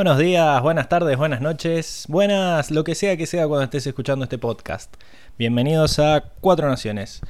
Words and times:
Buenos 0.00 0.16
días, 0.16 0.62
buenas 0.62 0.88
tardes, 0.88 1.18
buenas 1.18 1.42
noches, 1.42 2.06
buenas, 2.08 2.70
lo 2.70 2.84
que 2.84 2.94
sea 2.94 3.18
que 3.18 3.26
sea 3.26 3.46
cuando 3.46 3.64
estés 3.64 3.86
escuchando 3.86 4.22
este 4.22 4.38
podcast. 4.38 4.90
Bienvenidos 5.38 5.98
a 5.98 6.24
Cuatro 6.40 6.70
Naciones, 6.70 7.20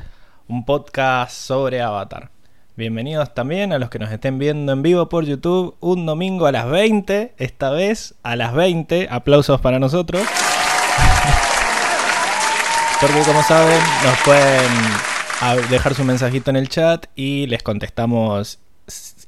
un 0.46 0.64
podcast 0.64 1.32
sobre 1.32 1.82
Avatar. 1.82 2.30
Bienvenidos 2.76 3.34
también 3.34 3.72
a 3.72 3.80
los 3.80 3.90
que 3.90 3.98
nos 3.98 4.12
estén 4.12 4.38
viendo 4.38 4.72
en 4.72 4.82
vivo 4.82 5.08
por 5.08 5.24
YouTube 5.24 5.74
un 5.80 6.06
domingo 6.06 6.46
a 6.46 6.52
las 6.52 6.70
20, 6.70 7.34
esta 7.38 7.70
vez 7.70 8.14
a 8.22 8.36
las 8.36 8.54
20, 8.54 9.08
aplausos 9.10 9.60
para 9.60 9.80
nosotros. 9.80 10.22
Porque 13.00 13.20
como 13.26 13.42
saben, 13.42 13.80
nos 14.04 14.16
pueden 14.24 15.70
dejar 15.70 15.96
su 15.96 16.04
mensajito 16.04 16.50
en 16.50 16.56
el 16.56 16.68
chat 16.68 17.06
y 17.16 17.48
les 17.48 17.64
contestamos 17.64 18.60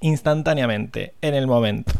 instantáneamente, 0.00 1.14
en 1.20 1.34
el 1.34 1.48
momento. 1.48 1.92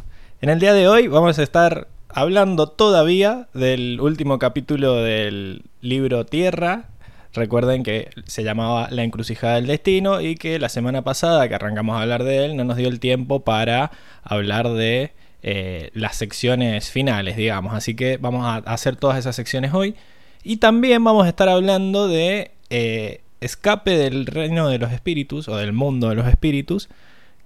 En 0.42 0.48
el 0.48 0.58
día 0.58 0.74
de 0.74 0.88
hoy 0.88 1.06
vamos 1.06 1.38
a 1.38 1.42
estar 1.44 1.86
hablando 2.08 2.66
todavía 2.66 3.46
del 3.54 4.00
último 4.00 4.40
capítulo 4.40 4.96
del 4.96 5.62
libro 5.82 6.26
Tierra. 6.26 6.86
Recuerden 7.32 7.84
que 7.84 8.10
se 8.26 8.42
llamaba 8.42 8.88
La 8.90 9.04
encrucijada 9.04 9.54
del 9.54 9.68
destino 9.68 10.20
y 10.20 10.34
que 10.34 10.58
la 10.58 10.68
semana 10.68 11.02
pasada 11.02 11.48
que 11.48 11.54
arrancamos 11.54 11.96
a 11.96 12.02
hablar 12.02 12.24
de 12.24 12.44
él 12.44 12.56
no 12.56 12.64
nos 12.64 12.76
dio 12.76 12.88
el 12.88 12.98
tiempo 12.98 13.44
para 13.44 13.92
hablar 14.24 14.68
de 14.70 15.12
eh, 15.44 15.90
las 15.94 16.16
secciones 16.16 16.90
finales, 16.90 17.36
digamos. 17.36 17.72
Así 17.72 17.94
que 17.94 18.16
vamos 18.16 18.44
a 18.44 18.56
hacer 18.68 18.96
todas 18.96 19.18
esas 19.18 19.36
secciones 19.36 19.72
hoy. 19.72 19.94
Y 20.42 20.56
también 20.56 21.04
vamos 21.04 21.24
a 21.24 21.28
estar 21.28 21.48
hablando 21.48 22.08
de 22.08 22.50
eh, 22.68 23.20
Escape 23.40 23.96
del 23.96 24.26
Reino 24.26 24.68
de 24.68 24.78
los 24.78 24.90
Espíritus 24.90 25.46
o 25.48 25.56
del 25.56 25.72
Mundo 25.72 26.08
de 26.08 26.16
los 26.16 26.26
Espíritus, 26.26 26.88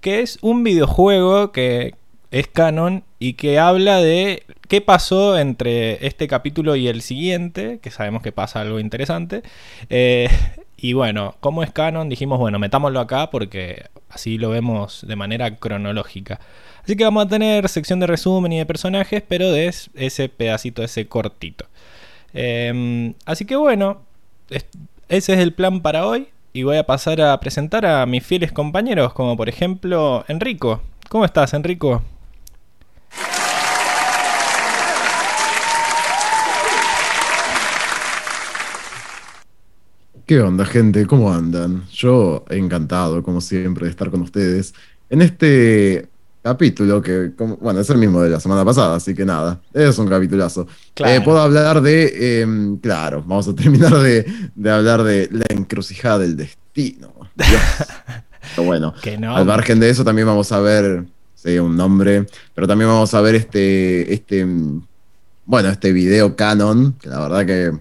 que 0.01 0.21
es 0.21 0.39
un 0.41 0.63
videojuego 0.63 1.51
que 1.51 1.93
es 2.31 2.47
canon 2.47 3.03
y 3.19 3.33
que 3.33 3.59
habla 3.59 3.99
de 3.99 4.43
qué 4.67 4.81
pasó 4.81 5.37
entre 5.37 6.05
este 6.05 6.27
capítulo 6.27 6.75
y 6.75 6.87
el 6.87 7.01
siguiente, 7.01 7.79
que 7.81 7.91
sabemos 7.91 8.21
que 8.21 8.31
pasa 8.31 8.61
algo 8.61 8.79
interesante. 8.79 9.43
Eh, 9.89 10.29
y 10.77 10.93
bueno, 10.93 11.35
como 11.39 11.63
es 11.63 11.71
canon, 11.71 12.09
dijimos, 12.09 12.39
bueno, 12.39 12.59
metámoslo 12.59 12.99
acá 12.99 13.29
porque 13.31 13.85
así 14.09 14.37
lo 14.37 14.49
vemos 14.49 15.05
de 15.07 15.15
manera 15.15 15.55
cronológica. 15.55 16.39
Así 16.83 16.95
que 16.95 17.03
vamos 17.03 17.25
a 17.25 17.29
tener 17.29 17.67
sección 17.69 17.99
de 17.99 18.07
resumen 18.07 18.51
y 18.53 18.59
de 18.59 18.65
personajes, 18.65 19.23
pero 19.27 19.51
de 19.51 19.67
ese 19.67 20.29
pedacito, 20.29 20.83
ese 20.83 21.07
cortito. 21.07 21.65
Em, 22.33 23.13
así 23.25 23.45
que 23.45 23.55
bueno, 23.55 24.01
ese 24.49 25.33
es 25.33 25.39
el 25.39 25.53
plan 25.53 25.81
para 25.81 26.05
hoy. 26.05 26.27
Y 26.53 26.63
voy 26.63 26.77
a 26.77 26.85
pasar 26.85 27.21
a 27.21 27.39
presentar 27.39 27.85
a 27.85 28.05
mis 28.07 28.25
fieles 28.25 28.51
compañeros, 28.51 29.13
como 29.13 29.37
por 29.37 29.49
ejemplo 29.49 30.25
Enrico. 30.27 30.81
¿Cómo 31.09 31.23
estás, 31.23 31.53
Enrico? 31.53 32.01
¿Qué 40.27 40.41
onda, 40.41 40.65
gente? 40.65 41.05
¿Cómo 41.05 41.33
andan? 41.33 41.87
Yo 41.89 42.43
encantado, 42.49 43.23
como 43.23 43.39
siempre, 43.39 43.85
de 43.85 43.91
estar 43.91 44.11
con 44.11 44.19
ustedes 44.23 44.73
en 45.09 45.21
este 45.21 46.09
capítulo 46.43 47.01
que, 47.01 47.31
bueno, 47.61 47.79
es 47.79 47.89
el 47.89 47.97
mismo 47.97 48.21
de 48.21 48.31
la 48.31 48.41
semana 48.41 48.65
pasada, 48.65 48.97
así 48.97 49.15
que 49.15 49.23
nada, 49.23 49.61
es 49.73 49.97
un 49.97 50.09
capitulazo. 50.09 50.67
Eh, 50.97 51.21
puedo 51.23 51.39
hablar 51.39 51.81
de, 51.81 52.41
em, 52.41 52.77
claro, 52.77 53.23
vamos 53.25 53.47
a 53.47 53.55
terminar 53.55 53.93
de, 53.99 54.25
hablar 54.69 55.03
de 55.03 55.29
la 55.31 55.45
encrucijada 55.47 56.19
del 56.19 56.35
destino. 56.35 57.13
Pero 57.37 58.67
bueno, 58.67 58.93
al 59.33 59.45
margen 59.45 59.79
de 59.79 59.89
eso 59.89 60.03
también 60.03 60.27
vamos 60.27 60.51
a 60.51 60.59
ver, 60.59 61.05
sí, 61.35 61.57
un 61.57 61.77
nombre, 61.77 62.25
pero 62.53 62.67
también 62.67 62.89
vamos 62.89 63.13
a 63.13 63.21
ver 63.21 63.35
este, 63.35 64.13
este, 64.13 64.45
bueno, 65.47 65.69
este 65.69 65.93
video 65.93 66.35
canon, 66.35 66.93
que 67.01 67.09
la 67.09 67.21
verdad 67.21 67.45
que 67.45 67.71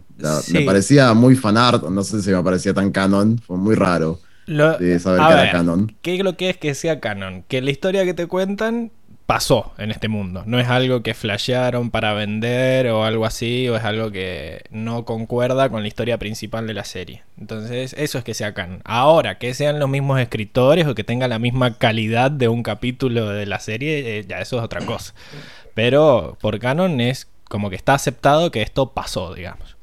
me 0.52 0.60
parecía 0.62 1.12
muy 1.14 1.34
fanart, 1.34 1.82
no 1.90 2.02
sé 2.04 2.22
si 2.22 2.30
me 2.30 2.42
parecía 2.42 2.72
tan 2.72 2.92
canon, 2.92 3.38
fue 3.38 3.56
muy 3.56 3.74
raro 3.74 4.20
de 4.46 4.98
saber 5.00 5.20
que 5.20 5.32
era 5.32 5.50
canon. 5.50 5.96
¿Qué 6.00 6.14
es 6.14 6.24
lo 6.24 6.36
que 6.36 6.48
es 6.48 6.56
que 6.56 6.74
sea 6.74 7.00
canon? 7.00 7.42
Que 7.48 7.60
la 7.60 7.72
historia 7.72 8.04
que 8.04 8.14
te 8.14 8.28
cuentan 8.28 8.92
pasó 9.26 9.72
en 9.78 9.90
este 9.90 10.06
mundo. 10.06 10.44
No 10.46 10.60
es 10.60 10.68
algo 10.68 11.02
que 11.02 11.12
flashearon 11.12 11.90
para 11.90 12.14
vender 12.14 12.86
o 12.86 13.04
algo 13.04 13.26
así, 13.26 13.68
o 13.68 13.74
es 13.74 13.82
algo 13.82 14.12
que 14.12 14.62
no 14.70 15.04
concuerda 15.04 15.68
con 15.68 15.82
la 15.82 15.88
historia 15.88 16.18
principal 16.18 16.68
de 16.68 16.74
la 16.74 16.84
serie. 16.84 17.24
Entonces, 17.36 17.96
eso 17.98 18.18
es 18.18 18.24
que 18.24 18.34
sea 18.34 18.54
canon. 18.54 18.82
Ahora, 18.84 19.38
que 19.38 19.52
sean 19.54 19.80
los 19.80 19.88
mismos 19.88 20.20
escritores 20.20 20.86
o 20.86 20.94
que 20.94 21.02
tenga 21.02 21.26
la 21.26 21.40
misma 21.40 21.76
calidad 21.78 22.30
de 22.30 22.46
un 22.46 22.62
capítulo 22.62 23.30
de 23.30 23.46
la 23.46 23.58
serie, 23.58 24.20
eh, 24.20 24.24
ya 24.28 24.38
eso 24.38 24.58
es 24.58 24.62
otra 24.62 24.86
cosa. 24.86 25.12
Pero 25.74 26.38
por 26.40 26.60
canon 26.60 27.00
es 27.00 27.26
como 27.48 27.70
que 27.70 27.76
está 27.76 27.94
aceptado 27.94 28.50
que 28.50 28.62
esto 28.62 28.92
pasó, 28.92 29.34
digamos. 29.34 29.76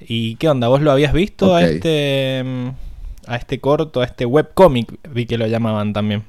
¿Y 0.00 0.36
qué 0.36 0.48
onda? 0.48 0.68
¿Vos 0.68 0.80
lo 0.80 0.92
habías 0.92 1.12
visto 1.12 1.54
a 1.54 1.64
este 1.64 2.42
mm, 2.44 2.68
a 3.26 3.36
este 3.36 3.60
corto, 3.60 4.00
a 4.00 4.04
este 4.04 4.24
webcomic? 4.24 4.98
Vi 5.12 5.26
que 5.26 5.38
lo 5.38 5.46
llamaban 5.46 5.92
también. 5.92 6.24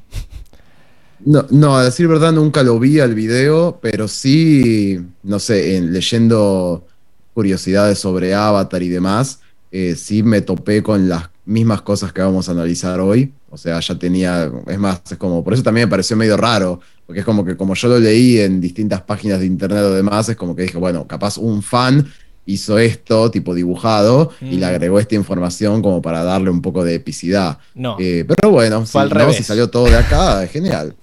No, 1.26 1.46
no, 1.50 1.76
a 1.76 1.84
decir 1.84 2.08
verdad 2.08 2.32
nunca 2.32 2.64
lo 2.64 2.80
vi 2.80 3.00
al 3.00 3.14
video, 3.14 3.78
pero 3.82 4.08
sí, 4.08 5.00
no 5.24 5.40
sé, 5.40 5.76
en, 5.76 5.92
leyendo 5.92 6.88
curiosidades 7.34 8.00
sobre 8.00 8.34
Avatar 8.34 8.82
y 8.84 8.90
demás, 8.90 9.42
eh, 9.72 9.96
sí 9.96 10.24
me 10.24 10.42
topé 10.42 10.82
con 10.82 11.10
las 11.10 11.30
mismas 11.46 11.82
cosas 11.82 12.14
que 12.14 12.22
vamos 12.22 12.48
a 12.48 12.54
analizar 12.54 13.02
hoy. 13.02 13.34
O 13.50 13.58
sea, 13.58 13.80
ya 13.80 13.96
tenía, 13.96 14.50
es 14.68 14.80
más, 14.80 15.02
es 15.12 15.18
como, 15.18 15.44
por 15.44 15.54
eso 15.54 15.64
también 15.64 15.88
me 15.88 15.92
pareció 15.92 16.16
medio 16.16 16.38
raro, 16.38 16.80
porque 17.10 17.22
es 17.22 17.26
como 17.26 17.44
que 17.44 17.58
como 17.58 17.74
yo 17.74 17.88
lo 17.88 17.98
leí 17.98 18.38
en 18.38 18.62
distintas 18.62 19.02
páginas 19.02 19.40
de 19.40 19.48
internet 19.48 19.80
o 19.80 19.94
demás, 19.96 20.30
es 20.30 20.36
como 20.36 20.56
que 20.56 20.62
dije, 20.62 20.78
bueno, 20.78 21.08
capaz 21.08 21.40
un 21.40 21.64
fan 21.64 22.06
hizo 22.46 22.78
esto, 22.78 23.32
tipo 23.32 23.56
dibujado, 23.56 24.32
y 24.40 24.58
le 24.58 24.68
mm. 24.68 24.70
agregó 24.70 25.00
esta 25.00 25.16
información 25.16 25.82
como 25.82 26.04
para 26.04 26.24
darle 26.24 26.52
un 26.52 26.62
poco 26.62 26.84
de 26.84 26.94
epicidad. 26.94 27.58
No. 27.74 27.98
Eh, 28.00 28.26
pero 28.28 28.52
bueno, 28.52 28.86
si, 28.86 29.42
salió 29.42 29.72
todo 29.72 29.86
de 29.86 29.98
acá, 29.98 30.44
es 30.44 30.52
genial. 30.52 30.96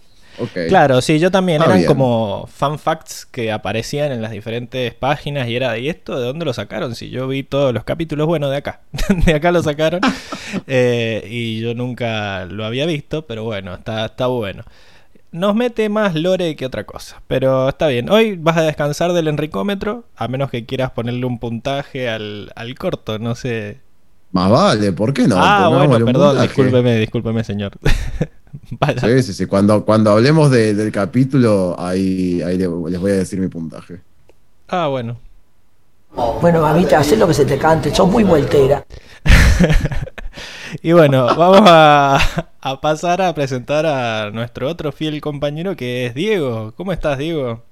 Claro, 0.68 1.00
sí, 1.00 1.18
yo 1.18 1.32
también. 1.32 1.60
eran 1.60 1.84
como 1.86 2.46
fan 2.46 2.78
facts 2.78 3.26
que 3.26 3.50
aparecían 3.50 4.12
en 4.12 4.22
las 4.22 4.30
diferentes 4.30 4.94
páginas 4.94 5.48
y 5.48 5.56
era, 5.56 5.72
de 5.72 5.88
esto 5.88 6.20
de 6.20 6.24
dónde 6.24 6.44
lo 6.44 6.52
sacaron? 6.52 6.94
Si 6.94 7.10
yo 7.10 7.26
vi 7.26 7.42
todos 7.42 7.74
los 7.74 7.82
capítulos, 7.82 8.28
bueno, 8.28 8.48
de 8.48 8.58
acá. 8.58 8.82
de 9.26 9.34
acá 9.34 9.50
lo 9.50 9.60
sacaron. 9.60 10.02
Eh, 10.68 11.26
y 11.28 11.60
yo 11.60 11.74
nunca 11.74 12.44
lo 12.44 12.64
había 12.64 12.86
visto, 12.86 13.26
pero 13.26 13.42
bueno, 13.42 13.74
está, 13.74 14.06
está 14.06 14.28
bueno 14.28 14.62
nos 15.36 15.54
mete 15.54 15.88
más 15.88 16.14
lore 16.14 16.56
que 16.56 16.66
otra 16.66 16.84
cosa. 16.84 17.22
Pero 17.28 17.68
está 17.68 17.86
bien. 17.88 18.10
Hoy 18.10 18.36
vas 18.36 18.56
a 18.56 18.62
descansar 18.62 19.12
del 19.12 19.28
enricómetro, 19.28 20.04
a 20.16 20.28
menos 20.28 20.50
que 20.50 20.64
quieras 20.64 20.90
ponerle 20.92 21.26
un 21.26 21.38
puntaje 21.38 22.08
al, 22.08 22.50
corto, 22.78 23.18
no 23.18 23.34
sé. 23.34 23.80
Más 24.32 24.50
vale, 24.50 24.92
¿por 24.92 25.12
qué 25.12 25.28
no? 25.28 25.36
Ah, 25.38 25.68
bueno, 25.68 26.04
perdón, 26.04 26.40
discúlpeme, 26.40 26.98
discúlpeme, 26.98 27.44
señor. 27.44 27.72
Sí, 28.98 29.22
sí, 29.22 29.32
sí. 29.34 29.44
Cuando, 29.44 29.84
cuando 29.84 30.12
hablemos 30.12 30.50
del 30.50 30.90
capítulo, 30.90 31.76
ahí, 31.78 32.40
ahí 32.40 32.56
les 32.56 32.68
voy 32.68 33.10
a 33.10 33.16
decir 33.16 33.38
mi 33.38 33.48
puntaje. 33.48 34.00
Ah, 34.68 34.86
bueno. 34.86 35.18
Bueno, 36.40 36.62
mamita, 36.62 36.98
haz 36.98 37.12
lo 37.18 37.28
que 37.28 37.34
se 37.34 37.44
te 37.44 37.58
cante, 37.58 37.94
sos 37.94 38.08
muy 38.08 38.24
vueltera. 38.24 38.82
y 40.82 40.92
bueno, 40.92 41.26
vamos 41.36 41.62
a, 41.64 42.18
pasar 42.80 43.22
a 43.22 43.34
presentar 43.34 43.86
a 43.86 44.30
nuestro 44.30 44.68
otro 44.68 44.92
fiel 44.92 45.20
compañero 45.20 45.76
que 45.76 46.06
es 46.06 46.14
Diego. 46.14 46.72
¿Cómo 46.76 46.92
estás, 46.92 47.18
Diego? 47.18 47.62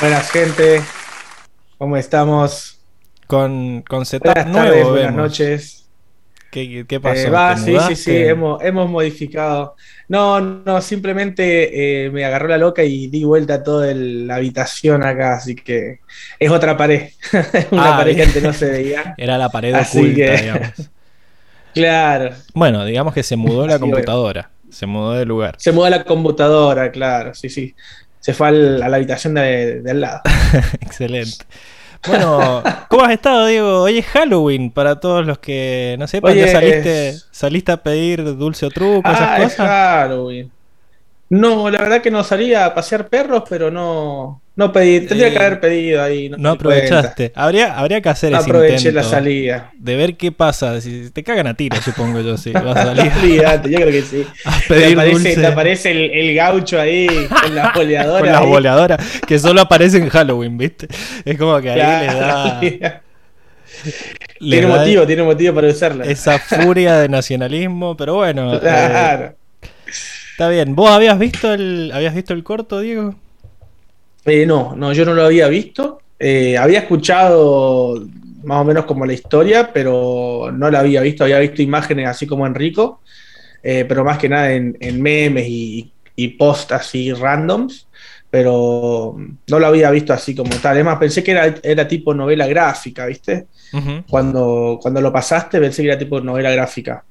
Buenas, 0.00 0.30
gente. 0.30 0.82
¿Cómo 1.78 1.96
estamos? 1.96 2.78
Con, 3.26 3.82
con 3.82 4.06
setup 4.06 4.46
nuevo. 4.46 4.90
buenas 4.90 5.14
noches. 5.14 5.89
¿Qué, 6.50 6.84
qué 6.88 6.98
pasó? 6.98 7.28
Eh, 7.28 7.30
va, 7.30 7.56
sí, 7.56 7.76
sí, 7.88 7.96
sí, 7.96 8.16
hemos, 8.16 8.62
hemos 8.62 8.90
modificado. 8.90 9.76
No, 10.08 10.40
no, 10.40 10.80
simplemente 10.82 12.06
eh, 12.06 12.10
me 12.10 12.24
agarró 12.24 12.48
la 12.48 12.58
loca 12.58 12.82
y 12.82 13.06
di 13.06 13.22
vuelta 13.22 13.54
a 13.54 13.62
toda 13.62 13.94
la 13.94 14.34
habitación 14.34 15.04
acá, 15.04 15.34
así 15.34 15.54
que 15.54 16.00
es 16.38 16.50
otra 16.50 16.76
pared. 16.76 17.10
Una 17.70 17.94
ah, 17.94 17.98
pared 17.98 18.16
que 18.16 18.22
antes 18.24 18.42
no 18.42 18.52
se 18.52 18.68
veía. 18.68 19.14
Era 19.18 19.38
la 19.38 19.48
pared 19.48 19.74
oculta, 19.74 20.32
digamos. 20.32 20.72
Claro. 21.72 22.34
Bueno, 22.52 22.84
digamos 22.84 23.14
que 23.14 23.22
se 23.22 23.36
mudó 23.36 23.64
la 23.64 23.78
computadora. 23.78 24.50
Se 24.70 24.86
mudó 24.86 25.12
de 25.12 25.24
lugar. 25.24 25.54
Se 25.56 25.70
mudó 25.70 25.88
la 25.88 26.02
computadora, 26.02 26.90
claro, 26.90 27.32
sí, 27.32 27.48
sí. 27.48 27.76
Se 28.18 28.34
fue 28.34 28.48
a 28.48 28.50
la 28.50 28.96
habitación 28.96 29.34
de, 29.34 29.80
de 29.80 29.90
al 29.92 30.00
lado. 30.00 30.20
Excelente. 30.80 31.44
Bueno, 32.06 32.62
¿cómo 32.88 33.04
has 33.04 33.12
estado, 33.12 33.46
Diego? 33.46 33.82
Hoy 33.82 33.98
es 33.98 34.06
Halloween 34.06 34.70
para 34.70 35.00
todos 35.00 35.26
los 35.26 35.38
que 35.38 35.96
no 35.98 36.06
sepan. 36.06 36.34
¿Ya 36.34 36.48
saliste, 36.48 37.14
saliste 37.30 37.72
a 37.72 37.82
pedir 37.82 38.36
dulce 38.36 38.66
o 38.66 38.70
truco, 38.70 39.08
esas 39.08 39.20
ah, 39.22 39.36
cosas? 39.42 39.68
Halloween. 39.68 40.50
No, 41.30 41.70
la 41.70 41.78
verdad 41.78 42.02
que 42.02 42.10
no 42.10 42.24
salía 42.24 42.66
a 42.66 42.74
pasear 42.74 43.06
perros, 43.06 43.44
pero 43.48 43.70
no, 43.70 44.42
No 44.56 44.72
pedí, 44.72 45.06
tendría 45.06 45.30
que 45.30 45.38
haber 45.38 45.60
pedido 45.60 46.02
ahí. 46.02 46.28
No, 46.28 46.50
aprovechaste. 46.50 47.30
Habría, 47.36 47.78
habría 47.78 48.00
que 48.00 48.08
hacer 48.08 48.32
no 48.32 48.38
aproveché 48.38 48.90
la 48.90 49.04
salida. 49.04 49.70
De 49.78 49.94
ver 49.94 50.16
qué 50.16 50.32
pasa. 50.32 50.80
Si 50.80 51.08
te 51.10 51.22
cagan 51.22 51.46
a 51.46 51.54
tiro, 51.54 51.80
supongo 51.80 52.20
yo, 52.20 52.36
sí. 52.36 52.50
Vas 52.50 52.76
a 52.76 52.96
salir. 52.96 53.12
yo 53.70 53.78
creo 53.78 53.92
que 53.92 54.02
sí. 54.02 54.26
te, 54.68 54.92
aparece, 54.92 55.36
te 55.36 55.46
aparece, 55.46 55.90
el, 55.92 56.34
gaucho 56.34 56.80
ahí 56.80 57.06
con 57.28 57.54
las 57.54 57.74
boleadoras. 57.76 58.22
con 58.22 58.32
las 58.32 58.46
boleadoras, 58.46 59.20
que 59.24 59.38
solo 59.38 59.60
aparece 59.60 59.98
en 59.98 60.08
Halloween, 60.08 60.58
¿viste? 60.58 60.88
Es 61.24 61.38
como 61.38 61.60
que 61.60 61.70
ahí 61.70 62.08
le 62.08 62.14
da. 62.14 62.60
tiene 64.40 64.66
motivo, 64.66 65.06
tiene 65.06 65.22
motivo 65.22 65.54
para 65.54 65.68
usarla. 65.68 66.06
Esa 66.06 66.40
furia 66.40 66.96
de 66.98 67.08
nacionalismo, 67.08 67.96
pero 67.96 68.16
bueno. 68.16 68.56
Eh, 68.56 68.58
claro. 68.58 69.36
Está 70.40 70.48
bien. 70.48 70.74
¿Vos 70.74 70.88
habías 70.88 71.18
visto 71.18 71.52
el, 71.52 71.92
habías 71.92 72.14
visto 72.14 72.32
el 72.32 72.42
corto, 72.42 72.80
Diego? 72.80 73.14
Eh, 74.24 74.46
no, 74.46 74.74
no, 74.74 74.90
yo 74.94 75.04
no 75.04 75.12
lo 75.12 75.24
había 75.24 75.48
visto. 75.48 76.00
Eh, 76.18 76.56
había 76.56 76.78
escuchado 76.78 78.06
más 78.44 78.62
o 78.62 78.64
menos 78.64 78.86
como 78.86 79.04
la 79.04 79.12
historia, 79.12 79.70
pero 79.70 80.50
no 80.50 80.70
la 80.70 80.80
había 80.80 81.02
visto. 81.02 81.24
Había 81.24 81.40
visto 81.40 81.60
imágenes 81.60 82.08
así 82.08 82.26
como 82.26 82.46
Enrico, 82.46 83.02
eh, 83.62 83.84
pero 83.86 84.02
más 84.02 84.16
que 84.16 84.30
nada 84.30 84.50
en, 84.50 85.02
memes 85.02 85.46
y, 85.46 85.92
y 86.16 86.28
posts 86.28 86.72
así 86.72 87.12
randoms, 87.12 87.86
pero 88.30 89.18
no 89.46 89.58
lo 89.58 89.66
había 89.66 89.90
visto 89.90 90.14
así 90.14 90.34
como 90.34 90.56
tal. 90.56 90.78
Es 90.78 90.84
más, 90.86 90.98
pensé 90.98 91.22
que 91.22 91.32
era, 91.32 91.54
era 91.62 91.86
tipo 91.86 92.14
novela 92.14 92.46
gráfica, 92.46 93.04
¿viste? 93.04 93.48
cuando, 94.08 94.78
cuando 94.80 95.02
lo 95.02 95.12
pasaste 95.12 95.60
pensé 95.60 95.82
que 95.82 95.88
era 95.88 95.98
tipo 95.98 96.18
novela 96.18 96.50
gráfica. 96.50 97.04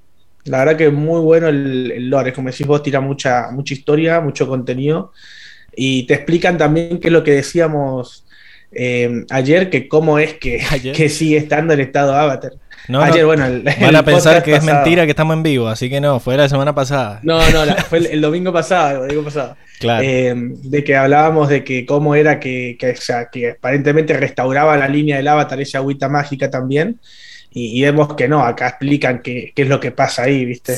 La 0.45 0.59
verdad 0.59 0.77
que 0.77 0.87
es 0.87 0.93
muy 0.93 1.21
bueno 1.21 1.47
el, 1.47 1.91
el 1.91 2.09
lore, 2.09 2.33
como 2.33 2.49
decís 2.49 2.65
vos, 2.65 2.81
tira 2.81 3.01
mucha, 3.01 3.51
mucha 3.51 3.73
historia, 3.73 4.21
mucho 4.21 4.47
contenido 4.47 5.11
y 5.75 6.03
te 6.03 6.13
explican 6.13 6.57
también 6.57 6.99
qué 6.99 7.07
es 7.07 7.13
lo 7.13 7.23
que 7.23 7.31
decíamos 7.31 8.25
eh, 8.71 9.25
ayer, 9.29 9.69
que 9.69 9.87
cómo 9.87 10.19
es 10.19 10.33
que, 10.33 10.61
que, 10.95 11.09
sigue 11.09 11.37
estando 11.37 11.73
el 11.73 11.79
estado 11.79 12.13
Avatar. 12.13 12.53
ayer, 13.01 13.25
bueno, 13.25 13.45
van 13.79 13.95
a 13.95 14.03
pensar 14.03 14.43
que 14.43 14.55
es 14.55 14.63
mentira 14.63 15.05
que 15.05 15.11
estamos 15.11 15.35
en 15.35 15.43
vivo, 15.43 15.67
así 15.67 15.89
que 15.89 16.01
no, 16.01 16.19
fue 16.19 16.37
la 16.37 16.49
semana 16.49 16.75
pasada. 16.75 17.19
No, 17.23 17.39
no, 17.51 17.65
fue 17.89 17.99
el, 18.11 18.21
domingo 18.21 18.51
pasado, 18.51 19.03
el 19.03 19.07
domingo 19.09 19.23
pasado. 19.23 19.55
Claro. 19.79 20.03
Eh, 20.03 20.33
de 20.35 20.83
que 20.83 20.95
hablábamos 20.97 21.47
de 21.47 21.63
que 21.63 21.85
cómo 21.85 22.13
era 22.13 22.39
que, 22.39 22.75
que, 22.77 22.95
que 23.31 23.51
aparentemente 23.51 24.13
restauraba 24.13 24.75
la 24.75 24.89
línea 24.89 25.17
del 25.17 25.27
Avatar, 25.29 25.61
esa 25.61 25.77
agüita 25.77 26.09
mágica 26.09 26.49
también. 26.49 26.99
Y, 27.51 27.81
vemos 27.81 28.13
que 28.13 28.27
no, 28.27 28.43
acá 28.43 28.67
explican 28.67 29.21
qué, 29.23 29.51
qué, 29.55 29.63
es 29.63 29.67
lo 29.67 29.79
que 29.79 29.91
pasa 29.91 30.23
ahí, 30.23 30.45
¿viste? 30.45 30.77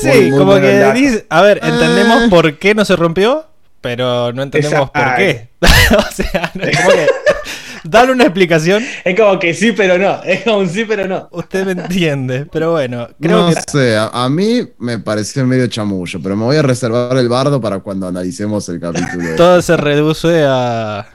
Sí, 0.00 0.30
como 0.30 0.54
que 0.54 0.92
dice, 0.94 1.26
a 1.28 1.42
ver, 1.42 1.60
¿entendemos 1.62 2.22
ah. 2.24 2.26
por 2.30 2.58
qué 2.58 2.74
no 2.74 2.84
se 2.84 2.96
rompió? 2.96 3.48
pero 3.80 4.32
no 4.32 4.42
entendemos 4.42 4.90
por 4.90 5.14
qué. 5.16 5.50
o 5.60 6.12
sea, 6.12 6.50
no 6.54 6.64
es 6.64 6.76
como 6.76 6.90
que. 6.90 7.06
Dale 7.84 8.12
una 8.12 8.24
explicación. 8.24 8.84
Es 9.04 9.18
como 9.18 9.38
que 9.38 9.54
sí, 9.54 9.72
pero 9.72 9.98
no. 9.98 10.22
Es 10.24 10.42
como 10.42 10.58
un 10.58 10.68
sí, 10.68 10.84
pero 10.84 11.06
no. 11.06 11.28
Usted 11.30 11.64
me 11.64 11.72
entiende, 11.72 12.46
pero 12.50 12.72
bueno. 12.72 13.08
Creo 13.20 13.50
no 13.50 13.52
sé, 13.52 13.96
a, 13.96 14.28
mí 14.28 14.68
me 14.78 14.98
pareció 14.98 15.46
medio 15.46 15.66
chamullo, 15.68 16.20
pero 16.20 16.36
me 16.36 16.44
voy 16.44 16.56
a 16.56 16.62
reservar 16.62 17.16
el 17.16 17.28
bardo 17.28 17.60
para 17.60 17.78
cuando 17.78 18.08
analicemos 18.08 18.68
el 18.68 18.80
capítulo. 18.80 19.36
Todo 19.36 19.62
se 19.62 19.76
reduce 19.76 20.44
a. 20.46 21.06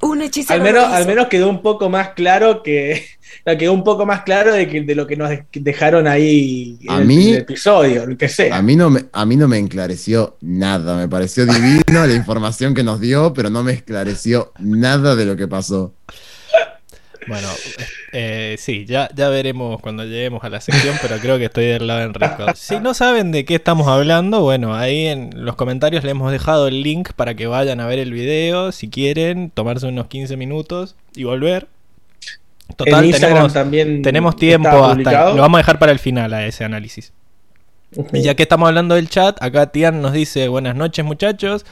Un 0.00 0.22
hechizo. 0.22 0.52
Al 0.52 0.62
menos, 0.62 0.84
al 0.84 1.06
menos 1.06 1.26
quedó 1.26 1.48
un 1.48 1.60
poco 1.60 1.90
más 1.90 2.10
claro 2.10 2.62
que, 2.62 3.04
quedó 3.44 3.72
un 3.72 3.84
poco 3.84 4.06
más 4.06 4.22
claro 4.22 4.52
de, 4.52 4.68
que, 4.68 4.82
de 4.82 4.94
lo 4.94 5.06
que 5.06 5.16
nos 5.16 5.30
dejaron 5.52 6.06
ahí 6.06 6.78
en, 6.82 7.10
el, 7.10 7.34
episodio, 7.36 8.06
lo 8.06 8.16
que 8.16 8.28
sea. 8.28 8.56
A 8.56 8.62
mí, 8.62 8.76
no 8.76 8.90
me, 8.90 9.06
a 9.12 9.26
mí 9.26 9.36
no 9.36 9.48
me 9.48 9.58
enclareció 9.58 10.36
nada, 10.40 10.96
me 10.96 11.08
pareció 11.08 11.46
divino 11.46 12.06
la 12.06 12.14
información 12.14 12.74
que 12.74 12.84
nos 12.84 13.00
dio, 13.00 13.32
pero 13.32 13.50
no 13.50 13.62
me 13.62 13.72
esclareció 13.72 14.52
nada 14.58 15.16
de 15.16 15.26
lo 15.26 15.36
que 15.36 15.48
pasó. 15.48 15.94
Bueno, 17.28 17.48
eh, 18.12 18.56
sí, 18.58 18.84
ya, 18.84 19.08
ya 19.14 19.28
veremos 19.28 19.80
cuando 19.80 20.04
lleguemos 20.04 20.42
a 20.44 20.48
la 20.48 20.60
sección, 20.60 20.96
pero 21.00 21.18
creo 21.18 21.38
que 21.38 21.44
estoy 21.44 21.66
del 21.66 21.86
lado 21.86 22.00
de 22.00 22.06
Enrico. 22.06 22.46
Si 22.54 22.80
no 22.80 22.94
saben 22.94 23.32
de 23.32 23.44
qué 23.44 23.56
estamos 23.56 23.86
hablando, 23.86 24.40
bueno, 24.40 24.74
ahí 24.74 25.06
en 25.06 25.30
los 25.34 25.56
comentarios 25.56 26.04
le 26.04 26.10
hemos 26.10 26.32
dejado 26.32 26.68
el 26.68 26.82
link 26.82 27.12
para 27.14 27.34
que 27.34 27.46
vayan 27.46 27.80
a 27.80 27.86
ver 27.86 27.98
el 27.98 28.12
video, 28.12 28.72
si 28.72 28.88
quieren, 28.88 29.50
tomarse 29.50 29.86
unos 29.86 30.08
15 30.08 30.36
minutos 30.36 30.96
y 31.14 31.24
volver. 31.24 31.68
Total, 32.76 33.10
tenemos, 33.10 33.52
también 33.52 34.02
tenemos 34.02 34.36
tiempo 34.36 34.84
hasta. 34.84 35.30
Lo 35.32 35.42
vamos 35.42 35.58
a 35.58 35.60
dejar 35.60 35.78
para 35.78 35.92
el 35.92 35.98
final 35.98 36.32
a 36.34 36.46
ese 36.46 36.64
análisis. 36.64 37.12
Y 38.12 38.22
ya 38.22 38.34
que 38.34 38.44
estamos 38.44 38.68
hablando 38.68 38.94
del 38.94 39.08
chat, 39.08 39.42
acá 39.42 39.66
Tian 39.66 40.00
nos 40.00 40.12
dice: 40.12 40.48
Buenas 40.48 40.74
noches, 40.76 41.04
muchachos. 41.04 41.66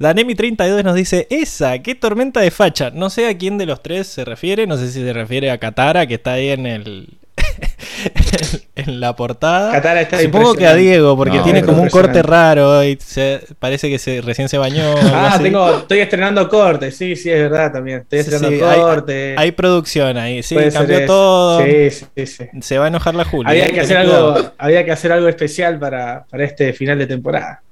Danemi32 0.00 0.84
nos 0.84 0.94
dice: 0.94 1.26
Esa, 1.30 1.78
qué 1.80 1.94
tormenta 1.94 2.40
de 2.40 2.50
facha. 2.50 2.90
No 2.90 3.10
sé 3.10 3.28
a 3.28 3.36
quién 3.36 3.58
de 3.58 3.66
los 3.66 3.82
tres 3.82 4.06
se 4.06 4.24
refiere. 4.24 4.66
No 4.66 4.76
sé 4.76 4.90
si 4.90 5.00
se 5.00 5.12
refiere 5.12 5.50
a 5.50 5.58
Katara, 5.58 6.06
que 6.06 6.14
está 6.14 6.34
ahí 6.34 6.48
en 6.48 6.66
el, 6.66 7.18
en 8.76 9.00
la 9.00 9.14
portada. 9.16 9.82
Supongo 10.20 10.54
que 10.54 10.66
a 10.66 10.74
Diego, 10.74 11.16
porque 11.16 11.38
tiene 11.40 11.62
como 11.62 11.82
un 11.82 11.88
corte 11.88 12.22
raro 12.22 12.84
y 12.84 12.98
se, 13.00 13.40
parece 13.58 13.88
que 13.88 13.98
se, 13.98 14.20
recién 14.20 14.48
se 14.48 14.58
bañó. 14.58 14.94
Ah, 15.12 15.38
tengo, 15.40 15.78
estoy 15.78 16.00
estrenando 16.00 16.48
corte, 16.48 16.90
sí, 16.90 17.16
sí, 17.16 17.30
es 17.30 17.40
verdad 17.42 17.72
también. 17.72 18.00
Estoy 18.00 18.20
estrenando 18.20 18.58
corte. 18.58 19.34
Hay, 19.36 19.52
producción 19.52 20.16
ahí, 20.16 20.42
sí, 20.42 20.56
cambió 20.72 21.06
todo. 21.06 21.64
Sí, 21.64 21.90
sí, 21.90 22.26
sí. 22.26 22.44
Se 22.60 22.78
va 22.78 22.86
a 22.86 22.88
enojar 22.88 23.14
la 23.14 23.24
Julia. 23.24 23.50
Había 23.50 23.66
que, 23.66 23.80
hacer 23.80 23.96
algo, 23.96 24.52
había 24.58 24.84
que 24.84 24.92
hacer 24.92 25.12
algo 25.12 25.28
especial 25.28 25.78
para, 25.78 26.24
para 26.30 26.44
este 26.44 26.72
final 26.72 26.98
de 26.98 27.06
temporada. 27.06 27.62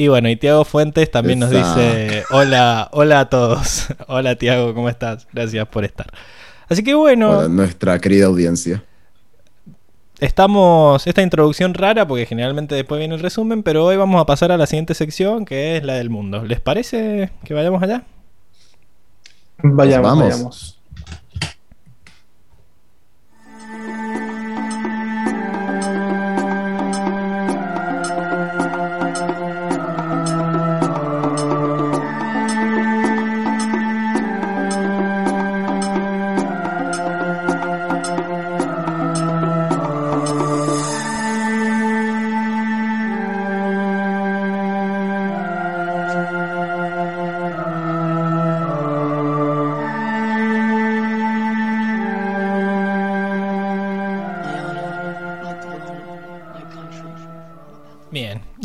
Y 0.00 0.06
bueno, 0.06 0.28
y 0.28 0.36
Tiago 0.36 0.64
Fuentes 0.64 1.10
también 1.10 1.40
nos 1.40 1.50
dice: 1.50 2.22
Hola, 2.30 2.88
hola 2.92 3.18
a 3.20 3.28
todos. 3.28 3.88
hola 4.06 4.36
Tiago, 4.36 4.72
¿cómo 4.72 4.88
estás? 4.88 5.26
Gracias 5.32 5.66
por 5.66 5.84
estar. 5.84 6.06
Así 6.68 6.82
que 6.82 6.94
bueno. 6.94 7.48
nuestra 7.48 7.98
querida 7.98 8.26
audiencia. 8.26 8.82
Estamos. 10.20 11.06
Esta 11.06 11.22
introducción 11.22 11.74
rara, 11.74 12.06
porque 12.06 12.26
generalmente 12.26 12.74
después 12.74 12.98
viene 12.98 13.14
el 13.14 13.20
resumen, 13.20 13.62
pero 13.62 13.84
hoy 13.84 13.96
vamos 13.96 14.20
a 14.20 14.26
pasar 14.26 14.50
a 14.50 14.56
la 14.56 14.66
siguiente 14.66 14.94
sección, 14.94 15.44
que 15.44 15.76
es 15.76 15.84
la 15.84 15.94
del 15.94 16.10
mundo. 16.10 16.44
¿Les 16.44 16.60
parece 16.60 17.30
que 17.44 17.54
vayamos 17.54 17.82
allá? 17.82 18.02
Vayamos, 19.62 20.18
vayamos. 20.18 20.77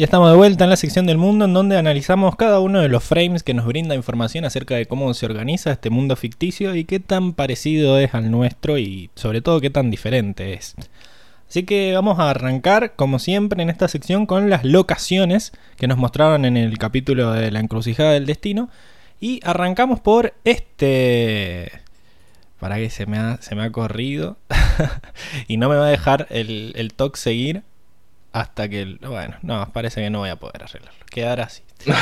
Ya 0.03 0.07
estamos 0.07 0.29
de 0.29 0.35
vuelta 0.35 0.65
en 0.65 0.69
la 0.69 0.75
sección 0.75 1.05
del 1.05 1.17
mundo 1.17 1.45
en 1.45 1.53
donde 1.53 1.77
analizamos 1.77 2.35
cada 2.35 2.59
uno 2.59 2.81
de 2.81 2.89
los 2.89 3.05
frames 3.05 3.41
que 3.41 3.53
nos 3.53 3.65
brinda 3.65 3.95
información 3.95 4.43
acerca 4.43 4.75
de 4.75 4.85
cómo 4.85 5.13
se 5.13 5.25
organiza 5.25 5.71
este 5.71 5.89
mundo 5.89 6.17
ficticio 6.17 6.75
y 6.75 6.83
qué 6.83 6.99
tan 6.99 7.31
parecido 7.31 7.97
es 7.97 8.13
al 8.13 8.29
nuestro 8.29 8.77
y 8.77 9.11
sobre 9.15 9.39
todo 9.39 9.61
qué 9.61 9.69
tan 9.69 9.91
diferente 9.91 10.55
es. 10.55 10.75
Así 11.47 11.63
que 11.63 11.93
vamos 11.93 12.19
a 12.19 12.31
arrancar 12.31 12.97
como 12.97 13.17
siempre 13.17 13.63
en 13.63 13.69
esta 13.69 13.87
sección 13.87 14.25
con 14.25 14.49
las 14.49 14.65
locaciones 14.65 15.53
que 15.77 15.87
nos 15.87 15.97
mostraron 15.97 16.43
en 16.43 16.57
el 16.57 16.77
capítulo 16.77 17.31
de 17.31 17.49
la 17.51 17.61
encrucijada 17.61 18.11
del 18.11 18.25
destino. 18.25 18.69
Y 19.21 19.39
arrancamos 19.45 20.01
por 20.01 20.33
este... 20.43 21.71
Para 22.59 22.75
que 22.75 22.89
se 22.89 23.05
me 23.05 23.19
ha, 23.19 23.37
se 23.41 23.55
me 23.55 23.63
ha 23.63 23.71
corrido. 23.71 24.35
Y 25.47 25.55
no 25.55 25.69
me 25.69 25.77
va 25.77 25.87
a 25.87 25.91
dejar 25.91 26.27
el, 26.29 26.73
el 26.75 26.93
talk 26.93 27.15
seguir 27.15 27.63
hasta 28.33 28.67
que. 28.67 28.97
Bueno, 29.01 29.37
no, 29.43 29.71
parece 29.71 30.01
que 30.01 30.09
no 30.09 30.19
voy 30.19 30.29
a 30.29 30.35
poder 30.35 30.63
arreglarlo. 30.63 31.05
Quedará 31.09 31.45
así. 31.45 31.63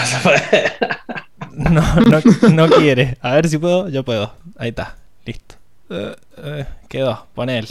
No, 1.54 1.82
no, 1.96 2.22
no, 2.50 2.70
quiere. 2.70 3.18
A 3.20 3.34
ver 3.34 3.50
si 3.50 3.58
puedo. 3.58 3.90
Yo 3.90 4.06
puedo. 4.06 4.34
Ahí 4.58 4.70
está. 4.70 4.96
Listo. 5.26 5.56
Uh, 5.90 6.12
uh, 6.40 6.66
quedó. 6.88 7.28
Ponele. 7.34 7.68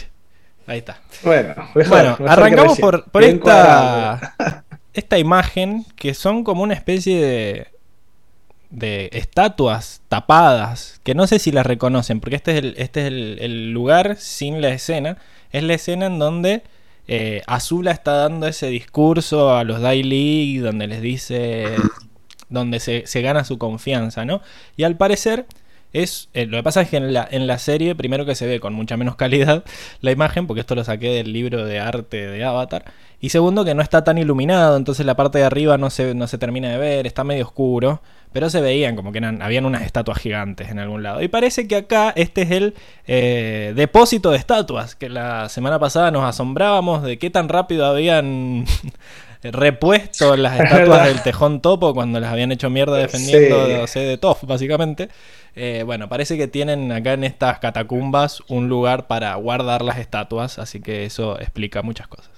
Ahí 0.67 0.79
está. 0.79 1.01
Bueno, 1.23 1.55
bueno 1.89 2.19
arrancamos 2.27 2.79
por, 2.79 3.11
por 3.11 3.25
esta, 3.25 4.65
esta 4.93 5.19
imagen 5.19 5.87
que 5.97 6.13
son 6.13 6.45
como 6.45 6.63
una 6.63 6.75
especie 6.75 7.23
de, 7.25 7.69
de 8.69 9.09
estatuas 9.15 10.03
tapadas 10.09 11.01
que 11.03 11.15
no 11.15 11.27
sé 11.27 11.39
si 11.39 11.51
las 11.51 11.65
reconocen 11.65 12.21
porque 12.21 12.37
este 12.37 12.53
es 12.53 12.59
el, 12.59 12.75
este 12.77 13.01
es 13.01 13.07
el, 13.07 13.39
el 13.41 13.71
lugar 13.73 14.17
sin 14.17 14.61
la 14.61 14.69
escena. 14.69 15.17
Es 15.53 15.63
la 15.63 15.73
escena 15.73 16.07
en 16.07 16.19
donde 16.19 16.65
eh, 17.09 17.43
Azula 17.47 17.91
está 17.91 18.13
dando 18.13 18.47
ese 18.47 18.69
discurso 18.69 19.55
a 19.55 19.65
los 19.65 19.81
Daily 19.81 20.59
donde 20.59 20.87
les 20.87 21.01
dice 21.03 21.77
donde 22.49 22.81
se, 22.81 23.07
se 23.07 23.23
gana 23.23 23.45
su 23.45 23.59
confianza, 23.59 24.25
¿no? 24.25 24.43
Y 24.77 24.83
al 24.83 24.97
parecer 24.97 25.47
es, 25.93 26.29
eh, 26.35 26.47
lo 26.47 26.59
que 26.59 26.63
pasa 26.63 26.83
es 26.83 26.89
que 26.89 26.99
en 26.99 27.13
la, 27.13 27.27
en 27.31 27.47
la 27.47 27.59
serie, 27.59 27.95
primero 27.95 28.25
que 28.25 28.35
se 28.35 28.47
ve 28.47 28.61
con 28.61 28.75
mucha 28.75 28.97
menos 28.97 29.17
calidad 29.17 29.65
la 30.01 30.11
imagen, 30.11 30.47
porque 30.47 30.61
esto 30.61 30.75
lo 30.75 30.85
saqué 30.85 31.11
del 31.11 31.33
libro 31.33 31.65
de 31.65 31.81
arte 31.81 32.27
de 32.29 32.45
Avatar, 32.45 32.85
y 33.21 33.31
segundo 33.31 33.65
que 33.65 33.75
no 33.75 33.83
está 33.83 34.05
tan 34.05 34.19
iluminado, 34.19 34.77
entonces 34.77 35.05
la 35.05 35.17
parte 35.17 35.39
de 35.39 35.45
arriba 35.45 35.79
no 35.79 35.91
se, 35.91 36.15
no 36.15 36.27
se 36.27 36.39
termina 36.39 36.71
de 36.71 36.79
ver, 36.79 37.07
está 37.07 37.25
medio 37.25 37.45
oscuro, 37.45 38.03
pero 38.33 38.51
se 38.51 38.61
veían 38.61 38.97
como 38.97 39.13
que 39.13 39.19
eran, 39.19 39.43
habían 39.43 39.65
unas 39.67 39.83
estatuas 39.83 40.19
gigantes 40.19 40.71
en 40.71 40.79
algún 40.79 41.03
lado. 41.03 41.23
Y 41.23 41.29
parece 41.29 41.67
que 41.67 41.77
acá 41.77 42.13
este 42.17 42.43
es 42.43 42.51
el 42.51 42.75
eh, 43.07 43.73
depósito 43.75 44.31
de 44.31 44.39
estatuas, 44.39 44.95
que 44.95 45.09
la 45.09 45.49
semana 45.49 45.79
pasada 45.79 46.11
nos 46.11 46.25
asombrábamos 46.25 47.03
de 47.03 47.19
qué 47.19 47.31
tan 47.31 47.49
rápido 47.49 47.87
habían... 47.87 48.67
repuesto 49.43 50.37
las 50.37 50.61
estatuas 50.61 51.07
del 51.07 51.23
tejón 51.23 51.61
topo 51.61 51.95
cuando 51.95 52.21
las 52.21 52.31
habían 52.31 52.53
hecho 52.53 52.69
mierda 52.69 52.97
defendiendo 52.97 53.87
sí. 53.87 54.01
de 54.01 54.19
Toff, 54.19 54.45
básicamente. 54.45 55.09
Eh, 55.57 55.83
bueno, 55.85 56.09
parece 56.09 56.37
que 56.37 56.47
tienen 56.47 56.93
acá 56.93 57.15
en 57.15 57.25
estas 57.25 57.59
catacumbas 57.59 58.43
un 58.49 58.69
lugar 58.69 59.07
para 59.07 59.35
guardar 59.37 59.83
las 59.83 59.99
estatuas, 59.99 60.59
así 60.59 60.81
que 60.81 61.05
eso 61.05 61.41
explica 61.41 61.83
muchas 61.83 62.07
cosas. 62.07 62.31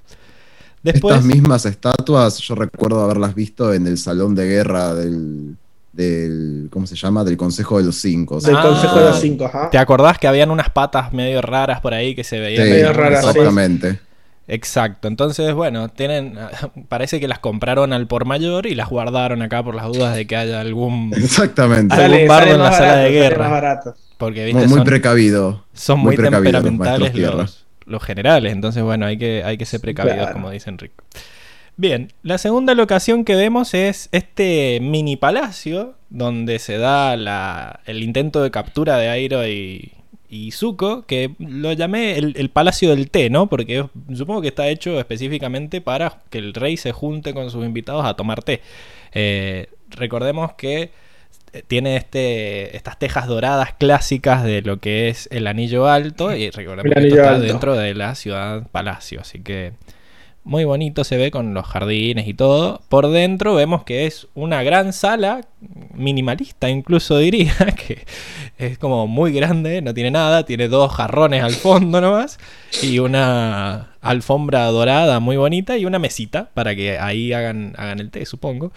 Después, 0.83 1.17
Estas 1.17 1.27
mismas 1.27 1.67
estatuas 1.67 2.39
yo 2.39 2.55
recuerdo 2.55 3.03
haberlas 3.03 3.35
visto 3.35 3.73
en 3.73 3.87
el 3.87 3.99
salón 3.99 4.35
de 4.35 4.47
guerra 4.47 4.95
del, 4.95 5.57
del 5.93 6.69
¿cómo 6.71 6.87
se 6.87 6.97
llama? 6.97 7.23
Del 7.25 7.37
Consejo 7.37 7.79
de 7.79 7.85
los 7.85 7.97
Cinco. 8.01 8.41
Del 8.41 8.57
ah, 8.57 8.63
Consejo 8.63 8.99
de 8.99 9.05
los 9.07 9.21
Cinco, 9.21 9.45
ajá. 9.47 9.71
¿Te 9.71 9.79
acordás 9.79 10.19
que 10.19 10.27
habían 10.29 10.51
unas 10.51 10.71
patas 10.71 11.13
medio 11.13 11.43
raras 11.43 11.81
por 11.81 11.95
ahí 11.95 12.15
que 12.15 12.25
se 12.25 12.41
veían? 12.41 12.65
Sí, 12.65 12.71
medio 12.71 12.93
raras, 12.93 13.25
exactamente. 13.27 14.01
Exacto, 14.49 15.07
entonces 15.07 15.55
bueno, 15.55 15.89
tienen, 15.89 16.37
parece 16.89 17.21
que 17.21 17.29
las 17.29 17.39
compraron 17.39 17.93
al 17.93 18.07
por 18.09 18.25
mayor 18.25 18.67
y 18.67 18.75
las 18.75 18.89
guardaron 18.89 19.41
acá 19.41 19.63
por 19.63 19.75
las 19.75 19.87
dudas 19.87 20.17
de 20.17 20.27
que 20.27 20.35
haya 20.37 20.61
algún, 20.61 21.13
Exactamente. 21.17 21.95
algún 21.95 22.11
Sale- 22.11 22.29
bardo 22.29 22.47
sale 22.47 22.55
en 22.55 22.59
la 22.63 22.73
sala 22.73 22.87
barato, 22.89 23.03
de 23.05 23.11
guerra. 23.11 23.81
Porque 24.19 24.41
Muy, 24.41 24.53
viste, 24.53 24.69
muy 24.69 24.79
son, 24.79 24.85
precavido. 24.85 25.65
son 25.73 26.01
muy, 26.01 26.17
precavidos 26.17 26.53
los 26.55 26.65
temperamentales 26.65 27.15
los, 27.37 27.67
los 27.87 28.03
generales, 28.03 28.53
entonces 28.53 28.83
bueno, 28.83 29.07
hay 29.07 29.17
que, 29.17 29.43
hay 29.45 29.57
que 29.57 29.65
ser 29.65 29.81
precavidos, 29.81 30.19
Claro. 30.19 30.33
como 30.33 30.51
dice 30.51 30.71
Enrico. 30.71 31.05
Bien, 31.77 32.13
la 32.23 32.39
segunda 32.39 32.75
locación 32.75 33.25
que 33.25 33.35
vemos 33.35 33.75
es 33.75 34.09
este 34.13 34.79
mini 34.81 35.17
palacio 35.17 35.95
donde 36.11 36.59
se 36.59 36.77
da 36.79 37.17
la- 37.17 37.81
el 37.87 38.03
intento 38.03 38.43
de 38.43 38.51
captura 38.51 38.99
de 38.99 39.09
Airo 39.09 39.47
y, 39.49 39.93
y 40.29 40.51
Zuko, 40.53 41.07
que 41.07 41.35
lo 41.39 41.73
llamé 41.73 42.19
el, 42.19 42.35
el 42.37 42.51
Palacio 42.51 42.91
del 42.91 43.11
Té, 43.11 43.31
¿no? 43.31 43.49
Porque 43.49 43.87
supongo 44.15 44.43
que 44.43 44.49
está 44.49 44.69
hecho 44.69 44.99
específicamente 45.01 45.81
para 45.81 46.21
que 46.31 46.39
el 46.39 46.53
rey 46.55 46.77
se 46.77 46.93
junte 46.93 47.33
con 47.35 47.51
sus 47.51 47.65
invitados 47.65 48.05
a 48.05 48.15
tomar 48.15 48.43
té. 48.43 48.61
Eh, 49.15 49.69
recordemos 49.91 50.53
que 50.55 50.91
eh, 51.55 51.63
tiene 51.67 51.97
este, 51.97 52.77
estas 52.77 52.99
tejas 52.99 53.27
doradas 53.27 53.73
clásicas 53.75 54.45
de 54.45 54.61
lo 54.63 54.79
que 54.79 55.09
es 55.09 55.29
el 55.33 55.47
anillo 55.47 55.87
alto 55.89 56.35
y 56.37 56.51
recordemos 56.51 56.95
El 56.97 57.03
que 57.03 57.09
esto 57.09 57.21
está 57.21 57.35
alto. 57.35 57.47
dentro 57.47 57.75
de 57.77 57.95
la 57.95 58.15
ciudad 58.15 58.67
palacio, 58.71 59.21
así 59.23 59.41
que 59.41 59.73
muy 60.45 60.65
bonito 60.65 61.05
se 61.05 61.17
ve 61.17 61.31
con 61.31 61.55
los 61.55 61.67
jardines 61.67 62.27
y 62.27 62.35
todo. 62.35 62.81
Por 62.89 63.09
dentro 63.09 63.55
vemos 63.55 63.85
que 63.85 64.07
es 64.07 64.29
una 64.35 64.63
gran 64.63 64.93
sala, 64.93 65.43
minimalista 65.95 66.69
incluso 66.69 67.19
diría, 67.19 67.55
que 67.87 68.05
es 68.59 68.79
como 68.79 69.07
muy 69.07 69.33
grande, 69.33 69.83
no 69.83 69.95
tiene 69.95 70.11
nada, 70.11 70.45
tiene 70.45 70.69
dos 70.69 70.93
jarrones 70.93 71.43
al 71.43 71.53
fondo 71.53 72.01
nomás 72.01 72.39
y 72.83 72.99
una 72.99 73.93
alfombra 74.01 74.65
dorada 74.67 75.21
muy 75.21 75.37
bonita 75.37 75.79
y 75.79 75.85
una 75.85 75.99
mesita 75.99 76.51
para 76.55 76.75
que 76.75 76.99
ahí 76.99 77.33
hagan, 77.33 77.75
hagan 77.77 78.01
el 78.01 78.11
té, 78.11 78.27
supongo. 78.27 78.73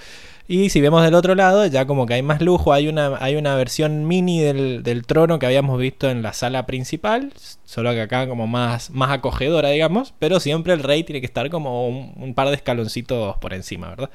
Y 0.48 0.70
si 0.70 0.80
vemos 0.80 1.04
del 1.04 1.16
otro 1.16 1.34
lado, 1.34 1.66
ya 1.66 1.88
como 1.88 2.06
que 2.06 2.14
hay 2.14 2.22
más 2.22 2.40
lujo, 2.40 2.72
hay 2.72 2.88
una, 2.88 3.18
hay 3.20 3.36
una 3.36 3.56
versión 3.56 4.08
mini 4.08 4.42
del, 4.42 4.84
del 4.84 5.04
trono 5.06 5.40
que 5.40 5.48
habíamos 5.48 5.80
visto 5.80 6.08
en 6.10 6.22
la 6.22 6.34
sala 6.34 6.68
principal, 6.68 7.34
solo 7.64 7.92
que 7.94 8.02
acá 8.02 8.28
como 8.28 8.46
más, 8.46 8.92
más 8.92 9.10
acogedora, 9.10 9.70
digamos, 9.70 10.14
pero 10.20 10.40
siempre 10.40 10.74
el 10.74 10.84
rey 10.84 11.04
tiene 11.04 11.20
que 11.20 11.26
estar 11.26 11.50
como 11.50 11.88
un, 11.88 12.14
un 12.18 12.34
par 12.36 12.50
de 12.50 12.56
escaloncitos 12.56 13.38
por 13.38 13.54
encima, 13.54 13.90
¿verdad? 13.90 14.10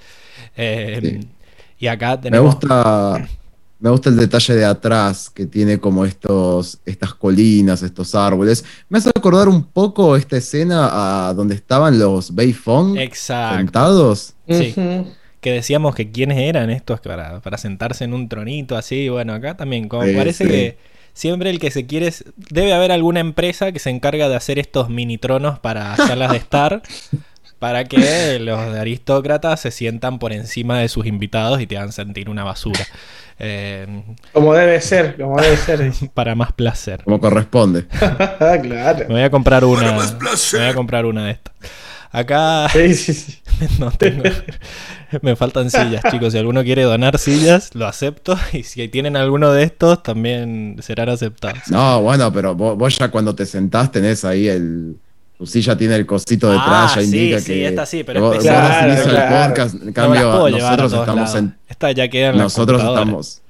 Eh, 0.57 0.99
Sí. 1.03 1.29
Y 1.81 1.87
acá 1.89 2.11
Me 2.17 2.19
tenemos... 2.19 2.55
gusta, 2.55 3.27
me 3.79 3.89
gusta 3.91 4.11
el 4.11 4.17
detalle 4.17 4.55
de 4.55 4.65
atrás 4.67 5.31
que 5.31 5.47
tiene 5.47 5.81
como 5.81 6.05
estos, 6.05 6.79
estas 6.85 7.15
colinas, 7.15 7.83
estos 7.83 8.15
árboles. 8.15 8.65
Me 8.91 8.99
hace 8.99 9.09
acordar 9.09 9.49
un 9.49 9.65
poco 9.65 10.15
esta 10.15 10.37
escena 10.37 11.29
a 11.29 11.35
donde 11.35 11.55
estaban 11.55 11.99
los 11.99 12.35
Beifong 12.35 12.99
Exacto. 12.99 13.57
sentados. 13.57 14.35
Sí. 14.47 14.75
Que 15.40 15.52
decíamos 15.52 15.94
que 15.94 16.11
quiénes 16.11 16.38
eran 16.38 16.70
estos 16.70 17.00
para, 17.00 17.40
para 17.40 17.59
sentarse 17.59 18.04
en 18.04 18.14
un 18.14 18.28
tronito 18.28 18.76
así. 18.76 19.09
Bueno, 19.09 19.32
acá 19.35 19.56
también, 19.56 19.88
como 19.88 20.04
Sí, 20.04 20.14
parece 20.14 20.44
sí. 20.44 20.50
que 20.50 20.78
siempre 21.14 21.50
el 21.50 21.59
que 21.59 21.70
se 21.70 21.87
quiere. 21.87 22.06
es- 22.09 22.25
Debe 22.37 22.73
haber 22.75 22.92
alguna 22.92 23.20
empresa 23.20 23.73
que 23.73 23.78
se 23.78 23.90
encarga 23.90 24.28
de 24.28 24.37
hacer 24.37 24.59
estos 24.59 24.88
mini 24.90 25.18
tronos 25.18 25.59
para 25.59 25.97
salas 25.97 26.30
de 26.32 26.37
estar. 26.38 26.82
Para 27.59 27.85
que 27.85 28.38
los 28.40 28.73
de 28.73 28.80
aristócratas 28.80 29.61
se 29.61 29.70
sientan 29.70 30.18
por 30.18 30.32
encima 30.32 30.78
de 30.80 30.88
sus 30.88 31.04
invitados 31.04 31.61
y 31.61 31.66
te 31.66 31.76
hagan 31.76 31.92
sentir 31.92 32.30
una 32.30 32.42
basura. 32.42 32.80
Eh, 33.38 34.02
Como 34.32 34.54
debe 34.54 34.80
ser, 34.80 35.16
como 35.18 35.38
debe 35.38 35.59
ser. 35.59 35.92
para 36.14 36.35
más 36.35 36.52
placer. 36.54 37.02
Como 37.04 37.20
corresponde. 37.20 37.85
claro. 38.62 39.00
Me 39.09 39.14
voy 39.14 39.23
a 39.25 39.30
comprar 39.30 39.66
una. 39.66 39.92
Me 39.92 40.59
voy 40.59 40.66
a 40.68 40.75
comprar 40.75 41.04
una 41.04 41.26
de 41.26 41.32
estas. 41.32 41.54
Acá. 42.12 42.69
Sí, 42.73 42.95
sí, 42.95 43.12
sí. 43.14 43.38
No 43.79 43.90
tengo. 43.90 44.25
Me 45.23 45.37
faltan 45.37 45.71
sillas, 45.71 46.02
chicos. 46.11 46.33
Si 46.33 46.38
alguno 46.38 46.62
quiere 46.64 46.83
donar 46.83 47.19
sillas, 47.19 47.71
lo 47.75 47.87
acepto. 47.87 48.37
Y 48.52 48.62
si 48.64 48.88
tienen 48.88 49.17
alguno 49.17 49.52
de 49.52 49.64
estos, 49.64 50.02
también 50.02 50.76
serán 50.81 51.09
aceptados. 51.11 51.69
No, 51.69 52.00
bueno, 52.02 52.33
pero 52.33 52.55
vos, 52.55 52.76
vos 52.76 52.97
ya 52.99 53.11
cuando 53.11 53.35
te 53.35 53.47
sentás 53.47 53.93
tenés 53.93 54.25
ahí 54.25 54.49
el. 54.49 54.97
Tu 55.38 55.47
silla 55.47 55.75
tiene 55.76 55.97
el 55.97 56.05
cosito 56.05 56.49
detrás, 56.50 56.69
Ah, 56.69 56.93
ya 56.97 57.00
sí, 57.02 57.07
indica 57.07 57.40
sí, 57.40 57.47
que. 57.47 57.67
esta 57.69 57.87
sí, 57.87 58.05
pero 58.05 58.21
vos, 58.21 58.35
vos 58.37 58.45
definís 58.45 58.99
el 59.00 59.11
Claro, 59.11 59.49
podcast. 59.49 59.75
En 59.75 59.87
No 59.87 59.93
cambio, 59.95 60.47
a 60.47 60.50
nosotros 60.50 60.93
estamos 60.93 61.35
en, 61.35 61.57
Esta 61.67 61.93
ya 61.93 62.09
queda 62.09 62.29
en 62.31 62.37
la 62.37 62.43
nosotros 62.43 62.83
estamos. 62.83 63.40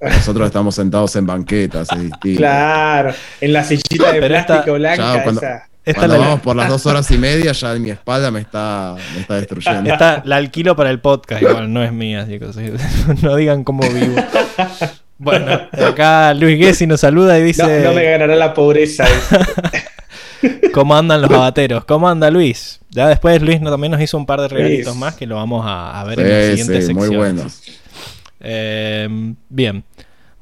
Nosotros 0.00 0.46
estamos 0.46 0.74
sentados 0.76 1.16
en 1.16 1.26
banquetas, 1.26 1.88
es 1.90 1.98
distinto. 2.02 2.38
Claro. 2.38 3.12
En 3.40 3.52
la 3.52 3.64
sillita 3.64 4.12
de 4.12 4.20
Pero 4.20 4.34
esta- 4.36 4.46
plástico 4.46 4.74
blanca, 4.76 5.14
Ya, 5.16 5.22
cuando- 5.24 5.40
esa. 5.40 5.68
Esta 5.86 6.00
Cuando 6.00 6.18
la, 6.18 6.24
vamos 6.24 6.40
por 6.40 6.56
las 6.56 6.68
dos 6.68 6.84
horas 6.86 7.08
y 7.12 7.16
media, 7.16 7.52
ya 7.52 7.72
en 7.72 7.80
mi 7.82 7.90
espalda 7.90 8.30
me 8.32 8.40
está, 8.40 8.96
me 9.14 9.20
está 9.20 9.34
destruyendo. 9.36 9.88
esta 9.92 10.20
la 10.24 10.36
alquilo 10.36 10.74
para 10.74 10.90
el 10.90 10.98
podcast, 11.00 11.40
igual 11.42 11.72
no 11.72 11.82
es 11.82 11.92
mía, 11.92 12.26
chicos. 12.28 12.56
No 13.22 13.36
digan 13.36 13.62
cómo 13.62 13.82
vivo. 13.88 14.16
Bueno, 15.18 15.46
acá 15.72 16.34
Luis 16.34 16.58
Gessi 16.58 16.86
nos 16.88 17.00
saluda 17.00 17.38
y 17.38 17.42
dice: 17.44 17.62
No, 17.62 17.90
no 17.90 17.94
me 17.94 18.02
ganará 18.04 18.34
la 18.34 18.52
pobreza. 18.52 19.06
¿Cómo 20.74 20.96
andan 20.96 21.22
los 21.22 21.30
abateros? 21.30 21.84
¿Cómo 21.84 22.08
anda 22.08 22.30
Luis? 22.30 22.80
Ya 22.90 23.06
después 23.08 23.40
Luis 23.40 23.60
no- 23.60 23.70
también 23.70 23.92
nos 23.92 24.00
hizo 24.00 24.18
un 24.18 24.26
par 24.26 24.40
de 24.40 24.48
regalitos 24.48 24.86
Luis. 24.88 24.96
más 24.98 25.14
que 25.14 25.26
lo 25.26 25.36
vamos 25.36 25.64
a, 25.66 26.00
a 26.00 26.04
ver 26.04 26.20
en 26.20 26.28
la 26.28 26.40
siguiente 26.56 26.80
sí, 26.82 26.86
sección. 26.88 26.96
muy 26.96 27.16
buenos. 27.16 27.62
Eh, 28.40 29.08
bien. 29.48 29.84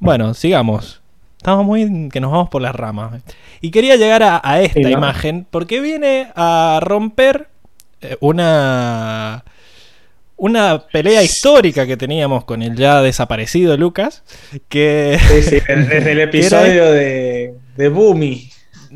Bueno, 0.00 0.34
sigamos. 0.34 1.00
Estamos 1.44 1.66
muy 1.66 2.08
que 2.08 2.20
nos 2.20 2.32
vamos 2.32 2.48
por 2.48 2.62
las 2.62 2.74
ramas. 2.74 3.20
Y 3.60 3.70
quería 3.70 3.96
llegar 3.96 4.22
a, 4.22 4.40
a 4.42 4.62
esta 4.62 4.78
Sí, 4.80 4.84
¿no? 4.84 4.88
imagen 4.88 5.46
porque 5.50 5.78
viene 5.82 6.28
a 6.34 6.80
romper 6.82 7.48
eh, 8.00 8.16
una 8.20 9.44
una 10.36 10.86
pelea 10.90 11.22
histórica 11.22 11.86
que 11.86 11.98
teníamos 11.98 12.46
con 12.46 12.62
el 12.62 12.74
ya 12.76 13.02
desaparecido 13.02 13.76
Lucas, 13.76 14.22
que 14.70 15.18
Sí, 15.28 15.42
sí, 15.42 15.58
desde 15.68 16.12
el 16.12 16.20
episodio 16.20 16.90
de, 16.90 17.52
de 17.76 17.88
Boomy. 17.90 18.48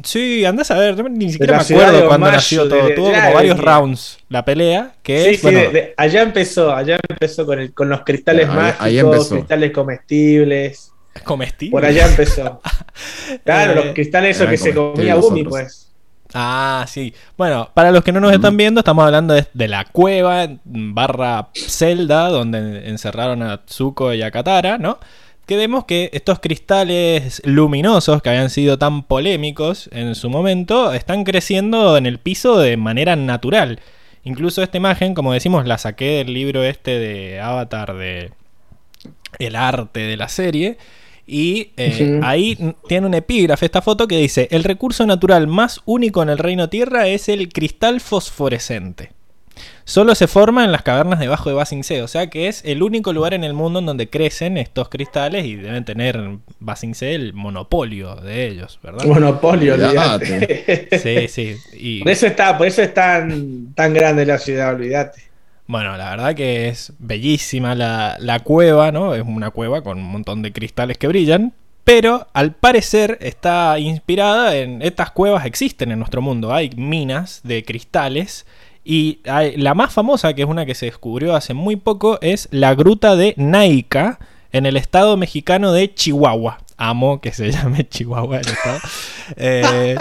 sí, 0.02 0.46
andás 0.46 0.70
a 0.70 0.78
ver, 0.78 1.04
ni 1.10 1.30
siquiera 1.30 1.58
me 1.58 1.62
acuerdo 1.62 2.08
cuándo 2.08 2.32
nació 2.32 2.66
todo, 2.66 2.86
de- 2.86 2.94
tuvo 2.94 3.12
como 3.12 3.34
varios 3.34 3.58
de- 3.58 3.62
rounds 3.62 4.18
la 4.30 4.42
pelea, 4.46 4.94
que 5.02 5.22
Sí, 5.22 5.28
es 5.32 5.36
sí, 5.36 5.42
bueno, 5.42 5.58
de- 5.60 5.68
de- 5.68 5.94
allá 5.98 6.22
empezó, 6.22 6.74
allá 6.74 6.98
empezó 7.10 7.44
con, 7.44 7.58
el, 7.60 7.74
con 7.74 7.90
los 7.90 8.00
cristales 8.04 8.48
Ahí- 8.48 8.56
mágicos, 8.56 8.86
ahí 8.86 8.98
empezó. 9.00 9.34
cristales 9.34 9.70
comestibles. 9.72 10.92
Comestible. 11.22 11.72
Por 11.72 11.84
allá 11.84 12.06
empezó. 12.06 12.60
Claro, 13.44 13.72
Eh, 13.72 13.74
los 13.74 13.94
cristales 13.94 14.36
esos 14.36 14.48
que 14.48 14.56
se 14.56 14.74
comía 14.74 15.16
otros. 15.16 15.46
pues. 15.48 15.84
Ah, 16.34 16.84
sí. 16.88 17.14
Bueno, 17.38 17.70
para 17.74 17.90
los 17.90 18.04
que 18.04 18.12
no 18.12 18.20
nos 18.20 18.32
están 18.32 18.56
viendo, 18.56 18.80
estamos 18.80 19.04
hablando 19.04 19.32
de, 19.34 19.46
de 19.54 19.68
la 19.68 19.84
cueva 19.86 20.48
barra 20.64 21.48
celda 21.54 22.28
donde 22.28 22.88
encerraron 22.88 23.42
a 23.42 23.64
Tsuko 23.64 24.12
y 24.12 24.22
a 24.22 24.30
Katara, 24.30 24.76
¿no? 24.78 24.98
Que 25.46 25.56
vemos 25.56 25.86
que 25.86 26.10
estos 26.12 26.40
cristales 26.40 27.40
luminosos 27.46 28.20
que 28.20 28.28
habían 28.28 28.50
sido 28.50 28.78
tan 28.78 29.02
polémicos 29.04 29.88
en 29.92 30.14
su 30.14 30.28
momento 30.28 30.92
están 30.92 31.24
creciendo 31.24 31.96
en 31.96 32.04
el 32.04 32.18
piso 32.18 32.58
de 32.58 32.76
manera 32.76 33.16
natural. 33.16 33.80
Incluso 34.24 34.62
esta 34.62 34.76
imagen, 34.76 35.14
como 35.14 35.32
decimos, 35.32 35.66
la 35.66 35.78
saqué 35.78 36.18
del 36.18 36.34
libro 36.34 36.62
este 36.64 36.98
de 36.98 37.40
Avatar 37.40 37.94
de 37.96 38.32
El 39.38 39.56
arte 39.56 40.00
de 40.00 40.16
la 40.18 40.28
serie. 40.28 40.76
Y 41.30 41.72
eh, 41.76 42.20
ahí 42.22 42.74
tiene 42.88 43.06
un 43.06 43.12
epígrafe 43.12 43.66
esta 43.66 43.82
foto 43.82 44.08
que 44.08 44.16
dice, 44.16 44.48
el 44.50 44.64
recurso 44.64 45.04
natural 45.04 45.46
más 45.46 45.82
único 45.84 46.22
en 46.22 46.30
el 46.30 46.38
reino 46.38 46.70
tierra 46.70 47.06
es 47.06 47.28
el 47.28 47.50
cristal 47.50 48.00
fosforescente. 48.00 49.12
solo 49.84 50.14
se 50.14 50.26
forma 50.26 50.64
en 50.64 50.72
las 50.72 50.80
cavernas 50.80 51.18
debajo 51.18 51.50
de 51.50 51.54
Basing 51.54 51.84
C. 51.84 52.00
O 52.00 52.08
sea 52.08 52.28
que 52.30 52.48
es 52.48 52.64
el 52.64 52.82
único 52.82 53.12
lugar 53.12 53.34
en 53.34 53.44
el 53.44 53.52
mundo 53.52 53.80
en 53.80 53.84
donde 53.84 54.08
crecen 54.08 54.56
estos 54.56 54.88
cristales 54.88 55.44
y 55.44 55.56
deben 55.56 55.84
tener 55.84 56.18
Basing 56.60 56.94
C 56.94 57.14
el 57.14 57.34
monopolio 57.34 58.16
de 58.16 58.46
ellos, 58.46 58.80
¿verdad? 58.82 59.04
Monopolio, 59.04 59.74
Olvídate. 59.74 60.88
Sí, 60.98 61.28
sí. 61.28 61.56
Y, 61.74 62.02
Por 62.04 62.10
eso 62.10 62.26
está, 62.26 62.56
por 62.56 62.66
eso 62.66 62.80
es 62.80 62.94
tan, 62.94 63.74
tan 63.74 63.92
grande 63.92 64.24
la 64.24 64.38
ciudad, 64.38 64.74
olvídate. 64.74 65.27
Bueno, 65.68 65.96
la 65.96 66.10
verdad 66.10 66.34
que 66.34 66.66
es 66.68 66.92
bellísima 66.98 67.74
la, 67.76 68.16
la 68.18 68.40
cueva, 68.40 68.90
¿no? 68.90 69.14
Es 69.14 69.22
una 69.24 69.50
cueva 69.50 69.82
con 69.82 69.98
un 69.98 70.04
montón 70.10 70.42
de 70.42 70.52
cristales 70.52 70.98
que 70.98 71.06
brillan. 71.06 71.52
Pero 71.84 72.26
al 72.34 72.52
parecer 72.54 73.16
está 73.22 73.78
inspirada 73.78 74.56
en. 74.56 74.82
Estas 74.82 75.10
cuevas 75.10 75.46
existen 75.46 75.90
en 75.92 75.98
nuestro 75.98 76.20
mundo. 76.20 76.52
Hay 76.52 76.70
minas 76.76 77.40
de 77.44 77.64
cristales. 77.64 78.44
Y 78.84 79.20
hay- 79.26 79.56
la 79.56 79.74
más 79.74 79.92
famosa, 79.92 80.34
que 80.34 80.42
es 80.42 80.48
una 80.48 80.66
que 80.66 80.74
se 80.74 80.86
descubrió 80.86 81.34
hace 81.36 81.54
muy 81.54 81.76
poco, 81.76 82.18
es 82.22 82.48
la 82.50 82.74
gruta 82.74 83.16
de 83.16 83.32
Naica 83.36 84.18
en 84.52 84.66
el 84.66 84.76
estado 84.76 85.16
mexicano 85.16 85.72
de 85.72 85.94
Chihuahua. 85.94 86.58
Amo 86.76 87.20
que 87.20 87.32
se 87.32 87.50
llame 87.52 87.86
Chihuahua 87.88 88.38
el 88.40 88.48
estado. 88.48 88.78
Eh, 89.36 89.96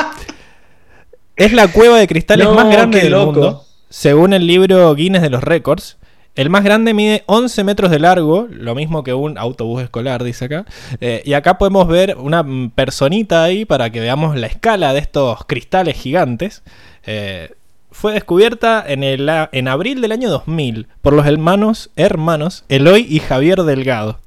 es 1.36 1.54
la 1.54 1.68
cueva 1.70 1.98
de 2.00 2.08
cristales 2.08 2.48
No, 2.48 2.54
más 2.54 2.70
grande 2.70 3.02
del 3.02 3.12
loco. 3.12 3.32
mundo. 3.34 3.64
Según 3.90 4.34
el 4.34 4.48
libro 4.48 4.94
Guinness 4.96 5.22
de 5.22 5.30
los 5.30 5.44
Récords. 5.44 5.98
El 6.36 6.52
más 6.52 6.64
grande 6.64 6.94
mide 6.94 7.24
11 7.26 7.64
metros 7.64 7.90
de 7.90 7.98
largo, 7.98 8.48
lo 8.52 8.76
mismo 8.76 9.04
que 9.04 9.16
un 9.16 9.40
autobús 9.40 9.82
escolar, 9.82 10.24
dice 10.24 10.46
acá. 10.46 10.66
Eh, 11.02 11.24
y 11.26 11.34
acá 11.34 11.58
podemos 11.58 11.88
ver 11.88 12.16
una 12.18 12.46
personita 12.76 13.44
ahí 13.44 13.66
para 13.66 13.90
que 13.90 14.02
veamos 14.02 14.36
la 14.36 14.46
escala 14.46 14.94
de 14.94 15.00
estos 15.00 15.46
cristales 15.46 15.98
gigantes. 15.98 16.62
Eh, 17.08 17.56
fue 17.90 18.14
descubierta 18.14 18.86
en 18.88 19.68
abril 19.68 20.02
del 20.02 20.12
año 20.12 20.30
2000 20.30 20.88
por 21.02 21.14
los 21.14 21.26
hermanos, 21.26 21.90
hermanos 21.96 22.66
Eloy 22.70 23.08
y 23.10 23.20
Javier 23.20 23.64
Delgado. 23.64 24.20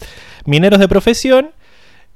Mineros 0.45 0.81
de 0.81 0.89
profesión, 0.89 1.51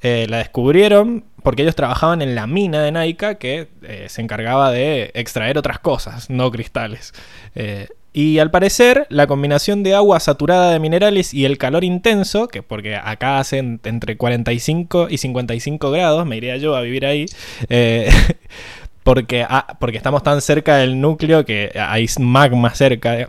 eh, 0.02 0.26
la 0.28 0.38
descubrieron 0.38 1.24
porque 1.44 1.62
ellos 1.62 1.76
trabajaban 1.76 2.22
en 2.22 2.34
la 2.34 2.46
mina 2.48 2.82
de 2.82 2.90
Naica 2.90 3.36
que 3.36 3.68
eh, 3.82 4.06
se 4.08 4.22
encargaba 4.22 4.72
de 4.72 5.12
extraer 5.14 5.58
otras 5.58 5.78
cosas, 5.78 6.30
no 6.30 6.50
cristales. 6.50 7.12
Eh, 7.54 7.88
y 8.14 8.38
al 8.38 8.50
parecer, 8.50 9.06
la 9.10 9.26
combinación 9.26 9.82
de 9.82 9.94
agua 9.94 10.20
saturada 10.20 10.70
de 10.70 10.78
minerales 10.80 11.34
y 11.34 11.44
el 11.44 11.58
calor 11.58 11.84
intenso, 11.84 12.48
que 12.48 12.62
porque 12.62 12.96
acá 12.96 13.38
hacen 13.38 13.80
entre 13.84 14.16
45 14.16 15.08
y 15.10 15.18
55 15.18 15.90
grados, 15.90 16.24
me 16.24 16.36
iría 16.38 16.56
yo 16.56 16.76
a 16.76 16.80
vivir 16.80 17.04
ahí, 17.04 17.26
eh, 17.68 18.08
porque, 19.02 19.44
ah, 19.46 19.76
porque 19.78 19.98
estamos 19.98 20.22
tan 20.22 20.40
cerca 20.40 20.76
del 20.76 20.98
núcleo 21.00 21.44
que 21.44 21.72
hay 21.78 22.06
magma 22.18 22.74
cerca. 22.74 23.28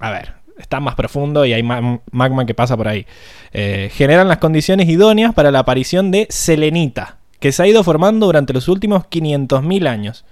A 0.00 0.10
ver, 0.10 0.34
está 0.58 0.80
más 0.80 0.96
profundo 0.96 1.46
y 1.46 1.54
hay 1.54 1.62
ma- 1.62 2.00
magma 2.10 2.44
que 2.44 2.52
pasa 2.54 2.76
por 2.76 2.88
ahí. 2.88 3.06
Generan 3.52 4.28
las 4.28 4.38
condiciones 4.38 4.88
idóneas 4.88 5.32
para 5.32 5.50
la 5.50 5.60
aparición 5.60 6.10
de 6.10 6.26
selenita, 6.28 7.17
que 7.40 7.52
se 7.52 7.62
ha 7.62 7.66
ido 7.66 7.84
formando 7.84 8.26
durante 8.26 8.52
los 8.52 8.68
últimos 8.68 9.04
500.000 9.04 9.88
años. 9.88 10.24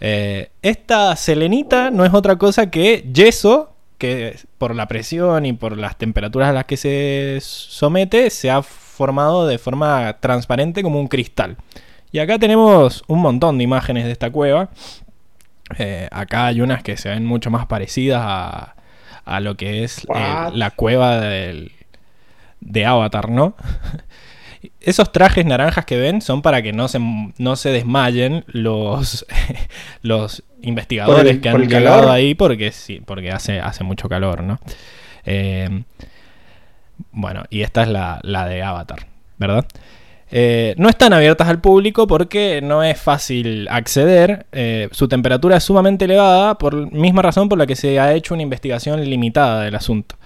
Eh, 0.00 0.50
esta 0.62 1.16
selenita 1.16 1.90
no 1.90 2.04
es 2.04 2.14
otra 2.14 2.36
cosa 2.36 2.70
que 2.70 3.08
yeso, 3.12 3.74
que 3.98 4.38
por 4.58 4.74
la 4.74 4.86
presión 4.86 5.44
y 5.46 5.52
por 5.52 5.76
las 5.76 5.96
temperaturas 5.96 6.50
a 6.50 6.52
las 6.52 6.64
que 6.66 6.76
se 6.76 7.38
somete, 7.40 8.30
se 8.30 8.50
ha 8.50 8.62
formado 8.62 9.46
de 9.46 9.58
forma 9.58 10.18
transparente 10.20 10.82
como 10.82 11.00
un 11.00 11.08
cristal. 11.08 11.56
Y 12.12 12.20
acá 12.20 12.38
tenemos 12.38 13.02
un 13.08 13.20
montón 13.20 13.58
de 13.58 13.64
imágenes 13.64 14.04
de 14.04 14.12
esta 14.12 14.30
cueva. 14.30 14.70
Eh, 15.78 16.08
acá 16.10 16.46
hay 16.46 16.60
unas 16.60 16.82
que 16.82 16.96
se 16.96 17.10
ven 17.10 17.26
mucho 17.26 17.50
más 17.50 17.66
parecidas 17.66 18.22
a, 18.24 18.76
a 19.24 19.40
lo 19.40 19.56
que 19.56 19.84
es 19.84 20.06
eh, 20.14 20.48
la 20.54 20.70
cueva 20.70 21.20
del, 21.20 21.72
de 22.60 22.86
Avatar, 22.86 23.30
¿no? 23.30 23.54
Esos 24.80 25.12
trajes 25.12 25.44
naranjas 25.46 25.84
que 25.84 25.96
ven 25.96 26.20
son 26.20 26.42
para 26.42 26.62
que 26.62 26.72
no 26.72 26.88
se, 26.88 26.98
no 27.38 27.56
se 27.56 27.70
desmayen 27.70 28.44
los, 28.48 29.24
los 30.02 30.42
investigadores 30.62 31.22
¿Por 31.24 31.30
el- 31.30 31.40
que 31.40 31.48
han 31.48 31.54
llegado 31.68 32.10
ahí 32.10 32.34
porque 32.34 32.72
sí, 32.72 33.00
porque 33.04 33.30
hace, 33.30 33.60
hace 33.60 33.84
mucho 33.84 34.08
calor, 34.08 34.42
¿no? 34.42 34.58
Eh, 35.24 35.82
bueno, 37.12 37.44
y 37.50 37.62
esta 37.62 37.82
es 37.82 37.88
la, 37.88 38.18
la 38.22 38.46
de 38.46 38.62
Avatar, 38.62 39.06
¿verdad? 39.38 39.64
Eh, 40.30 40.74
no 40.76 40.88
están 40.90 41.12
abiertas 41.14 41.48
al 41.48 41.60
público 41.60 42.06
porque 42.06 42.60
no 42.62 42.82
es 42.82 43.00
fácil 43.00 43.66
acceder. 43.70 44.46
eh, 44.52 44.88
su 44.92 45.08
temperatura 45.08 45.56
es 45.56 45.64
sumamente 45.64 46.04
elevada, 46.04 46.58
por 46.58 46.92
misma 46.92 47.22
razón 47.22 47.48
por 47.48 47.58
la 47.58 47.66
que 47.66 47.76
se 47.76 47.98
ha 47.98 48.12
hecho 48.12 48.34
una 48.34 48.42
investigación 48.42 49.02
limitada 49.08 49.62
del 49.62 49.74
asunto. 49.74 50.16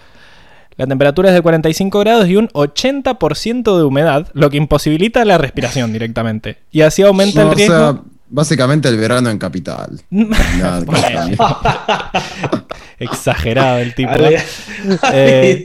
La 0.83 0.89
temperatura 0.89 1.29
es 1.29 1.35
de 1.37 1.43
45 1.43 2.01
grados 2.01 2.27
y 2.29 2.35
un 2.35 2.49
80% 2.49 3.77
de 3.77 3.85
humedad, 3.85 4.27
lo 4.33 4.51
que 4.51 4.57
imposibilita 4.57 5.25
la 5.25 5.39
respiración 5.39 5.93
directamente. 5.93 6.59
Y 6.73 6.81
así 6.81 7.03
aumenta 7.03 7.45
No, 7.45 7.47
el 7.47 7.53
o 7.53 7.55
riesgo. 7.57 7.77
sea, 7.77 8.01
básicamente 8.29 8.89
el 8.89 8.97
verano 8.97 9.31
en 9.31 9.39
capital. 9.39 10.01
Nada. 10.11 10.83
Exagerado 12.99 13.79
el 13.79 13.95
tipo. 13.95 14.11
Eh, 15.13 15.63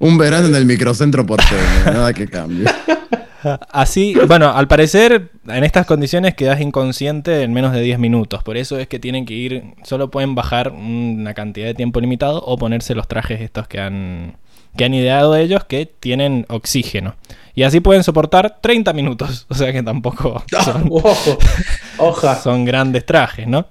Un 0.00 0.18
verano 0.18 0.48
en 0.48 0.56
el 0.56 0.66
microcentro 0.66 1.24
porteño, 1.24 1.60
nada 1.84 2.12
que 2.12 2.26
cambie. 2.26 2.66
Así, 3.70 4.14
bueno, 4.26 4.50
al 4.50 4.68
parecer 4.68 5.30
en 5.48 5.64
estas 5.64 5.86
condiciones 5.86 6.34
quedas 6.34 6.60
inconsciente 6.60 7.42
en 7.42 7.52
menos 7.52 7.72
de 7.72 7.80
10 7.80 7.98
minutos. 7.98 8.42
Por 8.42 8.56
eso 8.56 8.78
es 8.78 8.86
que 8.88 8.98
tienen 8.98 9.26
que 9.26 9.34
ir, 9.34 9.64
solo 9.82 10.10
pueden 10.10 10.34
bajar 10.34 10.70
una 10.70 11.34
cantidad 11.34 11.66
de 11.66 11.74
tiempo 11.74 12.00
limitado 12.00 12.40
o 12.42 12.56
ponerse 12.56 12.94
los 12.94 13.08
trajes 13.08 13.40
estos 13.40 13.66
que 13.68 13.80
han, 13.80 14.36
que 14.76 14.84
han 14.84 14.94
ideado 14.94 15.34
ellos 15.36 15.64
que 15.64 15.86
tienen 15.86 16.46
oxígeno. 16.48 17.16
Y 17.54 17.64
así 17.64 17.80
pueden 17.80 18.02
soportar 18.04 18.58
30 18.60 18.92
minutos. 18.92 19.46
O 19.50 19.54
sea 19.54 19.72
que 19.72 19.82
tampoco 19.82 20.42
son, 20.64 20.88
Ojo, 20.90 21.38
hoja. 21.98 22.36
son 22.36 22.64
grandes 22.64 23.04
trajes, 23.04 23.46
¿no? 23.46 23.66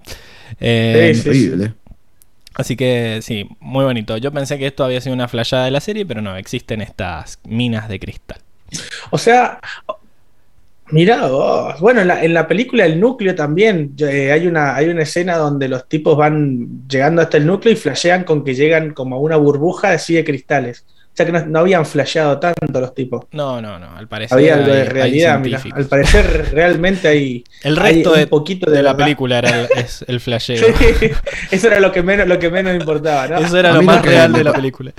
Eh, 0.60 1.12
Sí, 1.15 1.21
sí. 1.21 1.27
Increíble. 1.29 1.73
Así 2.53 2.75
que 2.75 3.19
sí, 3.21 3.47
muy 3.62 3.86
bonito. 3.86 4.17
Yo 4.17 4.31
pensé 4.31 4.60
que 4.60 4.67
esto 4.67 4.84
había 4.84 4.99
sido 4.99 5.15
una 5.15 5.27
flayada 5.29 5.65
de 5.65 5.71
la 5.71 5.79
serie, 5.79 6.05
pero 6.05 6.21
no, 6.21 6.36
existen 6.36 6.81
estas 6.81 7.39
minas 7.45 7.88
de 7.88 7.99
cristal. 7.99 8.39
O 9.10 9.17
sea, 9.17 9.60
mira 10.89 11.27
vos. 11.27 11.79
Bueno, 11.79 12.01
en 12.01 12.07
la, 12.07 12.23
en 12.23 12.34
la 12.34 12.47
película 12.47 12.86
El 12.86 12.99
Núcleo 12.99 13.36
también 13.36 13.93
eh, 13.99 14.31
hay, 14.31 14.47
una, 14.47 14.75
hay 14.75 14.89
una 14.89 15.03
escena 15.03 15.38
donde 15.38 15.67
los 15.67 15.88
tipos 15.88 16.17
van 16.17 16.88
llegando 16.88 17.21
hasta 17.21 17.38
el 17.38 17.45
núcleo 17.45 17.73
y 17.73 17.77
flashean 17.77 18.23
con 18.23 18.43
que 18.43 18.53
llegan 18.53 18.93
como 18.93 19.15
a 19.15 19.19
una 19.19 19.38
burbuja 19.38 19.91
así 19.91 20.13
de 20.15 20.23
cristales. 20.23 20.86
O 21.13 21.13
sea 21.13 21.25
que 21.25 21.34
no, 21.34 21.45
no 21.45 21.60
habían 21.60 21.86
flasheado 21.86 22.39
tanto 22.39 22.79
los 22.79 22.95
tipos. 22.95 23.25
No, 23.34 23.62
no, 23.62 23.77
no, 23.77 23.97
al 23.97 24.07
parecer 24.07 24.38
Había 24.38 24.53
algo 24.55 24.71
de 24.71 24.86
realidad, 24.86 25.39
mira. 25.39 25.62
Al 25.73 25.86
parecer 25.86 26.51
realmente 26.53 27.10
hay, 27.10 27.43
El 27.63 27.77
hay 27.79 27.95
resto 27.95 28.13
un 28.13 28.19
de, 28.19 28.27
poquito 28.27 28.71
de 28.71 28.77
de, 28.77 28.84
la 28.84 28.93
verdad. 28.93 29.05
película 29.05 29.39
era 29.39 29.62
el, 29.62 29.67
es 29.75 30.05
el 30.07 30.19
flasheo. 30.21 30.65
Sí, 30.77 31.12
eso 31.51 31.67
era 31.67 31.81
lo 31.81 31.91
que 31.91 32.01
menos, 32.01 32.27
lo 32.29 32.39
que 32.39 32.49
menos 32.49 32.73
importaba, 32.75 33.27
¿no? 33.27 33.38
Eso 33.39 33.57
era 33.60 33.73
lo 33.73 33.81
más 33.81 34.05
real 34.05 34.31
de 34.31 34.43
la 34.45 34.53
película. 34.53 34.93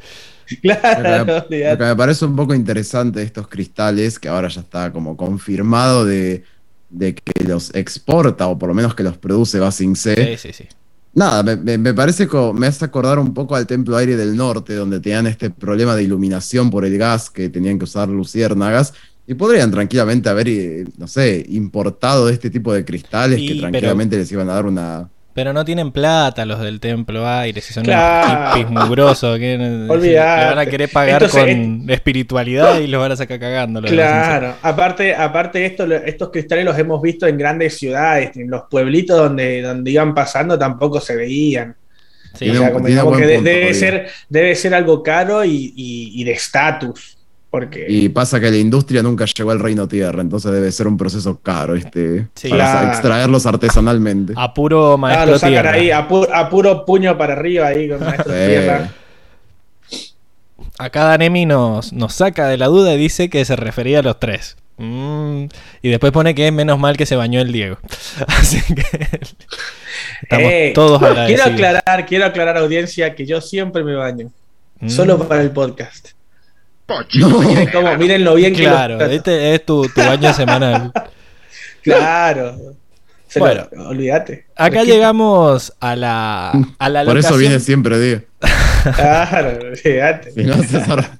Claro, 0.61 1.19
Lo 1.21 1.27
que, 1.27 1.33
olvidate. 1.55 1.71
lo 1.73 1.79
que 1.79 1.85
me 1.85 1.97
parece 1.97 2.25
un 2.25 2.37
poco 2.37 2.55
interesante 2.55 3.23
estos 3.23 3.49
cristales, 3.49 4.19
que 4.19 4.29
ahora 4.29 4.49
ya 4.49 4.61
está 4.61 4.93
como 4.93 5.17
confirmado 5.17 6.05
de, 6.05 6.45
de 6.91 7.15
que 7.15 7.45
los 7.45 7.75
exporta, 7.75 8.47
o 8.49 8.59
por 8.59 8.69
lo 8.69 8.75
menos 8.75 8.95
que 8.95 9.03
los 9.03 9.17
produce 9.19 9.59
Basing 9.61 9.97
C. 9.97 10.37
Sí, 10.37 10.49
sí, 10.49 10.53
sí. 10.63 10.69
Nada, 11.15 11.43
me, 11.43 11.93
parece 11.93 12.27
me 12.55 12.67
hace 12.67 12.85
acordar 12.87 13.19
un 13.19 13.35
poco 13.35 13.55
al 13.55 13.67
Templo 13.67 13.97
Aire 13.99 14.17
del 14.17 14.35
Norte, 14.35 14.75
donde 14.75 14.99
tenían 14.99 15.27
este 15.27 15.51
problema 15.51 15.95
de 15.95 16.05
iluminación 16.05 16.71
por 16.71 16.87
el 16.87 16.97
gas, 16.97 17.29
que 17.29 17.51
tenían 17.51 17.79
que 17.79 17.85
usar 17.85 18.09
luciérnagas, 18.09 18.95
y 19.27 19.35
podrían 19.35 19.71
tranquilamente 19.71 20.31
haber, 20.31 20.49
eh, 20.49 20.85
no 20.97 21.07
sé, 21.07 21.45
importado 21.51 22.29
este 22.31 22.49
tipo 22.49 22.73
de 22.73 22.85
cristales 22.87 23.39
Sí, 23.39 23.47
que 23.47 23.53
pero- 23.55 23.61
tranquilamente 23.71 24.17
les 24.17 24.33
iban 24.33 24.49
a 24.49 24.55
dar 24.55 24.65
una... 24.67 25.11
Pero 25.35 25.55
no 25.55 25.65
tienen 25.65 25.93
plata 25.93 26.45
los 26.45 26.61
del 26.61 26.79
Templo 26.79 27.27
Aire, 27.27 27.61
si 27.63 27.73
son 27.73 27.85
Claro. 27.85 28.29
unos 28.43 28.55
hippies 28.55 28.71
mugrosos 28.71 29.39
que 29.39 29.57
le 29.59 29.87
van 30.19 30.59
a 30.59 30.67
querer 30.67 30.91
pagar 30.91 31.23
Entonces, 31.23 31.57
con 31.57 31.89
espiritualidad 31.91 32.79
y 32.81 32.87
los 32.87 33.01
van 33.01 33.13
a 33.13 33.17
sacar 33.17 33.41
cagando. 33.41 33.81
Claro, 33.81 34.55
aparte, 34.61 35.15
aparte 35.15 35.65
esto, 35.65 35.91
estos 35.91 36.31
cristales 36.31 36.65
los 36.67 36.79
hemos 36.79 37.01
visto 37.01 37.27
en 37.27 37.39
grandes 37.39 37.79
ciudades, 37.79 38.37
en 38.37 38.51
los 38.51 38.65
pueblitos 38.71 39.17
donde, 39.17 39.63
donde 39.63 39.91
iban 39.91 40.15
pasando 40.15 40.59
tampoco 40.59 41.01
se 41.01 41.17
veían. 41.17 41.75
Sí, 42.35 42.51
O 42.51 42.55
sea, 42.55 42.63
un- 42.69 42.73
como 42.73 42.85
buen 42.85 42.95
que 42.97 43.03
punto, 43.03 43.43
debe, 43.43 43.75
ser, 43.75 44.09
debe 44.29 44.55
ser 44.55 44.75
algo 44.75 45.03
caro 45.03 45.45
y, 45.45 45.73
y- 45.77 46.21
y 46.21 46.25
de 46.25 46.33
estatus. 46.33 47.19
Porque 47.53 47.85
Y 47.87 48.09
pasa 48.09 48.41
que 48.41 48.51
la 48.51 48.57
industria 48.57 49.03
nunca 49.03 49.27
llegó 49.27 49.51
al 49.51 49.61
reino 49.61 49.87
tierra, 49.87 50.23
entonces 50.23 50.51
debe 50.51 50.73
ser 50.73 50.87
un 50.89 50.97
proceso 50.97 51.39
caro 51.43 51.75
este, 51.77 52.27
Sí. 52.35 52.49
para 52.49 52.89
extraerlos 52.91 53.45
artesanalmente. 53.47 54.33
a 54.37 54.53
puro 54.55 54.95
ah, 54.95 54.97
maestro 54.97 55.33
lo 55.33 55.39
sacan 55.39 55.51
tierra. 55.53 55.73
ahí 55.73 55.91
a, 55.91 56.09
pu- 56.09 56.29
a 56.33 56.49
puro 56.49 56.85
puño 56.87 57.17
para 57.19 57.35
arriba 57.35 57.67
ahí 57.69 57.89
con 57.91 58.01
maestro 58.01 58.33
Sí. 58.33 58.39
tierra. 58.49 58.91
Acá 60.79 61.05
Danemi 61.05 61.45
nos, 61.47 61.93
nos 61.93 62.15
saca 62.15 62.49
de 62.49 62.57
la 62.57 62.67
duda 62.67 62.95
y 62.95 62.99
dice 62.99 63.29
que 63.29 63.45
se 63.45 63.55
refería 63.57 63.99
a 63.99 64.03
los 64.03 64.19
tres. 64.19 64.57
Mm, 64.79 65.45
y 65.83 65.89
después 65.91 66.11
pone 66.13 66.35
que 66.35 66.47
es 66.49 66.53
menos 66.53 66.79
mal 66.79 66.97
que 66.97 67.05
se 67.07 67.15
bañó 67.17 67.41
el 67.43 67.53
Diego. 67.53 67.77
Así 68.27 68.63
que 68.75 68.83
estamos 70.23 70.51
Eh, 70.51 70.73
todos 70.75 70.99
quiero 70.99 71.13
agradecidos. 71.13 71.47
aclarar, 71.49 72.07
quiero 72.07 72.25
aclarar 72.25 72.57
audiencia 72.57 73.15
que 73.15 73.27
yo 73.27 73.41
siempre 73.43 73.85
me 73.85 73.95
baño. 73.95 74.31
Mm. 74.81 74.89
Solo 74.89 75.29
para 75.29 75.43
el 75.43 75.51
podcast. 75.51 76.09
No. 76.89 77.41
Miren, 77.41 77.71
cómo, 77.73 77.97
miren 77.97 78.25
lo 78.25 78.35
bien 78.35 78.55
que 78.55 78.65
Claro, 78.65 78.99
lo 78.99 79.05
este 79.07 79.55
es 79.55 79.65
tu, 79.65 79.83
tu 79.89 80.01
baño 80.01 80.33
semanal. 80.33 80.93
Claro. 81.83 82.57
Se 83.27 83.41
lo- 83.41 83.45
Bueno. 83.47 83.67
olvídate. 83.89 84.47
Acá 84.55 84.85
llegamos 84.85 85.73
a 85.81 85.97
la, 85.97 86.53
a 86.79 86.89
la 86.89 87.05
Por 87.05 87.19
eso 87.19 87.31
locación- 87.31 87.39
viene 87.41 87.59
siempre, 87.61 87.99
Diego. 87.99 88.23
Claro, 88.95 89.59
olvídate. 89.61 90.31
Si 90.33 90.45
no, 90.45 90.55
César. 90.63 91.11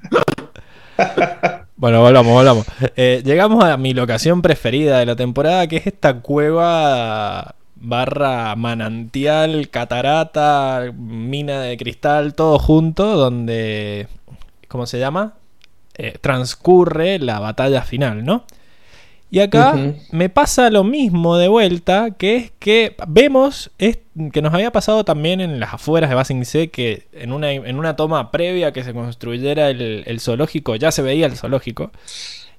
Bueno, 1.77 2.01
volvamos, 2.01 2.33
volvamos. 2.33 2.67
Eh, 2.97 3.23
llegamos 3.25 3.65
a 3.65 3.77
mi 3.77 3.93
locación 3.93 4.41
preferida 4.43 4.99
de 5.01 5.07
la 5.07 5.17
temporada, 5.17 5.67
que 5.67 5.79
es 5.79 5.87
esta 5.89 6.21
cueva 6.21 7.57
barra 7.75 8.55
manantial, 8.55 9.69
catarata, 9.71 10.93
mina 10.97 11.61
de 11.63 11.77
cristal, 11.77 12.35
todo 12.35 12.59
junto, 12.61 13.17
donde, 13.17 14.07
¿cómo 14.69 14.87
se 14.87 15.01
llama? 15.01 15.35
Eh, 15.97 16.17
transcurre 16.21 17.19
la 17.19 17.39
batalla 17.39 17.83
final, 17.83 18.25
¿no? 18.25 18.45
Y 19.31 19.41
acá 19.41 19.75
me 20.11 20.29
pasa 20.29 20.69
lo 20.71 20.85
mismo 20.85 21.39
de 21.39 21.49
vuelta, 21.49 22.11
que 22.11 22.37
es 22.37 22.53
que 22.59 22.95
vemos 23.09 23.71
es- 23.79 23.99
que 24.31 24.43
nos 24.43 24.53
había 24.53 24.73
pasado 24.73 25.05
también 25.05 25.41
en 25.41 25.59
las 25.59 25.73
afueras 25.73 26.11
de 26.11 26.17
Basing 26.17 26.45
C, 26.45 26.69
que 26.69 27.07
en 27.15 27.33
una, 27.33 27.51
en 27.53 27.79
una 27.79 27.97
toma 27.97 28.31
previa 28.31 28.73
que 28.73 28.85
se 28.85 28.93
construyera 28.93 29.71
el, 29.71 30.03
el 30.07 30.21
zoológico, 30.21 30.77
ya 30.77 30.93
se 30.93 31.01
veía 31.01 31.25
el 31.27 31.37
zoológico. 31.37 31.93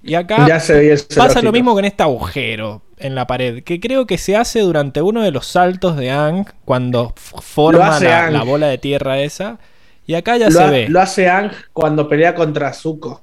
Y 0.02 0.15
acá 0.15 0.48
Ya 0.48 0.60
se 0.60 0.74
veía 0.74 0.93
el 0.93 1.00
pasa 1.00 1.13
zoológico. 1.15 1.41
lo 1.43 1.52
mismo 1.52 1.74
con 1.76 1.86
este 1.86 2.02
agujero 2.04 2.82
en 2.98 3.13
la 3.13 3.28
pared, 3.28 3.63
que 3.63 3.80
creo 3.80 4.08
que 4.08 4.17
se 4.17 4.36
hace 4.36 4.62
durante 4.62 5.02
uno 5.04 5.22
de 5.22 5.30
los 5.32 5.46
saltos 5.46 5.96
de 5.96 6.10
Ang, 6.10 6.46
cuando 6.65 7.13
forma 7.15 8.00
la 8.32 8.43
bola 8.43 8.67
de 8.67 8.80
tierra 8.80 9.19
esa. 9.19 9.60
Y 10.06 10.13
acá 10.16 10.38
ya 10.38 10.46
Lo, 10.48 10.52
se 10.52 10.62
ha- 10.63 10.70
ve. 10.70 10.89
lo 10.89 11.00
hace 11.02 11.30
Ang 11.30 11.52
cuando 11.72 12.08
pelea 12.10 12.36
contra 12.36 12.74
Zuko. 12.74 13.22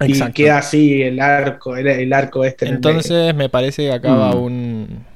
Exacto. 0.00 0.30
Y 0.30 0.44
queda 0.44 0.58
así 0.58 1.02
el 1.02 1.20
arco, 1.20 1.76
el, 1.76 1.86
el 1.86 2.12
arco 2.12 2.44
este. 2.44 2.64
en 2.66 2.74
el 2.74 2.78
medio. 2.80 2.90
Entonces 2.90 3.34
me 3.34 3.48
parece 3.48 3.82
que 3.84 3.92
acaba 3.92 4.32
Mm. 4.34 4.38
un... 4.42 5.06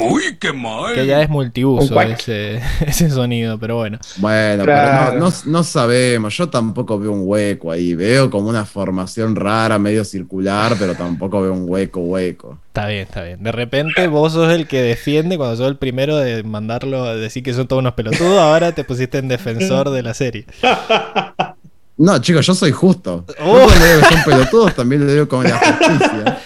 Uy, 0.00 0.22
qué 0.40 0.52
mal. 0.52 0.94
Que 0.94 1.06
ya 1.06 1.20
es 1.22 1.28
multiuso 1.28 2.00
ese, 2.00 2.60
ese 2.86 3.10
sonido, 3.10 3.58
pero 3.58 3.76
bueno. 3.76 3.98
Bueno, 4.18 4.64
Claro. 4.64 5.10
pero 5.10 5.20
no, 5.20 5.28
no, 5.28 5.34
no 5.46 5.62
sabemos. 5.64 6.36
Yo 6.36 6.48
tampoco 6.48 6.98
veo 6.98 7.12
un 7.12 7.22
hueco 7.24 7.72
ahí. 7.72 7.94
Veo 7.94 8.30
como 8.30 8.48
una 8.48 8.64
formación 8.64 9.36
rara, 9.36 9.78
medio 9.78 10.04
circular, 10.04 10.74
pero 10.78 10.94
tampoco 10.94 11.40
veo 11.42 11.52
un 11.52 11.64
hueco, 11.68 12.00
hueco. 12.00 12.58
Está 12.68 12.86
bien, 12.86 13.02
está 13.02 13.22
bien. 13.22 13.42
De 13.42 13.52
repente 13.52 14.06
vos 14.06 14.32
sos 14.32 14.52
el 14.52 14.66
que 14.68 14.82
defiende 14.82 15.36
cuando 15.36 15.56
sos 15.56 15.68
el 15.68 15.76
primero 15.76 16.16
de 16.16 16.42
mandarlo 16.44 17.04
a 17.04 17.14
decir 17.16 17.42
que 17.42 17.52
son 17.54 17.66
todos 17.66 17.80
unos 17.80 17.94
pelotudos, 17.94 18.38
ahora 18.38 18.72
te 18.72 18.84
pusiste 18.84 19.18
en 19.18 19.28
defensor 19.28 19.90
de 19.90 20.02
la 20.02 20.14
serie. 20.14 20.46
No, 22.00 22.16
chicos, 22.20 22.46
yo 22.46 22.54
soy 22.54 22.70
justo. 22.70 23.24
Oh. 23.40 23.68
Yo 23.68 23.74
le 23.80 23.86
digo 23.96 24.08
que 24.08 24.14
son 24.14 24.24
pelotudos, 24.24 24.74
también 24.76 25.04
le 25.04 25.12
digo 25.14 25.28
con 25.28 25.42
la 25.42 25.58
justicia. 25.58 26.38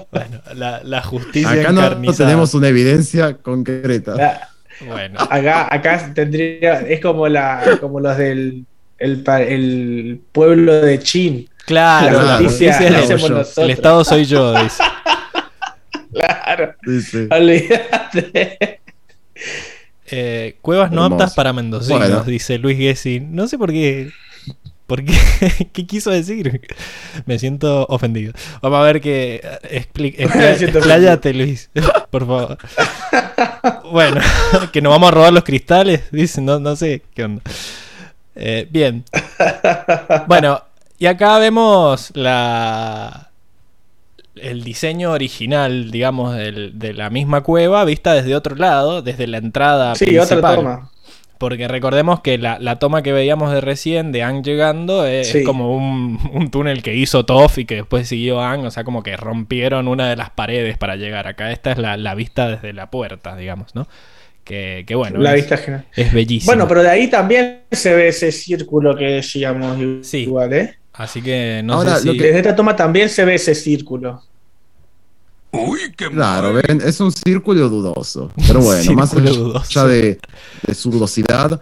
La, 0.53 0.81
la 0.83 1.01
justicia 1.01 1.51
Acá 1.51 1.71
no, 1.71 1.81
encarnizada. 1.81 2.29
tenemos 2.29 2.53
una 2.53 2.67
evidencia 2.67 3.37
concreta. 3.37 4.49
Bueno, 4.87 5.19
Acá, 5.29 5.67
acá 5.73 6.11
tendría. 6.13 6.81
Es 6.81 6.99
como 7.01 7.27
la 7.27 7.77
como 7.79 7.99
los 7.99 8.17
del 8.17 8.65
el, 8.97 10.21
pueblo 10.31 10.73
de 10.81 10.99
Chin. 10.99 11.49
claro, 11.65 12.21
la 12.21 12.37
justicia 12.37 12.77
es 12.99 13.09
nosotros. 13.09 13.57
el 13.57 13.71
Estado 13.71 14.03
soy 14.03 14.25
yo, 14.25 14.53
dice. 14.61 14.83
Claro. 16.13 16.75
Sí, 16.85 17.01
sí. 17.01 17.27
Olvídate. 17.31 18.81
Eh, 20.13 20.57
cuevas 20.61 20.91
no 20.91 21.05
aptas 21.05 21.33
para 21.33 21.53
mendocinos, 21.53 21.99
Bueno. 21.99 22.23
dice 22.23 22.57
Luis 22.57 22.77
Gessi. 22.77 23.21
No 23.21 23.47
sé 23.47 23.57
por 23.57 23.71
qué. 23.71 24.11
¿Por 24.91 25.05
qué? 25.05 25.13
¿Qué 25.71 25.85
quiso 25.87 26.11
decir? 26.11 26.67
Me 27.25 27.39
siento 27.39 27.85
ofendido. 27.87 28.33
Vamos 28.61 28.79
a 28.79 28.83
ver 28.83 28.99
que. 28.99 29.39
Siento 30.57 30.79
expláyate, 30.79 31.33
Luis. 31.33 31.69
Por 32.09 32.27
favor. 32.27 32.57
Bueno, 33.89 34.19
que 34.73 34.81
nos 34.81 34.89
vamos 34.91 35.07
a 35.07 35.11
robar 35.13 35.31
los 35.31 35.45
cristales. 35.45 36.01
Dice, 36.11 36.41
no, 36.41 36.59
no 36.59 36.75
sé 36.75 37.03
qué 37.15 37.23
onda. 37.23 37.41
Eh, 38.35 38.67
bien. 38.69 39.05
Bueno, 40.27 40.61
y 40.99 41.05
acá 41.05 41.37
vemos 41.37 42.11
la. 42.13 43.29
El 44.35 44.65
diseño 44.65 45.11
original, 45.13 45.89
digamos, 45.89 46.35
del- 46.35 46.77
de 46.77 46.93
la 46.93 47.09
misma 47.09 47.43
cueva, 47.43 47.85
vista 47.85 48.13
desde 48.13 48.35
otro 48.35 48.57
lado, 48.57 49.01
desde 49.01 49.25
la 49.27 49.37
entrada 49.37 49.95
Sí, 49.95 50.03
principal. 50.07 50.37
otra 50.39 50.55
toma. 50.55 50.90
Porque 51.41 51.67
recordemos 51.67 52.21
que 52.21 52.37
la, 52.37 52.59
la 52.59 52.77
toma 52.77 53.01
que 53.01 53.11
veíamos 53.13 53.51
de 53.51 53.61
recién 53.61 54.11
de 54.11 54.21
Ang 54.21 54.43
llegando 54.43 55.07
es, 55.07 55.27
Sí. 55.29 55.43
como 55.43 55.75
un, 55.75 56.19
un 56.33 56.51
túnel 56.51 56.83
que 56.83 56.95
hizo 56.95 57.25
Toph 57.25 57.57
y 57.57 57.65
que 57.65 57.75
después 57.75 58.07
siguió 58.07 58.41
Ang, 58.41 58.63
o 58.65 58.69
sea, 58.71 58.83
como 58.83 59.01
que 59.01 59.17
rompieron 59.17 59.87
una 59.87 60.07
de 60.07 60.15
las 60.15 60.29
paredes 60.29 60.77
para 60.77 60.97
llegar 60.97 61.25
acá. 61.27 61.51
Esta 61.51 61.71
es 61.71 61.79
la, 61.79 61.97
la 61.97 62.13
vista 62.13 62.47
desde 62.47 62.73
la 62.73 62.91
puerta, 62.91 63.35
digamos, 63.35 63.73
¿no? 63.73 63.87
Que, 64.43 64.83
que 64.85 64.93
bueno, 64.93 65.19
la 65.19 65.31
es, 65.31 65.35
vista 65.37 65.57
general. 65.57 65.85
es 65.95 66.13
bellísimo. 66.13 66.51
Bueno, 66.51 66.67
pero 66.67 66.83
de 66.83 66.89
ahí 66.89 67.07
también 67.09 67.61
se 67.71 67.93
ve 67.95 68.09
ese 68.09 68.31
círculo 68.31 68.95
que 68.95 69.05
decíamos 69.05 69.77
Sí. 70.05 70.19
igual, 70.19 70.53
¿eh? 70.53 70.75
Así 70.93 71.21
que 71.23 71.61
no 71.63 71.73
Ahora, 71.73 71.95
sé 71.95 72.05
lo 72.05 72.11
si... 72.11 72.17
que- 72.19 72.25
Desde 72.25 72.37
esta 72.39 72.55
toma 72.55 72.75
también 72.75 73.09
se 73.09 73.25
ve 73.25 73.33
ese 73.35 73.55
círculo. 73.55 74.21
Uy, 75.51 75.79
qué 75.97 76.09
Claro, 76.09 76.53
mal. 76.53 76.63
ven, 76.67 76.81
es 76.85 76.99
un 76.99 77.11
círculo 77.11 77.67
dudoso. 77.69 78.31
Pero 78.47 78.61
bueno, 78.61 78.93
más 78.93 79.13
allá 79.13 79.31
dudoso. 79.31 79.87
de, 79.87 80.19
de 80.65 80.75
su 80.75 80.89
dudosidad, 80.91 81.59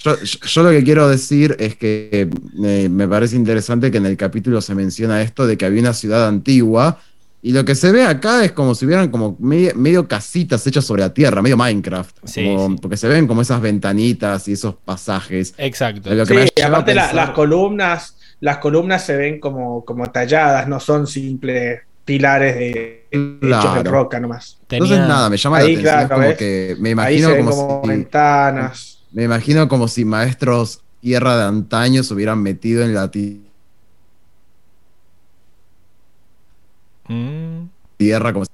yo, 0.00 0.16
yo- 0.22 0.38
yo 0.46 0.62
lo 0.62 0.70
que 0.70 0.82
quiero 0.84 1.08
decir 1.08 1.56
es 1.58 1.76
que 1.76 2.28
eh, 2.64 2.88
me 2.88 3.06
parece 3.08 3.36
interesante 3.36 3.90
que 3.90 3.98
en 3.98 4.06
el 4.06 4.16
capítulo 4.16 4.60
se 4.60 4.74
menciona 4.74 5.22
esto 5.22 5.46
de 5.46 5.56
que 5.56 5.64
había 5.66 5.80
una 5.80 5.92
ciudad 5.92 6.26
antigua 6.28 7.00
y 7.40 7.52
lo 7.52 7.64
que 7.64 7.76
se 7.76 7.92
ve 7.92 8.04
acá 8.04 8.44
es 8.44 8.50
como 8.50 8.74
si 8.74 8.84
hubieran 8.86 9.10
como 9.10 9.36
medio, 9.38 9.72
medio 9.76 10.08
casitas 10.08 10.66
hechas 10.66 10.84
sobre 10.84 11.02
la 11.02 11.14
tierra, 11.14 11.40
medio 11.40 11.56
Minecraft. 11.56 12.16
Sí, 12.24 12.44
como- 12.44 12.70
sí. 12.70 12.76
Porque 12.82 12.96
se 12.96 13.06
ven 13.06 13.28
como 13.28 13.42
esas 13.42 13.60
ventanitas 13.60 14.48
y 14.48 14.52
esos 14.54 14.74
pasajes. 14.84 15.54
Exacto. 15.58 16.12
Lo 16.12 16.26
que 16.26 16.34
Sí, 16.34 16.40
me 16.40 16.48
y 16.56 16.60
aparte 16.62 16.94
la- 16.94 17.02
pensar- 17.02 17.14
las 17.14 17.30
columnas, 17.30 18.16
las 18.40 18.58
columnas 18.58 19.06
se 19.06 19.16
ven 19.16 19.38
como, 19.40 19.84
como 19.84 20.10
talladas, 20.10 20.66
no 20.66 20.80
son 20.80 21.06
simples 21.06 21.80
pilares 22.04 22.56
de, 22.56 22.97
hechos 23.10 23.38
Claro. 23.40 23.90
roca 23.90 24.20
nomás. 24.20 24.58
Entonces 24.68 24.96
Tenía- 24.98 25.08
nada, 25.08 25.30
me 25.30 25.36
llama 25.36 25.56
Ahí, 25.58 25.76
la 25.76 25.80
atención. 25.80 26.08
claro, 26.08 26.22
como 26.22 26.36
que 26.36 26.76
me 26.78 26.88
Ahí 26.88 26.92
imagino 26.92 27.28
ven 27.30 27.44
como, 27.46 27.56
como 27.68 27.82
si... 27.84 27.88
ventanas. 27.88 28.98
Me 29.12 29.24
imagino 29.24 29.68
como 29.68 29.88
si 29.88 30.04
maestros 30.04 30.80
tierra 31.00 31.36
de 31.38 31.44
antaño 31.44 32.02
se 32.02 32.12
hubieran 32.14 32.42
metido 32.42 32.82
en 32.84 32.94
la 32.94 33.10
ti- 33.10 33.42
Mm. 37.08 37.68
tierra 37.96 38.32
como 38.32 38.44
si- 38.44 38.50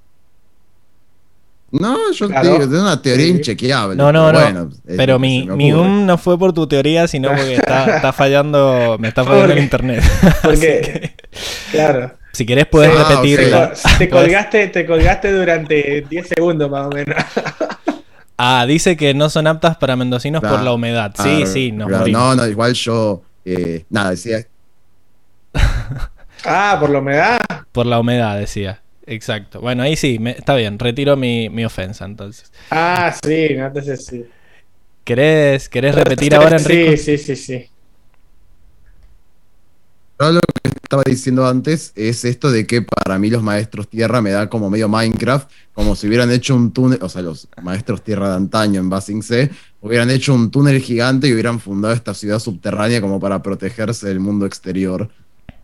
No, 1.72 2.12
yo 2.12 2.28
Claro. 2.28 2.42
te 2.42 2.52
digo, 2.52 2.62
es 2.76 2.80
una 2.80 3.02
teoría 3.02 3.26
Sí. 3.26 3.32
inchequeable. 3.32 3.96
No, 3.96 4.12
no, 4.12 4.32
no. 4.32 4.38
Bueno, 4.38 4.70
Pero 4.96 5.18
mi, 5.18 5.44
mi 5.48 5.72
um 5.72 6.06
no 6.06 6.16
fue 6.18 6.38
por 6.38 6.52
tu 6.52 6.68
teoría, 6.68 7.08
sino 7.08 7.30
porque 7.30 7.54
está, 7.56 7.96
está 7.96 8.12
fallando, 8.12 8.96
me 9.00 9.08
está 9.08 9.24
fallando 9.24 9.54
el 9.54 9.58
internet. 9.58 10.00
Porque, 10.42 10.80
que, 10.80 11.14
claro. 11.72 12.12
Si 12.34 12.44
querés 12.46 12.66
puedes. 12.66 12.92
Ah, 12.96 13.08
repetirla. 13.22 13.72
Te 13.98 14.08
colgaste, 14.08 14.68
te 14.68 14.84
colgaste 14.86 15.32
durante 15.32 16.04
10 16.08 16.28
segundos 16.28 16.70
más 16.70 16.86
o 16.86 16.90
menos. 16.90 17.16
Ah, 18.36 18.66
dice 18.66 18.96
que 18.96 19.14
no 19.14 19.30
son 19.30 19.46
aptas 19.46 19.76
para 19.76 19.94
mendocinos 19.94 20.40
por 20.40 20.48
Claro, 20.50 20.64
la 20.64 20.72
humedad. 20.72 21.12
Sí, 21.16 21.22
Claro, 21.22 21.46
sí, 21.46 21.70
nos 21.70 21.86
claro. 21.86 22.00
morimos. 22.00 22.20
No, 22.20 22.34
no, 22.34 22.48
igual 22.48 22.74
yo. 22.74 23.22
eh, 23.44 23.84
nada, 23.90 24.10
decía. 24.10 24.44
Ah, 26.44 26.76
por 26.80 26.90
la 26.90 26.98
humedad. 26.98 27.38
Por 27.72 27.86
la 27.86 28.00
humedad, 28.00 28.36
decía. 28.38 28.82
Exacto. 29.06 29.60
Bueno, 29.60 29.82
ahí 29.84 29.96
sí, 29.96 30.18
me- 30.18 30.32
está 30.32 30.54
bien, 30.56 30.78
retiro 30.80 31.16
mi, 31.16 31.48
mi 31.48 31.64
ofensa 31.64 32.04
entonces. 32.06 32.52
Ah, 32.70 33.14
sí, 33.24 33.46
entonces 33.50 34.04
sí. 34.04 34.24
¿Querés, 35.04 35.68
querés 35.68 35.94
repetir 35.94 36.34
ahora, 36.34 36.56
Enrico? 36.56 36.90
Sí, 36.92 36.96
sí, 36.98 37.18
sí, 37.18 37.36
sí. 37.36 37.70
Yo 40.20 40.32
lo 40.32 40.40
que 40.40 40.63
estaba 40.94 41.10
diciendo 41.10 41.46
antes 41.48 41.92
es 41.96 42.24
esto 42.24 42.52
de 42.52 42.68
que 42.68 42.82
para 42.82 43.18
mí 43.18 43.28
los 43.28 43.42
maestros 43.42 43.88
tierra 43.88 44.22
me 44.22 44.30
da 44.30 44.48
como 44.48 44.70
medio 44.70 44.88
Minecraft, 44.88 45.50
como 45.72 45.96
si 45.96 46.06
hubieran 46.06 46.30
hecho 46.30 46.54
un 46.54 46.70
túnel, 46.70 47.00
o 47.02 47.08
sea, 47.08 47.22
los 47.22 47.48
maestros 47.60 48.02
tierra 48.02 48.28
de 48.28 48.36
antaño 48.36 48.80
en 48.80 48.88
Basing 48.88 49.24
C, 49.24 49.50
hubieran 49.80 50.08
hecho 50.10 50.32
un 50.32 50.52
túnel 50.52 50.80
gigante 50.80 51.26
y 51.26 51.32
hubieran 51.32 51.58
fundado 51.58 51.92
esta 51.94 52.14
ciudad 52.14 52.38
subterránea 52.38 53.00
como 53.00 53.18
para 53.18 53.42
protegerse 53.42 54.06
del 54.06 54.20
mundo 54.20 54.46
exterior. 54.46 55.10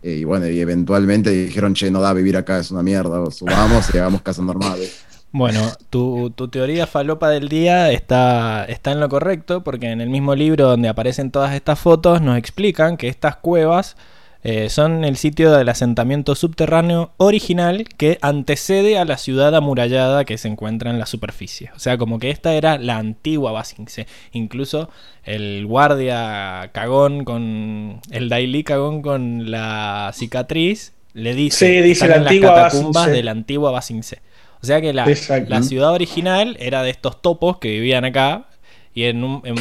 Eh, 0.03 0.16
y 0.16 0.25
bueno, 0.25 0.49
y 0.49 0.59
eventualmente 0.59 1.31
dijeron, 1.31 1.75
che, 1.75 1.93
no 1.93 2.01
da 2.01 2.12
vivir 2.12 2.37
acá, 2.37 2.59
es 2.59 2.73
una 2.73 2.83
mierda, 2.83 3.31
subamos 3.31 3.95
y 3.95 3.99
hagamos 3.99 4.23
casas 4.23 4.45
normales. 4.45 5.05
Bueno, 5.31 5.61
tu, 5.90 6.31
tu 6.31 6.49
teoría 6.49 6.88
falopa 6.88 7.29
del 7.29 7.49
día 7.49 7.93
está, 7.93 8.64
está 8.64 8.90
en 8.90 8.99
lo 8.99 9.09
correcto, 9.09 9.62
porque 9.62 9.93
en 9.93 10.01
el 10.01 10.11
mismo 10.11 10.35
libro 10.35 10.66
donde 10.66 10.88
aparecen 10.88 11.31
todas 11.31 11.55
estas 11.55 11.79
fotos 11.79 12.21
nos 12.21 12.37
explican 12.37 12.97
que 12.97 13.07
estas 13.07 13.37
cuevas 13.37 13.97
Eh, 14.42 14.70
son 14.70 15.05
el 15.05 15.16
sitio 15.18 15.53
del 15.53 15.68
asentamiento 15.68 16.35
subterráneo 16.35 17.12
original 17.18 17.85
que 17.98 18.18
antecede 18.22 18.96
a 18.98 19.05
la 19.05 19.18
ciudad 19.18 19.55
amurallada 19.55 20.24
que 20.24 20.38
se 20.38 20.48
encuentra 20.48 20.90
en 20.90 20.98
la 20.98 21.05
superficie. 21.05 21.70
O 21.76 21.79
sea, 21.79 21.98
como 21.98 22.18
que 22.18 22.31
esta 22.31 22.55
era 22.55 22.79
la 22.79 22.96
antigua 22.96 23.53
Basingse. 23.53 24.07
Incluso 24.33 24.88
el 25.24 25.66
guardia 25.66 26.70
cagón 26.72 27.24
con. 27.24 28.00
El 28.11 28.29
Daily 28.31 28.64
cagón 28.64 29.03
con 29.03 29.50
la 29.50 30.11
cicatriz 30.14 30.94
le 31.12 31.35
dice, 31.35 31.66
Sí, 31.66 31.83
dice 31.83 32.05
"Están 32.07 32.09
la 32.11 32.16
en 32.16 32.24
las 32.24 32.31
antigua 32.33 32.55
catacumbas 32.55 32.94
Basingse". 32.94 33.16
de 33.16 33.22
la 33.22 33.31
antigua 33.33 33.70
Basingse. 33.72 34.22
O 34.62 34.66
sea 34.66 34.81
que 34.81 34.92
la 34.92 35.62
ciudad 35.62 35.92
original 35.92 36.57
era 36.61 36.83
de 36.83 36.90
estos 36.90 37.20
topos 37.20 37.59
que 37.59 37.68
vivían 37.70 38.05
acá. 38.05 38.46
Y 38.94 39.05
en, 39.05 39.22
un- 39.22 39.40
en, 39.44 39.57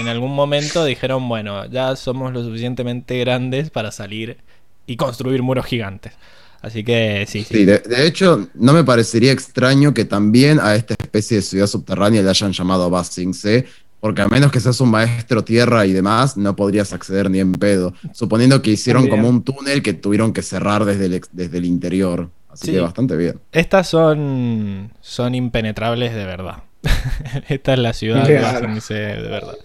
en 0.00 0.08
algún 0.08 0.34
momento 0.34 0.84
dijeron, 0.84 1.28
bueno, 1.28 1.66
ya 1.66 1.96
somos 1.96 2.32
lo 2.32 2.44
suficientemente 2.44 3.18
grandes 3.18 3.70
para 3.70 3.90
salir 3.90 4.38
y 4.86 4.96
construir 4.96 5.42
muros 5.42 5.66
gigantes. 5.66 6.12
Así 6.60 6.82
que 6.84 7.24
sí, 7.28 7.44
sí. 7.44 7.54
Sí, 7.58 7.64
de, 7.64 7.78
de 7.78 8.06
hecho, 8.06 8.48
no 8.54 8.72
me 8.72 8.82
parecería 8.84 9.32
extraño 9.32 9.94
que 9.94 10.04
también 10.04 10.58
a 10.60 10.74
esta 10.74 10.94
especie 10.94 11.36
de 11.38 11.42
ciudad 11.42 11.66
subterránea 11.66 12.22
le 12.22 12.30
hayan 12.30 12.52
llamado 12.52 12.88
Basingse, 12.90 13.66
porque 14.00 14.22
a 14.22 14.28
menos 14.28 14.50
que 14.52 14.60
seas 14.60 14.80
un 14.80 14.90
maestro 14.90 15.42
tierra 15.44 15.84
y 15.86 15.92
demás, 15.92 16.36
no 16.36 16.54
podrías 16.56 16.92
acceder 16.92 17.30
ni 17.30 17.40
en 17.40 17.52
pedo. 17.52 17.94
Suponiendo 18.12 18.62
que 18.62 18.70
hicieron 18.70 19.08
como 19.08 19.28
un 19.28 19.42
túnel 19.42 19.82
que 19.82 19.92
tuvieron 19.92 20.32
que 20.32 20.42
cerrar 20.42 20.84
desde 20.84 21.06
el, 21.06 21.20
desde 21.32 21.58
el 21.58 21.64
interior. 21.64 22.30
Así 22.48 22.66
Sí. 22.66 22.72
que 22.72 22.80
bastante 22.80 23.16
bien. 23.16 23.40
Estas 23.52 23.88
son, 23.88 24.92
son 25.00 25.34
impenetrables 25.34 26.14
de 26.14 26.24
verdad. 26.24 26.62
Esta 27.48 27.72
es 27.74 27.78
la 27.78 27.92
ciudad 27.92 28.26
Claro. 28.26 28.60
Basingse 28.66 28.94
de 28.94 29.28
verdad. 29.28 29.56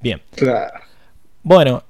Bien. 0.00 0.22
Claro. 0.34 0.80
Bueno, 1.42 1.84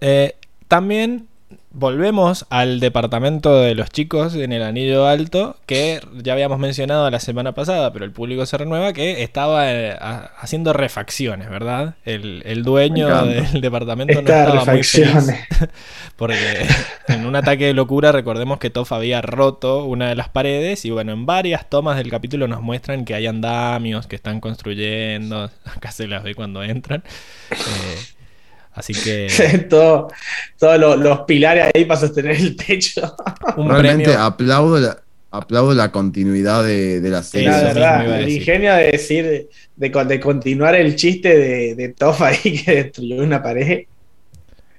eh, 0.00 0.36
también 0.68 1.28
volvemos 1.76 2.46
al 2.50 2.78
departamento 2.80 3.60
de 3.60 3.74
los 3.74 3.90
chicos 3.90 4.34
en 4.36 4.52
el 4.52 4.62
Anillo 4.62 5.06
Alto, 5.06 5.56
que 5.66 6.00
ya 6.22 6.32
habíamos 6.32 6.58
mencionado 6.60 7.10
la 7.10 7.18
semana 7.20 7.52
pasada, 7.52 7.92
pero 7.92 8.04
el 8.04 8.12
público 8.12 8.46
se 8.46 8.56
renueva, 8.56 8.92
que 8.92 9.22
estaba 9.24 9.70
eh, 9.72 9.90
ha- 10.00 10.30
haciendo 10.40 10.72
refacciones, 10.72 11.50
¿verdad? 11.50 11.96
El, 12.04 12.42
el 12.46 12.62
dueño 12.62 13.26
del 13.26 13.60
departamento 13.60 14.14
no 14.14 14.20
estaba 14.20 14.64
muy 14.64 14.82
feliz. 14.84 14.94
refacciones. 15.04 15.40
Porque 16.16 16.66
en 17.08 17.26
un 17.26 17.34
ataque 17.34 17.66
de 17.66 17.74
locura 17.74 18.12
recordemos 18.12 18.58
que 18.60 18.70
Toff 18.70 18.92
había 18.92 19.20
roto 19.20 19.84
una 19.84 20.08
de 20.08 20.14
las 20.14 20.28
paredes 20.28 20.84
y 20.84 20.90
bueno, 20.90 21.12
en 21.12 21.26
varias 21.26 21.68
tomas 21.68 21.96
del 21.96 22.08
capítulo 22.08 22.46
nos 22.46 22.62
muestran 22.62 23.04
que 23.04 23.14
hay 23.14 23.26
andamios 23.26 24.06
que 24.06 24.14
están 24.16 24.40
construyendo. 24.40 25.50
Acá 25.64 25.90
se 25.90 26.06
las 26.06 26.22
ve 26.22 26.36
cuando 26.36 26.62
entran. 26.62 27.02
Eh, 27.50 27.56
así 28.74 28.92
que 28.92 29.66
Todo- 29.70 30.08
todos 30.58 30.78
los, 30.78 30.98
los 30.98 31.20
pilares 31.22 31.70
ahí 31.74 31.84
para 31.84 32.00
sostener 32.00 32.36
el 32.36 32.56
techo. 32.56 33.14
un 33.56 33.68
Realmente 33.70 34.04
premio. 34.04 34.20
aplaudo 34.22 34.78
la, 34.80 34.98
aplaudo 35.30 35.74
la 35.74 35.90
continuidad 35.90 36.64
de, 36.64 37.00
de 37.00 37.08
la 37.10 37.22
Sí, 37.22 37.30
serie. 37.32 37.48
la 37.50 37.62
verdad, 37.62 38.20
el 38.20 38.28
ingenio 38.28 38.72
de 38.74 38.90
decir, 38.92 39.48
de, 39.76 39.88
de 40.04 40.20
continuar 40.20 40.74
el 40.74 40.94
chiste 40.96 41.36
de, 41.36 41.74
de 41.74 41.88
Toff 41.90 42.20
ahí 42.22 42.62
que 42.64 42.74
destruyó 42.84 43.22
una 43.22 43.42
pared, 43.42 43.84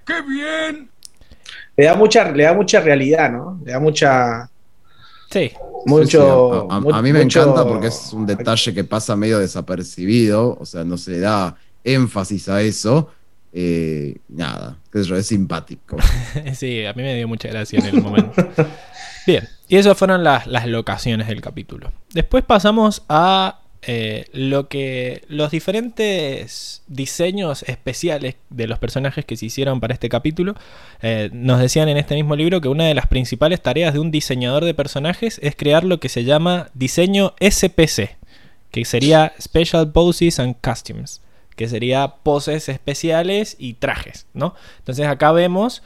¡Qué 0.06 0.14
bien! 0.22 0.90
le 1.78 1.86
da 1.86 1.96
mucha, 1.96 2.32
le 2.32 2.44
da 2.44 2.54
mucha 2.54 2.80
realidad, 2.80 3.32
¿no? 3.32 3.60
Le 3.66 3.72
da 3.74 3.80
mucha, 3.80 4.50
Sí, 5.32 5.52
mucho. 5.88 6.06
Sí, 6.06 6.12
sí, 6.12 6.68
a, 6.70 6.76
a- 6.76 6.80
mu- 6.80 6.94
a 6.94 7.02
mí 7.02 7.12
me 7.12 7.24
mucho- 7.24 7.42
encanta 7.42 7.68
porque 7.68 7.88
es 7.88 8.14
un 8.14 8.26
detalle 8.26 8.74
que 8.74 8.84
pasa 8.84 9.16
medio 9.16 9.40
desapercibido, 9.40 10.56
o 10.60 10.66
sea, 10.66 10.84
no 10.86 10.98
se 10.98 11.12
le 11.12 11.20
da 11.20 11.56
énfasis 11.84 12.48
a 12.48 12.62
eso. 12.62 13.10
Eh, 13.58 14.18
nada, 14.28 14.78
es 14.92 15.28
simpático. 15.28 15.96
sí, 16.54 16.86
a 16.86 16.92
mí 16.92 17.04
me 17.04 17.16
dio 17.16 17.26
mucha 17.26 17.48
gracia 17.48 17.80
en 17.80 17.86
el 17.86 18.02
momento. 18.02 18.46
Bien, 19.26 19.48
y 19.70 19.78
esas 19.78 19.98
fueron 19.98 20.26
las, 20.26 20.46
las 20.46 20.68
locaciones 20.68 21.28
del 21.28 21.40
capítulo. 21.40 21.94
Después 22.14 22.44
pasamos 22.44 23.04
a 23.08 23.62
eh, 23.88 24.26
lo 24.34 24.68
que 24.68 25.24
los 25.30 25.52
diferentes 25.52 26.84
diseños 26.88 27.64
especiales 27.64 28.36
de 28.50 28.68
los 28.68 28.78
personajes 28.78 29.24
que 29.24 29.38
se 29.38 29.46
hicieron 29.46 29.80
para 29.80 29.94
este 29.94 30.10
capítulo 30.10 30.56
eh, 31.02 31.30
nos 31.32 31.60
decían 31.60 31.88
en 31.88 31.96
este 31.96 32.16
mismo 32.16 32.36
libro 32.36 32.60
que 32.60 32.68
una 32.68 32.86
de 32.86 32.94
las 32.94 33.08
principales 33.08 33.62
tareas 33.62 33.94
de 33.94 34.00
un 34.00 34.12
diseñador 34.12 34.66
de 34.66 34.74
personajes 34.74 35.40
es 35.42 35.56
crear 35.56 35.86
lo 35.86 36.02
que 36.02 36.10
se 36.10 36.26
llama 36.26 36.72
diseño 36.74 37.36
SPC, 37.40 38.18
que 38.72 38.84
sería 38.84 39.34
Special 39.40 39.92
Poses 39.94 40.40
and 40.40 40.56
Costumes, 40.62 41.22
que 41.56 41.68
sería 41.68 42.16
poses 42.24 42.70
especiales 42.70 43.56
y 43.60 43.76
trajes, 43.76 44.28
¿no? 44.34 44.56
Entonces 44.80 45.08
acá 45.08 45.32
vemos 45.32 45.82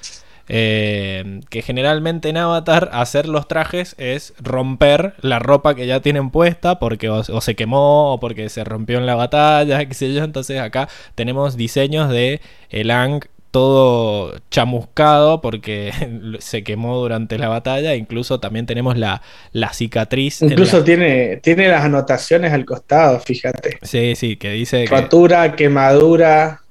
eh, 0.52 1.42
que 1.52 1.62
generalmente 1.62 2.28
en 2.30 2.38
Avatar 2.38 2.90
hacer 2.92 3.28
los 3.28 3.48
trajes 3.48 3.94
es 4.00 4.34
romper 4.40 5.14
la 5.22 5.38
ropa 5.38 5.76
que 5.76 5.86
ya 5.86 6.00
tienen 6.02 6.32
puesta 6.32 6.80
porque 6.80 7.08
o, 7.08 7.24
se 7.24 7.56
quemó 7.56 8.14
o 8.14 8.20
porque 8.20 8.50
se 8.50 8.64
rompió 8.64 8.98
en 8.98 9.06
la 9.06 9.14
batalla, 9.14 9.86
qué 9.88 9.94
sé. 9.94 10.18
Entonces 10.18 10.60
acá 10.60 10.90
tenemos 11.14 11.56
diseños 11.56 12.10
de 12.10 12.42
el 12.72 12.90
Aang 12.90 13.22
todo 13.52 14.36
chamuscado 14.52 15.42
porque 15.42 15.92
se 16.40 16.64
quemó 16.64 16.98
durante 16.98 17.38
la 17.38 17.48
batalla. 17.50 17.96
Incluso 17.96 18.40
también 18.40 18.66
tenemos 18.66 18.98
la, 18.98 19.22
la 19.52 19.74
cicatriz. 19.74 20.42
Incluso 20.42 20.80
la- 20.80 20.84
tiene, 20.86 21.38
tiene 21.38 21.68
las 21.68 21.84
anotaciones 21.84 22.54
al 22.54 22.66
costado, 22.66 23.20
fíjate. 23.20 23.80
Sí, 23.82 24.16
sí, 24.16 24.38
que 24.38 24.52
dice 24.52 24.92
que, 24.92 24.96
Rotura, 24.96 25.56
quemadura, 25.56 26.62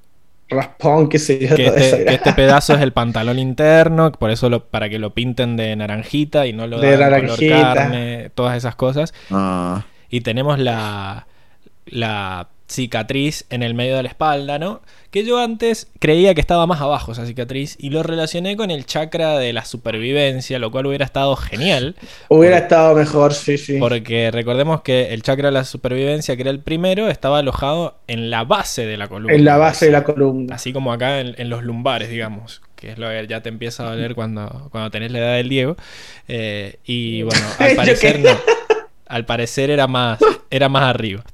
raspón, 0.49 1.09
qué 1.09 1.19
sé 1.19 1.47
yo. 1.47 1.55
que 1.57 1.65
todo 1.65 1.77
este, 1.77 2.05
que 2.05 2.15
este 2.15 2.33
pedazo 2.35 2.75
es 2.75 2.81
el 2.81 2.93
pantalón 2.93 3.39
interno, 3.39 4.13
por 4.13 4.31
eso 4.31 4.49
lo, 4.49 4.65
para 4.67 4.89
que 4.89 4.99
lo 4.99 5.15
pinten 5.15 5.57
de 5.57 5.75
naranjita 5.77 6.47
y 6.47 6.53
no 6.53 6.67
lo 6.67 6.81
De 6.81 6.95
hagan 6.95 7.15
color 7.15 7.43
naranjita. 7.43 7.75
carne, 7.75 8.31
todas 8.35 8.57
esas 8.57 8.75
cosas. 8.77 9.15
Ah, 9.31 9.85
Y 10.11 10.21
tenemos 10.23 10.59
la, 10.59 11.27
la 11.87 12.49
cicatriz 12.69 13.45
en 13.51 13.63
el 13.63 13.75
medio 13.75 13.97
de 13.97 14.03
la 14.03 14.09
espalda, 14.09 14.59
¿no? 14.59 14.83
Que 15.11 15.25
yo 15.25 15.39
antes 15.39 15.89
creía 15.99 16.35
que 16.35 16.41
estaba 16.41 16.67
más 16.67 16.81
abajo 16.81 17.13
esa 17.13 17.25
cicatriz 17.25 17.77
y 17.79 17.91
lo 17.91 18.03
relacioné 18.03 18.57
con 18.57 18.71
el 18.71 18.85
chakra 18.85 19.39
de 19.39 19.53
la 19.53 19.65
supervivencia, 19.65 20.59
lo 20.59 20.71
cual 20.71 20.87
hubiera 20.87 21.05
estado 21.05 21.35
genial. 21.35 21.97
Hubiera 22.29 22.59
estado 22.59 22.95
mejor, 22.95 23.33
sí, 23.33 23.57
sí. 23.57 23.79
Porque 23.79 24.31
recordemos 24.31 24.83
que 24.83 25.15
el 25.15 25.23
chakra 25.23 25.49
de 25.49 25.53
la 25.53 25.65
supervivencia, 25.65 26.37
que 26.37 26.43
era 26.43 26.51
el 26.51 26.61
primero, 26.61 27.09
estaba 27.09 27.39
alojado 27.39 27.99
en 28.07 28.31
la 28.31 28.45
base 28.45 28.85
de 28.85 28.99
la 28.99 29.09
columna. 29.09 29.35
En 29.35 29.45
la 29.45 29.57
base 29.57 29.87
de 29.87 29.93
la 29.93 30.05
columna. 30.05 30.57
Así 30.57 30.73
como 30.73 30.93
acá 30.93 31.21
en, 31.21 31.35
en 31.39 31.49
los 31.49 31.63
lumbares, 31.63 32.11
digamos, 32.11 32.61
que 32.79 32.93
es 32.93 32.99
lo 32.99 33.09
que 33.09 33.27
ya 33.27 33.43
te 33.43 33.49
empieza 33.49 33.85
a 33.87 33.91
doler 33.91 34.15
cuando, 34.15 34.69
cuando 34.71 34.91
tenés 34.91 35.11
la 35.11 35.19
edad 35.19 35.37
del 35.37 35.49
Diego. 35.49 35.77
Eh, 36.29 36.79
y 36.85 37.23
bueno, 37.23 37.47
al 37.59 37.75
parecer 37.75 38.21
no. 38.21 38.31
Al 39.07 39.25
parecer 39.25 39.71
era 39.71 39.87
más, 39.87 40.19
era 40.51 40.69
más 40.69 40.85
arriba. 40.85 41.25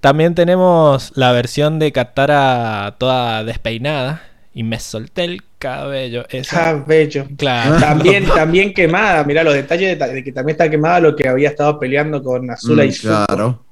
También 0.00 0.34
tenemos 0.34 1.12
la 1.14 1.32
versión 1.32 1.78
de 1.78 1.92
Katara 1.92 2.96
toda 2.98 3.44
despeinada. 3.44 4.22
Y 4.52 4.64
me 4.64 4.80
solté 4.80 5.24
el 5.24 5.42
cabello. 5.60 6.24
Esa- 6.28 6.70
Ah, 6.70 6.84
bello. 6.86 7.24
Claro. 7.36 7.76
También, 7.78 8.24
también 8.34 8.74
quemada, 8.74 9.22
mirá 9.22 9.44
los 9.44 9.54
detalles 9.54 9.96
de, 9.96 10.06
de 10.12 10.24
que 10.24 10.32
también 10.32 10.54
está 10.54 10.68
quemada 10.68 10.98
lo 10.98 11.14
que 11.14 11.28
había 11.28 11.48
estado 11.50 11.78
peleando 11.78 12.20
con 12.22 12.50
Azula 12.50 12.84
mm, 12.84 12.88
y 12.88 12.92
Zuko. 12.92 13.24
claro. 13.26 13.64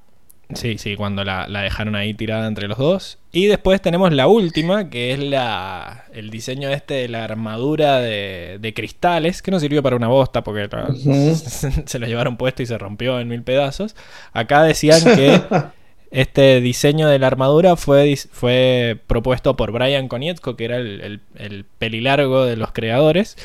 Sí, 0.55 0.79
sí, 0.79 0.97
cuando 0.97 1.25
la, 1.25 1.47
la 1.47 1.61
dejaron 1.61 1.95
ahí 1.95 2.15
tirada 2.15 2.47
entre 2.47 2.69
los 2.69 2.79
dos. 2.79 3.19
Y 3.33 3.49
después 3.49 3.83
tenemos 3.83 4.13
la 4.15 4.29
última, 4.29 4.89
que 4.89 5.13
es 5.13 5.19
la 5.19 6.05
el 6.15 6.31
diseño 6.31 6.71
este 6.71 6.95
de 6.95 7.09
la 7.09 7.25
armadura 7.25 7.99
de, 7.99 8.57
de 8.59 8.73
cristales, 8.73 9.43
que 9.43 9.51
no 9.51 9.61
sirvió 9.61 9.83
para 9.83 9.97
una 9.97 10.09
bosta 10.09 10.43
porque 10.45 10.71
Ujú. 10.91 11.35
se 11.87 11.99
lo 11.99 12.07
llevaron 12.07 12.37
puesto 12.39 12.63
y 12.63 12.67
se 12.67 12.79
rompió 12.79 13.21
en 13.21 13.29
mil 13.29 13.43
pedazos. 13.43 13.95
Acá 14.33 14.63
decían 14.63 15.03
que 15.05 15.39
este 16.11 16.61
diseño 16.61 17.09
de 17.09 17.19
la 17.19 17.27
armadura 17.27 17.77
fue, 17.77 18.17
fue 18.33 18.99
propuesto 19.07 19.57
por 19.57 19.73
Brian 19.73 20.09
Konietzko, 20.09 20.57
que 20.57 20.65
era 20.65 20.77
el, 20.77 21.01
el, 21.01 21.21
el 21.37 21.65
pelilargo 21.79 22.45
de 22.45 22.57
los 22.57 22.73
creadores, 22.73 23.37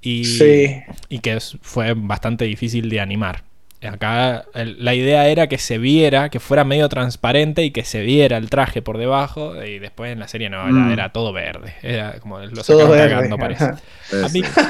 y, 0.00 0.24
Sí. 0.24 0.76
y 1.08 1.18
que 1.20 1.38
fue 1.62 1.94
bastante 1.96 2.44
difícil 2.44 2.88
de 2.90 3.00
animar. 3.00 3.42
Acá 3.82 4.44
el- 4.54 4.82
la 4.82 4.94
idea 4.94 5.28
era 5.28 5.46
que 5.46 5.58
se 5.58 5.76
viera, 5.76 6.30
que 6.30 6.40
fuera 6.40 6.64
medio 6.64 6.88
transparente 6.88 7.64
y 7.64 7.70
que 7.70 7.84
se 7.84 8.00
viera 8.00 8.38
el 8.38 8.48
traje 8.48 8.80
por 8.80 8.96
debajo. 8.96 9.62
Y 9.62 9.78
después 9.78 10.10
en 10.10 10.20
la 10.20 10.28
serie 10.28 10.48
no, 10.48 10.62
era, 10.62 10.70
Mm. 10.72 10.92
era 10.92 11.08
todo 11.12 11.32
verde. 11.34 11.74
Era 11.82 12.18
como 12.20 12.38
lo 12.38 12.48
Todo 12.62 12.62
sacaron 12.64 12.90
verde. 12.92 13.10
cagando, 13.10 13.36
parece. 13.38 13.64
A 13.64 14.28
mí, 14.32 14.40
Ese. 14.40 14.60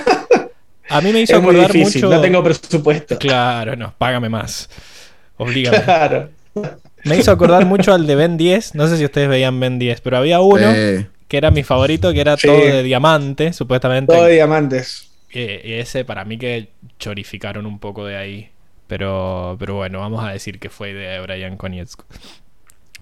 a 0.88 1.00
mí 1.00 1.12
me 1.12 1.20
hizo 1.20 1.36
Es 1.36 1.42
muy 1.42 1.50
acordar 1.54 1.72
difícil, 1.72 2.02
mucho. 2.04 2.14
no 2.16 2.20
tengo 2.22 2.42
presupuesto. 2.42 3.16
Claro, 3.18 3.76
no, 3.76 3.94
págame 3.96 4.28
más. 4.28 4.68
Oblígame. 5.36 5.80
Claro. 5.82 6.30
Me 7.04 7.16
hizo 7.18 7.30
acordar 7.30 7.64
mucho 7.66 7.92
al 7.92 8.06
de 8.06 8.14
Ben 8.14 8.36
10. 8.36 8.74
No 8.74 8.86
sé 8.88 8.96
si 8.98 9.04
ustedes 9.04 9.28
veían 9.28 9.58
Ben 9.60 9.78
10, 9.78 10.00
pero 10.00 10.16
había 10.18 10.40
uno 10.40 10.70
Eh, 10.74 11.06
que 11.28 11.36
era 11.36 11.50
mi 11.50 11.62
favorito, 11.62 12.12
que 12.12 12.20
era 12.20 12.36
Sí. 12.36 12.46
todo 12.46 12.58
de 12.58 12.82
diamante, 12.82 13.52
supuestamente. 13.52 14.12
Todo 14.14 14.24
de 14.24 14.34
diamantes. 14.34 15.08
Y, 15.32 15.40
y 15.40 15.72
ese 15.74 16.04
para 16.04 16.24
mí 16.24 16.38
que 16.38 16.68
chorificaron 16.98 17.66
un 17.66 17.78
poco 17.78 18.04
de 18.06 18.16
ahí. 18.16 18.50
Pero, 18.86 19.56
pero 19.58 19.76
bueno, 19.76 20.00
vamos 20.00 20.22
a 20.24 20.30
decir 20.30 20.58
que 20.58 20.68
fue 20.68 20.92
de 20.92 21.18
Brian 21.20 21.56
Konietzko. 21.56 22.04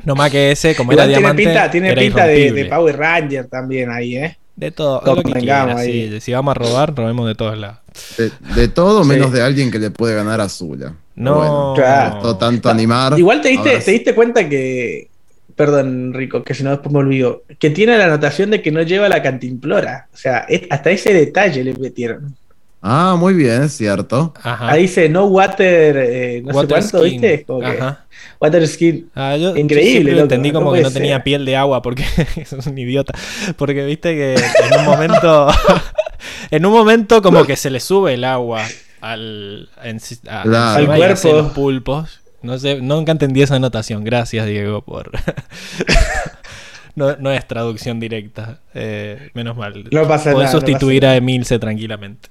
No 0.04 0.14
más 0.14 0.30
que 0.30 0.52
ese, 0.52 0.74
como 0.74 0.92
Igual 0.92 1.10
era 1.10 1.18
tiene 1.18 1.20
diamante, 1.34 1.44
pinta, 1.44 1.70
tiene 1.70 1.90
era 1.90 2.00
pinta 2.00 2.26
de, 2.26 2.52
de 2.52 2.64
Power 2.66 2.96
Ranger 2.96 3.46
también 3.48 3.90
ahí, 3.90 4.16
¿eh? 4.16 4.38
De 4.56 4.70
todo, 4.70 5.00
Todo 5.00 5.16
lo 5.16 5.22
que 5.22 5.50
ahí. 5.50 6.08
sí. 6.10 6.20
Si 6.20 6.32
vamos 6.32 6.52
a 6.52 6.54
robar, 6.54 6.94
robemos 6.94 7.26
de 7.26 7.34
todos 7.34 7.58
lados. 7.58 7.78
De, 8.16 8.30
de 8.54 8.68
todo 8.68 9.02
Sí. 9.02 9.08
menos 9.08 9.32
de 9.32 9.42
alguien 9.42 9.70
que 9.70 9.78
le 9.78 9.90
puede 9.90 10.14
ganar 10.14 10.40
a 10.40 10.48
Zula. 10.48 10.94
No. 11.14 11.34
Bueno, 11.36 11.72
Claro. 11.76 12.36
tanto 12.36 12.68
animar. 12.70 13.18
Igual 13.18 13.40
te 13.40 13.48
diste, 13.50 13.78
te 13.78 13.90
diste 13.90 14.14
cuenta 14.14 14.48
que. 14.48 15.08
Perdón, 15.56 16.14
Rico, 16.14 16.42
que 16.42 16.54
si 16.54 16.62
no 16.64 16.70
después 16.70 16.92
me 16.92 17.00
olvido. 17.00 17.42
Que 17.58 17.68
tiene 17.70 17.98
la 17.98 18.06
anotación 18.06 18.50
de 18.50 18.62
que 18.62 18.70
no 18.72 18.80
lleva 18.82 19.08
la 19.08 19.22
cantimplora. 19.22 20.08
O 20.12 20.16
sea, 20.16 20.38
es- 20.48 20.62
hasta 20.70 20.90
ese 20.90 21.12
detalle 21.12 21.62
le 21.62 21.74
metieron. 21.74 22.34
Ah, 22.80 23.14
muy 23.16 23.34
bien, 23.34 23.62
es 23.62 23.74
cierto. 23.76 24.34
Ajá. 24.42 24.70
Ahí 24.72 24.82
dice 24.82 25.08
no 25.08 25.26
water, 25.26 25.96
eh, 25.98 26.42
no 26.44 26.52
Water 26.52 26.82
sé 26.82 26.90
cuánto, 26.90 27.06
skin. 27.06 27.20
¿viste? 27.20 27.44
Como 27.44 27.60
que, 27.60 27.66
Ajá. 27.66 28.06
water 28.40 28.66
skin. 28.66 29.10
Ah, 29.14 29.36
yo, 29.36 29.54
Increíble, 29.54 30.12
loco, 30.12 30.22
entendí 30.22 30.50
no 30.50 30.58
como 30.58 30.72
que 30.72 30.80
no 30.82 30.90
tenía 30.90 31.22
piel 31.22 31.44
de 31.44 31.54
agua 31.54 31.80
porque 31.80 32.02
es 32.36 32.52
un 32.66 32.76
idiota. 32.76 33.12
Porque 33.56 33.84
viste 33.84 34.14
que 34.16 34.34
en 34.34 34.80
un 34.80 34.84
momento, 34.86 35.48
en 36.50 36.66
un 36.66 36.72
momento 36.72 37.22
como 37.22 37.44
que 37.44 37.54
se 37.56 37.70
le 37.70 37.78
sube 37.78 38.14
el 38.14 38.24
agua 38.24 38.62
al, 39.02 39.68
en- 39.82 39.98
a- 40.28 40.42
Claro. 40.42 40.78
encima 40.80 40.94
Al 40.94 40.98
cuerpo. 40.98 41.32
los 41.32 41.52
pulpos. 41.52 42.20
No 42.40 42.58
sé, 42.58 42.80
nunca 42.80 43.12
entendí 43.12 43.42
esa 43.42 43.56
anotación. 43.56 44.02
Gracias, 44.04 44.46
Diego, 44.46 44.82
por. 44.82 45.10
no, 46.94 47.16
no 47.16 47.30
es 47.30 47.46
traducción 47.46 48.00
directa. 48.00 48.60
eh, 48.74 49.30
menos 49.34 49.56
mal. 49.56 49.84
No 49.90 50.06
pasa 50.08 50.32
Podés 50.32 50.46
nada, 50.46 50.54
no 50.54 50.60
sustituir 50.60 51.02
pasa 51.02 51.12
a 51.12 51.16
Emilce 51.16 51.58
tranquilamente. 51.58 52.28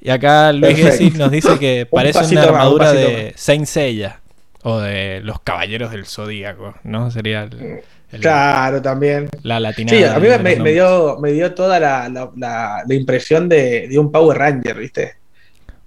Y 0.00 0.10
acá 0.10 0.52
Luis 0.52 0.74
Perfecto. 0.74 0.90
Gessi 1.04 1.18
nos 1.18 1.30
dice 1.30 1.58
que 1.58 1.86
parece 1.90 2.18
una 2.18 2.26
más, 2.28 2.34
un 2.34 2.38
armadura 2.54 2.92
de 2.92 3.32
Saint 3.36 3.66
Seiya 3.66 4.20
o 4.62 4.78
de 4.80 5.20
los 5.22 5.40
Caballeros 5.40 5.90
del 5.92 6.06
Zodíaco, 6.06 6.74
¿no? 6.84 7.10
Sería 7.10 7.44
el- 7.44 7.80
el- 8.12 8.20
Claro, 8.20 8.80
también. 8.80 9.28
la 9.42 9.60
latinada. 9.60 9.98
Sí, 9.98 10.04
a 10.04 10.18
mí 10.38 10.42
me, 10.62 10.72
dio, 10.72 11.18
me 11.20 11.32
dio 11.32 11.52
toda 11.54 11.80
la, 11.80 12.08
la- 12.08 12.30
la- 12.36 12.82
la 12.86 12.94
impresión 12.94 13.48
de, 13.48 13.88
de 13.88 13.98
un 13.98 14.10
Power 14.12 14.38
Ranger, 14.38 14.78
¿viste? 14.78 15.14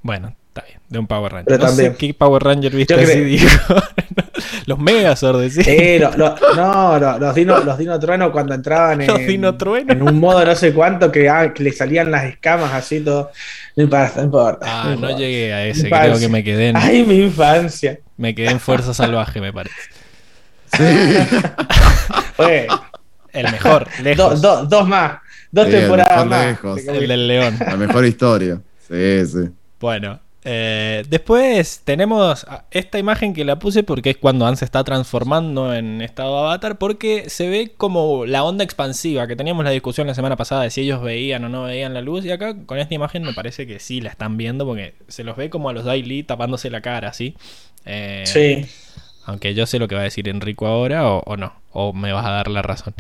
Bueno, 0.08 0.34
está 0.48 0.62
bien, 0.66 0.80
de 0.88 1.00
un 1.00 1.06
Power 1.08 1.30
Ranger. 1.34 1.46
Pero 1.48 1.58
no 1.60 1.66
también. 1.68 1.92
sé 1.92 1.98
qué 1.98 2.14
Power 2.14 2.42
Ranger 2.42 2.74
viste 2.74 2.94
Yo 2.96 3.02
así, 3.02 3.12
creo- 3.12 3.26
digo. 3.26 3.50
los 4.68 4.80
Megazord, 4.80 5.50
sí. 5.50 5.60
Eh, 5.66 6.00
lo- 6.00 6.16
lo- 6.16 6.36
no, 6.56 6.98
no, 6.98 7.18
los 7.20 7.36
Dino, 7.36 7.60
los 7.60 7.78
Dino 7.78 8.00
Trueno 8.00 8.32
cuando 8.32 8.54
entraban 8.54 9.02
en, 9.02 9.08
Los 9.08 9.18
Dino 9.20 9.58
Trueno. 9.58 9.92
en 9.92 10.02
un 10.02 10.18
modo 10.18 10.46
no 10.46 10.56
sé 10.56 10.72
cuánto 10.74 11.12
que, 11.12 11.28
ah, 11.30 11.54
que 11.54 11.62
le 11.64 11.74
salían 11.74 12.10
las 12.10 12.24
escamas 12.24 12.72
así 12.74 13.02
todo. 13.02 13.32
No 13.76 13.84
importa, 13.84 14.14
no 14.16 14.24
importa. 14.24 14.66
Ah, 14.66 14.96
no 14.98 15.10
llegué 15.18 15.54
a 15.54 15.66
ese, 15.66 15.88
Infancia. 15.88 16.08
creo 16.10 16.20
que 16.22 16.30
me 16.30 16.42
quedé 16.46 16.70
en, 16.70 16.78
Ay, 16.78 17.04
mi 17.06 17.18
infancia. 17.24 18.00
me 18.16 18.34
quedé 18.34 18.52
en 18.52 18.62
Fuerza 18.62 18.94
Salvaje, 18.94 19.42
me 19.42 19.52
parece. 19.52 19.76
Sí. 20.72 20.84
Oye, 22.38 22.68
El 23.34 23.52
mejor, 23.52 23.88
lejos. 24.02 24.42
do- 24.42 24.66
dos 24.66 24.88
más, 24.88 25.20
dos 25.52 25.66
Sí, 25.66 25.72
temporadas 25.74 26.26
más. 26.26 26.46
lejos. 26.46 26.82
el 26.88 27.08
del 27.10 27.28
león. 27.28 27.58
La 27.60 27.76
mejor 27.76 28.06
historia. 28.06 28.62
Sí, 28.88 29.26
sí. 29.26 29.50
Bueno, 29.80 30.20
eh, 30.44 31.04
después 31.10 31.82
tenemos 31.84 32.46
esta 32.72 32.98
imagen 33.00 33.34
que 33.34 33.44
la 33.44 33.60
puse 33.60 33.84
porque 33.84 34.12
es 34.12 34.18
cuando 34.18 34.46
Anne 34.48 34.56
se 34.58 34.66
está 34.66 34.84
transformando 34.84 35.74
en 35.74 36.02
estado 36.02 36.38
avatar, 36.40 36.78
porque 36.78 37.30
se 37.30 37.50
ve 37.50 37.74
como 37.76 38.26
la 38.26 38.44
onda 38.44 38.64
expansiva, 38.64 39.28
que 39.28 39.36
teníamos 39.36 39.66
la 39.66 39.72
discusión 39.72 40.08
la 40.08 40.16
semana 40.16 40.36
pasada 40.38 40.64
de 40.64 40.70
si 40.70 40.82
ellos 40.82 41.02
veían 41.02 41.44
o 41.44 41.50
no 41.50 41.64
veían 41.64 41.94
la 41.94 42.02
luz, 42.02 42.24
y 42.26 42.32
acá 42.32 42.56
con 42.66 42.78
esta 42.80 42.94
imagen 42.94 43.24
me 43.24 43.34
parece 43.34 43.68
que 43.68 43.80
sí 43.80 44.00
la 44.02 44.10
están 44.10 44.38
viendo, 44.38 44.66
porque 44.66 44.96
se 45.10 45.24
los 45.24 45.36
ve 45.36 45.50
como 45.50 45.70
a 45.70 45.74
los 45.74 45.84
Daily 45.86 46.24
tapándose 46.24 46.70
la 46.70 46.82
cara, 46.82 47.14
¿sí? 47.14 47.36
Eh, 47.86 48.24
Sí. 48.26 48.66
Aunque 49.26 49.54
yo 49.54 49.66
sé 49.66 49.78
lo 49.78 49.90
que 49.90 49.96
va 49.96 50.02
a 50.02 50.06
decir 50.06 50.30
Enrico 50.30 50.68
ahora 50.68 51.10
o, 51.12 51.22
o 51.26 51.36
no, 51.36 51.54
o 51.74 51.92
me 51.92 52.14
vas 52.14 52.26
a 52.26 52.30
dar 52.32 52.48
la 52.48 52.62
razón. 52.62 52.94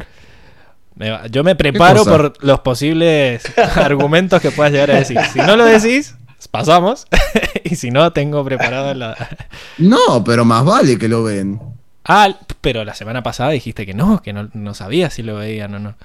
Me 0.96 1.10
va- 1.12 1.28
yo 1.28 1.44
me 1.46 1.56
preparo 1.56 2.04
por 2.12 2.44
los 2.44 2.60
posibles 2.60 3.44
argumentos 3.78 4.42
que 4.42 4.52
puedas 4.52 4.74
llegar 4.74 4.92
a 4.92 4.96
decir. 4.96 5.18
Si 5.32 5.40
no 5.40 5.56
lo 5.56 5.64
decís, 5.64 6.16
pasamos. 6.48 7.08
y 7.64 7.76
si 7.76 7.90
no, 7.92 8.12
tengo 8.14 8.44
preparado 8.46 8.94
la... 8.94 9.16
No, 9.78 10.24
pero 10.24 10.46
más 10.46 10.64
vale 10.66 10.98
que 10.98 11.08
lo 11.08 11.24
ven. 11.24 11.60
Ah, 12.06 12.38
pero 12.62 12.84
la 12.86 12.94
semana 12.94 13.24
pasada 13.24 13.50
dijiste 13.52 13.86
que 13.86 13.94
no, 13.94 14.22
que 14.22 14.34
no, 14.34 14.50
no 14.54 14.74
sabías 14.74 15.14
si 15.14 15.24
lo 15.24 15.36
veían 15.36 15.74
o 15.76 15.80
no. 15.80 15.96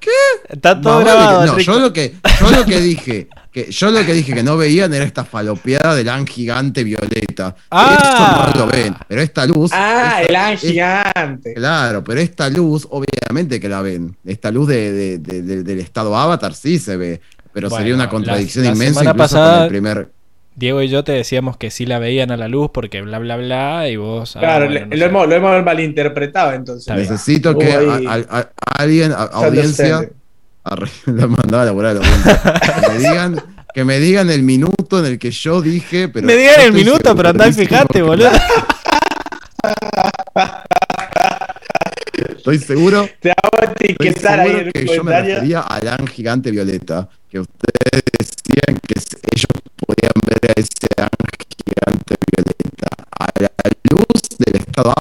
¿Qué? 0.00 0.08
Está 0.48 0.80
todo 0.80 0.94
Más 0.94 1.04
vale 1.04 1.16
grabado, 1.18 1.40
que- 1.42 1.46
no, 1.46 1.58
yo 1.74 1.78
lo 1.78 1.92
que, 1.92 2.14
yo 2.40 2.50
lo 2.50 2.64
que 2.64 2.80
dije, 2.80 3.28
que 3.52 3.70
yo 3.70 3.90
lo 3.90 4.04
que 4.06 4.14
dije 4.14 4.32
que 4.32 4.42
no 4.42 4.56
veían 4.56 4.94
era 4.94 5.04
esta 5.04 5.26
falopeada 5.26 5.94
del 5.94 6.08
an 6.08 6.26
gigante 6.26 6.82
violeta. 6.84 7.54
Ah. 7.70 8.48
Eso 8.48 8.58
no 8.58 8.64
lo 8.66 8.72
ven, 8.72 8.96
pero 9.06 9.20
esta 9.20 9.44
luz. 9.44 9.70
Ah, 9.74 10.20
esta- 10.20 10.22
el 10.22 10.36
An 10.36 10.52
es- 10.54 10.60
gigante. 10.62 11.52
Claro, 11.54 12.02
pero 12.02 12.18
esta 12.20 12.48
luz, 12.48 12.88
obviamente 12.90 13.60
que 13.60 13.68
la 13.68 13.82
ven. 13.82 14.16
Esta 14.24 14.50
luz 14.50 14.68
de, 14.68 14.90
de- 14.90 15.18
de- 15.18 15.42
de- 15.42 15.62
del 15.64 15.80
estado 15.80 16.16
avatar 16.16 16.54
sí 16.54 16.78
se 16.78 16.96
ve. 16.96 17.20
Pero 17.52 17.68
Bueno, 17.68 17.80
sería 17.82 17.94
una 17.94 18.04
la- 18.04 18.10
contradicción 18.10 18.64
la 18.64 18.70
inmensa 18.72 19.00
semana 19.00 19.10
incluso 19.10 19.34
pasada- 19.36 19.54
con 19.56 19.62
el 19.64 19.68
primer. 19.70 20.08
Diego 20.56 20.82
y 20.82 20.88
yo 20.88 21.04
te 21.04 21.12
decíamos 21.12 21.56
que 21.56 21.70
sí 21.70 21.86
la 21.86 21.98
veían 21.98 22.30
a 22.32 22.36
la 22.36 22.48
luz 22.48 22.70
porque 22.74 23.00
bla, 23.02 23.18
bla, 23.18 23.36
bla, 23.36 23.88
y 23.88 23.96
vos... 23.96 24.36
ah, 24.36 24.40
Claro, 24.40 24.66
bueno, 24.66 24.80
le- 24.80 24.86
no 24.86 24.96
lo, 24.96 25.04
hemos, 25.06 25.28
lo 25.28 25.34
hemos 25.36 25.64
malinterpretado 25.64 26.52
entonces. 26.52 26.94
Necesito 26.94 27.56
que 27.56 27.72
a- 27.72 27.78
a- 28.12 28.38
a- 28.40 28.50
alguien, 28.82 29.12
a- 29.12 29.22
audiencia, 29.24 30.08
la 31.06 31.26
mandaba 31.26 31.62
a 31.62 31.66
laburar 31.66 31.96
a 31.96 32.00
la 32.00 32.06
audiencia, 32.06 32.52
que 32.82 32.88
me 32.90 32.98
digan, 32.98 33.42
que 33.74 33.84
me 33.84 33.98
digan 34.00 34.28
el 34.30 34.42
minuto 34.42 34.98
en 34.98 35.06
el 35.06 35.18
que 35.18 35.30
yo 35.30 35.62
dije, 35.62 36.08
pero 36.08 36.26
Me 36.26 36.36
digan 36.36 36.60
el 36.60 36.72
minuto, 36.72 37.14
pero 37.16 37.30
andá 37.30 37.48
y 37.48 37.52
fijate, 37.52 38.02
boludo. 38.02 38.30
Estoy 42.12 42.58
seguro, 42.58 43.08
Te 43.20 43.30
hago 43.30 43.58
estoy 43.60 43.72
etiquetar 43.72 44.40
ahí 44.40 44.50
en 44.50 44.56
seguro 44.56 44.66
el 44.66 44.72
que 44.72 44.86
yo 44.86 45.04
me 45.04 45.20
refería 45.20 45.60
al 45.60 45.88
An 45.88 46.06
gigante 46.06 46.50
violeta, 46.50 47.08
que 47.28 47.40
ustedes 47.40 48.02
decían 48.18 48.78
que 48.86 48.94
ellos 49.32 49.46
podían 49.86 50.12
ver 50.26 50.50
a 50.50 50.60
ese 50.60 50.88
An 50.96 51.08
gigante 51.64 52.14
violeta 52.32 52.88
a 53.18 53.26
la 53.40 53.50
luz 53.90 54.22
del 54.38 54.56
estado 54.56 54.94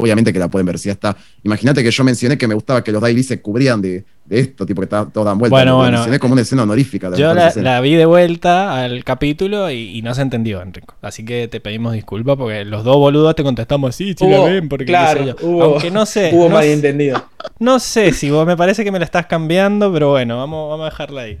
obviamente 0.00 0.32
que 0.32 0.38
la 0.38 0.48
pueden 0.48 0.66
ver, 0.66 0.78
si 0.78 0.90
hasta, 0.90 1.16
imagínate 1.42 1.82
que 1.82 1.90
yo 1.90 2.04
mencioné 2.04 2.36
que 2.38 2.48
me 2.48 2.54
gustaba 2.54 2.82
que 2.82 2.90
los 2.92 3.00
daily 3.02 3.22
se 3.22 3.40
cubrían 3.40 3.80
de, 3.82 4.04
de 4.24 4.40
esto, 4.40 4.64
tipo 4.66 4.80
que 4.80 4.84
está 4.86 5.06
todo 5.06 5.24
dan 5.24 5.38
vuelta, 5.38 5.54
Bueno, 5.54 5.76
bueno. 5.76 5.92
mencioné 5.98 6.18
como 6.18 6.32
una 6.32 6.42
escena 6.42 6.62
honorífica. 6.62 7.10
de 7.10 7.18
Yo 7.18 7.34
la, 7.34 7.52
la 7.56 7.80
vi 7.80 7.94
de 7.94 8.06
vuelta 8.06 8.82
al 8.82 9.04
capítulo 9.04 9.70
y, 9.70 9.96
y 9.98 10.02
no 10.02 10.14
se 10.14 10.22
entendió, 10.22 10.62
Enrico. 10.62 10.94
Así 11.02 11.24
que 11.24 11.48
te 11.48 11.60
pedimos 11.60 11.92
disculpas 11.92 12.36
porque 12.36 12.64
los 12.64 12.84
dos 12.84 12.96
boludos 12.96 13.34
te 13.34 13.42
contestamos, 13.42 13.94
sí, 13.96 14.14
sí 14.18 14.26
la 14.28 14.40
ven, 14.44 14.68
porque 14.68 14.84
claro, 14.86 15.20
sé 15.20 15.26
yo. 15.28 15.36
hubo- 15.46 15.62
Aunque 15.64 15.90
no 15.90 16.06
sé, 16.06 16.30
Hubo 16.32 16.44
no, 16.48 16.56
sé- 16.60 16.66
malentendido. 16.66 17.24
no 17.58 17.78
sé 17.80 18.12
si 18.12 18.30
vos 18.30 18.46
me 18.46 18.56
parece 18.56 18.84
que 18.84 18.92
me 18.92 18.98
la 18.98 19.04
estás 19.04 19.26
cambiando, 19.26 19.92
pero 19.92 20.10
bueno, 20.10 20.36
vamos, 20.38 20.70
vamos 20.70 20.86
a 20.86 20.90
dejarla 20.90 21.22
ahí. 21.22 21.38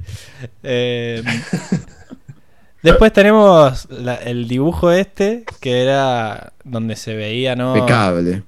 Eh, 0.62 1.22
después 2.82 3.12
tenemos 3.12 3.88
la- 3.90 4.14
el 4.16 4.48
dibujo 4.48 4.90
este, 4.92 5.44
que 5.60 5.82
era 5.82 6.52
donde 6.64 6.96
se 6.96 7.14
veía, 7.14 7.56
¿no? 7.56 7.76
Impecable. 7.76 8.42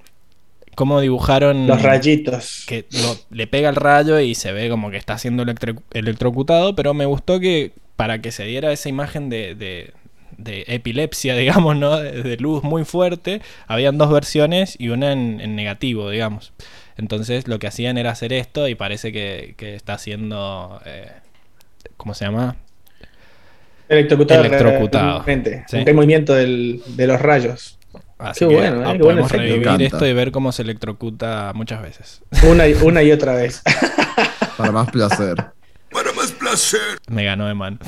Cómo 0.75 1.01
dibujaron... 1.01 1.67
Los 1.67 1.83
rayitos. 1.83 2.65
que 2.67 2.87
lo- 2.91 3.17
le 3.31 3.47
pega 3.47 3.69
el 3.69 3.77
rayo 3.77 4.19
y 4.21 4.35
se 4.35 4.53
ve 4.53 4.71
como 4.71 4.91
que 4.91 4.97
está 4.97 5.19
siendo 5.19 5.43
electro- 5.43 5.83
electrocutado, 5.93 6.75
pero 6.75 6.95
me 6.95 7.05
gustó 7.05 7.41
que 7.41 7.73
para 7.97 8.21
que 8.23 8.33
se 8.33 8.45
diera 8.45 8.73
esa 8.73 8.89
imagen 8.89 9.29
de, 9.29 9.55
de- 9.55 9.93
de 10.39 10.65
epilepsia, 10.69 11.37
digamos, 11.37 11.77
¿no? 11.77 11.99
De, 11.99 12.23
de 12.23 12.37
luz 12.39 12.63
muy 12.63 12.85
fuerte, 12.85 13.43
habían 13.67 13.99
dos 13.99 14.11
versiones 14.11 14.77
y 14.79 14.89
una 14.89 15.13
en, 15.13 15.41
en 15.41 15.55
negativo, 15.57 16.09
digamos. 16.09 16.53
Entonces 16.97 17.49
lo 17.49 17.59
que 17.59 17.67
hacían 17.67 17.99
era 17.99 18.11
hacer 18.11 18.33
esto 18.33 18.67
y 18.69 18.75
parece 18.75 19.13
que, 19.13 19.55
que 19.59 19.75
está 19.75 19.95
haciendo... 19.95 20.81
eh, 20.87 21.11
¿Cómo 21.99 22.15
se 22.15 22.25
llama? 22.25 22.57
Electrocutado. 23.93 24.45
Electrocutado. 24.45 25.25
Sí. 25.69 25.77
El 25.85 25.95
movimiento 25.95 26.35
del- 26.35 26.83
de 26.97 27.07
los 27.07 27.21
rayos. 27.21 27.79
Así 28.19 28.41
Qué 28.47 28.49
que, 28.49 28.55
bueno, 28.57 28.83
ah, 28.87 28.93
eh, 28.95 28.97
qué 28.97 29.03
buen 29.03 29.17
podemos 29.19 29.31
efecto. 29.33 29.43
revivir 29.55 29.83
esto 29.83 30.07
y 30.07 30.13
ver 30.13 30.31
cómo 30.31 30.53
se 30.53 30.63
electrocuta 30.63 31.53
muchas 31.55 31.83
veces. 31.83 32.23
Una 32.49 32.69
y, 32.69 32.75
una 32.83 33.03
y 33.03 33.11
otra 33.13 33.35
vez. 33.35 33.63
Para 34.57 34.71
más 34.73 34.91
placer. 34.91 35.35
Para 35.91 36.13
más 36.13 36.31
placer. 36.33 36.81
Me 37.09 37.25
ganó 37.25 37.47
de 37.47 37.55
mano. 37.55 37.79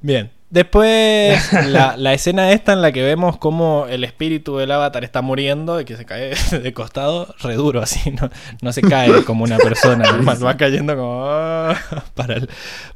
Bien. 0.00 0.30
Después, 0.50 1.52
la, 1.68 1.96
la 1.96 2.12
escena 2.14 2.52
esta 2.52 2.74
en 2.74 2.82
la 2.82 2.92
que 2.92 3.02
vemos 3.02 3.38
cómo 3.38 3.86
el 3.88 4.04
espíritu 4.04 4.56
del 4.56 4.70
avatar 4.70 5.02
está 5.02 5.20
muriendo 5.20 5.80
y 5.80 5.84
que 5.84 5.96
se 5.96 6.04
cae 6.04 6.34
de 6.62 6.72
costado, 6.72 7.34
re 7.40 7.54
duro 7.54 7.82
así, 7.82 8.10
no, 8.12 8.30
no 8.62 8.72
se 8.72 8.82
cae 8.82 9.24
como 9.24 9.42
una 9.44 9.56
persona 9.58 10.04
normal, 10.04 10.44
va 10.44 10.56
cayendo 10.56 10.94
como 10.96 11.24
ah, 11.28 11.74
para 12.14 12.34
el, 12.36 12.48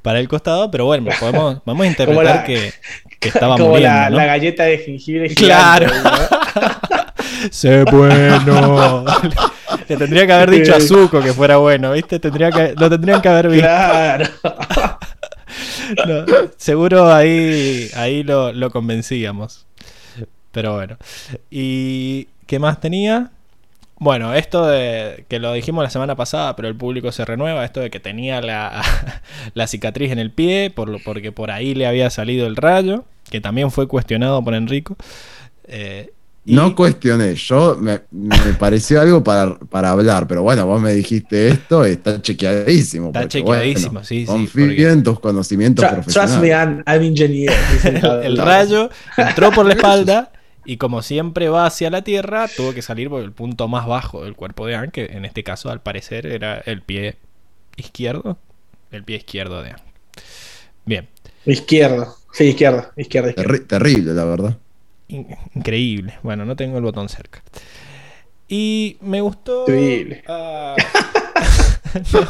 para 0.03 0.21
el 0.21 0.29
costado, 0.29 0.71
pero 0.71 0.85
bueno, 0.85 1.11
podemos, 1.19 1.61
vamos 1.65 1.85
a 1.85 1.89
interpretar 1.89 2.25
la- 2.37 2.45
que, 2.45 2.73
que 3.19 3.29
estaba 3.29 3.57
Como 3.57 3.71
muriendo. 3.71 3.89
la, 3.99 4.11
¿no? 4.11 4.17
la 4.19 4.27
galleta 4.27 4.63
de 4.65 4.79
jengibre. 4.79 5.35
Claro. 5.35 5.89
gigante, 5.89 7.49
Sé 7.51 7.85
bueno. 7.85 9.05
Le 9.89 9.97
tendría 9.97 10.27
que 10.27 10.33
haber 10.33 10.51
dicho 10.51 10.75
a 10.75 10.81
Zuko 10.81 11.21
que 11.21 11.33
fuera 11.33 11.57
bueno, 11.57 11.93
¿viste? 11.93 12.19
Tendría 12.19 12.51
que, 12.51 12.75
lo 12.77 12.89
tendrían 12.91 13.21
que 13.21 13.29
haber 13.29 13.47
¿no? 13.47 13.51
visto. 13.53 13.67
Claro. 13.69 14.25
No, 16.07 16.25
seguro 16.57 17.13
ahí, 17.13 17.89
ahí 17.95 18.23
lo, 18.23 18.53
lo 18.53 18.71
convencíamos. 18.71 19.67
Pero 20.53 20.75
bueno. 20.75 20.97
¿Y 21.51 22.29
qué 22.47 22.59
más 22.59 22.81
tenía? 22.81 23.31
Bueno, 24.01 24.33
esto 24.35 24.65
de 24.67 25.25
que 25.29 25.41
lo 25.41 25.53
dijimos 25.53 25.83
la 25.83 25.91
semana 25.91 26.15
pasada, 26.15 26.55
pero 26.55 26.69
el 26.69 26.77
público 26.77 27.11
se 27.11 27.25
renueva, 27.25 27.65
esto 27.65 27.81
de 27.81 27.91
que 27.91 27.99
tenía 27.99 28.41
la, 28.41 28.83
la 29.55 29.67
cicatriz 29.67 30.13
en 30.13 30.21
el 30.21 30.31
pie, 30.31 30.71
por 30.71 31.03
porque 31.03 31.33
por 31.33 31.51
ahí 31.51 31.75
le 31.75 31.87
había 31.87 32.09
salido 32.11 32.47
el 32.47 32.57
rayo, 32.57 33.05
que 33.31 33.41
también 33.41 33.71
fue 33.73 33.89
cuestionado 33.89 34.43
por 34.43 34.55
Enrico. 34.55 34.97
Eh, 35.65 36.13
y- 36.49 36.55
No 36.55 36.75
cuestioné, 36.75 37.35
yo 37.35 37.77
me, 37.81 38.01
me 38.11 38.55
pareció 38.59 39.01
algo 39.01 39.23
para, 39.23 39.59
para 39.59 39.91
hablar, 39.91 40.27
pero 40.27 40.43
bueno, 40.43 40.67
vos 40.67 40.81
me 40.81 40.93
dijiste 40.95 41.49
esto, 41.49 41.85
está 41.85 42.21
chequeadísimo. 42.23 43.09
Está 43.09 43.21
porque, 43.21 43.39
chequeadísimo, 43.39 43.93
bueno, 43.93 44.05
sí, 44.05 44.21
sí, 44.21 44.27
Confío 44.27 44.67
porque- 44.67 44.89
en 44.91 45.03
tus 45.03 45.21
conocimientos 45.21 45.85
Tru- 45.85 46.03
Trust 46.05 46.07
me, 46.09 46.13
profesionales. 46.49 46.85
I'm, 46.87 46.95
I'm 46.95 47.03
engineer. 47.03 47.53
el, 48.25 48.37
rayo 48.39 48.91
entró 49.17 49.51
por 49.53 49.67
la 49.67 49.75
espalda 49.75 50.33
y 50.65 50.77
como 50.77 51.03
siempre 51.03 51.49
va 51.49 51.67
hacia 51.67 51.91
la 51.91 52.03
tierra, 52.03 52.47
tuvo 52.55 52.75
que 52.75 52.83
salir 52.83 53.09
por 53.09 53.23
el 53.23 53.33
punto 53.33 53.69
más 53.69 53.87
bajo 53.87 54.25
del 54.25 54.35
cuerpo 54.35 54.67
de 54.67 54.75
Anne, 54.75 54.91
que 54.93 55.07
en 55.07 55.25
este 55.25 55.43
caso 55.43 55.71
al 55.71 55.81
parecer 55.83 56.27
era 56.27 56.59
el 56.59 56.83
pie 56.83 57.17
izquierdo. 57.77 58.39
El 58.91 59.05
pie 59.05 59.17
izquierdo 59.17 59.63
de 59.63 59.71
Anne. 59.71 59.83
Bien, 60.85 61.09
Izquierdo. 61.47 62.15
Sí, 62.33 62.45
izquierdo. 62.45 62.87
Izquierdo, 62.97 63.31
izquierdo. 63.31 63.51
Terri- 63.55 63.67
terrible, 63.67 64.13
la 64.13 64.25
verdad. 64.25 64.57
In- 65.09 65.37
increíble. 65.55 66.15
Bueno, 66.23 66.45
no 66.45 66.55
tengo 66.57 66.77
el 66.79 66.85
botón 66.85 67.09
cerca. 67.09 67.43
Y 68.49 68.97
me 69.01 69.21
gustó... 69.21 69.63
Increíble. 69.63 70.23
ah, 70.29 70.75
no. 72.13 72.21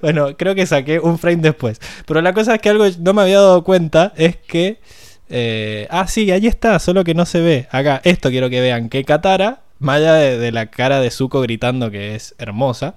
Bueno, 0.00 0.36
creo 0.36 0.54
que 0.54 0.66
saqué 0.66 0.98
un 0.98 1.18
frame 1.18 1.42
después. 1.42 1.80
Pero 2.06 2.20
la 2.22 2.32
cosa 2.32 2.54
es 2.54 2.60
que 2.60 2.70
algo 2.70 2.84
no 3.00 3.12
me 3.12 3.22
había 3.22 3.40
dado 3.40 3.62
cuenta 3.64 4.12
es 4.16 4.36
que... 4.36 4.80
eh, 5.28 5.86
ah, 5.90 6.06
sí, 6.08 6.30
ahí 6.30 6.46
está, 6.46 6.78
solo 6.78 7.04
que 7.04 7.14
no 7.14 7.26
se 7.26 7.40
ve. 7.40 7.68
Acá, 7.70 8.00
esto 8.04 8.30
quiero 8.30 8.48
que 8.50 8.60
vean. 8.60 8.88
Que 8.88 9.04
Katara, 9.04 9.60
más 9.78 9.96
allá 9.96 10.14
de, 10.14 10.38
de 10.38 10.52
la 10.52 10.66
cara 10.66 11.00
de 11.00 11.10
Zuko 11.10 11.40
gritando 11.40 11.90
que 11.90 12.14
es 12.14 12.34
hermosa, 12.38 12.94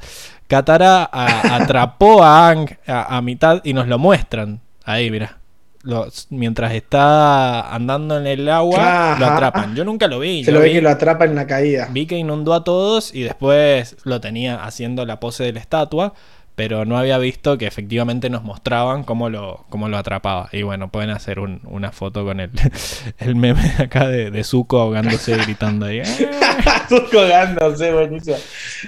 Katara 0.48 1.04
a- 1.12 1.56
atrapó 1.64 2.24
a 2.24 2.48
Aang 2.48 2.78
a, 2.88 3.18
a 3.18 3.22
mitad 3.22 3.62
y 3.64 3.74
nos 3.74 3.88
lo 3.88 4.00
muestran. 4.00 4.62
Ahí, 4.84 5.12
mira. 5.12 5.40
Lo- 5.86 6.08
mientras 6.32 6.74
está 6.74 7.74
andando 7.74 8.18
en 8.18 8.28
el 8.28 8.50
agua, 8.50 9.16
lo 9.20 9.26
atrapan. 9.28 9.76
Yo 9.76 9.84
nunca 9.86 10.08
lo 10.08 10.20
vi. 10.20 10.44
Se 10.44 10.48
yo 10.52 10.56
lo 10.58 10.60
ve 10.62 10.68
vi- 10.70 10.74
que 10.74 10.82
lo 10.82 10.90
atrapa 10.90 11.26
en 11.26 11.36
la 11.36 11.48
caída. 11.48 11.88
Vi 11.92 12.06
que 12.08 12.18
inundó 12.18 12.54
a 12.54 12.64
todos 12.64 13.14
y 13.14 13.22
después 13.22 13.96
lo 14.04 14.20
tenía 14.20 14.64
haciendo 14.64 15.06
la 15.06 15.20
pose 15.20 15.44
de 15.44 15.54
la 15.54 15.60
estatua, 15.60 16.14
pero 16.56 16.86
no 16.86 16.98
había 16.98 17.18
visto 17.18 17.58
que 17.58 17.68
efectivamente 17.68 18.30
nos 18.30 18.44
mostraban 18.44 19.04
cómo 19.04 19.30
lo, 19.30 19.66
cómo 19.70 19.88
lo 19.90 19.98
atrapaba. 19.98 20.50
Y 20.52 20.64
bueno, 20.64 20.90
pueden 20.90 21.10
hacer 21.12 21.40
un- 21.40 21.60
una 21.66 21.92
foto 21.92 22.26
con 22.26 22.40
el, 22.40 22.50
el 23.20 23.36
meme 23.36 23.62
de 23.78 23.84
acá 23.84 24.08
de, 24.08 24.32
de 24.32 24.44
Zuko 24.44 24.80
ahogándose 24.80 25.36
gritando 25.38 25.86
ahí. 25.86 26.02
"Ah". 26.66 26.86
Tú 26.90 26.96
colgándose, 27.12 27.92
buenísimo. 27.94 28.38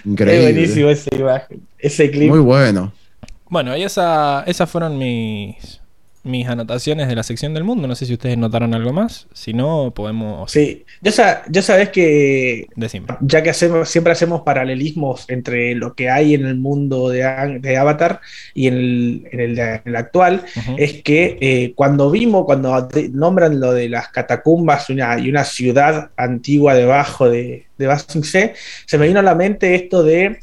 Increíble. 0.06 0.48
Es 0.50 0.54
buenísimo 0.54 0.90
esa 0.90 1.16
imagen. 1.16 1.62
Ese 1.78 2.10
clip. 2.10 2.30
Muy 2.30 2.40
bueno. 2.40 2.92
Bueno, 3.50 3.78
y 3.78 3.84
esa, 3.84 4.44
esas 4.48 4.70
fueron 4.70 4.98
mis, 4.98 5.80
mis 6.28 6.48
anotaciones 6.48 7.08
de 7.08 7.16
la 7.16 7.24
sección 7.24 7.54
del 7.54 7.64
mundo. 7.64 7.88
No 7.88 7.96
sé 7.96 8.06
si 8.06 8.14
ustedes 8.14 8.38
notaron 8.38 8.74
algo 8.74 8.94
más. 8.94 9.28
Si 9.34 9.54
no, 9.54 9.92
podemos 9.96 10.52
Sí. 10.52 10.86
Sa- 11.12 11.44
yo 11.50 11.62
sabes 11.62 11.90
que 11.90 12.68
ya 13.22 13.42
que 13.44 13.50
hacemos, 13.50 13.90
siempre 13.90 14.12
hacemos 14.14 14.42
paralelismos 14.42 15.26
entre 15.30 15.74
lo 15.76 15.94
que 15.94 16.10
hay 16.10 16.34
en 16.34 16.46
el 16.46 16.56
mundo 16.56 17.10
de, 17.10 17.24
Avatar 17.78 18.22
y 18.54 18.68
en 18.68 18.74
el, 18.76 19.28
en 19.32 19.40
el 19.40 19.56
de- 19.56 19.76
en 19.76 19.82
el 19.86 19.96
actual, 19.96 20.44
es 20.78 21.02
que 21.04 21.38
eh, 21.42 21.74
cuando 21.76 22.12
vimos, 22.12 22.46
cuando 22.46 22.88
nombran 23.12 23.60
lo 23.60 23.74
de 23.74 23.90
las 23.90 24.10
catacumbas 24.10 24.90
una- 24.90 25.18
y 25.20 25.30
una 25.30 25.44
ciudad 25.44 26.12
antigua 26.18 26.74
debajo 26.76 27.30
de, 27.30 27.66
de 27.78 27.88
se 28.86 28.98
me 28.98 29.08
vino 29.08 29.20
a 29.20 29.24
la 29.24 29.36
mente 29.36 29.76
esto 29.76 30.04
de 30.04 30.40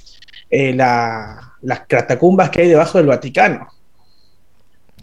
eh, 0.50 0.72
la- 0.74 1.52
las 1.62 1.80
catacumbas 1.80 2.50
que 2.50 2.62
hay 2.62 2.68
debajo 2.68 2.98
del 2.98 3.06
Vaticano. 3.08 3.68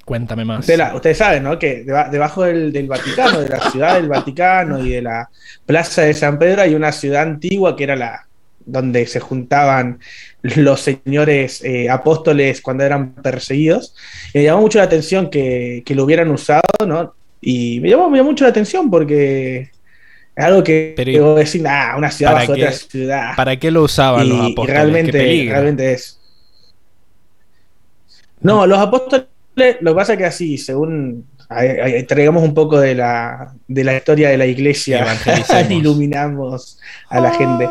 Cuéntame 0.06 0.44
más. 0.46 0.62
Usted 0.62 0.78
la- 0.78 0.96
ustedes 0.96 1.18
saben, 1.18 1.44
¿no? 1.44 1.58
Que 1.60 1.84
deba- 1.86 2.10
debajo 2.10 2.44
del, 2.44 2.72
del 2.74 2.88
Vaticano, 2.88 3.40
de 3.42 3.50
la 3.50 3.70
ciudad 3.70 3.96
del 3.96 4.08
Vaticano 4.10 4.80
y 4.84 4.90
de 4.90 5.02
la 5.02 5.30
plaza 5.66 6.02
de 6.04 6.14
San 6.14 6.38
Pedro, 6.40 6.64
hay 6.64 6.74
una 6.76 6.92
ciudad 6.92 7.22
antigua 7.24 7.76
que 7.76 7.84
era 7.84 7.96
la 7.96 8.26
donde 8.64 9.08
se 9.08 9.20
juntaban 9.20 10.00
los 10.44 10.82
señores 10.82 11.64
eh, 11.64 11.90
apóstoles 11.90 12.62
cuando 12.62 12.84
eran 12.84 13.14
perseguidos. 13.14 13.96
Y 14.34 14.40
me 14.40 14.44
llamó 14.46 14.62
mucho 14.62 14.78
la 14.78 14.86
atención 14.86 15.30
que, 15.30 15.82
que 15.86 15.96
lo 15.96 16.04
hubieran 16.04 16.30
usado, 16.30 16.62
¿no? 16.86 17.14
Y 17.42 17.80
me 17.80 17.90
llamó, 17.90 18.10
me 18.10 18.18
llamó 18.20 18.30
mucho 18.32 18.44
la 18.44 18.52
atención 18.52 18.90
porque 18.92 19.72
es 20.36 20.46
algo 20.46 20.64
que 20.64 20.94
Pero, 20.96 21.34
decís, 21.36 21.62
ah, 21.68 21.96
una 21.98 22.12
ciudad 22.12 22.34
¿para 22.34 22.44
bajo 22.44 22.54
qué- 22.54 22.62
otra 22.64 22.72
ciudad. 22.74 23.36
¿Para 23.36 23.58
qué 23.58 23.72
lo 23.72 23.82
usaban 23.84 24.26
y, 24.28 24.30
los 24.30 24.52
apóstoles? 24.52 24.74
Realmente 25.50 25.94
es. 25.94 26.20
No, 28.42 28.66
los 28.66 28.80
apóstoles, 28.80 29.26
lo 29.82 29.92
que 29.92 29.96
pasa 29.96 30.14
es 30.14 30.20
que 30.20 30.26
así, 30.26 30.58
según 30.58 31.26
traigamos 32.08 32.44
un 32.44 32.54
poco 32.54 32.80
de 32.80 32.96
la, 32.96 33.54
de 33.68 33.84
la 33.84 33.98
historia 33.98 34.30
de 34.30 34.38
la 34.38 34.46
iglesia, 34.46 35.06
iluminamos 35.70 36.80
a 37.10 37.20
la 37.20 37.32
gente, 37.32 37.70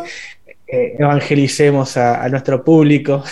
eh, 0.67 0.95
evangelicemos 0.99 1.97
a, 1.97 2.23
a 2.23 2.29
nuestro 2.29 2.63
público. 2.63 3.23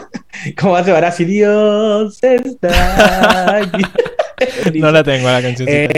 ¿Cómo 0.58 0.74
hace 0.74 0.92
para 0.92 1.12
si 1.12 1.24
Dios 1.24 2.18
está 2.22 3.56
aquí? 3.58 3.82
No 4.74 4.90
la 4.90 5.04
tengo 5.04 5.30
la 5.30 5.40
canción. 5.40 5.68
Eh, 5.68 5.88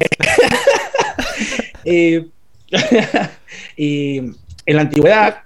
Eh, 1.85 2.27
y 3.77 4.19
en 4.19 4.77
la 4.77 4.83
antigüedad, 4.83 5.39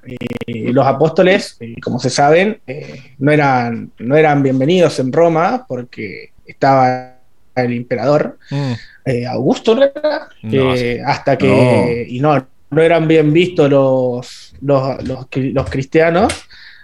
eh, 0.47 0.73
los 0.73 0.87
apóstoles, 0.87 1.57
eh, 1.61 1.75
como 1.83 1.99
se 1.99 2.11
saben, 2.11 2.61
eh, 2.67 3.15
no, 3.19 3.33
eran, 3.33 3.91
no 3.99 4.17
eran 4.17 4.43
bienvenidos 4.43 4.99
en 5.01 5.13
Roma 5.13 5.65
porque 5.67 6.31
estaba 6.49 7.15
el 7.55 7.73
emperador 7.73 8.39
Mm. 8.51 8.73
eh, 9.05 9.27
Augusto, 9.27 9.75
¿no 9.75 9.83
era? 9.85 10.29
No, 10.43 10.75
Eh, 10.75 11.01
hasta 11.05 11.37
que. 11.39 12.07
Y 12.09 12.21
no, 12.21 12.47
no 12.71 12.83
eran 12.83 13.09
bien 13.09 13.33
vistos 13.33 13.71
los, 13.71 14.55
los, 14.61 15.03
los, 15.09 15.19
cri- 15.31 15.53
los 15.53 15.69
cristianos 15.71 16.33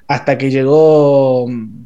hasta 0.08 0.36
que 0.38 0.50
llegó. 0.50 1.46
mm, 1.48 1.84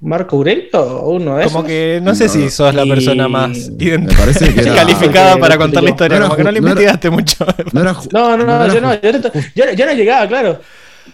Marco 0.00 0.36
Aurelio, 0.36 0.68
o 0.80 1.10
uno 1.14 1.38
de 1.38 1.44
Como 1.46 1.58
esos. 1.58 1.64
que 1.68 1.98
no 2.00 2.14
sé 2.14 2.26
No, 2.26 2.30
si 2.30 2.50
sos 2.50 2.72
la 2.72 2.84
y- 2.84 2.88
persona 2.88 3.26
más 3.26 3.50
Me 3.70 3.98
parece 4.14 4.54
que 4.54 4.60
era- 4.60 4.74
calificada 4.76 5.36
para 5.38 5.58
contar 5.58 5.82
la 5.82 5.90
historia. 5.90 6.20
Como 6.20 6.36
que 6.36 6.44
no 6.44 6.52
le 6.52 6.58
investigaste 6.58 7.10
mucho. 7.10 7.44
No, 7.72 7.80
era 7.80 7.92
No, 8.12 8.36
no, 8.36 8.72
yo 8.72 8.80
no, 8.80 8.94
yo 9.00 9.12
no, 9.12 9.18
yo, 9.56 9.72
yo 9.72 9.86
no 9.86 9.92
llegaba, 9.94 10.28
claro. 10.28 10.60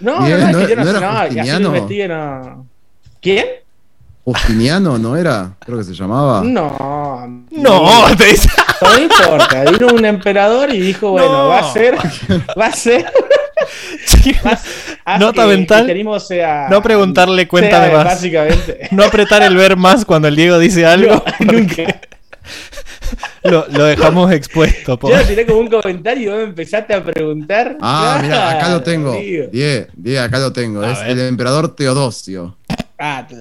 No, 0.00 0.18
no, 0.20 0.26
Bien, 0.26 0.38
no, 0.40 0.46
es 0.48 0.52
no- 0.52 0.66
que 0.66 0.68
yo 0.68 1.00
no, 1.00 1.08
así 1.08 1.62
lo 1.62 1.66
investigué, 1.68 2.08
no. 2.08 2.66
¿Quién? 3.22 3.46
Justiniano, 4.24 4.96
¿no 4.98 5.16
era? 5.16 5.52
Creo 5.64 5.78
que 5.78 5.84
se 5.84 5.92
llamaba. 5.94 6.42
No. 6.44 7.26
No, 7.50 8.16
te 8.16 8.24
dice. 8.26 8.48
No 8.80 8.98
importa, 8.98 9.64
vino 9.70 9.88
un 9.94 10.04
emperador 10.04 10.72
y 10.74 10.80
dijo, 10.80 11.10
bueno, 11.10 11.30
No. 11.44 11.48
va 11.48 11.58
a 11.60 11.72
ser, 11.72 11.94
va 12.58 12.66
a 12.66 12.72
ser, 12.72 13.04
Nota 15.18 15.42
que 15.42 15.48
mental, 15.48 15.86
sea- 16.20 16.68
no 16.70 16.82
preguntarle, 16.82 17.46
cuéntame 17.48 17.86
sea, 17.86 17.96
más. 17.96 18.04
Básicamente. 18.06 18.88
No 18.92 19.04
apretar 19.04 19.42
el 19.42 19.56
ver 19.56 19.76
más 19.76 20.04
cuando 20.04 20.28
el 20.28 20.36
Diego 20.36 20.58
dice 20.58 20.84
algo. 20.86 21.22
No, 21.40 21.52
nunca. 21.52 21.82
Lo, 23.44 23.66
lo 23.68 23.84
dejamos 23.84 24.32
expuesto. 24.32 24.98
po. 24.98 25.10
Yo 25.10 25.16
lo 25.18 25.22
tiré 25.24 25.44
como 25.46 25.60
un 25.60 25.68
comentario 25.68 26.22
y 26.22 26.26
vos 26.30 26.38
me 26.38 26.44
empezaste 26.44 26.94
a 26.94 27.04
preguntar. 27.04 27.76
Ah, 27.80 28.18
mira, 28.22 28.50
acá 28.52 28.70
lo 28.70 28.82
tengo. 28.82 29.12
Die, 29.12 29.86
Die, 29.94 30.18
acá 30.18 30.38
lo 30.38 30.50
tengo. 30.52 30.80
A 30.80 30.90
es 30.92 31.00
ver. 31.00 31.10
el 31.10 31.20
emperador 31.20 31.74
Teodosio. 31.76 32.56
Ah, 32.98 33.24
te- 33.28 33.36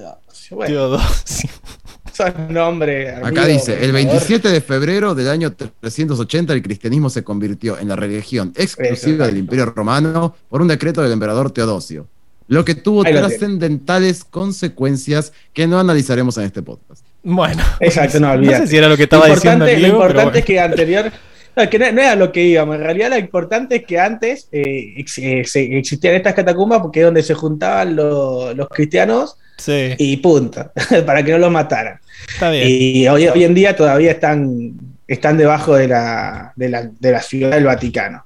bueno, 0.54 0.72
Teodosio. 0.72 1.50
son 2.12 2.32
nombres. 2.50 3.14
Acá 3.22 3.46
dice, 3.46 3.72
el 3.74 3.90
favor. 3.92 3.92
27 3.94 4.48
de 4.48 4.60
febrero 4.60 5.14
del 5.14 5.28
año 5.28 5.52
380 5.52 6.52
el 6.52 6.62
cristianismo 6.62 7.10
se 7.10 7.24
convirtió 7.24 7.78
en 7.78 7.88
la 7.88 7.96
religión 7.96 8.52
exclusiva 8.56 9.26
del 9.26 9.38
Imperio 9.38 9.66
Romano 9.66 10.34
por 10.48 10.62
un 10.62 10.68
decreto 10.68 11.02
del 11.02 11.12
emperador 11.12 11.50
Teodosio, 11.50 12.06
lo 12.46 12.64
que 12.64 12.74
tuvo 12.76 13.02
trascendentales 13.04 14.24
consecuencias 14.24 15.32
que 15.52 15.66
no 15.66 15.78
analizaremos 15.80 16.36
en 16.38 16.44
este 16.44 16.62
podcast. 16.62 17.04
Bueno. 17.22 17.62
Exacto, 17.80 18.20
no, 18.20 18.28
No 18.34 18.34
olvídate. 18.34 18.58
sé 18.64 18.66
si 18.68 18.76
era 18.76 18.88
lo 18.88 18.96
que 18.96 19.04
estaba 19.04 19.26
lo 19.28 19.34
diciendo 19.34 19.64
lo 19.66 19.86
importante 19.86 20.38
es 20.40 20.44
que 20.44 20.60
anterior. 20.60 21.10
No, 21.56 21.70
que 21.70 21.78
no, 21.78 21.92
no 21.92 22.00
era 22.00 22.16
lo 22.16 22.32
que 22.32 22.42
íbamos. 22.44 22.74
En 22.76 22.82
realidad, 22.82 23.10
lo 23.10 23.18
importante 23.18 23.76
es 23.76 23.84
que 23.84 23.98
antes 23.98 24.48
eh, 24.50 24.94
ex- 24.96 25.18
eh, 25.18 25.40
existían 25.78 26.14
estas 26.16 26.34
catacumbas 26.34 26.80
porque 26.80 27.00
es 27.00 27.04
donde 27.06 27.22
se 27.22 27.34
juntaban 27.34 27.94
los 27.96 28.68
cristianos 28.70 29.36
Sí, 29.56 29.94
y 29.98 30.16
punto. 30.18 30.70
para 31.06 31.22
que 31.22 31.32
no 31.32 31.38
los 31.38 31.50
mataran. 31.50 31.98
está 32.28 32.50
bien. 32.50 32.66
Y 32.68 33.08
hoy, 33.08 33.28
hoy 33.28 33.44
en 33.44 33.54
día 33.54 33.76
todavía 33.76 34.10
están, 34.12 34.72
están 35.06 35.36
debajo 35.38 35.74
de 35.76 35.88
la, 35.88 36.52
de, 36.56 36.68
la, 36.68 36.90
de 36.98 37.12
la 37.12 37.20
ciudad 37.22 37.50
del 37.52 37.64
Vaticano. 37.64 38.24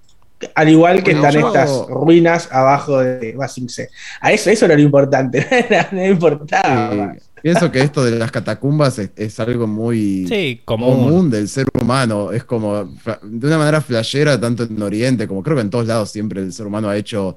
Al 0.54 0.68
igual 0.68 1.02
que 1.02 1.14
Bueno, 1.14 1.26
están 1.28 1.40
yo- 1.42 1.48
estas 1.48 1.86
ruinas 1.88 2.48
abajo 2.52 3.00
de 3.00 3.32
Basingse. 3.32 3.88
A 4.20 4.30
eso, 4.32 4.50
eso 4.50 4.66
era 4.66 4.74
lo 4.76 4.80
importante. 4.82 5.44
no 5.92 6.06
importaba. 6.06 7.14
Pienso 7.42 7.70
que 7.70 7.80
esto 7.80 8.04
de 8.04 8.18
las 8.18 8.30
catacumbas 8.32 8.98
es, 8.98 9.10
es 9.16 9.38
algo 9.40 9.66
muy 9.66 10.26
Sí, 10.28 10.60
común. 10.64 10.96
común 11.04 11.30
del 11.30 11.48
ser 11.48 11.66
humano. 11.80 12.32
Es 12.32 12.44
como, 12.44 12.84
de 12.84 13.46
una 13.46 13.58
manera 13.58 13.80
flashera, 13.80 14.40
tanto 14.40 14.64
en 14.64 14.80
Oriente 14.82 15.26
como 15.28 15.42
creo 15.42 15.56
que 15.56 15.62
en 15.62 15.70
todos 15.70 15.86
lados 15.86 16.10
siempre 16.10 16.40
el 16.40 16.52
ser 16.52 16.66
humano 16.66 16.88
ha 16.88 16.96
hecho 16.96 17.36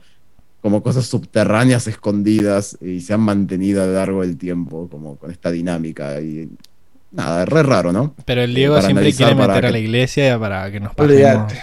como 0.61 0.83
cosas 0.83 1.05
subterráneas 1.07 1.87
escondidas 1.87 2.77
y 2.81 3.01
se 3.01 3.13
han 3.13 3.21
mantenido 3.21 3.81
a 3.83 3.87
lo 3.87 3.93
largo 3.93 4.21
del 4.21 4.37
tiempo, 4.37 4.87
como 4.89 5.15
con 5.17 5.31
esta 5.31 5.49
dinámica. 5.51 6.21
Y 6.21 6.49
nada, 7.11 7.43
es 7.43 7.49
re 7.49 7.63
raro, 7.63 7.91
¿no? 7.91 8.13
Pero 8.25 8.43
el 8.43 8.53
Diego 8.53 8.75
Para 8.75 8.85
siempre 8.87 9.11
quiere 9.13 9.33
meter 9.35 9.51
a 9.51 9.61
que- 9.61 9.71
la 9.71 9.79
iglesia 9.79 10.37
para 10.39 10.71
que 10.71 10.79
nos 10.79 10.93
pasemos, 10.95 11.11
Olvídate. 11.13 11.61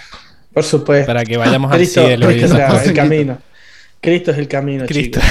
Por 0.53 0.64
supuesto. 0.64 1.07
para 1.07 1.24
que 1.24 1.36
vayamos 1.36 1.70
al 1.70 1.78
Cristo, 1.78 2.05
cielo. 2.05 2.30
y 2.30 2.38
Cristo 2.38 2.57
es 2.59 2.86
el 2.88 2.94
camino. 2.94 3.38
Cristo 4.01 4.30
es 4.32 4.38
el 4.38 4.49
camino, 4.49 4.84
Cristo. 4.86 5.20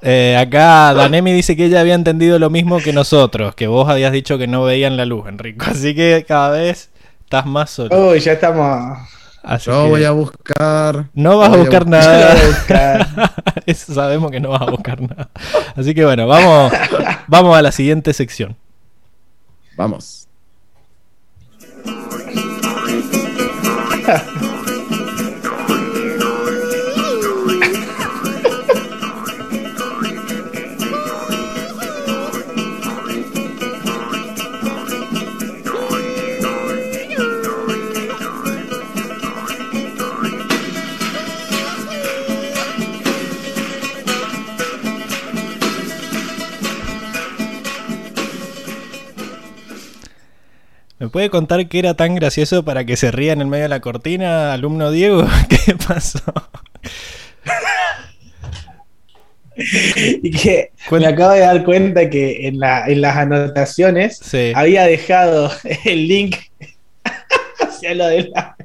Eh, 0.00 0.36
acá 0.36 0.94
Danemi 0.94 1.32
dice 1.32 1.56
que 1.56 1.64
ella 1.64 1.80
había 1.80 1.94
entendido 1.94 2.38
lo 2.38 2.50
mismo 2.50 2.78
que 2.78 2.92
nosotros, 2.92 3.56
que 3.56 3.66
vos 3.66 3.88
habías 3.88 4.12
dicho 4.12 4.38
que 4.38 4.46
no 4.46 4.62
veían 4.62 4.96
la 4.96 5.04
luz, 5.04 5.26
Enrico. 5.28 5.66
Así 5.68 5.92
que 5.92 6.24
cada 6.26 6.50
vez 6.50 6.90
estás 7.24 7.46
más 7.46 7.70
solo. 7.70 8.10
Uy, 8.10 8.20
ya 8.20 8.34
estamos. 8.34 8.96
Así 9.42 9.70
que 9.70 9.76
voy 9.76 10.04
a 10.04 10.10
buscar. 10.10 11.08
no 11.14 11.38
vas 11.38 11.52
a 11.52 11.56
buscar 11.56 11.86
nada. 11.86 12.32
a 12.32 12.46
buscar. 12.46 13.32
Eso 13.66 13.94
sabemos 13.94 14.30
que 14.30 14.40
no 14.40 14.50
vas 14.50 14.62
a 14.62 14.70
buscar 14.70 15.00
nada. 15.00 15.30
Así 15.76 15.94
que 15.94 16.04
bueno, 16.04 16.26
vamos, 16.26 16.72
vamos 17.26 17.56
a 17.56 17.62
la 17.62 17.72
siguiente 17.72 18.12
sección. 18.12 18.56
Vamos. 19.76 20.28
¿Me 50.98 51.08
puede 51.08 51.30
contar 51.30 51.68
qué 51.68 51.78
era 51.78 51.94
tan 51.94 52.14
gracioso 52.16 52.64
para 52.64 52.84
que 52.84 52.96
se 52.96 53.10
ría 53.12 53.32
en 53.32 53.40
el 53.40 53.46
medio 53.46 53.64
de 53.64 53.68
la 53.68 53.80
cortina, 53.80 54.52
alumno 54.52 54.90
Diego? 54.90 55.24
¿Qué 55.48 55.74
pasó? 55.76 56.20
Y 60.22 60.30
que 60.30 60.70
me 60.90 61.06
acabo 61.06 61.32
de 61.32 61.40
dar 61.40 61.64
cuenta 61.64 62.08
que 62.08 62.46
en, 62.46 62.60
la, 62.60 62.86
en 62.86 63.00
las 63.00 63.16
anotaciones 63.16 64.18
Sí. 64.22 64.52
había 64.54 64.84
dejado 64.84 65.50
el 65.84 66.06
link 66.06 66.36
hacia 67.60 67.94
lo 67.94 68.06
de 68.06 68.28
la. 68.28 68.56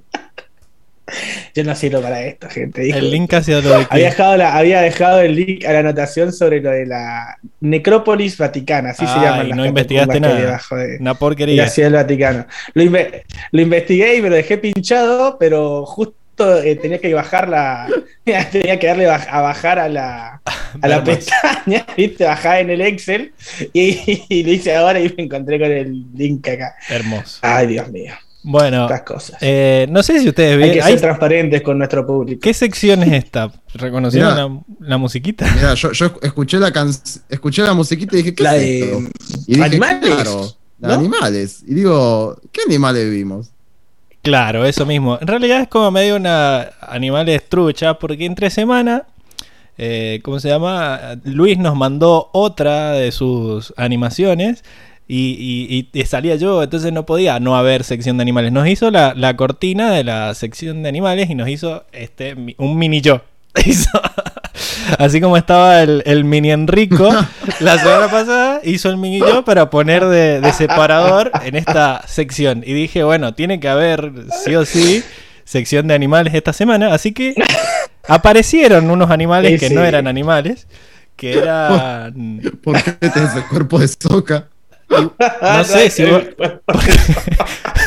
Yo 1.53 1.63
no 1.65 1.75
sirvo 1.75 2.01
para 2.01 2.21
esto, 2.23 2.49
gente. 2.49 2.81
dijo. 2.81 2.97
El 2.97 3.11
link 3.11 3.33
hacia 3.33 3.59
lo 3.61 3.69
de 3.77 3.87
Había 3.89 4.05
dejado, 4.05 4.37
la- 4.37 4.55
había 4.55 4.81
dejado 4.81 5.19
el 5.21 5.35
link 5.35 5.65
a 5.65 5.73
la 5.73 5.79
anotación 5.79 6.31
sobre 6.31 6.61
lo 6.61 6.71
de 6.71 6.85
la 6.85 7.37
Necrópolis 7.59 8.37
Vaticana, 8.37 8.91
así 8.91 9.05
se 9.05 9.11
Ah, 9.11 9.21
llaman 9.23 9.45
y 9.45 9.49
las 9.49 9.57
no 9.57 9.65
investigaste 9.65 10.19
nada. 10.19 10.35
debajo 10.39 10.75
de, 10.77 10.97
Una 10.99 11.13
porquería. 11.15 11.63
la 11.63 11.69
ciudad 11.69 11.89
del 11.89 11.95
Vaticano. 12.01 12.45
Lo, 12.73 12.83
inve- 12.83 13.23
lo 13.51 13.61
investigué 13.61 14.15
y 14.15 14.21
me 14.21 14.29
lo 14.29 14.35
dejé 14.35 14.57
pinchado, 14.57 15.37
pero 15.37 15.85
justo 15.85 16.63
eh, 16.63 16.75
tenía 16.77 16.99
que 16.99 17.13
bajar 17.13 17.47
la. 17.49 17.87
tenía 18.51 18.79
que 18.79 18.87
darle 18.87 19.05
a 19.07 19.41
bajar 19.41 19.79
a 19.79 19.89
la, 19.89 20.41
a 20.81 20.87
la 20.87 21.03
pestaña, 21.03 21.85
¿viste? 21.97 22.23
Bajar 22.23 22.61
en 22.61 22.69
el 22.71 22.81
Excel 22.81 23.33
y, 23.73 24.23
y 24.29 24.43
lo 24.43 24.51
hice 24.51 24.73
ahora 24.75 24.99
y 24.99 25.13
me 25.15 25.23
encontré 25.25 25.59
con 25.59 25.69
el 25.71 26.05
link 26.15 26.47
acá. 26.47 26.75
Hermoso. 26.89 27.39
Ay, 27.41 27.67
Dios 27.67 27.89
mío, 27.91 28.13
Bueno, 28.43 28.83
estas 28.83 29.01
cosas. 29.03 29.37
eh, 29.41 29.87
no 29.89 30.03
sé 30.03 30.19
si 30.19 30.27
ustedes 30.29 30.53
Hay 30.53 30.57
ven... 30.57 30.73
que 30.73 30.81
hay- 30.81 30.91
ser 30.93 31.01
transparentes 31.01 31.61
con 31.61 31.77
nuestro 31.77 32.05
público. 32.05 32.41
¿Qué 32.41 32.53
sección 32.53 33.01
es 33.03 33.13
esta? 33.13 33.51
¿Reconocieron 33.73 34.33
Mirá. 34.33 34.47
la, 34.79 34.87
la 34.89 34.97
musiquita? 34.97 35.49
Mira, 35.55 35.73
yo, 35.75 35.91
yo 35.93 36.13
escuché 36.21 36.59
la 36.59 36.71
can... 36.71 36.91
escuché 37.29 37.61
la 37.63 37.73
musiquita 37.73 38.15
y 38.15 38.17
dije, 38.17 38.35
¿qué 38.35 38.43
La 38.43 38.55
es 38.57 38.61
de 38.61 38.79
esto? 38.83 38.99
Y 39.47 39.53
dije, 39.53 39.63
animales, 39.65 40.13
claro, 40.13 40.47
animales. 40.83 41.63
Y 41.65 41.73
digo, 41.73 42.37
¿qué 42.51 42.61
animales 42.67 43.09
vimos? 43.09 43.49
Claro, 44.21 44.65
eso 44.65 44.85
mismo. 44.85 45.17
En 45.19 45.27
realidad 45.27 45.61
es 45.61 45.67
como 45.67 45.89
medio 45.91 46.15
una 46.15 46.69
animales 46.81 47.43
trucha, 47.49 47.95
porque 47.99 48.25
entre 48.25 48.49
semana, 48.49 49.03
eh, 49.77 50.19
¿cómo 50.23 50.39
se 50.39 50.49
llama? 50.49 51.17
Luis 51.23 51.57
nos 51.57 51.75
mandó 51.75 52.29
otra 52.33 52.91
de 52.91 53.11
sus 53.11 53.73
animaciones 53.75 54.63
y, 55.07 55.87
y- 55.93 55.99
y 55.99 56.05
salía 56.05 56.35
yo, 56.35 56.63
entonces 56.63 56.91
no 56.93 57.05
podía 57.05 57.39
no 57.39 57.55
haber 57.57 57.83
sección 57.83 58.17
de 58.17 58.21
animales. 58.21 58.51
Nos 58.51 58.67
hizo 58.67 58.89
la, 58.91 59.13
la 59.15 59.35
cortina 59.35 59.91
de 59.91 60.03
la 60.03 60.33
sección 60.33 60.83
de 60.83 60.89
animales 60.89 61.29
y 61.29 61.35
nos 61.35 61.49
hizo 61.49 61.83
este 61.91 62.35
un 62.57 62.77
mini 62.77 63.01
yo. 63.01 63.21
Hizo- 63.65 63.89
Así 64.99 65.21
como 65.21 65.37
estaba 65.37 65.81
el, 65.81 66.03
el 66.05 66.23
mini 66.25 66.51
Enrico 66.51 67.09
la 67.59 67.77
semana 67.77 68.07
pasada, 68.09 68.61
hizo 68.63 68.89
el 68.89 68.97
mini 68.97 69.19
yo 69.19 69.43
para 69.45 69.69
poner 69.69 70.05
de, 70.05 70.41
de 70.41 70.53
separador 70.53 71.31
en 71.43 71.55
esta 71.55 72.01
sección. 72.07 72.63
Y 72.65 72.73
dije, 72.73 73.03
bueno, 73.03 73.33
tiene 73.33 73.59
que 73.59 73.69
haber 73.69 74.11
sí 74.43 74.55
o 74.55 74.65
sí 74.65 75.03
sección 75.43 75.87
de 75.87 75.93
animales 75.93 76.33
esta 76.33 76.53
semana. 76.53 76.93
Así 76.93 77.11
que 77.13 77.35
aparecieron 78.07 78.89
unos 78.89 79.11
animales 79.11 79.51
Sí, 79.53 79.59
que 79.59 79.69
sí. 79.69 79.75
no 79.75 79.83
eran 79.83 80.07
animales, 80.07 80.67
que 81.15 81.33
eran... 81.39 82.41
¿Por 82.63 82.81
qué 82.81 82.91
tenés 82.93 83.35
el 83.35 83.45
cuerpo 83.47 83.79
de 83.79 83.87
soca? 83.87 84.47
No 85.41 85.63
sé 85.63 85.89
si 85.89 86.03
vos, 86.05 86.21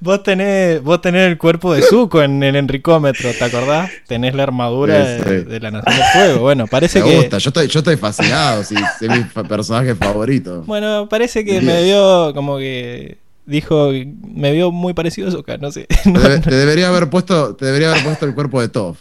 vos 0.00 0.22
tenés, 0.22 0.82
vos 0.82 1.00
tenés 1.00 1.28
el 1.28 1.38
cuerpo 1.38 1.74
de 1.74 1.82
Zuko 1.82 2.22
en 2.22 2.42
el 2.42 2.56
Enricómetro, 2.56 3.30
¿te 3.32 3.44
acordás? 3.44 3.90
Tenés 4.06 4.34
la 4.34 4.44
armadura 4.44 5.04
Sí, 5.18 5.24
de, 5.24 5.38
sí. 5.40 5.44
de 5.46 5.60
la 5.60 5.70
Nación 5.70 5.96
del 5.96 6.04
Fuego. 6.12 6.40
Bueno, 6.40 6.66
parece 6.66 7.00
Me 7.00 7.06
que... 7.10 7.16
gusta, 7.16 7.38
yo 7.38 7.50
estoy, 7.50 7.68
yo 7.68 7.78
estoy 7.80 7.96
fascinado, 7.96 8.64
sí, 8.64 8.74
es 9.00 9.08
mi 9.10 9.24
personaje 9.44 9.94
favorito. 9.94 10.62
Bueno, 10.66 11.08
parece 11.08 11.44
que 11.44 11.60
me 11.60 11.82
vio 11.84 12.32
como 12.34 12.58
que 12.58 13.18
dijo, 13.46 13.90
me 14.34 14.52
vio 14.52 14.70
muy 14.70 14.92
parecido 14.94 15.28
a 15.28 15.30
Zuka, 15.30 15.56
no 15.58 15.72
sé. 15.72 15.86
Te, 16.04 16.10
No, 16.10 16.20
debe- 16.20 16.36
no, 16.36 16.42
te 16.42 16.54
debería 16.54 16.88
haber 16.88 17.08
puesto, 17.10 17.56
te 17.56 17.66
debería 17.66 17.90
haber 17.90 18.04
puesto 18.04 18.26
el 18.26 18.34
cuerpo 18.34 18.60
de 18.60 18.68
Toph. 18.68 18.98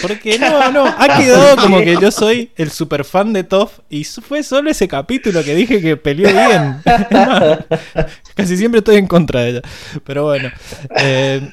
Porque 0.00 0.38
no, 0.40 0.70
no, 0.72 0.86
ha 0.86 1.16
quedado 1.18 1.56
como 1.56 1.78
que 1.80 1.96
yo 2.00 2.10
soy 2.10 2.50
el 2.56 2.70
super 2.70 3.04
fan 3.04 3.32
de 3.32 3.44
Toph 3.44 3.78
y 3.90 4.04
fue 4.04 4.42
solo 4.42 4.70
ese 4.70 4.86
capítulo 4.88 5.42
que 5.42 5.54
dije 5.54 5.80
que 5.80 5.96
peleó 5.96 6.28
bien. 6.32 6.76
Casi 8.34 8.56
siempre 8.56 8.78
estoy 8.78 8.96
en 8.96 9.06
contra 9.06 9.40
de 9.42 9.50
ella. 9.50 9.62
Pero 10.04 10.24
bueno, 10.24 10.50
eh, 10.96 11.48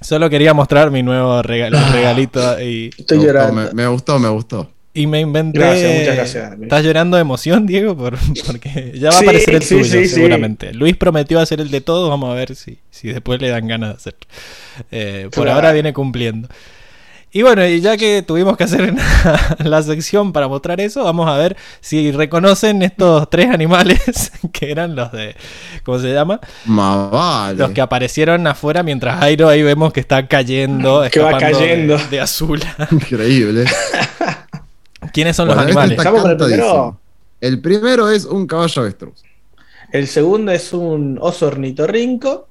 solo 0.00 0.28
quería 0.30 0.54
mostrar 0.54 0.90
mi 0.90 1.02
nuevo 1.02 1.42
regalo, 1.42 1.78
regalito 1.92 2.60
y, 2.60 2.90
Estoy 2.96 3.18
me, 3.18 3.24
gustó, 3.24 3.32
llorando. 3.38 3.54
me, 3.54 3.72
me 3.72 3.86
gustó, 3.88 4.18
me 4.18 4.28
gustó. 4.28 4.70
y 4.94 5.06
me 5.06 5.20
inventé. 5.20 5.58
Gracias, 5.60 5.98
muchas 6.00 6.14
gracias. 6.16 6.52
¿Estás 6.60 6.84
llorando 6.84 7.16
de 7.16 7.20
emoción, 7.20 7.66
Diego? 7.66 7.96
Por- 7.96 8.18
porque 8.46 8.92
ya 8.98 9.10
va 9.10 9.16
a 9.16 9.20
aparecer 9.20 9.54
el 9.54 9.62
sí, 9.62 9.74
tuyo, 9.76 9.84
sí, 9.84 10.08
sí. 10.08 10.14
seguramente. 10.16 10.72
Luis 10.74 10.96
prometió 10.96 11.38
hacer 11.40 11.60
el 11.60 11.70
de 11.70 11.80
todos, 11.82 12.08
vamos 12.10 12.30
a 12.30 12.34
ver 12.34 12.56
si, 12.56 12.78
si 12.90 13.08
después 13.08 13.40
le 13.40 13.48
dan 13.48 13.68
ganas 13.68 13.90
de 13.90 13.94
hacerlo. 13.96 14.20
Eh, 14.90 15.28
por 15.32 15.44
Claro. 15.44 15.52
ahora 15.56 15.72
viene 15.72 15.92
cumpliendo. 15.92 16.48
Y 17.34 17.40
bueno, 17.42 17.66
y 17.66 17.80
ya 17.80 17.96
que 17.96 18.22
tuvimos 18.22 18.58
que 18.58 18.64
hacer 18.64 18.92
la, 18.94 19.56
la 19.64 19.82
sección 19.82 20.32
para 20.34 20.48
mostrar 20.48 20.80
eso, 20.82 21.02
vamos 21.04 21.26
a 21.28 21.36
ver 21.38 21.56
si 21.80 22.12
reconocen 22.12 22.82
estos 22.82 23.30
tres 23.30 23.48
animales 23.48 24.30
que 24.52 24.70
eran 24.70 24.94
los 24.94 25.10
de. 25.12 25.34
¿Cómo 25.82 25.98
se 25.98 26.12
llama? 26.12 26.40
Más 26.66 27.10
vale. 27.10 27.58
Los 27.58 27.70
que 27.70 27.80
aparecieron 27.80 28.46
afuera 28.46 28.82
mientras 28.82 29.18
Jairo 29.18 29.48
ahí 29.48 29.62
vemos 29.62 29.92
que 29.94 30.00
está 30.00 30.26
cayendo. 30.28 31.02
Que 31.10 31.20
va 31.20 31.30
escapando 31.30 31.58
de- 31.58 31.66
cayendo. 31.66 31.98
De, 32.10 32.20
azul. 32.20 32.60
Increíble. 32.90 33.64
¿Quiénes 35.12 35.34
son 35.34 35.46
Bueno, 35.48 35.62
los 35.62 35.70
este 35.70 35.80
animales? 35.80 36.06
con 36.06 36.16
el 36.16 36.22
cantadísimo. 36.38 37.00
El 37.40 37.60
primero 37.60 38.10
es 38.10 38.24
un 38.24 38.46
caballo 38.46 38.82
avestruz. 38.82 39.22
El 39.90 40.06
segundo 40.06 40.52
es 40.52 40.72
un 40.72 41.18
oso 41.20 41.46
ornitorrinco. 41.48 42.46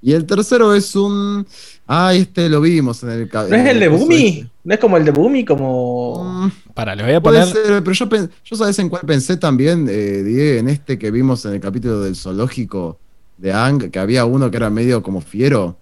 Y 0.00 0.12
el 0.12 0.26
tercero 0.26 0.74
es 0.74 0.94
un. 0.94 1.46
Ah, 1.90 2.12
este 2.14 2.50
lo 2.50 2.60
vimos 2.60 3.02
en 3.02 3.08
el. 3.10 3.30
¿No 3.32 3.56
es 3.56 3.66
el 3.66 3.80
de 3.80 3.88
Bumi? 3.88 4.26
este. 4.26 4.50
¿No 4.64 4.74
es 4.74 4.80
como 4.80 4.96
el 4.98 5.04
de 5.06 5.10
Bumi? 5.10 5.44
Como. 5.46 6.22
Mm, 6.44 6.50
Para, 6.74 6.94
le 6.94 7.02
voy 7.02 7.14
a 7.14 7.20
puede 7.22 7.40
poner. 7.40 7.54
ser, 7.66 7.82
pero 7.82 7.92
yo, 7.92 8.06
yo 8.44 8.56
sabes 8.56 8.78
en 8.78 8.90
cuál 8.90 9.02
pensé 9.06 9.38
también, 9.38 9.86
eh, 9.90 10.22
Diego, 10.22 10.60
en 10.60 10.68
este 10.68 10.98
que 10.98 11.10
vimos 11.10 11.44
en 11.46 11.54
el 11.54 11.60
capítulo 11.60 12.02
del 12.02 12.14
zoológico 12.14 12.98
de 13.38 13.52
Ang, 13.54 13.90
que 13.90 13.98
había 13.98 14.26
uno 14.26 14.50
que 14.50 14.58
era 14.58 14.68
medio 14.68 15.02
como 15.02 15.22
fiero. 15.22 15.76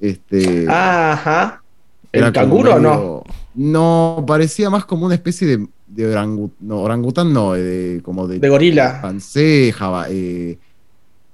Este. 0.00 0.66
Ajá. 0.68 1.62
¿El 2.12 2.32
canguro 2.32 2.74
o 2.74 2.78
no? 2.80 3.22
No, 3.54 4.24
parecía 4.26 4.68
más 4.68 4.84
como 4.84 5.06
una 5.06 5.14
especie 5.14 5.46
de, 5.46 5.66
de 5.86 6.50
no, 6.60 6.80
orangután, 6.80 7.32
no, 7.32 7.52
de, 7.52 8.00
como 8.02 8.26
de, 8.26 8.38
De 8.40 8.48
gorila. 8.48 9.00
pancé, 9.00 9.72
java- 9.72 10.06
eh, 10.10 10.58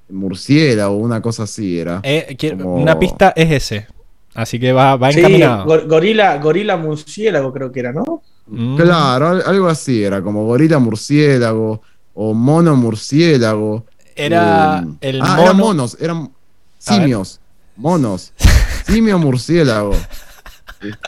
murciélago, 0.08 0.96
una 0.96 1.20
cosa 1.22 1.44
así 1.44 1.78
era. 1.78 2.00
Eh, 2.02 2.36
quiero- 2.38 2.58
Como- 2.58 2.76
Una 2.76 2.98
pista 2.98 3.32
es 3.34 3.50
ese. 3.50 3.86
Así 4.34 4.58
que 4.58 4.72
va, 4.72 4.96
va 4.96 5.12
Sí, 5.12 5.18
encaminado. 5.20 5.66
gor- 5.66 5.86
gorila, 5.86 6.38
gorila 6.38 6.76
murciélago 6.76 7.52
creo 7.52 7.70
que 7.70 7.80
era, 7.80 7.92
¿no? 7.92 8.22
Mm. 8.46 8.76
Claro, 8.76 9.28
al- 9.28 9.42
algo 9.46 9.68
así 9.68 10.02
era, 10.02 10.22
como 10.22 10.44
gorila 10.46 10.78
murciélago 10.78 11.82
o 12.14 12.34
mono 12.34 12.74
murciélago. 12.76 13.84
Era 14.16 14.84
Eh, 15.00 15.08
el 15.10 15.22
ah, 15.22 15.26
mono. 15.28 15.42
eran 15.42 15.56
monos, 15.56 15.96
eran 16.00 16.30
simios, 16.78 17.40
monos, 17.76 18.32
simio 18.86 19.18
murciélago. 19.18 19.94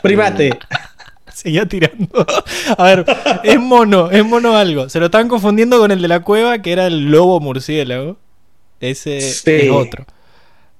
Primate. 0.01 0.57
Seguía 1.33 1.65
tirando. 1.65 2.25
A 2.77 2.83
ver, 2.85 3.05
es 3.43 3.59
mono, 3.59 4.09
es 4.09 4.23
mono 4.25 4.55
algo. 4.55 4.87
Se 4.87 4.99
lo 5.01 5.07
estaban 5.07 5.27
confundiendo 5.27 5.77
con 5.79 5.91
el 5.91 6.01
de 6.01 6.07
la 6.07 6.21
cueva, 6.21 6.59
que 6.59 6.71
era 6.71 6.87
el 6.87 7.11
lobo 7.11 7.41
murciélago. 7.41 8.15
Ese 8.79 9.19
Sí. 9.19 9.51
es 9.51 9.69
otro. 9.71 10.05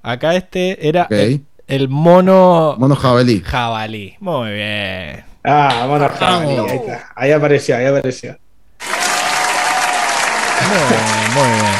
Acá 0.02 0.34
este 0.34 0.88
era 0.88 1.02
Ok. 1.04 1.10
el, 1.12 1.42
el 1.68 1.88
mono 1.88 2.76
Mono 2.78 2.94
jabalí. 2.96 3.40
jabalí. 3.44 4.14
Muy 4.20 4.52
bien. 4.52 5.24
Ah, 5.44 5.86
bueno, 5.88 6.08
jabalí, 6.08 6.56
ahí 6.56 6.76
está. 6.76 7.08
Ahí 7.14 7.32
apareció, 7.32 7.76
ahí 7.76 7.86
apareció. 7.86 8.36
Muy 10.68 10.78
bien, 10.88 11.34
muy 11.34 11.60
bien. 11.60 11.72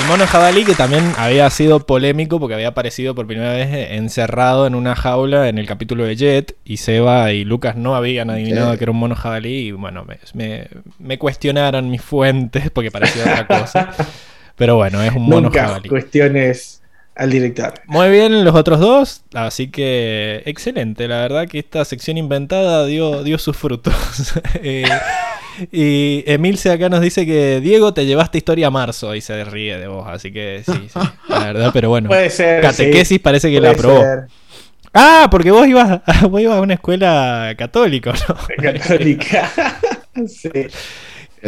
El 0.00 0.04
mono 0.08 0.26
jabalí 0.26 0.64
que 0.64 0.74
también 0.74 1.14
había 1.16 1.48
sido 1.48 1.80
polémico 1.86 2.38
porque 2.38 2.54
había 2.54 2.68
aparecido 2.68 3.14
por 3.14 3.26
primera 3.26 3.52
vez 3.52 3.68
encerrado 3.92 4.66
en 4.66 4.74
una 4.74 4.94
jaula 4.94 5.48
en 5.48 5.56
el 5.56 5.66
capítulo 5.66 6.04
de 6.04 6.16
Jet 6.16 6.54
y 6.66 6.76
Seba 6.76 7.32
y 7.32 7.44
Lucas 7.44 7.76
no 7.76 7.96
habían 7.96 8.28
adivinado 8.28 8.76
que 8.76 8.84
era 8.84 8.90
un 8.90 8.98
mono 8.98 9.14
jabalí 9.14 9.68
y 9.68 9.72
bueno, 9.72 10.04
me, 10.04 10.18
me- 10.34 10.68
me 10.98 11.18
cuestionaron 11.18 11.90
mis 11.90 12.02
fuentes 12.02 12.70
porque 12.70 12.90
parecía 12.90 13.22
otra 13.22 13.46
cosa. 13.46 13.88
Pero 14.56 14.76
bueno, 14.76 15.02
es 15.02 15.14
un 15.14 15.22
mono 15.24 15.42
Nunca 15.48 15.66
jabalí. 15.66 15.88
cuestiones 15.88 16.82
al 17.16 17.30
director. 17.30 17.74
Muy 17.86 18.10
bien 18.10 18.44
los 18.44 18.54
otros 18.54 18.78
dos, 18.78 19.22
así 19.34 19.68
que 19.68 20.42
excelente, 20.46 21.08
la 21.08 21.16
verdad 21.20 21.48
que 21.48 21.58
esta 21.58 21.84
sección 21.84 22.18
inventada 22.18 22.84
dio, 22.86 23.22
dio 23.24 23.38
sus 23.38 23.56
frutos. 23.56 23.94
Eh, 24.62 24.84
y 25.72 26.22
Emilce 26.26 26.70
acá 26.70 26.88
nos 26.90 27.00
dice 27.00 27.24
que 27.24 27.60
Diego 27.60 27.94
te 27.94 28.04
llevaste 28.04 28.36
historia 28.36 28.66
a 28.66 28.70
marzo 28.70 29.14
y 29.14 29.22
se 29.22 29.42
ríe 29.44 29.78
de 29.78 29.88
vos, 29.88 30.06
así 30.06 30.30
que 30.30 30.62
sí, 30.66 30.72
sí, 30.92 30.98
la 31.28 31.38
verdad, 31.44 31.70
pero 31.72 31.88
bueno. 31.88 32.08
Puede 32.08 32.28
ser. 32.28 32.60
Catequesis 32.60 33.08
sí, 33.08 33.18
parece 33.18 33.50
que 33.50 33.58
puede 33.58 33.72
la 33.72 33.78
aprobó. 33.78 34.00
ser. 34.00 34.26
Ah, 34.92 35.28
porque 35.30 35.50
vos 35.50 35.66
ibas, 35.66 36.02
a- 36.06 36.26
vos 36.30 36.40
ibas 36.40 36.58
a 36.58 36.60
una 36.60 36.74
escuela 36.74 37.54
católica, 37.56 38.12
¿no? 38.28 38.36
Católica. 38.62 39.50
sí. 40.26 40.50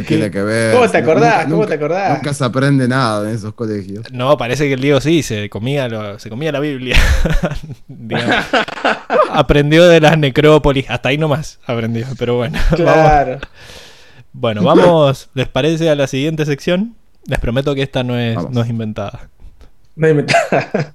¿Qué 0.02 0.08
tiene 0.08 0.30
que 0.30 0.42
ver? 0.42 0.74
¿Cómo 0.74 0.88
te 0.88 0.98
acordás? 0.98 1.34
Nunca- 1.48 1.50
¿Cómo 1.54 1.66
te 1.66 1.74
acordás? 1.74 2.14
Nunca 2.14 2.34
se 2.34 2.44
aprende 2.44 2.88
nada 2.88 3.28
en 3.28 3.34
esos 3.36 3.52
colegios. 3.54 4.10
No, 4.12 4.36
parece 4.36 4.66
que 4.66 4.74
el 4.74 4.80
Diego 4.80 5.00
sí, 5.00 5.22
se 5.22 5.48
comía, 5.50 5.88
lo- 5.88 6.18
se 6.18 6.28
comía 6.30 6.52
la 6.52 6.60
Biblia. 6.60 6.96
Aprendió 9.32 9.86
de 9.88 10.00
las 10.00 10.18
necrópolis, 10.18 10.88
hasta 10.88 11.10
ahí 11.10 11.18
nomás 11.18 11.58
aprendió, 11.66 12.06
pero 12.18 12.36
bueno. 12.36 12.58
vamos- 12.70 12.80
Claro. 12.82 13.38
Bueno, 14.32 14.62
vamos, 14.62 15.30
¿les 15.34 15.48
parece 15.48 15.88
a 15.90 15.94
la 15.94 16.06
siguiente 16.06 16.44
sección? 16.46 16.94
Les 17.26 17.38
prometo 17.38 17.74
que 17.74 17.82
esta 17.82 18.04
no 18.04 18.16
es, 18.18 18.36
Vamos. 18.36 18.52
no 18.52 18.62
es 18.62 18.68
inventada. 18.68 19.28
No 19.96 20.06
hay 20.06 20.14
meta- 20.14 20.94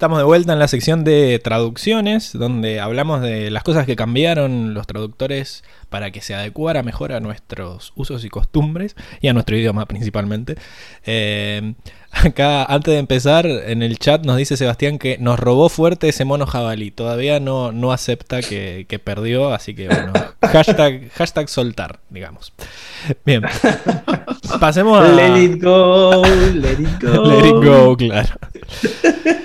estamos 0.00 0.16
de 0.16 0.24
vuelta 0.24 0.54
en 0.54 0.58
la 0.58 0.66
sección 0.66 1.04
de 1.04 1.38
traducciones, 1.44 2.32
donde 2.32 2.80
hablamos 2.80 3.20
de 3.20 3.50
las 3.50 3.62
cosas 3.62 3.84
que 3.84 3.96
cambiaron 3.96 4.72
los 4.72 4.86
traductores 4.86 5.62
para 5.90 6.10
que 6.10 6.22
se 6.22 6.34
adecuara 6.34 6.82
mejor 6.82 7.12
a 7.12 7.20
nuestros 7.20 7.92
usos 7.96 8.24
y 8.24 8.30
costumbres 8.30 8.96
y 9.20 9.28
a 9.28 9.34
nuestro 9.34 9.58
idioma 9.58 9.84
principalmente. 9.84 10.56
Eh, 11.04 11.74
acá, 12.12 12.64
antes 12.64 12.94
de 12.94 12.98
empezar, 12.98 13.44
en 13.44 13.82
el 13.82 13.98
chat 13.98 14.24
nos 14.24 14.38
dice 14.38 14.56
Sebastián 14.56 14.98
que 14.98 15.18
nos 15.18 15.38
robó 15.38 15.68
fuerte 15.68 16.08
ese 16.08 16.24
mono 16.24 16.46
jabalí. 16.46 16.90
Todavía 16.90 17.38
no, 17.38 17.70
no 17.70 17.92
acepta 17.92 18.40
que, 18.40 18.86
que 18.88 18.98
perdió, 18.98 19.52
así 19.52 19.74
que 19.74 19.88
bueno, 19.88 20.14
hashtag, 20.40 21.10
hashtag 21.10 21.50
soltar, 21.50 22.00
digamos. 22.08 22.54
Bien, 23.26 23.42
pasemos 24.60 24.98
a... 24.98 25.08
Let 25.12 25.44
it 25.44 25.62
go, 25.62 26.22
let 26.54 26.80
it 26.80 27.02
go. 27.02 27.22
Let 27.22 27.46
it 27.46 27.52
go, 27.52 27.96
claro. 27.98 28.34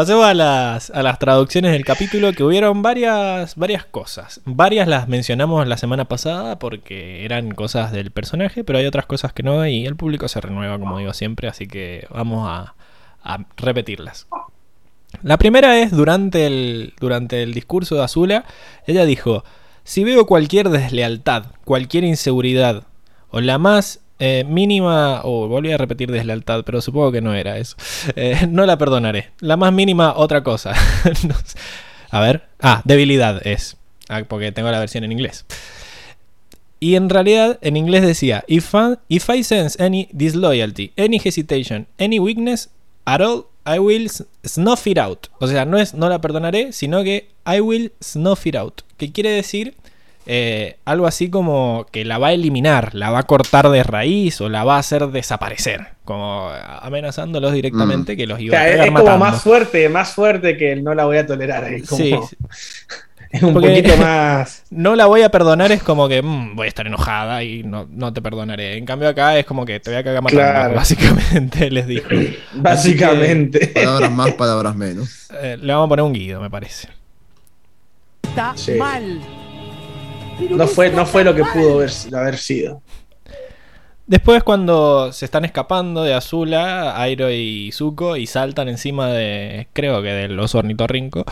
Pasemos 0.00 0.24
a 0.24 0.32
las, 0.32 0.88
a 0.88 1.02
las 1.02 1.18
traducciones 1.18 1.72
del 1.72 1.84
capítulo, 1.84 2.32
que 2.32 2.42
hubieron 2.42 2.80
varias, 2.80 3.54
varias 3.56 3.84
cosas. 3.84 4.40
Varias 4.46 4.88
las 4.88 5.08
mencionamos 5.08 5.68
la 5.68 5.76
semana 5.76 6.06
pasada 6.06 6.58
porque 6.58 7.26
eran 7.26 7.50
cosas 7.50 7.92
del 7.92 8.10
personaje, 8.10 8.64
pero 8.64 8.78
hay 8.78 8.86
otras 8.86 9.04
cosas 9.04 9.34
que 9.34 9.42
no, 9.42 9.66
y 9.66 9.84
el 9.84 9.96
público 9.96 10.26
se 10.26 10.40
renueva, 10.40 10.78
como 10.78 10.96
digo 10.96 11.12
siempre, 11.12 11.48
así 11.48 11.66
que 11.66 12.06
vamos 12.08 12.48
a, 12.48 12.76
a 13.22 13.44
repetirlas. 13.58 14.26
La 15.22 15.36
primera 15.36 15.78
es 15.78 15.90
durante 15.90 16.46
el, 16.46 16.94
durante 16.98 17.42
el 17.42 17.52
discurso 17.52 17.96
de 17.96 18.04
Azula, 18.04 18.46
ella 18.86 19.04
dijo, 19.04 19.44
si 19.84 20.02
veo 20.02 20.24
cualquier 20.24 20.70
deslealtad, 20.70 21.44
cualquier 21.66 22.04
inseguridad, 22.04 22.84
o 23.28 23.42
la 23.42 23.58
más 23.58 24.00
eh, 24.20 24.44
mínima, 24.46 25.22
o 25.24 25.48
volví 25.48 25.72
a 25.72 25.78
repetir 25.78 26.12
deslealtad, 26.12 26.62
pero 26.64 26.80
supongo 26.80 27.10
que 27.10 27.22
no 27.22 27.34
era 27.34 27.58
eso, 27.58 27.76
eh, 28.14 28.46
no 28.48 28.66
la 28.66 28.78
perdonaré. 28.78 29.30
La 29.40 29.56
más 29.56 29.72
mínima, 29.72 30.14
otra 30.16 30.42
cosa. 30.42 30.74
A 32.10 32.20
ver, 32.20 32.42
ah, 32.60 32.82
debilidad 32.84 33.46
es, 33.46 33.76
ah, 34.08 34.22
porque 34.28 34.52
tengo 34.52 34.70
la 34.70 34.78
versión 34.78 35.04
en 35.04 35.12
inglés. 35.12 35.46
Y 36.80 36.96
en 36.96 37.08
realidad 37.08 37.58
en 37.62 37.76
inglés 37.76 38.02
decía, 38.02 38.44
if 38.46 38.74
I, 38.74 38.96
if 39.08 39.28
I 39.28 39.42
sense 39.42 39.82
any 39.82 40.08
disloyalty, 40.12 40.92
any 40.96 41.20
hesitation, 41.22 41.86
any 41.98 42.18
weakness 42.18 42.70
at 43.04 43.20
all, 43.20 43.46
I 43.64 43.78
will 43.78 44.08
snuff 44.44 44.86
it 44.86 44.98
out. 44.98 45.28
O 45.38 45.46
sea, 45.46 45.64
no 45.64 45.78
es 45.78 45.94
no 45.94 46.08
la 46.08 46.20
perdonaré, 46.20 46.72
sino 46.72 47.02
que 47.02 47.28
I 47.46 47.60
will 47.60 47.92
snuff 48.02 48.46
it 48.46 48.56
out. 48.56 48.82
Que 48.96 49.12
quiere 49.12 49.30
decir 49.30 49.74
eh, 50.32 50.76
algo 50.84 51.08
así 51.08 51.28
como 51.28 51.86
que 51.90 52.04
la 52.04 52.18
va 52.18 52.28
a 52.28 52.32
eliminar, 52.32 52.94
la 52.94 53.10
va 53.10 53.18
a 53.18 53.22
cortar 53.24 53.68
de 53.68 53.82
raíz 53.82 54.40
o 54.40 54.48
la 54.48 54.62
va 54.62 54.76
a 54.76 54.78
hacer 54.78 55.08
desaparecer. 55.08 55.88
Como 56.04 56.48
amenazándolos 56.82 57.52
directamente 57.52 58.16
que 58.16 58.28
los 58.28 58.38
O 58.38 58.42
iba 58.42 58.56
a 58.56 58.62
sea, 58.62 58.68
es, 58.74 58.78
es 58.80 58.86
como 58.86 58.98
matando. 58.98 59.18
más 59.24 59.42
fuerte, 59.42 59.88
más 59.88 60.12
fuerte 60.14 60.56
que 60.56 60.70
el 60.70 60.84
no 60.84 60.94
la 60.94 61.04
voy 61.04 61.16
a 61.16 61.26
tolerar. 61.26 61.64
Es, 61.72 61.88
como- 61.88 62.00
Sí, 62.00 62.14
es 63.32 63.42
un 63.42 63.52
Porque- 63.54 63.68
poquito 63.70 63.96
más. 64.00 64.62
no 64.70 64.94
la 64.94 65.06
voy 65.06 65.22
a 65.22 65.30
perdonar 65.30 65.72
es 65.72 65.82
como 65.82 66.08
que 66.08 66.22
mm, 66.22 66.54
voy 66.54 66.66
a 66.66 66.68
estar 66.68 66.86
enojada 66.86 67.42
y 67.42 67.64
no, 67.64 67.88
no 67.90 68.12
te 68.12 68.22
perdonaré. 68.22 68.76
En 68.76 68.84
cambio 68.86 69.08
acá 69.08 69.36
es 69.36 69.44
como 69.46 69.64
que 69.64 69.80
te 69.80 69.90
voy 69.90 69.98
a 69.98 70.04
cagar 70.04 70.22
matando, 70.22 70.42
Claro. 70.44 70.74
básicamente 70.76 71.70
les 71.72 71.88
dijo. 71.88 72.08
Básicamente. 72.54 73.66
Palabras 73.68 74.12
más, 74.12 74.32
palabras 74.34 74.76
menos. 74.76 75.28
Eh, 75.42 75.58
le 75.60 75.72
vamos 75.72 75.86
a 75.86 75.88
poner 75.88 76.04
un 76.04 76.12
guido, 76.12 76.40
me 76.40 76.50
parece. 76.50 76.88
Está 78.22 78.52
Sí. 78.56 78.72
mal. 78.74 79.20
No 80.48 80.66
fue, 80.66 80.90
no 80.90 81.06
fue 81.06 81.24
lo 81.24 81.34
que 81.34 81.42
pudo 81.44 81.74
haber, 81.76 81.90
haber 82.14 82.38
sido. 82.38 82.82
Después 84.06 84.42
cuando 84.42 85.12
se 85.12 85.24
están 85.24 85.44
escapando 85.44 86.02
de 86.02 86.14
Azula, 86.14 87.00
Airo 87.00 87.30
y 87.30 87.70
Zuko 87.72 88.16
y 88.16 88.26
saltan 88.26 88.68
encima 88.68 89.08
de, 89.08 89.68
creo 89.72 90.02
que 90.02 90.08
del 90.08 90.38
oso 90.40 90.58
ornitorrinco, 90.58 91.24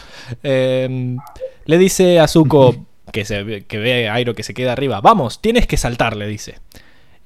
eh, 0.44 1.16
le 1.64 1.78
dice 1.78 2.20
a 2.20 2.28
Zuko 2.28 2.76
que, 3.12 3.24
se, 3.24 3.42
ve- 3.42 3.64
que 3.64 3.78
ve 3.78 4.08
a 4.08 4.14
Airo 4.14 4.34
que 4.34 4.44
se 4.44 4.54
queda 4.54 4.72
arriba, 4.72 5.00
vamos, 5.00 5.40
tienes 5.40 5.66
que 5.66 5.76
saltar, 5.76 6.16
le 6.16 6.28
dice. 6.28 6.58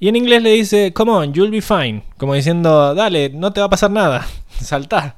Y 0.00 0.08
en 0.08 0.16
inglés 0.16 0.42
le 0.42 0.50
dice, 0.52 0.92
come 0.94 1.12
on, 1.12 1.34
you'll 1.34 1.50
be 1.50 1.60
fine, 1.60 2.02
como 2.16 2.32
diciendo, 2.34 2.94
dale, 2.94 3.28
no 3.28 3.52
te 3.52 3.60
va 3.60 3.66
a 3.66 3.70
pasar 3.70 3.90
nada, 3.90 4.26
saltá. 4.58 5.16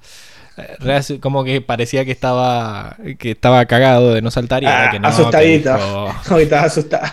Como 1.20 1.42
que 1.44 1.60
parecía 1.60 2.04
que 2.04 2.12
estaba 2.12 2.96
que 3.18 3.32
estaba 3.32 3.64
cagado 3.66 4.14
de 4.14 4.22
no 4.22 4.30
saltar 4.30 4.62
y 4.62 4.66
Ah, 4.66 4.88
que 4.90 4.98
no. 5.00 5.08
que 5.08 5.14
asustadito. 5.14 5.74
Hoy 6.30 6.42
estaba 6.44 6.62
asustado. 6.62 7.06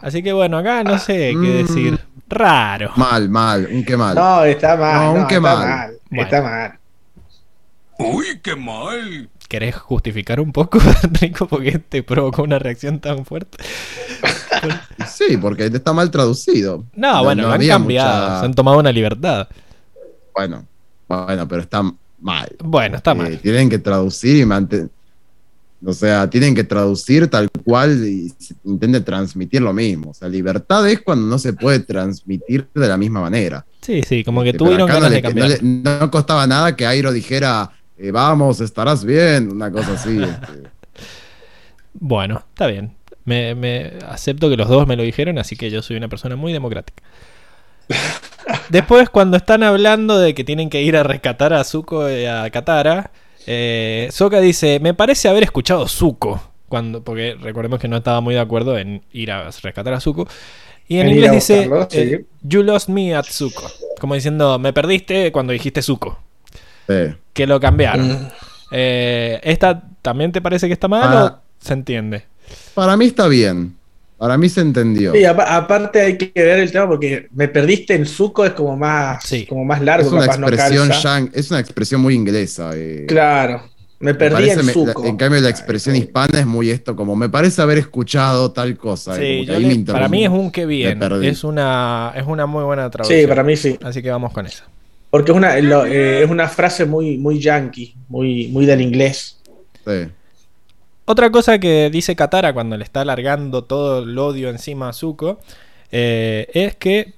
Así 0.00 0.22
que 0.22 0.32
bueno, 0.32 0.58
acá 0.58 0.82
no 0.84 0.98
sé 0.98 1.30
qué 1.30 1.34
Mm. 1.36 1.66
decir. 1.66 2.00
Raro. 2.28 2.90
Mal, 2.96 3.28
mal, 3.28 3.68
un 3.70 3.84
qué 3.84 3.96
mal. 3.96 4.14
No, 4.14 4.44
está 4.44 4.76
mal. 4.76 4.94
No, 4.94 5.14
No, 5.14 5.20
un 5.20 5.26
qué 5.28 5.34
está 5.36 5.54
mal. 5.56 5.68
mal. 5.68 5.94
Bueno. 6.10 6.22
Está 6.24 6.42
mal. 6.42 6.78
Uy, 7.98 8.40
qué 8.42 8.56
mal. 8.56 9.28
¿Querés 9.48 9.76
justificar 9.76 10.40
un 10.40 10.50
poco, 10.50 10.78
Rico, 11.20 11.46
porque 11.46 11.78
te 11.78 12.02
provocó 12.02 12.42
una 12.42 12.58
reacción 12.58 12.98
tan 13.00 13.24
fuerte? 13.24 13.58
Sí, 15.06 15.36
porque 15.36 15.66
está 15.66 15.92
mal 15.92 16.10
traducido. 16.10 16.84
No, 16.94 17.22
bueno, 17.22 17.42
lo 17.42 17.52
han 17.52 17.66
cambiado, 17.66 18.14
mucha- 18.28 18.40
se 18.40 18.46
han 18.46 18.54
tomado 18.54 18.78
una 18.78 18.90
libertad. 18.92 19.46
Bueno, 20.34 20.64
bueno, 21.06 21.46
pero 21.46 21.60
está 21.60 21.82
mal. 22.24 22.48
Bueno, 22.64 22.96
está 22.96 23.12
Eh, 23.12 23.14
mal. 23.14 23.38
tienen 23.38 23.68
que 23.70 23.78
traducir 23.78 24.36
y 24.38 24.44
mantener. 24.44 24.88
O 25.86 25.92
sea, 25.92 26.28
tienen 26.30 26.54
que 26.54 26.64
traducir 26.64 27.28
tal 27.28 27.50
cual 27.50 28.06
y 28.08 28.30
se 28.38 28.54
intente 28.64 29.00
transmitir 29.02 29.60
lo 29.60 29.72
mismo. 29.74 30.10
O 30.10 30.14
sea, 30.14 30.28
libertad 30.28 30.88
es 30.88 31.02
cuando 31.02 31.26
no 31.26 31.38
se 31.38 31.52
puede 31.52 31.80
transmitir 31.80 32.66
de 32.74 32.88
la 32.88 32.96
misma 32.96 33.20
manera. 33.20 33.66
Sí, 33.82 34.00
sí, 34.02 34.24
como 34.24 34.42
que 34.42 34.48
Este, 34.50 34.58
tuvieron 34.58 34.86
ganas 34.88 35.02
no, 35.02 35.08
de 35.10 35.16
le- 35.16 35.22
cambiar. 35.22 35.48
no 35.62 35.90
le- 35.90 35.98
no 36.00 36.10
costaba 36.10 36.46
nada 36.46 36.74
que 36.74 36.86
Airo 36.86 37.12
dijera 37.12 37.70
eh, 37.98 38.10
vamos, 38.10 38.60
estarás 38.60 39.04
bien, 39.04 39.52
una 39.52 39.70
cosa 39.70 39.92
así. 39.92 40.18
este. 40.22 40.68
Bueno, 41.92 42.42
está 42.48 42.66
bien. 42.66 42.92
Me, 43.24 43.54
me 43.54 43.92
acepto 44.08 44.48
que 44.50 44.56
los 44.56 44.68
dos 44.68 44.86
me 44.86 44.96
lo 44.96 45.02
dijeron, 45.02 45.38
así 45.38 45.56
que 45.56 45.70
yo 45.70 45.80
soy 45.82 45.96
una 45.96 46.08
persona 46.08 46.34
muy 46.36 46.52
democrática. 46.52 47.02
Después, 48.68 49.08
cuando 49.08 49.36
están 49.36 49.62
hablando 49.62 50.18
de 50.18 50.34
que 50.34 50.44
tienen 50.44 50.70
que 50.70 50.82
ir 50.82 50.96
a 50.96 51.02
rescatar 51.02 51.52
a 51.52 51.64
Zuko 51.64 52.10
y 52.10 52.24
a 52.26 52.48
Katara, 52.50 53.10
eh, 53.46 54.08
Sokka 54.10 54.40
dice: 54.40 54.80
Me 54.80 54.94
parece 54.94 55.28
haber 55.28 55.42
escuchado 55.44 55.86
Zuko. 55.88 56.42
Cuando, 56.68 57.02
porque 57.04 57.36
recordemos 57.40 57.78
que 57.78 57.88
no 57.88 57.96
estaba 57.98 58.20
muy 58.20 58.34
de 58.34 58.40
acuerdo 58.40 58.76
en 58.78 59.02
ir 59.12 59.30
a 59.30 59.50
rescatar 59.50 59.94
a 59.94 60.00
Zuko. 60.00 60.26
Y 60.88 60.98
en 60.98 61.08
inglés 61.08 61.32
dice: 61.32 61.70
sí. 61.90 61.98
eh, 61.98 62.24
You 62.42 62.62
lost 62.62 62.88
me 62.88 63.14
at 63.14 63.24
Zuko. 63.30 63.70
Como 64.00 64.14
diciendo: 64.14 64.58
Me 64.58 64.72
perdiste 64.72 65.32
cuando 65.32 65.52
dijiste 65.52 65.80
Zuko. 65.82 66.18
Sí. 66.88 67.14
Que 67.32 67.46
lo 67.46 67.58
cambiaron. 67.60 68.24
Mm. 68.24 68.28
Eh, 68.72 69.40
¿Esta 69.42 69.82
también 70.02 70.32
te 70.32 70.42
parece 70.42 70.66
que 70.66 70.72
está 70.74 70.88
mal 70.88 71.02
Ah. 71.16 71.24
o 71.40 71.64
se 71.64 71.72
entiende? 71.72 72.24
Para 72.74 72.96
mí 72.96 73.06
está 73.06 73.26
bien. 73.28 73.76
Para 74.18 74.38
mí 74.38 74.48
se 74.48 74.60
entendió. 74.60 75.12
Sí, 75.12 75.24
apa- 75.24 75.56
aparte 75.56 76.00
hay 76.00 76.16
que 76.16 76.30
ver 76.34 76.60
el 76.60 76.70
tema 76.72 76.86
porque 76.88 77.26
me 77.34 77.48
perdiste 77.48 77.94
en 77.94 78.06
Zuko 78.06 78.44
es 78.46 78.52
como 78.52 78.76
más, 78.76 79.24
Sí. 79.24 79.44
como 79.46 79.64
más 79.64 79.82
largo, 79.82 80.06
Es 80.06 80.12
una 80.12 80.22
capaz 80.26 80.38
no 80.38 80.48
expresión 80.48 80.88
yang- 80.90 81.30
es 81.34 81.50
una 81.50 81.60
expresión 81.60 82.00
muy 82.00 82.14
inglesa. 82.14 82.70
eh. 82.74 83.04
Claro, 83.08 83.62
me 83.98 84.12
Me 84.12 84.14
perdí 84.14 84.34
parece 84.48 84.60
en 84.60 84.66
la- 84.86 85.08
en 85.08 85.16
cambio, 85.16 85.40
la 85.40 85.48
expresión 85.50 85.96
hispana 85.96 86.38
es 86.40 86.46
muy 86.46 86.70
esto, 86.70 86.94
como 86.94 87.16
me 87.16 87.28
parece 87.28 87.60
haber 87.60 87.78
escuchado 87.78 88.52
tal 88.52 88.76
cosa. 88.76 89.16
eh, 89.20 89.40
Sí, 89.44 89.46
le- 89.46 89.84
para 89.92 90.08
mí 90.08 90.24
es 90.24 90.30
un 90.30 90.50
que 90.50 90.64
bien. 90.64 91.00
Es 91.22 91.42
una, 91.44 92.12
es 92.16 92.24
una 92.24 92.46
muy 92.46 92.62
buena 92.64 92.88
traducción. 92.90 93.20
Sí, 93.20 93.26
para 93.26 93.42
mí 93.42 93.56
sí. 93.56 93.78
Así 93.82 94.00
que 94.02 94.10
vamos 94.10 94.32
con 94.32 94.46
eso. 94.46 94.62
Porque 95.10 95.32
es 95.32 95.36
una, 95.36 95.58
lo- 95.60 95.86
eh, 95.86 96.22
es 96.24 96.30
una 96.30 96.48
frase 96.48 96.84
muy, 96.86 97.18
muy 97.18 97.38
yankee, 97.40 97.94
muy, 98.08 98.48
muy 98.48 98.64
del 98.66 98.80
inglés. 98.80 99.38
Sí. 99.86 100.06
Otra 101.06 101.30
cosa 101.30 101.58
que 101.58 101.90
dice 101.90 102.16
Katara 102.16 102.52
cuando 102.54 102.76
le 102.76 102.84
está 102.84 103.02
alargando 103.02 103.64
todo 103.64 104.04
el 104.04 104.16
odio 104.18 104.48
encima 104.48 104.88
a 104.88 104.92
Zuko 104.92 105.38
eh, 105.92 106.48
es 106.54 106.74
que 106.76 107.12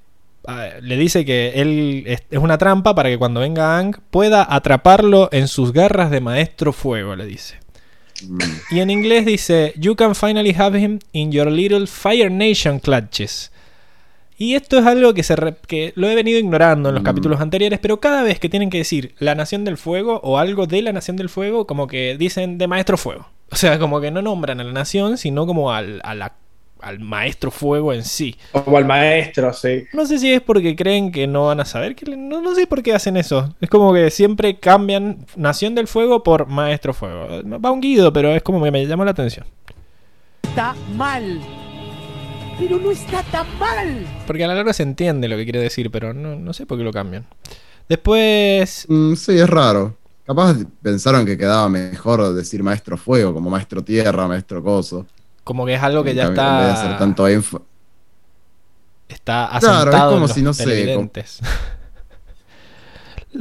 le 0.82 0.96
dice 0.96 1.24
que 1.24 1.52
él 1.56 2.04
es, 2.06 2.22
es 2.30 2.38
una 2.38 2.56
trampa 2.58 2.94
para 2.94 3.08
que 3.08 3.18
cuando 3.18 3.40
venga 3.40 3.76
Aang 3.76 3.96
pueda 4.10 4.46
atraparlo 4.54 5.28
en 5.32 5.48
sus 5.48 5.72
garras 5.72 6.10
de 6.10 6.20
maestro 6.20 6.72
fuego, 6.72 7.16
le 7.16 7.26
dice. 7.26 7.56
Mm. 8.26 8.38
Y 8.70 8.80
en 8.80 8.90
inglés 8.90 9.26
dice, 9.26 9.72
You 9.76 9.96
can 9.96 10.14
finally 10.14 10.54
have 10.56 10.78
him 10.78 11.00
in 11.12 11.32
your 11.32 11.50
little 11.50 11.86
Fire 11.86 12.30
Nation 12.30 12.78
clutches. 12.78 13.50
Y 14.38 14.54
esto 14.54 14.78
es 14.78 14.86
algo 14.86 15.14
que, 15.14 15.22
se 15.22 15.34
re- 15.34 15.56
que 15.66 15.92
lo 15.96 16.08
he 16.08 16.14
venido 16.14 16.38
ignorando 16.38 16.90
en 16.90 16.94
los 16.94 17.02
Mm. 17.02 17.06
capítulos 17.06 17.40
anteriores, 17.40 17.78
pero 17.80 17.98
cada 18.00 18.22
vez 18.22 18.38
que 18.38 18.48
tienen 18.48 18.70
que 18.70 18.78
decir 18.78 19.14
la 19.18 19.34
Nación 19.34 19.64
del 19.64 19.76
Fuego 19.78 20.20
o 20.22 20.38
algo 20.38 20.66
de 20.66 20.80
la 20.82 20.92
Nación 20.92 21.16
del 21.16 21.28
Fuego, 21.28 21.66
como 21.66 21.86
que 21.88 22.16
dicen 22.16 22.58
de 22.58 22.66
Maestro 22.68 22.96
Fuego. 22.96 23.28
O 23.50 23.56
sea, 23.56 23.78
como 23.78 24.00
que 24.00 24.10
no 24.10 24.22
nombran 24.22 24.60
a 24.60 24.64
la 24.64 24.72
Nación, 24.72 25.18
sino 25.18 25.46
como 25.46 25.72
al, 25.72 26.00
a 26.04 26.14
la- 26.14 26.34
al 26.80 27.00
Maestro 27.00 27.50
Fuego 27.50 27.92
en 27.92 28.04
sí. 28.04 28.36
Como 28.52 28.76
al 28.76 28.84
maestro, 28.84 29.52
sí. 29.54 29.84
No 29.94 30.04
sé 30.04 30.18
si 30.18 30.30
es 30.32 30.42
porque 30.42 30.76
creen 30.76 31.10
que 31.10 31.26
no 31.26 31.46
van 31.46 31.58
a 31.60 31.64
saber, 31.64 31.94
que 31.96 32.04
le- 32.06 32.16
no, 32.18 32.42
no 32.42 32.54
sé 32.54 32.66
por 32.66 32.82
qué 32.82 32.92
hacen 32.94 33.16
eso. 33.16 33.54
Es 33.60 33.70
como 33.70 33.94
que 33.94 34.10
siempre 34.10 34.58
cambian 34.58 35.24
Nación 35.36 35.74
del 35.74 35.86
Fuego 35.88 36.22
por 36.22 36.46
Maestro 36.48 36.92
Fuego. 36.92 37.28
Va 37.64 37.70
un 37.70 37.80
guido, 37.80 38.12
pero 38.12 38.34
es 38.34 38.42
como 38.42 38.62
que 38.62 38.70
me 38.70 38.84
llama 38.86 39.04
la 39.06 39.12
atención. 39.12 39.46
Está 40.42 40.74
mal. 40.94 41.40
Pero 42.58 42.78
no 42.78 42.90
está 42.90 43.22
tan 43.24 43.46
mal. 43.58 44.06
Porque 44.26 44.44
a 44.44 44.46
la 44.48 44.54
larga 44.54 44.72
se 44.72 44.82
entiende 44.82 45.28
lo 45.28 45.36
que 45.36 45.44
quiere 45.44 45.60
decir, 45.60 45.90
pero 45.90 46.12
no, 46.14 46.36
no 46.36 46.52
sé 46.52 46.66
por 46.66 46.76
qué 46.78 46.84
lo 46.84 46.92
cambian. 46.92 47.24
Después, 47.88 48.86
Mm, 48.88 49.14
sí, 49.14 49.38
es 49.38 49.48
raro. 49.48 49.96
Capaz 50.26 50.56
pensaron 50.82 51.24
que 51.24 51.38
quedaba 51.38 51.68
mejor 51.68 52.32
decir 52.34 52.62
maestro 52.62 52.96
fuego, 52.96 53.32
como 53.32 53.48
maestro 53.50 53.82
tierra, 53.84 54.26
maestro 54.26 54.62
coso. 54.62 55.06
como 55.44 55.64
que 55.64 55.74
es 55.74 55.82
algo 55.82 56.02
que 56.02 56.14
ya 56.14 56.24
En 56.24 56.28
vez 56.30 56.36
de 56.36 56.42
hacer 56.42 56.86
está, 56.92 56.98
tanto 56.98 57.28
énfa- 57.28 57.62
está 59.08 59.48
Claro, 59.60 59.66
es 59.68 59.86
asentado 59.86 60.10
como 60.10 60.16
en 60.16 60.22
los 60.22 60.32
si, 60.32 60.42
no 60.42 60.52
sé, 60.52 60.64
televidentes. 60.64 61.40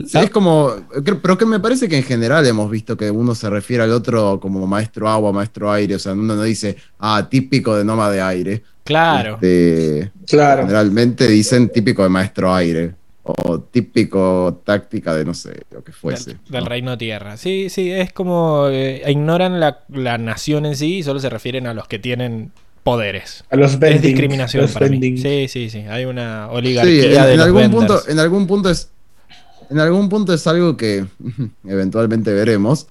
Sí, 0.07 0.17
es 0.17 0.29
como, 0.29 0.73
pero 1.21 1.38
que 1.38 1.45
me 1.45 1.59
parece 1.59 1.88
que 1.88 1.95
en 1.95 2.03
general 2.03 2.45
hemos 2.45 2.69
visto 2.69 2.97
que 2.97 3.09
uno 3.09 3.33
se 3.33 3.49
refiere 3.49 3.81
al 3.83 3.91
otro 3.91 4.39
como 4.41 4.67
maestro 4.67 5.07
agua, 5.09 5.31
maestro 5.31 5.71
aire, 5.71 5.95
o 5.95 5.99
sea, 5.99 6.11
uno 6.11 6.36
no 6.36 6.43
dice, 6.43 6.75
ah, 6.99 7.25
típico 7.29 7.75
de 7.77 7.86
Noma 7.86 8.11
de 8.11 8.21
aire. 8.21 8.63
Claro. 8.83 9.36
Este, 9.36 10.11
Claro. 10.27 10.63
Generalmente 10.63 11.27
dicen 11.27 11.69
típico 11.69 12.03
de 12.03 12.09
maestro 12.09 12.53
aire, 12.53 12.93
o 13.26 13.61
típico 13.61 14.61
táctica 14.65 15.13
de 15.15 15.26
no 15.26 15.34
sé, 15.34 15.63
lo 15.71 15.84
que 15.84 15.91
fuese. 15.91 16.32
del, 16.32 16.39
del 16.49 16.63
¿no? 16.63 16.69
reino 16.69 16.97
tierra. 16.97 17.38
Sí, 17.38 17.69
sí, 17.69 17.91
es 17.91 18.13
como 18.13 18.67
eh, 18.69 19.03
ignoran 19.11 19.59
la, 19.59 19.84
la 19.89 20.17
nación 20.17 20.65
en 20.65 20.76
sí 20.76 20.97
y 20.97 21.03
solo 21.03 21.19
se 21.19 21.30
refieren 21.30 21.67
a 21.67 21.73
los 21.73 21.88
que 21.88 21.99
tienen 21.99 22.53
poderes. 22.84 23.43
A 23.49 23.55
los 23.57 23.80
es 23.89 23.99
vending, 23.99 24.01
discriminación 24.01 24.67
los 24.67 24.71
para 24.71 24.88
mí. 24.88 25.05
Sí, 25.17 25.47
sí, 25.47 25.69
sí. 25.69 25.80
Hay 25.89 26.05
una 26.05 26.49
Sí, 26.49 26.55
oligarquía 26.57 27.23
en, 27.23 27.28
de 27.28 27.34
en 27.34 27.38
los 27.38 27.47
algún 27.47 27.53
vendors. 27.53 27.71
punto, 27.71 28.07
en 28.07 28.19
algún 28.19 28.47
punto 28.47 28.69
es, 28.69 28.91
en 29.69 29.80
algún 29.80 30.09
punto 30.09 30.34
es 30.34 30.45
algo 30.47 30.78
que 30.78 31.05
eventualmente 31.65 32.34
veremos, 32.34 32.88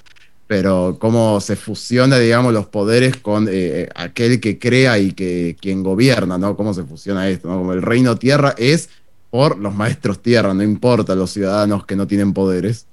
pero 0.47 0.99
cómo 1.01 1.41
se 1.41 1.57
fusiona, 1.57 2.19
digamos, 2.19 2.53
los 2.53 2.67
poderes 2.67 3.17
con 3.17 3.49
eh, 3.51 3.89
aquel 3.95 4.41
que 4.41 4.59
crea 4.59 4.99
y 4.99 5.13
que 5.13 5.57
quien 5.61 5.83
gobierna, 5.83 6.39
¿no? 6.39 6.57
Cómo 6.57 6.75
se 6.75 6.85
fusiona 6.85 7.29
esto, 7.29 7.49
¿no? 7.49 7.59
Como 7.59 7.73
el 7.73 7.83
reino 7.83 8.17
tierra 8.17 8.55
es 8.59 8.91
por 9.35 9.59
los 9.59 9.75
maestros 9.75 10.23
tierra, 10.23 10.55
no 10.55 10.63
importa 10.63 11.17
los 11.17 11.33
ciudadanos 11.33 11.85
que 11.87 11.97
no 11.97 12.07
tienen 12.07 12.33
poderes. 12.33 12.87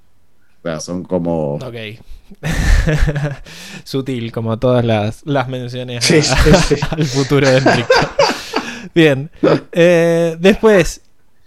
O 0.58 0.62
sea, 0.64 0.80
son 0.80 1.04
como... 1.04 1.54
Ok. 1.54 2.00
Sutil, 3.84 4.32
como 4.32 4.58
todas 4.58 4.84
las, 4.84 5.24
las 5.24 5.46
menciones 5.46 6.04
a- 6.04 6.08
Sí, 6.08 6.20
sí, 6.20 6.74
sí. 6.74 6.74
al 6.90 7.04
futuro 7.04 7.48
de 7.48 7.58
Enrique. 7.58 7.86
Bien. 8.92 9.30
Eh, 9.70 10.36
después, 10.40 11.02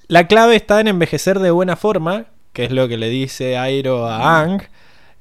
la 0.08 0.28
clave 0.28 0.56
está 0.56 0.80
en 0.80 0.88
envejecer 0.88 1.40
de 1.40 1.52
buena 1.52 1.76
forma, 1.76 2.28
que 2.54 2.64
es 2.64 2.72
lo 2.72 2.88
que 2.88 2.98
le 2.98 3.10
dice 3.10 3.58
Airo 3.58 4.08
a 4.08 4.40
Ang. 4.44 4.62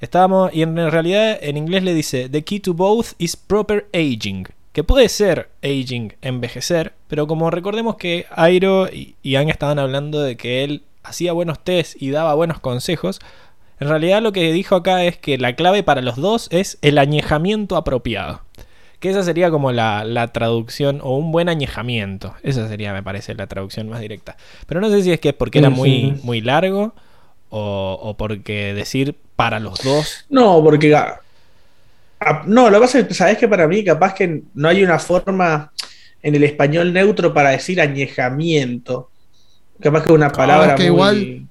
Estábamos, 0.01 0.55
y 0.55 0.63
en 0.63 0.77
realidad 0.77 1.37
en 1.41 1.57
inglés 1.57 1.83
le 1.83 1.95
dice: 1.95 2.29
The 2.29 2.45
key 2.45 2.61
to 2.61 2.75
both 2.75 3.15
is 3.19 3.35
proper 3.35 3.89
aging. 3.93 4.47
Que 4.75 4.83
puede 4.83 5.09
ser 5.09 5.51
aging, 5.63 6.17
envejecer, 6.21 6.95
pero 7.07 7.29
como 7.29 7.49
recordemos 7.53 7.95
que 7.95 8.27
Airo 8.33 8.89
y, 8.89 9.37
Ang 9.37 9.49
estaban 9.49 9.79
hablando 9.79 10.21
de 10.21 10.37
que 10.37 10.65
él 10.65 10.83
hacía 11.05 11.33
buenos 11.33 11.63
test 11.63 11.95
y 12.03 12.11
daba 12.11 12.35
buenos 12.35 12.59
consejos, 12.59 13.21
en 13.79 13.89
realidad 13.89 14.21
lo 14.21 14.33
que 14.33 14.53
dijo 14.53 14.75
acá 14.75 15.05
es 15.05 15.17
que 15.17 15.39
la 15.39 15.55
clave 15.55 15.85
para 15.85 16.03
los 16.03 16.17
dos 16.17 16.49
es 16.51 16.79
el 16.83 16.99
añejamiento 16.99 17.77
apropiado. 17.77 18.43
Que 18.99 19.11
esa 19.11 19.23
sería 19.23 19.49
como 19.53 19.71
la, 19.71 20.03
la 20.05 20.33
traducción 20.33 20.99
o 21.05 21.17
un 21.19 21.31
buen 21.31 21.49
añejamiento. 21.49 22.35
Esa 22.43 22.67
sería, 22.67 22.93
me 22.93 23.05
parece, 23.05 23.37
la 23.37 23.47
traducción 23.47 23.89
más 23.89 24.01
directa. 24.01 24.37
Pero 24.67 24.81
no 24.81 24.91
sé 24.91 25.05
si 25.05 25.13
es 25.13 25.21
que 25.21 25.29
es 25.29 25.35
porque 25.37 25.61
era 25.61 25.71
muy, 25.71 26.19
muy 26.25 26.41
largo 26.41 26.97
o, 27.49 27.97
o 28.03 28.17
porque 28.17 28.75
decir 28.75 29.15
para 29.37 29.61
los 29.61 29.85
dos. 29.85 30.25
No, 30.31 30.61
porque. 30.65 30.97
Ah, 32.25 32.41
ah, 32.41 32.43
No, 32.47 32.71
lo 32.71 32.79
que 32.79 32.85
pasa 32.87 32.99
es 33.01 33.07
que, 33.09 33.15
¿sabes 33.15 33.39
que 33.39 33.49
Para 33.49 33.67
mí, 33.69 33.85
capaz 33.85 34.15
que 34.15 34.43
no 34.55 34.69
hay 34.69 34.83
una 34.83 34.99
forma 34.99 35.73
en 36.23 36.35
el 36.35 36.45
español 36.45 36.93
neutro 36.93 37.33
para 37.35 37.51
decir 37.51 37.81
añejamiento. 37.81 39.11
Capaz 39.81 40.05
que 40.05 40.13
una 40.13 40.31
palabra 40.31 40.75
es 40.75 40.81
que 40.81 40.91
muy, 40.91 40.97
igual- 40.97 41.47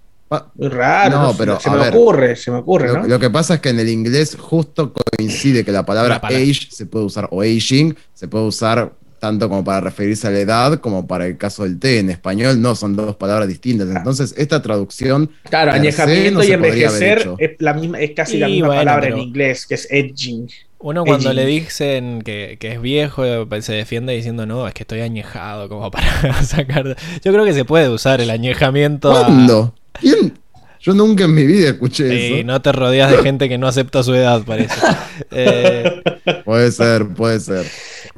muy 0.56 0.68
rara. 0.70 1.10
No, 1.10 1.36
pero, 1.38 1.60
se 1.60 1.70
me 1.70 1.78
ver. 1.78 1.94
ocurre, 1.96 2.36
se 2.36 2.50
me 2.50 2.58
ocurre, 2.58 2.88
Lo, 2.88 2.98
¿no? 3.04 3.08
lo 3.08 3.20
que 3.20 3.30
pasa 3.30 3.56
es 3.56 3.60
que 3.60 3.70
en 3.70 3.80
el 3.80 3.90
inglés 3.90 4.36
justo 4.40 4.92
coincide 4.92 5.64
que 5.64 5.72
la 5.72 5.86
palabra 5.86 6.16
La 6.16 6.22
palabra. 6.22 6.42
age 6.44 6.68
se 6.72 6.86
puede 6.88 7.06
usar, 7.06 7.28
o 7.30 7.42
aging, 7.42 7.96
se 8.16 8.28
puede 8.28 8.46
usar 8.46 8.94
tanto 9.24 9.48
como 9.48 9.64
para 9.64 9.80
referirse 9.80 10.28
a 10.28 10.32
la 10.32 10.40
edad 10.40 10.80
como 10.82 11.08
para 11.08 11.26
el 11.28 11.38
caso 11.38 11.64
del 11.64 11.80
té. 11.80 12.00
En 12.00 12.10
español 12.10 12.62
no, 12.62 12.76
son 12.76 12.94
dos 12.94 13.16
palabras 13.16 13.48
distintas. 13.48 13.88
Entonces, 13.88 14.34
esta 14.38 14.62
traducción 14.62 15.32
Claro, 15.50 15.72
añejamiento 15.72 16.40
no 16.40 16.44
y 16.46 16.52
envejecer 16.52 17.30
es, 17.38 17.52
la 17.60 17.74
misma, 17.74 18.02
es 18.02 18.12
casi 18.12 18.38
la 18.38 18.50
misma 18.50 18.68
bueno, 18.68 18.82
palabra 18.82 19.08
en 19.08 19.18
inglés, 19.20 19.66
que 19.66 19.76
es 19.76 19.88
edging. 19.90 20.50
Uno 20.80 21.06
cuando 21.06 21.32
le 21.32 21.46
dicen 21.46 22.22
que, 22.22 22.58
que 22.60 22.74
es 22.74 22.82
viejo 22.82 23.24
pues, 23.48 23.64
se 23.64 23.72
defiende 23.72 24.12
diciendo 24.12 24.46
no, 24.46 24.68
es 24.68 24.74
que 24.74 24.84
estoy 24.84 25.00
añejado 25.00 25.70
como 25.70 25.90
para 25.90 26.44
sacar... 26.44 26.98
Yo 27.24 27.32
creo 27.32 27.46
que 27.46 27.54
se 27.54 27.64
puede 27.64 27.88
usar 27.88 28.20
el 28.20 28.30
añejamiento. 28.30 29.10
a- 29.16 29.24
¿Cuándo? 29.26 29.74
¿Quién? 29.94 30.38
Yo 30.82 30.94
nunca 30.94 31.24
en 31.24 31.34
mi 31.34 31.46
vida 31.46 31.70
escuché 31.70 32.10
Sí, 32.10 32.34
eso. 32.34 32.44
no 32.46 32.62
te 32.62 32.74
rodeas 32.74 33.10
de 33.10 33.20
gente 33.20 33.48
que 33.48 33.58
no 33.58 33.68
acepta 33.68 34.04
su 34.04 34.14
edad, 34.16 34.44
parece. 34.44 34.76
Eh, 35.32 36.02
Puede 36.44 36.72
ser, 36.72 37.08
puede 37.14 37.40
ser. 37.40 37.66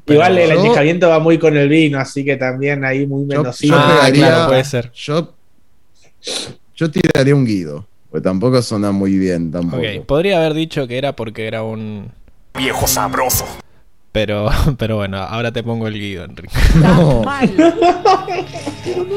Pero 0.05 0.19
Igual 0.19 0.37
el 0.37 0.51
añejamiento 0.51 1.09
va 1.09 1.19
muy 1.19 1.39
con 1.39 1.57
el 1.57 1.67
vino, 1.67 1.99
así 1.99 2.23
que 2.23 2.35
también 2.37 2.85
ahí 2.85 3.07
muy 3.07 3.25
Yo, 3.27 3.43
yo 3.43 3.49
Ah, 3.75 4.01
pegaría- 4.03 4.27
claro, 4.27 4.47
puede 4.47 4.63
ser. 4.63 4.91
Yo, 4.93 5.33
yo 6.75 6.91
tiraría 6.91 7.33
un 7.35 7.43
guido, 7.45 7.87
pues 8.11 8.21
tampoco 8.21 8.61
suena 8.61 8.91
muy 8.91 9.17
bien 9.17 9.51
tampoco. 9.51 9.81
ok, 9.81 10.05
podría 10.05 10.37
haber 10.37 10.53
dicho 10.53 10.87
que 10.87 10.97
era 10.99 11.15
porque 11.15 11.47
era 11.47 11.63
un... 11.63 12.11
Viejo 12.55 12.85
sabroso. 12.87 13.45
Pero, 14.11 14.47
pero 14.77 14.95
bueno, 14.97 15.17
ahora 15.17 15.51
te 15.51 15.63
pongo 15.63 15.87
el 15.87 15.95
guido, 15.95 16.23
Enrique. 16.23 16.53
No 16.75 17.23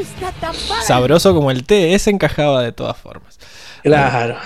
está 0.00 0.32
tan 0.40 0.54
mal. 0.68 0.82
Sabroso 0.84 1.34
como 1.34 1.50
el 1.50 1.64
té, 1.64 1.94
ese 1.94 2.10
encajaba 2.10 2.62
de 2.62 2.72
todas 2.72 2.96
formas. 2.96 3.38
Claro. 3.82 4.36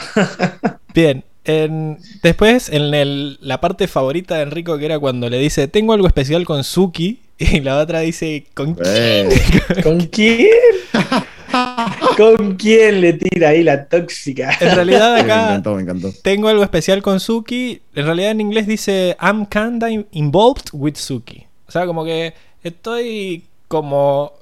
Bien, 0.94 1.24
En- 1.44 1.98
después, 2.22 2.68
en 2.68 2.94
el- 2.94 3.38
la 3.40 3.60
parte 3.60 3.88
favorita 3.88 4.36
de 4.36 4.42
Enrico, 4.42 4.78
que 4.78 4.84
era 4.86 4.98
cuando 4.98 5.28
le 5.28 5.38
dice, 5.38 5.66
tengo 5.68 5.92
algo 5.92 6.06
especial 6.06 6.44
con 6.44 6.62
Suki, 6.64 7.20
y 7.38 7.60
la 7.60 7.78
otra 7.78 8.00
dice, 8.00 8.46
¿con 8.54 8.74
quién? 8.74 8.86
Eh, 8.94 9.28
¿Con 9.82 10.00
quién? 10.06 10.48
¿Con 12.16 12.56
quién 12.56 13.00
le 13.00 13.12
tira 13.14 13.50
ahí 13.50 13.62
la 13.62 13.86
tóxica? 13.86 14.56
En 14.60 14.74
realidad 14.74 15.14
me 15.14 15.20
acá 15.20 15.42
encantó, 15.48 15.74
me 15.74 15.82
encantó. 15.82 16.12
tengo 16.22 16.48
algo 16.48 16.62
especial 16.62 17.02
con 17.02 17.20
Suki. 17.20 17.82
En 17.94 18.06
realidad 18.06 18.30
en 18.30 18.40
inglés 18.40 18.66
dice, 18.66 19.16
I'm 19.20 19.46
kinda 19.46 19.88
involved 20.12 20.68
with 20.72 20.94
Suki. 20.96 21.46
O 21.66 21.70
sea, 21.72 21.86
como 21.86 22.04
que 22.04 22.32
estoy 22.62 23.44
como, 23.68 24.32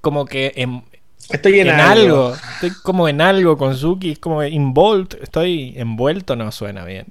como 0.00 0.24
que 0.26 0.52
en, 0.56 0.82
Estoy 1.32 1.60
en, 1.60 1.68
en 1.68 1.80
algo. 1.80 2.26
algo. 2.28 2.34
Estoy 2.54 2.70
como 2.82 3.08
en 3.08 3.20
algo 3.20 3.56
con 3.56 3.76
Suki. 3.76 4.12
Es 4.12 4.18
como 4.18 4.42
involved. 4.44 5.18
Estoy 5.22 5.74
envuelto, 5.76 6.36
no 6.36 6.50
suena 6.52 6.84
bien. 6.84 7.06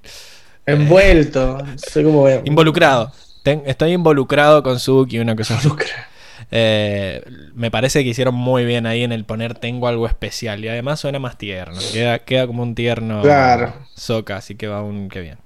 Envuelto. 0.65 1.57
Soy 1.91 2.03
como. 2.03 2.27
Involucrado. 2.43 3.11
Ten- 3.43 3.63
estoy 3.65 3.93
involucrado 3.93 4.61
con 4.63 4.79
Suki, 4.79 5.19
una 5.19 5.35
cosa. 5.35 5.59
Eh, 6.51 7.23
me 7.53 7.69
parece 7.69 8.03
que 8.03 8.09
hicieron 8.09 8.33
muy 8.33 8.65
bien 8.65 8.85
ahí 8.85 9.03
en 9.03 9.11
el 9.11 9.23
poner 9.25 9.55
tengo 9.55 9.87
algo 9.87 10.07
especial. 10.07 10.63
Y 10.63 10.67
además 10.69 10.99
suena 10.99 11.19
más 11.19 11.37
tierno. 11.37 11.77
Queda, 11.93 12.19
queda 12.19 12.47
como 12.47 12.63
un 12.63 12.75
tierno 12.75 13.21
Claro. 13.21 13.73
soca, 13.95 14.37
así 14.37 14.55
que 14.55 14.67
va 14.67 14.81
un 14.81 15.09
que 15.09 15.21
bien. 15.21 15.37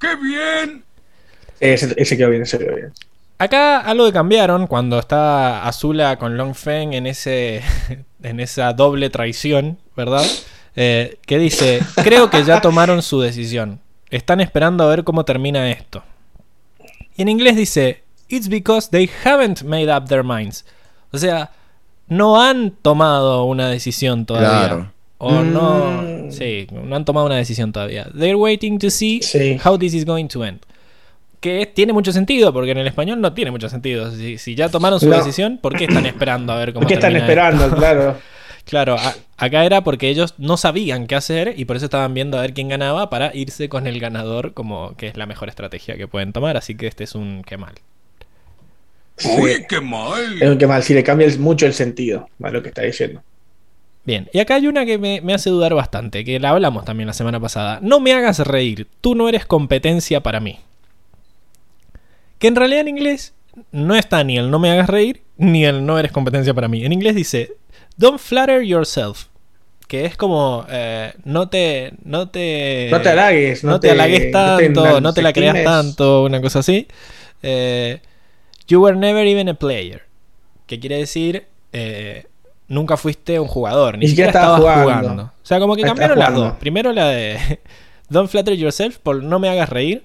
¡Qué 0.00 0.14
bien! 0.16 0.84
Ese, 1.60 1.92
ese 1.96 2.16
quedó 2.16 2.30
bien, 2.30 2.42
ese 2.42 2.58
quedó 2.58 2.76
bien. 2.76 2.92
Acá 3.38 3.80
algo 3.80 4.06
que 4.06 4.12
cambiaron 4.12 4.66
cuando 4.66 4.98
está 4.98 5.66
Azula 5.66 6.16
con 6.18 6.36
Long 6.36 6.54
Feng 6.54 6.92
en 6.92 7.06
ese 7.06 7.62
en 8.22 8.40
esa 8.40 8.72
doble 8.72 9.10
traición, 9.10 9.78
¿verdad? 9.96 10.24
Eh, 10.76 11.18
que 11.26 11.38
dice, 11.38 11.80
creo 12.02 12.30
que 12.30 12.44
ya 12.44 12.60
tomaron 12.60 13.02
su 13.02 13.20
decisión. 13.20 13.80
Están 14.10 14.40
esperando 14.40 14.84
a 14.84 14.88
ver 14.88 15.04
cómo 15.04 15.24
termina 15.24 15.70
esto. 15.70 16.02
Y 17.16 17.22
en 17.22 17.28
inglés 17.28 17.56
dice, 17.56 18.02
It's 18.28 18.48
because 18.48 18.88
they 18.90 19.08
haven't 19.24 19.62
made 19.62 19.90
up 19.94 20.06
their 20.08 20.22
minds. 20.22 20.64
O 21.12 21.18
sea, 21.18 21.50
no 22.08 22.40
han 22.42 22.72
tomado 22.72 23.44
una 23.44 23.68
decisión 23.68 24.26
todavía. 24.26 24.48
Claro. 24.68 24.92
O 25.18 25.42
no... 25.42 26.02
Mm. 26.02 26.30
Sí, 26.30 26.66
no 26.70 26.94
han 26.94 27.04
tomado 27.04 27.26
una 27.26 27.36
decisión 27.36 27.72
todavía. 27.72 28.06
They're 28.12 28.36
waiting 28.36 28.78
to 28.78 28.90
see 28.90 29.20
Sí. 29.22 29.58
how 29.64 29.78
this 29.78 29.94
is 29.94 30.04
going 30.04 30.26
to 30.28 30.44
end. 30.44 30.60
Que 31.40 31.66
tiene 31.66 31.92
mucho 31.92 32.10
sentido, 32.12 32.52
porque 32.52 32.72
en 32.72 32.78
el 32.78 32.86
español 32.88 33.20
no 33.20 33.32
tiene 33.32 33.50
mucho 33.52 33.68
sentido. 33.68 34.10
Si, 34.10 34.38
si 34.38 34.54
ya 34.56 34.68
tomaron 34.68 34.98
su 34.98 35.08
No. 35.08 35.16
decisión, 35.18 35.58
¿por 35.62 35.76
qué 35.76 35.84
están 35.84 36.04
esperando 36.06 36.52
a 36.52 36.56
ver 36.56 36.72
cómo 36.72 36.80
¿Por 36.80 36.88
qué 36.88 36.94
están 36.94 37.14
esperando? 37.16 37.64
esto? 37.64 37.76
Claro. 37.76 38.16
Claro, 38.68 38.96
a- 38.98 39.14
acá 39.38 39.64
era 39.64 39.82
porque 39.82 40.10
ellos 40.10 40.34
no 40.36 40.58
sabían 40.58 41.06
qué 41.06 41.14
hacer 41.14 41.54
y 41.56 41.64
por 41.64 41.76
eso 41.76 41.86
estaban 41.86 42.12
viendo 42.12 42.36
a 42.36 42.42
ver 42.42 42.52
quién 42.52 42.68
ganaba 42.68 43.08
para 43.08 43.34
irse 43.34 43.70
con 43.70 43.86
el 43.86 43.98
ganador 43.98 44.52
como 44.52 44.94
que 44.98 45.06
es 45.06 45.16
la 45.16 45.24
mejor 45.24 45.48
estrategia 45.48 45.96
que 45.96 46.06
pueden 46.06 46.34
tomar. 46.34 46.58
Así 46.58 46.74
que 46.74 46.86
este 46.86 47.04
es 47.04 47.14
un 47.14 47.42
qué 47.44 47.56
mal. 47.56 47.72
¡Uy, 49.24 49.64
qué 49.68 49.80
mal! 49.80 50.42
Es 50.42 50.50
un 50.50 50.58
que 50.58 50.66
mal, 50.66 50.82
si 50.82 50.92
le 50.92 51.02
cambia 51.02 51.26
mucho 51.38 51.64
el 51.64 51.72
sentido 51.72 52.28
a 52.42 52.50
lo 52.50 52.62
que 52.62 52.68
está 52.68 52.82
diciendo. 52.82 53.22
Bien, 54.04 54.28
y 54.34 54.38
acá 54.38 54.56
hay 54.56 54.66
una 54.66 54.84
que 54.84 54.98
me, 54.98 55.22
me 55.22 55.32
hace 55.32 55.48
dudar 55.48 55.72
bastante, 55.74 56.22
que 56.24 56.38
la 56.38 56.50
hablamos 56.50 56.84
también 56.84 57.06
la 57.06 57.14
semana 57.14 57.40
pasada. 57.40 57.78
No 57.82 58.00
me 58.00 58.12
hagas 58.12 58.38
reír, 58.40 58.86
tú 59.00 59.14
no 59.14 59.30
eres 59.30 59.46
competencia 59.46 60.22
para 60.22 60.40
mí. 60.40 60.58
Que 62.38 62.46
en 62.48 62.56
realidad 62.56 62.80
en 62.82 62.88
inglés 62.88 63.34
no 63.72 63.94
está 63.96 64.22
ni 64.24 64.38
el 64.38 64.50
no 64.50 64.58
me 64.58 64.70
hagas 64.70 64.88
reír, 64.88 65.22
ni 65.36 65.64
el 65.64 65.84
no 65.84 65.98
eres 65.98 66.12
competencia 66.12 66.54
para 66.54 66.68
mí. 66.68 66.84
En 66.84 66.92
inglés 66.92 67.14
dice, 67.14 67.52
don't 67.96 68.18
flatter 68.20 68.62
yourself. 68.62 69.26
Que 69.88 70.04
es 70.04 70.16
como, 70.18 70.66
eh, 70.68 71.14
no 71.24 71.48
te... 71.48 71.92
No 72.04 72.28
te, 72.28 72.88
No 72.90 73.00
te 73.00 73.08
halagues, 73.08 73.64
no, 73.64 73.70
no 73.72 73.80
te 73.80 73.88
te- 73.88 73.92
halagues 73.92 74.20
no 74.32 74.56
te 74.56 74.64
tanto, 74.66 75.00
no 75.00 75.14
te 75.14 75.22
la 75.22 75.32
creas 75.32 75.64
tanto, 75.64 76.24
una 76.24 76.42
cosa 76.42 76.58
así. 76.58 76.86
Eh, 77.42 78.00
you 78.66 78.82
were 78.82 78.96
never 78.96 79.26
even 79.26 79.48
a 79.48 79.54
player. 79.54 80.02
Que 80.66 80.78
quiere 80.78 80.98
decir, 80.98 81.46
eh, 81.72 82.26
nunca 82.68 82.98
fuiste 82.98 83.40
un 83.40 83.48
jugador, 83.48 83.94
ni, 83.96 84.00
Ni 84.04 84.08
siquiera, 84.08 84.28
estabas 84.30 84.60
jugando. 84.60 84.82
jugando. 85.08 85.22
O 85.22 85.46
sea, 85.46 85.58
como 85.58 85.74
que 85.74 85.82
cambiaron 85.82 86.18
las 86.18 86.34
dos. 86.34 86.52
Primero 86.60 86.92
la 86.92 87.08
de 87.08 87.60
Don't 88.10 88.28
flatter 88.30 88.54
yourself 88.54 88.98
por 88.98 89.22
no 89.22 89.38
me 89.38 89.48
hagas 89.48 89.70
reír. 89.70 90.04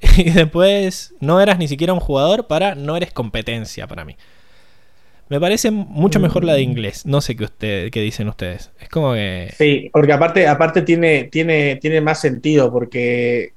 Y 0.16 0.30
después 0.30 1.14
no 1.20 1.40
eras 1.40 1.58
ni 1.58 1.68
siquiera 1.68 1.92
un 1.92 2.00
jugador 2.00 2.46
para 2.46 2.74
no 2.74 2.96
eres 2.96 3.12
competencia 3.12 3.86
para 3.86 4.04
mí. 4.04 4.16
Me 5.28 5.40
parece 5.40 5.70
mucho 5.70 6.20
mejor 6.20 6.44
la 6.44 6.54
de 6.54 6.60
inglés. 6.60 7.06
No 7.06 7.22
sé 7.22 7.36
qué, 7.36 7.44
usted, 7.44 7.90
qué 7.90 8.00
dicen 8.02 8.28
ustedes. 8.28 8.70
Es 8.78 8.88
como 8.90 9.14
que... 9.14 9.54
Sí, 9.56 9.88
porque 9.92 10.12
aparte, 10.12 10.46
aparte 10.46 10.82
tiene, 10.82 11.24
tiene, 11.24 11.76
tiene 11.76 12.02
más 12.02 12.20
sentido, 12.20 12.70
porque 12.70 13.52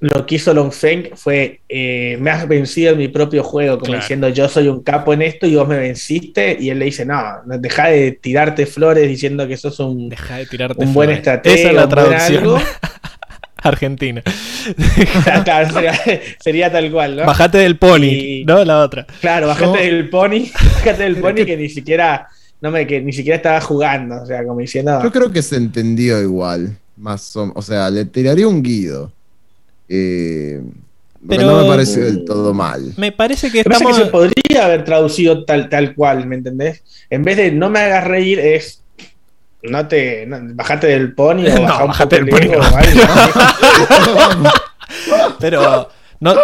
lo 0.00 0.24
que 0.26 0.36
hizo 0.36 0.52
Long 0.54 0.72
Feng 0.72 1.10
fue 1.14 1.60
eh, 1.68 2.16
me 2.18 2.30
has 2.30 2.48
vencido 2.48 2.92
en 2.92 2.98
mi 2.98 3.08
propio 3.08 3.44
juego, 3.44 3.74
como 3.78 3.90
Claro. 3.90 4.00
diciendo 4.00 4.28
yo 4.30 4.48
soy 4.48 4.66
un 4.68 4.82
capo 4.82 5.12
en 5.12 5.22
esto 5.22 5.46
y 5.46 5.54
vos 5.54 5.68
me 5.68 5.78
venciste, 5.78 6.56
y 6.58 6.70
él 6.70 6.78
le 6.78 6.86
dice, 6.86 7.04
no, 7.04 7.22
deja 7.44 7.88
de 7.88 8.12
tirarte 8.12 8.64
flores 8.66 9.06
diciendo 9.06 9.46
que 9.46 9.56
sos 9.58 9.78
un, 9.78 10.08
Deja 10.08 10.38
de 10.38 10.46
tirarte 10.46 10.84
un 10.84 10.94
buen 10.94 11.10
estratega, 11.10 11.54
Esa 11.54 11.68
es 11.68 11.74
la 11.74 11.88
traducción 11.88 12.38
algo. 12.42 12.58
argentina. 13.62 14.22
Claro, 15.44 15.72
sería, 15.72 15.94
sería 16.40 16.72
tal 16.72 16.90
cual, 16.90 17.16
¿no? 17.16 17.24
Bajate 17.26 17.58
del 17.58 17.76
pony, 17.78 18.04
Y- 18.04 18.44
¿no? 18.44 18.64
La 18.64 18.80
otra. 18.80 19.06
Claro, 19.20 19.46
bajate 19.46 19.66
No. 19.66 19.74
del 19.76 20.08
pony, 20.10 20.50
bajate 20.74 21.02
del 21.04 21.16
pony 21.16 21.44
que 21.46 21.56
ni 21.56 21.68
siquiera, 21.68 22.28
no 22.60 22.70
me, 22.70 22.86
que 22.86 23.00
ni 23.00 23.12
siquiera 23.12 23.36
estaba 23.36 23.60
jugando, 23.60 24.22
o 24.22 24.26
sea, 24.26 24.44
como 24.44 24.60
diciendo, 24.60 25.00
Yo 25.02 25.10
creo 25.10 25.30
que 25.30 25.42
se 25.42 25.56
entendió 25.56 26.20
igual. 26.20 26.76
Más 26.96 27.34
o, 27.36 27.50
o 27.54 27.62
sea, 27.62 27.88
le 27.90 28.04
tiraría 28.04 28.46
un 28.46 28.62
guido. 28.62 29.10
Eh, 29.88 30.60
pero 31.28 31.44
no 31.46 31.62
me 31.62 31.68
pareció 31.68 32.04
del 32.04 32.24
todo 32.24 32.54
mal. 32.54 32.94
Me 32.96 33.12
parece 33.12 33.50
que 33.50 33.62
parece 33.64 33.82
estamos... 33.84 33.98
que 33.98 34.04
se 34.04 34.10
podría 34.10 34.64
haber 34.64 34.84
traducido 34.84 35.44
tal, 35.44 35.68
tal 35.68 35.94
cual, 35.94 36.26
¿me 36.26 36.36
entendés? 36.36 36.82
En 37.10 37.22
vez 37.22 37.36
de 37.36 37.52
no 37.52 37.68
me 37.70 37.78
hagas 37.80 38.04
reír, 38.04 38.38
es 38.38 38.82
no 39.62 39.86
te 39.88 40.26
no, 40.26 40.38
bajate 40.54 40.86
del 40.88 41.14
pony 41.14 41.46
o 41.46 41.58
No, 41.66 41.86
bajate 41.88 42.16
del 42.22 42.28
el 42.28 42.30
pony, 42.30 42.56
no. 42.56 42.62
algo. 42.64 44.50
Pero 45.38 45.88
no, 46.20 46.34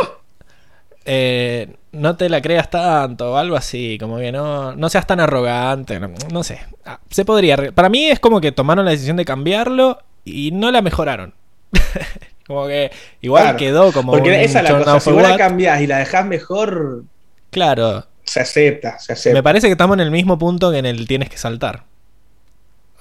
eh, 1.05 1.69
no 1.93 2.17
te 2.17 2.29
la 2.29 2.41
creas 2.41 2.71
tanto 2.71 3.33
o 3.33 3.37
algo 3.37 3.57
así, 3.57 3.97
como 3.99 4.19
que 4.19 4.33
no, 4.33 4.75
no 4.75 4.89
seas 4.89 5.07
tan 5.07 5.21
arrogante, 5.21 5.99
no, 6.01 6.11
no 6.31 6.43
sé. 6.45 6.61
Ah, 6.85 7.01
Se 7.11 7.25
podría. 7.25 7.73
Para 7.73 7.89
mí 7.89 8.07
es 8.07 8.21
como 8.21 8.41
que 8.41 8.53
tomaron 8.53 8.85
la 8.85 8.91
decisión 8.93 9.17
de 9.17 9.25
cambiarlo 9.25 9.99
y 10.25 10.51
no 10.53 10.71
la 10.71 10.83
mejoraron. 10.83 11.35
como 12.47 12.67
que 12.67 12.91
igual 13.21 13.43
Claro, 13.43 13.59
quedó 13.59 13.93
como 13.93 14.12
Porque 14.12 14.29
un 14.31 14.35
esa 14.37 14.61
es 14.61 14.64
la 14.71 14.79
cosa, 14.79 15.01
si 15.01 15.11
vos 15.11 15.23
la 15.23 15.37
cambiás 15.37 15.81
y 15.81 15.87
la 15.87 15.99
dejás 15.99 16.25
mejor, 16.27 17.05
Claro, 17.51 18.07
se 18.25 18.41
acepta, 18.41 18.99
se 18.99 19.12
me 19.12 19.14
acepta. 19.14 19.43
parece 19.43 19.67
que 19.69 19.73
estamos 19.73 19.95
en 19.97 20.01
el 20.01 20.11
mismo 20.11 20.39
punto 20.39 20.71
que 20.71 20.79
en 20.79 20.87
el 20.87 21.07
tienes 21.09 21.29
que 21.31 21.39
saltar. 21.39 21.85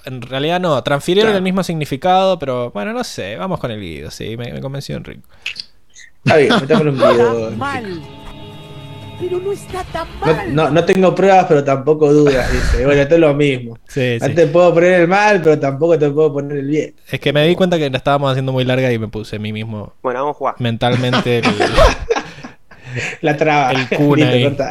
En 0.06 0.22
realidad 0.22 0.60
no, 0.60 0.82
transfirieron 0.82 1.28
Claro. 1.30 1.38
el 1.38 1.42
mismo 1.44 1.62
significado, 1.62 2.38
pero 2.38 2.70
bueno, 2.70 2.92
no 2.92 3.02
sé, 3.04 3.36
vamos 3.36 3.58
con 3.60 3.70
el 3.70 3.80
guido, 3.80 4.10
sí, 4.10 4.36
me, 4.36 4.52
me 4.52 4.60
convenció 4.60 4.96
Enrico. 4.96 5.28
Está 6.24 6.36
bien, 6.38 6.52
metámosle 6.60 6.90
un 6.92 7.58
mal. 7.58 8.00
Pero 9.18 9.38
no 9.38 9.50
está 9.50 9.82
tan 9.84 10.06
No, 10.20 10.26
mal. 10.26 10.54
no, 10.54 10.70
no 10.70 10.84
tengo 10.84 11.14
pruebas, 11.14 11.46
pero 11.48 11.64
tampoco 11.64 12.12
dudas, 12.12 12.52
dice. 12.52 12.84
Bueno, 12.84 13.00
esto 13.00 13.14
es 13.14 13.20
lo 13.20 13.32
mismo. 13.34 13.78
Sí, 13.88 14.18
No 14.20 14.26
sí. 14.26 14.34
te 14.34 14.46
puedo 14.46 14.74
poner 14.74 15.00
el 15.00 15.08
mal, 15.08 15.40
pero 15.42 15.58
tampoco 15.58 15.98
te 15.98 16.10
puedo 16.10 16.32
poner 16.34 16.58
el 16.58 16.66
bien. 16.66 16.94
Es 17.10 17.18
que 17.18 17.32
me 17.32 17.46
di 17.46 17.54
cuenta 17.56 17.78
que 17.78 17.88
la 17.90 17.96
estábamos 17.98 18.30
haciendo 18.30 18.52
muy 18.52 18.64
larga 18.64 18.92
y 18.92 18.98
me 18.98 19.08
puse 19.08 19.36
a 19.36 19.38
mí 19.38 19.52
mismo 19.52 19.94
Bueno, 20.02 20.20
vamos 20.20 20.36
a 20.36 20.38
jugar. 20.38 20.54
mentalmente. 20.58 21.38
el- 21.38 21.44
La 23.22 23.36
traba. 23.36 23.72
El 23.72 23.78
Listo, 23.78 23.96
corta. 24.48 24.70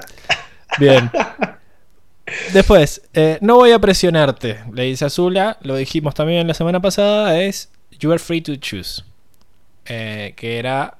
Bien. 0.79 1.09
Después, 2.53 3.03
eh, 3.13 3.37
no 3.41 3.55
voy 3.55 3.71
a 3.71 3.79
presionarte, 3.79 4.59
le 4.73 4.83
dice 4.83 5.05
Azula, 5.05 5.57
lo 5.61 5.75
dijimos 5.75 6.15
también 6.15 6.47
la 6.47 6.55
semana 6.55 6.81
pasada, 6.81 7.39
es 7.39 7.69
You 7.99 8.11
are 8.11 8.19
free 8.19 8.41
to 8.41 8.55
choose. 8.55 9.03
Eh, 9.85 10.33
que 10.35 10.57
era, 10.57 10.97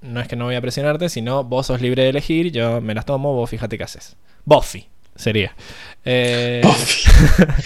no 0.00 0.20
es 0.20 0.28
que 0.28 0.36
no 0.36 0.44
voy 0.44 0.54
a 0.54 0.60
presionarte, 0.60 1.08
sino 1.08 1.42
vos 1.42 1.66
sos 1.66 1.80
libre 1.80 2.04
de 2.04 2.10
elegir, 2.10 2.52
yo 2.52 2.80
me 2.80 2.94
las 2.94 3.06
tomo, 3.06 3.34
vos 3.34 3.50
fíjate 3.50 3.76
qué 3.76 3.84
haces. 3.84 4.16
Buffy 4.44 4.86
sería. 5.16 5.52
Eh, 6.04 6.62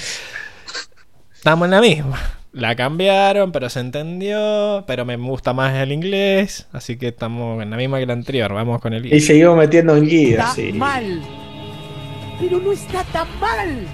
Estamos 1.34 1.66
en 1.66 1.70
la 1.72 1.80
misma. 1.80 2.18
La 2.52 2.76
cambiaron, 2.76 3.50
pero 3.50 3.68
se 3.70 3.80
entendió, 3.80 4.84
pero 4.86 5.04
me 5.04 5.16
gusta 5.16 5.54
más 5.54 5.74
el 5.74 5.90
inglés, 5.90 6.68
así 6.72 6.98
que 6.98 7.08
estamos 7.08 7.62
en 7.62 7.70
la 7.70 7.76
misma 7.76 7.98
que 7.98 8.06
la 8.06 8.12
anterior, 8.12 8.52
vamos 8.52 8.80
con 8.80 8.92
el 8.92 9.12
Y 9.12 9.20
seguimos 9.20 9.56
metiendo 9.56 9.96
en 9.96 10.06
guía, 10.06 10.30
Está 10.32 10.54
sí. 10.54 10.72
mal. 10.72 11.22
Pero 12.43 12.59
no 12.59 12.72
está 12.72 13.05
tan 13.05 13.28
mal. 13.38 13.86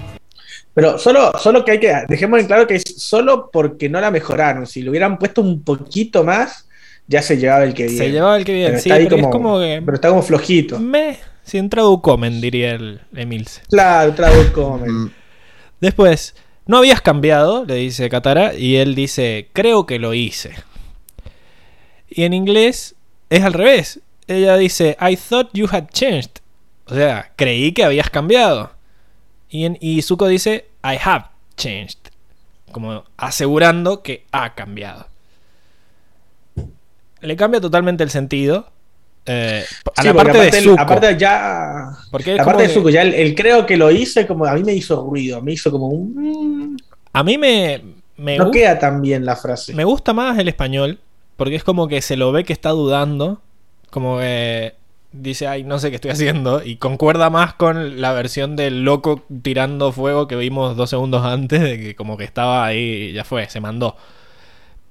Pero 0.73 0.97
solo, 0.97 1.31
solo 1.37 1.63
que 1.63 1.71
hay 1.73 1.79
que, 1.79 1.93
dejemos 2.07 2.39
en 2.39 2.47
claro 2.47 2.65
que 2.65 2.75
es 2.75 2.83
solo 2.97 3.51
porque 3.51 3.89
no 3.89 4.01
la 4.01 4.09
mejoraron. 4.09 4.65
Si 4.65 4.81
lo 4.81 4.89
hubieran 4.89 5.19
puesto 5.19 5.41
un 5.41 5.61
poquito 5.63 6.23
más, 6.23 6.67
ya 7.05 7.21
se 7.21 7.37
llevaba 7.37 7.63
el 7.63 7.75
que 7.75 7.83
viene. 7.83 7.97
Se 7.97 8.11
llevaba 8.11 8.37
el 8.37 8.45
que 8.45 8.53
viene, 8.53 8.69
Pero 8.69 8.81
sí, 8.81 8.89
está 8.89 8.95
ahí 8.95 9.03
pero 9.03 9.15
es 9.17 9.21
como, 9.21 9.31
como 9.31 9.59
que... 9.59 9.81
pero 9.85 9.95
está 9.95 10.09
como 10.09 10.23
flojito. 10.23 10.79
Me, 10.79 11.17
sin 11.43 11.69
traducomen, 11.69 12.41
diría 12.41 12.71
el 12.71 13.01
Emilce. 13.15 13.61
Claro, 13.69 14.15
traduzco. 14.15 14.79
men. 14.79 14.91
Mm, 14.91 15.11
Después, 15.79 16.33
no 16.65 16.77
habías 16.77 17.01
cambiado, 17.01 17.65
le 17.65 17.75
dice 17.75 18.09
Katara, 18.09 18.55
y 18.55 18.77
él 18.77 18.95
dice, 18.95 19.49
creo 19.53 19.85
que 19.85 19.99
lo 19.99 20.15
hice. 20.15 20.55
Y 22.09 22.23
en 22.23 22.33
inglés 22.33 22.95
es 23.29 23.43
al 23.43 23.53
revés. 23.53 23.99
Ella 24.27 24.57
dice, 24.57 24.97
I 24.99 25.15
thought 25.15 25.49
you 25.53 25.67
had 25.71 25.89
changed. 25.93 26.38
O 26.89 26.95
sea, 26.95 27.31
creí 27.35 27.71
que 27.71 27.83
habías 27.83 28.09
cambiado. 28.09 28.71
Y, 29.49 29.65
en, 29.65 29.77
y 29.81 30.01
Zuko 30.01 30.27
dice, 30.27 30.65
I 30.83 30.97
have 31.03 31.25
changed. 31.57 31.97
Como 32.71 33.03
asegurando 33.17 34.01
que 34.03 34.25
ha 34.31 34.53
cambiado. 34.55 35.07
Le 37.21 37.35
cambia 37.35 37.59
totalmente 37.59 38.03
el 38.03 38.09
sentido. 38.09 38.69
Eh, 39.25 39.63
a 39.95 40.01
Sí, 40.01 40.07
la 40.07 40.13
parte 40.13 40.37
de 40.37 40.47
aparte, 40.47 40.61
Zuko. 40.63 40.81
aparte 40.81 41.17
ya. 41.17 41.89
Porque 42.11 42.35
La 42.35 42.45
parte 42.45 42.63
de 42.63 42.67
que- 42.69 42.73
Zuko, 42.73 42.89
ya 42.89 43.01
el, 43.01 43.13
el 43.13 43.35
creo 43.35 43.65
que 43.65 43.77
lo 43.77 43.91
hice, 43.91 44.25
como 44.25 44.45
a 44.45 44.53
mí 44.53 44.63
me 44.63 44.73
hizo 44.73 45.03
ruido, 45.05 45.41
me 45.41 45.53
hizo 45.53 45.69
como 45.71 45.87
un. 45.87 46.77
A 47.13 47.23
mí 47.23 47.37
me, 47.37 47.81
me, 48.17 48.37
no 48.37 48.51
queda 48.51 48.79
tan 48.79 49.01
bien 49.01 49.25
la 49.25 49.35
frase. 49.35 49.73
me 49.73 49.83
gusta 49.83 50.13
más 50.13 50.37
el 50.39 50.47
español. 50.47 50.99
Porque 51.35 51.55
es 51.55 51.63
como 51.63 51.87
que 51.87 52.01
se 52.01 52.17
lo 52.17 52.31
ve 52.33 52.43
que 52.43 52.51
está 52.53 52.69
dudando. 52.71 53.41
Como 53.91 54.19
que 54.19 54.75
dice, 55.11 55.47
ay, 55.47 55.63
no 55.63 55.79
sé 55.79 55.89
qué 55.89 55.95
estoy 55.95 56.11
haciendo. 56.11 56.63
Y 56.63 56.77
concuerda 56.77 57.29
más 57.29 57.53
con 57.55 58.01
la 58.01 58.13
versión 58.13 58.55
del 58.55 58.83
loco 58.83 59.23
tirando 59.41 59.91
fuego 59.91 60.27
que 60.27 60.35
vimos 60.35 60.75
dos 60.77 60.89
segundos 60.89 61.25
antes. 61.25 61.61
De 61.61 61.79
que 61.79 61.95
como 61.95 62.17
que 62.17 62.23
estaba 62.23 62.65
ahí, 62.65 63.11
ya 63.13 63.23
fue, 63.23 63.49
se 63.49 63.59
mandó. 63.59 63.95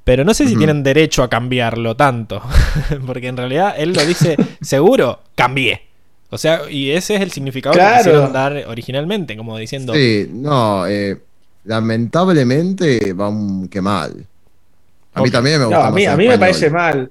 Pero 0.04 0.24
no 0.24 0.32
sé 0.32 0.48
si 0.48 0.56
tienen 0.56 0.82
derecho 0.82 1.22
a 1.22 1.28
cambiarlo 1.28 1.94
tanto. 1.96 2.42
Porque 3.06 3.28
en 3.28 3.36
realidad 3.36 3.74
él 3.76 3.92
lo 3.92 4.04
dice, 4.04 4.36
seguro, 4.60 5.20
cambié. 5.34 5.82
O 6.30 6.38
sea, 6.38 6.70
y 6.70 6.90
ese 6.90 7.16
es 7.16 7.20
el 7.22 7.30
significado 7.30 7.74
que 7.74 7.80
quisieron 7.96 8.32
dar 8.32 8.64
originalmente, 8.68 9.36
como 9.36 9.56
diciendo, 9.56 9.94
Sí, 9.94 10.28
no, 10.32 10.86
eh, 10.86 11.18
lamentablemente 11.64 13.12
va 13.12 13.28
un 13.28 13.68
que 13.68 13.80
mal. 13.80 14.26
A 15.14 15.22
mí 15.22 15.30
también 15.30 15.60
me 15.60 15.66
No, 15.68 15.70
gusta 15.70 15.88
a 15.88 15.90
mí, 15.90 16.04
más 16.04 16.14
a 16.14 16.16
mí 16.16 16.28
me 16.28 16.38
parece 16.38 16.70
mal. 16.70 17.10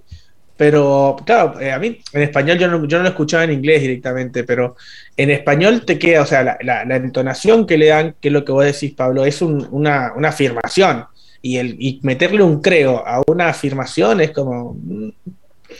Pero, 0.57 1.15
claro, 1.25 1.59
eh, 1.61 1.71
a 1.71 1.77
mí 1.79 1.99
en 2.13 2.21
español 2.23 2.57
yo 2.57 2.67
no, 2.67 2.83
yo 2.87 2.97
no 2.97 3.03
lo 3.03 3.09
escuchaba 3.09 3.43
en 3.43 3.51
inglés 3.53 3.81
directamente, 3.81 4.43
pero 4.43 4.75
en 5.15 5.29
español 5.29 5.85
te 5.85 5.99
queda, 5.99 6.23
o 6.23 6.25
sea, 6.25 6.43
la, 6.43 6.57
la- 6.61 6.83
la 6.83 6.95
entonación 6.95 7.67
que 7.67 7.77
le 7.77 7.87
dan, 7.87 8.15
que 8.19 8.29
es 8.29 8.33
lo 8.33 8.43
que 8.43 8.51
vos 8.51 8.65
decís, 8.65 8.93
Pablo, 8.93 9.23
es 9.23 9.41
un- 9.41 9.67
una, 9.71 10.13
una 10.15 10.29
afirmación. 10.29 11.05
Y, 11.43 11.57
el, 11.57 11.75
y 11.79 11.99
meterle 12.01 12.41
un 12.41 12.61
creo 12.61 13.03
a 13.07 13.21
una 13.27 13.49
afirmación 13.49 14.19
es 14.21 14.31
como. 14.31 14.73
mm, 14.83 15.09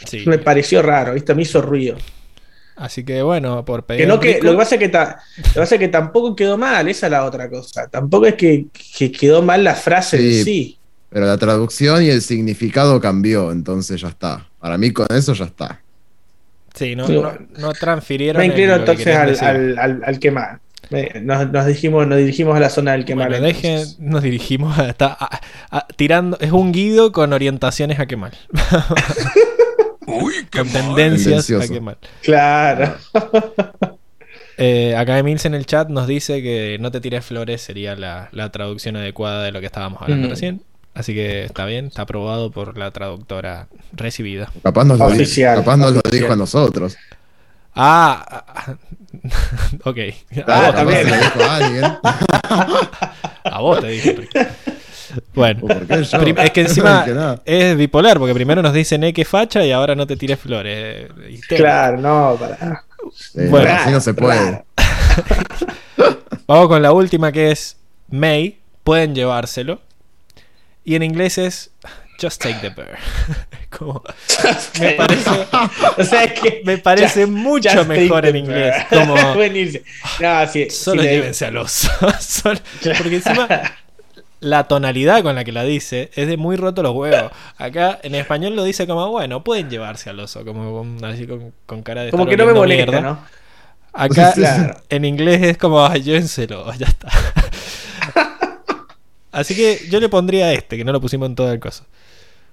sí. 0.06 0.24
Me 0.28 0.38
pareció 0.38 0.82
raro, 0.84 1.14
¿viste? 1.16 1.34
Me 1.34 1.42
hizo 1.42 1.62
ruido. 1.62 1.98
Así 2.76 3.04
que 3.04 3.24
bueno, 3.24 3.66
por 3.66 3.84
pedir 3.84 4.02
Que 4.02 4.08
no 4.08 4.20
que, 4.20 4.40
lo, 4.40 4.52
que 4.52 4.58
pasa 4.58 4.76
es 4.76 4.80
que 4.80 4.90
ta- 4.90 5.20
lo 5.38 5.44
que 5.54 5.60
pasa 5.60 5.76
es 5.76 5.80
que 5.82 5.88
tampoco 5.88 6.36
quedó 6.36 6.60
mal, 6.60 6.88
esa 6.88 7.08
es 7.08 7.12
la 7.12 7.26
otra 7.26 7.50
cosa. 7.50 7.88
Tampoco 7.88 8.28
es 8.28 8.36
que, 8.36 8.68
que 8.96 9.12
quedó 9.12 9.42
mal 9.42 9.64
la 9.64 9.74
frase 9.74 10.20
Sí. 10.20 10.38
en 10.40 10.46
sí. 10.46 10.77
Pero 11.10 11.26
la 11.26 11.38
traducción 11.38 12.04
y 12.04 12.10
el 12.10 12.22
significado 12.22 13.00
cambió, 13.00 13.52
entonces 13.52 14.02
ya 14.02 14.10
está. 14.10 14.48
Para 14.60 14.78
mí 14.78 14.92
con 14.92 15.08
eso 15.10 15.34
ya 15.34 15.46
está. 15.46 15.82
Sí, 16.76 16.96
no, 16.96 17.08
Sí, 17.08 17.14
no, 17.14 17.32
no 17.58 17.74
transfirieron. 17.74 18.40
Me 18.40 18.48
inclino 18.48 18.76
entonces 18.76 19.08
al, 19.16 19.38
al, 19.40 19.80
al, 19.80 20.04
al 20.06 20.20
quemar. 20.20 20.60
Nos, 21.22 21.52
nos 21.52 21.66
dijimos, 21.66 22.08
nos 22.08 22.18
dirigimos 22.18 22.56
a 22.56 22.60
la 22.60 22.70
zona 22.70 22.92
del 22.94 23.04
quemar. 23.04 23.30
Bueno, 23.30 23.46
deje, 23.46 23.84
nos 24.00 24.22
dirigimos 24.24 24.78
a, 24.78 24.90
está- 24.90 25.18
a- 25.20 25.42
a- 25.72 25.88
tirando. 25.96 26.38
Es 26.40 26.52
un 26.52 26.72
guido 26.72 27.12
con 27.12 27.34
orientaciones 27.34 28.00
a 28.00 28.06
quemar. 28.06 28.34
Uy, 30.08 30.34
qué 30.50 30.60
con 30.60 30.70
tendencias 30.70 31.50
a 31.52 31.68
quemar. 31.68 31.98
Claro. 32.22 32.96
Eh, 34.60 34.96
acá 34.96 35.20
Emils 35.20 35.46
en 35.46 35.54
el 35.54 35.68
chat 35.68 35.88
nos 35.90 36.08
dice 36.08 36.42
que 36.42 36.78
no 36.80 36.90
te 36.90 37.00
tires 37.00 37.24
flores 37.24 37.62
sería 37.62 37.96
la, 37.96 38.30
la 38.32 38.52
traducción 38.52 38.96
adecuada 38.96 39.44
de 39.44 39.52
lo 39.52 39.60
que 39.60 39.68
estábamos 39.68 40.02
hablando 40.02 40.26
Mm. 40.26 40.30
recién. 40.32 40.62
Así 40.98 41.14
que 41.14 41.44
está 41.46 41.66
bien, 41.66 41.86
está 41.88 42.02
aprobado 42.04 42.50
por 42.52 42.76
la 42.78 42.90
traductora 42.92 43.68
recibida. 43.94 44.52
Capaz 44.64 44.84
nos 44.86 44.98
lo, 44.98 45.08
di- 45.10 45.16
Oficial, 45.18 45.58
capaz 45.60 45.78
nos 45.78 45.94
lo 45.94 46.02
dijo 46.12 46.34
a 46.34 46.36
nosotros. 46.36 46.98
Ah, 47.76 48.44
ah, 48.56 48.76
ok. 49.84 49.98
Ah, 50.48 50.74
A 50.76 50.84
vos, 50.84 50.86
lo 50.86 51.16
dijo 51.16 51.44
a 51.44 51.56
alguien. 51.58 51.84
a 53.44 53.62
vos 53.62 53.80
te 53.80 53.88
dije. 53.90 54.28
Bueno. 55.36 55.62
Es 55.88 56.52
que 56.52 56.62
encima 56.62 57.06
Que 57.06 57.14
nada. 57.14 57.42
es 57.46 57.78
bipolar, 57.78 58.18
porque 58.18 58.34
primero 58.34 58.62
nos 58.64 58.74
dicen 58.74 59.04
eh, 59.04 59.14
que 59.14 59.24
facha 59.24 59.64
y 59.64 59.72
ahora 59.72 59.94
no 59.94 60.08
te 60.08 60.18
tires 60.18 60.40
flores. 60.40 61.10
Histérico. 61.30 61.64
Claro, 61.64 61.98
no, 61.98 62.36
para. 62.40 62.84
Eh, 63.36 63.48
Bueno. 63.50 63.72
así 63.72 63.92
no 63.92 64.02
se 64.02 64.14
puede. 64.16 64.66
Vamos 66.48 66.68
con 66.68 66.82
la 66.82 66.92
última 66.92 67.32
que 67.32 67.52
es 67.52 67.78
May. 68.10 68.60
Pueden 68.84 69.14
llevárselo. 69.14 69.82
Y 70.88 70.96
en 70.96 71.04
inglés 71.04 71.38
es 71.38 71.72
Just 72.20 72.42
take 72.42 72.60
the 72.62 72.70
bear. 72.70 72.98
Como- 73.78 74.02
me 74.80 74.92
parece, 74.94 75.30
O 75.98 76.04
sea, 76.06 76.24
es 76.24 76.40
que. 76.40 76.62
me 76.64 76.78
parece 76.78 77.26
Just- 77.26 77.34
mucho 77.34 77.70
just 77.70 77.88
mejor 77.90 78.26
en 78.26 78.38
inglés. 78.38 78.74
Como. 78.90 79.16
No, 79.18 80.48
solo 80.70 81.02
le- 81.04 81.10
llévense 81.10 81.46
al 81.46 81.58
oso. 81.58 81.90
Solo- 82.22 82.60
porque 82.98 83.16
encima 83.18 83.48
la 84.40 84.64
tonalidad 84.64 85.24
con 85.24 85.36
la 85.36 85.44
que 85.44 85.52
la 85.52 85.64
dice 85.64 86.10
es 86.16 86.28
de 86.30 86.38
muy 86.38 86.56
roto 86.56 86.82
los 86.84 86.96
huevos. 86.96 87.32
Acá 87.58 88.00
en 88.02 88.16
español 88.16 88.56
lo 88.56 88.64
dice 88.64 88.88
como, 88.88 89.10
bueno, 89.12 89.44
pueden 89.44 89.70
llevarse 89.70 90.10
al 90.10 90.22
oso, 90.22 90.46
como 90.46 90.86
así 91.06 91.28
con, 91.28 91.54
con 91.66 91.84
cara 91.84 92.04
de 92.04 92.12
Como 92.12 92.26
que 92.28 92.38
no 92.38 92.46
me 92.46 92.54
molesta, 92.54 92.92
mierda. 92.94 93.02
¿no? 93.10 93.20
Acá 93.92 94.32
Claro. 94.34 94.80
en 94.90 95.04
inglés 95.04 95.42
es 95.44 95.58
como, 95.58 95.94
llévenselo, 95.94 96.74
ya 96.76 96.88
está. 96.88 97.10
Así 99.38 99.56
que 99.56 99.80
yo 99.90 100.00
le 100.00 100.10
pondría 100.10 100.52
este, 100.54 100.78
que 100.78 100.84
no 100.84 100.92
lo 100.92 101.00
pusimos 101.00 101.30
en 101.30 101.36
todo 101.36 101.52
el 101.52 101.60
coso. 101.60 101.84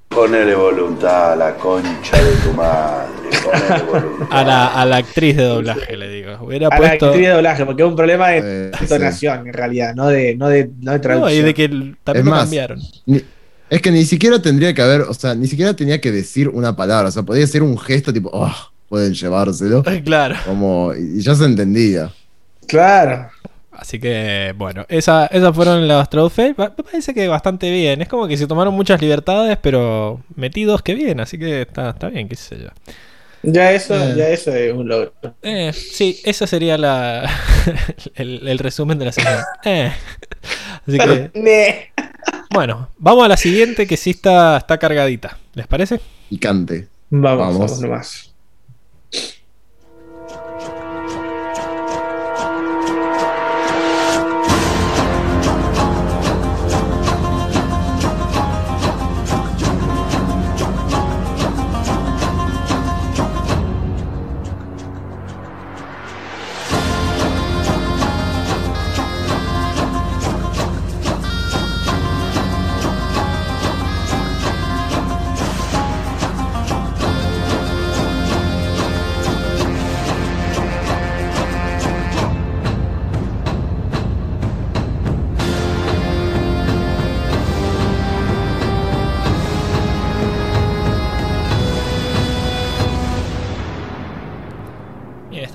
Ponele 0.08 0.54
voluntad 0.54 1.32
a 1.32 1.36
la 1.36 1.54
concha 1.56 2.22
de 2.22 2.32
tu 2.44 2.52
madre. 2.52 3.08
Ponele 3.42 3.82
voluntad. 3.90 4.28
A 4.30 4.44
la, 4.44 4.66
a 4.66 4.84
la 4.86 4.96
actriz 4.98 5.36
de 5.36 5.44
doblaje, 5.44 5.96
le 5.96 6.08
digo. 6.10 6.38
Hubiera 6.42 6.68
A 6.68 6.78
la 6.78 6.88
actriz 6.88 7.12
de 7.22 7.28
doblaje, 7.28 7.64
porque 7.64 7.82
es 7.82 7.88
un 7.88 7.96
problema 7.96 8.28
de 8.28 8.40
Eh, 8.68 8.70
entonación, 8.80 9.46
en 9.48 9.52
realidad, 9.54 9.94
no 9.94 10.08
de, 10.08 10.36
no 10.36 10.48
de, 10.48 10.70
no 10.80 10.92
de 10.92 10.98
No, 10.98 11.00
traducción. 11.00 11.40
y 11.40 11.42
de 11.42 11.54
que 11.54 11.68
también 11.68 11.96
Es 12.18 12.24
lo 12.26 12.30
más, 12.30 12.40
cambiaron. 12.42 12.80
Ni- 13.06 13.22
es 13.70 13.80
que 13.80 13.90
ni 13.90 14.04
siquiera 14.04 14.40
tendría 14.42 14.74
que 14.74 14.82
haber, 14.82 15.00
o 15.00 15.14
sea, 15.14 15.34
ni 15.34 15.46
siquiera 15.46 15.74
tenía 15.74 16.00
que 16.00 16.12
decir 16.12 16.48
una 16.50 16.76
palabra. 16.76 17.08
O 17.08 17.12
sea, 17.12 17.22
podía 17.22 17.46
ser 17.46 17.62
un 17.62 17.78
gesto 17.78 18.12
tipo, 18.12 18.28
oh, 18.32 18.54
pueden 18.90 19.14
llevárselo. 19.14 19.82
Claro. 20.04 20.36
Como, 20.44 20.92
y 20.94 21.22
ya 21.22 21.34
se 21.34 21.46
entendía. 21.46 22.12
Claro. 22.68 23.30
Así 23.76 23.98
que, 23.98 24.54
bueno, 24.56 24.86
esa, 24.88 25.26
esas 25.26 25.54
fueron 25.54 25.86
las 25.88 26.08
Trollface. 26.08 26.54
Me 26.56 26.70
parece 26.70 27.12
que 27.14 27.28
bastante 27.28 27.70
bien. 27.70 28.00
Es 28.02 28.08
como 28.08 28.26
que 28.28 28.36
se 28.36 28.46
tomaron 28.46 28.74
muchas 28.74 29.00
libertades, 29.00 29.58
pero 29.60 30.22
metidos 30.36 30.82
que 30.82 30.94
bien. 30.94 31.20
Así 31.20 31.38
que 31.38 31.62
está, 31.62 31.90
está 31.90 32.08
bien, 32.08 32.28
qué 32.28 32.36
sé 32.36 32.58
yo. 32.58 32.68
Ya 33.42 33.72
eso, 33.72 33.94
Eh. 33.94 34.14
ya 34.16 34.28
eso 34.28 34.54
es 34.54 34.72
un 34.72 34.88
logro. 34.88 35.12
Eh, 35.42 35.72
sí, 35.74 36.18
esa 36.24 36.46
sería 36.46 36.78
la 36.78 37.28
el, 38.14 38.48
el 38.48 38.58
resumen 38.58 38.98
de 38.98 39.04
la 39.06 39.12
semana. 39.12 39.44
Eh. 39.64 39.92
Así 40.86 40.98
que, 40.98 41.30
bueno, 42.50 42.88
vamos 42.98 43.24
a 43.24 43.28
la 43.28 43.36
siguiente 43.36 43.86
que 43.86 43.96
sí 43.96 44.10
está, 44.10 44.56
está 44.58 44.78
cargadita. 44.78 45.38
¿Les 45.54 45.66
parece? 45.66 46.00
Picante. 46.28 46.88
Vamos, 47.10 47.38
Vamos. 47.38 47.58
vamos 47.58 47.80
nomás. 47.80 48.23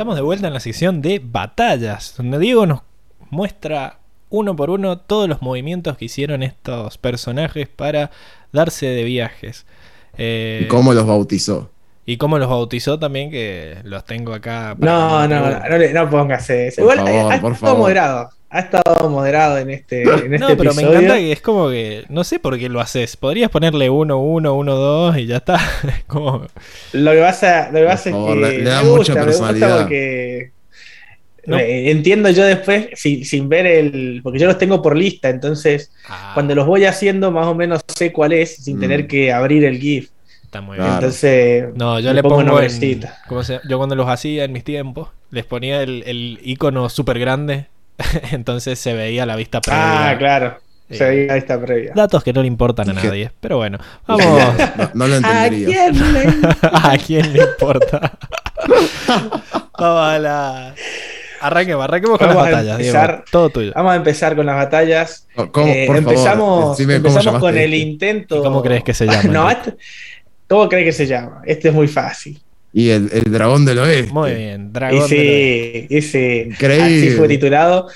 Estamos 0.09 0.15
de 0.17 0.25
vuelta 0.25 0.47
en 0.47 0.53
la 0.55 0.59
sección 0.59 1.01
de 1.03 1.21
batallas, 1.23 2.15
donde 2.17 2.39
Diego 2.39 2.65
nos 2.65 2.81
muestra 3.29 3.99
uno 4.31 4.55
por 4.55 4.71
uno 4.71 4.97
todos 4.97 5.29
los 5.29 5.43
movimientos 5.43 5.97
que 5.97 6.05
hicieron 6.05 6.41
estos 6.41 6.97
personajes 6.97 7.67
para 7.67 8.09
darse 8.51 8.87
de 8.87 9.03
viajes. 9.03 9.67
Eh, 10.17 10.61
¿Y 10.63 10.67
cómo 10.67 10.93
los 10.95 11.05
bautizó? 11.05 11.69
y 12.07 12.17
cómo 12.17 12.39
los 12.39 12.49
bautizó 12.49 12.97
también, 12.97 13.29
que 13.29 13.77
los 13.83 14.03
tengo 14.03 14.33
acá. 14.33 14.75
para 14.79 14.91
No, 14.91 15.27
no, 15.27 15.41
no, 15.41 15.59
no, 15.69 15.77
le- 15.77 15.93
no 15.93 16.09
pongas 16.09 16.49
eso. 16.49 16.81
Por 16.83 16.95
Igual, 16.95 17.07
favor, 17.07 17.33
eh, 17.35 17.37
por 17.39 17.51
todo 17.51 17.59
favor. 17.59 17.77
moderado. 17.77 18.29
Ha 18.51 18.59
estado 18.61 19.09
moderado 19.09 19.57
en 19.59 19.69
este, 19.69 20.01
en 20.03 20.33
este 20.33 20.39
no, 20.39 20.57
pero 20.57 20.73
me 20.73 20.81
encanta 20.81 21.15
que 21.17 21.31
es 21.31 21.41
como 21.41 21.69
que. 21.69 22.03
No 22.09 22.23
sé 22.23 22.39
por 22.39 22.57
qué 22.57 22.67
lo 22.69 22.79
haces. 22.81 23.15
Podrías 23.15 23.49
ponerle 23.51 23.89
1, 23.89 24.17
1, 24.17 24.53
1, 24.55 24.75
2 24.75 25.17
y 25.17 25.25
ya 25.27 25.37
está. 25.37 25.59
como. 26.07 26.47
Lo 26.93 27.11
que 27.11 27.19
pasa, 27.19 27.69
lo 27.71 27.79
que 27.79 27.85
pasa 27.85 28.09
es 28.09 28.15
que 28.15 28.35
le- 28.35 28.57
le 28.59 28.69
da 28.69 28.81
me 28.83 28.89
mucha 28.89 29.13
gusta, 29.13 29.25
me 29.25 29.49
gusta 29.51 29.77
porque 29.77 30.51
No. 31.45 31.57
entiendo 31.59 32.29
yo 32.31 32.43
después 32.43 32.87
sin, 32.95 33.23
sin 33.25 33.49
ver 33.49 33.65
el. 33.67 34.21
Porque 34.23 34.39
yo 34.39 34.47
los 34.47 34.57
tengo 34.57 34.81
por 34.81 34.95
lista, 34.97 35.29
entonces 35.29 35.91
Ah, 36.07 36.31
cuando 36.33 36.55
los 36.55 36.65
voy 36.65 36.85
haciendo 36.85 37.31
más 37.31 37.45
o 37.47 37.53
menos 37.55 37.81
sé 37.87 38.11
cuál 38.11 38.33
es 38.33 38.55
sin 38.57 38.77
Mm. 38.77 38.79
tener 38.79 39.07
que 39.07 39.31
abrir 39.31 39.63
el 39.65 39.79
GIF. 39.79 40.09
está 40.43 40.61
muy 40.61 40.77
Claro. 40.77 40.89
bien. 40.91 40.95
Entonces. 41.03 41.65
No, 41.75 41.99
yo 41.99 42.11
le 42.13 42.23
pongo 42.23 42.37
pongo, 42.43 42.59
en. 42.61 43.01
¿cómo 43.27 43.43
se- 43.43 43.59
Yo 43.69 43.77
cuando 43.77 43.95
los 43.95 44.07
hacía 44.09 44.43
en 44.45 44.51
mis 44.53 44.63
tiempos, 44.63 45.09
les 45.29 45.45
ponía 45.45 45.83
el, 45.83 46.01
el 46.07 46.39
icono 46.43 46.89
súper 46.89 47.19
grande. 47.19 47.67
entonces 48.31 48.79
se 48.79 48.93
veía 48.93 49.25
la 49.25 49.35
vista 49.35 49.61
previa. 49.61 50.09
Ah, 50.11 50.17
claro. 50.17 50.57
Sí. 50.89 50.97
Se 50.97 51.05
veía 51.07 51.35
esta 51.37 51.59
previa. 51.61 51.91
Datos 51.95 52.23
que 52.23 52.33
no 52.33 52.41
le 52.41 52.47
importan 52.47 52.89
a 52.89 52.93
nadie. 52.93 53.31
Pero 53.39 53.57
bueno, 53.57 53.77
vamos. 54.07 54.25
No, 54.25 54.89
no 54.95 55.07
lo 55.07 55.13
¿A 55.13 55.45
entendería. 55.45 55.67
quién 55.91 56.13
le- 56.13 56.33
¿A 56.73 56.97
quién 56.97 57.33
le 57.33 57.43
importa? 57.43 58.13
Vamos 59.77 60.09
a 60.13 60.19
la. 60.19 60.75
Arranquemos, 61.41 61.83
arranquemos 61.85 62.17
con 62.17 62.27
Vamos 62.27 62.43
las 62.43 62.51
a 62.53 62.55
batallas, 62.57 62.79
empezar. 62.79 63.09
Diego. 63.11 63.23
Todo 63.31 63.49
tuyo. 63.49 63.71
Vamos 63.75 63.93
a 63.93 63.95
empezar 63.95 64.35
con 64.35 64.45
las 64.45 64.55
batallas. 64.55 65.27
¿Cómo? 65.51 65.67
Eh, 65.67 65.85
Por 65.87 65.95
favor, 65.97 66.11
empezamos 66.11 66.77
decime 66.77 66.93
cómo 66.95 67.07
empezamos 67.07 67.25
llamaste 67.25 67.39
con 67.47 67.57
el 67.57 67.63
este. 67.73 67.77
intento. 67.77 68.35
¿Y 68.39 68.43
cómo 68.43 68.61
crees 68.63 68.83
que 68.83 68.93
se 68.93 69.05
llama, 69.05 69.23
no, 69.23 69.49
este- 69.49 69.75
¿Cómo 70.49 70.67
crees 70.67 70.85
que 70.85 70.91
se 70.93 71.05
llama? 71.07 71.41
Este 71.45 71.69
es 71.69 71.73
muy 71.73 71.87
fácil. 71.87 72.41
Y 72.79 72.89
el, 72.91 73.09
el 73.11 73.31
dragón 73.31 73.65
del 73.65 73.79
oeste. 73.79 74.13
Muy 74.13 74.33
bien, 74.33 74.69
Y 74.69 74.71
Dragón. 74.71 75.09
de 75.09 75.87
sí, 75.89 75.95
y 75.95 76.01
sí. 76.01 76.43
Increíble. 76.47 76.83
Así 76.85 77.09
fue 77.11 77.27
titulado. 77.27 77.87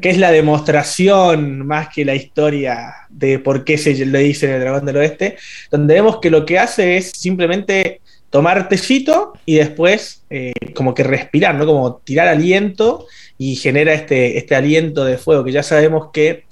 Que 0.00 0.10
es 0.10 0.18
la 0.18 0.30
demostración 0.30 1.66
más 1.66 1.88
que 1.88 2.04
la 2.04 2.14
historia 2.14 2.94
de 3.08 3.40
por 3.40 3.64
qué 3.64 3.76
se 3.76 3.92
le 4.06 4.18
dicen 4.20 4.50
el 4.50 4.60
dragón 4.60 4.84
del 4.84 4.98
oeste. 4.98 5.36
Donde 5.70 5.94
vemos 5.94 6.18
que 6.20 6.30
lo 6.30 6.44
que 6.46 6.58
hace 6.58 6.96
es 6.96 7.10
simplemente 7.10 8.00
tomar 8.30 8.68
tecito 8.68 9.32
y 9.46 9.56
después 9.56 10.22
eh, 10.28 10.52
como 10.74 10.92
que 10.92 11.02
respirar, 11.02 11.54
¿no? 11.54 11.66
Como 11.66 11.96
tirar 11.96 12.28
aliento 12.28 13.06
y 13.38 13.56
genera 13.56 13.94
este, 13.94 14.38
este 14.38 14.54
aliento 14.54 15.04
de 15.04 15.18
fuego, 15.18 15.44
que 15.44 15.52
ya 15.52 15.62
sabemos 15.62 16.10
que 16.12 16.44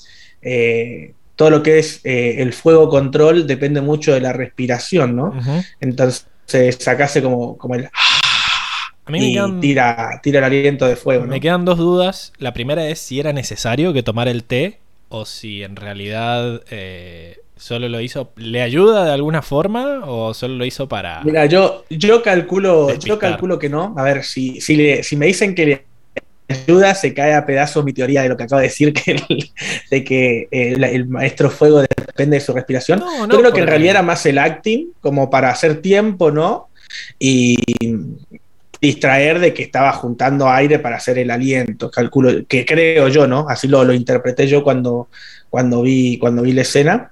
eh, 0.43 1.13
todo 1.37 1.51
lo 1.51 1.63
que 1.63 1.81
es 1.81 2.01
eh, 2.05 2.37
el 2.39 2.53
fuego 2.53 2.89
control 2.89 3.47
depende 3.47 3.81
mucho 3.81 4.15
de 4.15 4.21
la 4.21 4.33
respiración, 4.33 5.17
¿no? 5.17 5.33
Entonces 5.81 6.27
sacase 6.47 7.23
como, 7.23 7.57
como 7.59 7.75
el... 7.75 7.89
A 9.05 9.11
mí 9.11 9.19
me 9.21 9.29
y 9.29 9.33
quedan, 9.35 9.61
tira, 9.61 10.21
tira 10.23 10.39
el 10.39 10.45
aliento 10.45 10.87
de 10.87 10.95
fuego, 10.97 11.27
¿no? 11.27 11.33
me 11.33 11.41
quedan 11.41 11.65
dos 11.65 11.79
dudas. 11.79 12.33
La 12.39 12.53
primera 12.53 12.87
es 12.89 13.01
si 13.01 13.19
era 13.19 13.33
necesario 13.33 13.93
que 13.93 14.03
tomara 14.03 14.31
el 14.31 14.45
té 14.45 14.81
o 15.09 15.25
si 15.27 15.63
en 15.65 15.75
realidad 15.77 16.63
eh, 16.71 17.39
solo 17.57 17.89
lo 17.89 18.01
hizo. 18.01 18.33
¿Le 18.37 18.63
ayuda 18.63 19.05
de 19.05 19.13
alguna 19.13 19.43
forma 19.43 20.03
o 20.07 20.35
solo 20.35 20.55
lo 20.55 20.65
hizo 20.65 20.89
para.? 20.89 21.23
Mira, 21.25 21.47
yo, 21.47 21.85
yo 21.91 22.23
calculo, 22.23 22.87
Despistar. 22.87 23.09
yo 23.09 23.19
calculo 23.19 23.59
que 23.59 23.69
no. 23.69 23.95
A 23.99 24.03
ver, 24.05 24.25
si, 24.25 24.61
si, 24.61 24.77
le- 24.77 25.03
si 25.03 25.17
me 25.17 25.27
dicen 25.27 25.55
que 25.55 25.67
le 25.67 25.87
ayuda, 26.49 26.95
se 26.95 27.15
cae 27.15 27.35
a 27.35 27.47
pedazos 27.47 27.85
mi 27.85 27.93
teoría 27.93 28.23
de 28.23 28.29
lo 28.29 28.37
que 28.37 28.45
acabo 28.45 28.61
de 28.61 28.69
decir, 28.69 28.93
que 28.93 29.13
el- 29.13 29.51
de 29.91 30.05
que 30.05 30.49
eh, 30.51 30.75
la- 30.79 30.89
el 30.91 31.07
maestro 31.07 31.51
fuego 31.51 31.81
depende 31.81 32.37
de 32.37 32.41
su 32.41 32.53
respiración. 32.53 32.99
No, 33.01 33.27
no, 33.27 33.33
yo 33.33 33.41
creo 33.41 33.53
que 33.53 33.61
en 33.61 33.67
realidad 33.67 33.93
era 33.93 34.03
más 34.03 34.25
el 34.27 34.39
acting, 34.39 34.89
como 35.01 35.31
para 35.31 35.51
hacer 35.51 35.81
tiempo, 35.81 36.31
¿no? 36.31 36.69
Y 37.19 37.57
distraer 38.81 39.39
de 39.39 39.55
que 39.55 39.63
estaba 39.63 39.93
juntando 39.93 40.51
aire 40.51 40.79
para 40.81 40.97
hacer 40.97 41.19
el 41.19 41.31
aliento, 41.31 41.91
calculo, 41.91 42.45
que 42.49 42.65
creo 42.67 43.09
yo, 43.09 43.27
¿no? 43.29 43.47
Así 43.49 43.69
lo, 43.69 43.85
lo 43.85 43.95
interpreté 43.95 44.47
yo 44.49 44.65
cuando, 44.65 45.09
cuando, 45.51 45.83
vi, 45.83 46.19
cuando 46.19 46.43
vi 46.43 46.53
la 46.53 46.63
escena. 46.63 47.11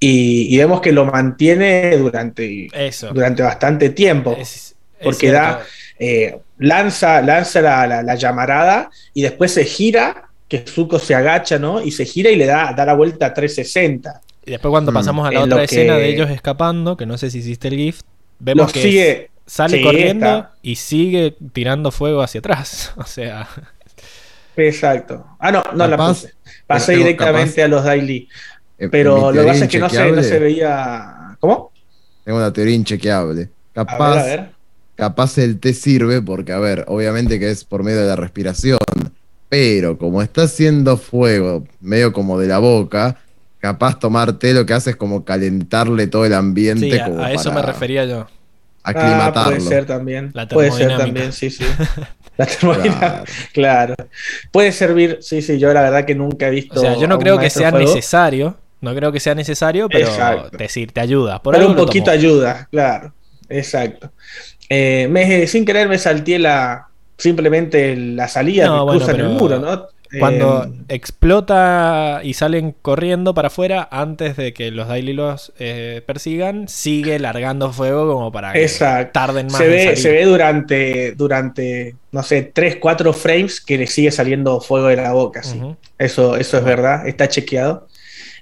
Y, 0.00 0.54
y 0.54 0.58
vemos 0.58 0.80
que 0.80 0.92
lo 0.92 1.06
mantiene 1.06 1.96
durante, 1.96 2.68
Eso. 2.72 3.12
durante 3.14 3.42
bastante 3.42 3.90
tiempo. 3.90 4.36
Es- 4.38 4.74
es 4.98 5.04
porque 5.04 5.28
cierto. 5.28 5.38
da- 5.38 5.62
Eh, 5.98 6.38
lanza 6.58 7.22
lanza 7.22 7.60
la, 7.62 7.86
la- 7.86 8.02
la 8.02 8.14
llamarada 8.16 8.90
y 9.14 9.22
después 9.22 9.52
se 9.52 9.64
gira, 9.64 10.28
que 10.48 10.58
Zuko 10.66 10.98
se 10.98 11.14
agacha, 11.14 11.58
¿no? 11.58 11.82
Y 11.82 11.90
se 11.90 12.04
gira 12.04 12.30
y 12.30 12.36
le 12.36 12.46
da, 12.46 12.72
da 12.76 12.84
la 12.84 12.94
vuelta 12.94 13.26
a 13.26 13.34
360. 13.34 14.20
Y 14.44 14.50
después 14.52 14.70
cuando 14.70 14.92
Mm. 14.92 14.94
pasamos 14.94 15.26
a 15.26 15.32
la 15.32 15.40
En 15.40 15.52
otra 15.52 15.64
escena 15.64 15.94
que- 15.96 16.00
de 16.02 16.08
ellos 16.10 16.30
escapando, 16.30 16.96
que 16.96 17.06
no 17.06 17.18
sé 17.18 17.30
si 17.30 17.38
hiciste 17.38 17.68
el 17.68 17.74
GIF, 17.76 18.00
vemos 18.38 18.72
que 18.72 18.82
sigue. 18.82 19.30
sale 19.46 19.78
Sí, 19.78 19.82
corriendo 19.82 20.26
está. 20.26 20.52
y 20.62 20.76
sigue 20.76 21.36
tirando 21.52 21.90
fuego 21.90 22.22
hacia 22.22 22.38
atrás. 22.40 22.92
O 22.96 23.04
sea, 23.04 23.48
Exacto. 24.56 25.26
Ah, 25.38 25.52
no, 25.52 25.62
no 25.74 25.86
la 25.86 25.96
puse. 25.96 26.32
Pasé 26.66 26.92
tengo- 26.92 27.04
directamente 27.04 27.62
a 27.62 27.68
los 27.68 27.84
Daily. 27.84 28.28
En- 28.78 28.90
Pero 28.90 29.32
lo 29.32 29.40
que 29.42 29.46
pasa 29.48 29.64
es 29.64 29.70
que 29.70 29.78
no 29.78 29.88
se, 29.90 30.12
no 30.12 30.22
se 30.22 30.38
veía. 30.38 31.36
¿Cómo? 31.40 31.72
Tengo 32.24 32.38
una 32.38 32.52
teoría 32.52 32.74
inchequeable. 32.74 33.42
A 33.42 33.44
ver, 33.44 33.50
Capaz, 33.74 34.18
a 34.18 34.22
ver. 34.24 34.50
Capaz 34.96 35.38
el 35.38 35.60
té 35.60 35.72
sirve 35.74 36.20
porque, 36.22 36.52
a 36.52 36.58
ver, 36.58 36.84
obviamente 36.88 37.38
que 37.38 37.50
es 37.50 37.64
por 37.64 37.82
medio 37.84 38.00
de 38.00 38.06
la 38.08 38.16
respiración, 38.16 38.78
pero 39.48 39.96
como 39.96 40.22
está 40.22 40.42
haciendo 40.42 40.96
fuego 40.96 41.64
medio 41.80 42.12
como 42.12 42.38
de 42.40 42.48
la 42.48 42.58
boca, 42.58 43.18
capaz 43.58 43.98
tomar 43.98 44.32
té 44.38 44.52
lo 44.54 44.66
que 44.66 44.74
hace 44.74 44.90
es 44.90 44.96
como 44.96 45.24
calentarle 45.24 46.06
todo 46.08 46.24
el 46.24 46.34
ambiente 46.34 46.90
sí, 46.90 46.98
a, 46.98 47.04
como 47.04 47.22
a 47.22 47.32
eso 47.32 47.52
me 47.52 47.62
refería 47.62 48.04
yo. 48.04 48.26
Ah, 48.82 48.90
aclimatarlo. 48.90 49.56
puede 49.56 49.60
ser 49.68 49.86
también. 49.86 50.30
La 50.32 50.48
puede 50.48 50.70
ser 50.70 50.96
también, 50.96 51.32
sí, 51.32 51.50
sí. 51.50 51.64
La 52.36 52.44
termodinámica, 52.44 53.24
Claro. 53.52 53.94
claro. 53.94 53.94
Puede 54.52 54.70
servir, 54.70 55.18
sí, 55.22 55.40
sí. 55.40 55.58
Yo 55.58 55.72
la 55.72 55.80
verdad 55.80 56.04
que 56.04 56.14
nunca 56.14 56.48
he 56.48 56.50
visto. 56.50 56.78
O 56.78 56.82
sea, 56.82 56.94
yo 56.96 57.06
no 57.06 57.18
creo 57.18 57.38
que 57.38 57.48
sea 57.48 57.70
fuego, 57.70 57.86
necesario. 57.86 58.58
No 58.82 58.94
creo 58.94 59.10
que 59.10 59.20
sea 59.20 59.34
necesario, 59.34 59.88
pero 59.88 60.06
Exacto. 60.06 60.56
decir, 60.58 60.92
te 60.92 61.00
ayuda. 61.00 61.42
Por 61.42 61.54
Pero 61.54 61.68
un 61.68 61.76
poquito 61.76 62.10
ayuda, 62.10 62.68
claro. 62.70 63.14
Exacto. 63.48 64.12
Eh, 64.68 65.06
me- 65.10 65.46
sin 65.46 65.64
querer 65.64 65.88
me 65.88 65.98
salté 65.98 66.38
la 66.38 66.88
simplemente 67.18 67.96
la 67.96 68.28
salida 68.28 68.66
No, 68.66 68.80
que 68.80 68.84
bueno, 68.84 68.98
cruzan 69.06 69.20
el 69.20 69.28
muro, 69.30 69.58
¿no? 69.58 69.86
Cuando 70.18 70.64
Eh, 70.64 70.84
explota 70.88 72.20
y 72.22 72.34
salen 72.34 72.72
corriendo 72.82 73.34
para 73.34 73.48
afuera, 73.48 73.88
antes 73.90 74.36
de 74.36 74.52
que 74.54 74.70
los 74.70 74.88
Daily 74.88 75.12
los 75.12 75.52
eh, 75.58 76.02
persigan, 76.06 76.68
sigue 76.68 77.18
largando 77.18 77.72
fuego 77.72 78.12
como 78.12 78.30
para 78.32 78.52
que 78.52 78.62
Exacto. 78.62 79.12
tarden 79.12 79.50
más 79.50 79.60
se 79.60 79.64
en 79.64 79.70
ve, 79.70 79.78
salir. 79.78 79.98
se 79.98 80.10
ve 80.12 80.24
durante, 80.24 81.12
durante, 81.12 81.96
no 82.12 82.22
sé, 82.22 82.42
3, 82.42 82.76
4 82.76 83.12
frames 83.12 83.60
que 83.60 83.78
le 83.78 83.86
sigue 83.86 84.10
saliendo 84.10 84.60
fuego 84.60 84.88
de 84.88 84.96
la 84.96 85.12
boca, 85.12 85.42
sí. 85.42 85.60
Eso, 85.98 86.36
eso 86.36 86.58
es 86.58 86.64
verdad, 86.64 87.06
está 87.08 87.28
chequeado. 87.28 87.88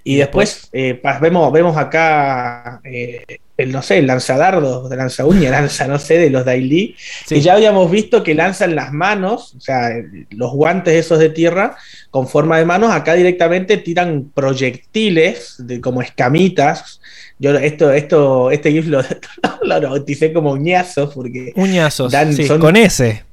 Y 0.06 0.16
después 0.16 0.68
eh, 0.72 1.00
vemos, 1.22 1.50
vemos 1.50 1.76
acá 1.78 2.80
eh, 2.84 3.24
el, 3.56 3.72
no 3.72 3.80
sé, 3.80 3.98
el 3.98 4.06
lanzadardo, 4.06 4.86
de 4.88 4.96
lanza 4.96 5.24
uña, 5.24 5.50
lanza, 5.58 5.86
no 5.86 5.98
sé, 5.98 6.18
de 6.18 6.28
los 6.28 6.44
Daily. 6.44 6.94
Sí. 7.24 7.36
Y 7.36 7.40
ya 7.40 7.54
habíamos 7.54 7.90
visto 7.90 8.22
que 8.22 8.34
lanzan 8.34 8.74
las 8.74 8.92
manos, 8.92 9.54
o 9.56 9.60
sea, 9.60 9.90
los 10.30 10.52
guantes 10.52 10.92
esos 10.94 11.18
de 11.18 11.30
tierra 11.30 11.76
con 12.10 12.28
forma 12.28 12.58
de 12.58 12.66
manos, 12.66 12.90
acá 12.92 13.14
directamente 13.14 13.78
tiran 13.78 14.30
proyectiles 14.34 15.54
de, 15.58 15.80
como 15.80 16.02
escamitas. 16.02 17.00
Yo 17.38 17.56
esto, 17.56 17.90
esto, 17.92 18.50
este 18.50 18.70
GIF 18.72 18.86
lo, 18.88 19.02
lo 19.62 19.80
bauticé 19.80 20.32
como 20.32 20.52
uñazos 20.52 21.14
porque 21.14 21.52
Uñazos, 21.56 22.12
Dan- 22.12 22.34
sí, 22.34 22.46
son- 22.46 22.60
con 22.60 22.76
ese, 22.76 23.24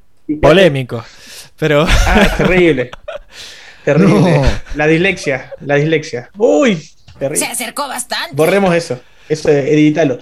polémico. 0.42 1.04
Pero 1.60 1.86
Ah, 2.08 2.24
es 2.26 2.38
terrible. 2.38 2.92
terrible. 3.84 4.20
No. 4.40 4.44
La 4.76 4.88
dislexia, 4.88 5.52
la 5.66 5.76
dislexia. 5.76 6.30
Uy, 6.38 6.76
Se 6.78 7.20
terrible. 7.20 7.46
acercó 7.48 7.88
bastante. 7.88 8.36
Borremos 8.36 8.74
eso. 8.76 9.00
Eso, 9.30 9.50
edítalo. 9.50 10.20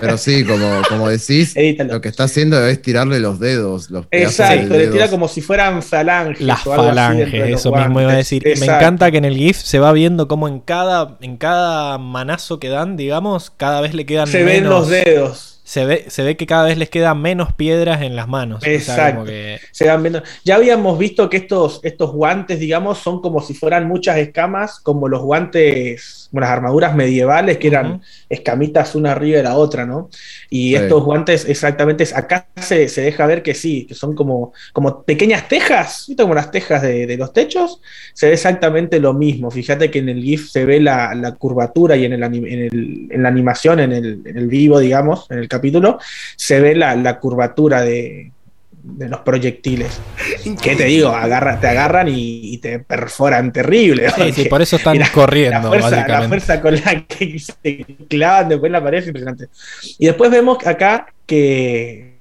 Pero 0.00 0.16
sí, 0.16 0.44
como, 0.44 0.80
como 0.88 1.10
decís, 1.10 1.54
Edítalo. 1.54 1.92
lo 1.94 2.00
que 2.00 2.08
está 2.08 2.24
haciendo 2.24 2.66
es 2.66 2.80
tirarle 2.80 3.20
los 3.20 3.38
dedos. 3.38 3.90
Los 3.90 4.06
Exacto, 4.10 4.74
le 4.78 4.86
tira 4.88 5.08
como 5.10 5.28
si 5.28 5.42
fueran 5.42 5.82
falanges. 5.82 6.40
las 6.40 6.66
o 6.66 6.72
algo 6.72 6.88
así 6.88 7.16
dentro 7.18 7.24
de 7.24 7.26
falanges, 7.38 7.60
eso 7.60 7.72
mismo 7.72 8.00
iba 8.00 8.12
a 8.12 8.16
decir. 8.16 8.42
Me 8.58 8.64
encanta 8.66 9.10
que 9.10 9.18
en 9.18 9.26
el 9.26 9.36
GIF 9.36 9.58
se 9.58 9.78
va 9.78 9.92
viendo 9.92 10.26
como 10.26 10.48
en 10.48 10.60
cada, 10.60 11.18
en 11.20 11.36
cada 11.36 11.98
manazo 11.98 12.58
que 12.58 12.70
dan, 12.70 12.96
digamos, 12.96 13.50
cada 13.54 13.82
vez 13.82 13.92
le 13.92 14.06
quedan 14.06 14.26
Se 14.26 14.42
ven 14.42 14.64
los 14.64 14.88
dedos. 14.88 15.53
Se 15.66 15.86
ve, 15.86 16.04
se 16.08 16.22
ve 16.22 16.36
que 16.36 16.46
cada 16.46 16.64
vez 16.64 16.76
les 16.76 16.90
quedan 16.90 17.22
menos 17.22 17.52
piedras 17.54 18.02
en 18.02 18.14
las 18.16 18.28
manos. 18.28 18.58
O 18.58 18.60
sea, 18.60 18.72
Exacto. 18.74 19.24
que- 19.24 19.58
Se 19.72 19.86
van 19.88 20.02
viendo. 20.02 20.22
Ya 20.44 20.56
habíamos 20.56 20.98
visto 20.98 21.30
que 21.30 21.38
estos, 21.38 21.80
estos 21.82 22.12
guantes, 22.12 22.60
digamos, 22.60 22.98
son 22.98 23.22
como 23.22 23.40
si 23.40 23.54
fueran 23.54 23.88
muchas 23.88 24.18
escamas, 24.18 24.78
como 24.78 25.08
los 25.08 25.22
guantes, 25.22 26.23
bueno, 26.32 26.46
las 26.46 26.56
armaduras 26.56 26.94
medievales, 26.94 27.58
que 27.58 27.68
eran 27.68 28.02
escamitas 28.28 28.94
una 28.94 29.12
arriba 29.12 29.38
de 29.38 29.42
la 29.44 29.56
otra, 29.56 29.86
¿no? 29.86 30.08
Y 30.50 30.70
Sí. 30.70 30.74
estos 30.76 31.04
guantes, 31.04 31.44
exactamente, 31.48 32.04
acá 32.14 32.46
se, 32.60 32.88
se 32.88 33.00
deja 33.02 33.26
ver 33.26 33.42
que 33.42 33.54
sí, 33.54 33.86
que 33.86 33.94
son 33.94 34.14
como, 34.14 34.52
como 34.72 35.02
pequeñas 35.04 35.48
tejas, 35.48 36.04
¿viste? 36.08 36.22
Como 36.22 36.34
las 36.34 36.50
tejas 36.50 36.82
de, 36.82 37.06
de 37.06 37.16
los 37.16 37.32
techos, 37.32 37.80
se 38.12 38.26
ve 38.28 38.34
exactamente 38.34 39.00
lo 39.00 39.14
mismo. 39.14 39.50
Fíjate 39.50 39.90
que 39.90 40.00
en 40.00 40.08
el 40.08 40.22
GIF 40.22 40.50
se 40.50 40.64
ve 40.64 40.80
la, 40.80 41.14
la 41.14 41.32
curvatura 41.32 41.96
y 41.96 42.04
en, 42.04 42.12
el, 42.14 42.22
en, 42.22 42.34
el- 42.46 43.08
en 43.10 43.22
la 43.22 43.28
animación, 43.28 43.80
en 43.80 43.92
el, 43.92 44.22
en 44.26 44.36
el 44.36 44.48
vivo, 44.48 44.78
digamos, 44.80 45.26
en 45.30 45.38
el 45.38 45.48
capítulo, 45.48 45.98
se 46.36 46.60
ve 46.60 46.74
la, 46.74 46.94
la 46.96 47.18
curvatura 47.20 47.82
de, 47.82 48.32
de 48.84 49.08
los 49.08 49.20
proyectiles. 49.20 49.98
¿Qué 50.62 50.76
te 50.76 50.84
digo? 50.84 51.08
Agarra, 51.08 51.58
te 51.58 51.68
agarran 51.68 52.06
y, 52.10 52.58
te 52.58 52.78
perforan 52.80 53.52
terrible. 53.52 54.10
Sí, 54.10 54.32
sí, 54.32 54.44
por 54.44 54.60
eso 54.60 54.76
están 54.76 54.98
corriendo, 55.12 55.54
la 55.54 55.68
fuerza, 55.68 55.90
básicamente. 55.90 56.22
La 56.22 56.28
fuerza 56.28 56.60
con 56.60 56.74
la 56.74 57.06
que 57.06 57.38
se 57.38 57.86
clavan 58.08 58.50
después 58.50 58.68
en 58.68 58.72
la 58.72 58.84
pared 58.84 58.98
es 58.98 59.06
impresionante. 59.06 59.48
Y 59.98 60.06
después 60.06 60.30
vemos 60.30 60.64
acá 60.66 61.06
que, 61.26 62.13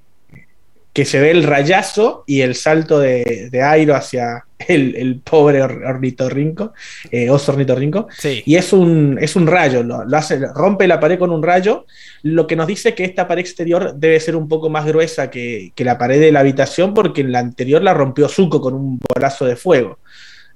que 0.93 1.05
se 1.05 1.19
ve 1.19 1.31
el 1.31 1.43
rayazo 1.43 2.23
y 2.27 2.41
el 2.41 2.53
salto 2.53 2.99
de, 2.99 3.49
de 3.51 3.61
Airo 3.63 3.95
hacia 3.95 4.45
el, 4.67 4.95
el 4.95 5.19
pobre 5.21 5.61
or- 5.63 5.83
ornitorrinco, 5.85 6.73
eh, 7.09 7.31
oso 7.31 7.51
ornitorrinco. 7.51 8.07
Sí. 8.15 8.43
Y 8.45 8.55
es 8.57 8.71
un, 8.73 9.17
es 9.19 9.35
un 9.35 9.47
rayo, 9.47 9.81
lo, 9.81 10.05
lo 10.05 10.17
hace, 10.17 10.39
rompe 10.53 10.87
la 10.87 10.99
pared 10.99 11.17
con 11.17 11.31
un 11.31 11.41
rayo, 11.41 11.85
lo 12.21 12.45
que 12.45 12.55
nos 12.55 12.67
dice 12.67 12.93
que 12.93 13.05
esta 13.05 13.27
pared 13.27 13.41
exterior 13.41 13.95
debe 13.95 14.19
ser 14.19 14.35
un 14.35 14.47
poco 14.47 14.69
más 14.69 14.85
gruesa 14.85 15.31
que, 15.31 15.71
que 15.73 15.83
la 15.83 15.97
pared 15.97 16.19
de 16.19 16.31
la 16.31 16.41
habitación, 16.41 16.93
porque 16.93 17.21
en 17.21 17.31
la 17.31 17.39
anterior 17.39 17.81
la 17.81 17.95
rompió 17.95 18.29
Zuko 18.29 18.61
con 18.61 18.75
un 18.75 18.99
bolazo 18.99 19.45
de 19.45 19.55
fuego. 19.55 19.97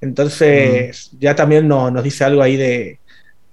Entonces, 0.02 1.12
ya 1.20 1.36
también 1.36 1.68
no- 1.68 1.90
nos 1.92 2.04
dice 2.04 2.24
algo 2.24 2.42
ahí 2.44 2.56
de, 2.58 3.00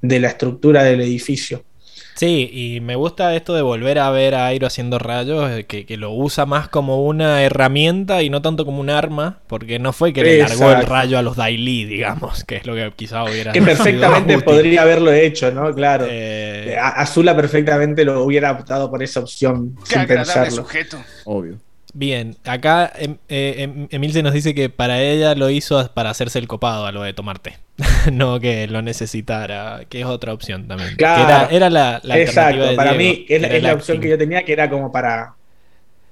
de 0.02 0.20
la 0.20 0.28
estructura 0.28 0.85
del 0.85 1.01
edificio. 1.01 1.65
Sí, 2.14 2.48
y 2.52 2.80
me 2.80 2.94
gusta 2.94 3.34
esto 3.34 3.54
de 3.54 3.62
volver 3.62 3.98
a 3.98 4.10
ver 4.10 4.36
a 4.36 4.46
Airo 4.46 4.66
haciendo 4.66 4.98
rayos, 5.00 5.50
eh, 5.50 5.64
que, 5.64 5.84
que 5.84 5.96
lo 5.96 6.12
usa 6.12 6.46
más 6.46 6.68
como 6.68 7.04
una 7.04 7.42
herramienta 7.42 8.22
y 8.22 8.30
no 8.30 8.40
tanto 8.40 8.64
como 8.64 8.80
un 8.80 8.88
arma, 8.88 9.40
porque 9.48 9.78
no 9.80 9.92
fue 9.92 10.12
que 10.12 10.22
le 10.22 10.38
largó 10.38 10.70
el 10.70 10.86
rayo 10.86 11.18
a 11.18 11.22
los 11.22 11.36
Daily, 11.36 11.84
digamos, 11.84 12.44
que 12.44 12.56
es 12.56 12.66
lo 12.66 12.74
que 12.74 12.92
quizá 12.94 13.24
hubiera 13.24 13.52
Que 13.52 13.62
perfectamente 13.62 14.38
podría 14.40 14.82
haberlo 14.82 15.12
hecho, 15.12 15.50
¿no? 15.50 15.74
Claro. 15.74 16.06
Eh, 16.08 16.76
Azula 16.80 17.34
perfectamente 17.34 18.04
lo 18.04 18.22
hubiera 18.22 18.52
optado 18.52 18.90
por 18.90 19.02
esa 19.02 19.20
opción 19.20 19.74
Qué 19.88 19.94
sin 19.98 20.06
pensarlo. 20.06 20.52
sujeto. 20.52 20.98
Obvio. 21.24 21.58
Bien, 21.96 22.36
acá 22.44 22.92
em, 22.98 23.18
eh, 23.28 23.54
em- 23.58 23.86
Emilce 23.90 24.20
nos 24.24 24.32
dice 24.32 24.52
que 24.52 24.68
para 24.68 25.00
ella 25.00 25.36
lo 25.36 25.48
hizo 25.48 25.88
para 25.94 26.10
hacerse 26.10 26.40
el 26.40 26.48
copado 26.48 26.86
a 26.86 26.92
lo 26.92 27.02
de 27.02 27.12
tomarte, 27.12 27.56
no 28.12 28.40
que 28.40 28.66
lo 28.66 28.82
necesitara, 28.82 29.82
que 29.88 30.00
es 30.00 30.06
otra 30.06 30.32
opción 30.32 30.66
también. 30.66 30.96
Claro. 30.96 31.22
Era, 31.24 31.48
era 31.50 31.70
la, 31.70 32.00
la 32.02 32.18
Exacto, 32.18 32.74
para 32.74 32.94
Diego, 32.94 33.14
mí 33.20 33.26
es, 33.28 33.40
la- 33.40 33.48
es 33.48 33.74
opción 33.76 34.00
que 34.00 34.08
yo 34.08 34.18
tenía 34.18 34.44
que 34.44 34.52
era 34.52 34.68
como 34.68 34.90
para. 34.90 35.34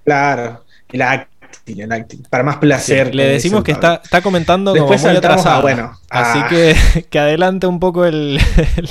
Claro, 0.05 0.65
el 0.93 1.03
acting, 1.03 1.81
el 1.81 1.91
acting, 1.93 2.23
para 2.31 2.45
más 2.45 2.59
placer. 2.59 3.09
Sí, 3.11 3.17
le 3.17 3.25
decimos 3.27 3.65
que 3.65 3.73
está, 3.73 4.01
está 4.05 4.21
comentando 4.21 4.73
Después 4.73 5.01
como 5.01 5.13
muy 5.13 5.21
saltamos 5.21 5.47
a, 5.47 5.59
atrasado. 5.59 5.63
bueno, 5.63 5.99
Así 6.11 6.39
que, 6.49 7.05
que 7.11 7.19
adelante 7.19 7.67
un 7.67 7.81
poco 7.81 8.05
el, 8.05 8.39
el, 8.77 8.89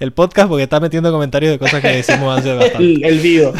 el 0.00 0.12
podcast 0.12 0.48
porque 0.48 0.64
está 0.64 0.80
metiendo 0.80 1.10
comentarios 1.10 1.52
de 1.52 1.58
cosas 1.58 1.80
que 1.80 1.88
decimos 1.88 2.38
hace 2.38 2.54
bastante. 2.54 2.76
El, 2.84 3.04
el 3.04 3.18
vivo. 3.20 3.54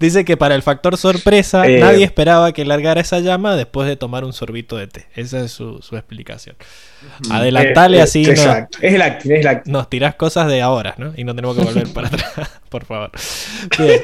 Dice 0.00 0.24
que 0.24 0.36
para 0.36 0.54
el 0.54 0.62
factor 0.62 0.96
sorpresa 0.96 1.66
Eh. 1.68 1.78
nadie 1.78 2.04
esperaba 2.04 2.52
que 2.52 2.64
largara 2.64 3.00
esa 3.02 3.20
llama 3.20 3.54
después 3.54 3.86
de 3.86 3.96
tomar 3.96 4.24
un 4.24 4.32
sorbito 4.32 4.76
de 4.76 4.86
té. 4.86 5.06
Esa 5.14 5.44
es 5.44 5.52
su, 5.52 5.80
su 5.82 5.94
explicación. 5.96 6.56
Adelantale 7.30 7.98
Eh, 7.98 8.00
eh, 8.00 8.02
así, 8.02 8.22
no- 8.24 8.30
Exacto, 8.30 8.78
es 8.80 8.94
el 8.94 9.02
acting, 9.02 9.30
es 9.32 9.40
el 9.40 9.46
acting. 9.48 9.72
nos 9.72 9.88
tirás 9.90 10.14
cosas 10.14 10.48
de 10.48 10.62
ahora, 10.62 10.94
¿no? 10.98 11.12
Y 11.16 11.24
no 11.24 11.34
tenemos 11.34 11.56
que 11.56 11.64
volver 11.64 11.88
para 11.92 12.08
atrás, 12.08 12.32
por 12.70 12.84
favor. 12.84 13.10
Bien. 13.78 14.00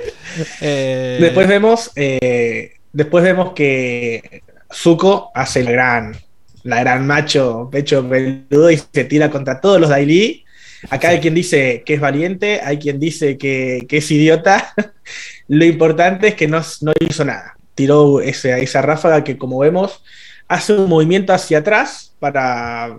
Eh, 0.60 1.18
Después 1.20 1.48
vemos, 1.48 1.90
eh, 1.96 2.74
después 2.92 3.24
vemos 3.24 3.52
que 3.54 4.42
Zuko 4.72 5.30
hace 5.34 5.60
el 5.60 5.66
gran, 5.72 6.14
la 6.62 6.80
gran 6.80 7.06
macho 7.06 7.68
pecho 7.72 8.06
peludo 8.08 8.70
y 8.70 8.76
se 8.76 9.04
tira 9.04 9.30
contra 9.30 9.60
todos 9.60 9.80
los 9.80 9.88
Daily. 9.90 10.42
Acá 10.90 11.08
hay 11.10 11.20
quien 11.20 11.34
dice 11.34 11.82
que 11.84 11.94
es 11.94 12.00
valiente, 12.00 12.60
hay 12.62 12.78
quien 12.78 12.98
dice 13.00 13.36
que, 13.38 13.86
que 13.88 13.98
es 13.98 14.10
idiota. 14.10 14.72
Lo 15.48 15.64
importante 15.64 16.28
es 16.28 16.34
que 16.34 16.48
no, 16.48 16.60
no 16.82 16.92
hizo 17.00 17.24
nada. 17.24 17.56
Tiró 17.74 18.20
ese- 18.20 18.60
esa 18.62 18.82
ráfaga 18.82 19.22
que, 19.24 19.36
como 19.36 19.58
vemos, 19.58 20.02
hace 20.48 20.72
un 20.74 20.88
movimiento 20.88 21.32
hacia 21.32 21.58
atrás 21.58 22.14
para, 22.18 22.96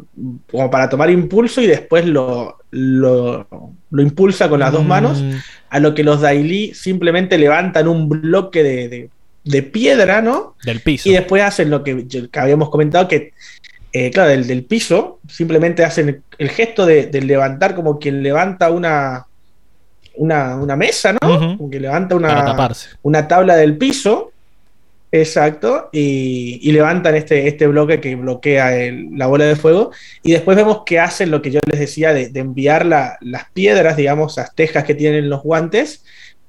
como 0.51 0.69
para 0.69 0.89
tomar 0.89 1.09
impulso 1.09 1.61
y 1.61 1.67
después 1.67 2.05
lo, 2.05 2.57
lo, 2.71 3.47
lo 3.89 4.01
impulsa 4.01 4.49
con 4.49 4.59
las 4.59 4.71
dos 4.71 4.85
manos 4.85 5.21
mm, 5.21 5.31
a 5.69 5.79
lo 5.79 5.93
que 5.95 6.03
los 6.03 6.21
Daily 6.21 6.73
simplemente 6.73 7.37
levantan 7.37 7.87
un 7.87 8.07
bloque 8.09 8.63
de, 8.63 8.87
de- 8.89 9.09
de 9.43 9.63
piedra, 9.63 10.21
¿no? 10.21 10.55
Del 10.65 10.81
piso. 10.81 11.07
Y 11.07 11.13
después 11.13 11.41
hacen 11.41 11.69
lo 11.69 11.81
que, 11.81 12.05
que 12.05 12.39
habíamos 12.39 12.69
comentado, 12.69 13.07
que, 13.07 13.31
eh, 13.93 14.11
claro, 14.11 14.29
del, 14.29 14.47
del 14.47 14.63
piso, 14.65 15.19
simplemente 15.27 15.83
hacen 15.83 16.09
el, 16.09 16.21
el 16.37 16.49
gesto 16.49 16.85
de, 16.85 17.09
levantar 17.21 17.75
como 17.75 17.99
quien 17.99 18.21
levanta 18.23 18.71
una, 18.71 19.25
una, 20.15 20.55
una 20.55 20.75
mesa, 20.75 21.13
¿no? 21.13 21.19
Como 21.57 21.69
que 21.69 21.79
levanta 21.79 22.15
una, 22.15 22.55
una 23.01 23.27
tabla 23.27 23.55
del 23.55 23.77
piso. 23.77 24.31
Exacto, 25.09 25.87
y, 25.93 26.59
y 26.61 26.71
levantan 26.73 27.15
este, 27.15 27.47
este 27.47 27.65
bloque 27.65 28.01
que 28.01 28.15
bloquea 28.17 28.75
el- 28.77 29.07
la 29.17 29.27
bola 29.27 29.45
de 29.45 29.55
fuego. 29.55 29.91
Y 30.21 30.33
después 30.33 30.57
vemos 30.57 30.83
que 30.85 30.99
hacen 30.99 31.31
lo 31.31 31.41
que 31.41 31.49
yo 31.49 31.61
les 31.65 31.79
decía 31.79 32.13
de, 32.13 32.27
de 32.27 32.39
enviar 32.41 32.85
la- 32.85 33.17
las 33.21 33.49
piedras, 33.51 33.95
digamos, 33.95 34.35
las 34.35 34.53
tejas 34.53 34.83
que 34.83 34.95
tienen 34.95 35.29
los 35.29 35.43
guantes, 35.43 36.03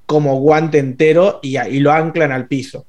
como 0.05 0.39
guante 0.41 0.77
entero 0.77 1.39
y, 1.41 1.57
y 1.57 1.79
lo 1.79 1.93
anclan 1.93 2.33
al 2.33 2.47
piso. 2.47 2.85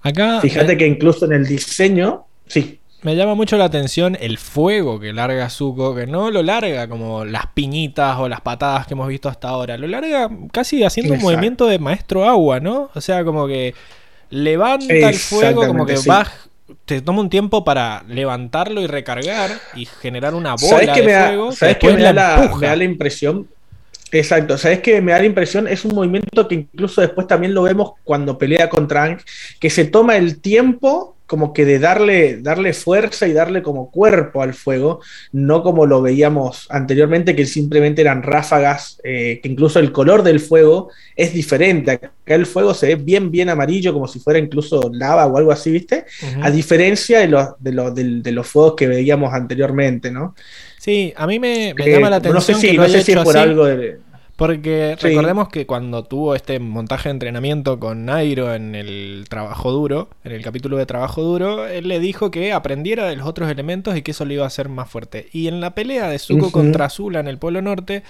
Acá 0.00 0.40
Fíjate 0.40 0.68
me, 0.68 0.78
que 0.78 0.86
incluso 0.86 1.26
en 1.26 1.32
el 1.34 1.46
diseño, 1.46 2.24
sí, 2.46 2.79
me 3.02 3.16
llama 3.16 3.34
mucho 3.34 3.56
la 3.56 3.64
atención 3.64 4.16
el 4.20 4.38
fuego 4.38 5.00
que 5.00 5.12
larga 5.12 5.48
Zuko, 5.48 5.94
que 5.94 6.06
no 6.06 6.30
lo 6.30 6.42
larga 6.42 6.88
como 6.88 7.24
las 7.24 7.46
piñitas 7.48 8.18
o 8.18 8.28
las 8.28 8.40
patadas 8.40 8.86
que 8.86 8.94
hemos 8.94 9.08
visto 9.08 9.28
hasta 9.28 9.48
ahora. 9.48 9.76
Lo 9.78 9.86
larga 9.86 10.30
casi 10.52 10.84
haciendo 10.84 11.14
un 11.14 11.20
movimiento 11.20 11.66
de 11.66 11.78
maestro 11.78 12.24
agua, 12.28 12.60
¿no? 12.60 12.90
O 12.94 13.00
sea, 13.00 13.24
como 13.24 13.46
que 13.46 13.74
levanta 14.30 14.92
el 14.92 15.14
fuego, 15.14 15.66
como 15.66 15.86
que 15.86 15.96
sí. 15.96 16.10
Te 16.84 17.00
toma 17.00 17.20
un 17.20 17.30
tiempo 17.30 17.64
para 17.64 18.04
levantarlo 18.08 18.80
y 18.80 18.86
recargar 18.86 19.50
y 19.74 19.86
generar 19.86 20.34
una 20.34 20.54
bola 20.54 20.68
¿Sabes 20.68 20.90
qué 20.90 21.00
de 21.00 21.06
me 21.06 21.12
da, 21.12 21.26
fuego. 21.26 21.52
¿sabes 21.52 21.78
que 21.78 21.88
qué 21.88 21.94
me 21.94 22.02
da, 22.02 22.12
la, 22.12 22.56
me 22.56 22.66
da 22.66 22.76
la 22.76 22.84
impresión? 22.84 23.48
Exacto, 24.12 24.58
¿sabes 24.58 24.80
qué 24.80 25.00
me 25.00 25.12
da 25.12 25.18
la 25.18 25.26
impresión? 25.26 25.68
Es 25.68 25.84
un 25.84 25.94
movimiento 25.94 26.46
que 26.48 26.54
incluso 26.56 27.00
después 27.00 27.26
también 27.26 27.54
lo 27.54 27.62
vemos 27.62 27.92
cuando 28.04 28.38
pelea 28.38 28.68
contra 28.68 29.04
Aang, 29.04 29.18
que 29.58 29.70
se 29.70 29.84
toma 29.84 30.16
el 30.16 30.40
tiempo 30.40 31.16
como 31.30 31.52
que 31.52 31.64
de 31.64 31.78
darle, 31.78 32.38
darle 32.42 32.72
fuerza 32.72 33.28
y 33.28 33.32
darle 33.32 33.62
como 33.62 33.92
cuerpo 33.92 34.42
al 34.42 34.52
fuego, 34.52 34.98
no 35.30 35.62
como 35.62 35.86
lo 35.86 36.02
veíamos 36.02 36.66
anteriormente, 36.70 37.36
que 37.36 37.46
simplemente 37.46 38.00
eran 38.02 38.24
ráfagas, 38.24 39.00
eh, 39.04 39.38
que 39.40 39.48
incluso 39.48 39.78
el 39.78 39.92
color 39.92 40.24
del 40.24 40.40
fuego 40.40 40.90
es 41.14 41.32
diferente. 41.32 41.92
Acá 41.92 42.10
el 42.34 42.46
fuego 42.46 42.74
se 42.74 42.88
ve 42.88 42.94
bien, 42.96 43.30
bien 43.30 43.48
amarillo, 43.48 43.92
como 43.92 44.08
si 44.08 44.18
fuera 44.18 44.40
incluso 44.40 44.90
lava 44.92 45.24
o 45.26 45.36
algo 45.36 45.52
así, 45.52 45.70
¿viste? 45.70 46.04
A 46.42 46.50
diferencia 46.50 47.20
de 47.20 47.28
los, 47.28 47.46
de, 47.60 47.72
los, 47.74 47.94
de 47.94 48.32
los 48.32 48.48
fuegos 48.48 48.74
que 48.74 48.88
veíamos 48.88 49.32
anteriormente, 49.32 50.10
¿no? 50.10 50.34
Sí, 50.78 51.12
a 51.14 51.28
mí 51.28 51.38
me, 51.38 51.74
me 51.76 51.84
Eh, 51.84 51.92
llama 51.92 52.10
la 52.10 52.16
atención 52.16 52.34
no 52.34 52.40
sé 52.40 52.54
si, 52.54 52.66
que 52.70 52.72
lo 52.72 52.82
no 52.82 52.88
sé 52.88 53.02
si 53.04 53.12
es 53.12 53.18
por 53.18 53.36
así, 53.36 53.48
algo 53.48 53.66
de. 53.66 53.98
Porque 54.40 54.96
Sí. 54.98 55.08
recordemos 55.08 55.48
que 55.50 55.66
cuando 55.66 56.02
tuvo 56.02 56.34
este 56.34 56.58
montaje 56.58 57.08
de 57.08 57.12
entrenamiento 57.12 57.78
con 57.78 58.06
Nairo 58.06 58.54
en 58.54 58.74
el 58.74 59.26
trabajo 59.28 59.70
duro, 59.70 60.08
en 60.24 60.32
el 60.32 60.42
capítulo 60.42 60.78
de 60.78 60.86
trabajo 60.86 61.22
duro, 61.22 61.66
él 61.66 61.86
le 61.88 62.00
dijo 62.00 62.30
que 62.30 62.52
aprendiera 62.52 63.06
de 63.06 63.16
los 63.16 63.26
otros 63.26 63.50
elementos 63.50 63.96
y 63.96 64.02
que 64.02 64.12
eso 64.12 64.24
le 64.24 64.34
iba 64.34 64.44
a 64.44 64.46
hacer 64.46 64.68
más 64.70 64.88
fuerte. 64.90 65.28
Y 65.32 65.46
en 65.48 65.60
la 65.60 65.74
pelea 65.74 66.08
de 66.08 66.18
Zuko 66.18 66.50
contra 66.50 66.86
Azula 66.86 67.20
en 67.20 67.28
el 67.28 67.38
Polo 67.38 67.60
Norte, 67.60 68.02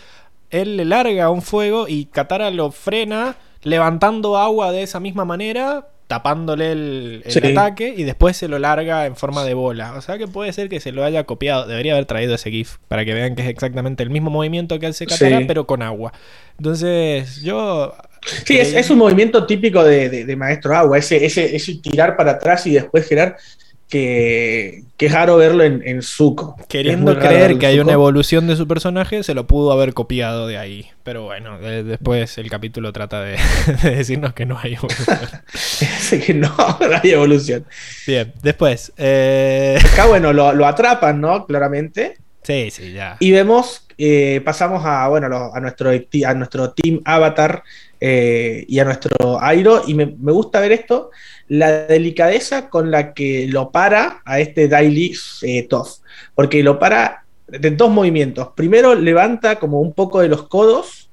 él 0.50 0.76
le 0.76 0.84
larga 0.84 1.30
un 1.30 1.42
fuego 1.42 1.88
y 1.88 2.06
Katara 2.06 2.50
lo 2.50 2.70
frena 2.70 3.36
levantando 3.62 4.36
agua 4.38 4.72
de 4.72 4.82
esa 4.82 5.00
misma 5.00 5.24
manera, 5.24 5.88
tapándole 6.10 6.72
el, 6.72 7.22
el 7.24 7.30
Sí. 7.32 7.38
ataque 7.52 7.94
y 7.96 8.02
después 8.02 8.36
se 8.36 8.48
lo 8.48 8.58
larga 8.58 9.06
en 9.06 9.14
forma 9.14 9.44
de 9.44 9.54
bola. 9.54 9.94
O 9.94 10.00
sea 10.02 10.18
que 10.18 10.26
puede 10.26 10.52
ser 10.52 10.68
que 10.68 10.80
se 10.80 10.90
lo 10.90 11.04
haya 11.04 11.22
copiado. 11.22 11.68
Debería 11.68 11.92
haber 11.92 12.06
traído 12.06 12.34
ese 12.34 12.50
GIF 12.50 12.78
para 12.88 13.04
que 13.04 13.14
vean 13.14 13.36
que 13.36 13.42
es 13.42 13.48
exactamente 13.48 14.02
el 14.02 14.10
mismo 14.10 14.28
movimiento 14.28 14.80
que 14.80 14.88
hace 14.88 15.06
Katara, 15.06 15.38
Sí. 15.38 15.44
pero 15.46 15.68
con 15.68 15.82
agua. 15.82 16.12
Entonces, 16.58 17.42
yo. 17.42 17.94
Sí, 18.44 18.58
es, 18.58 18.74
es 18.74 18.90
un 18.90 18.98
movimiento 18.98 19.46
típico 19.46 19.84
de, 19.84 20.08
de- 20.10 20.24
de 20.24 20.36
Maestro 20.36 20.76
Agua, 20.76 20.98
ese, 20.98 21.24
ese, 21.24 21.54
ese 21.54 21.76
tirar 21.76 22.16
para 22.16 22.32
atrás 22.32 22.66
y 22.66 22.72
después 22.72 23.06
girar, 23.08 23.36
que, 23.90 24.84
que 24.96 25.06
es 25.06 25.12
raro 25.12 25.36
verlo 25.36 25.64
en, 25.64 25.82
en 25.86 26.00
Zuko. 26.02 26.56
Queriendo 26.68 27.18
creer 27.18 27.58
que 27.58 27.66
hay 27.66 27.78
una 27.80 27.92
evolución 27.92 28.46
de 28.46 28.56
su 28.56 28.66
personaje, 28.66 29.22
se 29.22 29.34
lo 29.34 29.46
pudo 29.46 29.72
haber 29.72 29.92
copiado 29.94 30.46
de 30.46 30.56
ahí. 30.56 30.86
Pero 31.02 31.24
bueno, 31.24 31.58
de- 31.58 31.82
después 31.84 32.38
el 32.38 32.48
capítulo 32.48 32.92
trata 32.92 33.20
de, 33.22 33.36
de 33.82 33.96
decirnos 33.96 34.32
que 34.32 34.46
no 34.46 34.58
hay 34.62 34.74
evolución. 34.74 35.18
Así 35.52 36.20
que 36.20 36.32
no, 36.34 36.48
no 36.56 37.00
hay 37.02 37.10
evolución. 37.10 37.64
Bien, 38.06 38.32
después. 38.42 38.92
eh, 38.96 39.78
Acá, 39.92 40.06
bueno, 40.06 40.32
lo, 40.32 40.52
lo 40.52 40.66
atrapan, 40.66 41.20
¿no? 41.20 41.44
Claramente. 41.46 42.16
Sí, 42.42 42.70
sí, 42.70 42.92
ya. 42.92 43.16
Y 43.20 43.32
vemos, 43.32 43.86
eh, 43.98 44.40
pasamos 44.44 44.82
a, 44.86 45.08
bueno, 45.08 45.28
lo- 45.28 45.54
a, 45.54 45.60
nuestro, 45.60 45.90
a 45.90 46.34
nuestro 46.34 46.70
Team 46.72 47.00
Avatar 47.04 47.62
eh, 48.00 48.64
y 48.66 48.78
a 48.78 48.84
nuestro 48.84 49.40
Airo. 49.40 49.82
Y 49.86 49.94
me, 49.94 50.06
me 50.06 50.32
gusta 50.32 50.60
ver 50.60 50.72
esto, 50.72 51.10
la 51.48 51.86
delicadeza 51.86 52.68
con 52.68 52.90
la 52.90 53.12
que 53.14 53.46
lo 53.48 53.70
para 53.70 54.22
a 54.24 54.40
este 54.40 54.68
Daily 54.68 55.14
eh, 55.42 55.64
Toph. 55.68 55.98
Porque 56.34 56.62
lo 56.62 56.78
para 56.78 57.24
de 57.46 57.70
dos 57.72 57.90
movimientos. 57.90 58.48
Primero 58.54 58.94
levanta 58.94 59.56
como 59.58 59.80
un 59.80 59.92
poco 59.92 60.20
de 60.20 60.28
los 60.28 60.46
codos 60.48 61.10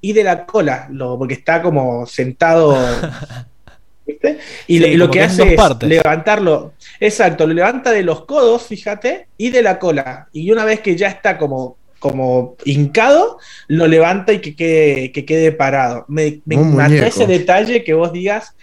y 0.00 0.12
de 0.14 0.24
la 0.24 0.46
cola, 0.46 0.88
lo- 0.90 1.18
porque 1.18 1.34
está 1.34 1.60
como 1.62 2.06
sentado. 2.06 2.76
¿viste? 4.06 4.38
Y, 4.66 4.78
Sí, 4.78 4.80
lo- 4.80 4.86
y 4.86 4.96
lo 4.96 5.04
como 5.06 5.12
que 5.12 5.22
hace 5.22 5.48
es 5.50 5.54
partes. 5.56 5.88
levantarlo. 5.88 6.72
Exacto, 7.00 7.46
lo 7.46 7.52
levanta 7.54 7.90
de 7.92 8.02
los 8.02 8.24
codos, 8.24 8.62
fíjate, 8.62 9.28
y 9.36 9.50
de 9.50 9.62
la 9.62 9.78
cola. 9.78 10.28
Y 10.32 10.50
una 10.50 10.64
vez 10.64 10.80
que 10.80 10.96
ya 10.96 11.08
está 11.08 11.36
como, 11.38 11.76
como 11.98 12.56
hincado, 12.64 13.38
lo 13.68 13.86
levanta 13.86 14.32
y 14.32 14.40
que 14.40 14.54
quede, 14.54 15.12
que 15.12 15.24
quede 15.24 15.52
parado. 15.52 16.04
Me, 16.08 16.40
me 16.44 16.56
mató 16.56 16.94
ese 16.94 17.26
detalle 17.26 17.84
que 17.84 17.94
vos 17.94 18.12
digas. 18.12 18.54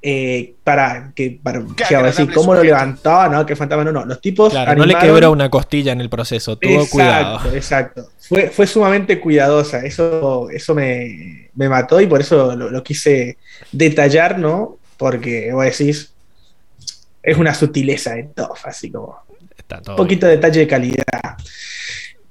eh, 0.00 0.54
para 0.62 1.12
que 1.14 1.40
para 1.42 1.60
Qué 1.76 1.84
que, 1.88 1.96
a 1.96 2.02
decir, 2.02 2.32
cómo 2.32 2.54
lo 2.54 2.62
levantaba, 2.62 3.28
no, 3.28 3.44
que 3.44 3.56
fantasma, 3.56 3.84
no, 3.84 3.90
no. 3.92 4.04
Los 4.04 4.20
tipos 4.20 4.52
Claro, 4.52 4.74
no 4.76 4.86
le 4.86 4.94
quebró 4.96 5.32
una 5.32 5.50
costilla 5.50 5.92
en 5.92 6.00
el 6.00 6.08
proceso, 6.08 6.56
tuvo 6.56 6.82
exacto, 6.82 6.90
cuidado. 6.90 7.54
Exacto. 7.54 8.08
Fue, 8.18 8.50
fue 8.50 8.66
sumamente 8.66 9.18
cuidadosa. 9.18 9.84
Eso, 9.84 10.48
eso 10.50 10.74
me, 10.74 11.50
me 11.54 11.68
mató 11.68 12.00
y 12.00 12.06
por 12.06 12.20
eso 12.20 12.54
lo, 12.54 12.70
lo 12.70 12.82
quise 12.84 13.38
detallar, 13.72 14.38
¿no? 14.38 14.78
Porque 14.96 15.52
vos 15.52 15.64
decís, 15.64 16.12
es 17.22 17.36
una 17.36 17.54
sutileza 17.54 18.14
de 18.14 18.24
Toff, 18.24 18.66
así 18.66 18.90
como 18.92 19.16
Está 19.56 19.82
todo 19.82 19.94
un 19.94 19.96
poquito 19.96 20.26
de 20.26 20.36
detalle 20.36 20.60
de 20.60 20.66
calidad. 20.68 21.04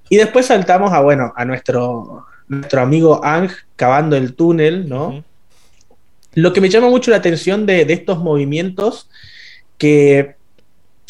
Y 0.09 0.17
después 0.17 0.45
saltamos 0.45 0.93
a, 0.93 1.01
bueno, 1.01 1.33
a 1.35 1.45
nuestro, 1.45 2.25
nuestro 2.47 2.81
amigo 2.81 3.23
Ang 3.23 3.49
cavando 3.75 4.15
el 4.15 4.33
túnel, 4.35 4.87
¿no? 4.87 5.23
Lo 6.33 6.53
que 6.53 6.61
me 6.61 6.69
llama 6.69 6.89
mucho 6.89 7.11
la 7.11 7.17
atención 7.17 7.65
de, 7.65 7.85
de 7.85 7.93
estos 7.93 8.19
movimientos, 8.19 9.09
que 9.77 10.35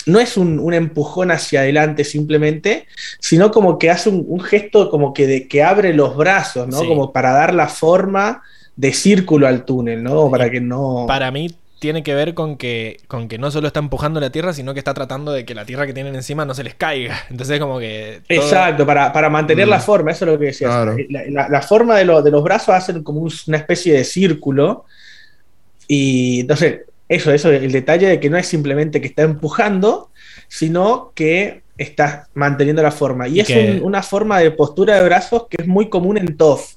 no 0.05 0.19
es 0.19 0.37
un, 0.37 0.59
un 0.59 0.73
empujón 0.73 1.31
hacia 1.31 1.61
adelante 1.61 2.03
simplemente, 2.03 2.87
sino 3.19 3.51
como 3.51 3.77
que 3.77 3.89
hace 3.89 4.09
un, 4.09 4.23
un 4.27 4.39
gesto 4.39 4.89
como 4.89 5.13
que, 5.13 5.27
de, 5.27 5.47
que 5.47 5.63
abre 5.63 5.93
los 5.93 6.15
brazos, 6.15 6.67
¿no? 6.67 6.79
Sí. 6.79 6.87
Como 6.87 7.11
para 7.11 7.31
dar 7.31 7.53
la 7.53 7.67
forma 7.67 8.41
de 8.75 8.93
círculo 8.93 9.47
al 9.47 9.65
túnel, 9.65 10.01
¿no? 10.03 10.29
Para 10.31 10.49
que 10.49 10.61
no... 10.61 11.05
Para 11.07 11.29
mí 11.31 11.49
tiene 11.79 12.01
que 12.03 12.15
ver 12.15 12.33
con 12.33 12.57
que, 12.57 12.97
con 13.07 13.27
que 13.27 13.37
no 13.37 13.51
solo 13.51 13.67
está 13.67 13.79
empujando 13.79 14.19
la 14.19 14.31
tierra, 14.31 14.51
sino 14.53 14.73
que 14.73 14.79
está 14.79 14.93
tratando 14.93 15.31
de 15.31 15.45
que 15.45 15.53
la 15.53 15.63
tierra 15.65 15.85
que 15.85 15.93
tienen 15.93 16.15
encima 16.15 16.43
no 16.45 16.53
se 16.53 16.63
les 16.63 16.73
caiga. 16.75 17.19
Entonces 17.29 17.59
como 17.59 17.79
que... 17.79 18.21
todo- 18.27 18.37
Exacto, 18.41 18.85
para, 18.85 19.13
para 19.13 19.29
mantener 19.29 19.67
Mm. 19.67 19.69
la 19.69 19.79
forma, 19.79 20.11
eso 20.11 20.25
es 20.25 20.31
lo 20.31 20.39
que 20.39 20.45
decías. 20.45 20.71
Claro. 20.71 20.95
La, 21.09 21.21
la- 21.29 21.49
la 21.49 21.61
forma 21.61 21.95
de, 21.97 22.05
lo- 22.05 22.21
de 22.21 22.31
los 22.31 22.43
brazos 22.43 22.69
hacen 22.75 23.03
como 23.03 23.21
un- 23.21 23.31
una 23.47 23.57
especie 23.57 23.93
de 23.93 24.03
círculo. 24.03 24.85
Y 25.87 26.41
entonces, 26.41 26.81
eso, 27.07 27.31
eso, 27.31 27.51
el 27.51 27.71
detalle 27.71 28.07
de 28.07 28.19
que 28.19 28.29
no 28.29 28.37
es 28.37 28.47
simplemente 28.47 28.99
que 28.99 29.07
está 29.07 29.21
empujando, 29.23 30.09
sino 30.47 31.11
que 31.15 31.61
está 31.77 32.27
manteniendo 32.33 32.81
la 32.81 32.91
forma. 32.91 33.27
Y, 33.27 33.35
Y 33.37 33.39
es 33.41 33.47
que- 33.47 33.77
un- 33.79 33.83
una 33.83 34.01
forma 34.03 34.39
de 34.39 34.51
postura 34.51 34.95
de 34.95 35.03
brazos 35.05 35.45
que 35.49 35.61
es 35.61 35.67
muy 35.67 35.89
común 35.89 36.17
en 36.17 36.35
TOF. 36.37 36.73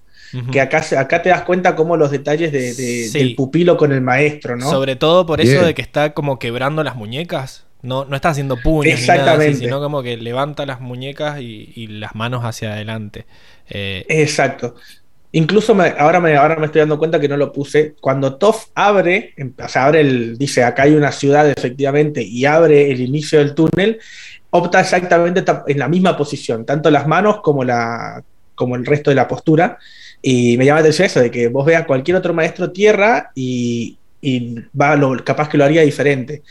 Que 0.53 0.61
acá, 0.61 0.81
te 1.23 1.29
das 1.29 1.43
cuenta 1.43 1.75
como 1.75 1.97
los 1.97 2.11
detalles 2.11 2.53
de- 2.53 2.75
de- 2.75 3.09
Sí. 3.09 3.19
del 3.19 3.35
pupilo 3.35 3.77
con 3.77 3.93
el 3.93 4.01
maestro, 4.01 4.57
¿no? 4.57 4.69
Sobre 4.71 4.97
todo 4.97 5.27
por 5.27 5.41
eso 5.41 5.53
Bien. 5.53 5.65
de 5.67 5.75
que 5.75 5.83
está 5.83 6.13
como 6.15 6.39
quebrando 6.39 6.85
las 6.85 6.95
muñecas. 6.97 7.67
No, 7.83 8.05
no 8.05 8.15
está 8.15 8.29
haciendo 8.29 8.57
puños 8.59 8.85
ni 9.01 9.07
nada 9.07 9.15
así, 9.15 9.21
Exactamente. 9.23 9.59
sino 9.59 9.81
como 9.81 10.03
que 10.03 10.17
levanta 10.19 10.67
las 10.67 10.81
muñecas 10.81 11.41
y, 11.41 11.73
y 11.75 11.87
las 11.87 12.15
manos 12.15 12.45
hacia 12.45 12.73
adelante. 12.75 13.25
Eh, 13.71 14.05
Exacto. 14.09 14.75
Incluso 15.33 15.75
me- 15.75 15.95
ahora, 15.99 16.21
me, 16.21 16.37
ahora 16.37 16.57
me 16.57 16.67
estoy 16.67 16.81
dando 16.81 16.99
cuenta 16.99 17.19
que 17.21 17.29
no 17.29 17.37
lo 17.37 17.53
puse. 17.53 17.95
Cuando 18.01 18.35
Toff 18.37 18.67
abre, 18.75 19.33
em- 19.37 19.55
o 19.65 19.69
sea, 19.69 19.87
abre 19.87 20.01
el, 20.01 20.37
dice 20.37 20.63
acá 20.65 20.83
hay 20.83 20.93
una 20.95 21.13
ciudad 21.13 21.49
efectivamente, 21.49 22.21
y 22.23 22.45
abre 22.45 22.91
el 22.91 23.01
inicio 23.01 23.39
del 23.39 23.55
túnel, 23.55 23.99
opta 24.51 24.81
exactamente 24.81 25.43
ta- 25.43 25.65
en 25.69 25.79
la 25.79 25.89
misma 25.89 26.17
posición, 26.17 26.67
tanto 26.67 26.91
las 26.91 27.07
manos 27.07 27.41
como, 27.43 27.63
la, 27.65 28.23
como 28.57 28.75
el 28.77 28.85
resto 28.85 29.11
de 29.11 29.15
la 29.17 29.29
postura. 29.29 29.79
Y 30.23 30.57
me 30.59 30.65
llama 30.67 30.77
la 30.81 30.81
atención 30.83 31.07
eso, 31.07 31.21
de 31.21 31.31
que 31.31 31.49
vos 31.49 31.65
veas 31.65 31.87
cualquier 31.87 32.17
otro 32.17 32.35
maestro 32.35 32.71
tierra 32.73 33.31
y, 33.35 33.97
y 34.21 34.57
va 34.79 34.97
lo, 34.97 35.17
capaz 35.25 35.49
que 35.49 35.57
lo 35.59 35.65
haría 35.65 35.83
diferente. 35.83 36.43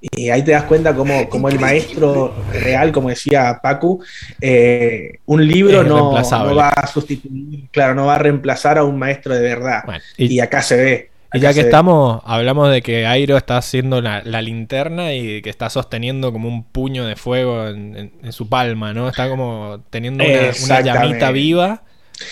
Y 0.00 0.30
ahí 0.30 0.42
te 0.42 0.50
das 0.50 0.64
cuenta 0.64 0.92
como, 0.96 1.28
como 1.28 1.48
el 1.48 1.60
maestro 1.60 2.34
real, 2.52 2.90
como 2.90 3.08
decía 3.08 3.60
Pacu, 3.62 4.02
eh, 4.40 5.20
un 5.26 5.46
libro 5.46 5.84
no, 5.84 6.10
no 6.10 6.54
va 6.56 6.70
a 6.70 6.86
sustituir, 6.88 7.68
claro, 7.70 7.94
no 7.94 8.06
va 8.06 8.16
a 8.16 8.18
reemplazar 8.18 8.78
a 8.78 8.84
un 8.84 8.98
maestro 8.98 9.32
de 9.34 9.42
verdad. 9.42 9.82
bueno, 9.86 10.02
Y, 10.16 10.26
y, 10.34 10.40
acá 10.40 10.60
se 10.60 10.76
ve. 10.76 11.10
y 11.32 11.38
ya 11.38 11.54
que 11.54 11.60
ve. 11.60 11.66
estamos, 11.66 12.20
hablamos 12.24 12.72
de 12.72 12.82
que 12.82 13.06
Airo 13.06 13.36
está 13.36 13.58
haciendo 13.58 14.00
la, 14.00 14.22
la 14.24 14.42
linterna 14.42 15.14
y 15.14 15.40
que 15.40 15.50
está 15.50 15.70
sosteniendo 15.70 16.32
como 16.32 16.48
un 16.48 16.64
puño 16.64 17.06
de 17.06 17.14
fuego 17.14 17.68
en, 17.68 17.96
en- 17.96 18.12
en 18.24 18.32
su 18.32 18.48
palma, 18.48 18.92
¿no? 18.92 19.08
Está 19.08 19.28
como 19.28 19.84
teniendo 19.90 20.24
una, 20.24 20.80
llamita 20.80 21.30
viva 21.30 21.84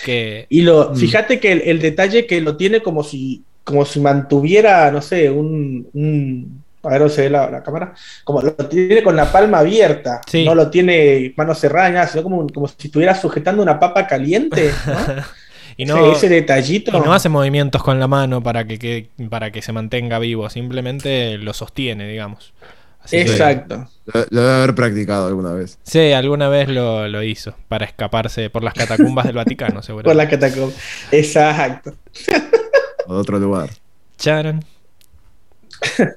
que... 0.05 0.45
Y 0.49 0.61
lo, 0.61 0.91
Mm. 0.91 0.95
fíjate 0.95 1.39
que 1.39 1.51
el, 1.51 1.61
el 1.65 1.79
detalle 1.79 2.25
que 2.25 2.41
lo 2.41 2.55
tiene 2.57 2.81
como 2.81 3.03
si, 3.03 3.43
como 3.63 3.85
si 3.85 3.99
mantuviera, 3.99 4.91
no 4.91 5.01
sé, 5.01 5.29
un, 5.29 5.87
un- 5.93 6.61
a 6.83 6.89
ver, 6.89 7.01
no 7.01 7.09
se 7.09 7.21
ve 7.21 7.29
la, 7.29 7.49
la 7.49 7.61
cámara, 7.61 7.93
como 8.23 8.41
lo 8.41 8.53
tiene 8.53 9.03
con 9.03 9.15
la 9.15 9.31
palma 9.31 9.59
abierta, 9.59 10.19
Sí. 10.25 10.43
no 10.43 10.55
lo 10.55 10.69
tiene 10.71 11.31
mano 11.37 11.53
cerrada, 11.53 11.89
ni 11.89 11.95
nada, 11.95 12.07
sino 12.07 12.23
como, 12.23 12.47
como 12.49 12.67
si 12.67 12.75
estuviera 12.87 13.13
sujetando 13.13 13.61
una 13.61 13.79
papa 13.79 14.07
caliente, 14.07 14.71
¿no? 14.87 15.23
Y 15.77 15.85
no, 15.85 16.11
ese 16.11 16.27
detallito. 16.27 16.95
y 16.95 16.99
no 16.99 17.13
hace 17.13 17.29
movimientos 17.29 17.81
con 17.81 17.99
la 17.99 18.07
mano 18.07 18.41
para 18.43 18.65
que, 18.65 18.77
que- 18.79 19.09
para 19.29 19.51
que 19.51 19.61
se 19.61 19.71
mantenga 19.71 20.19
vivo, 20.19 20.49
simplemente 20.49 21.37
lo 21.37 21.53
sostiene, 21.53 22.07
digamos. 22.07 22.53
Así 23.03 23.15
que- 23.17 23.21
Exacto. 23.23 23.87
Lo, 24.13 24.25
lo 24.29 24.41
debe 24.41 24.53
haber 24.55 24.75
practicado 24.75 25.27
alguna 25.27 25.53
vez. 25.53 25.77
Sí, 25.83 26.11
alguna 26.11 26.49
vez 26.49 26.69
lo, 26.69 27.07
lo 27.07 27.23
hizo 27.23 27.55
para 27.67 27.85
escaparse 27.85 28.49
por 28.49 28.63
las 28.63 28.73
catacumbas 28.73 29.25
del 29.25 29.35
Vaticano, 29.35 29.81
seguro. 29.83 30.05
Por 30.05 30.15
la 30.15 30.27
catacomba. 30.29 30.73
Exacto. 31.11 31.93
O 33.07 33.15
de 33.15 33.19
otro 33.19 33.39
lugar. 33.39 33.69
Charan. 34.17 34.63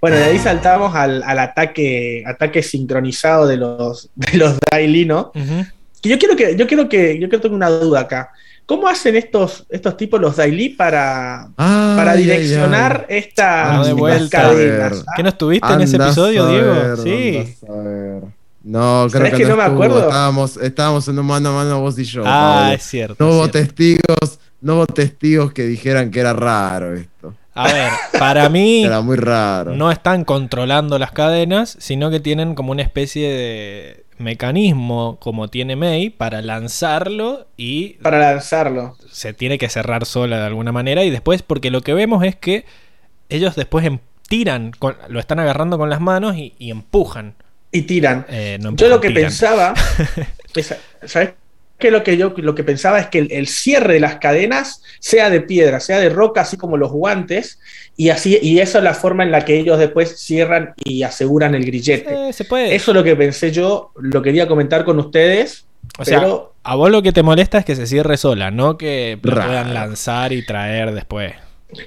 Bueno, 0.00 0.16
de 0.16 0.24
ahí 0.24 0.38
saltamos 0.38 0.94
al, 0.94 1.22
al 1.22 1.38
ataque, 1.38 2.22
ataque 2.26 2.62
sincronizado 2.62 3.46
de 3.46 3.56
los, 3.56 4.10
de 4.14 4.38
los 4.38 4.58
Daily, 4.70 5.04
¿no? 5.06 5.32
Que 5.32 6.08
yo 6.08 6.18
quiero 6.18 6.36
que, 6.36 6.56
yo 6.56 6.66
quiero 6.66 6.88
que, 6.88 7.18
yo 7.18 7.28
quiero 7.28 7.40
tener 7.40 7.54
una 7.54 7.70
duda 7.70 8.00
acá. 8.00 8.32
¿Cómo 8.66 8.88
hacen 8.88 9.14
estos, 9.14 9.64
estos 9.68 9.96
tipos, 9.96 10.20
los 10.20 10.36
Daily, 10.36 10.70
para, 10.70 11.48
para 11.56 12.14
direccionar 12.14 13.06
ay, 13.08 13.18
estas 13.18 13.46
Ah, 13.46 13.84
de 13.84 14.16
estas 14.16 14.28
cadenas? 14.28 15.04
¿Qué 15.16 15.22
no 15.22 15.28
estuviste 15.28 15.72
en 15.72 15.80
ese 15.82 15.96
episodio, 15.96 16.44
saber, 16.44 16.96
Diego? 16.96 16.96
Sí. 17.04 17.54
No, 18.64 19.06
creo 19.08 19.20
¿Sabés 19.20 19.30
que, 19.34 19.36
que 19.38 19.42
no, 19.44 19.50
no 19.50 19.56
me 19.56 19.62
estuvo. 19.62 19.84
acuerdo? 19.84 20.00
Estábamos, 20.08 20.56
estábamos 20.56 21.06
en 21.08 21.18
un 21.20 21.26
mano 21.26 21.50
a 21.50 21.52
mano 21.64 21.80
vos 21.80 21.96
y 21.98 22.04
yo. 22.04 22.22
Ah, 22.26 22.58
Pablo. 22.62 22.74
es 22.74 22.82
cierto. 22.82 23.16
No 23.20 23.30
es 23.30 23.34
hubo 23.36 23.42
cierto. 23.44 23.58
testigos, 23.60 24.38
no 24.60 24.74
hubo 24.74 24.86
testigos 24.88 25.52
que 25.52 25.62
dijeran 25.66 26.10
que 26.10 26.18
era 26.20 26.32
raro 26.32 26.94
esto. 26.94 27.34
A 27.54 27.72
ver, 27.72 27.90
para 28.18 28.48
mí 28.48 28.84
Era 28.84 29.00
muy 29.00 29.16
raro. 29.16 29.74
no 29.76 29.90
están 29.92 30.24
controlando 30.24 30.98
las 30.98 31.12
cadenas, 31.12 31.76
sino 31.78 32.10
que 32.10 32.18
tienen 32.20 32.54
como 32.56 32.72
una 32.72 32.82
especie 32.82 33.28
de 33.30 34.05
mecanismo, 34.18 35.18
como 35.20 35.48
tiene 35.48 35.76
May, 35.76 36.10
para 36.10 36.42
lanzarlo 36.42 37.46
y 37.56 37.94
Para 38.02 38.18
lanzarlo. 38.18 38.96
se 39.10 39.32
tiene 39.32 39.58
que 39.58 39.68
cerrar 39.68 40.04
sola 40.06 40.38
de 40.40 40.46
alguna 40.46 40.72
manera. 40.72 41.04
Y 41.04 41.10
después, 41.10 41.42
porque 41.42 41.70
lo 41.70 41.80
que 41.82 41.94
vemos 41.94 42.24
es 42.24 42.36
que 42.36 42.64
ellos 43.28 43.56
después 43.56 43.84
em- 43.84 43.98
tiran, 44.28 44.72
con- 44.72 44.96
lo 45.08 45.20
están 45.20 45.38
agarrando 45.40 45.78
con 45.78 45.90
las 45.90 46.00
manos 46.00 46.36
y, 46.36 46.54
y 46.58 46.70
empujan. 46.70 47.34
Y 47.72 47.82
tiran. 47.82 48.26
Eh, 48.28 48.58
no 48.60 48.74
Yo 48.76 48.88
lo 48.88 49.00
que 49.00 49.08
tiran. 49.08 49.24
pensaba, 49.24 49.74
es- 50.54 50.74
¿sabes 51.04 51.30
qué? 51.78 51.90
Lo 51.90 52.02
que 52.02 52.16
yo 52.16 52.34
lo 52.36 52.54
que 52.54 52.64
pensaba 52.64 52.98
es 52.98 53.06
que 53.06 53.18
el, 53.18 53.32
el 53.32 53.46
cierre 53.46 53.94
de 53.94 54.00
las 54.00 54.16
cadenas 54.16 54.82
sea 55.00 55.30
de 55.30 55.40
piedra, 55.40 55.80
sea 55.80 55.98
de 55.98 56.08
roca, 56.08 56.42
así 56.42 56.56
como 56.56 56.76
los 56.76 56.90
guantes, 56.90 57.58
y 57.96 58.10
así, 58.10 58.38
y 58.40 58.58
esa 58.60 58.78
es 58.78 58.84
la 58.84 58.94
forma 58.94 59.22
en 59.22 59.30
la 59.30 59.44
que 59.44 59.58
ellos 59.58 59.78
después 59.78 60.18
cierran 60.18 60.74
y 60.84 61.02
aseguran 61.02 61.54
el 61.54 61.64
grillete. 61.64 62.28
Eh, 62.28 62.32
se 62.32 62.44
puede. 62.44 62.74
Eso 62.74 62.90
es 62.90 62.94
lo 62.94 63.04
que 63.04 63.16
pensé 63.16 63.52
yo, 63.52 63.92
lo 63.96 64.22
quería 64.22 64.46
comentar 64.48 64.84
con 64.84 64.98
ustedes, 64.98 65.66
o 65.98 66.04
sea, 66.04 66.20
pero 66.20 66.54
a 66.62 66.74
vos 66.74 66.90
lo 66.90 67.02
que 67.02 67.12
te 67.12 67.22
molesta 67.22 67.58
es 67.58 67.64
que 67.64 67.76
se 67.76 67.86
cierre 67.86 68.16
sola, 68.16 68.50
no 68.50 68.76
que 68.76 69.18
puedan 69.22 69.72
lanzar 69.72 70.32
y 70.32 70.44
traer 70.44 70.92
después. 70.92 71.34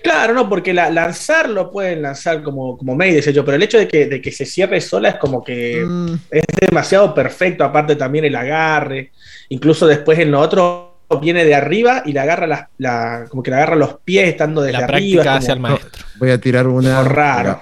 Claro, 0.03 0.33
no, 0.33 0.47
porque 0.49 0.73
la, 0.73 0.89
lanzarlo 0.89 1.71
pueden 1.71 2.01
lanzar 2.01 2.43
como, 2.43 2.77
como 2.77 2.95
May, 2.95 3.13
decía 3.13 3.31
yo, 3.33 3.43
pero 3.45 3.55
el 3.55 3.63
hecho 3.63 3.77
de 3.77 3.87
que, 3.87 4.07
de 4.07 4.21
que 4.21 4.31
se 4.31 4.45
cierre 4.45 4.81
sola 4.81 5.09
es 5.09 5.15
como 5.15 5.43
que 5.43 5.83
Mm, 5.85 6.13
es 6.31 6.43
demasiado 6.69 7.13
perfecto, 7.13 7.63
aparte 7.63 7.95
también 7.95 8.25
el 8.25 8.35
agarre, 8.35 9.11
incluso 9.49 9.87
después 9.87 10.19
en 10.19 10.31
lo 10.31 10.39
otro 10.41 10.87
viene 11.21 11.43
de 11.43 11.55
arriba 11.55 12.03
y 12.05 12.13
le 12.13 12.19
agarra 12.19 12.45
la, 12.45 12.69
la- 12.77 13.25
como 13.29 13.41
que 13.41 13.49
le 13.49 13.57
agarra 13.57 13.75
los 13.75 13.95
pies 14.03 14.27
estando 14.29 14.61
desde 14.61 14.77
La 14.79 14.85
arriba. 14.85 15.23
práctica 15.23 15.33
es 15.37 15.43
hacia 15.43 15.53
el 15.53 15.59
maestro. 15.59 15.89
voy 16.19 16.29
a 16.31 16.39
tirar 16.39 16.67
una. 16.67 16.97
como 16.97 17.09
raro. 17.09 17.61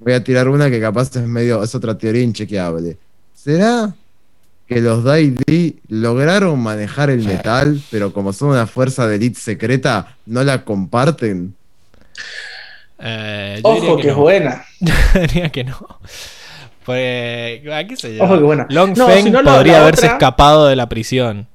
Voy 0.00 0.12
a 0.14 0.24
tirar 0.24 0.48
una 0.48 0.68
que 0.68 0.80
capaz 0.80 1.14
es 1.14 1.22
medio. 1.22 1.62
Es 1.62 1.72
otra 1.76 1.96
teoría 1.96 2.22
inchequeable. 2.22 2.96
¿Será 3.32 3.94
que 4.74 4.80
los 4.80 5.04
Daily 5.04 5.78
lograron 5.88 6.60
manejar 6.60 7.10
el 7.10 7.24
metal, 7.24 7.80
pero 7.90 8.12
como 8.12 8.32
son 8.32 8.50
una 8.50 8.66
fuerza 8.66 9.06
de 9.06 9.16
elite 9.16 9.38
secreta, 9.40 10.16
no 10.26 10.42
la 10.44 10.64
comparten? 10.64 11.54
Eh, 12.98 13.60
yo 13.62 13.70
Ojo 13.70 13.96
que, 13.98 14.08
es 14.10 14.14
buena. 14.14 14.64
diría 15.20 15.48
que 15.50 15.64
no. 15.64 15.98
Pues, 16.84 17.60
¿a 17.72 17.84
qué 17.86 17.96
se 17.96 18.20
Ojo 18.20 18.34
que 18.38 18.42
buena. 18.44 18.66
Long 18.70 18.96
No, 18.96 19.06
Feng 19.06 19.24
si 19.24 19.30
no, 19.30 19.42
la- 19.42 19.54
podría 19.54 19.82
haberse 19.82 20.06
otra- 20.06 20.12
escapado 20.14 20.66
de 20.66 20.76
la 20.76 20.88
prisión. 20.88 21.46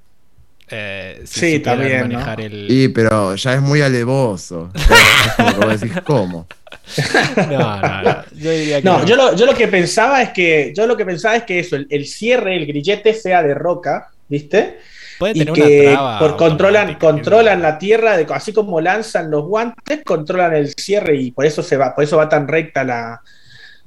Eh, 0.70 1.22
si 1.26 1.40
Sí, 1.54 1.60
también, 1.60 2.10
¿no? 2.10 2.16
manejar 2.16 2.42
el... 2.42 2.70
Y, 2.70 2.90
pero 2.90 3.36
ya 3.36 3.54
es 3.54 3.62
muy 3.62 3.82
alevoso. 3.82 4.70
Como 5.38 5.68
decís, 5.70 5.94
¿cómo? 6.04 6.48
no, 7.50 7.82
no, 7.82 8.02
no. 8.02 8.24
Yo 8.36 8.52
diría 8.52 8.82
que 8.82 8.84
no, 8.84 9.06
Yo, 9.06 9.16
lo, 9.16 9.36
yo 9.36 9.46
lo 9.46 9.54
que 9.54 9.68
pensaba 9.68 10.22
es 10.22 10.30
que. 10.30 10.74
Yo 10.76 10.88
lo 10.88 10.96
que 10.96 11.06
pensaba 11.06 11.36
es 11.36 11.44
que 11.44 11.60
eso, 11.60 11.76
el, 11.76 11.88
el 11.90 12.06
cierre, 12.06 12.56
el 12.56 12.66
grillete 12.66 13.14
sea 13.14 13.44
de 13.44 13.54
roca, 13.54 14.10
¿viste? 14.28 14.78
Puede 15.18 15.34
tener 15.34 15.50
y 15.50 15.54
que 15.54 15.98
por, 16.20 16.38
controlan, 16.38 16.96
controlan 16.96 17.62
la 17.62 17.80
tierra, 17.80 18.18
de, 18.18 18.28
así 18.30 18.54
como 18.54 18.80
lanzan 18.82 19.32
los 19.32 19.46
guantes, 19.46 20.04
controlan 20.04 20.54
el 20.54 20.74
cierre 20.76 21.16
y 21.16 21.32
por 21.32 21.46
eso 21.46 21.64
se 21.64 21.76
va, 21.76 21.96
por 21.96 22.04
eso 22.04 22.18
va 22.18 22.30
tan 22.30 22.48
recta 22.48 22.84
la, 22.84 23.22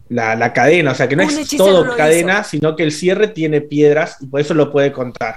la, 0.09 0.53
cadena. 0.53 0.91
O 0.91 0.95
sea 0.95 1.09
que 1.09 1.17
no 1.17 1.23
es 1.23 1.49
todo 1.57 1.97
cadena, 1.97 2.43
sino 2.43 2.75
que 2.75 2.83
el 2.83 2.91
cierre 2.91 3.29
tiene 3.29 3.61
piedras 3.61 4.17
y 4.21 4.27
por 4.27 4.41
eso 4.41 4.55
lo 4.55 4.73
puede 4.73 4.91
contar. 4.91 5.37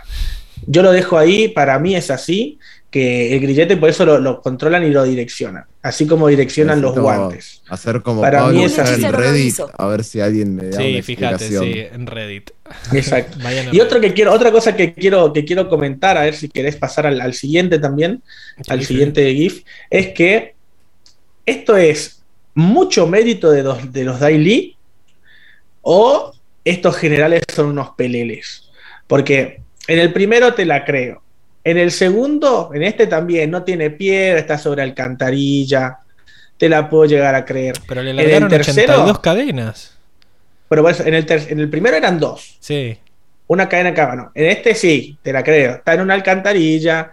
Yo 0.65 0.81
lo 0.81 0.91
dejo 0.91 1.17
ahí, 1.17 1.49
para 1.49 1.77
mí 1.77 1.95
es 1.95 2.09
así 2.09 2.57
que 2.93 3.33
el 3.33 3.39
grillete 3.39 3.75
por 3.75 3.89
eso 3.89 4.05
lo, 4.05 4.39
controlan 4.39 4.85
y 4.85 4.91
lo 4.91 5.03
direccionan, 5.03 5.65
así 5.81 6.05
como 6.05 6.27
direccionan 6.27 6.79
los 6.79 6.93
guantes. 6.93 7.63
Hacer 7.67 8.03
como 8.03 8.21
Para 8.21 8.45
mí 8.49 8.63
es 8.63 8.77
en 8.77 9.11
Reddit, 9.11 9.55
a 9.75 9.87
ver 9.87 10.03
si 10.03 10.21
alguien 10.21 10.53
me 10.53 10.67
da 10.67 10.77
sí, 10.77 11.01
fíjate, 11.01 11.47
sí, 11.47 11.87
en 11.91 12.05
Reddit. 12.05 12.51
Exacto. 12.91 13.39
y 13.71 13.79
otro 13.79 13.99
que 13.99 14.13
quiero, 14.13 14.31
otra 14.31 14.51
cosa 14.51 14.75
que 14.75 14.93
quiero, 14.93 15.33
que 15.33 15.43
quiero 15.43 15.67
comentar, 15.69 16.19
a 16.19 16.21
ver 16.21 16.35
si 16.35 16.49
querés 16.49 16.75
pasar 16.75 17.07
al, 17.07 17.33
siguiente 17.33 17.79
también, 17.79 18.21
al 18.67 18.85
siguiente 18.85 19.33
GIF, 19.33 19.63
es 19.89 20.09
que 20.09 20.53
esto 21.47 21.75
es 21.75 22.21
mucho 22.53 23.07
mérito 23.07 23.49
de 23.49 23.63
los, 23.63 23.91
de 23.91 24.03
los 24.03 24.19
Daily 24.19 24.77
o 25.81 26.31
estos 26.63 26.95
generales 26.95 27.41
son 27.51 27.69
unos 27.69 27.89
peleles. 27.97 28.69
Porque 29.07 29.61
en 29.87 29.97
el 29.97 30.13
primero 30.13 30.53
te 30.53 30.63
la 30.63 30.85
creo. 30.85 31.22
En 31.63 31.77
el 31.77 31.91
segundo, 31.91 32.71
en 32.73 32.83
este 32.83 33.07
también, 33.07 33.49
no 33.49 33.63
tiene 33.63 33.89
piedra, 33.89 34.39
está 34.39 34.57
sobre 34.57 34.81
alcantarilla. 34.81 35.99
Te 36.57 36.67
la 36.69 36.89
puedo 36.89 37.05
llegar 37.05 37.35
a 37.35 37.45
creer. 37.45 37.75
Pero 37.87 38.03
le 38.03 38.13
largaron 38.13 38.51
en 38.51 38.59
el 38.59 38.65
tercero, 38.65 38.93
82 38.93 39.19
cadenas. 39.19 39.97
Pero 40.67 40.89
en 40.89 41.13
el, 41.13 41.25
en 41.29 41.59
el 41.59 41.69
primero 41.69 41.95
eran 41.95 42.19
dos. 42.19 42.57
Sí. 42.59 42.97
Una 43.47 43.69
cadena 43.69 43.93
cada 43.93 44.15
no. 44.15 44.31
En 44.33 44.45
este 44.45 44.75
sí, 44.75 45.17
te 45.21 45.31
la 45.31 45.43
creo. 45.43 45.75
Está 45.75 45.93
en 45.93 46.01
una 46.01 46.13
alcantarilla, 46.13 47.11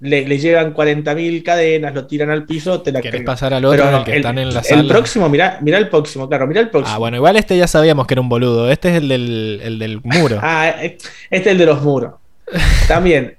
le, 0.00 0.26
le 0.26 0.38
llegan 0.38 0.74
40.000 0.74 1.42
cadenas, 1.42 1.94
lo 1.94 2.06
tiran 2.06 2.30
al 2.30 2.44
piso, 2.44 2.82
te 2.82 2.92
la 2.92 3.00
¿Querés 3.00 3.22
pasar 3.22 3.54
al 3.54 3.64
otro, 3.64 3.98
el 3.98 4.04
que 4.04 4.16
están 4.16 4.38
en 4.38 4.52
la 4.52 4.62
sala? 4.62 4.82
El 4.82 4.88
próximo, 4.88 5.28
mira, 5.28 5.58
mira 5.62 5.78
el 5.78 5.88
próximo, 5.88 6.28
claro, 6.28 6.46
mira 6.46 6.60
el 6.60 6.70
próximo. 6.70 6.94
Ah, 6.94 6.98
bueno, 6.98 7.16
igual 7.16 7.36
este 7.36 7.56
ya 7.56 7.66
sabíamos 7.66 8.06
que 8.06 8.14
era 8.14 8.20
un 8.20 8.28
boludo. 8.28 8.70
Este 8.70 8.90
es 8.90 8.96
el 8.96 9.08
del, 9.08 9.60
el 9.62 9.78
del 9.78 10.00
muro. 10.02 10.38
ah, 10.42 10.74
este 10.82 11.08
es 11.30 11.46
el 11.46 11.58
de 11.58 11.66
los 11.66 11.82
muros. 11.82 12.14
También, 12.88 13.36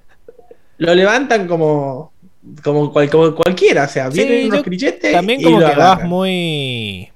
lo 0.78 0.94
levantan 0.94 1.48
como, 1.48 2.12
como, 2.64 2.92
cualquiera, 2.92 3.86
o 3.86 3.88
sea, 3.88 4.10
vienen 4.10 4.48
unos 4.48 4.64
crilletes. 4.64 5.12
También 5.12 5.42
como 5.42 5.60
que 5.60 5.76
vas 5.76 6.04
muy. 6.04 7.10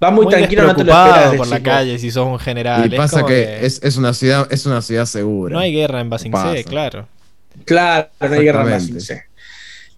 Vas 0.00 0.12
muy, 0.12 0.28
tranquilo, 0.28 0.66
no 0.66 0.76
te 0.76 0.84
lo 0.84 0.92
esperas. 0.92 1.36
por 1.36 1.48
la 1.48 1.62
calle 1.62 1.98
si 1.98 2.10
sos 2.10 2.26
un 2.26 2.38
general. 2.38 2.92
Y 2.92 2.96
pasa 2.96 3.24
que, 3.24 3.64
Es, 3.64 3.82
es, 3.82 3.96
una 3.96 4.12
ciudad, 4.12 4.46
es 4.50 4.66
una 4.66 4.82
ciudad 4.82 5.06
segura. 5.06 5.52
No 5.54 5.58
hay 5.58 5.72
guerra 5.72 6.00
en 6.00 6.10
Basing 6.10 6.32
C, 6.32 6.64
claro. 6.64 7.08
Claro, 7.64 8.08
no 8.20 8.32
hay 8.32 8.42
guerra 8.42 8.62
en 8.62 8.70
Basing 8.70 9.00
C. 9.00 9.24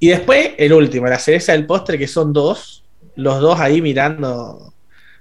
Y 0.00 0.08
después, 0.08 0.50
el 0.56 0.72
último, 0.72 1.06
la 1.08 1.18
cereza 1.18 1.52
del 1.52 1.66
postre, 1.66 1.98
que 1.98 2.06
son 2.06 2.32
dos, 2.32 2.84
los 3.16 3.40
dos 3.40 3.58
ahí 3.58 3.82
mirando, 3.82 4.72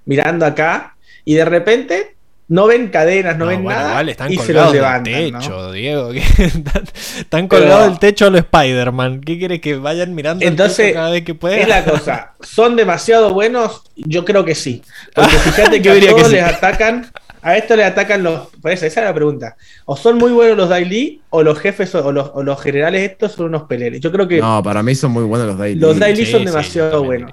mirando 0.06 0.46
acá, 0.46 0.96
y 1.26 1.34
de 1.34 1.46
repente 1.46 2.17
no 2.50 2.66
ven 2.66 2.88
cadenas, 2.88 3.38
no, 3.38 3.48
ven 3.48 3.64
nada 3.64 4.02
y 4.30 4.38
se 4.38 4.54
los 4.54 4.72
levantan. 4.72 5.04
techo, 5.34 5.72
Diego. 5.74 6.12
están 7.20 7.48
colgados 7.50 7.90
del 7.90 8.00
techo 8.00 8.28
a 8.28 8.30
los 8.30 8.40
Spider-Man. 8.40 9.22
¿Qué 9.22 9.38
quiere 9.38 9.60
que 9.60 9.76
vayan 9.76 10.16
mirando 10.16 10.46
Entonces, 10.46 10.94
cada 10.94 11.10
vez 11.10 11.24
que 11.26 11.36
puedan? 11.36 11.60
Es 11.60 11.68
la 11.68 11.84
cosa. 11.84 12.34
¿Son 12.42 12.78
demasiado 12.78 13.34
buenos? 13.34 13.84
Yo 13.98 14.24
creo 14.24 14.46
que 14.46 14.56
sí. 14.56 14.82
Porque 15.14 15.36
fíjate 15.38 15.82
que 15.82 15.90
a 15.90 16.10
todos 16.10 16.32
les 16.32 16.44
atacan. 16.44 17.12
A 17.42 17.56
esto 17.56 17.76
le 17.76 17.84
atacan 17.84 18.24
los. 18.24 18.48
Pues 18.62 18.82
esa 18.82 19.02
es 19.02 19.06
la 19.06 19.14
pregunta. 19.14 19.58
O 19.86 19.96
son 19.96 20.18
muy 20.18 20.32
buenos 20.32 20.58
los 20.58 20.70
Daily, 20.70 21.22
o 21.30 21.44
los 21.44 21.60
jefes 21.60 21.94
o 21.96 22.12
los, 22.12 22.62
generales 22.62 23.12
estos 23.12 23.34
son 23.34 23.48
unos 23.48 23.64
peleles. 23.64 24.00
Yo 24.02 24.12
creo 24.12 24.28
que. 24.28 24.40
No, 24.40 24.64
para 24.64 24.82
mí 24.84 24.96
son 24.96 25.12
muy 25.12 25.24
buenos 25.24 25.48
los 25.48 25.58
Daily. 25.58 25.80
Los 25.80 26.00
Daily 26.00 26.26
son 26.26 26.46
demasiado 26.46 27.04
buenos. 27.04 27.32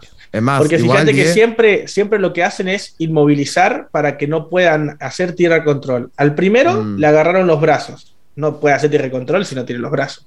Porque 0.59 0.78
fíjate 0.78 1.12
que 1.12 1.27
siempre, 1.27 1.86
siempre 1.86 2.19
lo 2.19 2.32
que 2.32 2.43
hacen 2.43 2.69
es 2.69 2.97
inmovilizar 2.98 3.89
para 3.93 4.16
que 4.16 4.27
no 4.27 4.48
puedan 4.48 4.97
hacer 5.01 5.35
tierra 5.35 5.62
control. 5.62 6.11
Al 6.16 6.35
primero 6.35 6.82
mm. 6.82 6.98
le 6.98 7.06
agarraron 7.06 7.47
los 7.47 7.61
brazos. 7.61 8.15
No 8.35 8.59
puede 8.59 8.74
hacer 8.74 8.90
tierra 8.90 9.11
control 9.11 9.47
si 9.47 9.55
no 9.55 9.65
tiene 9.65 9.81
los 9.81 9.93
brazos. 9.93 10.27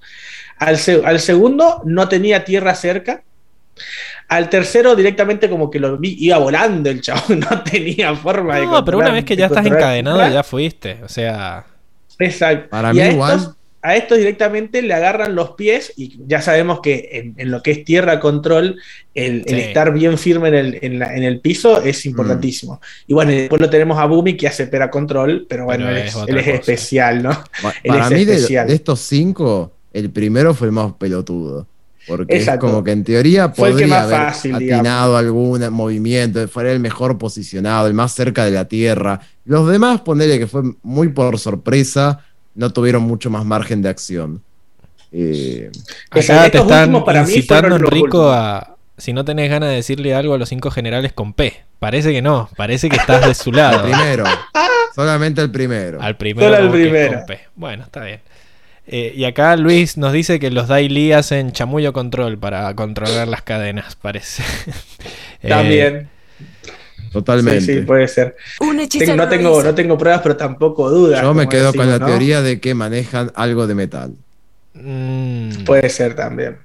Al, 0.59 0.79
al, 1.03 1.19
segundo 1.19 1.81
no 1.83 2.07
tenía 2.07 2.45
tierra 2.45 2.73
cerca. 2.73 3.21
Al 4.29 4.49
tercero 4.49 4.95
directamente 4.95 5.49
como 5.49 5.69
que 5.69 5.79
lo 5.79 5.97
vi, 5.97 6.15
iba 6.19 6.37
volando 6.37 6.89
el 6.89 7.01
chavo, 7.01 7.23
no 7.35 7.63
tenía 7.63 8.15
forma 8.15 8.55
de... 8.55 8.65
No, 8.65 8.85
pero 8.85 8.99
una 8.99 9.11
vez 9.11 9.25
que 9.25 9.35
ya 9.35 9.47
estás 9.47 9.65
encadenado 9.65 10.27
ya 10.29 10.43
fuiste, 10.43 10.99
o 11.03 11.09
sea... 11.09 11.65
Exacto. 12.19 12.69
Para 12.69 12.93
mí 12.93 12.99
igual 12.99 13.55
a 13.81 13.95
esto 13.95 14.15
directamente 14.15 14.81
le 14.81 14.93
agarran 14.93 15.35
los 15.35 15.51
pies 15.51 15.93
y 15.95 16.19
ya 16.27 16.41
sabemos 16.41 16.79
que 16.81 17.33
en, 17.37 17.51
lo 17.51 17.61
que 17.61 17.71
es 17.71 17.85
tierra 17.85 18.19
control, 18.19 18.79
el, 19.13 19.43
estar 19.47 19.93
bien 19.93 20.17
firme 20.17 20.49
en 20.49 21.23
el, 21.23 21.39
piso 21.39 21.81
es 21.81 22.05
importantísimo. 22.05 22.81
Y 23.05 23.13
bueno, 23.13 23.31
después 23.31 23.61
lo 23.61 23.69
tenemos 23.69 23.97
a 23.97 24.05
Bumi 24.05 24.35
que 24.35 24.47
hace 24.47 24.67
pera 24.67 24.89
control, 24.89 25.45
pero 25.47 25.65
bueno, 25.65 25.89
él, 25.89 25.97
es, 25.97 26.47
especial, 26.47 27.23
¿no? 27.23 27.31
Para 27.87 28.09
mí, 28.09 28.25
de, 28.25 28.65
estos 28.67 28.99
cinco, 29.01 29.71
el 29.93 30.09
primero 30.09 30.53
fue 30.53 30.67
el 30.67 30.73
más 30.73 30.93
pelotudo. 30.93 31.67
Porque 32.07 32.37
es 32.37 32.49
como 32.59 32.83
que 32.83 32.91
en 32.91 33.03
teoría 33.03 33.51
podría 33.51 34.03
haber 34.03 34.55
atinado 34.55 35.17
algún 35.17 35.69
movimiento, 35.71 36.47
fuera 36.47 36.71
el 36.71 36.79
mejor 36.79 37.17
posicionado, 37.17 37.87
el 37.87 37.93
más 37.93 38.13
cerca 38.13 38.45
de 38.45 38.51
la 38.51 38.65
Tierra. 38.65 39.19
Los 39.43 39.67
demás, 39.69 40.01
ponerle 40.01 40.39
que 40.39 40.47
fue 40.47 40.63
muy 40.83 41.09
por 41.09 41.37
sorpresa, 41.37 42.23
no 42.57 42.71
tuvieron 42.71 43.03
mucho 43.03 43.29
más 43.29 43.45
margen 43.45 43.81
de 43.81 43.89
acción. 43.89 44.41
Eh, 45.13 45.71
Acá 46.09 46.49
te 46.49 46.57
están 46.57 47.03
para 47.05 47.21
incitando, 47.21 47.77
Enrico, 47.77 48.29
a. 48.31 48.75
Si 48.97 49.13
no 49.13 49.23
tenés 49.23 49.49
ganas 49.49 49.69
de 49.69 49.75
decirle 49.75 50.15
algo 50.15 50.33
a 50.33 50.37
los 50.39 50.49
cinco 50.49 50.71
generales 50.71 51.13
con 51.13 51.33
P. 51.33 51.53
Parece 51.79 52.11
que 52.11 52.23
no, 52.23 52.49
parece 52.57 52.89
que 52.89 52.95
estás 52.95 53.25
de 53.25 53.35
su 53.35 53.51
lado. 53.51 53.85
El 53.85 53.91
primero. 53.91 54.25
Solamente 54.95 55.41
el 55.41 55.51
primero. 55.51 56.01
Al 56.01 56.17
primero. 56.17 56.55
Solo 56.55 56.65
el 56.65 56.71
primero. 56.71 57.23
Bueno, 57.55 57.83
está 57.83 58.03
bien. 58.03 58.21
Eh, 58.87 59.13
y 59.15 59.25
acá 59.25 59.55
Luis 59.55 59.97
nos 59.97 60.13
dice 60.13 60.39
que 60.39 60.49
los 60.49 60.67
Daily 60.67 61.11
hacen 61.11 61.51
chamullo 61.51 61.93
control 61.93 62.39
para 62.39 62.73
controlar 62.73 63.27
las 63.27 63.43
cadenas, 63.43 63.95
parece. 63.95 64.43
También. 65.47 66.09
Totalmente. 67.17 67.61
Sí, 67.61 67.81
puede 67.81 68.07
ser. 68.07 68.35
no, 68.61 69.27
tengo, 69.27 69.63
no 69.63 69.73
tengo 69.73 69.97
pruebas, 69.97 70.21
pero 70.21 70.37
tampoco 70.37 70.87
dudas. 70.87 71.19
Yo 71.23 71.33
me 71.33 71.49
quedo 71.49 71.73
con 71.73 71.89
la 71.89 71.97
teoría 71.97 72.43
de 72.43 72.59
que 72.59 72.75
manejan 72.75 73.31
algo 73.33 73.65
de 73.65 73.73
metal. 73.73 74.13
Mm. 74.75 75.63
Puede 75.65 75.89
ser 75.89 76.15
también. 76.15 76.59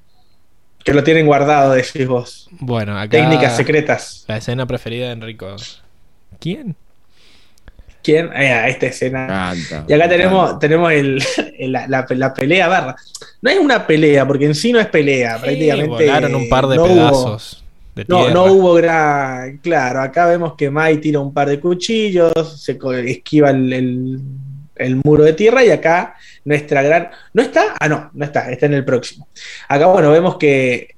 Que 0.84 0.92
lo 0.92 1.02
tienen 1.02 1.24
guardado, 1.24 1.72
decís 1.72 2.06
vos. 2.06 2.50
Bueno, 2.50 2.98
acá. 2.98 3.08
Técnicas 3.08 3.56
secretas. 3.56 4.26
La 4.28 4.36
escena 4.36 4.66
preferida 4.66 5.06
de 5.06 5.12
Enrico. 5.12 5.56
¿Quién? 6.38 6.76
¿Quién? 8.02 8.28
Ah, 8.34 8.68
esta 8.68 8.86
escena. 8.86 9.54
y 9.88 9.92
acá 9.92 10.08
tenemos, 10.08 10.58
tenemos 10.58 10.92
el, 10.92 11.22
la, 11.88 12.34
pelea 12.34 12.68
barra. 12.68 12.96
No 13.40 13.50
es 13.50 13.58
una 13.58 13.86
pelea, 13.86 14.26
porque 14.26 14.44
en 14.44 14.54
sí 14.54 14.70
no 14.70 14.80
es 14.80 14.88
pelea. 14.88 15.38
prácticamente. 15.40 15.88
Volaron 15.88 16.34
un 16.34 16.48
par 16.50 16.66
de 16.66 16.76
pedazos 16.76 17.61
no, 18.08 18.30
no 18.30 18.44
hubo 18.46 18.74
gran. 18.74 19.58
Claro, 19.58 20.00
acá 20.00 20.26
vemos 20.26 20.54
que 20.54 20.70
Mai 20.70 20.98
tira 20.98 21.20
un 21.20 21.32
par 21.32 21.48
de 21.48 21.60
cuchillos, 21.60 22.32
se 22.62 22.78
esquiva 23.06 23.50
el, 23.50 24.20
muro 25.04 25.24
de 25.24 25.32
tierra 25.34 25.64
y 25.64 25.70
acá 25.70 26.16
nuestra 26.44 26.82
gran. 26.82 27.10
¿No 27.34 27.42
está? 27.42 27.74
Ah, 27.78 27.88
no, 27.88 28.10
no 28.14 28.24
está, 28.24 28.50
está 28.50 28.66
en 28.66 28.74
el 28.74 28.84
próximo. 28.84 29.28
Acá, 29.68 29.86
bueno, 29.86 30.10
vemos 30.10 30.36
que 30.36 30.96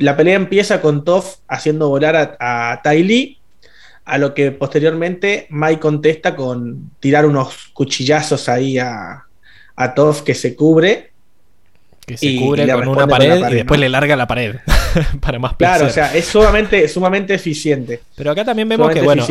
la 0.00 0.16
pelea 0.16 0.34
empieza 0.34 0.80
con 0.80 1.04
Toff 1.04 1.36
haciendo 1.46 1.88
volar 1.88 2.36
a, 2.38 2.72
a 2.72 2.94
Lee, 2.94 3.38
a 4.04 4.18
lo 4.18 4.34
que 4.34 4.50
posteriormente 4.50 5.46
Mai 5.50 5.78
contesta 5.78 6.34
con 6.34 6.90
tirar 6.98 7.24
unos 7.24 7.70
cuchillazos 7.72 8.48
ahí 8.48 8.78
a, 8.78 9.26
a 9.76 9.94
Toff 9.94 10.22
que 10.22 10.34
se 10.34 10.56
cubre 10.56 11.11
que 12.12 12.18
se 12.18 12.36
cubre 12.36 12.66
con 12.68 12.88
una 12.88 13.06
pared, 13.06 13.42
y 13.50 13.54
después 13.54 13.78
le 13.78 13.88
larga 13.88 14.16
la 14.16 14.26
pared 14.26 14.56
para 15.20 15.38
más 15.38 15.54
placer. 15.54 15.78
Claro, 15.78 15.90
o 15.90 15.92
sea, 15.92 16.16
es 16.16 16.26
sumamente, 16.26 16.88
sumamente 16.88 17.34
eficiente. 17.34 18.00
Pero 18.14 18.30
acá 18.30 18.44
también 18.44 18.68
vemos 18.68 18.90
que, 18.92 19.02
bueno, 19.02 19.26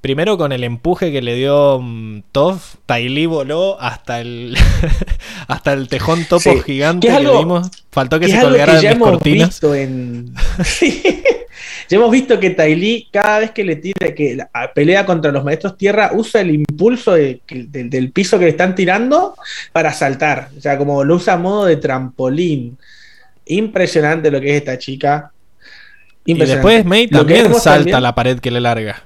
primero 0.00 0.38
con 0.38 0.52
el 0.52 0.64
empuje 0.64 1.12
que 1.12 1.22
le 1.22 1.34
dio 1.34 1.76
um, 1.76 2.22
Toff, 2.32 2.76
Taili 2.86 3.26
voló 3.26 3.80
hasta 3.80 4.20
el 4.20 4.56
hasta 5.48 5.72
el 5.72 5.88
tejón 5.88 6.24
topo 6.24 6.58
gigante 6.60 7.08
que, 7.08 7.18
vimos. 7.18 7.70
Faltó 7.90 8.20
que, 8.20 8.28
se 8.28 8.40
colgara 8.40 8.80
de 8.80 8.98
cortinas. 8.98 9.62
En... 9.62 10.34
Ya 11.88 11.98
hemos 11.98 12.10
visto 12.10 12.40
que 12.40 12.50
Taili, 12.50 13.08
cada 13.12 13.40
vez 13.40 13.50
que 13.52 13.62
le 13.62 13.76
tira, 13.76 14.12
que 14.14 14.38
pelea 14.74 15.06
contra 15.06 15.30
los 15.30 15.44
maestros 15.44 15.76
tierra, 15.78 16.10
usa 16.14 16.40
el 16.40 16.50
impulso 16.50 17.14
del 17.14 18.10
piso 18.12 18.38
que 18.38 18.46
le 18.46 18.50
están 18.50 18.74
tirando 18.74 19.36
para 19.72 19.92
saltar. 19.92 20.50
O 20.56 20.60
sea, 20.60 20.76
como 20.78 21.04
lo 21.04 21.14
usa 21.14 21.34
a 21.34 21.38
modo 21.38 21.66
de 21.66 21.76
trampolín. 21.76 22.76
Impresionante 23.46 24.30
lo 24.30 24.40
que 24.40 24.50
es 24.50 24.56
esta 24.56 24.78
chica. 24.78 25.30
Y 26.24 26.34
después 26.34 26.84
May 26.84 27.06
que 27.06 27.16
también 27.16 27.54
salta 27.54 27.76
también- 27.76 28.02
la 28.02 28.14
pared 28.14 28.40
que 28.40 28.50
le 28.50 28.60
larga. 28.60 29.04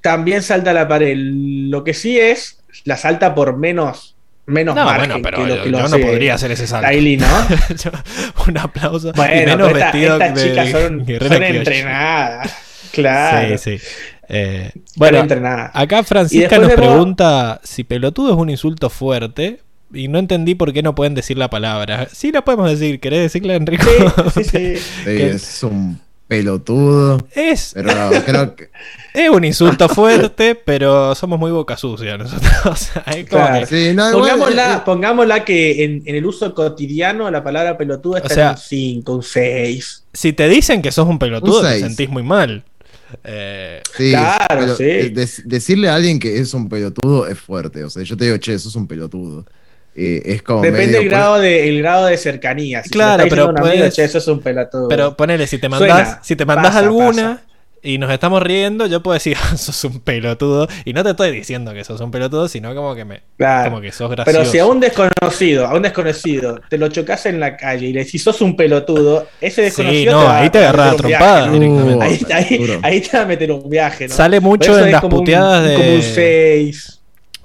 También 0.00 0.42
salta 0.42 0.72
la 0.72 0.86
pared. 0.88 1.14
Lo 1.16 1.84
que 1.84 1.94
sí 1.94 2.18
es, 2.18 2.60
la 2.84 2.96
salta 2.96 3.34
por 3.34 3.56
menos, 3.56 4.14
menos 4.46 4.74
No, 4.76 4.84
margen 4.84 5.08
bueno, 5.10 5.22
pero 5.22 5.38
que 5.38 5.46
lo 5.48 5.56
yo, 5.56 5.62
que 5.64 5.70
lo 5.70 5.78
yo 5.78 5.88
no 5.88 5.98
podría 5.98 6.34
hacer 6.34 6.50
ese 6.52 6.66
salto. 6.66 6.88
Tylee, 6.88 7.16
¿no? 7.16 7.26
Un 8.48 8.58
aplauso. 8.58 9.08
y 9.08 9.12
Bueno, 9.12 9.34
menos 9.34 9.68
pero 9.68 9.78
esta- 9.78 9.90
vestido 9.92 10.20
estas 10.20 10.42
chicas 10.42 10.70
son, 10.70 11.04
entrenadas. 11.44 12.54
Claro. 12.92 13.58
Sí, 13.58 13.78
sí. 13.78 13.86
Eh, 14.30 14.72
bueno, 14.96 15.18
entrenadas. 15.18 15.70
acá 15.74 16.00
Y 16.00 16.04
Francisca 16.04 16.58
nos 16.58 16.68
vemos- 16.68 16.86
pregunta 16.86 17.60
si 17.64 17.84
pelotudo 17.84 18.30
es 18.32 18.36
un 18.36 18.50
insulto 18.50 18.90
fuerte. 18.90 19.60
Y 19.92 20.08
no 20.08 20.18
entendí 20.18 20.54
por 20.54 20.74
qué 20.74 20.82
no 20.82 20.94
pueden 20.94 21.14
decir 21.14 21.38
la 21.38 21.48
palabra. 21.48 22.08
Sí 22.12 22.30
la 22.30 22.44
podemos 22.44 22.70
decir. 22.70 23.00
¿Querés 23.00 23.20
decirla, 23.20 23.54
Enrico? 23.54 23.86
Sí, 24.34 24.44
sí, 24.44 24.44
sí. 24.76 24.76
Sí, 25.04 25.10
es 25.22 25.62
un 25.62 25.98
pelotudo. 26.28 27.18
Es, 27.34 27.72
Pero 27.74 27.90
creo 28.24 28.54
que. 28.54 28.68
es 29.14 29.30
un 29.30 29.44
insulto 29.44 29.88
fuerte, 29.88 30.54
pero 30.54 31.14
somos 31.14 31.38
muy 31.38 31.50
boca 31.50 31.76
sucia 31.76 32.16
nosotros. 32.18 32.52
O 32.66 32.76
sea, 32.76 33.02
es 33.06 33.28
como 33.28 33.44
Claro. 33.46 33.66
que- 33.66 33.88
Sí, 33.90 33.94
no, 33.94 34.12
Pongámosla, 34.12 34.84
pongámosla 34.84 35.44
que 35.44 35.84
en, 35.84 36.02
en 36.06 36.14
el 36.14 36.24
uso 36.26 36.54
cotidiano 36.54 37.30
la 37.30 37.42
palabra 37.42 37.76
pelotudo 37.76 38.16
está 38.18 38.28
O 38.28 38.34
sea- 38.34 38.44
en 38.50 38.54
un 38.54 38.58
5, 38.58 39.14
un 39.16 39.22
6. 39.22 40.04
si 40.12 40.32
te 40.32 40.48
dicen 40.48 40.82
que 40.82 40.92
sos 40.92 41.08
un 41.08 41.18
pelotudo, 41.18 41.60
Un 41.60 41.66
te 41.66 41.80
sentís 41.80 42.08
muy 42.08 42.22
mal. 42.22 42.62
Eh, 43.24 43.80
Sí, 43.96 44.10
Claro, 44.10 44.76
sí. 44.76 44.84
de- 44.84 45.10
de- 45.10 45.28
decirle 45.46 45.88
a 45.88 45.94
alguien 45.94 46.18
que 46.18 46.38
es 46.38 46.52
un 46.54 46.68
pelotudo 46.68 47.26
es 47.26 47.38
fuerte. 47.38 47.82
O 47.84 47.90
sea, 47.90 48.02
yo 48.02 48.16
te 48.16 48.26
digo, 48.26 48.36
che, 48.36 48.58
sos 48.58 48.76
un 48.76 48.86
pelotudo. 48.86 49.46
Eh, 50.00 50.22
es 50.34 50.42
como. 50.42 50.62
Depende 50.62 50.86
medio- 50.86 51.00
del 51.00 51.08
grado 51.08 51.38
de, 51.40 51.68
el 51.68 51.78
grado 51.82 52.06
de 52.06 52.16
cercanía. 52.16 52.84
Si 52.84 52.90
Claro, 52.90 53.24
pero 53.28 53.44
amigo, 53.48 53.60
puedes- 53.66 53.94
che, 53.94 54.04
eso 54.04 54.18
es 54.18 54.28
un 54.28 54.40
pelotudo. 54.40 54.86
pero 54.88 55.16
ponele, 55.16 55.46
si 55.48 55.58
te 55.58 55.68
Suena, 55.68 55.94
mandás, 55.94 56.18
si 56.22 56.36
te 56.36 56.44
mandás 56.44 56.66
pasa, 56.68 56.78
alguna 56.78 57.22
pasa. 57.22 57.42
y 57.82 57.98
nos 57.98 58.10
estamos 58.12 58.42
riendo, 58.42 58.86
yo 58.86 59.02
puedo 59.02 59.14
decir, 59.14 59.36
"Ah, 59.42 59.56
sos 59.56 59.82
un 59.84 59.98
pelotudo. 60.00 60.68
Y 60.84 60.92
no 60.92 61.02
te 61.02 61.10
estoy 61.10 61.32
diciendo 61.32 61.72
que 61.74 61.82
sos 61.82 62.00
un 62.00 62.10
pelotudo, 62.12 62.46
sino 62.48 62.74
como 62.76 62.94
que 62.94 63.04
me. 63.04 63.22
Claro. 63.38 63.70
Como 63.70 63.80
que 63.82 63.90
sos 63.90 64.08
gracioso. 64.10 64.38
Pero 64.38 64.50
si 64.50 64.58
a 64.60 64.66
un 64.66 64.78
desconocido, 64.78 65.66
a 65.66 65.74
un 65.74 65.82
desconocido, 65.82 66.60
te 66.68 66.78
lo 66.78 66.88
chocas 66.88 67.26
en 67.26 67.40
la 67.40 67.56
calle 67.56 67.86
y 67.88 67.92
le 67.92 68.04
decís 68.04 68.22
sos 68.22 68.40
un 68.40 68.54
pelotudo, 68.56 69.26
ese 69.40 69.62
desconocido. 69.62 70.12
no, 70.12 70.20
te 70.20 70.26
va 70.26 70.38
ahí 70.38 70.50
te 70.50 70.58
a 70.58 70.60
agarrás 70.70 70.92
meter 70.92 71.04
a 71.04 71.08
viaje, 71.08 71.46
¿no? 71.46 71.52
directamente. 71.54 71.94
Uh, 71.96 72.02
Ahí, 72.02 72.26
ahí- 72.50 72.58
duro. 72.58 72.80
ahí 72.82 73.00
te 73.00 73.16
va 73.16 73.22
a 73.22 73.26
meter 73.26 73.50
un 73.52 73.68
viaje, 73.70 74.06
¿no? 74.08 74.14
Sale 74.14 74.38
mucho 74.40 74.78
en 74.78 74.92
las 74.92 75.00
como 75.00 75.16
un- 75.16 75.22
puteadas 75.24 75.64
de. 75.68 75.74
Como 75.74 75.92
un 75.94 76.02
6. 76.02 76.94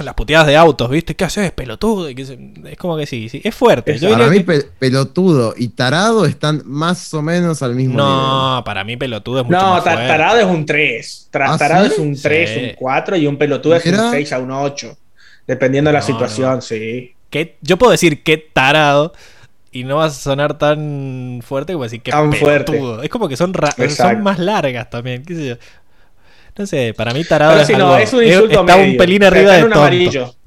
Las 0.03 0.13
puteadas 0.15 0.47
de 0.47 0.55
autos, 0.57 0.89
¿viste? 0.89 1.15
¿Qué 1.15 1.23
haces, 1.23 1.51
pelotudo? 1.51 2.07
Es 2.07 2.77
como 2.77 2.97
que 2.97 3.05
sí, 3.05 3.29
sí. 3.29 3.41
Es 3.43 3.53
fuerte. 3.55 3.97
Yo 3.97 4.11
Para 4.11 4.27
mí, 4.27 4.37
que- 4.39 4.43
pe- 4.43 4.65
pelotudo 4.79 5.53
y 5.57 5.69
tarado 5.69 6.25
están 6.25 6.61
más 6.65 7.13
o 7.13 7.21
menos 7.21 7.61
al 7.61 7.75
mismo 7.75 7.93
nivel. 7.93 8.05
No, 8.05 8.61
para 8.65 8.83
mí 8.83 8.97
pelotudo 8.97 9.41
es 9.41 9.45
mucho 9.45 9.57
No, 9.59 9.73
más 9.75 9.83
fuerte. 9.83 10.07
tarado 10.07 10.37
es 10.39 10.45
un 10.45 10.65
3. 10.65 11.29
¿Ah, 11.33 11.57
tarado 11.57 11.85
sí? 11.85 11.91
es 11.93 11.99
un 11.99 12.15
3, 12.21 12.49
Sí. 12.49 12.59
un 12.59 12.71
4 12.75 13.15
y 13.17 13.27
un 13.27 13.37
pelotudo 13.37 13.75
es 13.75 13.85
un 13.85 14.11
6 14.11 14.31
a 14.33 14.39
un 14.39 14.51
8. 14.51 14.97
Dependiendo 15.47 15.89
de 15.89 15.93
la 15.93 15.99
No, 15.99 16.05
situación, 16.05 16.55
no. 16.55 16.61
sí. 16.61 17.13
¿Qué- 17.29 17.57
Yo 17.61 17.77
puedo 17.77 17.91
decir 17.91 18.23
qué 18.23 18.37
tarado 18.37 19.13
y 19.71 19.83
no 19.83 19.97
va 19.97 20.05
a 20.05 20.09
sonar 20.11 20.57
tan 20.57 21.41
fuerte 21.43 21.73
como 21.73 21.83
decir 21.83 22.01
que 22.01 22.11
Tan 22.11 22.31
fuerte. 22.31 22.79
Es 23.01 23.09
como 23.09 23.27
que 23.27 23.35
son, 23.35 23.51
son 23.89 24.21
más 24.21 24.37
largas 24.39 24.89
también, 24.89 25.23
qué 25.25 25.35
sé 25.35 25.47
yo. 25.49 25.55
No 26.57 26.65
sé, 26.67 26.93
para 26.95 27.13
mí 27.13 27.23
tarado 27.23 27.51
Pero 27.53 27.61
es, 27.61 27.67
si 27.67 27.73
no, 27.73 27.93
algo- 27.93 27.97
es 27.97 28.13
un 28.13 28.23
es- 28.23 28.29
insulto 28.33 28.61
está 28.61 28.77
medio. 28.77 28.91
un 28.91 28.97
pelín 28.97 29.23
arriba 29.23 29.43
está 29.43 29.53
de 29.53 29.59
en 29.59 29.65
un 29.65 29.69
tonto. 29.71 29.81
amarillo. 29.81 30.35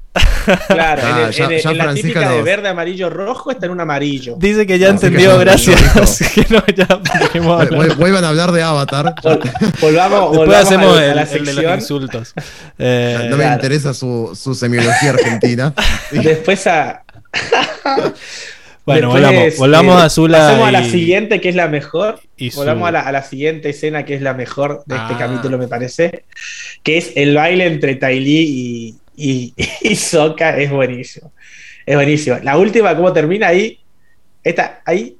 Claro, 0.69 1.01
Ah, 1.05 1.09
en, 1.19 1.25
el- 1.27 1.31
ya- 1.33 1.45
en 1.45 1.51
el- 1.51 1.57
en 1.67 1.77
la 1.77 1.83
Francisca 1.83 2.07
típica 2.19 2.29
de 2.31 2.41
verde, 2.41 2.69
amarillo, 2.69 3.09
rojo 3.09 3.51
está 3.51 3.65
en 3.65 3.73
un 3.73 3.81
amarillo. 3.81 4.35
Dice 4.39 4.65
que 4.65 4.79
ya 4.79 4.93
No, 4.93 4.97
sí 4.97 5.01
que 5.01 5.07
entendió, 5.07 5.31
son 5.31 5.39
gracias. 5.41 6.31
que 6.33 6.45
no, 6.49 6.63
ya 6.73 6.87
Vuelvan 7.97 8.23
a 8.23 8.29
hablar 8.29 8.51
de 8.53 8.63
Avatar. 8.63 9.13
Vol- 9.21 9.39
volvamos, 9.81 10.31
Después 10.31 10.37
volvamos 10.37 10.55
hacemos 10.65 10.97
a, 10.97 10.99
a 11.01 11.05
el, 11.05 11.15
la 11.17 11.21
el 11.23 11.45
de 11.45 11.53
los 11.53 11.75
insultos. 11.75 12.33
Eh, 12.79 13.17
No 13.29 13.35
me 13.37 13.43
Claro. 13.43 13.55
interesa 13.55 13.93
su, 13.93 14.37
su 14.41 14.55
semiología 14.55 15.09
argentina. 15.11 15.73
Después 16.11 16.65
a. 16.67 17.03
bueno, 18.93 19.13
después, 19.13 19.57
volvamos, 19.57 19.57
volvamos 19.57 20.01
eh, 20.01 20.05
a 20.05 20.09
Zula. 20.09 20.37
Pasemos 20.39 20.67
a 20.67 20.71
la 20.71 20.83
siguiente, 20.83 21.41
que 21.41 21.49
es 21.49 21.55
la 21.55 21.67
mejor. 21.67 22.19
y 22.37 22.51
su- 22.51 22.57
Volvamos 22.59 22.87
a 22.89 22.91
la, 22.91 22.99
a 23.01 23.11
la 23.11 23.21
siguiente 23.23 23.69
escena, 23.69 24.03
que 24.05 24.15
es 24.15 24.21
la 24.21 24.33
mejor 24.33 24.83
de 24.85 24.95
este 24.95 25.13
Ah. 25.13 25.17
capítulo, 25.19 25.57
me 25.57 25.67
parece. 25.67 26.23
Que 26.83 26.97
es 26.97 27.11
el 27.15 27.35
baile 27.35 27.65
entre 27.67 27.95
Tai 27.95 28.19
Lee 28.19 28.95
y, 29.15 29.53
y, 29.53 29.53
y 29.81 29.95
Sokka. 29.95 30.57
Es 30.57 30.71
buenísimo. 30.71 31.31
Es 31.85 31.95
buenísimo. 31.95 32.37
La 32.43 32.57
última, 32.57 32.95
¿cómo 32.95 33.13
termina 33.13 33.47
ahí? 33.47 33.79
Esta, 34.43 34.81
ahí. 34.85 35.17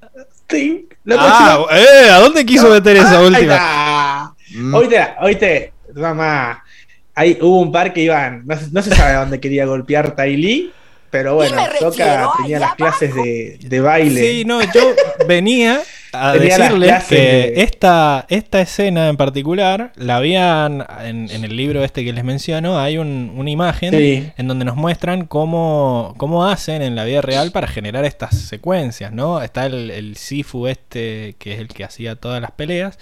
Ah, 1.10 1.65
eh, 1.72 2.10
¿a 2.11 2.19
dónde 2.19 2.45
quiso 2.45 2.69
meter 2.69 2.98
esa 2.98 3.19
Ahí 3.19 3.26
última? 3.27 4.35
Mm. 4.56 4.73
Oíste, 4.76 5.07
oíste, 5.22 5.73
mamá. 5.95 6.64
Ahí 7.15 7.38
hubo 7.41 7.60
un 7.61 7.72
par 7.72 7.94
que 7.94 8.02
iban, 8.02 8.44
no, 8.45 8.56
se- 8.57 8.69
no 8.72 8.81
se 8.81 8.94
sabe 8.95 9.14
a 9.14 9.19
dónde 9.22 9.39
quería 9.39 9.65
golpear 9.65 10.15
Tai 10.15 10.38
Lee, 10.38 10.72
pero 11.09 11.35
bueno, 11.35 11.61
Sokka 11.79 12.29
tenía 12.38 12.59
las 12.59 12.75
clases 12.75 13.13
de, 13.15 13.57
de 13.61 13.79
baile. 13.81 14.21
Sí, 14.21 14.45
no, 14.45 14.61
yo 14.61 14.81
venía 15.27 15.81
a 16.13 16.34
Tenía 16.34 16.57
decirles 16.57 17.03
que 17.05 17.15
de- 17.15 17.61
esta, 17.63 18.25
esta 18.29 18.61
escena 18.61 19.09
en 19.09 19.17
particular 19.17 19.91
la 19.95 20.15
habían 20.17 20.85
en, 21.03 21.29
en 21.29 21.43
el 21.43 21.55
libro 21.55 21.84
este 21.84 22.03
que 22.05 22.13
les 22.13 22.23
menciono, 22.23 22.79
hay 22.79 22.97
un- 22.97 23.34
una 23.35 23.49
imagen 23.49 23.91
Sí. 23.93 24.31
en 24.38 24.47
donde 24.47 24.63
nos 24.65 24.75
muestran 24.77 25.25
cómo, 25.27 26.13
cómo 26.17 26.45
hacen 26.47 26.81
en 26.81 26.95
la 26.95 27.03
vida 27.03 27.21
real 27.21 27.51
para 27.51 27.67
generar 27.67 28.05
estas 28.05 28.35
secuencias, 28.35 29.11
¿no? 29.11 29.41
Está 29.41 29.65
el, 29.65 29.91
el 29.91 30.15
Sifu 30.15 30.67
este, 30.67 31.35
que 31.39 31.53
es 31.53 31.59
el 31.59 31.67
que 31.67 31.84
hacía 31.84 32.15
todas 32.15 32.41
las 32.41 32.51
peleas, 32.51 32.97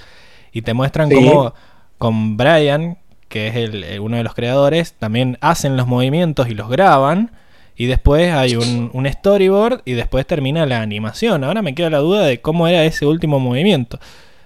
y 0.51 0.63
te 0.63 0.73
muestran 0.73 1.09
Sí. 1.09 1.15
cómo 1.15 1.53
con 1.97 2.37
Brian, 2.37 2.97
que 3.29 3.47
es 3.47 3.55
el, 3.55 3.99
uno 3.99 4.17
de 4.17 4.23
los 4.23 4.33
creadores, 4.33 4.93
también 4.93 5.37
hacen 5.41 5.77
los 5.77 5.87
movimientos 5.87 6.49
y 6.49 6.53
los 6.55 6.69
graban. 6.69 7.31
Y 7.77 7.87
después 7.87 8.31
hay 8.33 8.55
un, 8.55 8.89
un 8.93 9.05
storyboard 9.11 9.81
y 9.85 9.93
después 9.93 10.25
termina 10.25 10.65
la 10.65 10.81
animación. 10.81 11.43
Ahora 11.43 11.61
me 11.61 11.75
queda 11.75 11.89
la 11.89 11.97
duda 11.99 12.25
de 12.25 12.39
cómo 12.39 12.67
era 12.67 12.85
ese 12.85 13.05
último 13.05 13.39
movimiento. 13.39 13.99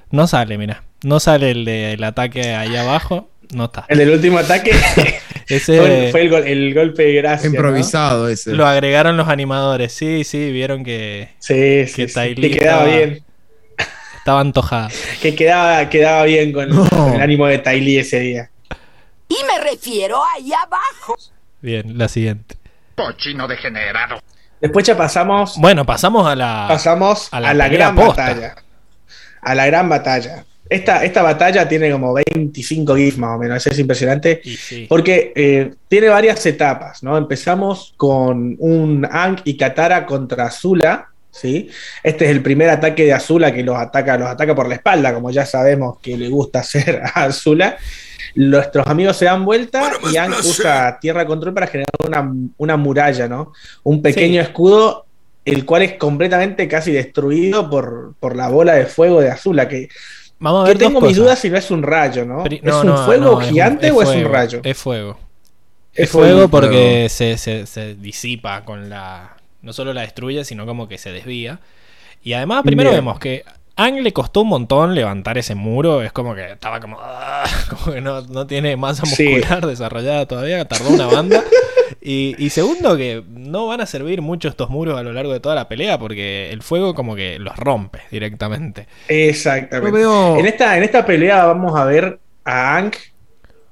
No 0.10 0.26
sale, 0.28 0.58
mira. 0.58 0.84
No 1.04 1.20
sale 1.20 1.52
el 1.52 1.64
del 1.66 2.04
ataque 2.04 2.56
ahí 2.56 2.76
abajo. 2.76 3.30
No 3.54 3.66
está. 3.66 3.86
El 3.88 4.00
del 4.00 4.10
último 4.12 4.38
ataque 4.40 4.72
Ese 5.48 5.80
fue, 5.80 6.08
fue 6.12 6.22
el, 6.22 6.30
gol- 6.30 6.48
el 6.48 6.74
golpe 6.76 7.04
de 7.04 7.14
gracia. 7.14 7.50
¿no? 7.50 7.56
Improvisado 7.56 8.28
ese. 8.30 8.54
lo 8.54 8.66
agregaron 8.68 9.18
los 9.18 9.28
animadores. 9.28 9.94
Sí, 9.94 10.24
sí, 10.24 10.52
vieron 10.52 10.84
que 10.84 11.30
Sí, 11.40 11.86
sí, 11.88 12.06
Que 12.06 12.08
sí, 12.08 12.36
quedaba 12.52 12.84
estaba- 12.84 12.86
bien. 12.86 13.24
estaba 14.18 14.40
antojada. 14.42 14.90
Que 15.22 15.36
quedaba, 15.36 15.90
quedaba 15.90 16.24
bien 16.26 16.52
con, 16.52 16.70
No. 16.70 16.88
con 16.90 17.14
el 17.16 17.22
ánimo 17.22 17.48
de 17.48 17.58
Tai 17.60 17.80
Lee 17.82 17.98
ese 18.00 18.20
día. 18.20 18.52
Y 19.30 19.36
me 19.46 19.64
refiero 19.72 20.20
ahí 20.36 20.52
abajo. 20.54 21.16
Bien, 21.62 21.98
la 21.98 22.08
siguiente. 22.08 22.56
Después 24.62 24.86
ya 24.86 24.98
pasamos, 24.98 25.56
Bueno, 25.58 25.86
pasamos 25.86 26.28
a 26.28 26.36
la. 26.36 26.66
pasamos 26.68 27.30
a 27.32 27.38
a 27.38 27.54
la 27.54 27.68
gran 27.70 27.96
posta. 27.96 28.24
batalla. 28.28 28.56
A 29.42 29.56
la 29.56 29.66
gran 29.66 29.88
batalla. 29.90 30.44
Esta, 30.70 31.04
esta 31.04 31.24
batalla 31.24 31.68
tiene 31.68 31.90
como 31.92 32.14
25 32.14 32.96
GIFs 32.96 33.18
más 33.18 33.36
o 33.36 33.40
menos, 33.40 33.66
es 33.66 33.80
impresionante. 33.80 34.42
Sí. 34.44 34.86
Porque 34.88 35.34
eh, 35.36 35.74
tiene 35.88 36.10
varias 36.10 36.46
etapas, 36.46 37.02
¿no? 37.02 37.18
Empezamos 37.18 37.94
con 37.98 38.56
un 38.60 39.08
Aang 39.10 39.42
y 39.46 39.58
Katara 39.58 40.06
contra 40.06 40.46
Azula, 40.46 41.08
¿sí? 41.32 41.70
Este 42.04 42.26
es 42.26 42.32
el 42.32 42.42
primer 42.42 42.70
ataque 42.70 43.06
de 43.06 43.14
Azula 43.14 43.54
que 43.54 43.64
los 43.64 43.78
ataca, 43.78 44.18
los 44.18 44.28
ataca 44.30 44.56
por 44.56 44.68
la 44.68 44.76
espalda, 44.76 45.14
como 45.14 45.32
ya 45.32 45.46
sabemos 45.46 45.98
que 46.02 46.18
le 46.18 46.30
gusta 46.30 46.60
hacer 46.62 47.02
a 47.04 47.26
Azula. 47.26 47.78
Nuestros 48.36 48.86
amigos 48.88 49.18
se 49.18 49.26
dan 49.26 49.44
vuelta 49.44 49.92
y 50.12 50.18
Aang 50.18 50.34
usa 50.34 51.00
tierra 51.02 51.26
control 51.26 51.54
para 51.54 51.68
generar 51.68 51.90
una, 52.06 52.32
una 52.58 52.78
muralla, 52.78 53.28
¿no? 53.28 53.54
Un 53.84 54.02
pequeño 54.02 54.42
Sí. 54.42 54.48
escudo, 54.48 55.06
el 55.46 55.66
cual 55.66 55.82
es 55.82 55.94
completamente 55.94 56.68
casi 56.68 56.92
destruido 56.92 57.70
por, 57.70 58.14
por 58.20 58.36
la 58.36 58.50
bola 58.50 58.74
de 58.74 58.86
fuego 58.86 59.20
de 59.22 59.32
Azula, 59.32 59.68
que, 59.68 59.90
Vamos 60.42 60.64
a 60.64 60.68
ver 60.70 60.78
dos 60.78 60.88
tengo 60.88 61.02
mis 61.02 61.10
cosas. 61.10 61.18
dudas 61.24 61.40
si 61.40 61.50
no 61.50 61.58
es 61.58 61.70
un 61.72 61.84
rayo, 61.84 62.24
¿no? 62.24 62.44
Pri- 62.44 62.58
¿Es 62.58 62.64
no, 62.64 62.82
un 62.82 62.88
no, 62.88 63.06
fuego 63.06 63.26
no, 63.26 63.42
es 63.42 63.48
gigante 63.50 63.92
o 63.92 64.02
es 64.02 64.10
un 64.10 64.24
rayo? 64.32 64.62
Es 64.64 64.78
fuego. 64.78 65.18
Es 65.94 66.06
Es 66.06 66.10
fuego 66.12 66.34
fuego. 66.34 66.50
porque 66.50 67.08
se, 67.10 67.38
se- 67.38 67.66
se 67.66 67.96
disipa 67.96 68.64
con 68.64 68.90
la. 68.90 69.36
No 69.62 69.74
solo 69.74 69.94
la 69.94 70.02
destruye, 70.02 70.44
sino 70.46 70.66
como 70.66 70.88
que 70.88 70.98
se 70.98 71.12
desvía. 71.12 71.60
Y 72.24 72.34
además, 72.34 72.64
primero 72.64 72.90
Bien. 72.90 73.02
vemos 73.04 73.20
que 73.20 73.44
a 73.76 73.86
Ang 73.86 74.02
le 74.02 74.12
costó 74.12 74.42
un 74.42 74.50
montón 74.50 74.94
levantar 74.96 75.38
ese 75.38 75.56
muro. 75.56 76.02
Es 76.02 76.12
como 76.12 76.36
que 76.36 76.52
estaba 76.52 76.80
como. 76.80 76.98
ah, 77.00 77.46
como 77.70 77.94
que 77.94 78.02
no, 78.02 78.22
no 78.22 78.46
tiene 78.48 78.76
masa 78.76 79.06
Sí. 79.06 79.28
muscular 79.30 79.66
desarrollada 79.66 80.26
todavía. 80.26 80.66
Tardó 80.66 80.90
una 80.90 81.08
banda. 81.08 81.44
Y, 82.02 82.36
y 82.38 82.50
segundo, 82.50 82.96
que 82.98 83.24
no 83.30 83.68
van 83.68 83.82
a 83.82 83.86
servir 83.86 84.22
mucho 84.22 84.48
estos 84.48 84.70
muros 84.70 84.98
a 84.98 85.04
lo 85.04 85.12
largo 85.14 85.32
de 85.34 85.40
toda 85.40 85.56
la 85.56 85.68
pelea. 85.70 85.98
Porque 85.98 86.50
el 86.52 86.62
fuego, 86.62 86.94
como 86.94 87.16
que 87.16 87.40
los 87.40 87.56
rompe 87.58 88.02
directamente. 88.12 88.88
Exactamente. 89.08 89.98
Veo- 89.98 90.38
En, 90.38 90.46
esta, 90.46 90.78
en 90.78 90.84
esta 90.84 91.06
pelea 91.06 91.46
vamos 91.46 91.78
a 91.80 91.86
ver 91.86 92.20
a 92.46 92.76
Aang 92.76 92.92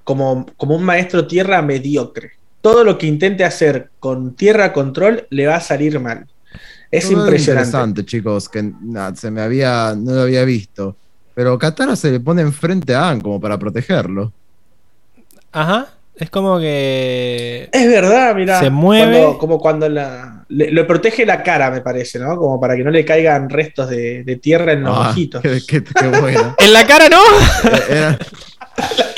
como, 0.04 0.46
como 0.58 0.76
un 0.76 0.84
maestro 0.84 1.28
tierra 1.28 1.62
mediocre. 1.62 2.32
Todo 2.68 2.84
lo 2.84 2.98
que 2.98 3.08
intente 3.08 3.46
hacer 3.46 3.92
con 3.98 4.36
tierra 4.36 4.74
control 4.74 5.26
le 5.30 5.48
va 5.48 5.56
a 5.56 5.62
salir 5.62 6.00
mal. 6.02 6.26
Es 6.92 7.10
Todo 7.10 7.22
impresionante. 7.24 7.68
interesante, 7.70 8.06
chicos, 8.06 8.50
que 8.50 8.72
se 9.16 9.32
me 9.32 9.42
había, 9.42 9.94
no 9.98 10.12
lo 10.12 10.22
había 10.24 10.44
visto. 10.44 10.98
pero 11.34 11.58
Katara 11.58 11.96
se 11.96 12.12
le 12.12 12.20
pone 12.20 12.42
enfrente 12.42 12.94
a 12.94 13.08
Aang 13.08 13.22
como 13.22 13.40
para 13.40 13.58
protegerlo. 13.58 14.34
Ajá. 15.54 15.88
Es 16.18 16.30
como 16.30 16.60
que. 16.60 17.70
Es 17.72 17.88
verdad, 17.88 18.36
mira. 18.36 18.60
Se 18.60 18.70
mueve. 18.70 19.38
como 19.40 19.60
cuando 19.60 19.88
la, 19.88 20.44
le, 20.50 20.84
protege 20.84 21.26
la 21.26 21.44
cara, 21.44 21.72
me 21.72 21.80
parece, 21.80 22.20
¿no? 22.20 22.36
Como 22.36 22.60
para 22.60 22.76
que 22.76 22.84
no 22.84 22.90
le 22.92 23.06
caigan 23.06 23.50
restos 23.50 23.90
de, 23.90 24.40
tierra 24.42 24.74
en 24.74 24.84
los 24.84 24.98
Ah, 24.98 25.10
ojitos. 25.12 25.42
Qué, 25.42 25.62
qué- 25.66 25.84
qué 25.84 26.08
bueno. 26.20 26.54
¡En 26.60 26.74
la 26.74 26.86
cara 26.86 27.08
no! 27.08 27.22
Era- 27.90 28.18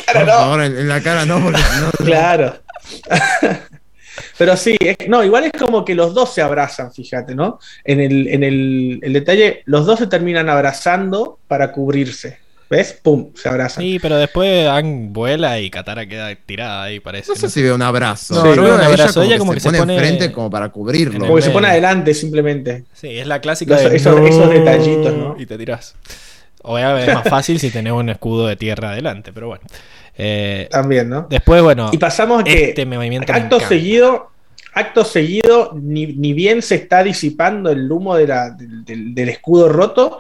cara 0.06 0.20
por 0.20 0.26
no. 0.26 0.32
favor, 0.34 0.62
en, 0.64 0.78
en 0.78 0.88
la 0.88 1.02
cara 1.02 1.26
no, 1.26 1.40
porque 1.42 1.60
no- 1.82 2.06
Claro. 2.06 2.54
Pero 4.38 4.58
sí, 4.58 4.76
es- 4.80 5.08
no, 5.08 5.24
igual 5.24 5.46
es 5.46 5.52
como 5.54 5.86
que 5.86 5.96
los 5.96 6.14
dos 6.14 6.34
se 6.34 6.42
abrazan, 6.42 6.92
fíjate, 6.92 7.36
¿no? 7.36 7.60
En 7.86 8.00
el, 8.02 8.28
en 8.28 8.44
el, 8.44 9.00
el 9.02 9.14
detalle, 9.14 9.62
los 9.66 9.86
dos 9.86 10.00
se 10.00 10.08
terminan 10.08 10.50
abrazando 10.50 11.40
para 11.48 11.72
cubrirse. 11.72 12.38
¿Ves? 12.70 13.00
¡Pum! 13.02 13.32
Se 13.34 13.50
abrazan. 13.50 13.84
Sí, 13.84 13.98
pero 14.00 14.18
después 14.18 14.68
Ang 14.68 15.12
vuela 15.12 15.60
y 15.60 15.72
Katara 15.72 16.06
queda 16.06 16.36
tirada 16.36 16.84
ahí, 16.84 17.00
parece. 17.00 17.30
No 17.32 17.36
sé 17.36 17.50
si 17.50 17.64
veo 17.64 17.74
un 17.74 17.82
abrazo. 17.82 18.36
No, 18.36 18.46
Yo 18.46 18.56
no 18.58 18.62
veo 18.62 18.64
veo 18.64 18.76
un 18.76 18.82
ella 18.82 18.90
abrazo, 18.92 19.24
ella 19.24 19.38
como 19.40 19.54
que 19.54 19.60
se 19.60 19.70
pone 19.70 19.80
pone- 19.80 19.94
enfrente 19.96 20.32
como 20.32 20.52
para 20.52 20.70
cubrirlo. 20.70 21.20
como 21.22 21.36
que 21.38 21.42
se 21.42 21.50
pone 21.50 21.68
adelante 21.68 22.14
simplemente. 22.14 22.84
Sí, 22.94 23.08
es 23.18 23.26
la 23.26 23.42
clásica 23.42 23.74
Los- 23.82 23.90
de 23.90 23.96
esos- 23.98 24.20
"No", 24.20 24.28
esos 24.28 24.50
detallitos, 24.52 25.14
¿no? 25.14 25.36
Y 25.40 25.48
te 25.48 25.58
tirás. 25.58 25.96
Obviamente 26.62 27.10
es 27.10 27.16
más 27.16 27.28
fácil 27.28 27.60
si 27.60 27.72
tenés 27.72 27.94
un 27.94 28.10
escudo 28.10 28.46
de 28.46 28.56
tierra 28.56 28.92
adelante, 28.92 29.32
pero 29.34 29.48
bueno. 29.48 29.64
Eh, 30.22 30.68
También, 30.70 31.08
¿no? 31.10 31.28
después, 31.30 31.62
bueno, 31.62 31.90
Y 31.94 31.98
pasamos 31.98 32.42
a 32.42 32.44
que 32.44 32.66
este 32.70 32.86
movimiento 32.86 33.32
acto 33.32 33.60
seguido, 33.62 34.32
acto 34.74 35.06
seguido, 35.06 35.72
ni, 35.82 36.08
ni 36.08 36.34
bien 36.34 36.62
se 36.62 36.76
está 36.76 37.04
disipando 37.04 37.70
el 37.70 37.90
humo 37.92 38.16
de 38.16 38.28
la- 38.28 38.50
del, 38.52 39.14
del- 39.16 39.30
escudo 39.30 39.70
roto, 39.70 40.20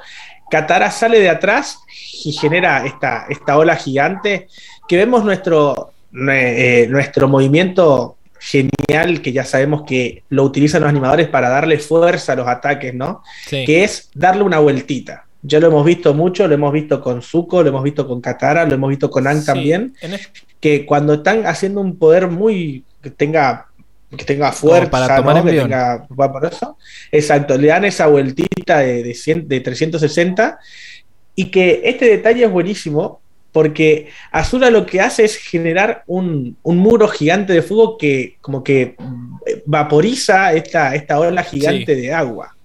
Katara 0.49 0.89
sale 0.89 1.19
de 1.19 1.30
atrás 1.30 1.80
y 2.23 2.31
genera 2.31 2.85
esta, 2.85 3.26
esta 3.30 3.57
ola 3.57 3.76
gigante 3.76 4.47
que 4.88 4.95
vemos 4.97 5.23
nuestro, 5.23 5.91
nue- 6.11 6.34
eh, 6.57 6.88
nuestro 6.89 7.27
movimiento 7.27 8.15
genial 8.39 9.21
que 9.21 9.31
ya 9.34 9.43
sabemos 9.43 9.84
que 9.85 10.23
lo 10.30 10.43
utilizan 10.43 10.81
los 10.81 10.89
animadores 10.89 11.27
para 11.27 11.49
darle 11.49 11.77
fuerza 11.77 12.34
a 12.34 12.35
los 12.38 12.47
ataques, 12.47 12.93
¿no? 12.95 13.21
Sí. 13.45 13.65
que 13.65 13.84
es 13.84 14.09
darle 14.15 14.43
una 14.43 14.59
vueltita. 14.59 15.26
Ya 15.41 15.60
lo 15.60 15.68
hemos 15.68 15.86
visto 15.86 16.14
mucho, 16.14 16.48
lo 16.48 16.53
hemos 16.53 16.74
visto 16.74 17.02
con 17.02 17.22
Zuko, 17.22 17.64
lo 17.64 17.70
hemos 17.70 17.84
visto 17.84 18.07
con 18.07 18.20
Katara, 18.20 18.66
lo 18.66 18.74
hemos 18.74 18.90
visto 18.90 19.10
con 19.10 19.26
Aang 19.26 19.40
Sí, 19.40 19.45
también, 19.45 19.95
en 20.02 20.14
es- 20.14 20.30
que 20.60 20.86
cuando 20.86 21.14
están 21.14 21.45
haciendo 21.45 21.80
un 21.80 21.98
poder 21.98 22.28
muy 22.28 22.84
que 23.02 23.10
tenga 23.10 23.66
que 24.18 24.26
tenga 24.26 24.52
fuerza, 24.52 24.90
para 24.90 25.16
tomar 25.18 25.38
¿no? 25.38 25.44
que 25.45 25.52
tenga 25.57 26.06
vaporoso, 26.10 26.78
exacto, 27.11 27.57
le 27.57 27.68
dan 27.68 27.86
esa 27.86 28.07
vueltita 28.07 28.80
de, 28.80 29.03
de, 29.03 29.14
100 29.14 29.48
de 29.48 29.60
360 29.60 30.60
y 31.36 31.52
que 31.52 31.82
este 31.86 32.06
detalle 32.06 32.45
es 32.45 32.52
buenísimo 32.52 33.22
porque 33.52 34.10
Azula 34.32 34.70
lo 34.70 34.86
que 34.86 35.02
hace 35.02 35.26
es 35.26 35.38
generar 35.38 36.03
un, 36.07 36.57
un 36.64 36.78
muro 36.78 37.07
gigante 37.07 37.53
de 37.53 37.61
fuego 37.61 37.98
que 37.98 38.38
como 38.41 38.64
que 38.64 38.95
eh, 39.45 39.64
vaporiza 39.66 40.53
esta, 40.53 40.94
esta 40.95 41.20
ola 41.20 41.44
gigante 41.44 41.95
de 41.95 42.14
agua. 42.14 42.56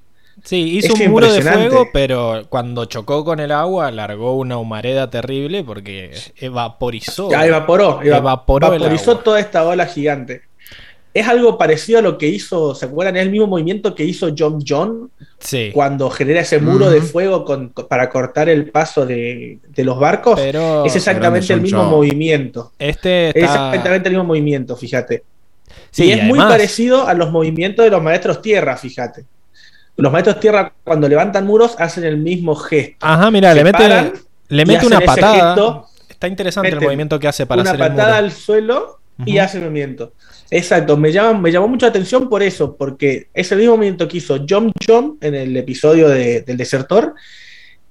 Sí, 0.44 0.76
hizo 0.78 0.92
un 0.92 1.10
muro 1.10 1.32
de 1.32 1.40
fuego, 1.40 1.88
pero 1.92 2.42
cuando 2.50 2.84
chocó 2.84 3.24
con 3.24 3.40
el 3.40 3.50
agua 3.50 3.90
largó 3.90 4.36
una 4.36 4.58
humareda 4.58 5.08
terrible 5.08 5.64
porque 5.64 6.10
evaporizó. 6.36 7.30
Ya 7.30 7.46
evaporó, 7.46 8.00
eva- 8.02 8.18
Evaporó 8.18 8.74
el 8.74 8.84
agua. 8.84 9.22
toda 9.24 9.40
esta 9.40 9.64
ola 9.66 9.86
gigante. 9.86 10.42
Es 11.14 11.28
algo 11.28 11.56
parecido 11.56 12.00
a 12.00 12.02
lo 12.02 12.18
que 12.18 12.26
hizo, 12.26 12.74
¿se 12.74 12.86
acuerdan? 12.86 13.16
Es 13.16 13.22
el 13.22 13.30
mismo 13.30 13.46
movimiento 13.46 13.94
que 13.94 14.04
hizo 14.04 14.34
John 14.36 14.58
John 14.66 15.10
Sí, 15.38 15.70
cuando 15.72 16.10
genera 16.10 16.40
ese 16.40 16.58
muro 16.58 16.90
de 16.90 17.00
fuego 17.02 17.44
con- 17.44 17.70
para 17.70 18.10
cortar 18.10 18.48
el 18.48 18.70
paso 18.70 19.06
de, 19.06 19.60
de 19.68 19.84
los 19.84 19.98
barcos. 19.98 20.38
pero 20.38 20.84
es 20.84 20.94
exactamente 20.96 21.52
el 21.52 21.60
mismo 21.60 21.82
John 21.82 21.90
movimiento. 21.90 22.72
este 22.78 23.28
Es 23.28 23.44
exactamente 23.44 24.08
el 24.08 24.14
mismo 24.16 24.24
movimiento, 24.26 24.76
fíjate. 24.76 25.22
Sí, 25.90 26.06
y 26.06 26.12
es 26.12 26.24
muy 26.24 26.38
parecido 26.40 27.06
a 27.06 27.14
los 27.14 27.30
movimientos 27.30 27.84
de 27.84 27.90
los 27.92 28.02
maestros 28.02 28.42
tierra, 28.42 28.76
fíjate. 28.76 29.24
Los 29.96 30.12
maestros 30.12 30.40
tierra, 30.40 30.72
cuando 30.82 31.08
levantan 31.08 31.46
muros, 31.46 31.76
hacen 31.78 32.04
el 32.04 32.16
mismo 32.18 32.54
gesto. 32.56 32.96
Ajá, 33.00 33.30
mira, 33.30 33.54
le 33.54 33.62
mete, 33.64 34.12
le 34.48 34.64
una 34.86 35.00
patada. 35.00 35.54
gesto, 35.54 35.86
Está 36.08 36.28
interesante 36.28 36.70
el 36.70 36.80
movimiento 36.80 37.18
que 37.18 37.28
hace 37.28 37.46
para 37.46 37.60
una 37.62 37.70
hacer 37.70 37.80
el 37.82 37.88
patada 37.88 38.08
muro. 38.14 38.18
al 38.24 38.32
suelo 38.32 38.98
y 39.24 39.38
hace 39.38 39.58
el 39.58 39.64
movimiento. 39.64 40.12
Exacto, 40.50 40.96
me, 40.96 41.10
llama, 41.12 41.38
me 41.38 41.50
llamó 41.52 41.68
mucho 41.68 41.86
la 41.86 41.90
atención 41.90 42.28
por 42.28 42.42
eso, 42.42 42.76
porque 42.76 43.28
es 43.32 43.50
el 43.52 43.58
mismo 43.58 43.76
movimiento 43.76 44.06
que 44.08 44.18
hizo 44.18 44.38
Jump 44.48 44.72
Jump 44.86 45.22
en 45.24 45.34
el 45.34 45.56
episodio 45.56 46.08
de- 46.08 46.42
del 46.42 46.56
desertor. 46.56 47.14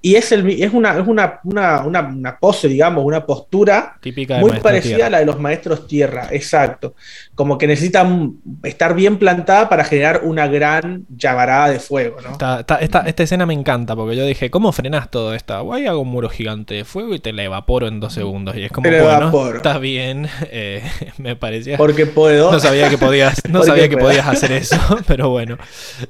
Y 0.06 0.16
es, 0.16 0.32
el, 0.32 0.46
es, 0.62 0.70
una, 0.74 0.98
es 0.98 1.06
una, 1.06 1.40
una, 1.44 1.80
una, 1.82 2.00
una 2.02 2.38
pose, 2.38 2.68
digamos, 2.68 3.02
una 3.06 3.24
postura 3.24 3.96
Típica 4.02 4.36
muy 4.38 4.52
parecida 4.60 4.96
Tierra. 4.96 5.06
a 5.06 5.10
la 5.10 5.18
de 5.20 5.24
los 5.24 5.40
maestros 5.40 5.86
tierra, 5.88 6.28
exacto. 6.30 6.94
Como 7.34 7.56
que 7.56 7.66
necesitan 7.66 8.34
estar 8.64 8.94
bien 8.94 9.18
plantada 9.18 9.66
para 9.70 9.82
generar 9.82 10.20
una 10.24 10.46
gran 10.46 11.06
llamarada 11.08 11.70
de 11.70 11.80
fuego, 11.80 12.20
¿no? 12.20 12.32
Esta, 12.32 12.60
esta- 12.60 12.76
esta- 12.80 13.00
esta 13.06 13.22
escena 13.22 13.46
me 13.46 13.54
encanta 13.54 13.96
porque 13.96 14.14
yo 14.14 14.26
dije, 14.26 14.50
¿cómo 14.50 14.72
frenas 14.72 15.10
todo 15.10 15.32
esto? 15.32 15.58
Guay, 15.64 15.86
hago 15.86 16.00
un 16.00 16.08
muro 16.08 16.28
gigante 16.28 16.74
de 16.74 16.84
fuego 16.84 17.14
y 17.14 17.18
te 17.18 17.32
la 17.32 17.44
evaporo 17.44 17.88
en 17.88 17.98
dos 17.98 18.12
segundos. 18.12 18.56
Y 18.58 18.64
es 18.64 18.72
como, 18.72 18.90
bueno, 18.90 19.54
está 19.56 19.78
bien. 19.78 20.28
eh, 20.50 20.82
me 21.16 21.34
parecía. 21.34 21.78
Porque 21.78 22.04
puedo. 22.04 22.52
No 22.52 22.60
sabía 22.60 22.90
que 22.90 22.98
podías, 22.98 23.40
no 23.48 23.62
sabía 23.64 23.88
que 23.88 23.96
puedo. 23.96 24.08
podías 24.08 24.26
hacer 24.28 24.52
eso, 24.52 24.76
pero 25.06 25.30
bueno. 25.30 25.56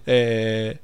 Eh, 0.05 0.79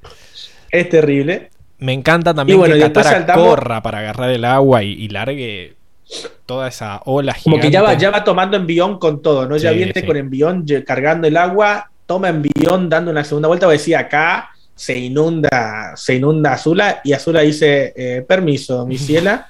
Es 0.71 0.89
terrible. 0.89 1.50
Me 1.81 1.93
encanta 1.93 2.33
también 2.35 2.59
bueno, 2.59 2.75
que 2.75 2.81
Katara 2.81 3.11
saltamos- 3.11 3.49
corra 3.49 3.83
para 3.83 3.99
agarrar 3.99 4.31
el 4.31 4.45
agua 4.45 4.83
y, 4.83 4.93
y 4.93 5.09
largue 5.09 5.75
toda 6.47 6.69
esa 6.69 7.01
ola 7.05 7.37
Como 7.43 7.57
gigante. 7.57 7.69
que 7.69 7.73
ya 7.73 7.83
va, 7.83 7.95
ya 7.95 8.11
va 8.11 8.25
tomando 8.25 8.57
envión 8.57 8.99
con 8.99 9.23
todo, 9.23 9.47
¿no? 9.47 9.57
ya 9.57 9.71
viene 9.73 9.93
sí. 9.95 10.03
con 10.05 10.17
envión 10.17 10.65
cargando 10.87 11.29
el 11.29 11.37
agua, 11.37 11.91
toma 12.07 12.29
envión 12.29 12.89
dando 12.89 13.11
una 13.11 13.23
segunda 13.25 13.47
vuelta, 13.49 13.67
o 13.69 13.71
decía 13.71 14.01
acá 14.01 14.51
se 14.75 14.99
inunda, 14.99 15.93
se 15.95 16.17
inunda 16.17 16.55
Azula, 16.55 17.01
y 17.05 17.13
Azula 17.13 17.43
dice, 17.43 17.93
eh, 17.97 18.23
permiso, 18.27 18.87
mi 18.87 18.97
ciela, 18.99 19.49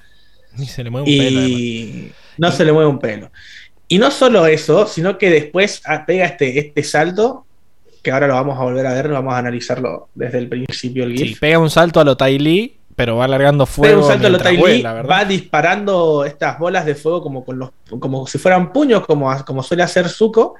Y 0.57 0.65
se 0.65 0.83
le 0.83 0.89
mueve 0.89 1.09
un 1.09 1.17
pelo. 1.17 1.39
y 1.47 2.11
no 2.37 2.51
se 2.51 2.65
le 2.65 2.71
mueve 2.73 2.89
un 2.89 2.99
pelo. 2.99 3.31
Y 3.87 3.97
no 3.97 4.11
solo 4.11 4.45
eso, 4.45 4.85
sino 4.87 5.17
que 5.17 5.29
después 5.29 5.81
pega 6.05 6.25
este, 6.25 6.59
este 6.59 6.83
salto, 6.83 7.45
que 8.01 8.11
ahora 8.11 8.27
lo 8.27 8.33
vamos 8.35 8.59
a 8.59 8.63
volver 8.63 8.85
a 8.87 8.93
ver, 8.93 9.09
vamos 9.09 9.33
a 9.33 9.37
analizarlo 9.37 10.09
desde 10.15 10.39
el 10.39 10.47
principio 10.49 11.03
el 11.03 11.17
Sí, 11.17 11.27
GIF. 11.29 11.39
pega 11.39 11.59
un 11.59 11.69
salto 11.69 11.99
a 11.99 12.03
lo 12.03 12.17
Tai 12.17 12.37
Li, 12.39 12.77
pero 12.95 13.15
va 13.15 13.27
largando 13.27 13.65
Pega 13.65 13.75
fuego. 13.75 14.01
un 14.01 14.07
salto 14.07 14.27
a 14.27 14.29
lo 14.31 14.37
Tai 14.39 14.57
¿verdad? 14.57 15.05
va 15.09 15.23
disparando 15.25 16.25
estas 16.25 16.59
bolas 16.59 16.85
de 16.85 16.95
fuego 16.95 17.21
como, 17.21 17.45
con 17.45 17.57
los, 17.59 17.69
como 17.99 18.27
si 18.27 18.37
fueran 18.37 18.73
puños, 18.73 19.05
como, 19.05 19.31
como 19.45 19.63
suele 19.63 19.83
hacer 19.83 20.09
Zuko, 20.09 20.55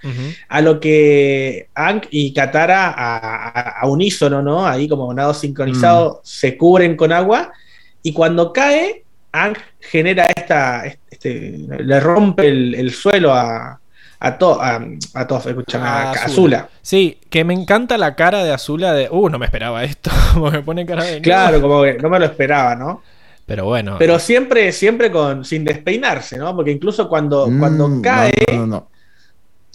a 0.47 0.61
lo 0.61 0.79
que 0.79 1.67
Aang 1.75 2.01
y 2.09 2.33
Katara 2.33 2.87
a, 2.89 3.47
a- 3.47 3.79
a 3.81 3.87
unísono, 3.87 4.41
¿no? 4.41 4.65
Ahí 4.65 4.87
como 4.87 5.13
nado 5.13 5.33
sincronizado, 5.33 6.21
se 6.23 6.55
cubren 6.57 6.95
con 6.95 7.11
agua 7.11 7.51
y 8.03 8.13
cuando 8.13 8.53
cae, 8.53 9.03
Aang 9.33 9.55
genera 9.79 10.27
esta, 10.35 10.83
este, 11.09 11.57
le 11.79 11.99
rompe 11.99 12.47
el, 12.47 12.75
el 12.75 12.91
suelo 12.91 13.33
a, 13.33 13.79
a, 14.23 14.37
to, 14.37 14.61
a, 14.61 14.75
a 14.75 15.21
escúchame, 15.45 15.85
a, 15.87 16.11
Azula. 16.11 16.25
Azula. 16.25 16.69
Sí, 16.83 17.17
que 17.29 17.43
me 17.43 17.53
encanta 17.55 17.97
la 17.97 18.15
cara 18.15 18.43
de 18.43 18.53
Azula 18.53 18.93
de, 18.93 19.09
uh, 19.09 19.29
no 19.29 19.39
me 19.39 19.45
esperaba 19.45 19.83
esto, 19.83 20.11
porque 20.39 20.57
me 20.59 20.63
pone 20.63 20.85
cara 20.85 21.03
de... 21.03 21.15
"No". 21.17 21.23
Claro, 21.23 21.59
como 21.61 21.81
que 21.83 21.95
no 21.95 22.09
me 22.09 22.19
lo 22.19 22.25
esperaba, 22.25 22.75
¿no? 22.75 23.01
Pero 23.47 23.65
bueno, 23.65 23.95
Pero 23.99 24.19
siempre, 24.19 24.71
siempre 24.71 25.11
con, 25.11 25.43
sin 25.43 25.65
despeinarse, 25.65 26.37
¿no? 26.37 26.55
Porque 26.55 26.71
incluso 26.71 27.09
cuando, 27.09 27.49
cuando 27.59 27.89
Mm, 27.89 28.01
cae, 28.01 28.31
No, 28.51 28.57
no, 28.59 28.65
no. 28.67 28.87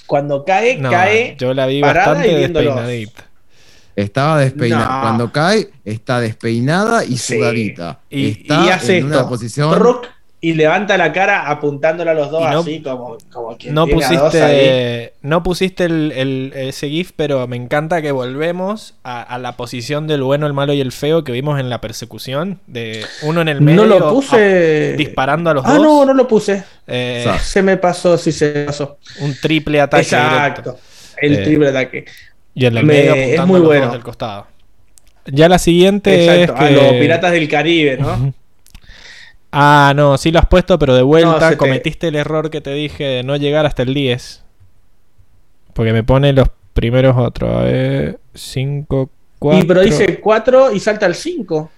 cuando 0.07 0.45
cae, 0.45 0.79
no, 0.79 0.91
cae 0.91 1.35
yo 1.39 1.53
la 1.53 1.67
vi 1.67 1.81
parada 1.81 2.15
bastante 2.15 2.35
despeinadita. 2.39 3.25
Estaba 3.97 4.39
despeinada. 4.39 4.87
No. 4.97 5.01
Cuando 5.03 5.33
cae, 5.33 5.71
está 5.85 6.21
despeinada 6.21 7.05
y 7.05 7.17
Sí. 7.17 7.37
sudadita. 7.39 8.01
Y- 8.11 8.29
está 8.43 8.65
y 8.65 8.69
hace 8.69 8.99
en 8.99 9.07
esto. 9.07 9.19
una 9.19 9.29
posición. 9.29 9.75
Truc, 9.75 10.07
y 10.41 10.53
levanta 10.53 10.99
la 10.99 11.13
cara 11.13 11.49
apuntándola 11.51 12.11
a 12.11 12.15
los 12.15 12.31
dos 12.31 12.43
no- 12.43 12.59
así 12.61 12.81
como, 12.83 13.17
como 13.33 13.57
quien 13.57 13.75
No 13.75 13.87
pusiste, 13.87 15.13
no 15.23 15.43
pusiste 15.43 15.85
el, 15.87 16.13
el- 16.13 16.53
ese 16.55 16.89
GIF, 16.89 17.13
pero 17.17 17.47
me 17.49 17.57
encanta 17.57 18.03
que 18.03 18.13
volvemos 18.13 18.95
a, 19.03 19.23
a 19.23 19.39
la 19.39 19.57
posición 19.57 20.07
del 20.07 20.23
bueno, 20.23 20.47
el 20.47 20.53
malo 20.53 20.73
y 20.75 20.81
el 20.81 20.93
feo 20.93 21.25
que 21.25 21.33
vimos 21.33 21.59
en 21.59 21.71
la 21.71 21.81
persecución. 21.81 22.61
De 22.67 23.05
uno 23.23 23.41
en 23.41 23.49
el 23.49 23.61
medio 23.63 23.87
No 23.87 23.99
lo 23.99 24.11
puse. 24.11 24.93
a- 24.95 24.97
disparando 24.97 25.51
a 25.51 25.55
los 25.55 25.65
ah, 25.67 25.73
dos. 25.75 25.83
no, 25.83 26.05
no 26.05 26.15
lo 26.15 26.29
puse. 26.29 26.63
Eh, 26.87 27.27
Se 27.43 27.63
me 27.63 27.77
pasó, 27.79 28.17
sí 28.19 28.31
se 28.31 28.67
pasó. 28.67 28.99
un 29.21 29.35
triple 29.41 29.81
ataque 29.81 30.03
Exacto. 30.03 30.63
directo. 30.63 30.79
El 31.21 31.35
Eh, 31.35 31.45
triple 31.45 31.69
ataque. 31.71 32.05
Y 32.55 32.67
el 32.67 32.75
del 32.75 32.85
Me- 32.85 32.93
medio 32.93 33.15
es 33.15 33.39
apuntando 33.39 33.47
muy 33.47 33.57
a 33.57 33.59
los 33.61 33.67
bueno. 33.69 33.85
dos 33.87 33.93
del 33.95 34.03
costado. 34.05 34.47
Ya 35.27 35.49
la 35.49 35.59
siguiente 35.59 36.43
Exacto. 36.45 36.55
es 36.55 36.61
A 36.61 36.69
que... 36.69 36.75
los 36.75 36.93
piratas 37.01 37.33
del 37.33 37.49
Caribe, 37.49 37.97
¿no? 37.99 38.35
Ah, 39.59 39.93
no, 39.97 40.19
sí 40.19 40.31
lo 40.31 40.39
has 40.39 40.47
puesto, 40.47 40.79
pero 40.79 40.95
de 40.95 41.03
vuelta 41.03 41.31
No, 41.33 41.41
se 41.41 41.49
te- 41.53 41.57
cometiste 41.57 42.09
el 42.09 42.17
error 42.17 42.51
que 42.51 42.61
te 42.61 42.73
dije 42.75 43.05
de 43.05 43.23
no 43.23 43.37
llegar 43.37 43.65
hasta 43.65 43.83
el 43.85 43.95
10. 43.95 44.45
Porque 45.73 45.93
me 45.93 46.05
pone 46.05 46.33
los 46.35 46.49
primeros 46.75 47.17
otros. 47.17 47.57
A 47.57 47.63
ver, 47.63 48.19
5, 48.35 49.09
4. 49.39 49.61
Y 49.63 49.67
pero 49.67 49.81
dice 49.81 50.21
4 50.21 50.73
y 50.73 50.81
salta 50.81 51.07
al 51.07 51.15
5. 51.15 51.71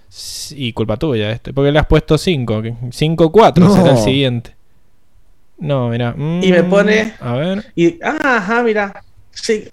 Y 0.55 0.73
culpa 0.73 0.97
tuya 0.97 1.31
este, 1.31 1.53
porque 1.53 1.71
le 1.71 1.79
has 1.79 1.87
puesto 1.87 2.17
5. 2.17 2.61
5-4 2.91 3.59
No. 3.59 3.73
será 3.75 3.91
el 3.91 3.97
siguiente. 3.97 4.55
No, 5.57 5.89
mira. 5.89 6.13
Y 6.17 6.51
me 6.51 6.63
pone- 6.63 7.13
A 7.19 7.33
ver. 7.33 7.65
Y, 7.75 7.97
ah, 8.03 8.37
ajá, 8.37 8.63
mira. 8.63 9.03
Sí. 9.31 9.65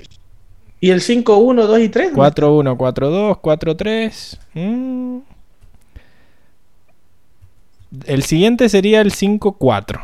Y 0.80 0.90
el 0.90 1.00
5, 1.00 1.36
1, 1.38 1.66
2 1.66 1.78
y 1.80 1.88
3. 1.88 2.12
4-1, 2.12 2.76
4-2, 2.76 3.38
4-3. 3.40 4.38
Mm. 4.54 5.18
El 8.06 8.22
siguiente 8.24 8.68
sería 8.68 9.00
el 9.00 9.12
5-4. 9.12 10.00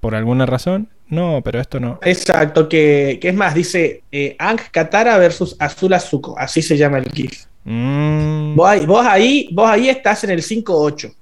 Por 0.00 0.14
alguna 0.14 0.46
razón. 0.46 0.88
No, 1.08 1.40
pero 1.42 1.58
esto 1.60 1.80
no. 1.80 1.98
Exacto, 2.02 2.68
que, 2.68 3.18
que 3.20 3.28
es 3.30 3.34
más, 3.34 3.54
dice 3.54 4.02
eh, 4.12 4.36
Ang 4.38 4.58
Katara 4.70 5.16
versus 5.16 5.56
Azul 5.58 5.94
Azuko, 5.94 6.38
así 6.38 6.60
se 6.60 6.76
llama 6.76 6.98
el 6.98 7.10
GIF. 7.10 7.44
Mm. 7.64 8.54
Vos, 8.54 8.68
ahí- 8.68 8.86
vos 8.86 9.06
ahí, 9.06 9.48
vos 9.52 9.68
ahí 9.68 9.88
estás 9.88 10.24
en 10.24 10.30
el 10.30 10.42
5-8. 10.42 11.14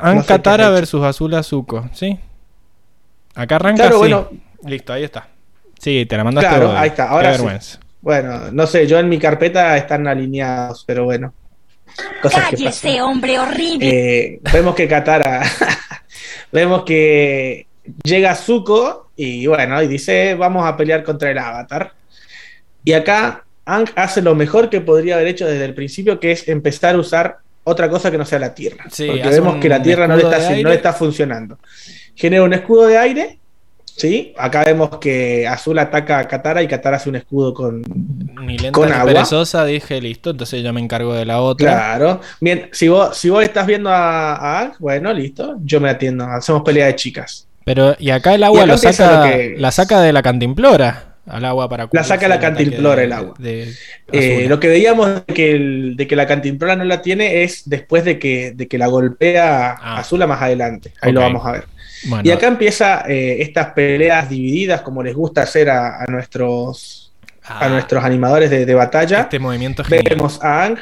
An 0.00 0.14
no 0.16 0.22
sé 0.22 0.28
Katara 0.28 0.66
qué 0.66 0.72
versus 0.72 1.02
Azul 1.04 1.34
Azuko, 1.34 1.88
¿sí? 1.92 2.18
Acá 3.34 3.56
arranca 3.56 3.82
Claro, 3.82 3.98
bueno. 3.98 4.28
Listo, 4.64 4.92
ahí 4.92 5.02
está. 5.04 5.28
Sí, 5.78 6.06
te 6.06 6.16
la 6.16 6.22
mandaste 6.24 6.48
Claro, 6.48 6.72
ahí 6.76 6.88
está, 6.90 7.08
Qué 7.08 7.12
ahora 7.12 7.32
sí. 7.34 7.38
vergüenza. 7.42 7.80
Bueno, 8.00 8.50
no 8.52 8.66
sé, 8.68 8.86
yo 8.86 8.98
en 9.00 9.08
mi 9.08 9.18
carpeta 9.18 9.76
están 9.76 10.06
alineados, 10.06 10.84
pero 10.86 11.04
bueno. 11.04 11.34
Cosas 12.22 12.50
que 12.50 12.56
pasan. 12.56 12.72
Cállese, 12.72 13.02
hombre 13.02 13.38
horrible. 13.38 13.88
Eh, 13.88 14.40
vemos 14.52 14.74
que 14.74 14.88
Katara, 14.88 15.42
vemos 16.52 16.84
que 16.84 17.66
llega 18.04 18.34
Zuko 18.34 19.10
y 19.16 19.46
bueno, 19.46 19.82
y 19.82 19.88
dice, 19.88 20.34
vamos 20.34 20.66
a 20.66 20.76
pelear 20.76 21.02
contra 21.02 21.30
el 21.30 21.38
avatar. 21.38 21.92
Y 22.84 22.92
acá 22.92 23.44
Ang 23.64 23.88
hace 23.94 24.22
lo 24.22 24.34
mejor 24.34 24.68
que 24.68 24.80
podría 24.80 25.14
haber 25.14 25.28
hecho 25.28 25.46
desde 25.46 25.64
el 25.64 25.74
principio, 25.74 26.18
que 26.18 26.32
es 26.32 26.48
empezar 26.48 26.96
a 26.96 26.98
usar 26.98 27.38
otra 27.64 27.88
cosa 27.88 28.10
que 28.10 28.18
no 28.18 28.24
sea 28.24 28.40
la 28.40 28.54
Tierra. 28.54 28.86
Sí, 28.90 29.06
porque 29.06 29.28
vemos 29.28 29.56
que 29.56 29.68
la 29.68 29.80
Tierra 29.80 30.08
no 30.08 30.16
le, 30.16 30.24
está, 30.24 30.50
no 30.50 30.68
le 30.68 30.74
está 30.74 30.92
funcionando. 30.92 31.58
Genera 32.14 32.42
un 32.42 32.52
escudo 32.52 32.86
de 32.86 32.98
aire. 32.98 33.38
¿Sí? 33.96 34.32
Acá 34.38 34.64
vemos 34.64 34.98
que 34.98 35.46
Azul 35.46 35.78
ataca 35.78 36.18
a 36.20 36.28
Katara 36.28 36.62
y 36.62 36.68
Katara 36.68 36.96
hace 36.96 37.08
un 37.08 37.16
escudo 37.16 37.52
con, 37.54 37.82
Con 38.72 38.92
agua. 38.92 39.04
perezosa, 39.06 39.64
dije 39.64 40.00
listo, 40.00 40.30
entonces 40.30 40.62
yo 40.62 40.72
me 40.72 40.80
encargo 40.80 41.14
de 41.14 41.24
la 41.24 41.40
otra. 41.40 41.70
Claro. 41.72 42.20
Bien, 42.40 42.68
si 42.72 42.88
vos, 42.88 43.16
si 43.16 43.30
vos 43.30 43.42
estás 43.44 43.66
viendo 43.66 43.90
a, 43.90 44.60
a 44.60 44.72
bueno, 44.78 45.12
listo. 45.12 45.56
Yo 45.64 45.80
me 45.80 45.90
atiendo. 45.90 46.24
Hacemos 46.24 46.62
pelea 46.62 46.86
de 46.86 46.96
chicas. 46.96 47.46
Pero, 47.64 47.94
y 47.98 48.10
acá 48.10 48.34
el 48.34 48.42
agua 48.42 48.60
Y 48.60 48.62
acá 48.64 48.72
lo 48.72 48.78
saca, 48.78 49.16
lo 49.26 49.30
que- 49.30 49.54
la 49.58 49.70
saca 49.70 50.00
de 50.00 50.12
la 50.12 50.22
cantimplora. 50.22 51.04
Al 51.24 51.44
agua 51.44 51.68
para 51.68 51.88
La 51.92 52.02
saca 52.02 52.26
la 52.26 52.40
cantimplora, 52.40 53.00
el 53.04 53.12
agua. 53.12 53.34
de 53.38 53.72
Eh, 54.10 54.46
lo 54.48 54.58
que 54.58 54.66
veíamos 54.66 55.24
de 55.24 55.32
que, 55.32 55.52
el- 55.52 55.94
de 55.96 56.08
que 56.08 56.16
la 56.16 56.26
cantimplora 56.26 56.74
no 56.74 56.82
la 56.84 57.00
tiene 57.00 57.44
es 57.44 57.62
después 57.66 58.04
de 58.04 58.18
que, 58.18 58.50
de 58.56 58.66
que 58.66 58.76
la 58.76 58.88
golpea 58.88 59.76
Ah. 59.80 59.98
Azula 59.98 60.26
más 60.26 60.42
adelante. 60.42 60.92
Ahí 61.00 61.12
lo 61.12 61.20
vamos 61.20 61.46
a 61.46 61.52
ver. 61.52 61.64
Bueno, 62.04 62.22
Y 62.24 62.30
acá 62.30 62.48
empieza 62.48 63.04
eh, 63.08 63.42
estas 63.42 63.72
peleas 63.72 64.28
divididas, 64.28 64.82
como 64.82 65.02
les 65.02 65.14
gusta 65.14 65.42
hacer 65.42 65.70
a, 65.70 66.02
a 66.02 66.06
nuestros, 66.06 67.12
ah, 67.44 67.66
a 67.66 67.68
nuestros 67.68 68.02
animadores 68.04 68.50
de, 68.50 68.66
de 68.66 68.74
batalla. 68.74 69.20
Este 69.22 69.38
movimiento 69.38 69.84
genial. 69.84 70.04
Vemos 70.10 70.42
a 70.42 70.64
Ang, 70.64 70.78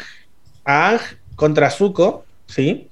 a 0.65 0.89
Ang 0.91 1.01
contra 1.37 1.71
Zuko, 1.71 2.25
¿sí? 2.47 2.89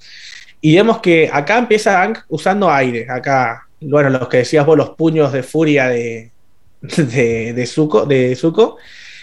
Y 0.60 0.76
vemos 0.76 1.00
que 1.00 1.30
acá 1.32 1.58
empieza 1.58 2.02
Ang 2.02 2.16
usando 2.28 2.70
aire. 2.70 3.06
Acá, 3.08 3.66
bueno, 3.80 4.10
los 4.10 4.28
que 4.28 4.38
decías 4.38 4.66
vos, 4.66 4.76
los 4.76 4.90
puños 4.90 5.32
de 5.32 5.42
furia 5.42 5.88
de, 5.88 6.30
de, 6.80 7.52
de, 7.52 7.66
Zuko, 7.66 8.06
de 8.06 8.34
Zuko. 8.36 8.76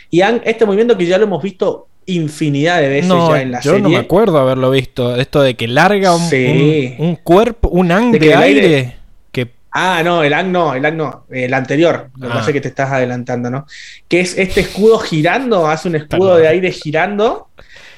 Y 0.09 0.21
Ang, 0.21 0.41
este 0.45 0.65
movimiento 0.65 0.97
que 0.97 1.05
ya 1.05 1.17
lo 1.17 1.25
hemos 1.25 1.43
visto 1.43 1.87
infinidad 2.07 2.81
de 2.81 2.89
veces 2.89 3.07
No, 3.07 3.33
ya 3.35 3.41
en 3.41 3.51
la 3.51 3.59
yo 3.61 3.71
serie. 3.71 3.81
no 3.83 3.89
me 3.89 3.97
acuerdo 3.97 4.37
haberlo 4.39 4.69
visto. 4.71 5.15
Esto 5.15 5.41
de 5.41 5.55
que 5.55 5.67
larga 5.67 6.15
un, 6.15 6.29
Sí. 6.29 6.95
un- 6.99 7.07
un 7.07 7.15
cuerpo, 7.17 7.69
un 7.69 7.91
ang 7.91 8.11
De 8.11 8.19
que 8.19 8.35
aire. 8.35 8.65
aire- 8.65 8.95
Que 9.31 9.49
Ah, 9.71 10.01
no, 10.05 10.23
el 10.23 10.33
Ang 10.33 10.51
no, 10.51 10.73
el 10.73 10.85
Ang 10.85 10.95
no, 10.95 11.25
el 11.29 11.53
anterior. 11.53 12.09
Lo 12.17 12.27
que 12.27 12.33
Ah. 12.33 12.35
pasa 12.37 12.49
es 12.51 12.53
que 12.53 12.61
te 12.61 12.67
estás 12.69 12.91
adelantando, 12.91 13.49
¿no? 13.49 13.65
Que 14.07 14.21
es 14.21 14.37
este 14.37 14.61
escudo 14.61 14.99
girando, 14.99 15.67
hace 15.67 15.87
un 15.89 15.95
escudo 15.95 16.29
Perdón. 16.29 16.41
de 16.43 16.47
aire 16.47 16.71
girando. 16.71 17.49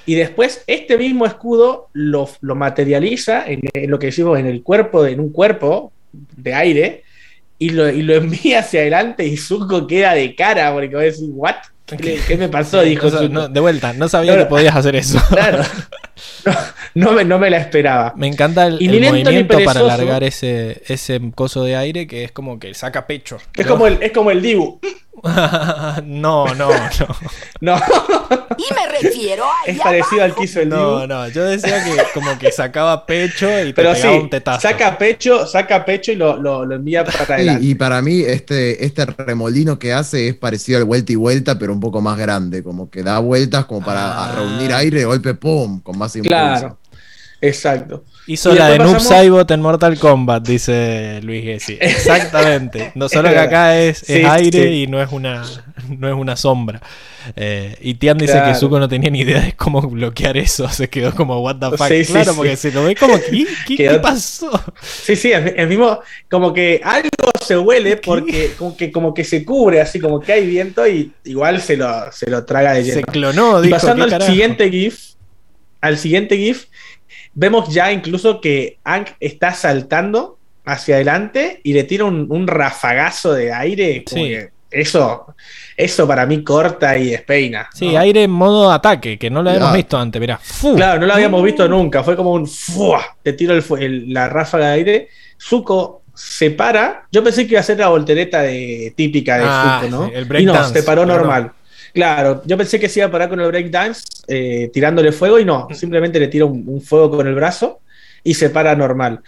Y 0.06 0.16
después 0.16 0.64
este 0.68 0.98
mismo 0.98 1.26
escudo 1.26 1.90
lo, 1.94 2.30
lo 2.42 2.56
materializa 2.56 3.46
en, 3.46 3.60
en 3.74 3.92
lo 3.92 4.00
que 4.00 4.08
decimos 4.08 4.40
en 4.40 4.46
el 4.48 4.64
cuerpo, 4.64 5.06
en 5.06 5.20
un 5.20 5.30
cuerpo 5.32 5.92
de 6.14 6.54
aire, 6.54 7.04
y 7.60 7.72
lo, 7.72 7.90
y 7.90 8.02
lo 8.04 8.16
envía 8.16 8.60
hacia 8.60 8.80
adelante 8.82 9.26
y 9.26 9.36
Zuko 9.36 9.86
queda 9.86 10.14
de 10.14 10.34
cara, 10.34 10.72
porque 10.74 10.96
va 10.96 11.02
a 11.02 11.06
decir, 11.06 11.28
¿what? 11.32 11.56
¿Qué, 11.95 12.35
me 12.38 12.49
pasó? 12.49 12.81
Dijo 12.81 13.05
no, 13.09 13.18
Zuko. 13.18 13.30
no, 13.34 13.47
de 13.47 13.59
vuelta, 13.61 13.93
no 13.93 14.09
sabía 14.09 14.34
Claro. 14.34 14.47
que 14.47 14.49
podías 14.49 14.76
hacer 14.76 14.95
eso. 14.97 15.22
Claro. 15.30 15.64
No, 16.45 16.53
no 16.95 17.11
me, 17.14 17.26
no 17.26 17.39
me 17.39 17.49
la 17.49 17.57
esperaba. 17.57 18.14
Me 18.15 18.27
encanta 18.27 18.68
el, 18.68 18.73
movimiento 18.76 19.57
para 19.65 19.80
alargar 19.81 20.23
ese, 20.23 20.81
ese 20.88 21.19
coso 21.35 21.64
de 21.64 21.76
aire 21.76 22.07
que 22.07 22.23
es 22.23 22.31
como 22.31 22.60
que 22.60 22.73
saca 22.73 23.07
pecho. 23.07 23.38
Es 23.56 23.65
como 23.68 23.88
el, 23.88 24.02
es 24.02 24.11
como 24.11 24.31
el 24.31 24.41
Dibu. 24.41 24.80
no, 26.03 26.53
no, 26.56 26.56
no. 26.56 26.69
No, 27.60 27.76
Y 28.56 28.73
me 28.73 28.88
refiero 29.02 29.45
a 29.45 29.65
es 29.65 29.80
parecido 29.80 30.22
al 30.23 30.31
abajo. 30.31 30.41
que 30.41 30.45
hizo 30.45 30.61
el 30.61 30.69
Dibu. 30.69 30.99
No, 30.99 31.07
no, 31.07 31.27
yo 31.30 31.44
decía 31.44 31.84
que 31.84 31.95
como 32.14 32.38
que 32.38 32.52
sacaba 32.52 33.06
pecho 33.07 33.48
y 33.64 33.73
te 33.73 33.73
Pero 33.73 33.94
pegaba 33.94 34.14
sí, 34.14 34.19
un 34.19 34.30
tetazo. 34.30 34.61
saca 34.61 34.95
pecho, 34.98 35.48
saca 35.48 35.84
pecho 35.85 36.11
y 36.11 36.15
lo, 36.15 36.38
lo, 36.38 36.65
lo 36.65 36.76
envía 36.76 37.03
para 37.03 37.23
adelante. 37.35 37.65
y 37.65 37.73
para 37.76 38.02
mí 38.03 38.22
este, 38.22 38.85
este 38.85 39.06
remolino 39.07 39.80
que 39.80 39.91
hace 39.94 40.27
es 40.30 40.35
parecido 40.35 40.77
al 40.77 40.84
vuelta 40.85 41.11
y 41.11 41.15
vuelta, 41.15 41.57
pero 41.57 41.73
un 41.73 41.80
poco 41.80 41.99
más 41.99 42.18
grande, 42.18 42.61
como 42.61 42.89
que 42.91 43.02
da 43.02 43.18
vueltas 43.19 43.65
como 43.65 43.84
para 43.84 43.98
Ah. 44.30 44.31
reunir 44.35 44.72
aire 44.73 44.99
de 44.99 45.06
golpe, 45.06 45.34
¡pum! 45.34 45.81
con 45.81 45.98
más 45.98 46.07
impulso. 46.16 46.30
Claro, 46.30 46.78
exacto. 47.42 48.04
Hizo 48.30 48.54
Y 48.54 48.58
la 48.58 48.66
de 48.66 48.72
después 48.72 48.90
Noob 48.92 48.98
pasamos- 48.98 49.18
Saibot 49.20 49.52
en 49.52 49.62
Mortal 49.62 49.98
Kombat, 50.00 50.46
dice 50.48 51.20
Luis 51.24 51.44
Gessi. 51.46 51.78
Exactamente. 51.82 52.92
No 52.96 53.08
solo 53.10 53.30
que 53.30 53.38
acá 53.40 53.80
es, 53.80 54.02
es 54.02 54.08
Sí, 54.08 54.24
aire 54.26 54.64
sí. 54.64 54.84
y 54.84 54.88
no 54.88 55.02
es 55.02 55.10
una, 55.12 55.44
no 55.98 56.08
es 56.10 56.14
una 56.14 56.36
sombra. 56.36 56.82
Eh, 57.36 57.76
y 57.82 57.94
Tian 57.96 58.18
dice 58.18 58.34
Claro. 58.34 58.54
que 58.54 58.60
Zuko 58.60 58.80
no 58.80 58.88
tenía 58.90 59.10
ni 59.10 59.20
idea 59.22 59.42
de 59.42 59.54
cómo 59.54 59.82
bloquear 59.82 60.36
eso. 60.38 60.68
Se 60.70 60.90
quedó 60.90 61.14
como, 61.14 61.40
what 61.42 61.56
the 61.58 61.78
fuck. 61.78 61.88
Sí, 61.88 62.04
claro, 62.06 62.32
sí. 62.32 62.38
porque 62.38 62.56
se 62.58 62.72
lo 62.72 62.84
ve 62.84 62.96
como, 62.96 63.16
¿qué, 63.20 63.46
qué, 63.66 63.76
Quedó- 63.78 63.92
qué 63.94 64.00
pasó? 64.00 64.50
Sí, 64.82 65.16
sí, 65.16 65.32
el, 65.32 65.68
mismo, 65.68 66.00
como 66.30 66.54
que 66.54 66.82
algo 66.84 67.10
se 67.46 67.58
huele 67.58 67.96
porque 67.98 68.52
como 68.58 68.76
que, 68.76 68.92
como 68.92 69.14
que 69.14 69.24
se 69.24 69.46
cubre, 69.46 69.80
así 69.82 70.00
como 70.02 70.20
que 70.20 70.34
hay 70.34 70.46
viento 70.48 70.86
y 70.88 71.12
igual 71.26 71.62
se 71.62 71.78
lo, 71.78 72.12
se 72.12 72.30
lo 72.30 72.44
traga 72.46 72.74
de 72.74 72.84
Se 72.84 72.96
lleno. 72.96 73.08
clonó, 73.08 73.60
Y 73.60 73.68
dijo. 73.68 73.76
pasando 73.76 73.98
¿qué 74.00 74.04
al 74.04 74.10
carajo? 74.10 74.32
siguiente 74.32 74.70
GIF, 74.70 75.00
al 75.88 75.97
siguiente 75.97 76.38
GIF, 76.38 76.65
vemos 77.34 77.69
ya 77.73 77.91
incluso 77.91 78.41
que 78.41 78.77
Ang 78.84 79.05
está 79.19 79.53
saltando 79.53 80.38
hacia 80.65 80.95
adelante 80.95 81.61
y 81.64 81.73
le 81.73 81.84
tira 81.84 82.05
un, 82.05 82.27
un 82.30 82.47
rafagazo 82.47 83.34
de 83.34 83.53
aire. 83.53 84.03
como 84.07 84.23
Sí. 84.23 84.30
que 84.31 84.49
eso, 84.69 85.34
eso 85.77 86.05
para 86.07 86.26
mí 86.26 86.43
corta 86.43 86.97
y 86.97 87.11
despeina. 87.11 87.69
Sí, 87.73 87.93
¿no? 87.93 87.99
aire 87.99 88.23
en 88.23 88.31
modo 88.31 88.69
ataque, 88.72 89.18
que 89.18 89.30
no 89.30 89.41
lo 89.41 89.49
habíamos 89.49 89.73
visto 89.73 89.97
antes. 89.97 90.19
Mirá, 90.19 90.38
¡fu! 90.43 90.76
Claro, 90.76 90.99
no 90.99 91.07
lo 91.07 91.14
habíamos 91.14 91.41
visto 91.41 91.68
nunca. 91.69 92.03
Fue 92.03 92.18
como 92.18 92.34
un 92.34 92.45
¡fua! 92.47 93.15
Te 93.23 93.31
tiro 93.34 93.53
el 93.55 93.64
el- 93.81 94.14
la 94.14 94.27
ráfaga 94.27 94.68
de 94.68 94.73
aire. 94.73 95.07
Zuko 95.41 96.01
se 96.14 96.51
para. 96.51 97.07
Yo 97.11 97.23
pensé 97.23 97.45
que 97.45 97.53
iba 97.53 97.61
a 97.61 97.64
ser 97.64 97.77
la 97.80 97.88
voltereta 97.88 98.41
de, 98.41 98.91
típica 98.95 99.38
de 99.38 99.45
Ah, 99.47 99.80
Zuko, 99.85 99.91
¿no? 99.95 100.11
el 100.14 100.41
y 100.41 100.45
no, 100.45 100.64
se 100.68 100.84
paró 100.84 101.05
normal. 101.05 101.51
Claro, 101.98 102.44
yo 102.45 102.56
pensé 102.57 102.80
que 102.80 102.90
se 102.90 102.99
iba 102.99 103.07
a 103.07 103.11
parar 103.11 103.28
con 103.28 103.40
el 103.40 103.48
breakdance 103.48 104.03
eh, 104.28 104.69
tirándole 104.72 105.11
fuego 105.11 105.40
y 105.40 105.45
no, 105.45 105.68
simplemente 105.74 106.19
le 106.19 106.28
tira 106.28 106.45
un, 106.45 106.64
un 106.68 106.80
fuego 106.80 107.10
con 107.10 107.26
el 107.26 107.34
brazo 107.34 107.80
y 108.24 108.36
se 108.36 108.52
para 108.52 108.76
normal. 108.76 109.22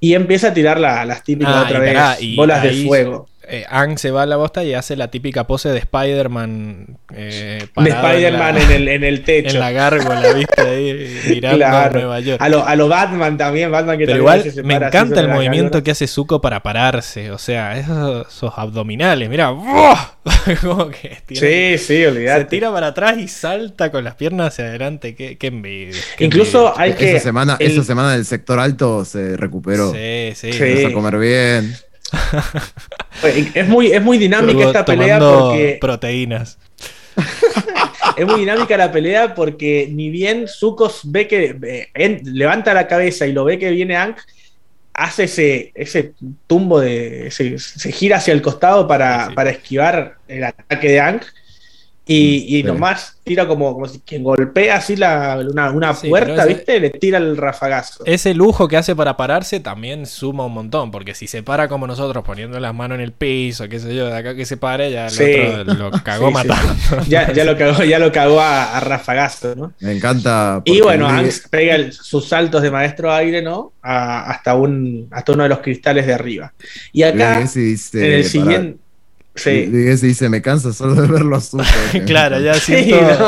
Y 0.00 0.14
empieza 0.14 0.48
a 0.48 0.52
tirar 0.54 0.80
la- 0.80 1.04
las 1.04 1.22
típicas 1.22 1.54
Ah, 1.54 1.62
otra 1.62 1.78
y 1.78 1.80
vez, 1.82 1.94
pará, 1.94 2.16
y 2.20 2.36
bolas 2.36 2.62
de 2.64 2.72
fuego. 2.84 3.28
Eh, 3.46 3.64
Ang 3.68 3.98
se 3.98 4.10
va 4.10 4.22
a 4.22 4.26
la 4.26 4.36
bosta 4.36 4.64
y 4.64 4.72
hace 4.74 4.96
la 4.96 5.08
típica 5.08 5.46
pose 5.46 5.68
de 5.68 5.78
Spider-Man. 5.78 6.96
eh, 7.14 7.66
De 7.76 7.90
Spider-Man 7.90 8.56
en 8.58 8.70
el, 8.70 8.88
en 8.88 9.04
el 9.04 9.22
techo. 9.22 9.54
en 9.54 9.60
la 9.60 9.70
gárgola, 9.70 10.32
¿viste? 10.32 10.60
Ahí 10.62 11.20
mirando 11.28 11.58
Claro. 11.58 11.98
a 11.98 12.02
Nueva 12.02 12.20
York. 12.20 12.40
A 12.42 12.48
lo, 12.48 12.66
a 12.66 12.74
lo 12.76 12.88
Batman 12.88 13.36
también, 13.36 13.70
Batman 13.70 13.98
que 13.98 14.06
Pero 14.06 14.18
igual 14.18 14.42
se 14.50 14.62
me 14.62 14.74
encanta 14.74 15.20
el 15.20 15.28
movimiento 15.28 15.64
gárgola. 15.72 15.82
que 15.84 15.90
hace 15.90 16.06
Zuko 16.06 16.40
para 16.40 16.62
pararse. 16.62 17.30
O 17.30 17.38
sea, 17.38 17.78
esos, 17.78 18.26
esos 18.28 18.52
abdominales, 18.56 19.28
mira. 19.28 19.50
¡buah! 19.50 20.14
Como 20.62 20.88
que 20.88 21.18
tiene- 21.26 21.76
Sí, 21.76 21.78
sí, 21.78 21.84
se 21.86 22.08
olvidate. 22.08 22.44
tira 22.46 22.72
para 22.72 22.88
atrás 22.88 23.18
y 23.18 23.28
salta 23.28 23.90
con 23.92 24.04
las 24.04 24.14
piernas 24.14 24.48
hacia 24.54 24.64
adelante. 24.66 25.14
Qué, 25.14 25.36
qué 25.36 25.48
envidia. 25.48 26.00
qué 26.16 26.24
Incluso 26.24 26.68
envidia. 26.68 26.82
hay 26.82 26.92
que. 26.94 27.10
esa, 27.16 27.24
semana, 27.24 27.56
el- 27.60 27.72
esa 27.72 27.84
semana 27.84 28.12
del 28.12 28.24
sector 28.24 28.58
alto 28.58 29.04
se 29.04 29.36
recuperó. 29.36 29.92
Sí, 29.92 30.32
sí. 30.34 30.52
Sí. 30.52 30.84
A 30.86 30.92
comer 30.92 31.18
bien. 31.18 31.74
Es 33.54 33.68
muy, 33.68 33.92
es 33.92 34.02
muy 34.02 34.18
dinámica 34.18 34.64
esta 34.66 34.84
pelea 34.84 35.18
porque 35.18 35.78
proteínas. 35.80 36.58
es 38.16 38.26
muy 38.26 38.40
dinámica 38.40 38.76
la 38.76 38.90
pelea 38.92 39.34
porque 39.34 39.88
ni 39.90 40.10
bien 40.10 40.46
Zuko 40.48 40.92
ve 41.04 41.26
que 41.28 41.56
eh, 41.62 41.88
en- 41.94 42.20
levanta 42.24 42.74
la 42.74 42.86
cabeza 42.88 43.26
y 43.26 43.32
lo 43.32 43.44
ve 43.44 43.58
que 43.58 43.70
viene 43.70 43.96
Ankh, 43.96 44.18
hace 44.92 45.24
ese, 45.24 45.72
ese 45.74 46.12
tumbo 46.46 46.80
de. 46.80 47.30
Se, 47.30 47.58
se 47.58 47.92
gira 47.92 48.16
hacia 48.18 48.34
el 48.34 48.42
costado 48.42 48.86
para, 48.88 49.28
Sí. 49.28 49.34
para 49.34 49.50
esquivar 49.50 50.16
el 50.28 50.44
ataque 50.44 50.88
de 50.88 51.00
Ankh. 51.00 51.24
Y, 52.06 52.58
y 52.58 52.60
Sí. 52.60 52.62
nomás 52.64 53.16
tira 53.24 53.48
como, 53.48 53.72
como 53.72 53.88
si 53.88 53.98
quien 54.00 54.22
golpea 54.22 54.76
así 54.76 54.94
la, 54.94 55.42
una, 55.50 55.70
una 55.70 55.94
Sí, 55.94 56.08
puerta, 56.10 56.42
ese- 56.44 56.48
¿viste? 56.54 56.78
Le 56.80 56.90
tira 56.90 57.16
el 57.16 57.34
rafagazo. 57.38 58.04
Ese 58.04 58.34
lujo 58.34 58.68
que 58.68 58.76
hace 58.76 58.94
para 58.94 59.16
pararse 59.16 59.58
también 59.60 60.04
suma 60.04 60.44
un 60.44 60.52
montón, 60.52 60.90
porque 60.90 61.14
si 61.14 61.26
se 61.26 61.42
para 61.42 61.66
como 61.66 61.86
nosotros 61.86 62.22
poniendo 62.22 62.60
las 62.60 62.74
manos 62.74 62.96
en 62.96 63.00
el 63.04 63.12
piso, 63.12 63.66
qué 63.70 63.80
sé 63.80 63.94
yo, 63.96 64.06
de 64.08 64.16
acá 64.18 64.34
que 64.34 64.44
se 64.44 64.58
pare, 64.58 64.90
ya 64.90 65.06
el 65.06 65.12
Sí. 65.12 65.34
otro 65.60 65.74
lo 65.74 65.90
cagó 66.04 66.28
Sí, 66.28 66.34
sí, 66.42 66.48
matando. 66.48 67.04
Ya, 67.08 67.32
ya 67.32 67.44
lo 67.44 67.56
cagó, 67.56 67.82
ya 67.84 67.98
lo 67.98 68.12
cagó 68.12 68.38
a, 68.40 68.76
a 68.76 68.80
rafagazo, 68.80 69.54
¿no? 69.54 69.72
Me 69.80 69.92
encanta. 69.92 70.60
Y 70.66 70.82
bueno, 70.82 71.08
Anx 71.08 71.48
pega 71.50 71.76
el- 71.76 71.92
sus 71.94 72.28
saltos 72.28 72.60
de 72.60 72.70
maestro 72.70 73.10
aire, 73.10 73.40
¿no? 73.40 73.72
A- 73.80 74.30
hasta, 74.30 74.54
un, 74.54 75.08
hasta 75.10 75.32
uno 75.32 75.44
de 75.44 75.48
los 75.48 75.60
cristales 75.60 76.06
de 76.06 76.12
arriba. 76.12 76.52
Y 76.92 77.02
acá, 77.02 77.40
en 77.40 77.46
el 77.46 77.46
para- 77.46 78.22
siguiente. 78.24 78.83
Sí. 79.36 79.96
Se 79.96 80.06
dice, 80.06 80.28
me 80.28 80.40
cansa 80.40 80.72
solo 80.72 80.94
de 80.94 81.08
verlo 81.08 81.36
azul. 81.36 81.62
claro, 82.06 82.38
ya 82.40 82.54
Sí, 82.54 82.84
siento, 82.84 83.18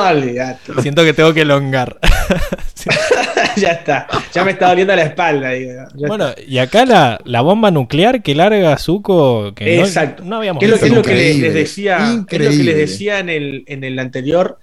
no, 0.74 0.82
siento 0.82 1.02
que 1.04 1.12
tengo 1.12 1.34
que 1.34 1.40
elongar. 1.42 1.98
ya 3.56 3.70
está. 3.72 4.06
Ya 4.32 4.44
me 4.44 4.52
está 4.52 4.68
doliendo 4.68 4.94
la 4.94 5.02
espalda. 5.02 5.50
digo, 5.50 5.82
bueno, 5.94 6.30
y 6.46 6.58
acá 6.58 6.84
la, 6.86 7.20
la 7.24 7.40
bomba 7.40 7.70
nuclear 7.70 8.22
que 8.22 8.34
larga 8.34 8.76
Zuko, 8.78 9.52
que 9.54 9.80
Exacto. 9.80 10.22
no, 10.24 10.36
habíamos 10.36 10.60
¿Qué 10.60 10.66
es 10.66 10.70
lo, 10.70 10.78
qué 10.78 10.86
es 10.86 10.92
lo 10.92 11.02
que 11.02 11.14
les, 11.14 11.54
decía? 11.54 11.96
Es 12.10 12.16
lo 12.18 12.26
que 12.26 12.38
les 12.38 12.76
decía 12.76 13.18
en 13.18 13.28
el, 13.28 13.64
en 13.66 13.82
el 13.82 13.98
anterior, 13.98 14.58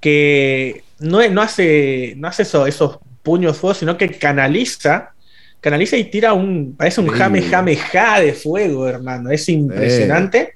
que 0.00 0.84
no, 1.00 1.20
es- 1.20 1.32
no 1.32 1.42
hace, 1.42 2.14
no 2.18 2.28
hace 2.28 2.42
eso- 2.42 2.66
esos 2.66 2.98
puños 3.22 3.54
de 3.54 3.58
fuego, 3.58 3.74
sino 3.74 3.96
que 3.96 4.10
canaliza, 4.10 5.12
canaliza 5.60 5.96
y 5.96 6.04
tira 6.04 6.32
un, 6.34 6.74
parece 6.76 7.00
un 7.00 7.08
jame 7.08 7.38
Increíble. 7.38 7.56
jame 7.56 7.76
ja 7.76 8.20
de 8.20 8.32
fuego, 8.34 8.86
hermano. 8.86 9.30
Es 9.30 9.48
impresionante. 9.48 10.53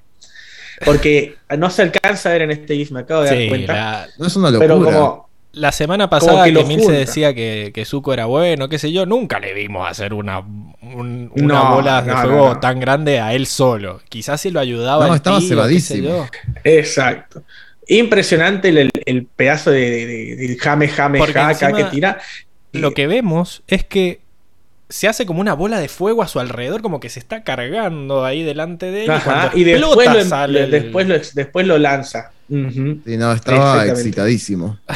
Porque 0.85 1.35
no 1.57 1.69
se 1.69 1.81
alcanza 1.83 2.29
a 2.29 2.33
ver 2.33 2.43
en 2.43 2.51
este 2.51 2.75
GIF, 2.75 2.91
me 2.91 3.01
acabo 3.01 3.21
de 3.23 3.29
dar 3.39 3.49
cuenta. 3.49 3.73
la, 3.73 4.07
No 4.17 4.27
es 4.27 4.35
una 4.35 4.49
locura. 4.51 4.67
pero 4.67 4.83
como, 4.83 5.29
la 5.51 5.71
semana 5.71 6.09
pasada 6.09 6.45
que 6.45 6.63
Mil 6.63 6.81
se 6.83 6.91
decía 6.91 7.33
que, 7.33 7.71
que 7.73 7.83
Zuko 7.85 8.13
era 8.13 8.25
bueno, 8.25 8.69
qué 8.69 8.77
sé 8.79 8.91
yo, 8.91 9.05
nunca 9.05 9.39
le 9.39 9.53
vimos 9.53 9.89
hacer 9.89 10.13
una, 10.13 10.39
un- 10.39 11.31
una 11.35 11.53
No, 11.63 11.75
bola 11.75 12.01
de 12.03 12.11
no, 12.13 12.21
fuego 12.21 12.47
no, 12.49 12.53
no. 12.53 12.59
tan 12.59 12.79
grande 12.79 13.19
a 13.19 13.33
él 13.33 13.45
solo. 13.47 13.99
Quizás 14.09 14.39
si 14.41 14.51
lo 14.51 14.59
ayudaba. 14.59 15.05
No, 15.07 15.13
el 15.13 15.17
estaba 15.17 15.39
tío, 15.39 15.49
cebadísimo. 15.49 16.27
exacto. 16.63 17.43
Impresionante 17.87 18.69
el, 18.69 18.77
el- 18.77 18.91
el 19.05 19.25
pedazo 19.25 19.71
de, 19.71 19.79
de, 19.89 20.05
de- 20.05 20.35
de 20.35 20.57
jame 20.57 20.87
jame 20.87 21.17
Porque 21.19 21.33
ja 21.33 21.49
acá 21.49 21.73
que 21.73 21.83
tira. 21.85 22.19
Lo 22.71 22.93
que 22.93 23.07
vemos 23.07 23.63
es 23.67 23.83
que 23.83 24.19
se 24.89 25.07
hace 25.07 25.25
como 25.27 25.39
una 25.41 25.53
bola 25.53 25.79
de 25.79 25.87
fuego 25.87 26.23
a 26.23 26.27
su 26.27 26.39
alrededor, 26.39 26.81
como 26.81 26.99
que 26.99 27.09
se 27.09 27.19
está 27.19 27.43
cargando 27.43 28.25
ahí 28.25 28.43
delante 28.43 28.87
de 28.91 29.03
él. 29.05 29.11
Ajá, 29.11 29.51
y 29.53 29.63
después, 29.63 30.11
lo, 30.11 30.23
sale 30.25 30.63
el- 30.63 30.71
después, 30.71 31.07
lo, 31.07 31.15
después 31.33 31.67
lo 31.67 31.77
lanza. 31.77 32.31
Ujú. 32.49 32.99
Sí, 33.05 33.15
no, 33.17 33.31
estaba 33.31 33.85
excitadísimo. 33.85 34.79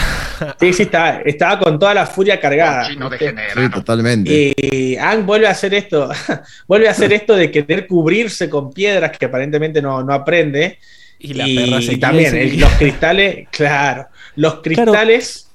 Sí, 0.59 0.73
sí, 0.73 0.83
estaba, 0.83 1.21
estaba 1.23 1.59
con 1.59 1.79
toda 1.79 1.93
la 1.93 2.05
furia 2.05 2.37
cargada. 2.37 2.89
¿viste? 2.89 3.33
Sí, 3.55 3.69
totalmente. 3.71 4.53
Y 4.57 4.97
Ang 4.97 5.25
vuelve 5.25 5.47
a 5.47 5.51
hacer 5.51 5.73
esto, 5.73 6.09
vuelve 6.67 6.87
a 6.89 6.91
hacer 6.91 7.13
esto 7.13 7.35
de 7.35 7.49
querer 7.49 7.87
cubrirse 7.87 8.49
con 8.49 8.73
piedras 8.73 9.17
que 9.17 9.25
aparentemente 9.27 9.81
no, 9.81 10.03
no 10.03 10.11
aprende. 10.13 10.79
y 11.19 11.33
la 11.35 11.45
perra 11.45 11.81
se 11.81 11.97
también 11.97 12.35
el- 12.35 12.49
seguir. 12.49 12.61
los 12.61 12.71
cristales, 12.73 13.47
claro, 13.51 14.07
los 14.35 14.55
cristales, 14.61 15.47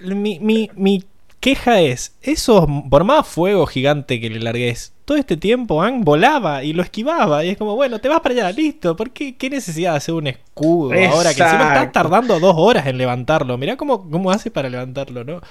Mi, 0.00 0.40
mi, 0.40 0.68
mi 0.74 1.04
queja 1.44 1.78
es, 1.82 2.14
eso, 2.22 2.66
por 2.88 3.04
más 3.04 3.28
fuego 3.28 3.66
gigante 3.66 4.18
que 4.18 4.30
le 4.30 4.40
largues, 4.40 4.94
todo 5.04 5.18
este 5.18 5.36
tiempo 5.36 5.82
Ang 5.82 6.02
volaba 6.02 6.64
y 6.64 6.72
lo 6.72 6.82
esquivaba. 6.82 7.44
Y 7.44 7.50
es 7.50 7.58
como, 7.58 7.74
bueno, 7.76 7.98
te 7.98 8.08
vas 8.08 8.20
para 8.20 8.34
allá, 8.34 8.50
listo. 8.50 8.96
¿Por 8.96 9.10
qué, 9.10 9.36
qué 9.36 9.50
necesidad 9.50 9.90
de 9.90 9.96
hacer 9.98 10.14
un 10.14 10.26
escudo 10.26 10.92
ahora 11.10 11.34
que 11.34 11.42
encima 11.42 11.68
está 11.74 11.92
tardando 11.92 12.40
dos 12.40 12.54
horas 12.56 12.86
en 12.86 12.96
levantarlo? 12.96 13.58
Mirá 13.58 13.76
cómo, 13.76 14.08
cómo 14.10 14.30
hace 14.30 14.50
para 14.50 14.70
levantarlo, 14.70 15.22
¿no? 15.22 15.42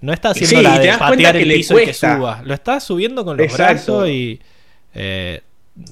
No 0.00 0.12
está 0.12 0.30
haciendo 0.30 0.56
Sí, 0.56 0.62
la 0.64 0.78
de 0.80 0.98
patear 0.98 1.36
que 1.36 1.42
el 1.42 1.48
le 1.48 1.54
piso 1.54 1.78
y 1.80 1.84
que 1.86 1.94
suba. 1.94 2.42
Lo 2.44 2.52
está 2.52 2.80
subiendo 2.80 3.24
con 3.24 3.36
los 3.36 3.46
Exacto. 3.46 3.98
brazos 3.98 4.08
y... 4.08 4.40
eh, 4.94 5.42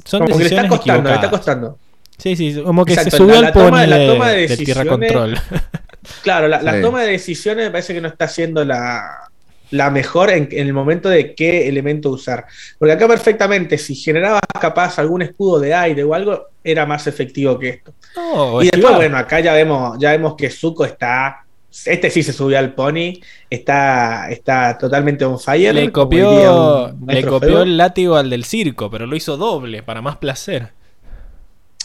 son 0.04 0.26
como 0.26 0.36
que 0.36 0.44
le 0.44 0.50
está 0.50 0.62
decisiones 0.62 0.70
costando, 0.70 1.08
le 1.10 1.14
está 1.14 1.30
costando. 1.30 1.78
Sí, 2.18 2.34
sí, 2.34 2.60
como 2.64 2.84
que 2.84 2.94
Exacto, 2.94 3.10
se 3.12 3.16
subió 3.18 3.34
la- 3.34 3.38
al 3.38 3.44
la 3.44 3.52
toma- 3.52 3.86
la 3.86 3.96
de- 3.98 4.06
toma 4.08 4.28
de 4.30 4.48
del 4.48 4.58
tierra 4.64 4.82
decisiones- 4.82 5.12
control. 5.12 5.38
Claro, 6.22 6.48
la, 6.48 6.62
la 6.62 6.80
toma 6.80 7.02
de 7.02 7.10
decisiones 7.12 7.66
me 7.66 7.70
parece 7.70 7.92
que 7.92 8.00
no 8.00 8.08
está 8.08 8.26
siendo 8.28 8.64
la, 8.64 9.27
la 9.70 9.90
mejor 9.90 10.30
en, 10.30 10.48
en 10.50 10.66
el 10.66 10.72
momento 10.72 11.08
de 11.08 11.34
qué 11.34 11.68
elemento 11.68 12.10
usar. 12.10 12.46
Porque 12.78 12.92
acá 12.92 13.06
perfectamente, 13.06 13.78
si 13.78 13.94
generabas 13.94 14.40
capaz 14.60 14.98
algún 14.98 15.22
escudo 15.22 15.60
de 15.60 15.74
aire 15.74 16.04
o 16.04 16.14
algo, 16.14 16.48
era 16.64 16.86
más 16.86 17.06
efectivo 17.06 17.58
que 17.58 17.68
esto. 17.70 17.92
No, 18.16 18.62
y 18.62 18.70
después, 18.70 18.96
bueno, 18.96 19.16
acá 19.16 19.40
ya 19.40 19.52
vemos, 19.52 19.98
ya 19.98 20.12
vemos 20.12 20.34
que 20.36 20.50
Zuko 20.50 20.84
está. 20.84 21.44
Este 21.84 22.10
sí 22.10 22.22
se 22.22 22.32
subió 22.32 22.58
al 22.58 22.74
pony, 22.74 23.20
está, 23.48 24.30
está 24.30 24.78
totalmente 24.78 25.24
on 25.24 25.38
fire. 25.38 25.74
le 25.74 25.92
copió, 25.92 26.86
un 26.86 27.06
le 27.06 27.24
copió 27.24 27.62
el 27.62 27.76
látigo 27.76 28.16
al 28.16 28.30
del 28.30 28.44
circo, 28.44 28.90
pero 28.90 29.06
lo 29.06 29.14
hizo 29.14 29.36
doble 29.36 29.82
para 29.82 30.00
más 30.00 30.16
placer. 30.16 30.70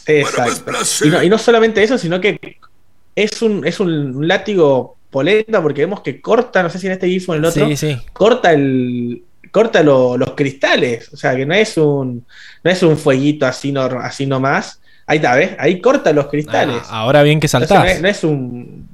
Exacto. 0.05 0.72
Y 1.05 1.10
no, 1.10 1.23
y 1.23 1.30
no 1.30 1.38
solamente 1.38 1.84
eso, 1.84 1.97
sino 1.97 2.19
que 2.19 2.57
es 3.15 3.41
un, 3.41 3.68
es 3.68 3.80
un 3.80 4.27
látigo 4.27 4.97
polenta 5.14 5.61
porque 5.61 5.81
vemos 5.81 6.02
que 6.02 6.19
corta, 6.19 6.61
no 6.61 6.69
sé 6.69 6.77
si 6.80 6.88
en 6.88 6.94
este 6.94 7.07
GIF 7.07 7.30
o 7.30 7.34
en 7.35 7.40
el 7.40 7.45
otro, 7.45 7.65
Sí, 7.68 7.77
sí. 7.77 7.98
corta 8.11 8.52
el 8.52 9.23
corta 9.52 9.81
lo- 9.84 10.18
los 10.18 10.31
cristales, 10.31 11.14
o 11.14 11.15
sea 11.18 11.35
que 11.35 11.45
no 11.45 11.53
es 11.53 11.77
un 11.77 12.26
no 12.64 12.72
es 12.72 12.84
un 12.84 12.98
fueguito 12.98 13.45
así 13.45 13.72
no, 13.72 13.84
así 13.84 14.26
nomás. 14.26 14.81
Ahí 15.06 15.18
está, 15.18 15.35
¿ves? 15.35 15.52
Ahí 15.60 15.80
corta 15.81 16.11
los 16.14 16.27
cristales. 16.27 16.77
Ah, 16.90 16.99
ahora 17.02 17.23
bien 17.23 17.40
que 17.40 17.48
Entonces, 17.48 17.69
saltás. 17.69 17.85
no, 17.85 17.91
es, 17.91 18.02
no 18.02 18.07
es 18.07 18.23
un 18.23 18.88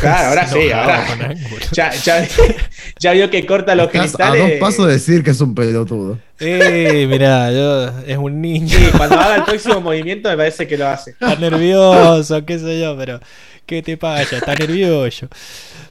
Claro, 0.00 0.28
ahora 0.28 0.46
sí, 0.46 0.70
ahora 0.72 1.34
ya, 1.72 1.92
ya, 1.92 2.26
ya 2.98 3.12
vio 3.12 3.30
que 3.30 3.44
corta 3.46 3.74
los 3.74 3.86
Estás 3.86 3.98
a 4.00 4.02
cristales. 4.04 4.42
dos 4.42 4.50
pasos 4.60 4.86
de 4.86 4.92
decir 4.94 5.22
que 5.22 5.30
es 5.30 5.40
un 5.40 5.54
pelotudo. 5.54 6.18
Eh, 6.40 7.06
mirá, 7.10 7.50
yo, 7.52 7.88
es 8.06 8.16
un 8.16 8.40
niño. 8.40 8.68
Sí, 8.76 8.88
cuando 8.96 9.18
haga 9.18 9.36
el 9.36 9.44
próximo 9.44 9.80
movimiento 9.80 10.28
me 10.30 10.36
parece 10.36 10.66
que 10.66 10.76
lo 10.78 10.86
hace. 10.88 11.10
Está 11.12 11.36
nervioso, 11.36 12.44
qué 12.44 12.58
sé 12.58 12.80
yo, 12.80 12.96
pero 12.96 13.20
¿qué 13.66 13.82
te 13.82 13.96
pasa? 13.96 14.36
Está 14.36 14.54
nervioso. 14.54 15.28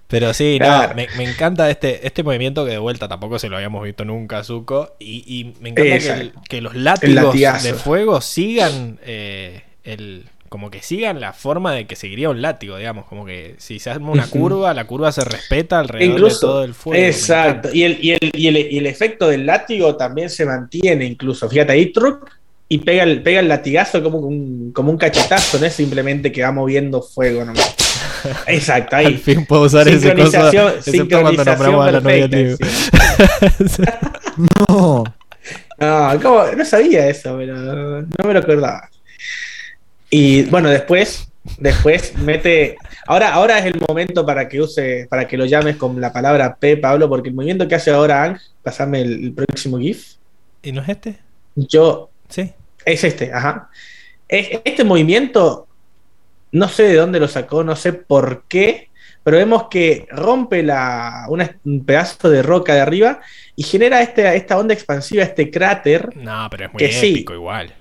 Pero 0.07 0.33
sí, 0.35 0.57
no, 0.59 0.65
Claro. 0.67 0.95
me, 0.95 1.07
me 1.17 1.23
encanta 1.23 1.67
este, 1.69 2.05
este 2.05 2.21
movimiento 2.21 2.63
que 2.63 2.71
de 2.71 2.77
vuelta 2.77 3.07
tampoco 3.07 3.39
se 3.39 3.49
lo 3.49 3.55
habíamos 3.57 3.83
visto 3.83 4.05
nunca 4.05 4.37
a 4.39 4.43
Zuko. 4.43 4.95
Y, 4.99 5.23
y 5.25 5.55
me 5.61 5.69
encanta 5.69 5.83
que, 5.83 5.95
el- 5.95 6.21
Exacto. 6.21 6.41
que 6.47 6.61
los 6.61 6.75
látigos 6.75 7.33
de 7.63 7.73
fuego 7.73 8.21
sigan 8.21 8.99
eh, 9.03 9.63
el. 9.83 10.29
Como 10.55 10.71
que 10.71 10.81
sigan 10.81 11.19
la 11.19 11.33
forma 11.33 11.73
de 11.73 11.85
que 11.85 11.97
seguiría 11.97 12.29
un 12.29 12.41
látigo, 12.41 12.77
digamos. 12.77 13.07
Como 13.07 13.25
que 13.25 13.55
si 13.57 13.77
se 13.77 13.89
arma 13.89 14.11
una 14.11 14.25
curva, 14.27 14.73
la 14.73 14.87
curva 14.87 15.11
se 15.11 15.25
respeta 15.25 15.79
alrededor 15.79 16.07
de 16.07 16.13
Incluso, 16.13 16.39
todo 16.39 16.63
el 16.63 16.73
fuego. 16.73 17.03
exacto. 17.03 17.67
Y 17.73 17.83
el, 17.83 17.97
y, 18.01 18.11
el, 18.11 18.31
y, 18.33 18.47
el, 18.47 18.55
y 18.71 18.77
el 18.77 18.85
efecto 18.85 19.27
del 19.27 19.45
látigo 19.45 19.97
también 19.97 20.29
se 20.29 20.45
mantiene, 20.45 21.03
incluso. 21.03 21.49
Fíjate 21.49 21.73
ahí, 21.73 21.87
truc, 21.91 22.31
y 22.69 22.77
pega 22.77 23.03
el, 23.03 23.21
pega 23.21 23.41
el 23.41 23.49
latigazo 23.49 24.01
como 24.01 24.19
un, 24.19 24.71
como 24.71 24.91
un 24.91 24.97
cachetazo, 24.97 25.59
no 25.59 25.65
es 25.65 25.73
simplemente 25.73 26.31
que 26.31 26.41
va 26.41 26.53
moviendo 26.53 27.01
fuego 27.01 27.43
nomás. 27.43 27.75
Exacto, 28.47 28.95
Al 28.95 29.07
ahí. 29.07 29.17
fin 29.17 29.45
puedo 29.45 29.63
usar 29.63 29.85
ese 29.89 30.15
cosa, 30.15 30.51
Sincronización, 30.51 30.73
excepto 30.77 31.19
cuando 31.21 31.43
sincronización 31.43 31.71
nombramos 31.73 31.85
a 31.85 31.91
la 31.91 31.99
novia 31.99 32.29
perfecta, 32.29 32.37
Liu. 32.37 33.67
sí. 33.67 33.83
No. 34.69 35.03
No, 35.77 36.19
¿cómo? 36.21 36.45
no 36.55 36.63
sabía 36.63 37.09
eso, 37.09 37.35
pero 37.37 37.57
no 38.01 38.07
me 38.25 38.33
lo 38.33 38.39
acordaba. 38.39 38.89
Y 40.17 40.43
bueno, 40.43 40.69
después, 40.69 41.29
después 41.57 42.17
mete. 42.17 42.77
Ahora, 43.05 43.33
ahora 43.33 43.59
es 43.59 43.65
el 43.65 43.81
momento 43.85 44.25
para 44.25 44.47
que 44.47 44.61
use, 44.61 45.07
para 45.09 45.27
que 45.27 45.35
lo 45.37 45.45
llames 45.45 45.75
con 45.75 45.99
la 45.99 46.13
palabra 46.13 46.55
P, 46.55 46.77
Pablo, 46.77 47.09
porque 47.09 47.29
el 47.29 47.35
movimiento 47.35 47.67
que 47.67 47.75
hace 47.75 47.91
ahora 47.91 48.23
Ang, 48.23 48.37
pasame 48.63 49.01
el, 49.01 49.11
el 49.25 49.33
próximo 49.33 49.77
GIF. 49.77 50.13
¿Y 50.63 50.71
no 50.71 50.81
es 50.81 50.87
este? 50.89 51.17
Yo. 51.55 52.09
Sí. 52.29 52.53
Es 52.85 53.03
este, 53.03 53.33
ajá. 53.33 53.69
Es- 54.27 54.61
este 54.63 54.83
movimiento, 54.85 55.67
no 56.53 56.69
sé 56.69 56.83
de 56.83 56.95
dónde 56.95 57.19
lo 57.19 57.27
sacó, 57.27 57.63
no 57.65 57.75
sé 57.75 57.91
por 57.91 58.43
qué, 58.47 58.89
pero 59.23 59.35
vemos 59.37 59.67
que 59.69 60.07
rompe 60.11 60.63
la, 60.63 61.25
una- 61.27 61.57
un 61.65 61.83
pedazo 61.83 62.29
de 62.29 62.41
roca 62.41 62.73
de 62.73 62.79
arriba 62.81 63.19
y 63.57 63.63
genera 63.63 64.01
este, 64.01 64.33
esta 64.35 64.57
onda 64.57 64.73
expansiva, 64.73 65.23
este 65.23 65.51
cráter. 65.51 66.15
No, 66.15 66.47
pero 66.49 66.67
es 66.67 66.73
muy 66.73 66.79
Que 66.79 66.91
sí. 66.93 67.11
épico 67.11 67.33
igual. 67.33 67.73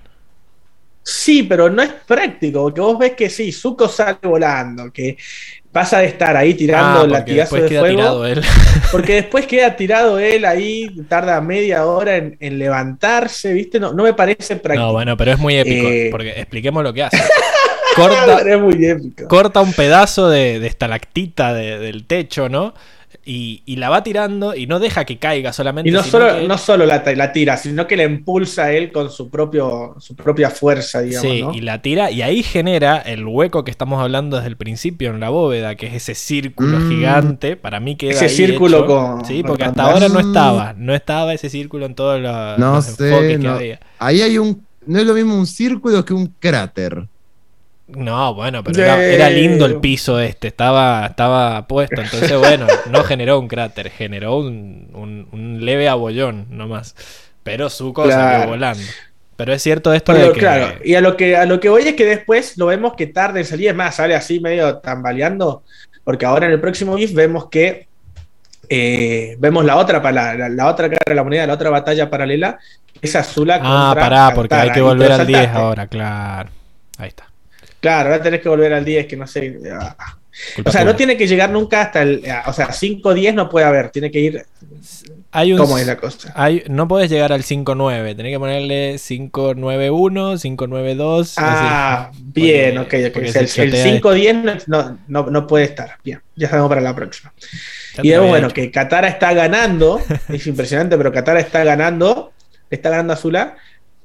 Sí, 1.07 1.43
pero 1.43 1.69
no 1.69 1.83
es 1.83 1.91
práctico, 2.07 2.63
porque 2.63 2.81
vos 2.81 2.97
ves 2.97 3.11
que 3.11 3.29
sí, 3.29 3.51
Zuko 3.51 3.87
sale 3.87 4.17
volando, 4.23 4.91
que 4.91 5.15
pasa 5.71 5.99
de 5.99 6.07
estar 6.07 6.35
ahí 6.35 6.55
tirando 6.55 7.01
Ah, 7.01 7.07
latigazo 7.07 7.55
después 7.57 7.61
de 7.63 7.69
queda 7.69 7.79
fuego, 7.81 7.95
tirado 7.95 8.25
él. 8.25 8.41
porque 8.91 9.13
después 9.15 9.45
queda 9.45 9.75
tirado 9.75 10.17
él 10.17 10.45
ahí, 10.45 10.89
tarda 11.07 11.39
media 11.41 11.85
hora 11.85 12.15
en, 12.15 12.35
en 12.39 12.57
levantarse, 12.57 13.53
¿viste? 13.53 13.79
No, 13.79 13.93
no 13.93 14.01
me 14.03 14.13
parece 14.13 14.55
práctico. 14.55 14.83
No, 14.87 14.93
bueno, 14.93 15.15
pero 15.15 15.33
es 15.33 15.37
muy 15.37 15.55
épico. 15.57 15.87
Eh. 15.87 16.07
Porque 16.09 16.31
expliquemos 16.31 16.81
lo 16.83 16.91
que 16.91 17.03
hace. 17.03 17.17
Corta, 17.95 18.39
es 18.41 18.59
muy 18.59 18.83
épico. 18.85 19.27
corta 19.29 19.61
un 19.61 19.71
pedazo 19.73 20.29
de, 20.29 20.59
de 20.59 20.67
estalactita 20.67 21.53
de- 21.53 21.77
del 21.79 22.05
techo, 22.05 22.49
¿no? 22.49 22.73
Y, 23.25 23.63
y 23.65 23.77
la 23.77 23.89
va 23.89 24.03
tirando 24.03 24.55
y 24.55 24.67
no 24.67 24.79
deja 24.79 25.03
que 25.03 25.17
caiga 25.17 25.51
solamente. 25.51 25.89
Y 25.89 25.91
no 25.93 26.03
solo, 26.03 26.27
que- 26.39 26.47
no 26.47 26.57
solo 26.59 26.85
la, 26.85 27.03
la 27.15 27.31
tira, 27.33 27.57
sino 27.57 27.87
que 27.87 27.97
la 27.97 28.03
impulsa 28.03 28.65
a 28.65 28.71
él 28.71 28.91
con 28.91 29.09
su, 29.09 29.29
propio, 29.29 29.95
su 29.99 30.15
propia 30.15 30.49
fuerza, 30.51 31.01
digamos. 31.01 31.31
Sí, 31.31 31.41
¿no? 31.41 31.53
y 31.53 31.61
la 31.61 31.81
tira 31.81 32.11
y 32.11 32.21
ahí 32.21 32.43
genera 32.43 32.97
el 32.99 33.25
hueco 33.25 33.63
que 33.63 33.71
estamos 33.71 33.99
hablando 34.01 34.37
desde 34.37 34.49
el 34.49 34.57
principio 34.57 35.09
en 35.09 35.19
la 35.19 35.29
bóveda, 35.29 35.73
que 35.75 35.87
es 35.87 35.93
ese 35.95 36.13
círculo 36.15 36.79
Mm. 36.79 36.89
gigante. 36.89 37.55
Para 37.57 37.79
mí 37.79 37.95
queda 37.95 38.11
Ese 38.11 38.25
ahí 38.25 38.29
círculo 38.31 38.77
hecho. 38.79 38.85
con- 38.87 39.25
Sí, 39.25 39.41
con 39.41 39.47
porque 39.49 39.63
hasta 39.63 39.83
ahora 39.83 40.07
no 40.07 40.19
estaba. 40.19 40.73
No 40.77 40.93
estaba 40.93 41.33
ese 41.33 41.49
círculo 41.49 41.85
en 41.87 41.95
todos 41.95 42.21
los, 42.21 42.59
No 42.59 42.75
los 42.75 42.85
sé, 42.85 43.07
enfoques 43.09 43.37
que 43.39 43.43
no. 43.43 43.51
había. 43.53 43.79
Ahí 43.99 44.21
hay 44.21 44.37
un. 44.37 44.63
No 44.85 44.99
es 44.99 45.05
lo 45.07 45.15
mismo 45.15 45.35
un 45.35 45.47
círculo 45.47 46.05
que 46.05 46.13
un 46.13 46.27
cráter. 46.39 47.07
No, 47.87 48.33
bueno, 48.33 48.63
pero 48.63 48.81
era, 48.81 49.03
era 49.03 49.29
lindo 49.29 49.65
el 49.67 49.75
piso 49.77 50.19
este, 50.19 50.47
estaba, 50.47 51.05
estaba 51.05 51.67
puesto, 51.67 52.01
entonces 52.01 52.35
bueno, 52.37 52.65
no 52.89 53.03
generó 53.03 53.39
un 53.39 53.47
cráter, 53.47 53.91
generó 53.91 54.37
un, 54.37 54.89
un- 54.93 55.27
un 55.31 55.63
leve 55.63 55.87
abollón 55.87 56.47
nomás. 56.49 56.95
Pero 57.43 57.69
Zuko 57.69 58.03
Claro. 58.05 58.21
salió 58.39 58.47
volando. 58.49 58.81
Pero 59.35 59.53
es 59.53 59.61
cierto 59.61 59.93
esto 59.93 60.13
Pero 60.13 60.27
de 60.27 60.33
que... 60.33 60.39
claro, 60.39 60.73
y 60.83 60.95
a 60.95 61.01
lo 61.01 61.15
que 61.15 61.35
a 61.37 61.45
lo 61.45 61.59
que 61.59 61.69
voy 61.69 61.83
es 61.83 61.93
que 61.93 62.05
después 62.05 62.57
lo 62.57 62.65
vemos 62.67 62.93
que 62.95 63.05
tarde 63.05 63.41
en 63.41 63.45
salir, 63.45 63.67
es 63.69 63.75
más, 63.75 63.95
sale 63.95 64.15
así 64.15 64.39
medio 64.39 64.77
tambaleando, 64.77 65.61
porque 66.03 66.25
ahora 66.25 66.47
en 66.47 66.53
el 66.53 66.61
próximo 66.61 66.97
GIF 66.97 67.13
vemos 67.13 67.49
que 67.49 67.87
eh, 68.69 69.35
vemos 69.37 69.63
la 69.63 69.75
otra, 69.77 69.99
la, 70.11 70.33
la- 70.35 70.49
la 70.49 70.67
otra 70.67 70.87
cara 70.89 71.01
de 71.05 71.13
la 71.15 71.23
moneda, 71.23 71.45
la 71.45 71.53
otra 71.53 71.69
batalla 71.69 72.09
paralela, 72.09 72.57
es 72.99 73.15
Azula 73.15 73.59
Ah, 73.61 73.89
contra 73.93 74.01
pará, 74.09 74.31
porque 74.33 74.55
hay 74.55 74.71
que 74.71 74.81
volver 74.81 75.11
al 75.11 75.27
10 75.27 75.37
saltaste. 75.37 75.59
ahora, 75.61 75.87
claro. 75.87 76.49
Ahí 76.97 77.09
está. 77.09 77.25
Claro, 77.85 78.09
ahora 78.09 78.23
tenés 78.23 78.41
que 78.41 78.49
volver 78.49 78.73
al 78.73 78.83
10, 78.83 79.05
que 79.05 79.15
no 79.15 79.27
sé. 79.27 79.59
ah. 79.71 79.95
O 80.65 80.71
sea, 80.71 80.83
no 80.83 80.95
tiene 80.95 81.15
que 81.17 81.27
llegar 81.27 81.51
nunca 81.51 81.81
hasta 81.83 82.01
el. 82.01 82.23
ah, 82.27 82.43
O 82.47 82.51
sea, 82.53 82.69
5-10 82.69 83.35
no 83.35 83.47
puede 83.47 83.67
haber, 83.67 83.91
tiene 83.91 84.09
que 84.09 84.19
ir. 84.19 84.43
Hay 85.31 85.53
un, 85.53 85.59
¿Cómo 85.59 85.77
es 85.77 85.85
la 85.85 85.97
cosa? 85.97 86.33
hay- 86.33 86.63
no 86.67 86.87
podés 86.87 87.11
llegar 87.11 87.31
al 87.31 87.43
5-9, 87.43 88.15
tenés 88.15 88.31
que 88.31 88.39
ponerle 88.39 88.97
5-9-1, 88.97 90.39
5-9-2. 90.39 91.33
Ah, 91.37 92.09
bien, 92.23 92.79
ok, 92.79 92.85
ok. 92.87 93.13
porque 93.13 93.29
O 93.29 93.31
sea, 93.31 93.45
se 93.47 93.63
el, 93.65 93.71
chotea 93.71 94.01
5-10 94.01 94.63
no, 94.65 94.97
no, 95.07 95.29
no 95.29 95.45
puede 95.45 95.65
estar. 95.65 95.97
Bien, 96.03 96.21
ya 96.35 96.49
sabemos 96.49 96.69
para 96.69 96.81
la 96.81 96.95
próxima. 96.95 97.31
Ya 97.97 98.01
Y 98.03 98.13
había 98.13 98.27
bueno, 98.29 98.49
que 98.49 98.71
Katara 98.71 99.09
está 99.09 99.31
ganando. 99.33 100.01
es 100.29 100.47
impresionante, 100.47 100.97
pero 100.97 101.11
Katara 101.11 101.39
está 101.39 101.63
ganando. 101.63 102.31
Está 102.71 102.89
ganando 102.89 103.13
a 103.13 103.15
Azula 103.15 103.57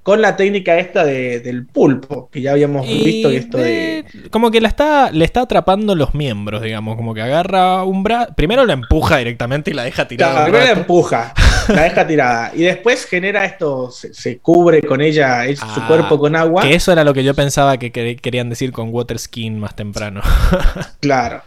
con 0.03 0.23
la 0.23 0.37
técnica 0.37 0.79
esta 0.79 1.05
de- 1.05 1.41
del 1.41 1.67
pulpo, 1.67 2.29
que 2.33 2.41
ya 2.41 2.53
habíamos 2.53 2.87
Y 2.89 3.05
visto 3.05 3.29
que 3.29 3.37
esto 3.37 3.59
de. 3.59 4.05
Como 4.31 4.51
que 4.51 4.61
la 4.61 4.69
está, 4.69 5.11
le 5.13 5.25
está 5.25 5.43
atrapando 5.43 5.95
los 5.95 6.15
miembros, 6.15 6.63
digamos. 6.63 6.97
Como 6.97 7.13
que 7.15 7.23
agarra 7.23 7.85
un 7.85 8.03
brazo. 8.03 8.33
Primero 8.35 8.65
la 8.65 8.73
empuja 8.73 9.19
directamente 9.19 9.71
y 9.71 9.75
la 9.75 9.85
deja 9.85 10.09
tirada. 10.09 10.33
Claro, 10.33 10.51
primero 10.53 10.65
la 10.75 10.81
empuja, 10.81 11.35
la 11.69 11.83
deja 11.83 12.07
tirada. 12.07 12.53
Y 12.55 12.63
después 12.63 13.05
genera 13.07 13.45
esto, 13.45 13.91
se, 13.91 14.15
se 14.15 14.39
cubre 14.39 14.83
con 14.83 15.01
ella, 15.01 15.45
su 15.55 15.63
Ah, 15.67 15.85
cuerpo 15.87 16.19
con 16.19 16.35
agua. 16.37 16.63
Que 16.63 16.75
eso 16.75 16.93
era 16.93 17.05
lo 17.05 17.13
que 17.15 17.23
yo 17.25 17.35
pensaba 17.35 17.77
que 17.79 17.93
quer- 17.93 18.21
querían 18.21 18.49
decir 18.49 18.73
con 18.73 18.89
water 18.93 19.19
skin 19.19 19.59
más 19.59 19.77
temprano. 19.77 20.23
Claro. 21.01 21.43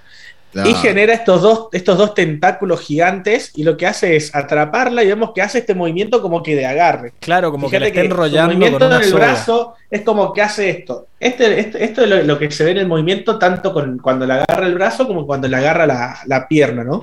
Claro. 0.53 0.69
Y 0.69 0.73
genera 0.75 1.13
estos 1.13 1.41
dos, 1.41 1.67
estos 1.71 1.97
dos 1.97 2.13
tentáculos 2.13 2.79
gigantes 2.81 3.51
y 3.55 3.63
lo 3.63 3.75
que 3.75 3.87
hace 3.87 4.15
es 4.15 4.33
atraparla 4.35 5.03
y 5.03 5.07
vemos 5.07 5.31
que 5.33 5.41
hace 5.41 5.57
este 5.57 5.73
movimiento 5.73 6.21
como 6.21 6.41
que 6.43 6.55
de 6.55 6.65
agarre. 6.65 7.11
Claro, 7.19 7.51
como 7.51 7.69
que 7.69 7.77
está 7.77 8.01
enrollando 8.01 8.49
movimiento 8.53 8.77
con 8.79 8.87
una 8.87 8.97
en 8.97 9.01
el 9.03 9.09
soga. 9.09 9.25
brazo 9.25 9.73
es 9.89 10.01
como 10.01 10.31
que 10.31 10.41
hace 10.43 10.69
esto. 10.69 11.07
Este, 11.19 11.59
este- 11.59 11.83
esto 11.83 12.03
es 12.03 12.09
lo, 12.09 12.21
lo 12.23 12.37
que 12.39 12.51
se 12.51 12.63
ve 12.63 12.71
en 12.71 12.77
el 12.77 12.87
movimiento 12.87 13.39
tanto 13.39 13.73
con, 13.73 13.97
cuando 13.97 14.27
le 14.27 14.33
agarra 14.33 14.67
el 14.67 14.75
brazo 14.75 15.07
como 15.07 15.25
cuando 15.25 15.47
le 15.47 15.57
agarra 15.57 15.87
la, 15.87 16.19
la 16.27 16.47
pierna, 16.47 16.83
¿no? 16.83 17.01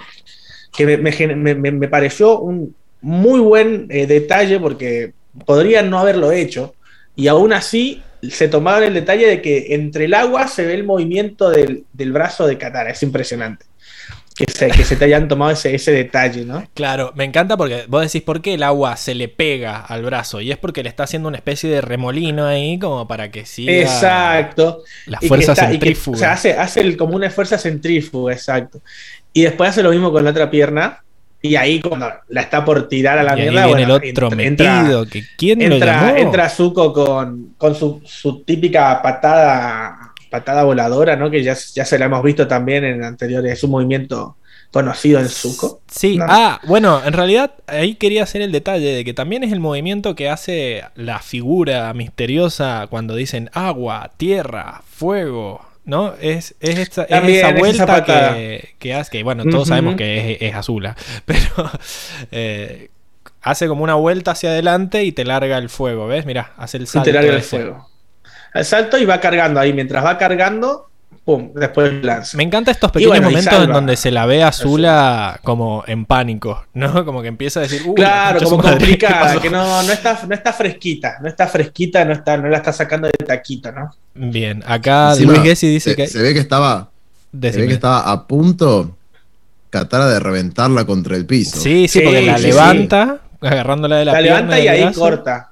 Que 0.73 0.87
me, 0.87 0.97
me 0.99 1.11
gen- 1.11 1.43
me- 1.43 1.57
me- 1.57 1.73
me 1.73 1.89
pareció 1.89 2.39
un 2.39 2.75
muy 3.03 3.41
buen 3.41 3.89
eh, 3.91 4.07
detalle 4.07 4.61
porque 4.61 5.13
podrían 5.45 5.91
no 5.91 5.99
haberlo 5.99 6.31
hecho 6.31 6.75
y 7.17 7.27
aún 7.27 7.53
así 7.53 8.03
se 8.29 8.49
tomaron 8.49 8.85
el 8.85 8.95
detalle 8.95 9.27
de 9.27 9.41
que 9.43 9.69
entre 9.75 10.05
el 10.05 10.15
agua 10.15 10.47
se 10.49 10.67
ve 10.67 10.75
el 10.75 10.85
movimiento 10.85 11.49
del, 11.51 11.85
del 11.93 12.13
brazo 12.13 12.47
de 12.47 12.59
Katara. 12.59 12.91
Es 12.91 13.03
impresionante. 13.03 13.65
Que 14.37 14.51
se, 14.51 14.69
que 14.71 14.85
se 14.85 14.97
te 14.97 15.05
hayan 15.05 15.29
tomado 15.29 15.51
ese, 15.51 15.75
ese 15.75 15.93
detalle, 15.93 16.45
¿no? 16.47 16.67
Claro, 16.73 17.13
me 17.15 17.25
encanta 17.25 17.59
porque 17.59 17.85
vos 17.89 18.01
decís 18.03 18.23
por 18.23 18.41
qué 18.41 18.55
el 18.55 18.63
agua 18.63 18.97
se 18.97 19.15
le 19.15 19.29
pega 19.29 19.81
al 19.81 20.03
brazo. 20.03 20.41
Y 20.41 20.51
es 20.51 20.57
porque 20.57 20.83
le 20.83 20.89
está 20.89 21.03
haciendo 21.03 21.29
una 21.29 21.37
especie 21.37 21.69
de 21.69 21.81
remolino 21.83 22.47
ahí 22.47 22.79
como 22.79 23.07
para 23.07 23.31
que 23.31 23.45
siga 23.45 23.73
Exacto. 23.73 24.83
la 25.07 25.21
fuerza 25.21 25.53
está- 25.53 25.67
que, 25.67 25.73
centrífuga. 25.73 26.17
o 26.17 26.19
sea, 26.21 26.33
hace, 26.33 26.53
hace 26.55 26.81
el- 26.81 26.97
como 26.97 27.17
una 27.17 27.29
fuerza 27.29 27.59
centrífuga, 27.59 28.33
exacto. 28.33 28.81
Y 29.35 29.43
después 29.43 29.71
hace 29.71 29.83
lo 29.83 29.91
mismo 29.91 30.11
con 30.11 30.25
la 30.25 30.31
otra 30.31 30.51
pierna. 30.51 31.03
Y 31.43 31.57
ahí 31.57 31.81
cuando 31.81 32.07
la 32.29 32.41
está 32.43 32.65
por 32.65 32.87
tirar 32.89 33.19
a 33.19 33.23
la 33.23 33.33
y 33.39 33.43
mierda, 33.43 33.67
bueno, 33.67 33.83
el 33.97 34.11
otro 34.11 34.31
entra- 34.33 34.83
metido. 34.83 35.07
que 35.07 35.23
¿Quién 35.39 35.59
lo 35.69 35.75
Entra, 35.77 36.01
llamó? 36.07 36.17
entra 36.19 36.49
Zuko 36.51 36.93
con, 36.93 37.55
con 37.57 37.75
su, 37.75 38.03
su 38.05 38.43
típica 38.43 39.01
patada, 39.03 40.13
patada 40.31 40.65
voladora, 40.65 41.17
¿no? 41.17 41.31
Que 41.31 41.43
ya, 41.43 41.57
ya 41.75 41.85
se 41.85 41.99
la 41.99 42.05
hemos 42.07 42.23
visto 42.23 42.47
también 42.47 42.85
en 42.85 43.03
anteriores, 43.05 43.53
es 43.55 43.65
un 43.65 43.71
movimiento 43.71 44.37
conocido 44.71 45.19
en 45.19 45.29
Zuko. 45.29 45.81
Sí, 45.91 46.17
No. 46.19 46.27
ah, 46.29 46.61
bueno, 46.67 47.01
en 47.05 47.13
realidad 47.15 47.53
ahí 47.67 47.95
quería 47.95 48.23
hacer 48.23 48.43
el 48.43 48.53
detalle 48.53 48.95
de 48.95 49.05
que 49.05 49.15
también 49.15 49.43
es 49.43 49.51
el 49.51 49.61
movimiento 49.61 50.15
que 50.15 50.29
hace 50.29 50.85
la 50.95 51.19
figura 51.21 51.93
misteriosa 51.95 52.87
cuando 52.91 53.17
dicen 53.17 53.51
agua, 53.55 54.11
tierra, 54.19 54.83
fuego, 54.87 55.65
¿no? 55.85 56.15
Es, 56.21 56.55
es, 56.61 56.79
esta- 56.79 57.07
También 57.07 57.39
esa 57.39 57.49
es 57.51 57.55
esa 57.75 57.87
vuelta 57.87 58.05
que, 58.05 58.75
que 58.79 58.95
hace, 58.95 59.11
que 59.11 59.23
bueno, 59.23 59.45
todos 59.45 59.69
sabemos 59.69 59.97
que 59.97 60.39
es, 60.41 60.55
azula, 60.55 60.97
pero 61.25 61.71
eh, 62.31 62.91
hace 63.43 63.67
como 63.69 63.83
una 63.85 63.95
vuelta 63.95 64.33
hacia 64.33 64.51
adelante 64.51 65.05
y 65.05 65.13
te 65.13 65.25
larga 65.25 65.59
el 65.59 65.69
fuego, 65.69 66.07
¿ves? 66.07 66.27
Mira, 66.27 66.53
hace 66.57 66.77
el 66.77 66.85
Y 66.85 66.87
salto. 66.87 67.05
te 67.07 67.13
larga 67.13 67.33
el 67.35 67.43
fuego. 67.43 67.89
Al 68.53 68.65
salto 68.65 68.99
y 68.99 69.05
va 69.05 69.21
cargando 69.21 69.61
ahí. 69.61 69.73
Mientras 69.73 70.05
va 70.05 70.19
cargando, 70.19 70.90
pum, 71.25 71.53
después 71.55 71.93
lanza. 72.03 72.37
Me 72.37 72.43
encantan 72.45 72.73
estos 72.73 72.91
pequeños 72.91 73.13
bueno, 73.13 73.31
momentos 73.31 73.63
en 73.65 73.73
donde 73.73 73.97
se 73.97 74.11
la 74.11 74.27
ve 74.27 74.43
a 74.43 74.49
Azula 74.49 75.39
como 75.43 75.85
en 75.87 76.05
pánico, 76.07 76.65
¿no? 76.75 77.05
Como 77.05 77.23
que 77.23 77.29
empieza 77.29 77.61
a 77.61 77.63
decir, 77.65 77.83
"Uh, 77.85 77.91
la 77.91 77.95
Claro, 77.95 78.39
como 78.41 78.51
su 78.51 78.57
madre, 78.59 78.71
¿qué 78.73 78.79
complicada, 78.79 79.21
pasó?". 79.27 79.41
que 79.41 79.51
no, 79.51 79.83
no, 79.83 79.93
está, 79.93 80.21
no 80.29 80.35
está 80.35 80.53
fresquita, 80.53 81.19
no 81.23 81.29
está 81.29 81.47
fresquita, 81.47 82.05
no, 82.05 82.13
está, 82.13 82.37
no 82.37 82.49
la 82.49 82.57
está 82.59 82.73
sacando 82.73 83.07
de 83.09 83.13
taquito, 83.25 83.71
¿no? 83.73 83.95
Bien, 84.15 84.63
acá 84.67 85.11
Encima, 85.13 85.33
Luis 85.33 85.45
Gessi 85.45 85.69
dice 85.69 85.91
se, 85.91 85.97
que. 85.97 86.07
se 86.07 86.21
ve 86.23 86.35
que 86.35 86.41
estaba, 86.41 86.91
se 87.33 87.39
Decime. 87.39 87.63
ve 87.63 87.69
que 87.69 87.75
estaba 87.75 88.11
a 88.11 88.27
punto 88.27 88.97
Katara 89.71 90.09
de 90.09 90.19
reventarla 90.19 90.85
contra 90.85 91.17
el 91.17 91.27
piso. 91.27 91.59
Sí, 91.61 91.87
sí, 91.87 92.01
Sí, 92.01 92.05
porque 92.05 92.23
la 92.23 92.39
sí, 92.39 92.47
levanta, 92.49 93.21
agarrándola 93.41 93.99
de 93.99 94.05
la, 94.05 94.13
La, 94.15 94.19
pierna 94.19 94.37
levanta 94.57 94.61
y 94.61 94.69
ahí 94.69 94.83
brazo. 94.83 95.01
corta. 95.01 95.47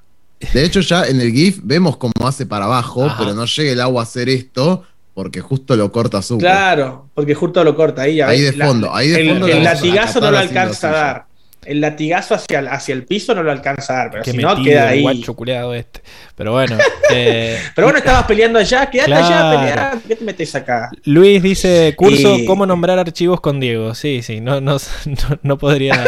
De 0.53 0.63
hecho, 0.65 0.81
ya 0.81 1.05
en 1.05 1.19
el 1.21 1.31
GIF 1.31 1.59
vemos 1.63 1.95
cómo 1.97 2.11
hace 2.25 2.45
para 2.45 2.65
abajo, 2.65 3.05
Ajá. 3.05 3.15
pero 3.17 3.33
no 3.33 3.45
llega 3.45 3.71
el 3.71 3.79
agua 3.81 4.01
a 4.01 4.03
hacer 4.03 4.27
esto 4.29 4.83
porque 5.19 5.41
justo 5.41 5.75
lo 5.75 5.91
corta 5.91 6.21
Zuko. 6.21 6.39
Claro, 6.39 7.09
porque 7.13 7.35
justo 7.35 7.61
lo 7.61 7.75
corta 7.75 8.03
ahí. 8.03 8.15
ya 8.15 8.29
Ahí 8.29 8.41
ves, 8.41 8.57
de 8.57 8.65
fondo, 8.65 8.95
ahí 8.95 9.09
de 9.09 9.19
el, 9.19 9.29
fondo 9.31 9.47
el 9.47 9.57
lo- 9.57 9.63
latigazo 9.63 10.21
no 10.21 10.31
lo 10.31 10.37
alcanza 10.37 10.87
a 10.87 10.91
dar. 10.93 11.25
El 11.65 11.81
latigazo 11.81 12.35
hacia 12.35 12.59
el, 12.59 12.67
hacia 12.69 12.93
el 12.93 13.03
piso 13.05 13.35
no 13.35 13.43
lo 13.43 13.51
alcanza 13.51 13.93
a 13.93 13.97
dar, 13.97 14.11
pero 14.11 14.23
Qué 14.23 14.31
si 14.31 14.37
no, 14.37 14.55
queda 14.63 14.89
ahí. 14.89 15.01
guacho 15.01 15.35
culeado 15.35 15.73
este. 15.75 16.01
Pero 16.35 16.53
bueno. 16.53 16.77
eh, 17.11 17.59
Pero 17.75 17.87
bueno, 17.87 17.99
estabas 17.99 18.23
peleando 18.25 18.59
allá, 18.59 18.89
quédate 18.89 19.13
allá 19.13 19.27
Claro. 19.27 19.47
a 19.47 19.59
pelear. 19.59 19.97
¿Qué 20.07 20.15
te 20.15 20.23
metes 20.23 20.55
acá? 20.55 20.89
Luis 21.03 21.43
dice, 21.43 21.93
curso, 21.97 22.37
Y- 22.37 22.45
¿cómo 22.45 22.65
nombrar 22.65 22.97
archivos 22.97 23.41
con 23.41 23.59
Diego? 23.59 23.93
Sí, 23.93 24.21
sí, 24.21 24.39
no, 24.39 24.61
no, 24.61 24.77
no, 25.05 25.39
no 25.43 25.57
podría, 25.57 26.01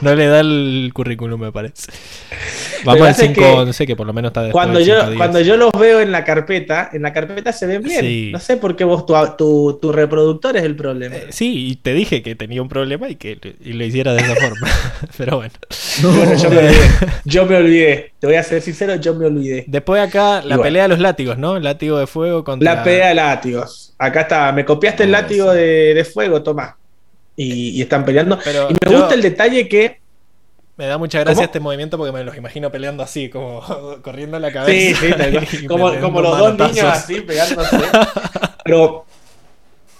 no 0.00 0.14
le 0.14 0.26
da 0.26 0.40
el 0.40 0.90
currículum, 0.92 1.40
me 1.40 1.52
parece. 1.52 1.92
Vamos 2.84 3.00
al 3.02 3.08
pasa 3.08 3.24
es 3.24 3.32
5, 3.34 3.64
que 3.78 3.86
que 3.86 3.96
por 3.96 4.06
lo 4.06 4.12
menos 4.12 4.30
está 4.30 4.42
después 4.42 4.62
Cuando 4.64 4.80
yo, 4.80 5.00
5, 5.04 5.16
cuando 5.16 5.40
yo 5.40 5.56
los 5.56 5.70
veo 5.72 6.00
en 6.00 6.12
la 6.12 6.24
carpeta, 6.24 6.90
en 6.92 7.02
la 7.02 7.12
carpeta 7.12 7.52
se 7.52 7.66
ven 7.66 7.82
bien. 7.82 8.00
Sí. 8.00 8.30
No 8.32 8.38
sé 8.38 8.56
por 8.56 8.76
qué 8.76 8.84
vos, 8.84 9.06
tu, 9.06 9.14
tu, 9.38 9.78
tu 9.80 9.92
reproductor 9.92 10.56
es 10.56 10.64
el 10.64 10.76
problema. 10.76 11.16
Eh, 11.16 11.26
sí, 11.30 11.68
y 11.68 11.76
te 11.76 11.94
dije 11.94 12.22
que 12.22 12.34
tenía 12.34 12.60
un 12.62 12.68
problema 12.68 13.08
y 13.08 13.16
que 13.16 13.38
y 13.64 13.72
lo 13.72 13.84
hiciera 13.84 14.12
de 14.14 14.20
esa 14.22 14.34
forma. 14.34 14.68
Pero 15.16 15.36
bueno. 15.38 15.52
No. 16.02 16.12
Bueno, 16.12 16.34
yo 16.36 16.50
me 16.50 16.58
olvidé. 16.58 16.76
Yo 17.24 17.46
me 17.46 17.56
olvidé. 17.56 18.12
Te 18.18 18.26
voy 18.26 18.36
a 18.36 18.42
ser 18.42 18.62
sincero, 18.62 18.94
yo 18.96 19.14
me 19.14 19.26
olvidé. 19.26 19.64
Después 19.66 20.00
acá 20.02 20.42
la 20.42 20.58
pelea 20.58 20.84
de 20.84 20.88
los 20.88 20.98
látigos, 21.00 21.38
¿no? 21.38 21.58
Látigo 21.58 21.98
de 21.98 22.06
fuego 22.06 22.44
contra... 22.44 22.74
La 22.76 22.82
pelea 22.84 23.08
de 23.08 23.14
látigos. 23.14 23.94
Acá 23.98 24.22
está. 24.22 24.52
Me 24.52 24.64
copiaste 24.64 25.04
el 25.04 25.12
látigo 25.12 25.50
sí. 25.52 25.58
de, 25.58 25.94
de 25.94 26.04
fuego, 26.04 26.42
toma. 26.42 26.76
Y, 27.36 27.70
y 27.70 27.82
están 27.82 28.04
peleando. 28.04 28.38
Pero 28.44 28.68
y 28.70 28.74
me 28.74 28.90
yo- 28.90 28.98
gusta 28.98 29.14
el 29.14 29.22
detalle 29.22 29.68
que. 29.68 30.00
Me 30.78 30.86
da 30.86 30.98
mucha 30.98 31.18
gracia 31.20 31.34
¿Cómo? 31.34 31.44
este 31.44 31.60
movimiento 31.60 31.96
porque 31.98 32.12
me 32.12 32.22
los 32.24 32.36
imagino 32.36 32.70
peleando 32.70 33.02
así, 33.02 33.28
como 33.30 33.62
corriendo 34.02 34.36
en 34.36 34.42
la 34.42 34.48
Sí, 34.48 34.54
cabeza. 34.54 35.46
sí, 35.50 35.58
y 35.62 35.66
como, 35.66 35.92
como 36.00 36.20
los 36.20 36.38
dos 36.38 36.58
niños 36.58 36.84
así 36.86 37.20
pegándose. 37.22 37.76
Pero 38.64 39.04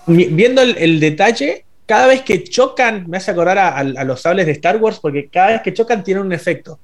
viendo 0.06 0.62
el, 0.62 0.76
el 0.78 1.00
detalle, 1.00 1.65
cada 1.86 2.06
vez 2.08 2.22
que 2.22 2.42
chocan, 2.44 3.04
me 3.08 3.16
hace 3.16 3.30
acordar 3.30 3.58
a, 3.58 3.68
a- 3.68 3.78
a 3.80 4.04
los 4.04 4.20
sables 4.20 4.46
de 4.46 4.52
Star 4.52 4.76
Wars, 4.78 4.98
porque 5.00 5.28
cada 5.28 5.52
vez 5.52 5.62
que 5.62 5.72
chocan 5.72 6.02
tienen 6.04 6.24
un 6.24 6.32
efecto. 6.32 6.80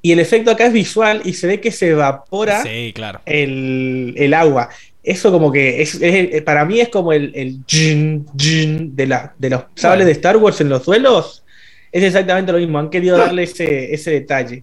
Y 0.00 0.12
el 0.12 0.20
efecto 0.20 0.50
acá 0.52 0.66
es 0.66 0.72
visual 0.72 1.22
y 1.24 1.32
se 1.32 1.46
ve 1.48 1.60
que 1.60 1.72
se 1.72 1.88
evapora 1.88 2.62
Sí, 2.62 2.92
claro. 2.94 3.20
el, 3.26 4.14
el 4.16 4.32
agua. 4.34 4.68
eso 5.02 5.32
como 5.32 5.50
que 5.50 5.82
es, 5.82 5.96
es- 6.00 6.42
para 6.42 6.64
mí 6.64 6.78
es 6.80 6.88
como 6.88 7.12
el, 7.12 7.32
el 7.34 7.58
jin, 7.66 8.26
jin 8.36 8.94
de, 8.94 9.06
la, 9.08 9.34
de 9.38 9.50
los 9.50 9.62
sables 9.74 10.06
de 10.06 10.12
Star 10.12 10.36
Wars 10.36 10.60
en 10.60 10.68
los 10.68 10.84
duelos. 10.84 11.42
Es 11.90 12.04
exactamente 12.04 12.52
lo 12.52 12.58
mismo. 12.58 12.78
Han 12.78 12.90
querido 12.90 13.16
darle 13.16 13.44
ese, 13.44 13.92
ese 13.94 14.10
detalle. 14.12 14.62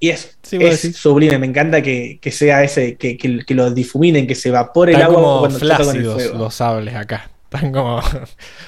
Y 0.00 0.08
es, 0.10 0.38
Sí, 0.42 0.58
sublime. 0.92 1.38
Me 1.38 1.46
encanta 1.46 1.82
que, 1.82 2.18
que 2.20 2.30
sea 2.32 2.64
ese, 2.64 2.96
que, 2.96 3.16
que, 3.18 3.40
que 3.44 3.54
lo 3.54 3.70
difuminen, 3.70 4.26
que 4.26 4.34
se 4.34 4.48
evapore 4.48 4.94
el 4.94 5.02
agua 5.02 5.14
como 5.22 5.38
cuando 5.40 5.58
choca 5.58 5.76
con 5.76 5.82
el 5.86 5.92
flácidos 5.92 6.14
fuego. 6.22 6.38
los 6.38 6.54
sables 6.54 6.94
acá. 6.94 7.30
Están 7.50 7.72
como. 7.72 8.02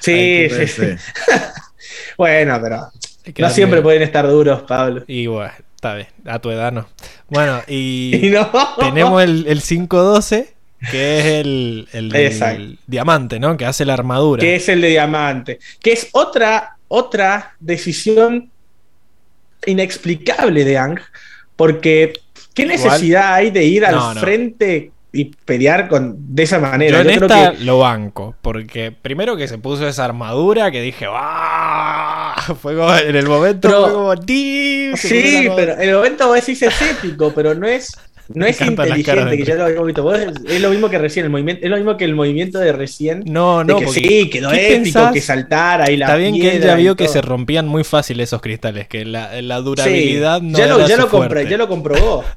Sí, 0.01 0.49
sí, 0.51 0.67
Sí. 0.67 0.83
Bueno, 2.17 2.59
pero 2.63 2.89
no 3.39 3.51
siempre 3.51 3.83
pueden 3.83 4.03
estar 4.03 4.27
duros, 4.29 4.63
Pablo. 4.63 5.05
Y 5.07 5.27
bueno, 5.27 5.53
está 5.75 5.95
bien. 5.95 6.09
A 6.27 6.39
tu 6.39 6.51
edad 6.51 6.73
no. 6.73 6.89
Bueno, 7.29 7.63
Y 7.67 8.15
y 8.27 8.31
no. 8.31 8.51
tenemos 8.79 9.23
el, 9.23 9.47
el 9.49 9.63
512, 9.63 10.55
que 10.91 11.19
es 11.19 11.25
el, 11.27 11.89
el- 11.93 12.79
diamante, 12.87 13.39
¿no? 13.41 13.57
Que 13.57 13.67
hace 13.67 13.85
la 13.85 13.95
armadura. 13.95 14.41
que 14.41 14.57
es 14.57 14.69
el 14.69 14.81
de 14.81 14.89
diamante, 14.89 15.59
que 15.83 15.93
es 15.93 16.09
otra, 16.13 16.77
otra 16.89 17.55
decisión 17.61 18.51
inexplicable 19.67 20.65
de 20.65 20.79
Ang, 20.79 20.99
porque 21.57 22.13
¿qué 22.55 22.63
Igual- 22.63 22.77
necesidad 22.79 23.35
hay 23.35 23.51
de 23.51 23.65
ir 23.65 23.85
al 23.85 23.95
No, 23.95 24.15
no. 24.15 24.21
frente 24.21 24.93
y 25.13 25.27
pelear 25.45 25.89
con, 25.89 26.17
de 26.35 26.43
esa 26.45 26.59
manera? 26.59 27.03
Yo 27.03 27.11
en 27.11 27.21
Yo 27.21 27.27
creo 27.27 27.53
que 27.53 27.65
lo 27.65 27.79
banco, 27.81 28.35
porque 28.43 28.93
primero 28.93 29.37
que 29.37 29.49
se 29.49 29.59
puso 29.59 29.87
esa 29.89 30.05
armadura 30.05 30.71
que 30.71 30.81
dije, 30.81 31.07
¡ah! 31.09 32.35
Fue 32.63 32.77
como, 32.77 32.95
en 32.95 33.17
el 33.17 33.27
momento 33.27 33.69
Pero- 33.69 33.83
fue 33.85 33.93
como, 33.93 34.17
sí, 34.97 35.49
pero 35.57 35.73
en 35.75 35.89
el 35.89 35.95
momento 35.97 36.27
vos 36.29 36.37
decís 36.37 36.63
es 36.63 36.75
épico, 36.83 37.33
pero 37.35 37.55
no 37.55 37.67
es 37.67 37.93
no 38.35 38.45
Me 38.45 38.51
es 38.51 38.61
inteligente, 38.61 39.25
de 39.31 39.37
que 39.39 39.45
ya 39.45 39.57
lo 39.57 39.65
habíamos 39.65 39.87
visto. 39.87 40.03
Vos 40.05 40.17
es, 40.19 40.61
lo 40.61 40.71
mismo 40.71 40.89
que 40.89 40.99
recién, 40.99 41.25
el 41.25 41.31
movimiento, 41.31 41.65
es 41.65 41.71
lo 41.71 41.77
mismo 41.77 41.97
que 41.97 42.05
el 42.05 42.15
movimiento 42.15 42.59
de 42.61 42.73
recién. 42.73 43.25
No, 43.27 43.59
de 43.59 43.65
no, 43.65 43.79
que 43.79 43.87
porque 43.87 44.01
sí, 44.01 44.31
quedó 44.31 44.51
¿qué 44.51 44.77
épico, 44.77 44.85
pensás? 45.01 45.13
que 45.13 45.21
saltara 45.21 45.91
y 45.91 45.97
la 45.97 46.07
Está 46.07 46.17
bien 46.17 46.35
que 46.41 46.57
él 46.57 46.63
ya 46.63 46.77
vio 46.77 46.95
que 46.95 47.09
se 47.09 47.21
rompían 47.23 47.67
muy 47.67 47.83
fácil 47.83 48.21
esos 48.21 48.41
cristales, 48.41 48.87
que 48.87 49.05
la, 49.05 49.43
la 49.43 49.59
Sí, 49.59 49.65
durabilidad 49.65 50.41
no 50.43 50.59
ya 50.59 50.67
lo, 50.69 50.79
era 50.79 50.87
ya 50.87 50.95
su 50.97 51.03
lo 51.03 51.09
compré, 51.09 51.29
fuerte. 51.29 51.51
ya 51.51 51.57
lo 51.59 51.69
comprobó. 51.69 52.25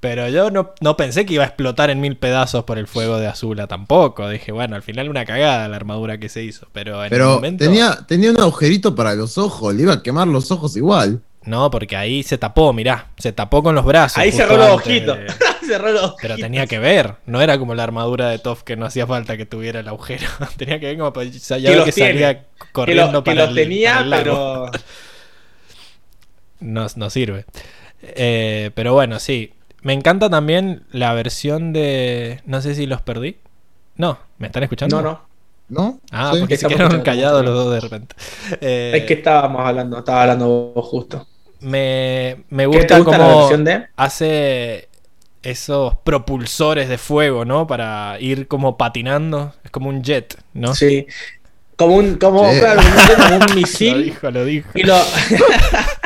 Pero 0.00 0.28
yo 0.28 0.50
no, 0.50 0.72
no 0.80 0.96
pensé 0.96 1.26
que 1.26 1.34
iba 1.34 1.44
a 1.44 1.48
explotar 1.48 1.90
en 1.90 2.00
mil 2.00 2.16
pedazos 2.16 2.64
por 2.64 2.78
el 2.78 2.86
fuego 2.86 3.18
de 3.18 3.26
Azula 3.26 3.66
tampoco. 3.66 4.28
Dije, 4.28 4.52
bueno, 4.52 4.76
al 4.76 4.82
final 4.82 5.08
una 5.08 5.24
cagada 5.24 5.68
la 5.68 5.76
armadura 5.76 6.18
que 6.18 6.28
se 6.28 6.42
hizo. 6.42 6.66
Pero 6.72 6.98
en 7.00 7.04
el 7.04 7.10
Pero 7.10 7.34
momento. 7.34 7.64
tenía, 7.64 7.98
tenía 8.06 8.30
un 8.30 8.40
agujerito 8.40 8.94
para 8.94 9.14
los 9.14 9.36
ojos, 9.38 9.74
le 9.74 9.82
iba 9.82 9.92
a 9.94 10.02
quemar 10.02 10.28
los 10.28 10.50
ojos 10.50 10.76
igual. 10.76 11.20
No, 11.44 11.70
porque 11.70 11.96
ahí 11.96 12.22
se 12.24 12.38
tapó, 12.38 12.72
mirá. 12.72 13.06
Se 13.18 13.32
tapó 13.32 13.62
con 13.62 13.74
los 13.74 13.84
brazos. 13.84 14.18
Ahí 14.18 14.32
cerró 14.32 14.56
los 14.56 14.68
ojitos. 14.70 15.16
cerró 15.66 15.92
los 15.92 16.14
Pero 16.20 16.34
ojitos. 16.34 16.40
tenía 16.40 16.66
que 16.66 16.78
ver. 16.80 17.14
No 17.26 17.40
era 17.40 17.56
como 17.58 17.74
la 17.74 17.84
armadura 17.84 18.28
de 18.30 18.38
Toph 18.40 18.62
que 18.62 18.74
no 18.76 18.84
hacía 18.86 19.06
falta 19.06 19.36
que 19.36 19.46
tuviera 19.46 19.78
el 19.80 19.86
agujero. 19.88 20.26
tenía 20.56 20.80
que 20.80 20.86
ver 20.86 20.98
como 20.98 21.12
para 21.12 21.26
ya 21.26 21.56
Que 21.56 21.62
ver 21.68 21.76
los 21.76 21.84
que 21.84 21.92
salía 21.92 22.40
que 22.40 22.46
corriendo 22.72 23.12
lo, 23.12 23.22
que 23.22 23.30
para 23.30 23.44
lo 23.44 23.50
el- 23.50 23.54
tenía, 23.56 23.92
para 23.92 24.02
el 24.04 24.10
lago. 24.10 24.24
pero 24.24 24.70
no, 26.60 26.86
no 26.96 27.10
sirve. 27.10 27.44
Eh, 28.02 28.70
pero 28.74 28.92
bueno, 28.94 29.18
sí. 29.20 29.52
Me 29.86 29.92
encanta 29.92 30.28
también 30.28 30.82
la 30.90 31.12
versión 31.14 31.72
de. 31.72 32.40
No 32.44 32.60
sé 32.60 32.74
si 32.74 32.86
los 32.86 33.02
perdí. 33.02 33.36
No, 33.96 34.18
¿me 34.38 34.48
están 34.48 34.64
escuchando? 34.64 35.00
no, 35.00 35.02
no. 35.10 35.20
¿no? 35.68 36.00
Ah, 36.10 36.30
Sí. 36.34 36.40
porque 36.40 36.56
se 36.56 36.66
quedaron 36.68 37.02
callados 37.02 37.44
los 37.44 37.54
dos 37.54 37.72
de 37.74 37.80
repente. 37.80 38.14
Eh, 38.60 38.92
Es 38.96 39.04
que 39.04 39.14
estábamos 39.14 39.62
hablando, 39.64 39.98
estaba 39.98 40.22
hablando 40.22 40.72
vos 40.74 40.86
justo. 40.86 41.26
me, 41.60 42.44
me 42.50 42.68
¿Qué 42.70 42.84
te 42.84 42.98
gusta 42.98 42.98
gusta 42.98 43.36
versión 43.36 43.64
de? 43.64 43.86
hace 43.96 44.88
esos 45.42 45.94
propulsores 46.02 46.88
de 46.88 46.98
fuego, 46.98 47.44
¿no? 47.44 47.66
Para 47.68 48.16
ir 48.20 48.48
como 48.48 48.76
patinando. 48.76 49.54
Es 49.64 49.70
como 49.70 49.88
un 49.88 50.02
jet, 50.02 50.36
¿no? 50.52 50.74
Sí. 50.74 51.06
Como 51.76 51.94
un, 51.96 52.16
como, 52.16 52.50
Sí. 52.52 52.58
claro, 52.58 52.82
como 53.16 53.36
un 53.36 53.46
Lo 53.48 53.54
misil. 53.54 54.04
dijo, 54.04 54.30
lo 54.32 54.44
dijo. 54.44 54.68
Y 54.74 54.82
lo. 54.82 54.96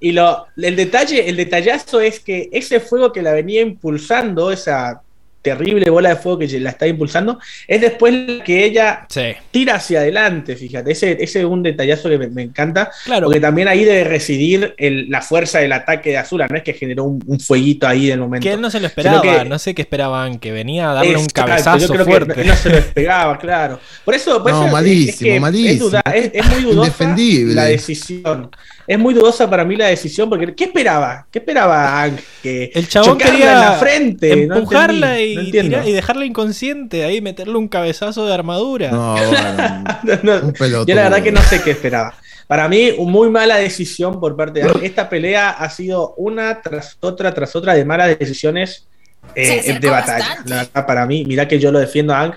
y 0.00 0.12
lo. 0.12 0.46
El 0.56 0.76
detalle, 0.76 1.28
el 1.28 1.36
detallazo 1.36 2.00
es 2.00 2.20
que 2.20 2.48
ese 2.52 2.80
fuego 2.80 3.12
que 3.12 3.22
la 3.22 3.32
venía 3.32 3.60
impulsando, 3.62 4.50
esa 4.50 5.02
terrible 5.42 5.88
bola 5.88 6.10
de 6.10 6.16
fuego 6.16 6.38
que 6.40 6.60
la 6.60 6.68
está 6.68 6.86
impulsando, 6.86 7.38
es 7.66 7.80
después 7.80 8.14
que 8.44 8.62
ella 8.62 9.06
Sí, 9.08 9.22
tira 9.50 9.76
hacia 9.76 10.00
adelante, 10.00 10.54
fíjate. 10.54 10.92
Ese, 10.92 11.12
ese 11.18 11.38
es 11.38 11.44
un 11.46 11.62
detallazo 11.62 12.10
que 12.10 12.18
me, 12.18 12.28
me 12.28 12.42
encanta. 12.42 12.90
claro. 13.06 13.24
Porque 13.24 13.40
también 13.40 13.66
ahí 13.66 13.82
debe 13.86 14.04
residir 14.04 14.74
el- 14.76 15.08
la 15.08 15.22
fuerza 15.22 15.60
del 15.60 15.72
ataque 15.72 16.10
de 16.10 16.18
Azula, 16.18 16.46
no 16.46 16.58
es 16.58 16.62
que 16.62 16.74
generó 16.74 17.04
un, 17.04 17.24
un 17.26 17.40
fueguito 17.40 17.88
ahí 17.88 18.08
del 18.08 18.20
momento. 18.20 18.46
Que 18.46 18.52
él 18.52 18.60
no 18.60 18.70
se 18.70 18.80
lo 18.80 18.86
esperaba, 18.86 19.22
que- 19.22 19.48
no 19.48 19.58
sé 19.58 19.74
qué 19.74 19.80
esperaban, 19.80 20.38
que 20.40 20.52
venía 20.52 20.90
a 20.90 20.92
darle 20.92 21.16
un 21.16 21.26
cabezazo 21.26 21.78
yo 21.86 21.88
creo 21.94 22.04
fuerte. 22.04 22.34
Que 22.34 22.44
no, 22.44 22.50
no 22.50 22.56
se 22.56 22.68
lo 22.68 22.76
despegaba, 22.76 23.38
claro. 23.38 23.80
Por 24.04 24.14
eso, 24.14 24.42
por 24.42 24.50
No, 24.52 24.58
eso 24.58 24.66
es- 24.66 24.72
malísimo, 24.74 25.10
es, 25.10 25.18
que 25.20 25.40
malísimo. 25.40 25.72
Es, 25.72 25.78
duda- 25.80 26.02
es- 26.14 26.30
es 26.34 26.46
muy 26.50 26.62
dudosa 26.74 27.16
la 27.54 27.64
decisión. 27.64 28.50
Es 28.90 28.98
muy 28.98 29.14
dudosa 29.14 29.48
para 29.48 29.64
mí 29.64 29.76
la 29.76 29.86
decisión, 29.86 30.28
porque 30.28 30.52
¿qué 30.52 30.64
esperaba? 30.64 31.24
¿Qué 31.30 31.38
esperaba 31.38 32.02
Ang? 32.02 32.18
Que 32.42 32.72
El 32.74 32.88
chabón 32.88 33.18
quería 33.18 33.52
en 33.52 33.60
la 33.60 33.72
frente, 33.74 34.46
no 34.48 34.56
empujarla 34.56 35.20
entendí, 35.20 35.30
y, 35.30 35.34
no 35.36 35.40
entiendo. 35.42 35.76
tirar- 35.76 35.88
y 35.88 35.92
dejarla 35.92 36.24
inconsciente, 36.24 37.04
ahí 37.04 37.20
meterle 37.20 37.56
un 37.56 37.68
cabezazo 37.68 38.26
de 38.26 38.34
armadura. 38.34 38.90
No, 38.90 39.14
bueno, 40.24 40.52
No, 40.64 40.84
yo 40.84 40.94
la 40.96 41.02
verdad 41.04 41.22
que 41.22 41.30
no 41.30 41.40
sé 41.40 41.62
qué 41.62 41.70
esperaba. 41.70 42.14
Para 42.48 42.68
mí, 42.68 42.90
muy 42.98 43.30
mala 43.30 43.58
decisión 43.58 44.18
por 44.18 44.34
parte 44.36 44.58
de 44.58 44.68
Ang. 44.68 44.82
Esta 44.82 45.08
pelea 45.08 45.50
ha 45.50 45.70
sido 45.70 46.14
una 46.16 46.60
tras 46.60 46.96
otra, 46.98 47.32
tras 47.32 47.54
otra 47.54 47.74
de 47.74 47.84
malas 47.84 48.18
decisiones 48.18 48.88
eh, 49.36 49.78
de 49.80 49.88
batalla. 49.88 50.38
La 50.46 50.56
verdad, 50.56 50.84
para 50.84 51.06
mí, 51.06 51.24
mira 51.24 51.46
que 51.46 51.60
yo 51.60 51.70
lo 51.70 51.78
defiendo 51.78 52.12
a 52.12 52.22
Ang. 52.22 52.34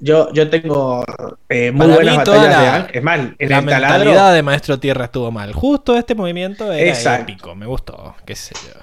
Yo, 0.00 0.32
yo 0.32 0.48
tengo 0.48 1.04
eh, 1.48 1.72
muy 1.72 1.86
Para 1.86 1.94
buenas 1.96 2.16
batallas 2.18 2.42
de 2.42 2.48
la- 2.50 2.74
Ang. 2.76 2.86
Es 2.92 3.02
más, 3.02 3.18
en 3.18 3.48
la 3.48 3.58
el 3.58 3.64
mentalidad 3.64 3.88
taladro. 4.14 4.32
de 4.34 4.42
Maestro 4.42 4.78
Tierra 4.78 5.04
estuvo 5.06 5.30
mal. 5.32 5.52
Justo 5.52 5.96
este 5.96 6.14
movimiento 6.14 6.72
era 6.72 6.88
Exacto. 6.90 7.22
épico, 7.32 7.54
me 7.56 7.66
gustó, 7.66 8.14
qué 8.24 8.36
sé 8.36 8.54
yo. 8.54 8.78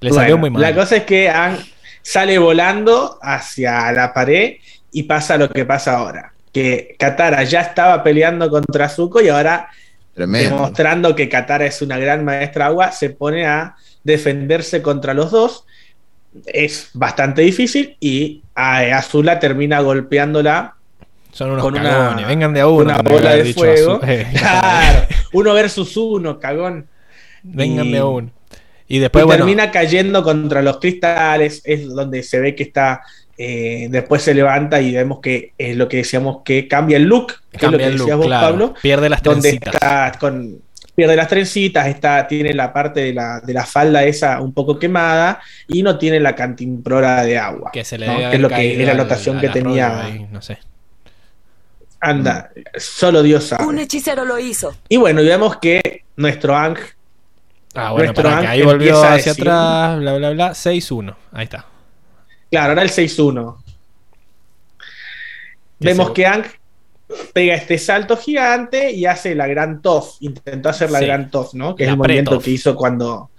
Le 0.00 0.10
Bueno, 0.10 0.14
salió 0.22 0.38
muy 0.38 0.50
mal. 0.50 0.62
La 0.62 0.74
cosa 0.74 0.96
es 0.96 1.02
que 1.04 1.28
Ang 1.28 1.58
sale 2.02 2.38
volando 2.38 3.18
hacia 3.20 3.90
la 3.92 4.14
pared 4.14 4.56
y 4.92 5.02
pasa 5.02 5.36
lo 5.36 5.48
que 5.50 5.64
pasa 5.64 5.96
ahora. 5.96 6.32
Que 6.52 6.94
Katara 6.98 7.42
ya 7.42 7.60
estaba 7.62 8.02
peleando 8.04 8.48
contra 8.48 8.88
Zuko 8.88 9.20
y 9.20 9.28
ahora 9.28 9.68
Tremendo. 10.14 10.50
demostrando 10.54 11.16
que 11.16 11.28
Katara 11.28 11.66
es 11.66 11.82
una 11.82 11.98
gran 11.98 12.24
maestra 12.24 12.66
agua, 12.66 12.92
se 12.92 13.10
pone 13.10 13.46
a 13.46 13.74
defenderse 14.04 14.80
contra 14.80 15.12
los 15.12 15.32
dos. 15.32 15.64
Es 16.46 16.90
bastante 16.94 17.42
difícil 17.42 17.96
y 18.00 18.42
Azula 18.54 19.38
termina 19.38 19.80
golpeándola 19.80 20.74
Son 21.32 21.50
unos 21.52 21.62
con 21.62 21.74
una- 21.78 22.14
vengan 22.26 22.52
de 22.54 22.60
a 22.60 22.66
uno. 22.68 22.84
una 22.84 22.98
bola 23.02 23.34
de 23.36 23.52
fuego. 23.54 24.00
Eh, 24.06 24.26
Claro, 24.38 25.06
uno 25.32 25.54
versus 25.54 25.96
uno, 25.96 26.38
cagón. 26.38 26.86
vengan 27.42 27.86
Y- 27.86 27.92
de 27.92 27.98
a 27.98 28.04
uno. 28.06 28.30
Y 28.90 28.96
Y 28.96 28.98
después, 29.00 29.24
bueno, 29.26 29.44
termina 29.44 29.70
cayendo 29.70 30.22
contra 30.22 30.62
los 30.62 30.78
cristales, 30.78 31.60
es 31.64 31.86
donde 31.88 32.22
se 32.22 32.40
ve 32.40 32.54
que 32.54 32.62
está, 32.62 33.02
eh, 33.36 33.86
después 33.90 34.22
se 34.22 34.32
levanta 34.32 34.80
y 34.80 34.94
vemos 34.94 35.20
que 35.20 35.52
es 35.58 35.76
lo 35.76 35.88
que 35.88 35.98
decíamos 35.98 36.38
que 36.42 36.66
cambia 36.66 36.96
el 36.96 37.02
look, 37.04 37.26
que 37.50 37.56
es 37.58 37.62
lo 37.64 37.68
cambia 37.70 37.78
que 37.78 37.84
el 37.92 37.98
decías 37.98 38.08
look, 38.08 38.16
vos, 38.18 38.26
claro. 38.26 38.46
Pablo, 38.48 38.74
Pierde 38.80 39.08
las 39.10 39.22
donde 39.22 39.42
trencitas. 39.42 39.74
está 39.74 40.12
con 40.18 40.62
pierde 40.98 41.14
las 41.14 41.28
trencitas, 41.28 41.86
está, 41.86 42.26
tiene 42.26 42.52
la 42.52 42.72
parte 42.72 42.98
de 42.98 43.14
la, 43.14 43.38
de 43.38 43.52
la 43.52 43.64
falda 43.64 44.02
esa 44.02 44.40
un 44.40 44.52
poco 44.52 44.80
quemada 44.80 45.40
y 45.68 45.84
no 45.84 45.96
tiene 45.96 46.18
la 46.18 46.34
cantimplora 46.34 47.22
de 47.22 47.38
agua. 47.38 47.70
Que 47.72 47.84
se 47.84 47.96
le 47.98 48.08
¿no? 48.08 48.14
debe 48.18 48.30
Que 48.30 48.34
es 48.36 48.42
lo 48.42 48.48
que 48.48 48.72
es 48.82 48.96
la 48.96 49.02
al 49.04 49.40
que 49.40 49.48
tenía. 49.48 50.04
ahí, 50.06 50.26
no 50.28 50.42
sé. 50.42 50.58
Anda, 52.00 52.50
solo 52.76 53.22
Dios 53.22 53.44
sabe. 53.44 53.64
Un 53.64 53.78
hechicero 53.78 54.24
lo 54.24 54.40
hizo. 54.40 54.74
Y 54.88 54.96
bueno, 54.96 55.22
y 55.22 55.26
vemos 55.26 55.58
que 55.58 56.02
nuestro 56.16 56.56
Ang 56.56 56.76
Ah, 57.74 57.92
bueno, 57.92 58.06
Nuestro 58.06 58.24
para 58.24 58.40
que 58.40 58.46
Ang 58.48 58.52
ahí 58.54 58.62
volvió 58.62 59.00
hacia 59.00 59.30
decir- 59.34 59.42
atrás, 59.48 59.98
bla, 60.00 60.14
bla, 60.16 60.30
bla. 60.30 60.50
6-1. 60.52 61.14
Ahí 61.30 61.44
está. 61.44 61.64
Claro, 62.50 62.70
ahora 62.70 62.82
el 62.82 62.90
6-1. 62.90 63.56
Que 65.78 65.86
Vemos 65.86 66.08
se- 66.08 66.12
que 66.14 66.26
Ang 66.26 66.44
pega 67.32 67.54
este 67.54 67.78
salto 67.78 68.16
gigante 68.16 68.90
y 68.92 69.06
hace 69.06 69.34
la 69.34 69.46
gran 69.46 69.80
Toff. 69.82 70.16
Intentó 70.20 70.68
hacer 70.68 70.90
la 70.90 70.98
Sí. 71.00 71.06
gran 71.06 71.30
Toff, 71.30 71.54
¿no? 71.54 71.74
Que 71.76 71.84
La 71.84 71.90
es 71.90 71.92
el 71.94 71.98
movimiento 71.98 72.38
que 72.40 72.50
hizo 72.50 72.74
cuando. 72.76 73.30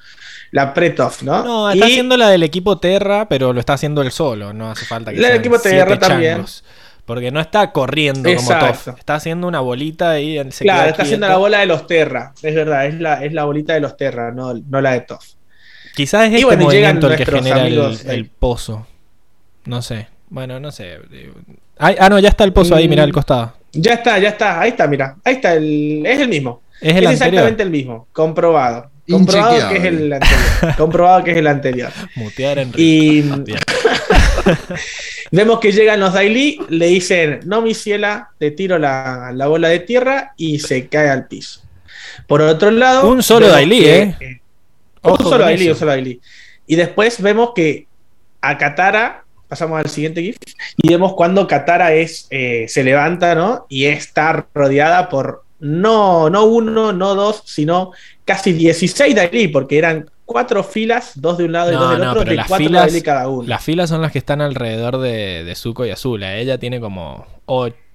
La 0.52 0.74
pre-Toff, 0.74 1.22
¿no? 1.22 1.44
No, 1.44 1.70
está 1.70 1.86
Y 1.86 1.92
haciendo 1.92 2.18
la 2.18 2.28
del 2.30 2.42
equipo 2.42 2.80
Terra, 2.80 3.30
pero 3.30 3.54
lo 3.54 3.60
está 3.60 3.74
haciendo 3.74 4.02
él 4.02 4.10
solo. 4.12 4.52
No 4.52 4.72
hace 4.72 4.84
falta 4.86 5.12
que 5.12 5.20
La 5.20 5.28
del 5.28 5.38
equipo 5.42 5.60
Terra 5.60 6.00
también. 6.00 6.34
changos. 6.38 6.64
Porque 7.06 7.30
no 7.32 7.40
está 7.40 7.72
corriendo 7.72 8.28
como. 8.36 8.50
Toff. 8.60 8.88
Está 8.98 9.16
haciendo 9.16 9.48
una 9.48 9.60
bolita 9.60 10.12
ahí. 10.12 10.40
en- 10.40 10.52
se 10.52 10.64
claro, 10.64 10.80
queda 10.82 10.90
está 10.92 11.04
haciendo 11.04 11.28
la 11.28 11.38
bola 11.38 11.60
de 11.60 11.66
los 11.68 11.86
Terra. 11.86 12.34
Es 12.42 12.56
verdad, 12.56 12.88
es 12.88 13.00
la, 13.00 13.24
es 13.24 13.32
la 13.34 13.44
bolita 13.46 13.74
de 13.74 13.80
los 13.80 13.96
Terra, 13.96 14.32
no, 14.32 14.54
no 14.56 14.82
la 14.82 14.94
de 14.94 15.02
Toff. 15.02 15.24
Quizás 15.96 16.26
es 16.26 16.32
Y 16.32 16.36
este 16.36 16.46
bueno, 16.46 16.62
y 16.64 16.66
movimiento 16.66 17.12
el 17.12 17.18
que 17.18 17.26
genera 17.26 17.58
el, 17.62 17.66
amigos, 17.80 18.06
eh. 18.06 18.14
el 18.16 18.26
pozo. 18.30 18.88
No 19.66 19.82
sé. 19.84 20.08
Bueno, 20.30 20.60
no 20.60 20.72
sé. 20.72 20.98
Ay, 21.78 21.96
ah, 22.00 22.10
no, 22.10 22.18
ya 22.20 22.30
está 22.30 22.44
el 22.44 22.54
pozo 22.54 22.76
ahí, 22.76 22.88
mira 22.88 23.04
al 23.04 23.10
Mm. 23.10 23.14
costado. 23.14 23.54
Ya 23.74 23.94
está, 23.94 24.18
ya 24.20 24.30
está. 24.30 24.62
Ahí 24.62 24.70
está, 24.70 24.88
mira. 24.88 25.16
Ahí 25.24 25.36
está. 25.36 25.54
El, 25.54 26.04
es 26.06 26.20
el 26.20 26.30
mismo. 26.30 26.62
Es 26.82 26.96
el 26.96 27.06
es 27.06 27.12
exactamente 27.12 27.64
el 27.64 27.70
mismo. 27.70 28.08
Comprobado. 28.12 28.90
Comprobado 29.10 29.70
que 29.70 29.78
es 29.78 29.84
el 29.86 30.14
anterior. 30.14 30.76
Comprobado 30.78 31.24
que 31.24 31.32
es 31.32 31.38
el 31.38 31.48
anterior. 31.48 31.92
Mutear 32.16 32.60
en 32.60 32.72
Y-. 32.76 33.24
Vemos 35.32 35.60
que 35.60 35.72
llegan 35.72 36.00
los 36.00 36.14
Daily, 36.14 36.60
le 36.70 36.88
dicen, 36.88 37.42
no 37.46 37.62
mi 37.62 37.74
ciela, 37.76 38.30
te 38.40 38.52
tiro 38.52 38.80
la, 38.80 39.32
la 39.34 39.48
bola 39.48 39.70
de 39.70 39.80
tierra 39.80 40.34
y 40.38 40.60
se 40.60 40.88
cae 40.88 41.10
al 41.10 41.28
piso. 41.28 41.62
Por 42.28 42.42
otro 42.42 42.72
lado... 42.72 43.10
Un 43.10 43.22
solo 43.22 43.48
Daily, 43.48 43.80
que- 43.80 44.02
¿eh? 44.02 44.42
Un 45.04 45.18
solo 45.18 45.46
Daily, 45.46 45.70
un 45.70 45.76
solo 45.76 45.92
Daily. 45.92 46.20
Y 46.66 46.76
después 46.76 47.22
vemos 47.22 47.52
que 47.56 47.88
a 48.42 48.58
Katara, 48.58 49.24
pasamos 49.50 49.80
al 49.80 49.90
siguiente 49.90 50.22
GIF, 50.22 50.38
y 50.78 50.88
vemos 50.90 51.14
cuando 51.16 51.48
Katara 51.48 51.94
es, 51.94 52.28
eh, 52.30 52.66
se 52.70 52.84
levanta, 52.84 53.36
¿no? 53.36 53.66
Y 53.68 53.86
está 53.86 54.48
rodeada 54.54 55.10
por 55.10 55.44
no, 55.60 56.30
no 56.30 56.46
uno, 56.46 56.94
no 56.94 57.16
dos, 57.16 57.42
sino 57.46 57.92
casi 58.24 58.54
16 58.54 59.14
Daily, 59.16 59.50
porque 59.50 59.78
eran 59.78 60.10
cuatro 60.26 60.64
filas, 60.64 61.14
dos 61.16 61.38
de 61.40 61.46
un 61.46 61.52
lado 61.52 61.72
y 61.72 61.74
dos 61.74 61.82
No, 61.82 61.90
del 61.92 62.00
no, 62.02 62.10
otro, 62.12 62.20
pero 62.22 62.30
de 62.32 62.38
las 62.38 62.48
cuatro 62.48 62.68
filas, 62.68 62.86
Daily 62.86 63.02
cada 63.02 63.28
uno. 63.28 63.48
las 63.48 63.64
filas 63.64 63.90
son 63.90 64.02
las 64.02 64.12
que 64.12 64.20
están 64.20 64.40
alrededor 64.42 65.00
de, 65.00 65.44
de 65.44 65.56
Zuko 65.56 65.86
y 65.86 65.90
Azula. 65.90 66.38
Ella 66.38 66.58
tiene 66.60 66.80
como. 66.80 67.26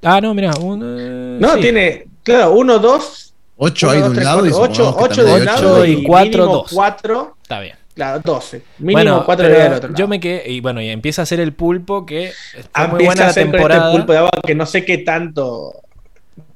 ah, 0.03 0.21
no, 0.21 0.35
mira. 0.35 0.53
Un, 0.61 1.39
No, 1.39 1.55
sí. 1.55 1.61
tiene, 1.61 2.07
claro, 2.23 2.53
uno, 2.53 2.79
dos, 2.81 3.35
Ocho 3.57 3.87
uno, 3.87 3.95
hay 3.95 4.03
de 4.03 4.09
un 4.09 4.15
tres, 4.15 4.25
lado 4.25 4.47
y 4.47 4.51
cuatro, 4.51 4.89
ocho, 4.91 4.97
ocho 4.99 5.25
de 5.25 5.33
un 5.33 5.45
lado 5.45 5.75
ocho 5.77 5.87
y 5.87 6.03
cuatro, 6.03 6.47
dos. 6.47 6.71
cuatro, 6.75 7.37
Está 7.41 7.61
bien. 7.61 7.77
Claro, 7.95 8.21
12. 8.25 8.63
Mínimo 8.79 8.93
Bueno, 8.99 9.25
cuatro 9.25 9.47
pero 9.47 9.59
del 9.59 9.73
otro 9.73 9.89
lado. 9.89 9.99
yo 9.99 10.09
me 10.09 10.21
quedé. 10.21 10.51
Y 10.51 10.61
bueno, 10.61 10.81
y 10.81 10.89
empieza 10.91 11.23
a 11.23 11.25
hacer 11.25 11.41
el 11.41 11.53
pulpo 11.53 12.05
que. 12.07 12.33
Está 12.57 12.89
muy 12.89 13.05
buena 13.05 13.23
a 13.23 13.25
la 13.27 13.31
hacer 13.31 13.45
con 13.45 13.53
temporada. 13.53 13.87
este 13.89 13.97
pulpo 13.99 14.13
de 14.13 14.19
agua 14.19 14.31
que 14.47 14.55
no 14.55 14.67
sé 14.67 14.85
qué 14.85 14.99
tanto 14.99 15.73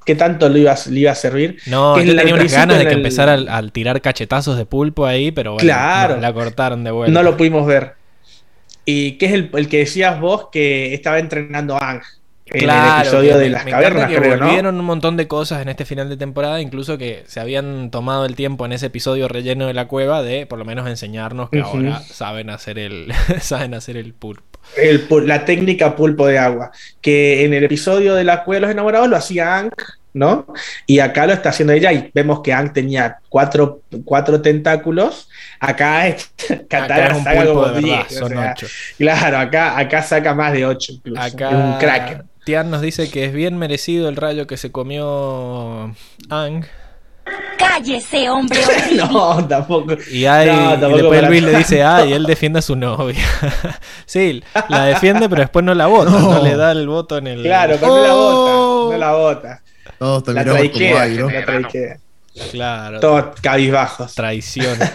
qué 0.05 0.15
tanto 0.15 0.49
le 0.49 0.59
iba, 0.61 0.71
a- 0.71 0.89
le 0.89 0.99
iba 1.01 1.11
a 1.11 1.15
servir. 1.15 1.57
No, 1.67 1.93
Que 1.95 2.03
yo 2.05 2.15
tenía 2.15 2.33
unas 2.33 2.51
ganas 2.51 2.79
de 2.79 2.85
que 2.85 2.91
el- 2.93 2.97
empezara 2.97 3.33
al, 3.33 3.47
al 3.47 3.71
tirar 3.71 4.01
cachetazos 4.01 4.57
de 4.57 4.65
pulpo 4.65 5.05
ahí, 5.05 5.31
pero 5.31 5.51
bueno, 5.53 5.63
Claro. 5.63 6.15
no, 6.15 6.21
la 6.21 6.33
cortaron 6.33 6.83
de 6.83 6.89
vuelta. 6.89 7.11
No 7.13 7.21
lo 7.21 7.37
pudimos 7.37 7.67
ver. 7.67 7.93
Y 8.85 9.13
que 9.19 9.27
es 9.27 9.33
el, 9.33 9.51
el 9.53 9.69
que 9.69 9.77
decías 9.79 10.19
vos 10.19 10.47
que 10.51 10.95
estaba 10.95 11.19
entrenando 11.19 11.75
a 11.75 11.91
Ang 11.91 12.01
en 12.51 12.59
Claro, 12.61 12.95
el 12.95 13.01
episodio 13.01 13.37
de 13.37 13.49
las 13.49 13.65
me 13.65 13.71
cavernas, 13.71 14.09
que 14.09 14.15
creo, 14.15 14.37
¿no? 14.37 14.45
volvieron 14.45 14.79
un 14.79 14.85
montón 14.85 15.17
de 15.17 15.27
cosas 15.27 15.61
en 15.61 15.69
este 15.69 15.85
final 15.85 16.09
de 16.09 16.17
temporada, 16.17 16.61
incluso 16.61 16.97
que 16.97 17.23
se 17.27 17.39
habían 17.39 17.91
tomado 17.91 18.25
el 18.25 18.35
tiempo 18.35 18.65
en 18.65 18.73
ese 18.73 18.87
episodio 18.87 19.27
relleno 19.27 19.67
de 19.67 19.73
la 19.73 19.87
cueva 19.87 20.23
de 20.23 20.45
por 20.45 20.59
lo 20.59 20.65
menos 20.65 20.87
enseñarnos 20.87 21.49
que 21.49 21.61
ahora 21.61 22.01
saben 22.01 22.49
hacer 22.49 22.79
el 22.79 23.13
saben 23.41 23.73
hacer 23.73 23.97
el 23.97 24.13
pulpo. 24.13 24.43
El 24.77 25.07
la 25.25 25.45
técnica 25.45 25.95
pulpo 25.95 26.27
de 26.27 26.37
agua. 26.37 26.71
Que 27.01 27.45
en 27.45 27.53
el 27.53 27.63
episodio 27.63 28.15
de 28.15 28.23
la 28.23 28.43
cueva 28.43 28.57
de 28.57 28.61
los 28.61 28.71
enamorados 28.71 29.09
lo 29.09 29.15
hacía 29.15 29.57
Ang, 29.57 29.71
¿no? 30.13 30.45
Y 30.85 30.99
acá 30.99 31.25
lo 31.25 31.33
está 31.33 31.49
haciendo 31.49 31.73
ella. 31.73 31.91
Y 31.91 32.11
vemos 32.13 32.41
que 32.41 32.53
Ang 32.53 32.73
tenía 32.73 33.17
cuatro, 33.29 33.81
cuatro 34.05 34.41
tentáculos. 34.41 35.29
Acá 35.59 36.15
Katara 36.69 37.15
saca 37.15 37.35
pulpo 37.35 37.53
como 37.53 37.67
de 37.67 37.73
verdad, 37.81 38.05
10, 38.09 38.11
o 38.11 38.19
son 38.19 38.29
sea, 38.29 38.51
ocho. 38.55 38.67
Claro, 38.97 39.37
acá, 39.37 39.77
acá 39.77 40.03
saca 40.03 40.33
más 40.33 40.53
de 40.53 40.65
8 40.65 40.91
incluso. 40.93 41.21
Acá 41.21 41.49
un 41.49 41.77
crack. 41.79 42.25
Tian 42.49 42.71
nos 42.71 42.81
dice 42.81 43.11
que 43.11 43.25
es 43.25 43.31
bien 43.33 43.57
merecido 43.59 44.09
el 44.09 44.15
rayo 44.15 44.47
que 44.47 44.57
se 44.57 44.71
comió 44.71 45.93
Ang. 46.31 46.65
Cállese, 47.59 48.27
hombre. 48.27 48.59
No, 48.95 49.47
tampoco. 49.47 49.93
Y, 50.11 50.25
hay, 50.25 50.47
No, 50.47 50.53
y 50.53 50.79
tampoco 50.79 50.95
después 50.97 51.19
para 51.19 51.29
Luis 51.29 51.43
le 51.43 51.55
dice, 51.59 51.83
ah, 51.83 52.03
y 52.07 52.13
él 52.13 52.23
defiende 52.25 52.57
a 52.57 52.61
su 52.63 52.75
novia. 52.75 53.23
sí, 54.07 54.41
la 54.67 54.85
defiende, 54.85 55.29
pero 55.29 55.41
después 55.41 55.63
no 55.63 55.75
la 55.75 55.85
vota, 55.85 56.09
no, 56.09 56.19
No. 56.37 56.43
le 56.43 56.55
da 56.55 56.71
el 56.71 56.87
voto 56.87 57.19
en 57.19 57.27
el. 57.27 57.43
Claro, 57.43 57.75
pero 57.79 57.95
no 57.97 58.01
la 58.03 58.15
Oh. 58.15 58.85
bota. 58.85 58.93
No 58.93 58.97
la 58.97 59.11
bota. 59.13 59.61
Todos 59.99 60.23
te 60.23 60.33
La 60.33 60.43
traiquea. 60.43 61.01
ay, 61.03 61.17
¿no? 61.17 61.29
La 61.29 61.45
traiquea. 61.45 61.99
Claro. 62.49 62.99
Todos 62.99 63.25
cabizbajos. 63.41 64.15
Traición. 64.15 64.75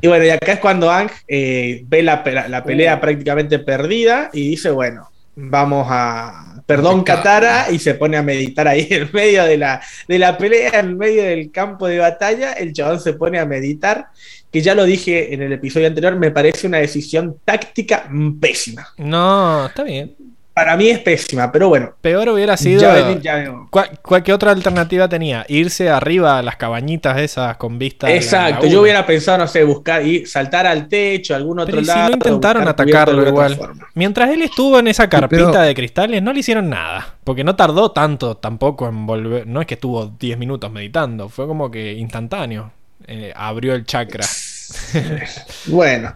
Y 0.00 0.06
bueno, 0.06 0.24
y 0.24 0.30
acá 0.30 0.52
es 0.52 0.60
cuando 0.60 0.88
Ang 0.92 1.10
eh, 1.26 1.82
ve 1.88 2.04
la, 2.04 2.22
pe- 2.22 2.48
la 2.48 2.62
pelea 2.62 3.00
prácticamente 3.00 3.58
perdida 3.58 4.30
y 4.32 4.50
dice, 4.50 4.70
bueno, 4.70 5.10
vamos 5.38 5.86
a... 5.88 6.62
Perdón. 6.66 7.02
Katara, 7.02 7.70
y 7.70 7.78
se 7.78 7.94
pone 7.94 8.18
a 8.18 8.22
meditar 8.22 8.68
ahí 8.68 8.86
en 8.90 9.08
medio 9.12 9.44
de 9.44 9.56
la, 9.56 9.80
de 10.06 10.18
la 10.18 10.36
pelea, 10.36 10.80
en 10.80 10.98
medio 10.98 11.22
del 11.22 11.50
campo 11.50 11.86
de 11.86 11.98
batalla, 11.98 12.52
el 12.52 12.74
chabón 12.74 13.00
se 13.00 13.14
pone 13.14 13.38
a 13.38 13.46
meditar, 13.46 14.08
que 14.52 14.60
ya 14.60 14.74
lo 14.74 14.84
dije 14.84 15.32
en 15.32 15.40
el 15.40 15.52
episodio 15.54 15.86
anterior, 15.86 16.16
me 16.16 16.30
parece 16.30 16.66
una 16.66 16.76
decisión 16.76 17.38
táctica 17.42 18.10
pésima. 18.38 18.86
No, 18.98 19.66
está 19.66 19.82
bien. 19.82 20.14
Para 20.58 20.76
mí 20.76 20.88
es 20.88 20.98
pésima, 20.98 21.52
pero 21.52 21.68
bueno, 21.68 21.92
Peor 22.00 22.28
hubiera 22.30 22.56
sido. 22.56 22.80
ya. 23.20 23.54
¿Cuál, 23.70 24.00
cuál- 24.02 24.24
qué 24.24 24.32
otra 24.32 24.50
alternativa 24.50 25.08
tenía? 25.08 25.46
Irse 25.48 25.88
arriba 25.88 26.36
a 26.36 26.42
las 26.42 26.56
cabañitas 26.56 27.16
esas 27.20 27.56
con 27.58 27.78
vista. 27.78 28.08
la 28.08 28.16
Exacto, 28.16 28.54
laguna. 28.54 28.72
yo 28.72 28.82
hubiera 28.82 29.06
pensado, 29.06 29.38
no 29.38 29.46
sé, 29.46 29.62
buscar 29.62 30.04
y 30.04 30.26
saltar 30.26 30.66
al 30.66 30.88
techo, 30.88 31.36
algún 31.36 31.60
otro 31.60 31.70
Pero 31.70 31.82
¿y 31.82 31.84
si 31.84 31.90
lado. 31.92 32.08
no 32.08 32.14
intentaron 32.14 32.66
atacarlo 32.66 33.28
igual. 33.28 33.56
Mientras 33.94 34.30
él 34.30 34.42
estuvo 34.42 34.80
en 34.80 34.88
esa 34.88 35.08
carpita 35.08 35.52
pero- 35.52 35.60
de 35.62 35.74
cristales, 35.76 36.22
no 36.24 36.32
le 36.32 36.40
hicieron 36.40 36.68
nada. 36.68 37.14
Porque 37.22 37.44
no 37.44 37.54
tardó 37.54 37.92
tanto 37.92 38.36
tampoco 38.36 38.88
en 38.88 39.06
volver. 39.06 39.46
No 39.46 39.60
es 39.60 39.66
que 39.68 39.74
estuvo 39.74 40.06
10 40.06 40.38
minutos 40.38 40.72
meditando, 40.72 41.28
fue 41.28 41.46
como 41.46 41.70
que 41.70 41.92
instantáneo. 41.92 42.72
Eh, 43.06 43.32
abrió 43.36 43.74
el 43.74 43.84
chakra. 43.86 44.26
Bueno, 45.66 46.14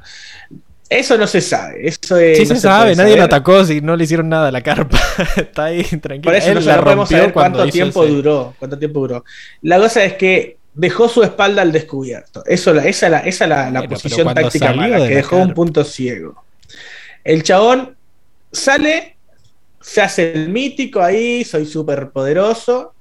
eso 0.99 1.19
no 1.19 1.27
se 1.27 1.41
sabe. 1.41 1.87
Eso 1.89 2.17
es, 2.17 2.39
Sí 2.39 2.45
no 2.47 2.55
se 2.55 2.61
sabe, 2.61 2.95
nadie 2.97 3.17
lo 3.17 3.25
atacó 3.25 3.65
si 3.65 3.81
no 3.81 3.97
le 3.97 4.05
hicieron 4.05 4.29
nada 4.29 4.49
a 4.49 4.53
la 4.53 4.61
carpa. 4.63 4.99
Está 5.37 5.65
ahí 5.67 5.83
tranquilo. 5.85 6.23
Por 6.23 6.35
eso 6.35 6.49
Él 6.49 6.55
no, 6.55 6.61
la 6.61 6.77
no 6.77 6.85
podemos 6.85 7.09
saber 7.09 7.33
cuánto 7.33 7.67
tiempo 7.69 8.05
ese- 8.05 8.13
duró. 8.15 8.55
Cuánto 8.59 8.79
tiempo 8.79 9.01
duró. 9.01 9.25
La 9.63 9.79
cosa 9.79 10.05
es 10.05 10.15
que 10.15 10.57
dejó 10.75 11.09
su 11.09 11.23
espalda 11.23 11.63
al 11.63 11.73
descubierto. 11.73 12.43
Eso, 12.47 12.73
la- 12.73 12.87
esa 12.87 13.07
es 13.07 13.13
la, 13.13 13.19
esa 13.21 13.47
la, 13.47 13.57
la 13.57 13.63
Bueno, 13.65 13.81
pero 13.81 14.01
posición 14.01 14.35
táctica 14.35 14.73
mala, 14.73 14.99
de 15.01 15.09
que 15.09 15.15
dejó 15.17 15.37
un 15.37 15.55
punto 15.55 15.85
ciego. 15.85 16.45
El 17.25 17.43
chabón 17.43 17.97
sale, 18.51 19.17
se 19.81 20.01
hace 20.01 20.33
el 20.33 20.49
mítico 20.49 21.01
ahí, 21.03 21.45
soy 21.45 21.67
súper 21.67 22.11
poderoso. 22.11 22.95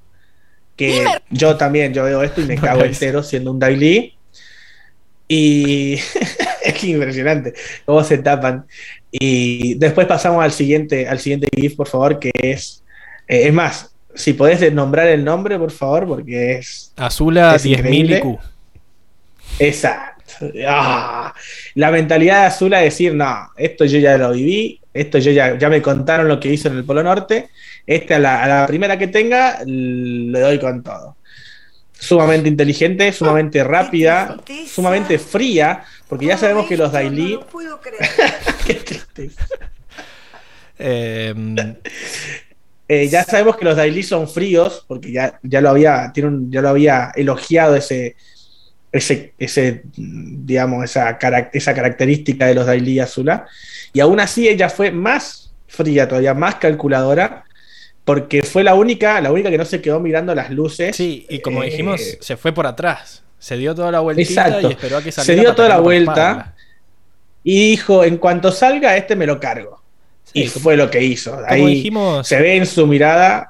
Que 0.75 1.05
yo 1.29 1.57
también, 1.57 1.93
yo 1.93 2.03
veo 2.03 2.23
esto 2.23 2.41
y 2.41 2.45
me 2.45 2.55
No 2.57 2.61
cago 2.61 2.83
entero 2.83 3.21
siendo 3.23 3.51
un 3.51 3.59
Daily. 3.59 4.15
Y 5.27 5.97
es 6.65 6.73
que 6.73 6.87
impresionante 6.87 7.53
cómo 7.85 8.03
se 8.03 8.17
tapan. 8.19 8.65
Y 9.11 9.75
después 9.75 10.07
pasamos 10.07 10.43
al 10.43 10.51
siguiente, 10.51 11.07
al 11.07 11.19
siguiente 11.19 11.47
GIF, 11.55 11.75
por 11.75 11.87
favor, 11.87 12.19
que 12.19 12.31
es. 12.41 12.83
eh, 13.27 13.47
es 13.47 13.53
más, 13.53 13.93
si 14.15 14.33
podés 14.33 14.71
nombrar 14.73 15.07
el 15.07 15.23
nombre, 15.23 15.57
por 15.57 15.71
favor, 15.71 16.07
porque 16.07 16.53
es. 16.57 16.93
Azula 16.97 17.55
Es 17.55 17.65
10.000 17.65 17.69
increíble. 17.69 18.17
IQ. 18.17 18.39
Exacto. 19.59 20.21
Ah, 20.65 21.33
la 21.75 21.91
mentalidad 21.91 22.41
de 22.41 22.45
Azula 22.47 22.79
es 22.83 22.93
decir, 22.93 23.13
no, 23.13 23.49
esto 23.57 23.85
yo 23.85 23.99
ya 23.99 24.17
lo 24.17 24.31
viví, 24.31 24.79
esto 24.93 25.17
yo 25.17 25.31
ya, 25.31 25.57
ya 25.57 25.69
me 25.69 25.81
contaron 25.81 26.27
lo 26.27 26.39
que 26.39 26.49
hizo 26.53 26.69
en 26.69 26.77
el 26.77 26.85
Polo 26.85 27.03
Norte, 27.03 27.49
este 27.85 28.15
a 28.15 28.19
la, 28.19 28.43
a 28.43 28.47
la 28.47 28.67
primera 28.67 28.97
que 28.97 29.07
tenga 29.07 29.59
le 29.65 30.39
doy 30.39 30.57
con 30.59 30.81
todo. 30.83 31.17
Sumamente 32.01 32.49
inteligente, 32.49 33.11
sumamente 33.13 33.63
rápida, 33.63 34.35
sumamente 34.67 35.19
fría, 35.19 35.83
porque 36.09 36.25
ya 36.25 36.37
sabemos 36.37 36.67
que 36.67 36.75
los 36.77 36.91
Daily... 36.91 37.39
Qué 38.65 38.73
tristeza. 38.75 39.45
Eh, 40.79 41.33
Eh, 42.87 43.07
ya 43.07 43.23
sabemos 43.23 43.55
que 43.55 43.63
los 43.63 43.77
Daily 43.77 44.03
son 44.03 44.27
fríos, 44.27 44.83
porque 44.85 45.13
ya, 45.13 45.39
ya 45.43 45.61
lo 45.61 45.69
había, 45.69 46.11
tiene 46.13 46.27
un- 46.27 46.51
ya 46.51 46.61
lo 46.61 46.67
había 46.69 47.11
elogiado 47.15 47.77
ese, 47.77 48.17
ese, 48.91 49.33
ese 49.37 49.83
digamos, 49.95 50.83
esa, 50.83 51.17
carac- 51.17 51.51
esa 51.53 51.73
característica 51.73 52.47
de 52.47 52.55
los 52.55 52.65
Daily 52.65 52.99
Azula. 52.99 53.45
Y 53.93 54.01
aún 54.01 54.19
así 54.19 54.49
ella 54.49 54.67
fue 54.69 54.91
más 54.91 55.53
fría, 55.69 56.05
todavía 56.05 56.33
más 56.33 56.55
calculadora, 56.55 57.45
porque 58.05 58.43
fue 58.43 58.63
la 58.63 58.73
única, 58.73 59.21
la 59.21 59.31
única 59.31 59.49
que 59.49 59.57
no 59.57 59.65
se 59.65 59.81
quedó 59.81 59.99
mirando 59.99 60.33
las 60.35 60.49
luces. 60.51 60.95
sí, 60.95 61.25
y 61.29 61.39
como 61.39 61.63
Eh, 61.63 61.67
dijimos, 61.67 62.01
se 62.19 62.37
fue 62.37 62.51
por 62.51 62.65
atrás. 62.67 63.23
Se 63.39 63.57
dio 63.57 63.73
toda 63.73 63.91
la 63.91 63.99
vueltita 64.01 64.47
Exacto. 64.47 64.69
y 64.69 64.71
esperó 64.73 64.97
a 64.97 65.01
que 65.01 65.11
Se 65.11 65.21
saliera. 65.23 65.41
dio 65.41 65.49
para 65.49 65.55
toda 65.55 65.69
la 65.69 65.79
vuelta. 65.79 66.55
Y 67.43 67.71
dijo, 67.71 68.03
en 68.03 68.17
cuanto 68.17 68.51
salga, 68.51 68.95
este 68.97 69.15
me 69.15 69.25
lo 69.25 69.39
cargo. 69.39 69.81
Sí, 70.25 70.43
y 70.43 70.47
fue 70.47 70.77
lo 70.77 70.89
que 70.91 71.01
hizo. 71.03 71.31
Como 71.31 71.45
Ahí 71.47 71.65
dijimos, 71.65 72.27
se 72.27 72.39
ve 72.39 72.55
en 72.57 72.65
su 72.67 72.85
mirada. 72.85 73.47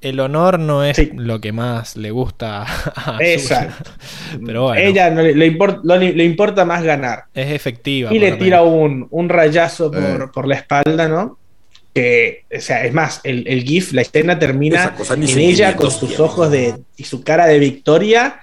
el 0.00 0.20
honor 0.20 0.60
no 0.60 0.84
es 0.84 0.96
Sí. 0.96 1.10
lo 1.14 1.40
que 1.40 1.50
más 1.50 1.96
le 1.96 2.12
gusta 2.12 2.62
a. 2.94 3.18
Exacto. 3.20 3.90
Pero 4.46 4.62
bueno, 4.64 4.80
Ella 4.80 5.10
no 5.10 5.22
le, 5.22 5.34
le 5.34 5.52
import- 5.52 5.80
lo- 5.82 5.96
le 5.98 6.24
importa 6.24 6.64
más 6.64 6.84
ganar. 6.84 7.24
es 7.34 7.50
efectiva. 7.50 8.14
Y 8.14 8.20
le 8.20 8.32
tira 8.34 8.62
un, 8.62 9.08
un 9.10 9.28
rayazo 9.28 9.90
por, 9.90 10.00
Eh. 10.02 10.26
por 10.32 10.46
la 10.46 10.54
espalda, 10.54 11.08
¿no? 11.08 11.36
Que, 11.94 12.44
o 12.56 12.60
sea, 12.60 12.84
es 12.84 12.92
más, 12.92 13.20
el, 13.24 13.46
el 13.48 13.64
GIF, 13.64 13.92
la 13.92 14.02
escena 14.02 14.38
termina 14.38 14.94
en 15.10 15.38
ella 15.38 15.74
con 15.74 15.90
sus 15.90 16.20
ojos 16.20 16.50
de, 16.50 16.74
y 16.96 17.04
su 17.04 17.22
cara 17.24 17.46
de 17.46 17.58
victoria 17.58 18.40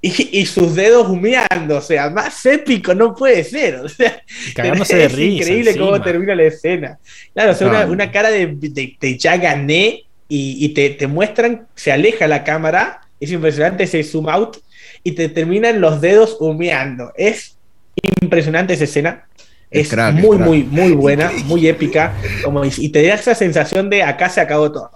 y, 0.00 0.40
y 0.40 0.46
sus 0.46 0.74
dedos 0.74 1.08
humeando. 1.08 1.76
O 1.76 1.80
sea, 1.80 2.10
más 2.10 2.44
épico 2.46 2.92
no 2.94 3.14
puede 3.14 3.44
ser. 3.44 3.76
O 3.76 3.88
sea, 3.88 4.20
cagándose 4.54 4.96
de 4.96 5.04
es 5.06 5.12
risa. 5.12 5.42
increíble 5.44 5.72
cómo 5.76 5.90
encima. 5.90 6.04
termina 6.04 6.34
la 6.34 6.42
escena. 6.44 6.98
Claro, 7.34 7.52
o 7.52 7.54
sea, 7.54 7.68
una, 7.68 7.82
Ah. 7.82 7.86
una 7.86 8.10
cara 8.10 8.30
de, 8.30 8.46
de, 8.46 8.96
de 9.00 9.18
ya 9.18 9.36
gané 9.36 10.04
y, 10.28 10.64
y 10.64 10.68
te, 10.70 10.90
te 10.90 11.06
muestran, 11.06 11.68
se 11.76 11.92
aleja 11.92 12.26
la 12.26 12.42
cámara, 12.42 13.02
es 13.20 13.30
impresionante 13.30 13.84
ese 13.84 14.02
zoom 14.02 14.28
out 14.28 14.56
y 15.04 15.12
te 15.12 15.28
terminan 15.28 15.80
los 15.80 16.00
dedos 16.00 16.36
humeando. 16.40 17.12
Es 17.16 17.56
impresionante 18.20 18.72
esa 18.74 18.84
escena. 18.84 19.26
Es 19.72 19.88
crack, 19.88 20.14
muy, 20.14 20.36
crack. 20.36 20.48
muy, 20.48 20.62
muy 20.64 20.92
buena, 20.92 21.30
muy 21.44 21.66
épica. 21.66 22.14
Como, 22.44 22.62
y 22.64 22.88
te 22.90 23.06
da 23.06 23.14
esa 23.14 23.34
sensación 23.34 23.88
de 23.90 24.02
acá 24.02 24.28
se 24.28 24.40
acabó 24.40 24.70
todo. 24.70 24.90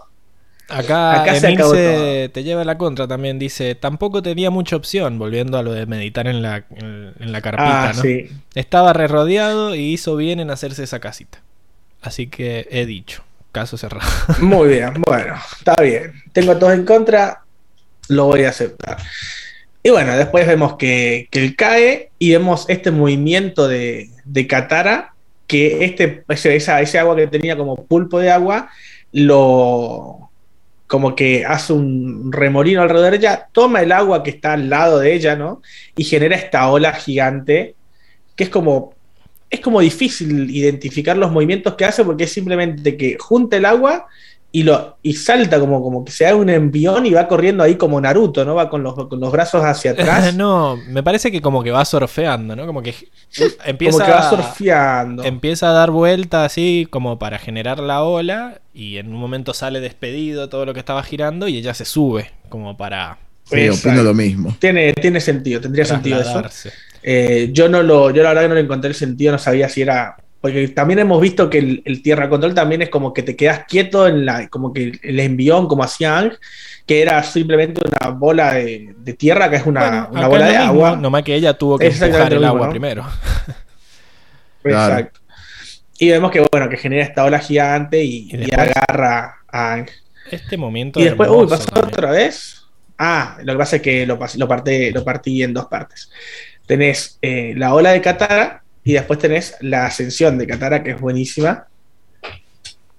Acá, 0.68 1.22
Acá 1.22 1.36
se 1.36 1.46
acabó 1.46 1.74
Emilce 1.74 2.28
te 2.34 2.42
lleva 2.42 2.64
la 2.64 2.76
contra 2.76 3.06
también. 3.06 3.38
Dice, 3.38 3.74
tampoco 3.76 4.22
tenía 4.22 4.50
mucha 4.50 4.74
opción, 4.76 5.18
volviendo 5.18 5.58
a 5.58 5.62
lo 5.62 5.72
de 5.72 5.86
meditar 5.86 6.26
en 6.26 6.42
la, 6.42 6.64
en, 6.70 7.12
en 7.20 7.32
la 7.32 7.40
carpita, 7.40 7.90
Ah, 7.90 7.92
¿no? 7.94 8.02
sí. 8.02 8.28
Estaba 8.54 8.92
re 8.92 9.06
rodeado 9.06 9.74
y 9.76 9.92
hizo 9.92 10.16
bien 10.16 10.40
en 10.40 10.50
hacerse 10.50 10.82
esa 10.82 10.98
casita. 10.98 11.40
Así 12.02 12.26
que 12.26 12.66
he 12.70 12.84
dicho, 12.84 13.22
caso 13.52 13.76
cerrado. 13.76 14.10
Muy 14.40 14.68
bien, 14.70 14.92
bueno, 15.06 15.34
está 15.58 15.80
bien. 15.80 16.12
Tengo 16.32 16.56
todo 16.56 16.72
en 16.72 16.84
contra, 16.84 17.42
lo 18.08 18.26
voy 18.26 18.42
a 18.44 18.48
aceptar. 18.50 18.98
Y 19.86 19.90
bueno, 19.90 20.16
después 20.16 20.48
vemos 20.48 20.74
que, 20.74 21.28
que 21.30 21.44
él 21.44 21.54
cae 21.54 22.10
y 22.18 22.32
vemos 22.32 22.64
este 22.68 22.90
movimiento 22.90 23.68
de, 23.68 24.10
de 24.24 24.48
Katara, 24.48 25.14
que 25.46 25.84
este, 25.84 26.24
ese, 26.28 26.56
ese 26.56 26.98
agua 26.98 27.14
que 27.14 27.28
tenía 27.28 27.56
como 27.56 27.76
pulpo 27.76 28.18
de 28.18 28.32
agua, 28.32 28.68
lo 29.12 30.28
como 30.88 31.14
que 31.14 31.44
hace 31.44 31.72
un 31.72 32.32
remolino 32.32 32.82
alrededor 32.82 33.12
de 33.12 33.18
ella, 33.18 33.48
toma 33.52 33.80
el 33.80 33.92
agua 33.92 34.24
que 34.24 34.30
está 34.30 34.54
al 34.54 34.68
lado 34.68 34.98
de 34.98 35.14
ella, 35.14 35.36
¿no? 35.36 35.62
Y 35.96 36.02
genera 36.02 36.34
esta 36.34 36.68
ola 36.68 36.92
gigante, 36.92 37.76
que 38.34 38.42
es 38.42 38.50
como 38.50 38.92
es 39.48 39.60
como 39.60 39.80
difícil 39.80 40.50
identificar 40.50 41.16
los 41.16 41.30
movimientos 41.30 41.76
que 41.76 41.84
hace 41.84 42.04
porque 42.04 42.24
es 42.24 42.32
simplemente 42.32 42.96
que 42.96 43.18
junta 43.20 43.56
el 43.56 43.64
agua 43.64 44.08
y, 44.52 44.62
lo, 44.62 44.96
y 45.02 45.12
salta 45.14 45.60
como, 45.60 45.82
como 45.82 46.04
que 46.04 46.12
se 46.12 46.24
da 46.24 46.34
un 46.34 46.48
envión 46.48 47.04
y 47.04 47.10
va 47.12 47.28
corriendo 47.28 47.62
ahí 47.62 47.76
como 47.76 48.00
Naruto, 48.00 48.44
¿no? 48.44 48.54
Va 48.54 48.70
con 48.70 48.82
los, 48.82 48.94
con 48.94 49.20
los 49.20 49.30
brazos 49.30 49.62
hacia 49.64 49.90
atrás. 49.92 50.34
no, 50.34 50.76
me 50.88 51.02
parece 51.02 51.30
que 51.30 51.42
como 51.42 51.62
que 51.62 51.70
va 51.70 51.84
surfeando, 51.84 52.56
¿no? 52.56 52.66
Como 52.66 52.82
que 52.82 52.94
empieza, 53.64 53.98
como 53.98 54.06
que 54.06 54.12
va 54.12 54.30
surfeando. 54.30 55.24
empieza 55.24 55.70
a 55.70 55.72
dar 55.72 55.90
vuelta 55.90 56.44
así 56.44 56.86
como 56.90 57.18
para 57.18 57.38
generar 57.38 57.80
la 57.80 58.02
ola 58.02 58.60
y 58.72 58.96
en 58.96 59.08
un 59.08 59.20
momento 59.20 59.52
sale 59.52 59.80
despedido 59.80 60.48
todo 60.48 60.64
lo 60.64 60.72
que 60.72 60.80
estaba 60.80 61.02
girando 61.02 61.48
y 61.48 61.58
ella 61.58 61.74
se 61.74 61.84
sube 61.84 62.30
como 62.48 62.76
para 62.76 63.18
Sí, 63.48 63.60
Exacto. 63.60 63.88
opino 63.90 64.02
lo 64.02 64.14
mismo. 64.14 64.56
Tiene, 64.58 64.92
tiene 64.94 65.20
sentido, 65.20 65.60
tendría 65.60 65.84
sentido 65.84 66.20
eso. 66.20 66.42
Eh, 67.02 67.50
yo 67.52 67.68
no 67.68 67.82
lo, 67.82 68.10
yo 68.10 68.22
la 68.24 68.30
verdad 68.30 68.42
que 68.42 68.48
no 68.48 68.54
le 68.56 68.62
encontré 68.62 68.88
el 68.88 68.96
sentido, 68.96 69.32
no 69.32 69.38
sabía 69.38 69.68
si 69.68 69.82
era. 69.82 70.16
Porque 70.46 70.68
también 70.68 71.00
hemos 71.00 71.20
visto 71.20 71.50
que 71.50 71.58
el, 71.58 71.82
el 71.84 72.02
tierra 72.02 72.28
control 72.28 72.54
también 72.54 72.82
es 72.82 72.88
como 72.88 73.12
que 73.12 73.22
te 73.24 73.34
quedas 73.34 73.64
quieto 73.66 74.06
en 74.06 74.24
la, 74.24 74.48
como 74.48 74.72
que 74.72 74.92
el 75.02 75.18
envión, 75.20 75.66
como 75.66 75.82
hacía 75.82 76.18
Ang, 76.18 76.32
que 76.86 77.02
era 77.02 77.20
simplemente 77.24 77.80
una 77.84 78.10
bola 78.10 78.54
de, 78.54 78.94
de 78.96 79.12
tierra, 79.14 79.50
que 79.50 79.56
es 79.56 79.66
una, 79.66 79.80
Bueno, 79.80 80.08
una 80.12 80.28
bola 80.28 80.46
de 80.46 80.52
mismo, 80.58 80.64
agua. 80.66 80.96
Nomás 80.96 81.22
que 81.24 81.34
ella 81.34 81.54
tuvo 81.54 81.78
que 81.78 81.86
empujar 81.88 82.32
el 82.32 82.44
agua 82.44 82.66
¿no? 82.66 82.70
primero. 82.70 83.04
Exacto. 84.64 85.20
Y 85.98 86.10
vemos 86.10 86.30
que 86.30 86.44
bueno, 86.52 86.68
que 86.68 86.76
genera 86.76 87.02
esta 87.02 87.24
ola 87.24 87.38
gigante 87.38 88.02
y, 88.04 88.28
Y 88.30 88.34
y 88.34 88.36
después- 88.38 88.68
agarra 88.76 89.36
a 89.50 89.72
Ang. 89.72 89.88
Este 90.30 90.56
momento 90.56 90.98
Y 91.00 91.04
después, 91.04 91.28
uy, 91.30 91.46
pasó 91.48 91.66
también. 91.66 91.94
otra 91.94 92.10
vez. 92.10 92.62
Ah, 92.98 93.38
lo 93.42 93.52
que 93.52 93.58
pasa 93.58 93.76
es 93.76 93.82
que 93.82 94.06
lo, 94.06 94.18
lo, 94.36 94.48
partí, 94.48 94.90
lo 94.90 95.04
partí 95.04 95.42
en 95.42 95.54
dos 95.54 95.66
partes. 95.66 96.10
Tenés 96.66 97.18
eh, 97.22 97.54
la 97.56 97.74
ola 97.74 97.92
de 97.92 98.00
Katara 98.00 98.62
y 98.86 98.92
después 98.92 99.18
tenés 99.18 99.56
la 99.60 99.86
ascensión 99.86 100.38
de 100.38 100.46
Katara, 100.46 100.82
que 100.82 100.92
es 100.92 101.00
buenísima. 101.00 101.66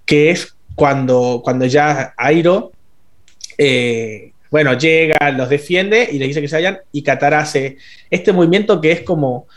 Que 0.05 0.29
es 0.31 0.55
cuando, 0.75 1.41
cuando 1.43 1.65
ya 1.65 2.13
Airo, 2.17 2.71
eh, 3.57 4.31
bueno, 4.51 4.73
llega, 4.77 5.31
los 5.31 5.49
defiende 5.49 6.07
y 6.11 6.19
le 6.19 6.27
dice 6.27 6.41
que 6.41 6.47
se 6.47 6.57
vayan. 6.57 6.79
Y 6.91 7.03
Katara 7.03 7.39
hace 7.39 7.77
este 8.09 8.31
movimiento 8.33 8.79
que 8.81 8.91
es 8.91 9.01
como, 9.01 9.47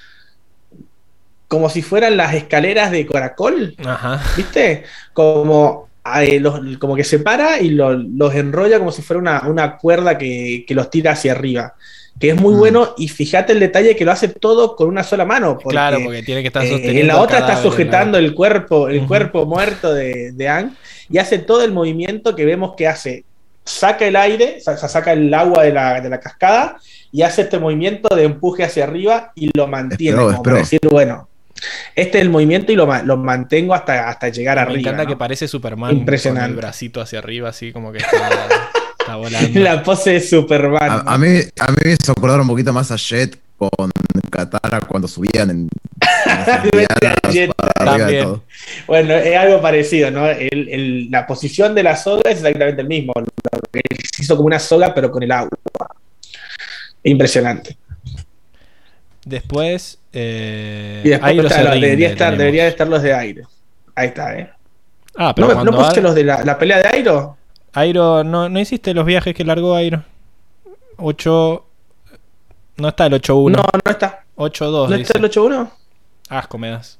como 1.49 1.69
si 1.69 1.83
fueran 1.83 2.17
las 2.17 2.35
escaleras 2.35 2.91
de 2.93 3.07
Caracol. 3.07 3.75
Ajá. 3.85 4.23
¿Viste? 4.37 4.85
Como, 5.13 5.89
eh, 6.21 6.39
los- 6.41 6.61
como 6.79 6.95
que 6.97 7.05
se 7.05 7.19
para 7.19 7.61
y 7.61 7.71
lo- 7.71 7.93
los 7.97 8.35
enrolla 8.35 8.79
como 8.79 8.93
si 8.93 9.03
fuera 9.03 9.21
una, 9.21 9.49
una 9.49 9.77
cuerda 9.77 10.17
que, 10.17 10.65
que 10.67 10.75
los 10.75 10.91
tira 10.91 11.13
hacia 11.13 11.33
arriba. 11.33 11.75
Que 12.21 12.31
es 12.31 12.37
muy 12.41 12.55
Mm. 12.55 12.59
bueno 12.59 12.95
y 12.99 13.09
fíjate 13.09 13.53
el 13.55 13.59
detalle 13.61 13.97
que 13.97 14.05
lo 14.05 14.13
hace 14.13 14.29
todo 14.29 14.77
con 14.77 14.87
una 14.89 15.03
sola 15.03 15.25
mano. 15.25 15.55
porque, 15.55 15.71
claro, 15.71 15.99
porque 16.05 16.23
tiene 16.23 16.43
que 16.43 16.49
estar 16.49 16.63
eh, 16.65 16.69
sosteniendo. 16.69 17.01
en 17.01 17.07
la 17.09 17.21
otra 17.21 17.39
está 17.41 17.61
sujetando 17.61 18.19
el 18.19 18.35
cuerpo, 18.35 18.89
el 18.89 19.07
cuerpo 19.07 19.47
muerto 19.47 19.93
de, 19.95 20.31
de 20.33 20.49
Aang 20.49 20.77
y 21.09 21.19
hace 21.19 21.39
todo 21.39 21.65
el 21.65 21.73
movimiento 21.73 22.37
que 22.37 22.45
vemos 22.45 22.75
que 22.77 22.87
hace. 22.87 23.25
Saca 23.65 24.07
el 24.07 24.17
aire, 24.17 24.61
sa- 24.61 24.77
sa- 24.77 24.89
saca 24.89 25.13
el 25.13 25.33
agua 25.33 25.63
de 25.65 25.73
la, 25.73 26.01
de 26.01 26.09
la 26.09 26.19
cascada 26.21 26.77
y 27.13 27.23
hace 27.23 27.43
este 27.43 27.59
movimiento 27.59 28.15
de 28.15 28.25
empuje 28.25 28.65
hacia 28.65 28.85
arriba 28.85 29.33
y 29.35 29.51
lo 29.57 29.67
mantiene. 29.67 30.17
Espero, 30.19 30.31
como 30.33 30.43
para 30.43 30.57
decir, 30.59 30.81
bueno, 30.91 31.29
este 31.95 32.19
es 32.19 32.23
el 32.23 32.31
movimiento 32.31 32.73
y 32.73 32.77
lo, 32.77 32.87
lo 33.05 33.17
mantengo 33.17 33.75
hasta, 33.75 34.09
hasta 34.09 34.29
llegar 34.31 34.57
Me 34.57 34.63
arriba. 34.63 34.81
encanta 34.81 35.05
¿no? 35.05 35.09
que 35.11 35.17
parece 35.17 35.47
Superman 35.47 35.93
Impresionante. 35.97 36.49
con 36.49 36.51
el 36.53 36.57
bracito 36.57 37.01
hacia 37.01 37.19
arriba, 37.19 37.51
así 37.51 37.71
como 37.73 37.93
que 37.93 37.99
está, 37.99 38.17
está 39.11 39.17
volando. 39.41 39.61
La 39.61 39.83
pose 39.83 40.11
de 40.11 40.21
Superman. 40.21 40.91
A, 41.07 41.15
a 41.15 41.19
mí, 41.19 41.39
a 41.59 41.71
mí 41.73 41.77
me 41.85 41.93
hizo 41.93 42.13
acordar 42.13 42.41
un 42.41 42.49
poquito 42.49 42.73
más 42.73 42.91
a 42.91 42.97
Jet 42.97 43.39
con 43.57 43.91
Katara 44.31 44.81
cuando 44.81 45.07
subían 45.07 45.51
en, 45.51 45.69
también. 46.47 47.51
Bueno, 48.87 49.15
es 49.15 49.37
algo 49.37 49.61
parecido, 49.61 50.11
¿no? 50.11 50.27
El- 50.29 50.69
el- 50.69 51.11
la 51.11 51.27
posición 51.27 51.75
de 51.75 51.83
la 51.83 51.97
soga 51.97 52.31
es 52.31 52.39
exactamente 52.39 52.81
el 52.83 52.89
mismo. 52.89 53.13
Se 53.73 54.23
hizo 54.23 54.37
como 54.37 54.47
una 54.47 54.59
soga, 54.59 54.95
pero 54.95 55.11
con 55.11 55.23
el 55.23 55.31
agua. 55.33 55.51
Impresionante. 57.03 57.77
Después, 59.25 59.99
eh, 60.13 61.03
Y 61.05 61.09
después 61.11 61.37
está 61.39 61.75
debería, 61.75 62.09
estar, 62.09 62.37
debería 62.37 62.69
estar 62.69 62.89
los 62.89 63.03
de 63.03 63.15
aire. 63.15 63.43
Ahí 63.95 64.09
está, 64.09 64.35
¿eh? 64.39 64.51
Ah, 65.17 65.35
pero 65.35 65.49
¿No, 65.49 65.55
cuando 65.55 65.73
¿no 65.73 65.79
pusiste 65.79 66.01
los 66.01 66.15
de 66.15 66.25
la, 66.25 66.45
la 66.45 66.59
pelea 66.59 66.79
de 66.79 66.89
Airo? 66.89 67.37
Airo, 67.73 68.25
¿no, 68.25 68.49
¿no 68.49 68.59
hiciste 68.61 68.95
los 68.95 69.05
viajes 69.07 69.35
que 69.35 69.45
largó 69.45 69.75
Airo? 69.75 70.03
8... 70.97 71.67
No 72.79 72.89
está 72.89 73.07
el 73.07 73.13
8-1. 73.15 73.51
No, 73.51 73.63
no 73.63 73.91
está. 73.91 74.25
8-2 74.37 74.89
¿No 74.89 74.97
dice. 74.97 75.03
está 75.03 75.19
el 75.19 75.25
8-1? 75.31 75.71
Asco 76.31 76.57
me 76.59 76.71
das. 76.71 76.99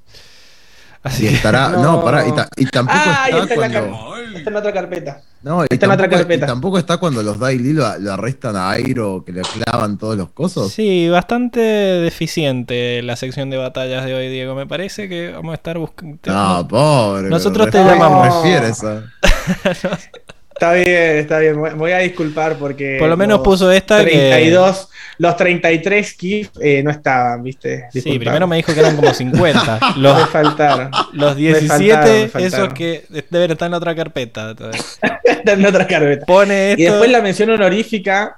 Así 1.03 1.25
Y 1.25 1.29
que- 1.31 1.35
estará, 1.37 1.71
no, 1.71 1.83
No. 1.83 2.05
pará, 2.05 2.29
y, 2.29 2.33
ta- 2.33 2.49
y 2.57 2.67
tampoco 2.67 2.99
Ah, 3.03 3.27
está 3.31 3.39
está 3.39 3.55
en 3.55 3.61
la 3.73 3.81
cuando. 3.81 4.17
Está 4.37 4.51
en 4.51 4.57
otra 4.57 4.73
carpeta. 4.75 5.23
No, 5.43 5.63
y 5.63 5.67
está 5.71 5.87
en 5.87 5.93
otra 5.93 6.03
tampoco, 6.05 6.15
y 6.15 6.19
carpeta. 6.19 6.47
tampoco 6.47 6.79
está 6.79 6.97
cuando 6.99 7.23
los 7.23 7.39
Daily 7.39 7.73
lo, 7.73 7.99
lo 7.99 8.13
arrestan 8.13 8.57
a 8.57 8.71
Airo, 8.71 9.25
que 9.25 9.33
le 9.33 9.41
clavan 9.41 9.97
todos 9.97 10.19
los 10.19 10.29
cosos. 10.31 10.71
Sí, 10.71 11.09
bastante 11.09 11.61
deficiente 11.61 13.01
la 13.03 13.17
sección 13.17 13.49
de 13.49 13.57
batallas 13.57 14.05
de 14.05 14.13
hoy, 14.13 14.29
Diego. 14.29 14.55
Me 14.55 14.67
parece 14.67 15.09
que 15.09 15.33
vamos 15.33 15.53
a 15.53 15.55
estar 15.55 15.79
buscando... 15.79 16.19
No, 16.27 16.69
pobre. 16.69 17.31
Nosotros 17.31 17.71
te 17.71 17.79
¿a 17.79 17.83
qué 17.85 17.89
llamamos- 17.89 18.27
refieres 18.43 18.85
a- 18.85 19.03
Está 20.61 20.75
bien, 20.75 21.17
está 21.17 21.39
bien. 21.39 21.57
Voy 21.79 21.93
a 21.93 21.99
disculpar 22.01 22.57
porque. 22.57 22.97
Por 22.99 23.09
lo 23.09 23.17
menos 23.17 23.39
los 23.39 23.45
puso 23.45 23.73
esta 23.73 24.05
que- 24.05 24.11
32, 24.11 24.89
los 25.17 25.35
33 25.35 26.17
GIF 26.19 26.51
eh, 26.61 26.83
no 26.83 26.91
estaban, 26.91 27.43
¿viste? 27.43 27.87
Sí, 27.91 28.19
primero 28.19 28.47
me 28.47 28.57
dijo 28.57 28.75
que 28.75 28.81
eran 28.81 28.95
como 28.97 29.15
50. 29.15 29.79
Me 29.97 30.03
Los, 30.03 30.29
faltaron. 30.29 30.91
los 31.15 31.35
Me 31.37 31.41
17, 31.41 31.69
faltaron, 31.69 32.21
me 32.21 32.29
faltaron. 32.29 32.65
esos 32.67 32.75
que 32.75 33.05
deben 33.31 33.51
estar 33.53 33.69
en 33.69 33.75
otra 33.75 33.95
carpeta. 33.95 34.55
Está 35.25 35.53
en 35.53 35.65
otra 35.65 35.87
carpeta. 35.87 36.27
Pone 36.27 36.75
Y 36.77 36.83
esto, 36.83 36.93
después 36.93 37.11
la 37.11 37.23
mención 37.23 37.49
honorífica. 37.49 38.37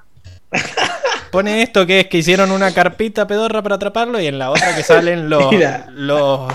Pone 1.31 1.61
esto 1.63 1.85
que 1.87 2.01
es 2.01 2.07
que 2.07 2.17
hicieron 2.19 2.51
una 2.51 2.71
carpita 2.73 3.25
pedorra 3.27 3.61
para 3.63 3.75
atraparlo 3.75 4.19
y 4.19 4.27
en 4.27 4.37
la 4.37 4.51
otra 4.51 4.75
que 4.75 4.83
salen 4.83 5.29
los, 5.29 5.51
Mira. 5.51 5.87
los 5.91 6.51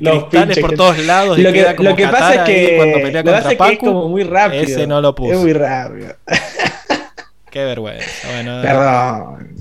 Los 0.00 0.24
cristales 0.24 0.28
pinches 0.30 0.58
por 0.58 0.70
que- 0.70 0.76
todos 0.76 0.98
lados 0.98 1.38
y 1.38 1.42
Lo 1.42 1.52
queda 1.52 1.70
que, 1.70 1.76
como 1.76 1.90
lo 1.90 1.96
que 1.96 2.08
pasa 2.08 2.34
es 2.34 2.40
que. 2.42 2.76
cuando 2.76 2.96
pelea 2.96 3.22
lo 3.22 3.24
que 3.24 3.32
contra 3.32 3.38
es 3.38 3.44
que 3.46 3.52
es 3.52 3.58
Pacu. 3.78 3.86
como 3.86 4.08
muy 4.08 4.24
rápido. 4.24 4.62
ese 4.62 4.86
no 4.86 5.00
lo 5.00 5.14
puso. 5.14 5.32
Es 5.34 5.38
muy 5.38 5.52
rápido. 5.52 6.14
Qué 7.50 7.64
vergüenza. 7.64 8.06
Bueno, 8.32 8.60
Perdón. 8.62 9.56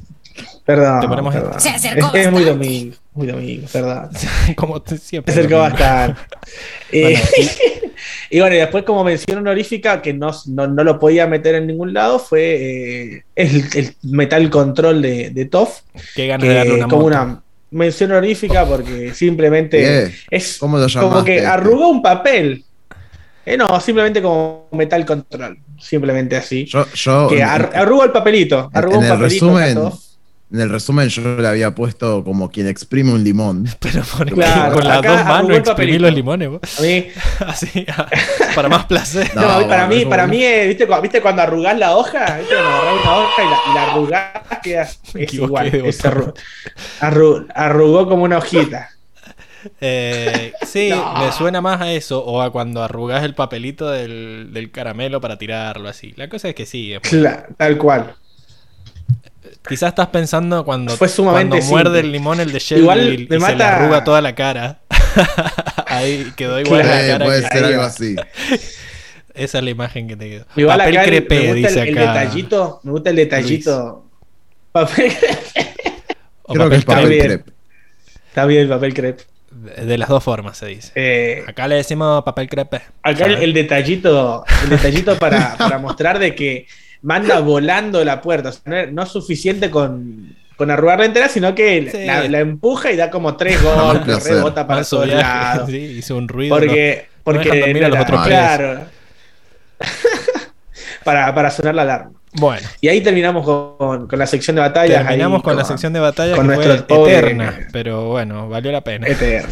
Perdón. 0.66 1.00
Te 1.00 1.08
ponemos 1.08 1.34
perdón. 1.34 1.60
Se 1.62 1.70
acercó 1.70 2.12
Es, 2.14 2.26
es 2.26 2.32
muy 2.32 2.44
domingo. 2.44 2.96
Muy 3.14 3.28
domingo, 3.28 3.68
perdón. 3.72 4.10
como 4.58 4.82
te- 4.82 4.98
siempre. 4.98 5.34
Se 5.34 5.40
acercó 5.40 5.60
bastante. 5.60 6.20
Eh, 6.92 7.22
y 8.30 8.40
bueno, 8.40 8.56
y 8.56 8.60
después 8.60 8.84
como 8.84 9.04
mención 9.04 9.38
honorífica, 9.40 10.02
que 10.02 10.14
no, 10.14 10.32
no, 10.48 10.68
no 10.68 10.84
lo 10.84 11.00
podía 11.00 11.28
meter 11.28 11.56
en 11.56 11.68
ningún 11.68 11.94
lado, 11.94 12.20
fue 12.20 12.42
eh, 13.16 13.24
el, 13.36 13.64
el 13.76 13.96
metal 14.04 14.50
control 14.50 15.02
de, 15.02 15.30
de 15.32 15.46
Toff, 15.46 15.82
Qué 16.16 16.28
ganas 16.28 16.48
de 16.48 16.54
darle 16.54 16.72
que 16.72 16.78
una 16.80 16.88
como 16.88 17.02
moto. 17.04 17.08
una 17.08 17.44
mención 17.72 18.12
honorífica 18.12 18.66
porque 18.66 19.14
simplemente 19.14 20.12
es 20.30 20.58
¿Cómo 20.58 20.78
lo 20.78 20.88
como 21.00 21.24
que 21.24 21.46
arrugó 21.46 21.90
un 21.90 22.02
papel. 22.02 22.64
Eh, 23.46 23.56
no, 23.56 23.80
simplemente 23.80 24.22
como 24.22 24.68
metal 24.74 25.06
control, 25.06 25.58
simplemente 25.80 26.36
así. 26.36 26.66
Yo, 26.66 26.86
yo 26.94 27.28
que 27.30 27.38
en- 27.38 27.44
ar- 27.44 27.72
arrugó 27.76 28.04
el 28.04 28.12
papelito, 28.12 28.70
en, 28.74 28.78
arrugó 28.78 28.94
en 28.96 29.00
un 29.00 29.06
el 29.06 29.12
papelito. 29.12 29.46
resumen, 29.46 29.74
Toff. 29.76 30.00
En 30.52 30.62
el 30.62 30.70
resumen 30.70 31.10
yo 31.10 31.22
le 31.42 31.48
había 31.48 31.76
puesto 31.76 32.24
como 32.24 32.50
quien 32.50 32.68
exprime 32.68 33.12
un 33.14 33.24
limón. 33.24 33.68
Pero 33.80 34.02
por 34.04 34.32
Claro, 34.34 34.76
con 34.76 34.88
las 34.88 35.02
dos 35.02 35.26
manos 35.26 35.60
papelito. 35.62 36.04
los 36.04 36.14
limones. 36.14 36.50
vos. 36.50 36.62
A 36.80 36.82
mí, 36.82 37.08
Así, 37.46 37.86
para 38.56 38.70
más 38.70 38.86
placer. 38.86 39.30
No, 39.36 39.42
No, 39.42 39.68
para 39.68 39.86
bueno, 39.86 39.88
mí, 39.88 40.06
para 40.06 40.28
mí, 40.28 40.44
¿viste, 40.68 40.88
cu- 40.88 41.02
¿viste 41.02 41.22
cuando 41.22 41.42
arrugás 41.42 41.78
la 41.78 41.96
hoja? 41.98 42.38
¿Viste 42.40 42.54
cuando 42.56 42.72
agarrás 42.72 43.02
una 43.04 43.18
hoja 43.18 43.44
y 43.44 43.50
la, 43.50 43.58
y 43.72 43.76
la 43.76 43.84
arrugás? 43.92 44.32
Queda, 44.64 44.88
es 45.16 45.34
igual. 45.34 45.68
es 45.68 46.04
arru- 46.04 46.34
arru- 47.02 47.48
arrugó 47.54 48.08
como 48.08 48.24
una 48.24 48.38
hojita. 48.38 48.90
Eh, 49.82 50.54
sí, 50.66 50.92
me 51.20 51.32
suena 51.32 51.62
más 51.62 51.82
a 51.82 51.92
eso 51.92 52.24
o 52.24 52.42
a 52.42 52.52
cuando 52.52 52.84
arrugas 52.84 53.24
el 53.24 53.36
papelito 53.36 53.90
del, 53.90 54.52
del 54.54 54.72
caramelo 54.72 55.20
para 55.20 55.38
tirarlo 55.38 55.90
así. 55.90 56.14
La 56.16 56.30
cosa 56.30 56.50
es 56.50 56.56
que 56.56 56.66
sí. 56.66 56.94
es 56.94 57.02
muy- 57.04 57.28
tal 57.58 57.78
cual. 57.78 58.16
Quizás 59.70 59.90
estás 59.90 60.08
pensando 60.08 60.64
cuando, 60.64 60.96
Fue 60.96 61.08
sumamente 61.10 61.58
cuando 61.58 61.70
muerde 61.70 62.00
el 62.00 62.12
limón 62.12 62.40
el 62.40 62.52
de 62.52 62.62
Igual 62.78 63.00
Shelby 63.02 63.24
y 63.36 63.40
me 63.40 63.46
se 63.46 63.56
le 63.56 63.64
arruga 63.64 64.04
toda 64.04 64.22
la 64.22 64.34
cara. 64.36 64.80
Ahí 65.88 66.32
quedó 66.36 66.60
igual 66.60 66.82
Claro. 66.82 67.02
la 67.02 67.08
cara. 67.08 67.26
puede 67.26 67.42
que- 67.44 67.48
ser 67.48 67.66
algo 67.66 67.82
así. 67.84 68.16
Esa 69.34 69.58
es 69.60 69.64
la 69.64 69.70
imagen 69.70 70.08
que 70.08 70.16
te 70.16 70.30
quedó. 70.30 70.46
Igual 70.56 70.80
Papel 70.80 70.98
acá 70.98 71.04
el- 71.04 71.10
crepé, 71.10 71.36
me 71.40 71.46
gusta 71.54 71.56
dice 71.70 71.82
el, 71.82 71.88
el 71.90 71.98
acá. 71.98 72.14
detallito. 72.20 72.80
Me 72.84 72.92
gusta 72.92 73.10
el 73.12 73.16
detallito. 73.16 74.06
Papel 74.72 75.14
O 76.44 76.54
Creo 76.54 76.70
que 76.70 76.76
es 76.78 76.86
papel 76.86 77.20
crepe. 77.20 77.52
Está 78.30 78.46
bien 78.46 78.62
el 78.64 78.70
papel 78.70 78.94
crepe. 78.94 79.24
De 79.52 79.86
de 79.86 79.98
las 79.98 80.10
dos 80.10 80.24
formas 80.24 80.58
se 80.58 80.68
dice. 80.68 80.92
Eh, 80.96 81.44
Acá 81.48 81.68
le 81.68 81.76
decimos 81.76 82.24
papel 82.24 82.48
crepe. 82.50 82.82
acá 83.04 83.26
el, 83.26 83.36
el 83.36 83.54
detallito, 83.54 84.44
el 84.64 84.70
detallito 84.70 85.18
para, 85.18 85.56
para 85.58 85.78
mostrar 85.80 86.20
de 86.20 86.36
que 86.36 86.68
manda 87.02 87.40
volando 87.42 88.04
la 88.04 88.22
puerta. 88.22 88.50
O 88.50 88.52
sea, 88.52 88.62
no, 88.66 88.78
es- 88.78 88.92
no 88.94 89.04
es 89.04 89.10
suficiente 89.10 89.70
con, 89.70 90.36
con 90.56 90.72
arrugarla 90.72 91.06
entera, 91.06 91.30
sino 91.30 91.54
que 91.56 91.90
Sí. 91.92 92.06
la, 92.06 92.28
la 92.28 92.40
empuja 92.40 92.92
y 92.92 92.96
da 92.98 93.10
como 93.10 93.36
tres 93.38 93.62
golpes, 93.64 94.24
rebota 94.28 94.66
para 94.68 94.84
todos 94.84 95.08
lados. 95.08 95.68
sí, 95.70 95.78
hizo 95.78 96.16
un 96.18 96.28
ruido. 96.28 96.56
Porque, 96.56 97.08
no 97.10 97.22
porque 97.24 97.74
los 97.90 98.00
otros 98.00 98.26
claro. 98.28 98.82
para, 101.04 101.34
para 101.34 101.52
sonar 101.52 101.76
la 101.76 101.82
alarma. 101.84 102.12
Bueno, 102.34 102.68
Y 102.82 102.88
ahí 102.90 103.02
terminamos 103.02 103.44
con, 103.46 104.08
con 104.08 104.20
la 104.20 104.28
sección 104.28 104.56
de 104.56 104.62
batallas. 104.62 105.04
terminamos 105.06 105.38
ahí 105.40 105.44
con 105.44 105.56
la 105.58 105.64
sección 105.66 105.94
de 105.94 106.00
batalla 106.00 106.36
con 106.36 106.48
que 106.48 106.56
nuestro 106.56 106.78
fue 106.78 106.88
pobre- 106.88 107.18
eterna, 107.18 107.68
pero 107.72 108.10
bueno, 108.10 108.50
valió 108.50 108.72
la 108.72 108.82
pena. 108.82 109.08
eterna. 109.08 109.50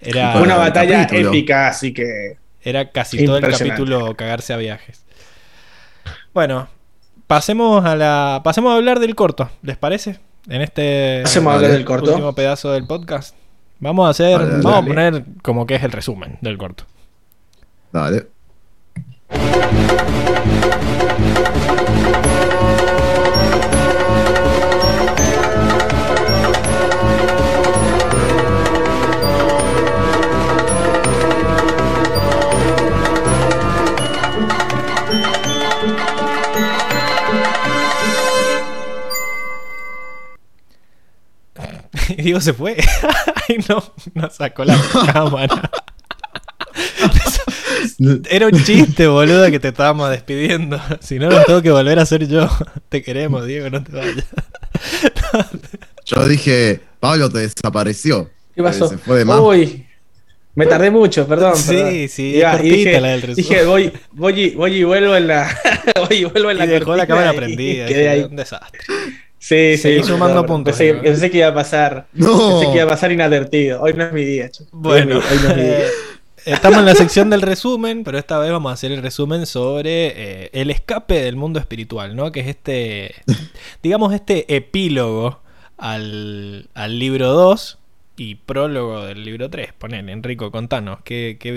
Era, 0.00 0.36
Una 0.40 0.56
batalla 0.56 1.02
capítulo. 1.06 1.28
épica, 1.28 1.68
así 1.68 1.92
que. 1.94 2.36
era 2.62 2.90
casi 2.90 3.24
todo 3.24 3.38
el 3.38 3.48
capítulo 3.50 4.14
cagarse 4.16 4.52
a 4.52 4.56
viajes. 4.56 5.04
Bueno, 6.32 6.68
pasemos 7.26 7.84
a 7.84 7.96
la 7.96 8.40
pasemos 8.44 8.72
a 8.72 8.76
hablar 8.76 9.00
del 9.00 9.14
corto, 9.14 9.50
¿les 9.62 9.76
parece? 9.76 10.20
En 10.48 10.62
este 10.62 11.22
Hacemos 11.24 11.52
Vale. 11.52 11.66
hablar 11.66 11.72
del 11.78 11.84
corto. 11.84 12.10
último 12.12 12.34
pedazo 12.34 12.72
del 12.72 12.86
podcast. 12.86 13.34
Vamos 13.80 14.06
a 14.06 14.10
hacer, 14.10 14.38
dale. 14.38 14.62
vamos 14.62 14.82
a 14.84 14.86
poner 14.86 15.24
como 15.42 15.66
que 15.66 15.74
es 15.74 15.82
el 15.82 15.92
resumen 15.92 16.38
del 16.40 16.56
corto. 16.58 16.84
Dale. 17.92 18.26
Y 42.18 42.22
Diego 42.22 42.40
se 42.40 42.52
fue. 42.52 42.76
Ay, 43.48 43.58
no, 43.68 43.82
no 44.14 44.30
sacó 44.30 44.64
la 44.64 44.76
cámara. 45.12 45.70
Era 48.30 48.46
un 48.46 48.62
chiste, 48.64 49.06
boludo, 49.06 49.50
que 49.50 49.58
te 49.60 49.68
estábamos 49.68 50.10
despidiendo. 50.10 50.80
Si 51.00 51.18
no, 51.18 51.28
lo 51.30 51.42
tengo 51.44 51.62
que 51.62 51.70
volver 51.70 51.98
a 51.98 52.02
hacer 52.02 52.26
yo. 52.26 52.48
Te 52.88 53.02
queremos, 53.02 53.46
Diego, 53.46 53.68
no 53.70 53.82
te 53.82 53.92
vayas. 53.92 54.24
Yo 56.06 56.26
dije, 56.28 56.80
Pablo 56.98 57.28
te 57.30 57.38
desapareció. 57.40 58.30
¿Qué 58.54 58.62
pasó? 58.62 58.88
Se 58.88 58.98
fue 58.98 59.18
de 59.18 59.24
más. 59.24 59.38
Uy, 59.40 59.86
me 60.54 60.66
tardé 60.66 60.90
mucho, 60.90 61.26
perdón. 61.26 61.56
Sí, 61.56 61.68
perdón. 61.76 62.08
sí, 62.08 62.34
Iba- 62.36 62.52
cortita 62.52 62.74
dije, 62.76 63.00
la 63.00 63.08
del 63.08 63.22
resumen. 63.22 63.36
Dije, 63.36 63.64
voy, 63.64 63.92
voy, 64.12 64.40
y, 64.40 64.50
voy 64.54 64.76
y 64.76 64.84
vuelvo 64.84 65.16
en 65.16 65.26
la. 65.28 65.58
voy 66.08 66.16
y 66.18 66.24
vuelvo 66.24 66.50
en 66.50 66.58
la 66.58 66.64
Y 66.64 66.68
dejó 66.68 66.96
la 66.96 67.06
cámara 67.06 67.32
y 67.32 67.36
prendida. 67.36 67.86
quedé 67.86 68.08
ahí. 68.08 68.22
Un 68.22 68.36
desastre. 68.36 68.80
Sí, 69.42 69.72
sí. 69.76 69.78
Seguí 69.78 70.02
sumando 70.04 70.44
puntos, 70.44 70.72
Pensé, 70.76 70.84
Diego. 70.84 71.02
pensé 71.02 71.30
que 71.30 71.38
iba 71.38 71.48
a 71.48 71.54
pasar. 71.54 72.06
No. 72.12 72.36
Pensé 72.60 72.66
que 72.66 72.74
iba 72.74 72.84
a 72.84 72.88
pasar 72.88 73.10
inadvertido. 73.10 73.80
Hoy 73.80 73.94
no 73.94 74.04
es 74.04 74.12
mi 74.12 74.24
día, 74.24 74.50
chico. 74.50 74.68
Bueno, 74.72 75.16
Hoy 75.16 75.22
no 75.24 75.26
es 75.26 75.30
mi- 75.30 75.36
hoy 75.36 75.42
no 75.44 75.50
es 75.50 75.56
mi 75.56 75.62
día. 75.62 75.78
eh, 75.80 75.86
estamos 76.44 76.78
en 76.80 76.84
la 76.84 76.94
sección 76.94 77.30
del 77.30 77.40
resumen, 77.42 78.04
pero 78.04 78.18
esta 78.18 78.38
vez 78.38 78.50
vamos 78.52 78.70
a 78.70 78.74
hacer 78.74 78.92
el 78.92 79.02
resumen 79.02 79.46
sobre 79.46 80.44
eh, 80.44 80.50
el 80.52 80.70
escape 80.70 81.14
del 81.22 81.36
mundo 81.36 81.58
espiritual, 81.58 82.14
¿no? 82.14 82.30
Que 82.32 82.40
es 82.40 82.48
este, 82.48 83.14
digamos, 83.82 84.12
este 84.12 84.54
epílogo 84.54 85.40
al, 85.78 86.68
al 86.74 86.98
libro 86.98 87.28
2 87.32 87.78
y 88.18 88.34
prólogo 88.34 89.06
del 89.06 89.24
libro 89.24 89.48
3. 89.48 89.72
Ponen, 89.78 90.10
Enrico, 90.10 90.50
contanos, 90.50 90.98
¿qué, 91.02 91.38
qué, 91.40 91.52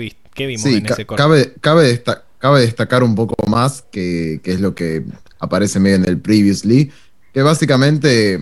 vimos 0.46 0.62
Sí, 0.62 0.76
en 0.76 0.84
ca- 0.86 0.94
ese 0.94 1.04
corto? 1.04 1.22
cabe, 1.22 1.52
cabe, 1.60 1.84
desta- 1.92 2.24
cabe 2.38 2.62
destacar 2.62 3.02
un 3.02 3.14
poco 3.14 3.34
más 3.46 3.82
que, 3.90 4.40
que 4.42 4.52
es 4.52 4.60
lo 4.60 4.74
que 4.74 5.02
aparece 5.38 5.78
medio 5.80 5.96
en 5.96 6.08
el 6.08 6.18
previously, 6.18 6.90
que 7.34 7.42
básicamente, 7.42 8.38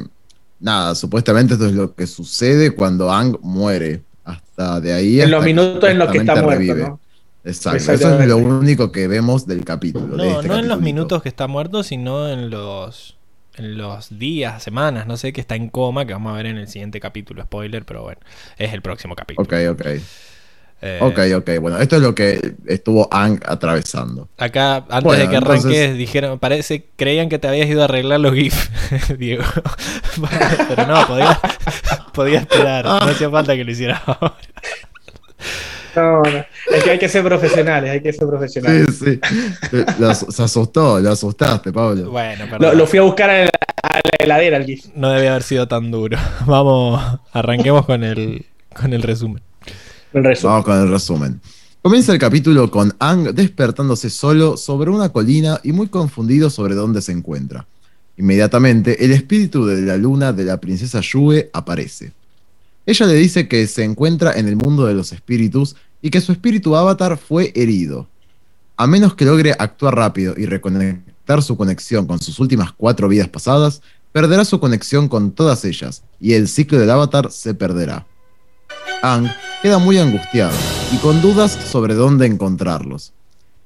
nada, 0.60 0.94
supuestamente 0.94 1.55
esto 1.55 1.66
es 1.66 1.73
lo 1.73 1.94
que 1.94 2.06
sucede 2.06 2.73
cuando 2.73 3.10
Ang 3.10 3.39
muere. 3.40 4.02
Hasta 4.23 4.81
de 4.81 4.93
ahí. 4.93 5.20
En 5.20 5.32
los 5.32 5.44
minutos 5.44 5.90
en 5.90 5.98
los 5.98 6.12
que 6.12 6.19
está 6.19 6.40
muerto. 6.40 7.01
Exacto, 7.44 7.93
eso 7.93 8.20
es 8.20 8.28
lo 8.28 8.36
único 8.36 8.93
que 8.93 9.09
vemos 9.09 9.47
del 9.48 9.64
capítulo. 9.64 10.16
de 10.16 10.16
No, 10.16 10.36
este 10.36 10.48
no 10.48 10.59
en 10.59 10.69
los 10.69 10.81
minutos 10.81 11.23
que 11.23 11.28
está 11.28 11.48
muerto, 11.48 11.82
sino 11.82 12.28
en 12.28 12.51
los, 12.51 13.16
en 13.56 13.77
los 13.78 14.16
días, 14.16 14.62
semanas, 14.62 15.09
no 15.09 15.16
sé, 15.16 15.32
que 15.32 15.40
está 15.40 15.56
en 15.56 15.69
coma, 15.69 16.06
que 16.06 16.12
vamos 16.12 16.32
a 16.32 16.36
ver 16.36 16.47
en 16.47 16.59
el 16.59 16.69
siguiente 16.69 17.01
capítulo. 17.01 17.43
Spoiler, 17.43 17.85
pero 17.85 18.02
bueno, 18.02 18.20
es 18.59 18.73
el 18.73 18.82
próximo 18.82 19.16
capítulo. 19.16 19.44
Ok, 19.44 19.55
ok. 19.73 19.86
Eh, 20.84 20.98
Ok, 21.00 21.18
ok. 21.36 21.50
Bueno, 21.60 21.78
esto 21.78 21.94
es 21.96 22.02
lo 22.02 22.12
que 22.14 22.54
estuvo 22.66 23.09
Ang 23.12 23.40
atravesando. 23.46 24.28
Acá, 24.36 24.76
antes 24.88 25.04
Bueno, 25.04 25.22
de 25.22 25.28
que 25.30 25.36
arranques, 25.36 25.64
entonces- 25.64 25.96
dijeron, 25.96 26.38
parece, 26.40 26.86
creían 26.96 27.28
que 27.28 27.38
te 27.38 27.46
habías 27.46 27.68
ido 27.68 27.82
a 27.82 27.84
arreglar 27.84 28.18
los 28.18 28.34
GIF, 28.34 28.68
Diego. 29.18 29.44
Pero 30.68 30.86
no, 30.86 31.06
podía, 31.06 31.40
podía 32.14 32.38
esperar. 32.40 32.84
No 32.84 32.96
hacía 32.98 33.30
falta 33.30 33.54
que 33.54 33.64
lo 33.64 33.70
hicieras 33.70 34.02
ahora. 34.06 34.34
No, 35.94 36.22
no. 36.22 36.44
Es 36.74 36.82
que 36.84 36.90
hay 36.92 36.98
que 36.98 37.09
ser 37.09 37.22
profesionales, 37.22 37.90
hay 37.90 38.00
que 38.00 38.12
ser 38.12 38.26
profesionales. 38.26 38.98
Sí, 38.98 39.20
sí. 39.70 39.84
Lo- 39.98 40.14
se 40.14 40.42
asustó, 40.42 40.98
lo 41.00 41.12
asustaste, 41.12 41.70
Pablo. 41.72 42.10
Bueno, 42.10 42.44
Lo, 42.46 42.50
perdón. 42.50 42.78
lo 42.78 42.86
fui 42.86 42.98
a 42.98 43.02
buscar 43.02 43.28
a 43.30 43.44
la, 43.44 43.50
a 43.82 43.96
la 43.98 44.24
heladera, 44.24 44.56
el 44.56 44.64
GIF. 44.64 44.86
No 44.94 45.10
debía 45.10 45.30
haber 45.32 45.42
sido 45.42 45.68
tan 45.68 45.90
duro. 45.90 46.16
Vamos, 46.46 47.02
arranquemos 47.32 47.84
con 47.84 48.02
el, 48.04 48.46
con 48.74 48.92
el 48.94 49.02
resumen. 49.02 49.42
Vamos 50.14 50.64
con 50.64 50.78
el 50.78 50.90
resumen. 50.90 51.40
Comienza 51.80 52.12
el 52.12 52.18
capítulo 52.18 52.70
con 52.70 52.94
Ang 52.98 53.32
despertándose 53.32 54.10
solo 54.10 54.56
sobre 54.56 54.90
una 54.90 55.09
colina 55.09 55.59
y 55.64 55.72
muy 55.72 55.89
confundido 55.89 56.51
sobre 56.51 56.74
dónde 56.74 57.01
se 57.01 57.12
encuentra. 57.12 57.66
Inmediatamente, 58.18 59.05
el 59.05 59.12
espíritu 59.12 59.64
de 59.64 59.80
la 59.80 59.97
luna 59.97 60.32
de 60.32 60.44
la 60.44 60.60
princesa 60.60 61.01
Yue 61.01 61.51
aparece. 61.52 62.12
Ella 62.84 63.06
le 63.06 63.14
dice 63.14 63.48
que 63.48 63.66
se 63.66 63.84
encuentra 63.84 64.32
en 64.34 64.48
el 64.48 64.56
mundo 64.56 64.86
de 64.86 64.94
los 64.94 65.12
espíritus 65.12 65.76
y 66.02 66.10
que 66.10 66.20
su 66.20 66.32
espíritu 66.32 66.76
avatar 66.76 67.16
fue 67.16 67.52
herido. 67.55 68.06
A 68.76 68.86
menos 68.86 69.14
que 69.14 69.24
logre 69.24 69.55
actuar 69.59 69.97
rápido 69.97 70.34
y 70.36 70.44
reconectar 70.44 71.43
su 71.43 71.56
conexión 71.56 72.06
con 72.06 72.20
sus 72.20 72.39
últimas 72.39 72.72
cuatro 72.72 73.09
vidas 73.09 73.28
pasadas, 73.28 73.80
perderá 74.12 74.44
su 74.44 74.60
conexión 74.60 75.09
con 75.09 75.32
todas 75.32 75.64
ellas 75.64 76.02
y 76.20 76.34
el 76.34 76.48
ciclo 76.48 76.78
del 76.78 76.90
avatar 76.90 77.30
se 77.30 77.55
perderá. 77.55 78.06
Ang 79.02 79.28
queda 79.62 79.78
muy 79.78 79.98
angustiado 79.98 80.56
y 80.92 80.96
con 80.98 81.20
dudas 81.20 81.52
sobre 81.52 81.94
dónde 81.94 82.26
encontrarlos. 82.26 83.12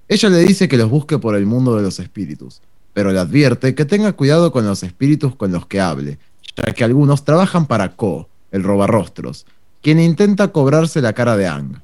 Ella 0.08 0.28
le 0.28 0.38
dice 0.38 0.68
que 0.68 0.76
los 0.76 0.88
busque 0.88 1.18
por 1.18 1.34
el 1.34 1.46
mundo 1.46 1.76
de 1.76 1.82
los 1.82 1.98
espíritus, 1.98 2.62
pero 2.92 3.12
le 3.12 3.18
advierte 3.18 3.74
que 3.74 3.84
tenga 3.84 4.12
cuidado 4.12 4.52
con 4.52 4.66
los 4.66 4.82
espíritus 4.82 5.34
con 5.34 5.52
los 5.52 5.66
que 5.66 5.80
hable, 5.80 6.18
ya 6.56 6.72
que 6.72 6.84
algunos 6.84 7.24
trabajan 7.24 7.66
para 7.66 7.96
Ko, 7.96 8.28
el 8.52 8.62
robarrostros, 8.62 9.46
quien 9.82 10.00
intenta 10.00 10.52
cobrarse 10.52 11.02
la 11.02 11.12
cara 11.12 11.36
de 11.36 11.46
Ang. 11.46 11.80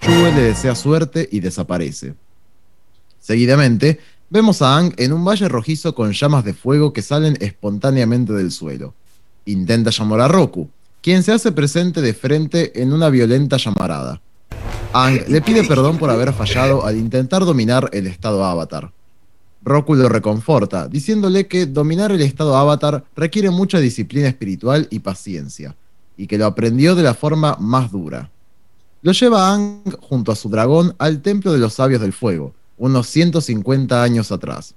Yue 0.00 0.32
le 0.32 0.42
desea 0.42 0.74
suerte 0.74 1.28
y 1.30 1.40
desaparece. 1.40 2.14
Seguidamente, 3.20 4.00
vemos 4.28 4.60
a 4.60 4.76
Ang 4.76 4.92
en 4.96 5.12
un 5.12 5.24
valle 5.24 5.48
rojizo 5.48 5.94
con 5.94 6.12
llamas 6.12 6.44
de 6.44 6.54
fuego 6.54 6.92
que 6.92 7.02
salen 7.02 7.38
espontáneamente 7.40 8.32
del 8.32 8.50
suelo. 8.50 8.94
Intenta 9.44 9.90
llamar 9.90 10.20
a 10.20 10.28
Roku, 10.28 10.68
quien 11.02 11.24
se 11.24 11.32
hace 11.32 11.50
presente 11.50 12.00
de 12.00 12.14
frente 12.14 12.80
en 12.80 12.92
una 12.92 13.10
violenta 13.10 13.56
llamarada. 13.56 14.20
Ang 14.94 15.20
le 15.28 15.42
pide 15.42 15.64
perdón 15.64 15.98
por 15.98 16.10
haber 16.10 16.32
fallado 16.32 16.86
al 16.86 16.96
intentar 16.96 17.44
dominar 17.44 17.90
el 17.92 18.06
estado 18.06 18.44
avatar. 18.44 18.92
Roku 19.64 19.94
lo 19.94 20.08
reconforta, 20.08 20.88
diciéndole 20.88 21.46
que 21.48 21.66
dominar 21.66 22.12
el 22.12 22.20
estado 22.20 22.56
avatar 22.56 23.04
requiere 23.16 23.50
mucha 23.50 23.78
disciplina 23.78 24.28
espiritual 24.28 24.86
y 24.90 25.00
paciencia, 25.00 25.74
y 26.16 26.26
que 26.26 26.38
lo 26.38 26.46
aprendió 26.46 26.94
de 26.94 27.02
la 27.02 27.14
forma 27.14 27.56
más 27.58 27.90
dura. 27.90 28.30
Lo 29.02 29.12
lleva 29.12 29.52
Ang 29.52 29.96
junto 30.00 30.30
a 30.30 30.36
su 30.36 30.48
dragón 30.48 30.94
al 30.98 31.20
Templo 31.22 31.52
de 31.52 31.58
los 31.58 31.74
Sabios 31.74 32.00
del 32.00 32.12
Fuego, 32.12 32.54
unos 32.78 33.08
150 33.08 34.02
años 34.02 34.30
atrás. 34.30 34.74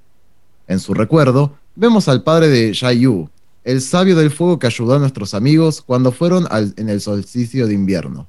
En 0.68 0.80
su 0.80 0.95
recuerdo, 0.95 1.53
vemos 1.76 2.07
al 2.07 2.23
padre 2.23 2.47
de 2.47 2.73
Yu, 2.73 3.30
el 3.66 3.82
sabio 3.82 4.16
del 4.16 4.32
fuego 4.32 4.58
que 4.60 4.68
ayudó 4.68 4.94
a 4.96 5.00
nuestros 5.00 5.34
amigos 5.34 5.82
cuando 5.82 6.12
fueron 6.12 6.48
al- 6.50 6.74
en 6.78 6.88
el 6.90 7.02
solsticio 7.02 7.68
de 7.68 7.74
invierno. 7.74 8.28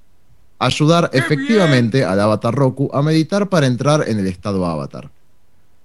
ayudar 0.58 1.10
efectivamente 1.12 2.02
al 2.02 2.18
avatar 2.18 2.54
Roku 2.54 2.88
a 2.94 3.02
meditar 3.02 3.50
para 3.50 3.66
entrar 3.66 4.08
en 4.08 4.18
el 4.18 4.26
estado 4.26 4.64
avatar. 4.64 5.10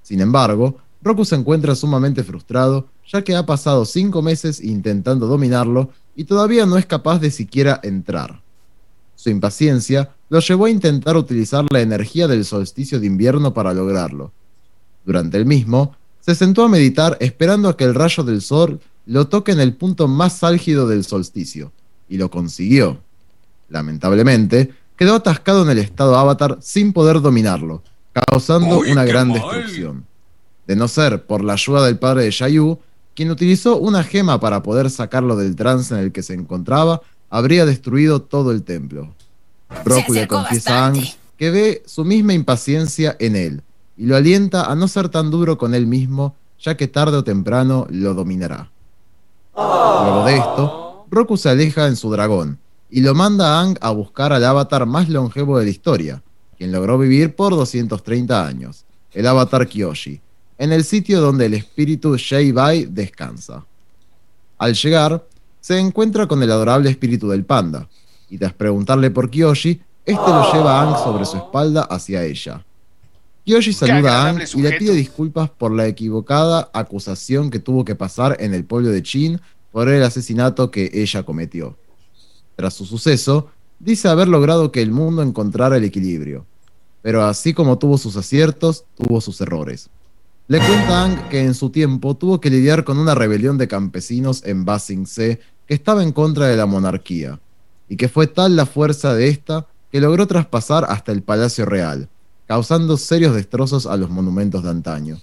Sin 0.01 0.21
embargo, 0.21 0.77
Roku 1.01 1.25
se 1.25 1.35
encuentra 1.35 1.75
sumamente 1.75 2.23
frustrado 2.23 2.87
ya 3.11 3.21
que 3.21 3.35
ha 3.35 3.45
pasado 3.45 3.83
cinco 3.83 4.21
meses 4.21 4.61
intentando 4.63 5.27
dominarlo 5.27 5.89
y 6.15 6.23
todavía 6.23 6.65
no 6.65 6.77
es 6.77 6.85
capaz 6.85 7.19
de 7.19 7.31
siquiera 7.31 7.81
entrar. 7.83 8.41
Su 9.17 9.29
impaciencia 9.29 10.11
lo 10.29 10.39
llevó 10.39 10.65
a 10.65 10.69
intentar 10.69 11.17
utilizar 11.17 11.65
la 11.69 11.81
energía 11.81 12.29
del 12.29 12.45
solsticio 12.45 12.97
de 13.01 13.07
invierno 13.07 13.53
para 13.53 13.73
lograrlo. 13.73 14.31
Durante 15.05 15.35
el 15.35 15.45
mismo, 15.45 15.95
se 16.21 16.33
sentó 16.33 16.63
a 16.63 16.69
meditar 16.69 17.17
esperando 17.19 17.67
a 17.67 17.75
que 17.75 17.83
el 17.83 17.93
rayo 17.93 18.23
del 18.23 18.41
sol 18.41 18.79
lo 19.05 19.27
toque 19.27 19.51
en 19.51 19.59
el 19.59 19.73
punto 19.73 20.07
más 20.07 20.43
álgido 20.43 20.87
del 20.87 21.03
solsticio, 21.03 21.71
y 22.07 22.17
lo 22.17 22.29
consiguió. 22.29 22.99
Lamentablemente, 23.69 24.73
quedó 24.95 25.15
atascado 25.15 25.63
en 25.63 25.69
el 25.69 25.79
estado 25.79 26.17
avatar 26.17 26.57
sin 26.61 26.93
poder 26.93 27.21
dominarlo, 27.21 27.83
causando 28.13 28.79
una 28.79 29.05
gran 29.05 29.31
destrucción. 29.33 30.05
De 30.67 30.75
no 30.75 30.87
ser 30.87 31.25
por 31.25 31.43
la 31.43 31.53
ayuda 31.53 31.85
del 31.85 31.97
padre 31.97 32.25
de 32.25 32.31
Yayu, 32.31 32.79
quien 33.15 33.31
utilizó 33.31 33.77
una 33.77 34.03
gema 34.03 34.39
para 34.39 34.61
poder 34.63 34.89
sacarlo 34.89 35.35
del 35.35 35.55
trance 35.55 35.93
en 35.93 35.99
el 35.99 36.11
que 36.11 36.23
se 36.23 36.33
encontraba, 36.33 37.01
habría 37.29 37.65
destruido 37.65 38.21
todo 38.21 38.51
el 38.51 38.63
templo. 38.63 39.13
Roku 39.85 40.13
le 40.13 40.27
confiesa 40.27 40.83
a 40.83 40.87
Ang 40.87 41.01
que 41.37 41.49
ve 41.49 41.83
su 41.85 42.05
misma 42.05 42.33
impaciencia 42.33 43.15
en 43.19 43.35
él 43.35 43.63
y 43.97 44.05
lo 44.05 44.15
alienta 44.15 44.65
a 44.65 44.75
no 44.75 44.87
ser 44.87 45.09
tan 45.09 45.31
duro 45.31 45.57
con 45.57 45.73
él 45.73 45.87
mismo, 45.87 46.35
ya 46.59 46.77
que 46.77 46.87
tarde 46.87 47.17
o 47.17 47.23
temprano 47.23 47.87
lo 47.89 48.13
dominará. 48.13 48.69
Luego 49.55 50.25
de 50.25 50.37
esto, 50.37 51.05
Roku 51.09 51.37
se 51.37 51.49
aleja 51.49 51.87
en 51.87 51.95
su 51.95 52.09
dragón 52.11 52.59
y 52.89 53.01
lo 53.01 53.13
manda 53.13 53.57
a 53.57 53.61
Ang 53.61 53.77
a 53.81 53.91
buscar 53.91 54.33
al 54.33 54.43
avatar 54.43 54.85
más 54.85 55.09
longevo 55.09 55.57
de 55.57 55.65
la 55.65 55.71
historia, 55.71 56.21
quien 56.57 56.71
logró 56.71 56.97
vivir 56.97 57.35
por 57.35 57.55
230 57.55 58.45
años, 58.45 58.85
el 59.13 59.27
avatar 59.27 59.67
Kyoshi, 59.67 60.21
en 60.57 60.71
el 60.71 60.83
sitio 60.83 61.21
donde 61.21 61.45
el 61.47 61.53
espíritu 61.53 62.15
Shei 62.17 62.51
Bai 62.51 62.85
descansa. 62.85 63.65
Al 64.57 64.73
llegar, 64.73 65.25
se 65.59 65.79
encuentra 65.79 66.27
con 66.27 66.43
el 66.43 66.51
adorable 66.51 66.89
espíritu 66.89 67.29
del 67.29 67.45
panda, 67.45 67.87
y 68.29 68.37
tras 68.37 68.53
preguntarle 68.53 69.11
por 69.11 69.29
Kyoshi, 69.29 69.81
este 70.05 70.29
lo 70.29 70.51
lleva 70.51 70.79
a 70.79 70.83
Ang 70.83 71.03
sobre 71.03 71.25
su 71.25 71.37
espalda 71.37 71.83
hacia 71.83 72.23
ella. 72.23 72.63
Kyoshi 73.43 73.73
saluda 73.73 74.21
a 74.21 74.29
Ang 74.29 74.43
y 74.53 74.61
le 74.61 74.73
pide 74.73 74.93
disculpas 74.93 75.49
por 75.49 75.71
la 75.71 75.87
equivocada 75.87 76.69
acusación 76.73 77.49
que 77.49 77.59
tuvo 77.59 77.83
que 77.83 77.95
pasar 77.95 78.37
en 78.39 78.53
el 78.53 78.65
pueblo 78.65 78.89
de 78.89 79.01
Chin 79.01 79.41
por 79.71 79.89
el 79.89 80.03
asesinato 80.03 80.69
que 80.69 80.91
ella 80.93 81.23
cometió. 81.23 81.75
Tras 82.55 82.75
su 82.75 82.85
suceso, 82.85 83.49
dice 83.79 84.09
haber 84.09 84.27
logrado 84.27 84.71
que 84.71 84.83
el 84.83 84.91
mundo 84.91 85.23
encontrara 85.23 85.77
el 85.77 85.83
equilibrio, 85.83 86.45
pero 87.01 87.23
así 87.23 87.53
como 87.53 87.79
tuvo 87.79 87.97
sus 87.97 88.15
aciertos, 88.15 88.85
tuvo 88.95 89.19
sus 89.21 89.41
errores. 89.41 89.89
Le 90.47 90.59
cuenta 90.59 91.03
Ang 91.03 91.29
que 91.29 91.41
en 91.41 91.55
su 91.55 91.71
tiempo 91.71 92.15
tuvo 92.15 92.39
que 92.39 92.51
lidiar 92.51 92.83
con 92.83 92.99
una 92.99 93.15
rebelión 93.15 93.57
de 93.57 93.67
campesinos 93.67 94.43
en 94.45 94.65
Basing 94.65 95.07
Se 95.07 95.39
que 95.65 95.73
estaba 95.73 96.03
en 96.03 96.11
contra 96.11 96.45
de 96.45 96.57
la 96.57 96.67
monarquía, 96.67 97.39
y 97.89 97.95
que 97.95 98.07
fue 98.07 98.27
tal 98.27 98.55
la 98.55 98.67
fuerza 98.67 99.15
de 99.15 99.29
esta 99.29 99.65
que 99.91 99.99
logró 99.99 100.27
traspasar 100.27 100.85
hasta 100.89 101.11
el 101.11 101.23
Palacio 101.23 101.65
Real, 101.65 102.07
causando 102.51 102.97
serios 102.97 103.33
destrozos 103.33 103.85
a 103.85 103.95
los 103.95 104.09
monumentos 104.09 104.61
de 104.61 104.69
antaño. 104.71 105.21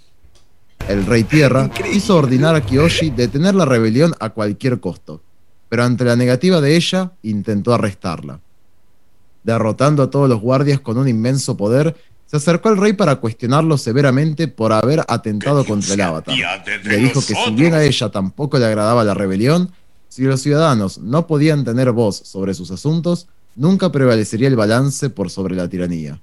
El 0.89 1.05
rey 1.05 1.25
Tierra 1.25 1.71
hizo 1.93 2.17
ordenar 2.17 2.55
a 2.55 2.63
Kiyoshi 2.63 3.11
detener 3.11 3.55
la 3.55 3.67
rebelión 3.67 4.15
a 4.19 4.31
cualquier 4.31 4.81
costo, 4.81 5.21
pero 5.69 5.85
ante 5.85 6.05
la 6.05 6.17
negativa 6.17 6.63
de 6.63 6.75
ella, 6.75 7.13
intentó 7.23 7.75
arrestarla. 7.75 8.41
Derrotando 9.45 10.03
a 10.03 10.09
todos 10.09 10.27
los 10.27 10.41
guardias 10.41 10.81
con 10.81 10.97
un 10.97 11.07
inmenso 11.07 11.55
poder, 11.55 11.95
se 12.25 12.39
acercó 12.39 12.71
al 12.71 12.79
rey 12.79 12.95
para 12.95 13.17
cuestionarlo 13.17 13.77
severamente 13.77 14.49
por 14.49 14.73
haber 14.73 15.05
atentado 15.07 15.67
contra 15.67 15.93
el 15.93 16.01
avatar. 16.01 16.35
Le 16.85 16.97
dijo 16.97 17.21
que 17.21 17.35
si 17.35 17.51
bien 17.51 17.75
a 17.75 17.83
ella 17.83 18.09
tampoco 18.09 18.59
le 18.59 18.65
agradaba 18.65 19.05
la 19.05 19.13
rebelión, 19.13 19.71
si 20.09 20.23
los 20.23 20.41
ciudadanos 20.41 20.97
no 20.97 21.27
podían 21.27 21.63
tener 21.63 21.93
voz 21.93 22.17
sobre 22.25 22.55
sus 22.55 22.71
asuntos, 22.71 23.29
nunca 23.55 23.93
prevalecería 23.93 24.49
el 24.49 24.57
balance 24.57 25.11
por 25.11 25.29
sobre 25.29 25.57
la 25.57 25.69
tiranía. 25.69 26.23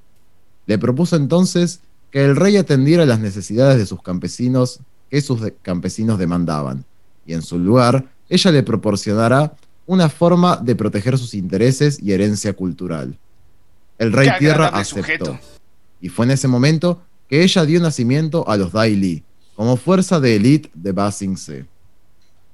Le 0.65 0.77
propuso 0.77 1.15
entonces 1.15 1.81
que 2.11 2.23
el 2.25 2.35
rey 2.35 2.57
atendiera 2.57 3.05
las 3.05 3.19
necesidades 3.19 3.77
de 3.77 3.85
sus 3.85 4.01
campesinos 4.01 4.79
que 5.09 5.21
sus 5.21 5.39
campesinos 5.61 6.17
demandaban, 6.17 6.85
y 7.25 7.33
en 7.33 7.41
su 7.41 7.59
lugar 7.59 8.05
ella 8.29 8.51
le 8.51 8.63
proporcionará 8.63 9.55
una 9.85 10.09
forma 10.09 10.57
de 10.57 10.75
proteger 10.75 11.17
sus 11.17 11.33
intereses 11.33 11.99
y 12.01 12.11
herencia 12.11 12.53
cultural. 12.53 13.17
El 13.97 14.11
rey 14.11 14.29
Tierra 14.39 14.67
aceptó, 14.67 15.39
y 16.01 16.09
fue 16.09 16.25
en 16.25 16.31
ese 16.31 16.47
momento 16.47 17.01
que 17.29 17.43
ella 17.43 17.65
dio 17.65 17.79
nacimiento 17.79 18.47
a 18.49 18.57
los 18.57 18.71
Dai 18.71 18.95
Li, 18.95 19.23
como 19.55 19.77
fuerza 19.77 20.19
de 20.19 20.35
élite 20.35 20.69
de 20.73 20.91
Ba 20.91 21.11
Sing 21.11 21.37
Se. 21.37 21.65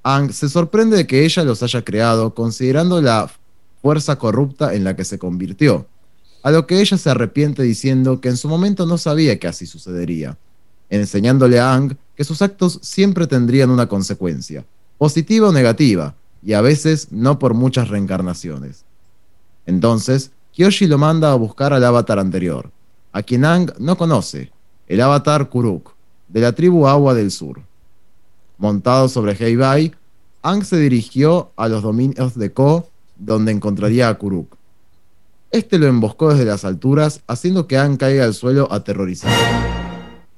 Ang 0.03 0.31
se 0.31 0.49
sorprende 0.49 0.97
de 0.97 1.07
que 1.07 1.25
ella 1.25 1.43
los 1.43 1.63
haya 1.63 1.83
creado 1.83 2.33
considerando 2.33 3.01
la 3.01 3.31
fuerza 3.81 4.17
corrupta 4.17 4.73
en 4.73 4.83
la 4.83 4.95
que 4.95 5.05
se 5.05 5.17
convirtió, 5.17 5.87
a 6.43 6.51
lo 6.51 6.65
que 6.67 6.81
ella 6.81 6.97
se 6.97 7.09
arrepiente 7.09 7.63
diciendo 7.63 8.19
que 8.21 8.29
en 8.29 8.37
su 8.37 8.47
momento 8.47 8.85
no 8.85 8.97
sabía 8.97 9.39
que 9.39 9.47
así 9.47 9.65
sucedería, 9.65 10.37
enseñándole 10.89 11.59
a 11.59 11.73
Ang 11.73 11.95
que 12.15 12.23
sus 12.23 12.41
actos 12.41 12.79
siempre 12.81 13.27
tendrían 13.27 13.69
una 13.69 13.87
consecuencia, 13.87 14.65
positiva 14.97 15.49
o 15.49 15.51
negativa, 15.51 16.15
y 16.43 16.53
a 16.53 16.61
veces 16.61 17.07
no 17.11 17.37
por 17.39 17.53
muchas 17.53 17.89
reencarnaciones. 17.89 18.83
Entonces, 19.65 20.31
Kyoshi 20.53 20.87
lo 20.87 20.97
manda 20.97 21.31
a 21.31 21.35
buscar 21.35 21.73
al 21.73 21.83
avatar 21.83 22.19
anterior, 22.19 22.71
a 23.11 23.21
quien 23.21 23.45
Ang 23.45 23.71
no 23.79 23.97
conoce, 23.97 24.51
el 24.87 25.01
avatar 25.01 25.49
Kuruk, 25.49 25.93
de 26.27 26.41
la 26.41 26.53
tribu 26.53 26.87
Agua 26.87 27.13
del 27.13 27.31
Sur. 27.31 27.61
Montado 28.57 29.07
sobre 29.07 29.33
Heibai, 29.33 29.93
Ang 30.41 30.63
se 30.63 30.77
dirigió 30.77 31.51
a 31.55 31.67
los 31.67 31.83
dominios 31.83 32.35
de 32.35 32.51
Ko, 32.51 32.89
donde 33.17 33.51
encontraría 33.51 34.09
a 34.09 34.15
Kuruk. 34.15 34.57
Este 35.51 35.77
lo 35.77 35.87
emboscó 35.87 36.29
desde 36.29 36.45
las 36.45 36.63
alturas, 36.63 37.23
haciendo 37.27 37.67
que 37.67 37.77
Ang 37.77 37.97
caiga 37.97 38.23
al 38.23 38.33
suelo 38.33 38.71
aterrorizado. 38.71 39.35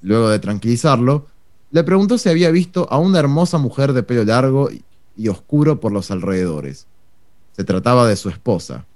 Luego 0.01 0.27
de 0.29 0.39
tranquilizarlo, 0.39 1.27
le 1.69 1.83
preguntó 1.83 2.17
si 2.17 2.29
había 2.29 2.49
visto 2.49 2.87
a 2.89 2.97
una 2.97 3.19
hermosa 3.19 3.59
mujer 3.59 3.93
de 3.93 4.01
pelo 4.01 4.23
largo 4.23 4.69
y 5.15 5.27
oscuro 5.27 5.79
por 5.79 5.91
los 5.91 6.09
alrededores. 6.09 6.87
Se 7.51 7.63
trataba 7.63 8.07
de 8.07 8.15
su 8.15 8.29
esposa. 8.29 8.87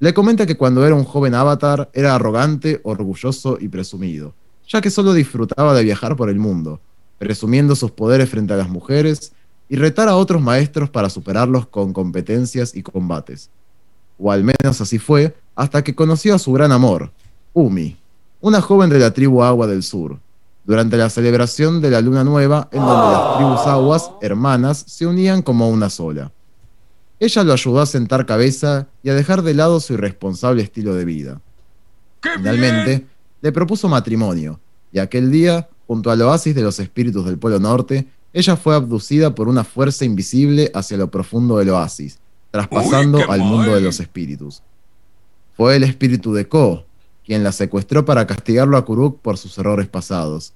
Le 0.00 0.12
comenta 0.12 0.46
que 0.46 0.56
cuando 0.56 0.84
era 0.84 0.96
un 0.96 1.04
joven 1.04 1.36
avatar 1.36 1.88
era 1.92 2.16
arrogante, 2.16 2.80
orgulloso 2.82 3.56
y 3.60 3.68
presumido, 3.68 4.34
ya 4.66 4.80
que 4.80 4.90
solo 4.90 5.14
disfrutaba 5.14 5.74
de 5.74 5.84
viajar 5.84 6.16
por 6.16 6.28
el 6.28 6.40
mundo, 6.40 6.80
presumiendo 7.18 7.76
sus 7.76 7.92
poderes 7.92 8.28
frente 8.28 8.52
a 8.52 8.56
las 8.56 8.68
mujeres 8.68 9.32
y 9.68 9.76
retar 9.76 10.08
a 10.08 10.16
otros 10.16 10.42
maestros 10.42 10.90
para 10.90 11.08
superarlos 11.08 11.68
con 11.68 11.92
competencias 11.92 12.74
y 12.74 12.82
combates. 12.82 13.48
O 14.22 14.30
al 14.30 14.44
menos 14.44 14.80
así 14.80 14.98
fue 14.98 15.34
hasta 15.56 15.82
que 15.82 15.96
conoció 15.96 16.36
a 16.36 16.38
su 16.38 16.52
gran 16.52 16.70
amor, 16.70 17.10
Umi, 17.52 17.96
una 18.40 18.60
joven 18.60 18.88
de 18.88 19.00
la 19.00 19.12
tribu 19.12 19.42
Agua 19.42 19.66
del 19.66 19.82
Sur, 19.82 20.20
durante 20.64 20.96
la 20.96 21.10
celebración 21.10 21.80
de 21.80 21.90
la 21.90 22.00
luna 22.00 22.22
nueva 22.22 22.68
en 22.70 22.82
donde 22.82 23.12
las 23.12 23.36
tribus 23.36 23.60
aguas 23.66 24.10
hermanas 24.22 24.84
se 24.86 25.06
unían 25.06 25.42
como 25.42 25.68
una 25.68 25.90
sola. 25.90 26.30
Ella 27.18 27.42
lo 27.42 27.52
ayudó 27.52 27.80
a 27.80 27.86
sentar 27.86 28.24
cabeza 28.24 28.86
y 29.02 29.10
a 29.10 29.14
dejar 29.14 29.42
de 29.42 29.54
lado 29.54 29.80
su 29.80 29.94
irresponsable 29.94 30.62
estilo 30.62 30.94
de 30.94 31.04
vida. 31.04 31.40
Finalmente, 32.20 33.04
le 33.40 33.50
propuso 33.50 33.88
matrimonio, 33.88 34.60
y 34.92 35.00
aquel 35.00 35.32
día, 35.32 35.68
junto 35.88 36.12
al 36.12 36.22
oasis 36.22 36.54
de 36.54 36.62
los 36.62 36.78
espíritus 36.78 37.24
del 37.24 37.38
Polo 37.38 37.58
Norte, 37.58 38.06
ella 38.32 38.56
fue 38.56 38.76
abducida 38.76 39.34
por 39.34 39.48
una 39.48 39.64
fuerza 39.64 40.04
invisible 40.04 40.70
hacia 40.74 40.96
lo 40.96 41.10
profundo 41.10 41.58
del 41.58 41.70
oasis, 41.70 42.18
traspasando 42.52 43.28
al 43.30 43.40
mundo 43.40 43.74
de 43.74 43.80
los 43.80 43.98
espíritus. 43.98 44.62
Fue 45.56 45.74
el 45.74 45.82
espíritu 45.82 46.32
de 46.32 46.46
Ko, 46.46 46.84
quien 47.24 47.42
la 47.42 47.50
secuestró 47.50 48.04
para 48.04 48.26
castigarlo 48.26 48.76
a 48.76 48.84
Kuruk 48.84 49.20
por 49.20 49.38
sus 49.38 49.56
errores 49.58 49.88
pasados. 49.88 50.52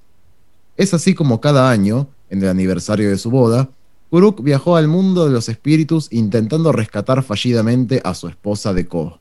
Es 0.76 0.94
así 0.94 1.14
como 1.14 1.40
cada 1.40 1.70
año, 1.70 2.06
en 2.28 2.42
el 2.42 2.48
aniversario 2.48 3.08
de 3.08 3.18
su 3.18 3.30
boda, 3.30 3.70
Kuruk 4.10 4.42
viajó 4.42 4.76
al 4.76 4.88
mundo 4.88 5.24
de 5.24 5.32
los 5.32 5.48
espíritus 5.48 6.08
intentando 6.12 6.70
rescatar 6.70 7.22
fallidamente 7.22 8.00
a 8.04 8.14
su 8.14 8.28
esposa 8.28 8.72
de 8.72 8.86
Ko. 8.86 9.18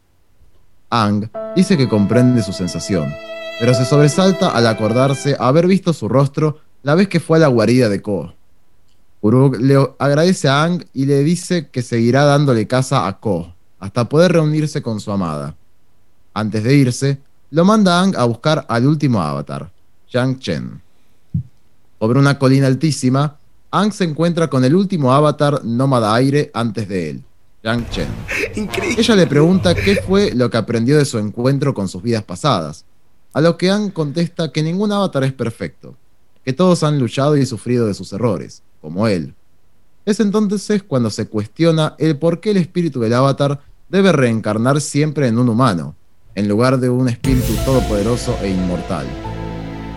Ang 0.90 1.30
dice 1.56 1.78
que 1.78 1.88
comprende 1.88 2.44
su 2.44 2.54
sensación, 2.54 3.12
pero 3.60 3.74
se 3.74 3.86
sobresalta 3.86 4.50
al 4.50 4.68
acordarse 4.68 5.36
haber 5.40 5.66
visto 5.66 5.94
su 5.94 6.08
rostro 6.08 6.60
la 6.84 6.94
vez 6.94 7.08
que 7.08 7.20
fue 7.20 7.38
a 7.38 7.42
la 7.42 7.48
guarida 7.48 7.90
de 7.90 8.02
Ko. 8.02 8.34
Kuruk 9.26 9.58
le 9.58 9.76
agradece 9.98 10.48
a 10.48 10.62
Ang 10.62 10.86
y 10.94 11.08
le 11.08 11.24
dice 11.24 11.70
que 11.70 11.82
seguirá 11.82 12.26
dándole 12.26 12.68
casa 12.68 13.08
a 13.08 13.20
Ko, 13.20 13.56
hasta 13.80 14.08
poder 14.08 14.34
reunirse 14.34 14.84
con 14.84 15.00
su 15.00 15.12
amada. 15.12 15.56
Antes 16.36 16.64
de 16.64 16.76
irse, 16.76 17.18
lo 17.50 17.66
manda 17.66 17.98
a 17.98 18.04
Ang 18.04 18.16
a 18.18 18.26
buscar 18.26 18.68
al 18.70 18.86
último 18.86 19.20
avatar, 19.20 19.72
Yang 20.12 20.38
Chen. 20.38 20.82
Sobre 22.00 22.20
una 22.20 22.38
colina 22.38 22.68
altísima, 22.68 23.36
Ang 23.72 23.92
se 23.94 24.04
encuentra 24.04 24.48
con 24.48 24.64
el 24.64 24.76
último 24.76 25.12
avatar 25.12 25.66
nómada 25.66 26.14
aire 26.14 26.52
antes 26.54 26.88
de 26.88 27.10
él, 27.10 27.24
Yang 27.64 27.90
Chen. 27.90 28.08
Increíble. 28.54 29.02
Ella 29.02 29.16
le 29.16 29.26
pregunta 29.26 29.74
qué 29.74 30.04
fue 30.06 30.36
lo 30.36 30.52
que 30.52 30.58
aprendió 30.58 31.00
de 31.00 31.06
su 31.06 31.18
encuentro 31.18 31.74
con 31.74 31.88
sus 31.88 32.04
vidas 32.04 32.24
pasadas, 32.24 32.86
a 33.34 33.42
lo 33.42 33.58
que 33.58 33.72
Ang 33.72 33.90
contesta 33.90 34.52
que 34.52 34.62
ningún 34.62 34.92
avatar 34.92 35.24
es 35.24 35.34
perfecto, 35.34 35.96
que 36.44 36.54
todos 36.54 36.84
han 36.84 37.00
luchado 37.00 37.36
y 37.36 37.44
sufrido 37.48 37.88
de 37.88 37.96
sus 37.96 38.14
errores, 38.14 38.62
como 38.86 39.08
él. 39.08 39.34
Es 40.06 40.20
entonces 40.20 40.84
cuando 40.84 41.10
se 41.10 41.26
cuestiona 41.26 41.96
el 41.98 42.20
por 42.20 42.40
qué 42.40 42.52
el 42.52 42.58
espíritu 42.58 43.00
del 43.00 43.16
avatar 43.16 43.62
debe 43.90 44.12
reencarnar 44.12 44.80
siempre 44.80 45.28
en 45.28 45.40
un 45.40 45.50
humano, 45.50 45.96
en 46.36 46.48
lugar 46.48 46.80
de 46.80 46.92
un 46.92 47.10
espíritu 47.10 47.52
todopoderoso 47.66 48.38
e 48.44 48.52
inmortal. 48.52 49.08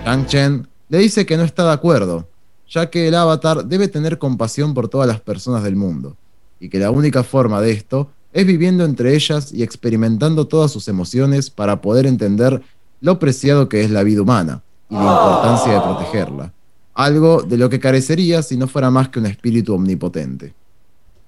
Yang 0.07 0.27
Chen 0.27 0.69
le 0.89 0.99
dice 0.99 1.27
que 1.27 1.37
no 1.37 1.43
está 1.43 1.67
de 1.67 1.73
acuerdo, 1.73 2.27
ya 2.67 2.89
que 2.89 3.09
el 3.09 3.15
avatar 3.15 3.67
debe 3.67 3.89
tener 3.89 4.17
compasión 4.17 4.73
por 4.73 4.89
todas 4.89 5.07
las 5.07 5.21
personas 5.21 5.63
del 5.63 5.77
mundo, 5.77 6.17
y 6.59 6.71
que 6.71 6.79
la 6.79 6.91
única 6.91 7.23
forma 7.23 7.61
de 7.61 7.73
esto 7.73 8.09
es 8.33 8.47
viviendo 8.47 8.87
entre 8.87 9.15
ellas 9.15 9.53
y 9.53 9.63
experimentando 9.63 10.47
todas 10.47 10.71
sus 10.71 10.89
emociones 10.89 11.51
para 11.51 11.83
poder 11.83 12.07
entender 12.07 12.63
lo 13.03 13.19
preciado 13.19 13.69
que 13.69 13.83
es 13.83 13.91
la 13.91 14.03
vida 14.03 14.23
humana 14.23 14.63
y 14.89 14.95
la 14.95 15.03
importancia 15.03 15.75
de 15.75 15.81
protegerla, 15.81 16.53
algo 16.99 17.43
de 17.43 17.57
lo 17.57 17.71
que 17.71 17.79
carecería 17.79 18.43
si 18.43 18.57
no 18.57 18.67
fuera 18.67 18.91
más 18.91 19.09
que 19.09 19.21
un 19.21 19.27
espíritu 19.27 19.73
omnipotente. 19.73 20.53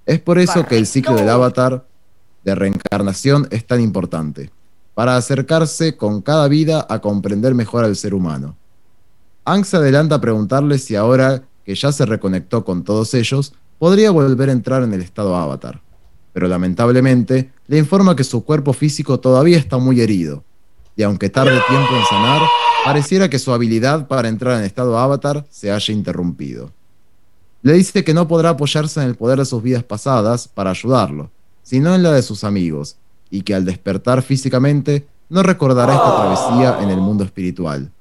Es 0.05 0.19
por 0.19 0.37
eso 0.37 0.65
que 0.65 0.77
el 0.77 0.85
ciclo 0.85 1.15
del 1.15 1.29
avatar 1.29 1.85
de 2.43 2.55
reencarnación 2.55 3.47
es 3.51 3.65
tan 3.65 3.79
importante, 3.79 4.51
para 4.93 5.15
acercarse 5.15 5.95
con 5.95 6.21
cada 6.21 6.49
vida 6.49 6.85
a 6.89 6.99
comprender 6.99 7.55
mejor 7.55 7.85
al 7.85 7.95
ser 7.95 8.13
humano. 8.13 8.57
Ang 9.45 9.63
se 9.63 9.77
adelanta 9.77 10.15
a 10.15 10.21
preguntarle 10.21 10.77
si 10.77 10.97
ahora 10.97 11.41
que 11.63 11.73
ya 11.73 11.93
se 11.93 12.05
reconectó 12.05 12.65
con 12.65 12.83
todos 12.83 13.13
ellos, 13.13 13.53
podría 13.79 14.11
volver 14.11 14.49
a 14.49 14.51
entrar 14.51 14.83
en 14.83 14.91
el 14.91 15.01
estado 15.01 15.37
avatar. 15.37 15.79
Pero 16.33 16.49
lamentablemente 16.49 17.49
le 17.67 17.77
informa 17.77 18.17
que 18.17 18.25
su 18.25 18.43
cuerpo 18.43 18.73
físico 18.73 19.21
todavía 19.21 19.57
está 19.57 19.77
muy 19.77 20.01
herido, 20.01 20.43
y 20.97 21.03
aunque 21.03 21.29
tarde 21.29 21.57
tiempo 21.69 21.95
en 21.95 22.05
sanar, 22.09 22.41
pareciera 22.85 23.29
que 23.29 23.39
su 23.39 23.53
habilidad 23.53 24.07
para 24.07 24.29
entrar 24.29 24.57
en 24.57 24.65
estado 24.65 24.97
avatar 24.97 25.45
se 25.49 25.71
haya 25.71 25.93
interrumpido. 25.93 26.71
Le 27.61 27.73
dice 27.73 28.03
que 28.03 28.13
no 28.13 28.27
podrá 28.27 28.49
apoyarse 28.49 29.01
en 29.01 29.07
el 29.07 29.15
poder 29.15 29.39
de 29.39 29.45
sus 29.45 29.61
vidas 29.61 29.83
pasadas 29.83 30.47
para 30.47 30.71
ayudarlo, 30.71 31.29
sino 31.63 31.93
en 31.93 32.03
la 32.03 32.11
de 32.11 32.23
sus 32.23 32.43
amigos, 32.43 32.97
y 33.29 33.43
que 33.43 33.53
al 33.53 33.65
despertar 33.65 34.23
físicamente 34.23 35.07
no 35.29 35.43
recordará 35.43 35.93
esta 35.93 36.15
travesía 36.15 36.83
en 36.83 36.89
el 36.89 36.97
mundo 36.97 37.23
espiritual. 37.23 37.91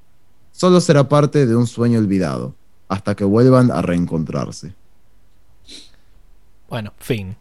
Solo 0.51 0.81
será 0.81 1.09
parte 1.09 1.47
de 1.47 1.55
un 1.55 1.67
sueño 1.67 1.99
olvidado, 1.99 2.55
hasta 2.89 3.15
que 3.15 3.25
vuelvan 3.25 3.71
a 3.71 3.83
reencontrarse. 3.83 4.75
Bueno, 6.69 6.93
fin. 6.99 7.37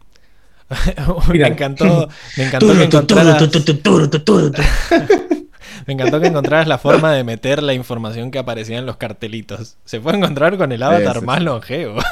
me 1.28 1.46
encantó, 1.46 2.08
me 2.36 2.44
encantó 2.44 2.72
que 2.72 2.84
encontraras, 2.84 3.42
me 5.86 5.94
encantó 5.94 6.20
que 6.20 6.26
encontraras 6.28 6.66
la 6.68 6.78
forma 6.78 7.12
de 7.12 7.24
meter 7.24 7.62
la 7.62 7.74
información 7.74 8.30
que 8.30 8.38
aparecía 8.38 8.78
en 8.78 8.86
los 8.86 8.96
cartelitos. 8.96 9.76
Se 9.84 10.00
puede 10.00 10.18
encontrar 10.18 10.56
con 10.56 10.72
el 10.72 10.82
avatar 10.82 11.14
Sí, 11.14 11.20
sí, 11.20 11.26
más 11.26 11.42
longevo. 11.42 12.00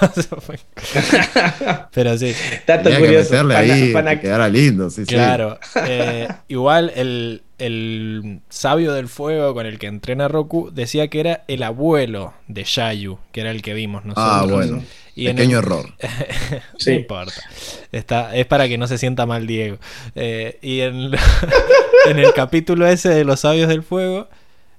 Pero 1.92 2.16
sí, 2.18 2.34
Dato 2.66 2.84
Tenía 2.84 2.98
que 2.98 3.04
curioso. 3.04 3.30
meterle 3.30 3.54
Pana- 3.54 3.74
ahí, 3.74 3.92
pana- 3.92 4.10
que 4.16 4.20
quedara 4.22 4.48
lindo, 4.48 4.90
sí, 4.90 5.02
sí. 5.04 5.14
claro. 5.14 5.58
Eh, 5.86 6.28
igual 6.48 6.92
el, 6.94 7.42
el 7.58 8.40
sabio 8.48 8.92
del 8.92 9.08
fuego 9.08 9.54
con 9.54 9.66
el 9.66 9.78
que 9.78 9.86
entrena 9.86 10.28
Roku 10.28 10.70
decía 10.72 11.08
que 11.08 11.20
era 11.20 11.44
el 11.48 11.62
abuelo 11.62 12.34
de 12.46 12.64
Yayu, 12.64 13.18
que 13.32 13.40
era 13.40 13.50
el 13.50 13.62
que 13.62 13.74
vimos 13.74 14.04
nosotros. 14.04 14.26
Ah, 14.26 14.46
bueno. 14.48 14.82
Y 15.18 15.26
en 15.28 15.36
Pequeño 15.36 15.58
el- 15.58 15.64
error. 15.64 15.94
Sí. 16.78 16.90
No 16.92 16.96
importa. 16.96 17.32
Está, 17.92 18.34
es 18.36 18.46
para 18.46 18.68
que 18.68 18.78
no 18.78 18.86
se 18.86 18.98
sienta 18.98 19.26
mal 19.26 19.46
Diego. 19.46 19.78
Eh, 20.14 20.58
y 20.62 20.80
en, 20.80 21.10
en 22.08 22.18
el 22.18 22.32
capítulo 22.34 22.86
ese 22.86 23.08
de 23.10 23.24
los 23.24 23.40
sabios 23.40 23.68
del 23.68 23.82
fuego, 23.82 24.28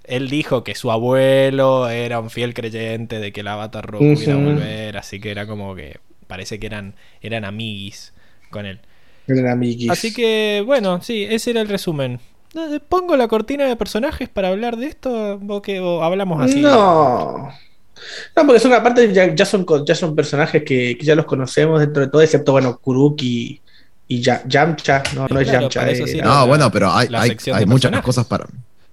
él 0.05 0.29
dijo 0.29 0.63
que 0.63 0.75
su 0.75 0.91
abuelo 0.91 1.89
era 1.89 2.19
un 2.19 2.29
fiel 2.29 2.53
creyente 2.53 3.19
de 3.19 3.31
que 3.31 3.41
el 3.41 3.47
avatar 3.47 3.85
rojo 3.85 4.03
iba 4.05 4.33
a 4.33 4.37
volver, 4.37 4.97
así 4.97 5.19
que 5.19 5.29
era 5.31 5.45
como 5.45 5.75
que 5.75 5.99
parece 6.27 6.59
que 6.59 6.67
eran, 6.67 6.95
eran 7.21 7.45
amiguis 7.45 8.13
con 8.49 8.65
él. 8.65 8.79
Eran 9.27 9.47
amiguis. 9.47 9.89
Así 9.91 10.13
que, 10.13 10.63
bueno, 10.65 11.01
sí, 11.01 11.25
ese 11.29 11.51
era 11.51 11.61
el 11.61 11.67
resumen. 11.67 12.19
Eh, 12.55 12.79
¿Pongo 12.87 13.15
la 13.17 13.27
cortina 13.27 13.65
de 13.65 13.75
personajes 13.75 14.27
para 14.29 14.47
hablar 14.47 14.77
de 14.77 14.87
esto? 14.87 15.39
¿O, 15.47 15.61
qué? 15.61 15.79
¿O 15.79 16.01
hablamos 16.03 16.41
así? 16.41 16.61
No. 16.61 17.49
No, 18.35 18.45
porque 18.45 18.59
son 18.59 18.73
aparte 18.73 19.11
ya, 19.13 19.33
ya 19.33 19.45
son 19.45 19.65
ya 19.85 19.95
son 19.95 20.15
personajes 20.15 20.63
que, 20.63 20.97
que 20.97 21.05
ya 21.05 21.15
los 21.15 21.25
conocemos 21.25 21.79
dentro 21.79 22.01
de 22.03 22.09
todo, 22.09 22.21
excepto 22.21 22.51
bueno, 22.53 22.77
Kuruki 22.79 23.61
y 24.07 24.21
Ya- 24.21 24.43
Yamcha. 24.47 25.03
No, 25.15 25.27
no 25.27 25.39
es 25.39 25.47
Claro, 25.47 25.69
Yamcha. 25.69 25.89
eh, 25.91 26.07
sí. 26.07 26.17
No, 26.21 26.29
la- 26.29 26.43
bueno, 26.45 26.71
pero 26.71 26.91
hay, 26.91 27.07
la 27.09 27.21
hay, 27.21 27.31
hay 27.31 27.65
muchas 27.65 27.91
personajes. 27.91 28.03
cosas 28.05 28.25
para. 28.25 28.45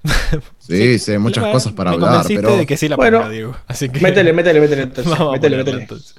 Sí, 0.59 0.99
sí, 0.99 1.13
hay 1.13 1.19
muchas 1.19 1.43
Bueno, 1.43 1.53
cosas 1.55 1.73
para 1.73 1.91
me 1.93 1.97
hablar, 2.05 2.25
pero. 2.29 2.57
de 2.57 2.67
que 2.67 2.77
sí 2.77 2.89
la 2.89 2.97
Bueno, 2.97 3.19
ponga, 3.19 3.31
Diego. 3.31 3.57
Así 3.69 3.89
que 3.89 4.01
Métele, 4.01 4.33
métele, 4.33 4.61
métele 4.61 4.83
entonces. 4.83 5.11
vamos 5.19 5.33
métele, 5.35 5.57
métele. 5.59 5.83
entonces. 5.83 6.15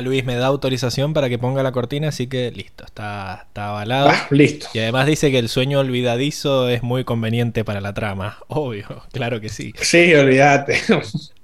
Luis 0.00 0.24
me 0.24 0.36
da 0.36 0.46
autorización 0.46 1.12
para 1.12 1.28
que 1.28 1.38
ponga 1.38 1.62
la 1.62 1.72
cortina, 1.72 2.08
así 2.08 2.26
que 2.26 2.50
listo, 2.50 2.84
está, 2.84 3.44
está 3.46 3.68
avalado. 3.68 4.10
Ah, 4.10 4.26
listo. 4.30 4.68
Y 4.74 4.78
además 4.78 5.06
dice 5.06 5.30
que 5.30 5.38
el 5.38 5.48
sueño 5.48 5.80
olvidadizo 5.80 6.68
es 6.68 6.82
muy 6.82 7.04
conveniente 7.04 7.64
para 7.64 7.80
la 7.80 7.94
trama. 7.94 8.38
Obvio, 8.48 8.86
claro 9.12 9.40
que 9.40 9.48
sí. 9.48 9.72
Sí, 9.80 10.14
olvídate. 10.14 10.80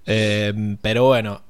Eh, 0.09 0.77
pero 0.83 1.05
bueno, 1.07 1.43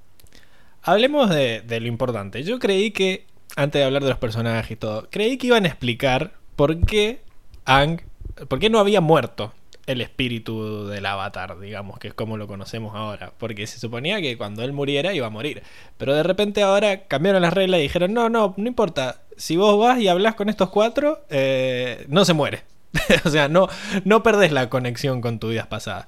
hablemos 0.80 1.28
de, 1.28 1.60
de 1.60 1.78
lo 1.78 1.88
importante. 1.88 2.42
Yo 2.42 2.58
creí 2.58 2.90
que, 2.90 3.26
antes 3.54 3.80
de 3.80 3.84
hablar 3.84 4.02
de 4.02 4.08
los 4.08 4.18
personajes 4.18 4.70
y 4.70 4.76
todo, 4.76 5.08
creí 5.10 5.36
que 5.36 5.48
iban 5.48 5.66
a 5.66 5.68
explicar 5.68 6.32
por 6.56 6.80
qué 6.86 7.20
Ang, 7.66 8.00
por 8.48 8.58
qué 8.58 8.70
no 8.70 8.78
había 8.78 9.02
muerto 9.02 9.52
el 9.86 10.00
espíritu 10.00 10.86
del 10.86 11.06
avatar, 11.06 11.58
digamos, 11.60 11.98
que 11.98 12.08
es 12.08 12.14
como 12.14 12.36
lo 12.36 12.46
conocemos 12.46 12.94
ahora. 12.96 13.32
Porque 13.38 13.66
se 13.66 13.78
suponía 13.78 14.20
que 14.20 14.36
cuando 14.36 14.62
él 14.64 14.72
muriera 14.72 15.14
iba 15.14 15.26
a 15.28 15.30
morir. 15.30 15.62
Pero 15.96 16.14
de 16.14 16.22
repente 16.22 16.62
ahora 16.62 17.04
cambiaron 17.06 17.42
las 17.42 17.52
reglas 17.54 17.78
y 17.80 17.84
dijeron, 17.84 18.12
no, 18.12 18.28
no, 18.28 18.54
no 18.56 18.66
importa. 18.66 19.20
Si 19.36 19.56
vos 19.56 19.78
vas 19.78 20.00
y 20.00 20.08
hablas 20.08 20.34
con 20.34 20.48
estos 20.48 20.70
cuatro, 20.70 21.24
eh, 21.30 22.04
no 22.08 22.24
se 22.24 22.32
muere. 22.32 22.62
o 23.24 23.30
sea, 23.30 23.48
no, 23.48 23.68
no 24.04 24.22
perdés 24.22 24.52
la 24.52 24.68
conexión 24.68 25.20
con 25.20 25.38
tu 25.38 25.50
vidas 25.50 25.66
pasadas. 25.66 26.06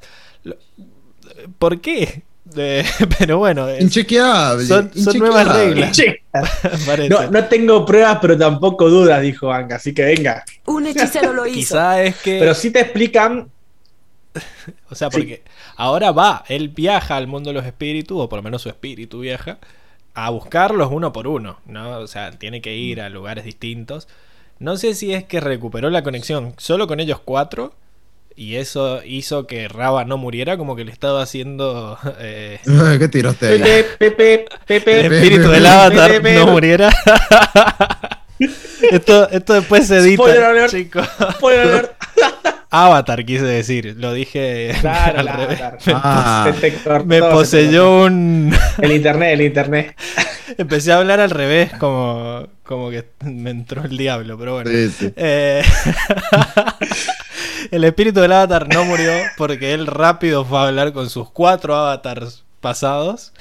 ¿Por 1.59 1.81
qué? 1.81 2.23
Eh, 2.57 2.83
pero 3.19 3.37
bueno, 3.37 3.69
es- 3.69 3.83
Inchequeable. 3.83 4.65
Son- 4.65 4.91
nuevas 5.19 5.55
reglas. 5.55 6.01
No, 7.11 7.31
no 7.31 7.45
tengo 7.45 7.85
pruebas, 7.85 8.19
pero 8.23 8.39
tampoco 8.39 8.89
dudas, 8.89 9.21
dijo 9.21 9.53
Anga, 9.53 9.77
así 9.77 9.93
que 9.93 10.03
venga. 10.03 10.45
Un 10.65 10.87
hechicero 10.87 11.35
lo 11.35 11.47
hizo. 11.47 11.59
Quizá 11.75 12.03
es 12.03 12.17
que. 12.17 12.39
Pero 12.39 12.55
sí 12.55 12.71
te 12.71 12.81
explican. 12.81 13.51
o 14.91 14.95
sea, 14.95 15.11
porque 15.11 15.43
ahora 15.77 16.13
va, 16.13 16.45
él 16.49 16.69
viaja 16.69 17.17
al 17.17 17.27
mundo 17.27 17.51
de 17.51 17.55
los 17.55 17.67
espíritus, 17.67 18.19
o 18.21 18.29
por 18.29 18.39
lo 18.39 18.43
menos 18.43 18.63
su 18.63 18.69
espíritu 18.69 19.21
viaja, 19.21 19.59
a 20.15 20.31
buscarlos 20.31 20.91
uno 20.91 21.13
por 21.13 21.29
uno, 21.29 21.61
¿no? 21.67 21.99
O 21.99 22.07
sea, 22.07 22.33
tiene 22.33 22.61
que 22.61 22.75
ir 22.75 23.01
a 23.01 23.09
lugares 23.09 23.45
distintos. 23.45 24.09
No 24.59 24.77
sé 24.77 24.95
si 24.95 25.13
es 25.13 25.25
que 25.25 25.41
recuperó 25.41 25.91
la 25.91 26.03
conexión 26.03 26.55
solo 26.59 26.87
con 26.87 27.01
ellos 27.01 27.21
cuatro. 27.25 27.75
Y 28.35 28.55
eso 28.55 29.01
hizo 29.05 29.49
que 29.49 29.67
Raba 29.67 30.05
no 30.05 30.17
muriera, 30.17 30.57
como 30.57 30.77
que 30.77 30.85
le 30.85 30.93
estaba 30.93 31.23
haciendo. 31.23 31.99
eh, 32.21 32.61
¿Qué 32.99 33.09
tiraste 33.09 33.49
ahí? 33.49 33.59
Pepe, 33.59 33.85
Pepe, 33.99 34.47
Pepe. 34.65 35.01
el 35.07 35.13
espíritu 35.13 35.49
del 35.51 35.67
avatar 35.67 36.11
Pepe, 36.11 36.35
no 36.35 36.47
muriera. 36.47 36.89
esto, 38.93 39.29
esto 39.31 39.55
después 39.55 39.89
se 39.89 39.99
edita, 39.99 40.23
Spoiler 40.23 40.45
alert. 40.45 40.71
chicos. 40.71 41.09
Avatar 42.71 43.25
quise 43.25 43.45
decir, 43.45 43.95
lo 43.99 44.13
dije 44.13 44.75
Claro, 44.81 45.21
al 45.21 45.29
revés. 45.29 45.61
Ah. 45.89 46.53
Me 47.05 47.21
te 47.21 47.29
poseyó 47.29 48.05
un... 48.05 48.55
El 48.79 48.93
internet, 48.93 49.33
el 49.35 49.43
internet. 49.43 49.97
Empecé 50.59 50.93
a 50.93 50.99
hablar 50.99 51.21
al 51.21 51.31
revés, 51.31 51.73
como, 51.79 52.47
como 52.63 52.91
que 52.91 53.05
me 53.23 53.51
entró 53.51 53.85
el 53.85 53.97
diablo, 53.97 54.39
pero 54.39 54.55
bueno. 54.55 54.71
Sí, 54.71 54.91
sí. 54.91 55.13
Eh, 55.15 55.63
el 57.71 57.85
espíritu 57.85 58.21
del 58.21 58.33
avatar 58.33 58.67
no 58.73 58.85
murió 58.85 59.13
porque 59.37 59.75
él 59.75 59.87
rápido 59.87 60.47
fue 60.47 60.59
a 60.59 60.69
hablar 60.69 60.95
con 60.95 61.11
sus 61.11 61.31
cuatro 61.31 61.77
avatars 61.77 62.45
pasados. 62.61 63.35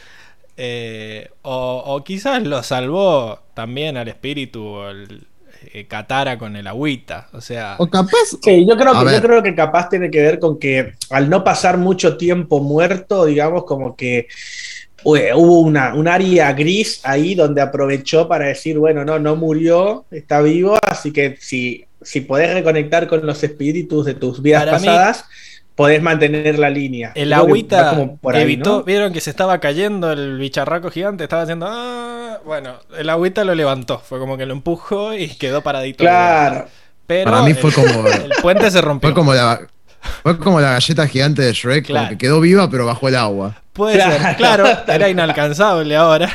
Eh, 0.57 1.29
o, 1.43 1.83
o 1.85 2.03
quizás 2.03 2.43
lo 2.43 2.61
salvó 2.63 3.41
también 3.53 3.95
al 3.95 4.07
espíritu 4.07 4.81
el, 4.83 5.27
eh, 5.73 5.85
Katara 5.87 6.37
con 6.37 6.55
el 6.55 6.67
agüita. 6.67 7.27
O 7.33 7.41
sea, 7.41 7.75
O 7.79 7.87
capaz. 7.89 8.11
Sí, 8.43 8.65
yo 8.67 8.77
creo, 8.77 8.93
que, 8.93 9.11
yo 9.13 9.21
creo 9.21 9.43
que 9.43 9.55
capaz 9.55 9.89
tiene 9.89 10.09
que 10.11 10.21
ver 10.21 10.39
con 10.39 10.57
que 10.59 10.93
al 11.09 11.29
no 11.29 11.43
pasar 11.43 11.77
mucho 11.77 12.17
tiempo 12.17 12.59
muerto, 12.61 13.25
digamos, 13.25 13.63
como 13.65 13.95
que 13.95 14.27
ue- 15.03 15.31
hubo 15.35 15.61
una, 15.61 15.93
un 15.93 16.07
área 16.07 16.51
gris 16.53 17.01
ahí 17.03 17.35
donde 17.35 17.61
aprovechó 17.61 18.27
para 18.27 18.45
decir, 18.47 18.77
bueno, 18.79 19.05
no, 19.05 19.19
no 19.19 19.35
murió, 19.35 20.05
está 20.11 20.41
vivo, 20.41 20.77
así 20.89 21.11
que 21.13 21.37
si, 21.39 21.85
si 22.01 22.21
podés 22.21 22.53
reconectar 22.53 23.07
con 23.07 23.25
los 23.25 23.43
espíritus 23.43 24.05
de 24.05 24.13
tus 24.15 24.41
vidas 24.41 24.65
Para 24.65 24.79
mí- 24.79 24.85
pasadas, 24.87 25.25
podés 25.77 26.01
mantener 26.01 26.59
la 26.59 26.69
línea. 26.69 27.13
el 27.15 27.29
Creo 27.29 27.39
agüita 27.39 27.91
ahí, 27.91 28.41
evitó. 28.41 28.79
¿no? 28.79 28.83
Vieron 28.83 29.13
que 29.13 29.21
se 29.21 29.29
estaba 29.29 29.59
cayendo 29.59 30.11
el 30.11 30.37
bicharraco 30.39 30.91
gigante, 30.91 31.23
estaba 31.23 31.43
haciendo. 31.43 31.67
"Ah", 31.69 32.39
bueno, 32.43 32.79
el 32.97 33.09
agüita 33.09 33.43
lo 33.45 33.55
levantó. 33.55 33.99
Fue 33.99 34.19
como 34.19 34.35
que 34.37 34.45
lo 34.45 34.53
empujó 34.53 35.13
y 35.13 35.29
quedó 35.29 35.61
paradito. 35.61 35.99
Claro. 36.03 36.65
Pero 37.05 37.31
Para 37.31 37.43
mí 37.43 37.53
fue 37.53 37.69
el- 37.69 37.75
como- 37.75 38.07
El 38.09 38.31
puente 38.41 38.69
se 38.71 38.81
rompió. 38.81 39.09
Fue 39.09 39.15
como 39.15 39.33
la. 39.33 39.61
Fue 40.23 40.37
como 40.39 40.59
la 40.61 40.71
galleta 40.71 41.07
gigante 41.07 41.41
de 41.41 41.53
Shrek, 41.53 41.85
como 41.87 41.99
Claro. 41.99 42.09
que 42.09 42.17
quedó 42.17 42.39
viva 42.39 42.69
pero 42.69 42.85
bajo 42.85 43.07
el 43.07 43.15
agua. 43.15 43.55
Puede 43.73 44.01
ser, 44.01 44.35
claro, 44.37 44.65
era 44.87 45.09
inalcanzable 45.09 45.95
ahora. 45.95 46.29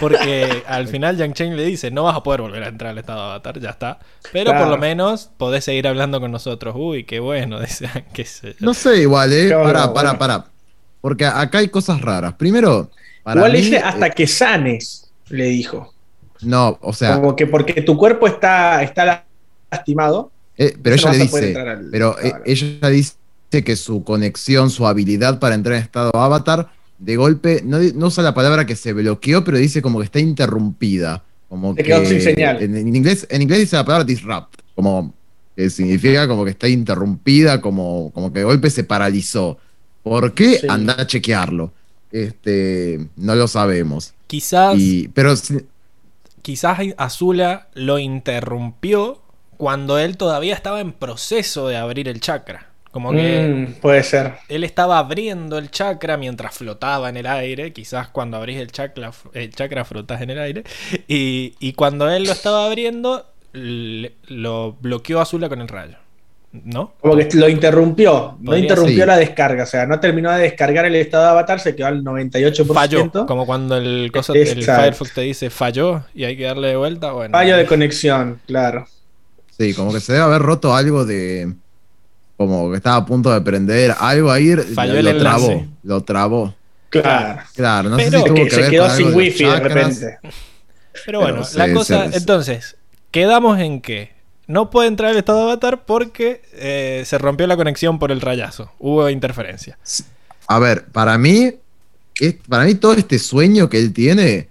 Porque 0.00 0.62
al 0.66 0.88
final 0.88 1.16
Yang 1.16 1.32
Chen 1.34 1.56
le 1.56 1.64
dice, 1.64 1.90
no 1.90 2.04
vas 2.04 2.16
a 2.16 2.22
poder 2.22 2.40
volver 2.42 2.62
a 2.64 2.68
entrar 2.68 2.90
al 2.92 2.98
estado 2.98 3.20
de 3.20 3.24
avatar, 3.26 3.60
ya 3.60 3.70
está. 3.70 3.98
Pero 4.32 4.52
por 4.56 4.66
lo 4.68 4.78
menos 4.78 5.30
podés 5.36 5.64
seguir 5.64 5.86
hablando 5.88 6.20
con 6.20 6.30
nosotros. 6.32 6.74
Uy, 6.76 7.04
qué 7.04 7.20
bueno, 7.20 7.60
dice, 7.62 7.88
qué 8.12 8.24
sé 8.24 8.50
yo. 8.58 8.66
No 8.66 8.74
sé, 8.74 8.98
igual, 9.02 9.32
eh. 9.32 9.46
Claro, 9.48 9.64
Pará, 9.64 9.80
bueno. 9.86 9.94
pará, 9.94 10.18
pará. 10.18 10.44
Porque 11.00 11.24
acá 11.26 11.58
hay 11.58 11.68
cosas 11.68 12.00
raras. 12.00 12.34
Primero, 12.34 12.90
para 13.22 13.40
Igual 13.40 13.52
mí, 13.52 13.58
dice 13.58 13.78
hasta 13.78 14.06
eh, 14.08 14.12
que 14.14 14.26
sanes, 14.26 15.10
le 15.28 15.44
dijo. 15.44 15.94
No, 16.42 16.78
o 16.82 16.92
sea, 16.92 17.14
como 17.16 17.34
que 17.36 17.46
porque 17.46 17.82
tu 17.82 17.96
cuerpo 17.96 18.26
está, 18.26 18.82
está 18.82 19.24
lastimado. 19.70 20.30
eh, 20.56 20.76
pero 20.82 20.96
no 20.96 21.02
ella 21.02 21.12
le 21.12 21.18
dice. 21.18 21.56
al- 21.58 21.88
Pero 21.90 22.16
eh, 22.18 22.30
claro. 22.30 22.42
ella 22.46 22.88
dice 22.88 23.14
que 23.64 23.76
su 23.76 24.04
conexión, 24.04 24.70
su 24.70 24.86
habilidad 24.86 25.38
para 25.38 25.54
entrar 25.54 25.76
en 25.76 25.82
estado 25.82 26.10
avatar, 26.14 26.68
de 26.98 27.16
golpe, 27.16 27.62
no, 27.64 27.78
no 27.94 28.06
usa 28.06 28.22
la 28.22 28.34
palabra 28.34 28.66
que 28.66 28.76
se 28.76 28.92
bloqueó, 28.92 29.44
pero 29.44 29.58
dice 29.58 29.82
como 29.82 29.98
que 29.98 30.04
está 30.04 30.20
interrumpida. 30.20 31.24
Como 31.48 31.74
Se 31.74 31.82
que, 31.82 31.84
quedó 31.84 32.04
sin 32.04 32.20
señal. 32.20 32.62
En, 32.62 32.76
en 32.76 32.94
inglés, 32.94 33.26
en 33.30 33.42
inglés 33.42 33.60
dice 33.60 33.76
la 33.76 33.84
palabra 33.84 34.04
disrupt, 34.04 34.60
como 34.74 35.14
que 35.56 35.70
significa 35.70 36.28
como 36.28 36.44
que 36.44 36.50
está 36.50 36.68
interrumpida, 36.68 37.60
como, 37.60 38.10
como 38.12 38.32
que 38.32 38.40
de 38.40 38.44
golpe 38.44 38.70
se 38.70 38.84
paralizó. 38.84 39.58
¿Por 40.02 40.32
qué? 40.34 40.58
Sí. 40.58 40.66
Anda 40.68 40.94
a 40.98 41.06
chequearlo. 41.06 41.72
Este, 42.12 43.06
no 43.16 43.34
lo 43.34 43.48
sabemos. 43.48 44.14
Quizás, 44.26 44.76
Y, 44.78 45.08
pero 45.08 45.34
quizás 46.42 46.78
Azula 46.96 47.68
lo 47.74 47.98
interrumpió 47.98 49.20
cuando 49.56 49.98
él 49.98 50.16
todavía 50.16 50.54
estaba 50.54 50.80
en 50.80 50.92
proceso 50.92 51.68
de 51.68 51.76
abrir 51.76 52.08
el 52.08 52.20
chakra. 52.20 52.68
Como 52.90 53.12
que 53.12 53.66
Mm, 53.68 53.80
puede 53.80 54.02
ser. 54.02 54.34
él 54.48 54.64
estaba 54.64 54.98
abriendo 54.98 55.58
el 55.58 55.70
chakra 55.70 56.16
mientras 56.16 56.54
flotaba 56.56 57.08
en 57.10 57.16
el 57.18 57.26
aire. 57.26 57.72
Quizás 57.72 58.08
cuando 58.08 58.36
abrís 58.38 58.58
el 58.58 58.72
chakra, 58.72 59.12
el 59.34 59.54
chakra 59.54 59.84
flotas 59.84 60.20
en 60.22 60.30
el 60.30 60.38
aire. 60.38 60.64
Y, 61.06 61.54
y 61.60 61.74
cuando 61.74 62.10
él 62.10 62.24
lo 62.24 62.32
estaba 62.32 62.66
abriendo, 62.66 63.26
le- 63.52 64.12
lo 64.26 64.72
bloqueó 64.80 65.20
Azula 65.20 65.48
con 65.48 65.60
el 65.60 65.68
rayo. 65.68 65.96
¿No? 66.50 66.94
Como 67.00 67.14
que 67.14 67.28
lo 67.34 67.46
interrumpió. 67.46 68.38
No 68.40 68.56
interrumpió 68.56 68.96
ser. 68.96 69.06
la 69.08 69.16
descarga. 69.18 69.64
O 69.64 69.66
sea, 69.66 69.84
no 69.86 70.00
terminó 70.00 70.32
de 70.32 70.40
descargar 70.44 70.86
el 70.86 70.94
estado 70.96 71.24
de 71.24 71.30
avatar, 71.30 71.60
se 71.60 71.76
quedó 71.76 71.88
al 71.88 72.02
98%. 72.02 72.74
Falló. 72.74 73.26
Como 73.26 73.44
cuando 73.44 73.76
el, 73.76 74.10
cosa, 74.10 74.32
el. 74.32 74.64
Firefox 74.64 75.12
te 75.12 75.20
dice 75.20 75.50
falló 75.50 76.04
y 76.14 76.24
hay 76.24 76.38
que 76.38 76.44
darle 76.44 76.68
de 76.68 76.76
vuelta. 76.76 77.12
Bueno, 77.12 77.32
Fallo 77.36 77.54
de 77.56 77.66
conexión, 77.66 78.40
claro. 78.46 78.86
Sí, 79.58 79.74
como 79.74 79.92
que 79.92 80.00
se 80.00 80.12
debe 80.14 80.24
haber 80.24 80.40
roto 80.42 80.74
algo 80.74 81.04
de. 81.04 81.52
Como 82.38 82.70
que 82.70 82.76
estaba 82.78 82.96
a 82.96 83.04
punto 83.04 83.30
de 83.32 83.40
prender 83.42 83.94
algo 83.98 84.30
ahí. 84.30 84.54
Falló 84.74 84.94
lo, 84.94 84.98
el 85.00 85.06
enlace. 85.08 85.46
trabó. 85.46 85.66
Lo 85.82 86.00
trabó. 86.02 86.54
Claro. 86.88 87.42
Claro, 87.54 87.90
no 87.90 87.96
Pero- 87.98 88.10
sé 88.10 88.16
si 88.18 88.24
tuvo 88.24 88.34
Que 88.36 88.44
que 88.44 88.50
se 88.50 88.60
ver 88.62 88.70
quedó 88.70 88.90
sin 88.90 89.14
wifi 89.14 89.44
de 89.44 89.50
chakras. 89.50 89.74
repente. 89.74 90.18
Pero 91.04 91.20
bueno, 91.20 91.42
Pero 91.44 91.58
la 91.58 91.66
sí, 91.66 91.72
cosa. 91.74 92.06
sí. 92.10 92.16
Entonces, 92.16 92.76
quedamos 93.10 93.58
en 93.58 93.80
que 93.82 94.12
no 94.46 94.70
puede 94.70 94.88
entrar 94.88 95.10
al 95.10 95.16
estado 95.18 95.38
de 95.40 95.44
avatar 95.44 95.84
porque 95.84 96.40
eh, 96.54 97.02
se 97.04 97.18
rompió 97.18 97.46
la 97.46 97.56
conexión 97.56 97.98
por 97.98 98.10
el 98.10 98.20
rayazo. 98.22 98.70
Hubo 98.78 99.10
interferencia. 99.10 99.76
A 100.46 100.58
ver, 100.58 100.86
para 100.86 101.18
mí, 101.18 101.52
es- 102.20 102.36
para 102.48 102.64
mí 102.64 102.74
todo 102.76 102.94
este 102.94 103.18
sueño 103.18 103.68
que 103.68 103.78
él 103.78 103.92
tiene 103.92 104.48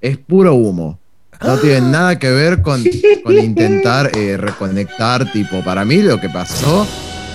es 0.00 0.16
puro 0.16 0.54
humo. 0.54 0.98
No 1.42 1.58
tiene 1.58 1.80
nada 1.82 2.18
que 2.18 2.30
ver 2.30 2.62
con, 2.62 2.82
intentar 3.26 4.16
eh, 4.16 4.36
reconectar, 4.36 5.30
tipo, 5.32 5.62
para 5.62 5.84
mí 5.84 6.02
lo 6.02 6.20
que 6.20 6.28
pasó 6.28 6.86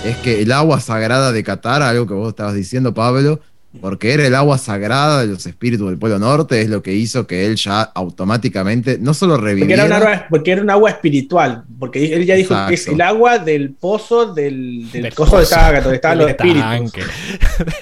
es 0.04 0.16
que 0.18 0.42
el 0.42 0.52
agua 0.52 0.80
sagrada 0.80 1.32
de 1.32 1.44
Qatar, 1.44 1.82
algo 1.82 2.06
que 2.06 2.14
vos 2.14 2.30
estabas 2.30 2.54
diciendo, 2.54 2.94
Pablo, 2.94 3.40
porque 3.80 4.12
era 4.12 4.26
el 4.26 4.34
agua 4.34 4.58
sagrada 4.58 5.20
de 5.20 5.28
los 5.28 5.46
espíritus 5.46 5.88
del 5.88 5.96
Polo 5.98 6.18
Norte, 6.18 6.60
es 6.60 6.68
lo 6.68 6.82
que 6.82 6.92
hizo 6.92 7.26
que 7.28 7.46
él 7.46 7.54
ya 7.54 7.82
automáticamente 7.82 8.98
no 9.00 9.14
solo 9.14 9.34
Porque 9.34 9.46
reviviera, 9.46 9.84
era, 9.84 9.96
un 9.96 10.02
agua, 10.02 10.26
porque 10.28 10.50
era 10.50 10.62
un 10.62 10.70
agua 10.70 10.90
espiritual. 10.90 11.62
Porque 11.78 12.12
él 12.12 12.26
ya 12.26 12.34
dijo 12.34 12.54
que 12.66 12.74
es 12.74 12.88
el 12.88 13.00
agua 13.00 13.38
del 13.38 13.70
pozo 13.74 14.34
del, 14.34 14.90
del 14.90 15.02
Del 15.04 15.14
coso 15.14 15.38
de. 15.38 15.46
Saga, 15.46 15.80
donde 15.82 15.96
estaban 15.96 16.18
los 16.18 16.30
espíritus. 16.30 16.62
estanque. 16.62 17.02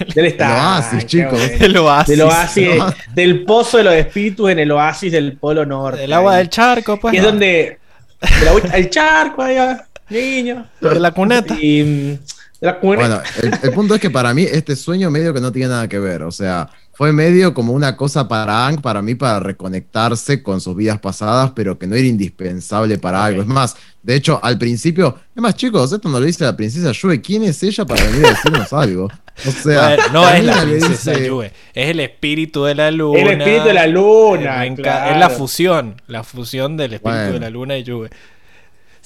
Del 0.15 0.25
estanque, 0.25 0.53
oasis, 0.61 1.05
chicos. 1.07 1.41
El 1.59 1.77
oasis. 1.77 2.07
Del 2.09 2.21
oasis, 2.21 2.57
El 2.67 2.79
oasis. 2.79 2.97
del 3.15 3.43
pozo 3.45 3.77
de 3.79 3.83
los 3.85 3.93
espíritus 3.95 4.49
en 4.51 4.59
el 4.59 4.71
oasis 4.71 5.11
del 5.11 5.37
Polo 5.37 5.65
Norte. 5.65 6.03
El 6.03 6.13
agua 6.13 6.37
del 6.37 6.49
charco, 6.49 6.99
pues. 6.99 7.13
Que 7.13 7.17
es 7.17 7.23
donde. 7.23 7.79
agüita- 8.21 8.75
el 8.75 8.89
charco 8.91 9.41
allá, 9.41 9.85
niño. 10.09 10.67
De 10.81 10.99
la 10.99 11.11
cuneta. 11.11 11.55
Y. 11.59 12.19
la. 12.61 12.79
Bueno, 12.81 13.21
el, 13.41 13.53
el 13.63 13.71
punto 13.73 13.95
es 13.95 14.01
que 14.01 14.09
para 14.09 14.33
mí 14.33 14.43
este 14.43 14.75
sueño 14.75 15.09
medio 15.09 15.33
que 15.33 15.41
no 15.41 15.51
tiene 15.51 15.69
nada 15.69 15.87
que 15.87 15.99
ver. 15.99 16.23
O 16.23 16.31
sea, 16.31 16.69
fue 16.93 17.13
medio 17.13 17.53
como 17.53 17.71
una 17.73 17.95
cosa 17.95 18.27
para 18.27 18.67
Ang, 18.67 18.81
para 18.81 19.01
mí, 19.01 19.15
para 19.15 19.39
reconectarse 19.39 20.43
con 20.43 20.59
sus 20.59 20.75
vidas 20.75 20.99
pasadas, 20.99 21.51
pero 21.55 21.79
que 21.79 21.87
no 21.87 21.95
era 21.95 22.05
indispensable 22.07 22.97
para 22.97 23.23
algo. 23.23 23.41
Es 23.41 23.47
más, 23.47 23.77
de 24.03 24.15
hecho, 24.15 24.39
al 24.43 24.57
principio, 24.57 25.17
es 25.35 25.41
más, 25.41 25.55
chicos, 25.55 25.93
esto 25.93 26.09
no 26.09 26.19
lo 26.19 26.25
dice 26.25 26.43
la 26.43 26.57
princesa 26.57 26.91
Yue. 26.91 27.21
¿Quién 27.21 27.43
es 27.43 27.63
ella 27.63 27.85
para 27.85 28.03
venir 28.03 28.25
a 28.25 28.29
decirnos 28.31 28.73
algo? 28.73 29.07
O 29.47 29.51
sea, 29.51 29.95
no 30.11 30.27
es 30.29 30.43
la 30.43 30.61
princesa 30.63 31.11
dice- 31.11 31.27
Yue, 31.27 31.53
es 31.73 31.89
el 31.89 32.01
espíritu 32.01 32.65
de 32.65 32.75
la 32.75 32.91
luna. 32.91 33.19
El 33.21 33.39
espíritu 33.41 33.63
de 33.67 33.73
la 33.73 33.87
luna, 33.87 34.65
Eh, 34.65 34.75
claro. 34.75 35.13
Es 35.13 35.17
la 35.19 35.29
fusión, 35.29 36.01
la 36.07 36.25
fusión 36.25 36.75
del 36.75 36.95
espíritu 36.95 37.17
Bueno. 37.17 37.33
de 37.35 37.39
la 37.39 37.49
luna 37.49 37.77
y 37.77 37.83
Yue. 37.83 38.09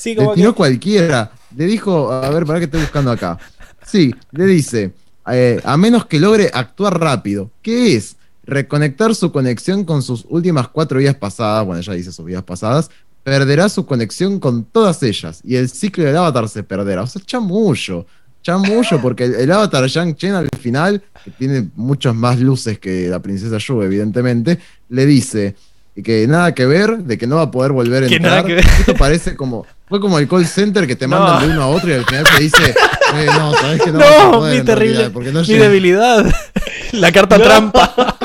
Sí, 0.04 0.16
Le 0.16 0.28
tiró 0.36 0.52
que 0.52 0.58
cualquiera. 0.58 1.32
Le 1.56 1.66
dijo, 1.66 2.12
a 2.12 2.30
ver, 2.30 2.46
para 2.46 2.60
que 2.60 2.66
estoy 2.66 2.82
buscando 2.82 3.10
acá. 3.10 3.38
Sí, 3.86 4.14
le 4.32 4.46
dice, 4.46 4.92
eh, 5.32 5.62
a 5.64 5.78
menos 5.78 6.08
que 6.08 6.20
logre 6.20 6.52
actuar 6.54 7.00
rápido. 7.00 7.52
¿Qué 7.62 7.96
es? 7.96 8.18
Reconectar 8.44 9.16
su 9.16 9.32
conexión 9.32 9.86
con 9.86 10.02
sus 10.02 10.26
últimas 10.28 10.68
cuatro 10.68 11.00
vidas 11.00 11.16
pasadas. 11.16 11.66
Bueno, 11.66 11.82
ya 11.82 11.94
dice 11.94 12.12
sus 12.12 12.26
vidas 12.26 12.44
pasadas. 12.44 12.92
Perderá 13.24 13.70
su 13.70 13.86
conexión 13.86 14.42
con 14.42 14.66
todas 14.66 15.02
ellas. 15.04 15.40
Y 15.42 15.56
el 15.56 15.70
ciclo 15.70 16.04
del 16.04 16.18
avatar 16.18 16.50
se 16.50 16.64
perderá. 16.64 17.04
O 17.04 17.08
sea, 17.08 17.22
chamullo. 17.26 18.06
Chamullo, 18.42 19.02
porque 19.02 19.24
el, 19.24 19.36
el 19.36 19.52
avatar 19.54 19.88
Yang 19.88 20.16
Chen 20.18 20.34
al 20.34 20.50
final, 20.60 21.02
que 21.24 21.32
tiene 21.32 21.70
muchas 21.76 22.14
más 22.14 22.42
luces 22.42 22.78
que 22.78 23.08
la 23.08 23.22
princesa 23.22 23.58
Yu, 23.58 23.82
evidentemente, 23.82 24.60
le 24.90 25.06
dice 25.06 25.56
que 26.02 26.26
nada 26.28 26.54
que 26.56 26.66
ver, 26.66 26.98
de 27.00 27.18
que 27.18 27.28
no 27.28 27.36
va 27.36 27.44
a 27.44 27.52
poder 27.52 27.72
volver 27.72 28.06
a 28.06 28.08
Que 28.08 28.20
nada 28.20 28.40
entrar. 28.40 28.46
que 28.48 28.54
ver. 28.56 28.66
Esto 28.80 28.96
parece 28.96 29.36
como. 29.36 29.66
Fue 29.88 30.00
como 30.00 30.18
el 30.18 30.28
call 30.28 30.48
center 30.48 30.88
que 30.88 30.96
te 30.96 31.08
No. 31.10 31.20
mandan 31.20 31.48
de 31.50 31.54
uno 31.54 31.64
a 31.64 31.68
otro 31.68 31.90
y 31.90 31.94
al 31.94 32.06
final 32.06 32.26
te 32.36 32.42
dice, 32.44 32.72
eh, 33.16 33.28
no, 33.38 33.54
sabes 33.54 33.82
que 33.82 33.92
no, 33.92 34.00
vas 34.00 34.08
a 34.12 34.24
No, 34.24 34.32
poder 34.32 34.60
mi 34.60 34.66
terrible, 34.66 35.10
no 35.14 35.20
mi 35.42 35.44
llega". 35.46 35.64
debilidad. 35.66 36.26
La 36.94 37.12
carta 37.12 37.38
No. 37.38 37.44
trampa. 37.44 38.18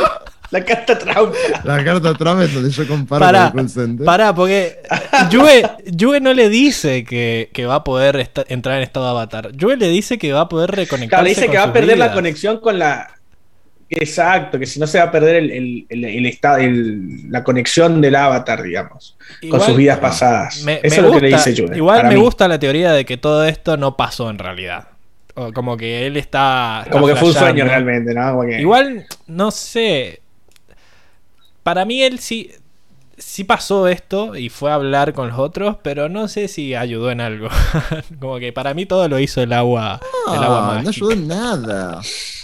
La 0.50 0.64
carta 0.64 0.98
trampa. 0.98 1.36
La 1.64 1.84
carta 1.84 2.14
trama 2.14 2.44
es 2.44 2.54
donde 2.54 2.70
yo 2.70 2.86
comparo 2.88 3.20
Pará, 3.22 3.50
con 3.50 3.60
el 3.60 3.66
call 3.66 3.70
center. 3.70 4.06
pará, 4.06 4.34
porque 4.34 4.78
Yue, 5.30 5.62
Yue 5.92 6.20
no 6.20 6.32
le 6.32 6.48
dice 6.48 7.04
que, 7.04 7.50
que 7.52 7.66
va 7.66 7.74
a 7.76 7.84
poder 7.84 8.30
entrar 8.48 8.76
en 8.78 8.82
estado 8.82 9.06
avatar. 9.08 9.52
Yue 9.52 9.76
le 9.76 9.88
dice 9.88 10.16
que 10.16 10.32
va 10.32 10.42
a 10.42 10.48
poder 10.48 10.70
reconectarse 10.70 11.08
Claro, 11.10 11.24
le 11.24 11.28
dice 11.30 11.42
con 11.46 11.52
que 11.52 11.58
va 11.58 11.64
a 11.64 11.72
perder 11.74 11.98
la 11.98 12.14
conexión 12.14 12.60
con 12.60 12.78
la. 12.78 13.17
Exacto, 13.90 14.58
que 14.58 14.66
si 14.66 14.78
no 14.80 14.86
se 14.86 14.98
va 14.98 15.04
a 15.04 15.10
perder 15.10 15.36
el, 15.36 15.50
el, 15.50 15.86
el, 15.88 16.04
el 16.04 16.26
esta- 16.26 16.60
el- 16.60 17.30
la 17.30 17.42
conexión 17.44 18.00
del 18.00 18.14
avatar, 18.16 18.62
digamos, 18.62 19.16
Igual- 19.40 19.58
con 19.60 19.66
sus 19.68 19.76
vidas 19.76 19.98
pasadas. 19.98 20.62
Me- 20.64 20.80
Eso 20.82 21.02
me 21.02 21.06
es 21.08 21.12
lo 21.12 21.12
que 21.12 21.20
le 21.20 21.28
dice 21.36 21.54
Jude. 21.56 21.76
Igual 21.76 22.02
me 22.08 22.14
mí. 22.14 22.20
gusta 22.20 22.48
la 22.48 22.58
teoría 22.58 22.92
de 22.92 23.04
que 23.04 23.16
todo 23.16 23.44
esto 23.44 23.76
no 23.76 23.96
pasó 23.96 24.28
en 24.30 24.38
realidad. 24.38 24.88
O 25.34 25.52
como 25.52 25.76
que 25.76 26.06
él 26.06 26.16
está. 26.16 26.80
está 26.80 26.90
Como 26.90 27.06
que 27.06 27.14
fue 27.14 27.28
un 27.28 27.34
sueño 27.34 27.64
realmente, 27.64 28.12
¿no? 28.12 28.42
Igual, 28.44 29.06
no 29.28 29.50
sé. 29.52 30.20
Para 31.62 31.84
mí 31.84 32.02
él 32.02 32.18
sí. 32.18 32.50
Sí 33.16 33.42
pasó 33.42 33.88
esto 33.88 34.36
y 34.36 34.48
fue 34.48 34.70
a 34.70 34.74
hablar 34.74 35.12
con 35.12 35.28
los 35.30 35.38
otros, 35.40 35.76
pero 35.82 36.08
no 36.08 36.28
sé 36.28 36.46
si 36.46 36.76
ayudó 36.76 37.10
en 37.10 37.20
algo. 37.20 37.48
como 38.20 38.38
que 38.38 38.52
para 38.52 38.74
mí 38.74 38.86
todo 38.86 39.08
lo 39.08 39.18
hizo 39.18 39.42
el 39.42 39.52
agua. 39.52 40.00
el 40.32 40.42
agua 40.42 40.78
Ah, 40.78 40.82
no 40.84 40.88
ayudó 40.90 41.10
en 41.12 41.26
nada. 41.26 42.00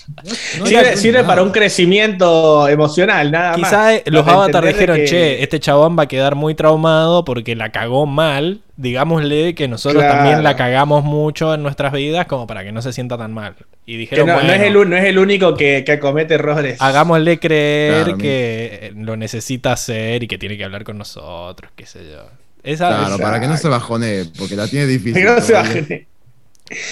No- 0.07 0.23
no 0.61 0.97
Sirve, 0.97 1.25
para 1.25 1.43
un 1.43 1.51
crecimiento 1.51 2.69
emocional, 2.69 3.31
nada 3.31 3.57
más. 3.57 3.71
Quizá 3.71 3.95
eh, 3.95 4.03
los 4.07 4.27
avatars 4.27 4.67
dijeron, 4.67 4.97
que- 4.99 5.05
che, 5.07 5.43
este 5.43 5.61
chabón 5.61 5.99
va 5.99 6.05
a 6.05 6.09
quedar 6.09 6.35
muy 6.35 6.55
traumado 6.55 7.25
porque 7.25 7.55
la 7.57 7.71
cagó 7.73 8.07
mal. 8.07 8.61
Digámosle 8.77 9.55
que 9.55 9.69
nosotros 9.69 10.03
Claro. 10.03 10.17
también 10.19 10.43
la 10.43 10.57
cagamos 10.57 11.05
mucho 11.05 11.55
en 11.55 11.63
nuestras 11.63 11.93
vidas 11.93 12.27
como 12.27 12.47
para 12.47 12.65
que 12.65 12.73
no 12.73 12.83
se 12.83 12.93
sienta 12.93 13.17
tan 13.17 13.33
mal. 13.33 13.55
Y 13.87 13.93
que 13.93 13.99
dijeron, 13.99 14.27
no, 14.27 14.35
no 14.35 14.41
es 14.41 14.47
"Bueno, 14.47 14.65
el, 14.65 14.77
un- 14.77 14.91
no 14.91 14.97
es 14.97 15.05
el 15.05 15.19
único 15.19 15.55
que, 15.57 15.85
que 15.85 15.93
acomete 15.93 16.35
errores. 16.35 16.81
hagámosle 16.83 17.39
creer 17.39 18.03
Claro, 18.05 18.19
que 18.19 18.93
lo 18.97 19.17
necesita 19.17 19.73
hacer 19.73 20.23
y 20.25 20.27
que 20.27 20.39
tiene 20.39 20.57
que 20.57 20.65
hablar 20.65 20.83
con 20.85 20.99
nosotros, 20.99 21.71
qué 21.77 21.87
sé 21.87 22.01
yo. 22.11 22.25
Esa, 22.65 22.89
Claro, 22.89 23.15
esa- 23.15 23.23
para 23.23 23.41
que 23.41 23.47
no 23.47 23.57
se 23.57 23.69
bajonee, 23.69 24.25
porque 24.39 24.57
la 24.57 24.67
tiene 24.67 24.87
difícil. 24.87 25.15
Que 25.15 25.25
no 25.25 25.41
se 25.41 25.53
baje, 25.53 26.07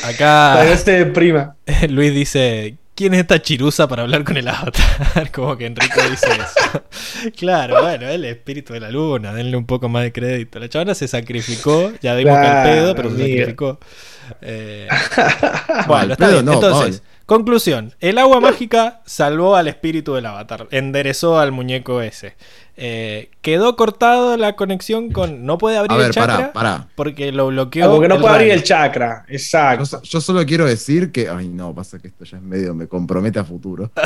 acá 0.05 0.55
para 0.59 0.77
se 0.77 0.93
deprima. 1.05 1.57
Luis 1.89 2.15
dice, 2.15 2.77
¿quién 2.95 3.15
es 3.15 3.21
esta 3.21 3.41
chirusa 3.41 3.89
para 3.89 4.03
hablar 4.03 4.25
con 4.25 4.37
el 4.37 4.49
avatar? 4.49 5.31
Como 5.33 5.57
que 5.57 5.67
Enrico 5.67 6.01
dice 6.11 6.29
eso. 6.31 7.33
claro, 7.37 7.83
bueno, 7.83 8.09
el 8.09 8.25
espíritu 8.25 8.73
de 8.73 8.81
la 8.81 8.91
luna, 8.91 9.33
denle 9.33 9.57
un 9.57 9.67
poco 9.67 9.89
más 9.89 10.03
de 10.03 10.13
crédito. 10.13 10.59
La 10.59 10.69
chavana 10.69 10.95
se 10.95 11.09
sacrificó, 11.09 11.93
ya 12.01 12.15
vimos 12.15 12.37
que 12.37 12.43
Claro, 12.43 12.71
el 12.71 12.77
pedo, 12.77 12.95
pero 12.95 13.11
se 13.11 13.17
sacrificó. 13.19 13.79
Eh, 14.41 14.89
bueno, 15.87 16.13
está 16.13 16.29
bien. 16.29 16.45
no, 16.45 16.55
Entonces, 16.55 17.03
conclusión. 17.27 17.95
El 18.01 18.19
agua 18.19 18.41
mágica 18.41 19.03
salvó 19.05 19.57
al 19.57 19.69
espíritu 19.69 20.15
del 20.15 20.27
avatar, 20.27 20.69
enderezó 20.71 21.39
al 21.39 21.53
muñeco 21.53 22.01
ese. 22.01 22.37
Eh, 22.77 23.31
quedó 23.43 23.77
cortado 23.77 24.37
la 24.37 24.55
conexión 24.57 25.11
con... 25.13 25.45
No 25.45 25.59
puede 25.59 25.77
abrir 25.77 25.93
A 25.93 25.97
ver, 25.97 26.07
el 26.07 26.13
chakra 26.13 26.37
pará, 26.37 26.53
pará. 26.53 26.89
porque 26.95 27.31
lo 27.33 27.49
bloqueó. 27.49 27.85
Ah, 27.87 27.91
porque 27.91 28.09
no 28.09 28.19
puede 28.21 28.35
abrir 28.35 28.51
el 28.53 28.63
chakra. 28.63 29.25
Exacto. 29.29 30.01
yo 30.03 30.21
solo 30.21 30.45
quiero 30.47 30.65
decir 30.65 31.13
que. 31.13 31.29
Ay, 31.29 31.49
no, 31.49 31.75
pasa 31.75 31.99
que 31.99 32.09
esto 32.09 32.25
ya 32.25 32.39
es 32.39 32.43
medio. 32.43 32.75
Me 32.75 32.87
compromete 32.87 33.39
a 33.39 33.45
futuro. 33.45 33.91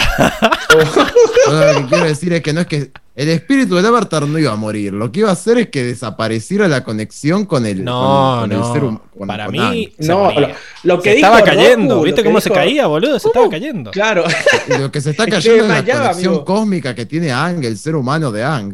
Yo 1.49 1.73
lo 1.73 1.81
que 1.81 1.87
quiero 1.87 2.05
decir 2.05 2.33
es 2.33 2.43
que 2.43 2.53
no 2.53 2.61
es 2.61 2.67
que. 2.67 2.91
El 3.15 3.31
espíritu 3.31 3.77
del 3.77 3.87
Avatar 3.87 4.27
no 4.29 4.39
iba 4.39 4.53
a 4.53 4.57
morir. 4.57 4.93
Lo 4.93 5.11
que 5.11 5.21
iba 5.21 5.31
a 5.31 5.33
hacer 5.33 5.57
es 5.57 5.71
que 5.71 5.83
desapareciera 5.85 6.69
la 6.69 6.85
conexión 6.85 7.47
con 7.47 7.65
el, 7.65 7.83
No, 7.83 8.41
con, 8.41 8.51
con 8.51 8.59
no. 8.61 8.67
el 8.67 8.73
ser 8.75 8.85
humano. 8.85 9.03
Para 9.27 9.49
mí, 9.49 9.95
No, 10.01 10.31
lo, 10.39 10.49
lo 10.83 11.01
que 11.01 11.11
se 11.11 11.17
dijo 11.17 11.27
estaba 11.29 11.43
cayendo. 11.43 11.95
Roku, 11.95 12.05
¿Viste 12.05 12.21
lo 12.21 12.25
que 12.25 12.29
cómo 12.29 12.41
se 12.43 12.51
caía, 12.51 12.87
boludo? 12.89 13.19
Se 13.19 13.29
estaba 13.29 13.49
cayendo. 13.49 13.91
Claro. 13.91 14.25
Lo 14.79 14.93
que 14.93 15.01
se 15.01 15.13
está 15.13 15.23
Es 15.25 15.31
que 15.31 15.37
cayendo 15.37 15.63
es 15.65 15.69
la 15.71 15.77
conexión 15.99 16.27
amigo. 16.35 16.45
cósmica 16.45 16.95
que 16.95 17.07
tiene 17.07 17.33
Ang, 17.33 17.65
el 17.65 17.79
ser 17.79 17.97
humano 17.97 18.31
de 18.31 18.45
Ang. 18.45 18.66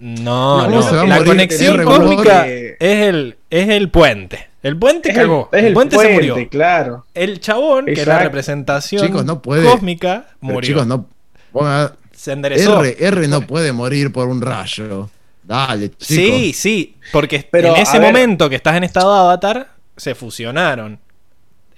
No, 0.00 0.62
No, 0.68 0.76
no. 0.76 0.82
se 0.82 0.94
va 0.96 1.02
a 1.02 1.06
La 1.06 1.14
morir, 1.16 1.28
conexión 1.32 1.84
cósmica 1.84 2.46
es 2.46 2.76
el, 2.80 3.36
es 3.50 3.68
el 3.68 3.90
puente. 3.90 4.46
El 4.62 4.76
puente 4.76 5.10
Es 5.10 5.16
el, 5.16 5.22
cagó. 5.22 5.48
es 5.52 5.58
el, 5.60 5.66
el 5.66 5.72
puente, 5.74 5.96
se 5.98 6.08
murió. 6.14 6.48
claro. 6.50 7.06
El 7.14 7.40
chabón, 7.40 7.86
que 7.86 7.92
es 7.92 8.06
la 8.06 8.18
representación 8.18 9.06
Chicos, 9.06 9.24
no 9.24 9.40
puede. 9.40 9.68
cósmica, 9.68 10.26
Pero 10.40 10.52
murió. 10.54 10.68
chicos, 10.68 10.86
no. 10.86 11.06
ponga- 11.52 11.94
Se 12.12 12.32
enderezó. 12.32 12.82
R, 12.84 12.96
R 12.98 13.28
no 13.28 13.42
puede 13.42 13.72
morir 13.72 14.12
por 14.12 14.28
un 14.28 14.40
rayo. 14.42 15.08
Dale, 15.44 15.90
chicos. 15.90 16.06
Sí, 16.06 16.52
sí. 16.52 16.96
Porque 17.12 17.46
Pero, 17.50 17.74
en 17.74 17.82
ese 17.82 17.98
ver. 17.98 18.12
momento 18.12 18.50
que 18.50 18.56
estás 18.56 18.76
en 18.76 18.84
estado 18.84 19.12
avatar, 19.14 19.68
se 19.96 20.14
fusionaron. 20.14 20.98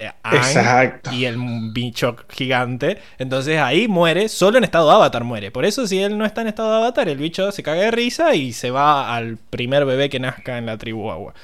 Eh, 0.01 0.11
Aang 0.23 0.37
Exacto. 0.37 1.13
Y 1.13 1.27
el 1.27 1.37
bicho 1.73 2.17
gigante. 2.31 2.99
Entonces 3.19 3.61
ahí 3.61 3.87
muere, 3.87 4.29
solo 4.29 4.57
en 4.59 4.65
estado 4.65 4.91
avatar 4.91 5.25
muere. 5.25 5.51
Por 5.51 5.67
eso, 5.67 5.87
si 5.87 6.03
él 6.03 6.17
no 6.17 6.25
está 6.25 6.41
en 6.41 6.49
estado 6.49 6.73
avatar, 6.73 7.09
el 7.09 7.19
bicho 7.19 7.53
se 7.53 7.63
caga 7.63 7.83
de 7.83 7.91
risa 7.91 8.35
y 8.35 8.53
se 8.55 8.71
va 8.71 9.15
al 9.15 9.37
primer 9.37 9.85
bebé 9.85 10.09
que 10.09 10.19
nazca 10.19 10.57
en 10.57 10.67
la 10.67 10.79
tribu 10.79 11.11
agua. 11.11 11.35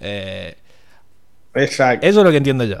Eh, 0.00 0.56
Exacto. 1.54 2.06
eso 2.06 2.20
es 2.20 2.24
lo 2.24 2.30
que 2.30 2.38
entiendo 2.38 2.64
yo. 2.64 2.78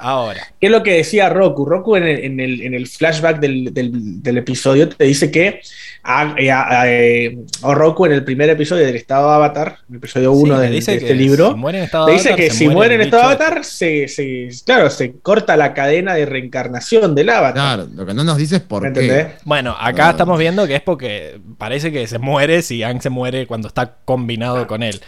Ahora, 0.00 0.40
¿Qué 0.60 0.66
es 0.66 0.72
lo 0.72 0.82
que 0.82 0.94
decía 0.94 1.28
Roku? 1.28 1.64
Roku 1.66 1.96
en 1.96 2.04
el, 2.04 2.24
en 2.24 2.40
el- 2.40 2.60
en 2.62 2.74
el 2.74 2.86
flashback 2.86 3.38
del, 3.38 3.72
del- 3.74 4.22
del 4.22 4.38
episodio 4.38 4.88
te 4.88 5.04
dice 5.04 5.30
que 5.30 5.60
a, 6.02 6.34
eh, 6.38 6.50
a- 6.50 6.84
eh, 6.86 7.36
o 7.62 7.74
Roku 7.74 8.06
en 8.06 8.12
el 8.12 8.24
primer 8.24 8.48
episodio 8.48 8.86
del 8.86 8.96
estado 8.96 9.28
de 9.28 9.34
Avatar, 9.34 9.76
el 9.90 9.96
episodio 9.96 10.32
1 10.32 10.54
sí, 10.56 10.60
de, 10.62 10.68
te 10.68 10.74
dice 10.74 10.92
de 10.92 10.98
que 10.98 11.04
este 11.04 11.14
libro, 11.14 11.48
si 11.50 11.54
muere 11.56 11.78
en 11.78 11.84
estado 11.84 12.06
te 12.06 12.12
dice 12.12 12.28
avatar, 12.30 12.44
que 12.44 12.50
se 12.50 12.56
si 12.56 12.64
muere 12.64 12.76
muere 12.76 12.94
en 12.94 13.00
el 13.02 13.06
estado 13.08 13.22
de. 13.28 13.34
Avatar, 13.34 13.64
se, 13.64 14.08
se- 14.08 14.48
claro, 14.64 14.88
se 14.90 15.12
corta 15.20 15.56
la 15.58 15.74
cadena 15.74 16.14
de 16.14 16.24
reencarnación 16.26 17.14
del 17.14 17.28
Avatar. 17.28 17.52
Claro, 17.54 17.88
lo 17.94 18.06
que 18.06 18.14
no 18.14 18.24
nos 18.24 18.38
dice 18.38 18.56
es 18.56 18.62
por 18.62 18.82
¿Me 18.82 18.92
qué. 18.92 19.00
entendés? 19.00 19.26
Bueno, 19.44 19.76
acá 19.78 20.08
Ah. 20.08 20.10
estamos 20.12 20.38
viendo 20.38 20.66
que 20.66 20.76
es 20.76 20.82
porque 20.82 21.40
parece 21.58 21.92
que 21.92 22.06
se 22.06 22.18
muere 22.18 22.62
si 22.62 22.82
Ang 22.82 23.02
se 23.02 23.10
muere 23.10 23.46
cuando 23.46 23.68
está 23.68 23.96
combinado 24.06 24.66
con 24.66 24.82
él. 24.82 25.00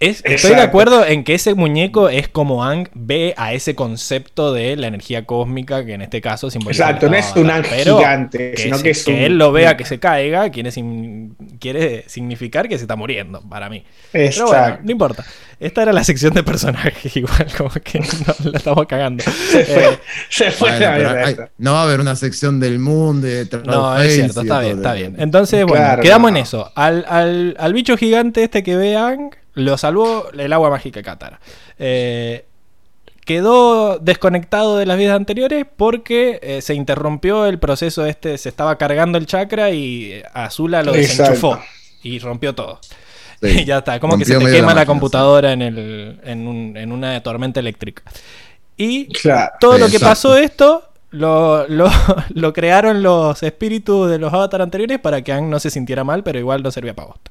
Es- 0.00 0.16
estoy 0.18 0.30
de 0.30 0.34
Exacto. 0.34 0.62
acuerdo 0.62 1.06
en 1.06 1.22
que 1.22 1.34
ese 1.34 1.54
muñeco 1.54 2.08
es 2.08 2.26
como 2.28 2.64
Ang 2.64 2.88
ve 2.94 3.34
a 3.36 3.52
ese 3.52 3.74
concepto 3.76 4.52
de 4.52 4.74
la 4.76 4.88
energía 4.88 5.24
cósmica, 5.26 5.84
que 5.84 5.94
en 5.94 6.02
este 6.02 6.20
caso 6.20 6.50
simboliza. 6.50 6.84
Exacto, 6.84 7.08
no 7.08 7.16
es 7.16 7.32
un. 7.36 7.50
Ang 7.50 7.64
gigante, 7.64 8.50
que, 8.52 8.62
sino 8.62 8.76
si- 8.78 8.82
que 8.82 8.90
es 8.90 9.06
un- 9.06 9.14
él 9.14 9.38
lo 9.38 9.52
vea 9.52 9.76
que 9.76 9.84
se 9.84 9.98
caiga 10.00 10.50
quiere, 10.50 10.70
quiere 11.60 12.04
significar 12.08 12.68
que 12.68 12.76
se 12.78 12.84
está 12.84 12.96
muriendo, 12.96 13.40
para 13.48 13.68
mí. 13.68 13.84
Pero 14.12 14.46
bueno, 14.46 14.58
Exacto. 14.58 14.82
no 14.84 14.90
importa. 14.90 15.24
Esta 15.58 15.82
era 15.82 15.92
la 15.92 16.04
sección 16.04 16.34
de 16.34 16.42
personajes, 16.42 17.16
igual 17.16 17.46
como 17.56 17.70
que 17.70 18.00
no, 18.00 18.50
la 18.50 18.58
estamos 18.58 18.86
cagando. 18.86 19.22
Se 19.24 19.64
fue, 19.64 19.84
Eh, 19.88 19.98
se 20.28 20.50
fue 20.50 20.70
Bueno, 20.70 20.98
la 21.02 21.10
hay- 21.24 21.30
esta. 21.30 21.50
no 21.58 21.72
va 21.72 21.80
a 21.80 21.84
haber 21.84 22.00
una 22.00 22.16
sección 22.16 22.60
del 22.60 22.78
mundo 22.78 23.26
de 23.26 23.48
No, 23.64 23.98
es 24.00 24.14
cierto, 24.14 24.42
está 24.42 24.60
bien, 24.60 24.76
está 24.78 24.92
bien. 24.94 25.14
Entonces, 25.18 25.64
bueno, 25.64 25.84
Claro, 25.84 26.02
quedamos 26.02 26.32
no. 26.32 26.36
en 26.36 26.42
eso. 26.42 26.72
Al, 26.74 27.04
al- 27.08 27.56
al 27.58 27.72
bicho 27.72 27.96
gigante 27.96 28.42
este 28.42 28.62
que 28.62 28.76
ve 28.76 28.96
a 28.96 29.06
Aang, 29.06 29.30
lo 29.56 29.76
salvó 29.76 30.28
el 30.32 30.52
agua 30.52 30.70
mágica 30.70 31.00
de 31.00 31.04
Katara. 31.04 31.40
Eh, 31.78 32.46
quedó 33.24 33.98
desconectado 33.98 34.76
de 34.76 34.86
las 34.86 34.96
vidas 34.98 35.16
anteriores 35.16 35.66
porque 35.76 36.38
eh, 36.42 36.62
se 36.62 36.74
interrumpió 36.74 37.46
el 37.46 37.58
proceso 37.58 38.06
este, 38.06 38.38
se 38.38 38.48
estaba 38.48 38.78
cargando 38.78 39.18
el 39.18 39.26
chakra 39.26 39.70
y 39.70 40.12
eh, 40.12 40.22
Azula 40.32 40.82
lo 40.84 40.94
Exacto. 40.94 41.22
desenchufó 41.22 41.60
y 42.02 42.18
rompió 42.20 42.54
todo. 42.54 42.78
Sí. 43.42 43.48
Y 43.60 43.64
ya 43.66 43.78
está, 43.78 43.98
como 43.98 44.16
que 44.16 44.24
se 44.24 44.38
te 44.38 44.44
quema 44.50 44.74
la, 44.74 44.86
computadora 44.86 45.52
en, 45.52 45.62
el, 45.62 46.20
en, 46.22 46.46
un- 46.46 46.76
en 46.76 46.92
una 46.92 47.20
tormenta 47.22 47.58
eléctrica. 47.58 48.02
Y 48.76 49.06
Claro. 49.08 49.52
todo 49.58 49.78
lo 49.78 49.88
que 49.88 49.98
pasó 49.98 50.36
esto 50.36 50.84
lo, 51.10 51.66
lo, 51.66 51.88
lo 52.34 52.52
crearon 52.52 53.02
los 53.02 53.42
espíritus 53.42 54.08
de 54.10 54.18
los 54.18 54.32
avatar 54.32 54.60
anteriores 54.62 54.98
para 55.00 55.22
que 55.22 55.32
Aang 55.32 55.48
no 55.50 55.58
se 55.58 55.70
sintiera 55.70 56.04
mal, 56.04 56.22
pero 56.22 56.38
igual 56.38 56.62
no 56.62 56.70
servía 56.70 56.94
para 56.94 57.08
bosta. 57.08 57.30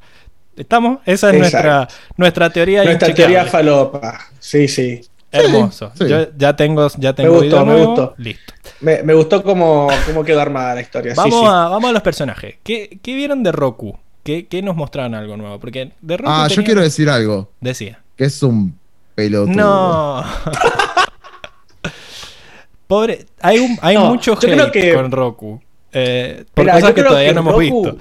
¿Estamos? 0.56 1.00
Esa 1.06 1.30
es 1.32 1.35
Exacto. 1.35 1.67
nuestra, 1.67 1.88
nuestra 2.17 2.50
teoría 2.50 2.84
Nuestra 2.84 3.14
teoría 3.14 3.45
falopa. 3.45 4.19
Sí, 4.40 4.67
sí. 4.67 5.01
Hermoso. 5.32 5.92
Sí, 5.95 6.06
sí. 6.06 6.09
Yo 6.09 6.27
ya 6.38 6.56
tengo, 6.56 6.88
ya 6.98 7.14
tengo 7.14 7.32
gustó, 7.34 7.45
video 7.45 7.66
me 7.66 7.85
gustó. 7.85 8.14
Listo. 8.17 8.53
Me, 8.80 9.03
me 9.03 9.14
gustó 9.14 9.43
cómo, 9.43 9.90
cómo 10.06 10.24
quedó 10.24 10.40
armada 10.40 10.75
la 10.75 10.82
historia. 10.82 11.14
Vamos, 11.16 11.40
sí. 11.42 11.45
A, 11.45 11.67
vamos 11.67 11.90
a 11.90 11.93
los 11.93 12.01
personajes. 12.01 12.56
¿Qué, 12.64 13.00
qué 13.01 13.16
vieron 13.16 13.43
de 13.43 13.51
Roku? 13.51 13.98
¿Qué, 14.24 14.48
qué 14.48 14.61
nos 14.61 14.75
mostraron 14.77 15.14
algo 15.14 15.35
nuevo? 15.35 15.59
Porque 15.59 15.92
de 16.00 16.17
Roku 16.17 16.30
Ah, 16.32 16.48
yo 16.50 16.64
quiero 16.64 16.82
decir 16.82 17.09
algo. 17.09 17.51
Decía. 17.59 18.00
Que 18.16 18.24
es 18.25 18.42
un 18.43 18.80
pelotudo. 19.14 19.53
No. 19.56 20.24
Pobre, 22.88 23.25
hay, 23.42 23.59
un, 23.59 23.77
hay 23.82 23.95
No, 23.95 24.06
mucho 24.11 24.35
creo 24.35 24.66
hate 24.66 24.72
que- 24.72 24.93
con 24.93 25.11
Roku. 25.11 25.59
eh, 25.92 26.45
por 26.53 26.66
Mira, 26.66 26.75
cosas 26.80 26.93
que 26.93 27.03
todavía 27.03 27.30
que 27.30 27.34
no 27.34 27.42
hemos 27.42 27.53
Roku- 27.56 27.59
visto. 27.59 27.98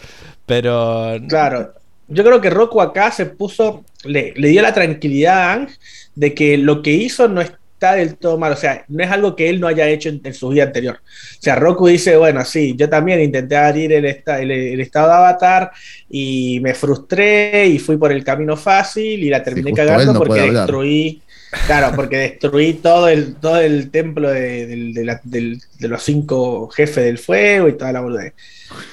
Pero 0.46 1.14
Claro. 1.28 1.72
Yo 2.08 2.22
creo 2.24 2.40
que 2.40 2.50
Roku 2.50 2.80
acá 2.80 3.10
se 3.10 3.26
puso, 3.26 3.84
le, 4.04 4.32
le 4.36 4.48
dio 4.48 4.62
la 4.62 4.72
tranquilidad 4.74 5.38
a 5.38 5.52
Ang 5.54 5.68
de 6.14 6.34
que 6.34 6.56
lo 6.58 6.82
que 6.82 6.90
hizo 6.92 7.28
no 7.28 7.40
está 7.40 7.94
del 7.94 8.16
todo 8.16 8.38
mal. 8.38 8.52
O 8.52 8.56
sea, 8.56 8.84
no 8.88 9.02
es 9.02 9.10
algo 9.10 9.34
que 9.36 9.48
él 9.50 9.60
no 9.60 9.66
haya 9.66 9.88
hecho 9.88 10.08
en, 10.08 10.20
en 10.24 10.32
su 10.34 10.48
vida 10.50 10.64
anterior. 10.64 10.96
O 11.02 11.42
sea, 11.42 11.56
Roku 11.56 11.86
dice, 11.88 12.16
bueno, 12.16 12.44
sí, 12.44 12.74
yo 12.76 12.88
también 12.88 13.20
intenté 13.20 13.56
abrir 13.56 13.92
el, 13.92 14.04
esta- 14.06 14.40
el, 14.40 14.50
el 14.50 14.80
estado 14.80 15.08
de 15.08 15.14
avatar 15.14 15.70
y 16.08 16.60
me 16.60 16.74
frustré 16.74 17.66
y 17.66 17.78
fui 17.78 17.96
por 17.96 18.12
el 18.12 18.22
camino 18.24 18.56
fácil 18.56 19.22
y 19.24 19.28
la 19.30 19.42
terminé 19.42 19.70
cagando 19.76 20.12
no 20.14 20.18
porque 20.18 20.40
destruí. 20.60 21.20
Claro, 21.66 21.92
porque 21.96 22.16
destruí 22.40 22.74
todo 22.74 23.08
el, 23.08 23.34
todo 23.36 23.58
el 23.60 23.90
templo 23.90 24.30
de, 24.30 24.66
del- 24.66 24.94
de 24.94 25.04
la- 25.04 25.20
del- 25.24 25.60
de 25.78 25.88
los 25.88 26.02
cinco 26.02 26.68
jefes 26.68 27.04
del 27.04 27.18
fuego 27.18 27.68
y 27.68 27.76
toda 27.76 27.92
la 27.92 28.00
boludez. 28.00 28.32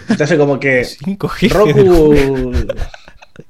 Entonces, 0.09 0.37
como 0.37 0.59
que 0.59 0.83
cinco 1.05 1.27
jefes. 1.27 1.57
Roku. 1.57 2.53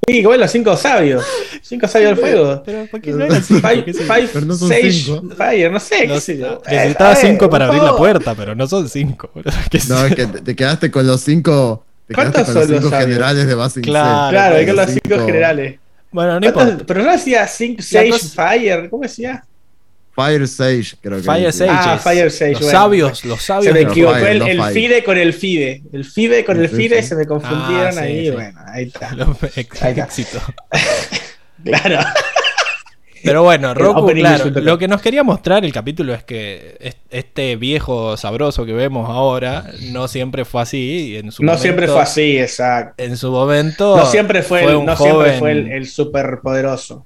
Sí, 0.08 0.24
como 0.24 0.36
los 0.36 0.52
cinco 0.52 0.78
sabios. 0.78 1.26
Cinco 1.62 1.88
sabios 1.88 2.12
del 2.12 2.20
fuego. 2.20 2.64
Pero 2.66 2.86
¿por 2.90 3.02
qué 3.02 3.12
no 3.12 3.26
eran 3.26 3.44
cinco? 3.44 3.68
Five, 3.68 3.94
five 3.94 4.30
Pero 4.32 4.46
no 4.46 4.56
son 4.56 4.70
sage 4.70 4.92
cinco. 4.92 5.36
fire, 5.36 5.72
no 5.72 5.80
sé, 5.80 5.98
qué 6.02 6.08
Los- 6.08 6.24
sé 6.24 6.38
yo. 6.38 6.62
necesitaba 6.70 7.14
Eh, 7.14 7.18
cinco 7.20 7.50
para 7.50 7.66
abrir 7.66 7.82
la 7.84 7.96
puerta, 7.98 8.34
pero 8.36 8.56
no 8.56 8.68
son 8.68 8.88
cinco. 8.88 9.30
boludo. 9.36 9.52
¿Qué 9.70 9.80
sé 9.80 9.92
No, 9.94 10.06
es 10.06 10.16
que 10.16 10.28
te 10.28 10.42
te 10.42 10.56
quedaste 10.56 10.90
con 10.92 11.06
los 11.08 11.22
cinco. 11.22 11.84
Te 12.08 12.14
¿Cuántos 12.14 12.44
con 12.44 12.54
son 12.54 12.62
los 12.62 12.68
cinco 12.72 12.90
sabios? 12.90 13.08
generales 13.10 13.48
de 13.48 13.56
Basing 13.56 13.84
Claro, 13.84 14.30
Claro, 14.32 14.56
hay 14.56 14.66
que 14.66 14.74
los 14.74 14.86
los 14.86 15.00
cinco 15.04 15.26
generales. 15.26 15.80
Bueno, 16.12 16.34
no 16.40 16.40
¿Cuántos- 16.42 16.64
importa. 16.74 16.86
Pero 16.94 17.04
no 17.06 17.12
decía 17.12 17.42
La 17.42 17.48
Sage 17.48 18.10
cosa- 18.10 18.50
Fire, 18.50 18.90
¿cómo 18.90 19.04
decía? 19.04 19.44
Fire 20.14 20.46
Sage, 20.48 20.96
creo 21.02 21.18
que. 21.18 21.24
Fire. 21.24 21.54
Sages. 21.54 21.74
Ah, 21.74 21.98
Fire 21.98 22.30
Sage, 22.32 22.52
Los 22.52 22.62
bueno. 22.64 22.78
sabios, 22.80 23.26
los 23.26 23.42
sabios. 23.42 23.66
Se 23.66 23.72
me 23.74 23.90
equivocó 23.90 24.16
Fire, 24.20 24.42
el. 24.44 24.62
FIDE 24.74 25.04
con 25.06 25.18
el 25.18 25.34
FIDE. 25.34 25.82
El 25.94 26.04
FIDE 26.06 26.44
con 26.44 26.60
el 26.60 26.68
FIDE 26.70 27.02
se 27.02 27.16
me 27.16 27.26
confundieron 27.26 27.88
Ah, 27.88 27.92
sí, 27.94 28.00
ahí. 28.00 28.26
sí. 28.26 28.32
Bueno, 28.32 28.60
ahí 28.68 28.84
está. 28.88 29.10
ex- 29.56 29.82
Ahí 29.84 29.92
está. 29.92 30.04
éxito. 30.04 30.40
Claro. 31.64 32.00
Pero 33.24 33.44
bueno, 33.44 33.74
Roku, 33.74 34.08
claro, 34.08 34.50
lo 34.62 34.78
que 34.78 34.88
nos 34.88 35.02
quería 35.02 35.24
mostrar 35.24 35.64
el 35.66 35.72
capítulo 35.74 36.14
es 36.14 36.24
que 36.24 36.78
es- 36.80 36.98
este 37.10 37.56
viejo 37.56 38.16
sabroso 38.18 38.66
que 38.66 38.74
vemos 38.74 39.10
ahora 39.10 39.66
no 39.92 40.08
siempre 40.08 40.46
fue 40.46 40.62
así. 40.62 41.12
y 41.12 41.16
En 41.18 41.32
su 41.32 41.44
No 41.44 41.48
momento- 41.54 41.62
siempre 41.64 41.88
fue 41.88 42.02
así, 42.02 42.38
exacto. 42.38 43.04
En 43.04 43.18
su 43.18 43.32
momento. 43.32 43.98
No 43.98 44.06
siempre 44.06 44.42
fue, 44.44 44.64
el, 44.64 44.76
un 44.76 44.86
no 44.86 44.96
siempre 44.96 45.34
fue 45.40 45.52
el, 45.52 45.72
el 45.72 45.88
superpoderoso. 45.88 47.06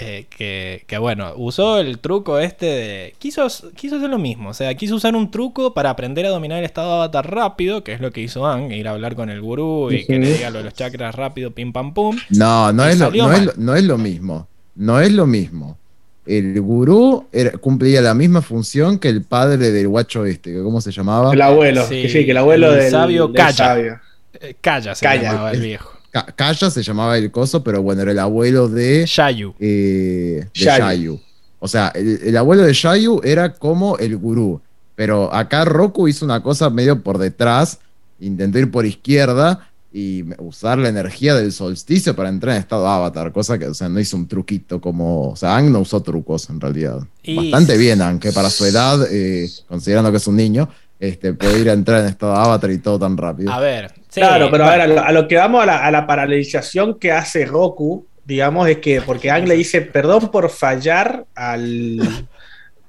eh, 0.00 0.26
que, 0.28 0.82
que, 0.88 0.98
bueno, 0.98 1.32
usó 1.36 1.78
el 1.78 2.00
truco 2.00 2.40
este 2.40 2.66
de. 2.66 3.14
Quiso, 3.20 3.46
quiso 3.76 3.96
hacer 3.96 4.10
lo 4.10 4.18
mismo. 4.18 4.48
O 4.50 4.54
sea, 4.54 4.74
quiso 4.74 4.96
usar 4.96 5.14
un 5.14 5.30
truco 5.30 5.72
para 5.72 5.90
aprender 5.90 6.26
a 6.26 6.30
dominar 6.30 6.58
el 6.58 6.64
estado 6.64 6.88
de 6.88 6.94
avatar 6.96 7.30
rápido, 7.32 7.84
que 7.84 7.92
es 7.92 8.00
lo 8.00 8.10
que 8.10 8.20
hizo 8.20 8.44
Ang, 8.44 8.72
ir 8.72 8.88
a 8.88 8.90
hablar 8.90 9.14
con 9.14 9.30
el 9.30 9.40
gurú 9.40 9.92
y 9.92 10.04
que 10.04 10.18
le 10.18 10.32
diga 10.32 10.50
lo 10.50 10.58
de 10.58 10.64
los 10.64 10.74
chakras 10.74 11.14
rápido, 11.14 11.52
pim 11.52 11.72
pam 11.72 11.94
pum. 11.94 12.16
No, 12.30 12.72
no 12.72 12.84
es, 12.88 12.98
lo, 12.98 13.10
no, 13.12 13.32
es, 13.32 13.56
no 13.56 13.76
es 13.76 13.84
lo 13.84 13.96
mismo. 13.96 14.48
No 14.76 15.00
es 15.00 15.12
lo 15.12 15.26
mismo. 15.26 15.78
El 16.26 16.58
gurú 16.60 17.26
era- 17.32 17.52
cumplía 17.58 18.00
la 18.00 18.14
misma 18.14 18.40
función 18.42 18.98
que 18.98 19.08
el 19.08 19.22
padre 19.22 19.70
del 19.70 19.88
guacho 19.88 20.24
este, 20.24 20.52
que 20.52 20.62
¿cómo 20.62 20.80
se 20.80 20.90
llamaba? 20.90 21.32
El 21.34 21.42
abuelo. 21.42 21.86
Sí, 21.86 22.02
que 22.02 22.08
sí, 22.08 22.24
que 22.24 22.30
el 22.30 22.36
abuelo 22.38 22.72
el 22.72 22.80
del 22.80 22.90
sabio 22.90 23.26
del 23.26 23.36
calla. 23.36 23.52
sabio. 23.56 24.00
Eh, 24.40 24.54
Calla 24.60 24.94
se 24.94 25.04
Calla. 25.04 25.22
llamaba 25.32 25.52
el 25.52 25.60
viejo. 25.60 25.90
Ca- 26.10 26.26
Calla 26.34 26.70
se 26.70 26.82
llamaba 26.82 27.18
el 27.18 27.30
coso, 27.30 27.62
pero 27.62 27.82
bueno, 27.82 28.02
era 28.02 28.10
el 28.12 28.18
abuelo 28.18 28.68
de, 28.68 29.04
Shayu. 29.06 29.54
eh, 29.60 30.44
de 30.44 30.48
Shayu. 30.54 30.78
Shayu. 30.84 31.20
O 31.60 31.68
sea, 31.68 31.92
el, 31.94 32.20
el 32.24 32.36
abuelo 32.36 32.62
de 32.62 32.72
Shayu 32.72 33.20
era 33.22 33.52
como 33.52 33.96
el 33.98 34.16
gurú. 34.16 34.60
Pero 34.96 35.32
acá 35.34 35.64
Roku 35.64 36.08
hizo 36.08 36.24
una 36.24 36.42
cosa 36.42 36.70
medio 36.70 37.00
por 37.00 37.18
detrás, 37.18 37.80
intentó 38.20 38.58
ir 38.58 38.70
por 38.70 38.86
izquierda 38.86 39.68
y 39.96 40.24
usar 40.38 40.76
la 40.78 40.88
energía 40.88 41.36
del 41.36 41.52
solsticio 41.52 42.16
para 42.16 42.28
entrar 42.28 42.56
en 42.56 42.60
estado 42.62 42.84
avatar, 42.88 43.30
cosa 43.30 43.56
que, 43.60 43.66
o 43.66 43.74
sea, 43.74 43.88
no 43.88 44.00
hizo 44.00 44.16
un 44.16 44.26
truquito 44.26 44.80
como, 44.80 45.30
o 45.30 45.36
sea, 45.36 45.56
Ang 45.56 45.70
no 45.70 45.78
usó 45.78 46.02
trucos 46.02 46.50
en 46.50 46.60
realidad. 46.60 46.98
Y- 47.22 47.36
Bastante 47.52 47.76
bien, 47.78 48.02
Ang, 48.02 48.18
que 48.18 48.32
para 48.32 48.50
su 48.50 48.64
edad, 48.64 49.06
eh, 49.08 49.48
considerando 49.68 50.10
que 50.10 50.16
es 50.16 50.26
un 50.26 50.34
niño, 50.34 50.68
este, 50.98 51.32
puede 51.34 51.60
ir 51.60 51.70
a 51.70 51.74
entrar 51.74 52.00
en 52.00 52.06
estado 52.08 52.34
avatar 52.34 52.72
y 52.72 52.78
todo 52.78 52.98
tan 52.98 53.16
rápido. 53.16 53.52
A 53.52 53.60
ver. 53.60 53.92
sí, 54.08 54.20
claro, 54.20 54.48
pero 54.50 54.64
a 54.64 54.70
ver, 54.76 54.78
bueno, 54.88 54.94
a 55.00 55.02
lo, 55.02 55.08
a 55.08 55.12
lo 55.22 55.28
que 55.28 55.36
vamos 55.36 55.62
a 55.62 55.66
la, 55.66 55.86
a 55.86 55.90
la 55.92 56.06
paralelización 56.08 56.98
que 56.98 57.12
hace 57.12 57.46
Goku, 57.46 58.04
digamos, 58.24 58.68
es 58.68 58.78
que 58.78 59.00
porque 59.00 59.30
Ang 59.30 59.46
le 59.46 59.54
dice 59.54 59.80
perdón 59.82 60.28
por 60.32 60.50
fallar 60.50 61.24
al, 61.36 62.00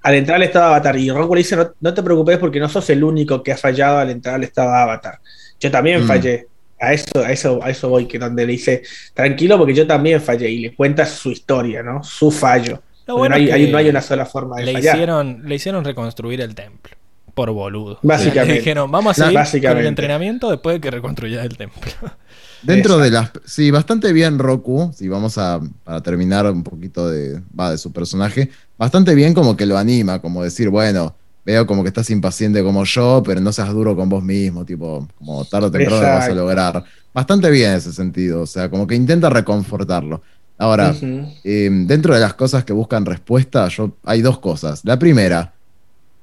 al 0.02 0.16
entrar 0.16 0.38
al 0.38 0.44
estado 0.44 0.66
de 0.70 0.72
avatar. 0.72 0.98
Y 0.98 1.10
Goku 1.10 1.36
le 1.36 1.40
dice, 1.42 1.56
no, 1.56 1.70
no 1.80 1.94
te 1.94 2.02
preocupes 2.02 2.40
porque 2.40 2.60
no 2.60 2.68
sos 2.68 2.90
el 2.90 3.04
único 3.04 3.44
que 3.44 3.52
ha 3.52 3.58
fallado 3.58 4.00
al 4.00 4.10
entrar 4.10 4.36
al 4.36 4.44
estado 4.44 4.72
de 4.72 4.78
avatar. 4.78 5.20
Yo 5.60 5.70
también 5.70 6.04
Mm. 6.04 6.08
fallé. 6.08 6.48
A 6.80 6.94
eso, 6.94 7.06
a 7.24 7.32
eso, 7.32 7.60
a 7.64 7.70
eso 7.70 7.90
voy, 7.90 8.06
que 8.06 8.20
donde 8.20 8.46
le 8.46 8.54
dice, 8.54 8.84
tranquilo 9.14 9.58
porque 9.58 9.74
yo 9.74 9.88
también 9.88 10.22
fallé. 10.22 10.50
Y 10.50 10.60
le 10.60 10.76
cuenta 10.76 11.06
su 11.06 11.32
historia, 11.32 11.82
¿no? 11.82 12.04
Su 12.04 12.32
fallo. 12.32 12.82
Bueno 13.08 13.38
no, 13.38 13.54
hay, 13.54 13.72
no 13.72 13.78
hay 13.78 13.90
una 13.90 14.02
sola 14.02 14.26
forma 14.26 14.58
de 14.58 14.66
le 14.66 14.74
fallar. 14.74 14.96
hicieron, 14.96 15.44
le 15.46 15.56
hicieron 15.56 15.86
reconstruir 15.86 16.42
el 16.42 16.56
templo. 16.56 16.96
Por 17.36 17.52
boludo. 17.52 18.00
Básicamente. 18.02 18.46
Le 18.54 18.60
dijeron, 18.60 18.90
vamos 18.90 19.12
a 19.12 19.14
seguir 19.14 19.34
con 19.34 19.42
básicamente. 19.42 19.82
el 19.82 19.88
entrenamiento 19.88 20.50
después 20.50 20.76
de 20.78 20.82
que 20.82 20.90
reconstruyas 20.90 21.46
el 21.46 21.58
templo. 21.58 21.92
Dentro 22.64 22.98
de 22.98 23.12
las. 23.12 23.32
Sí, 23.46 23.72
bastante 23.72 24.14
bien 24.14 24.40
Roku. 24.40 24.92
Si 24.96 25.10
vamos 25.10 25.38
a. 25.38 25.60
Para 25.84 26.02
terminar 26.02 26.50
un 26.50 26.64
poquito 26.64 27.10
de. 27.10 27.42
Va, 27.58 27.72
de 27.72 27.78
su 27.78 27.92
personaje. 27.92 28.50
Bastante 28.78 29.14
bien 29.16 29.34
como 29.34 29.58
que 29.58 29.66
lo 29.66 29.78
anima. 29.78 30.22
Como 30.22 30.42
decir, 30.42 30.70
bueno. 30.70 31.16
Veo 31.46 31.68
como 31.68 31.84
que 31.84 31.90
estás 31.90 32.10
impaciente 32.10 32.64
como 32.64 32.84
yo, 32.84 33.22
pero 33.24 33.40
no 33.40 33.52
seas 33.52 33.72
duro 33.72 33.96
con 33.96 34.10
vos 34.10 34.24
mismo. 34.24 34.66
Tipo, 34.66 35.08
como 35.20 35.46
tarde 35.46 35.68
o 35.68 35.72
temprano 35.72 36.02
lo 36.02 36.08
vas 36.08 36.30
a 36.30 36.34
lograr. 36.34 36.84
Bastante 37.14 37.50
bien 37.52 37.72
en 37.72 37.78
ese 37.78 37.94
sentido. 37.94 38.42
O 38.42 38.48
sea, 38.48 38.70
como 38.70 38.88
que 38.88 38.96
intenta 38.96 39.30
reconfortarlo. 39.30 40.22
Ahora, 40.58 40.96
eh, 41.44 41.70
dentro 41.72 42.14
de 42.14 42.22
las 42.22 42.34
cosas 42.34 42.64
que 42.64 42.74
buscan 42.74 43.06
respuesta, 43.06 43.68
yo, 43.68 43.98
hay 44.04 44.22
dos 44.22 44.40
cosas. 44.40 44.82
La 44.84 44.98
primera, 44.98 45.54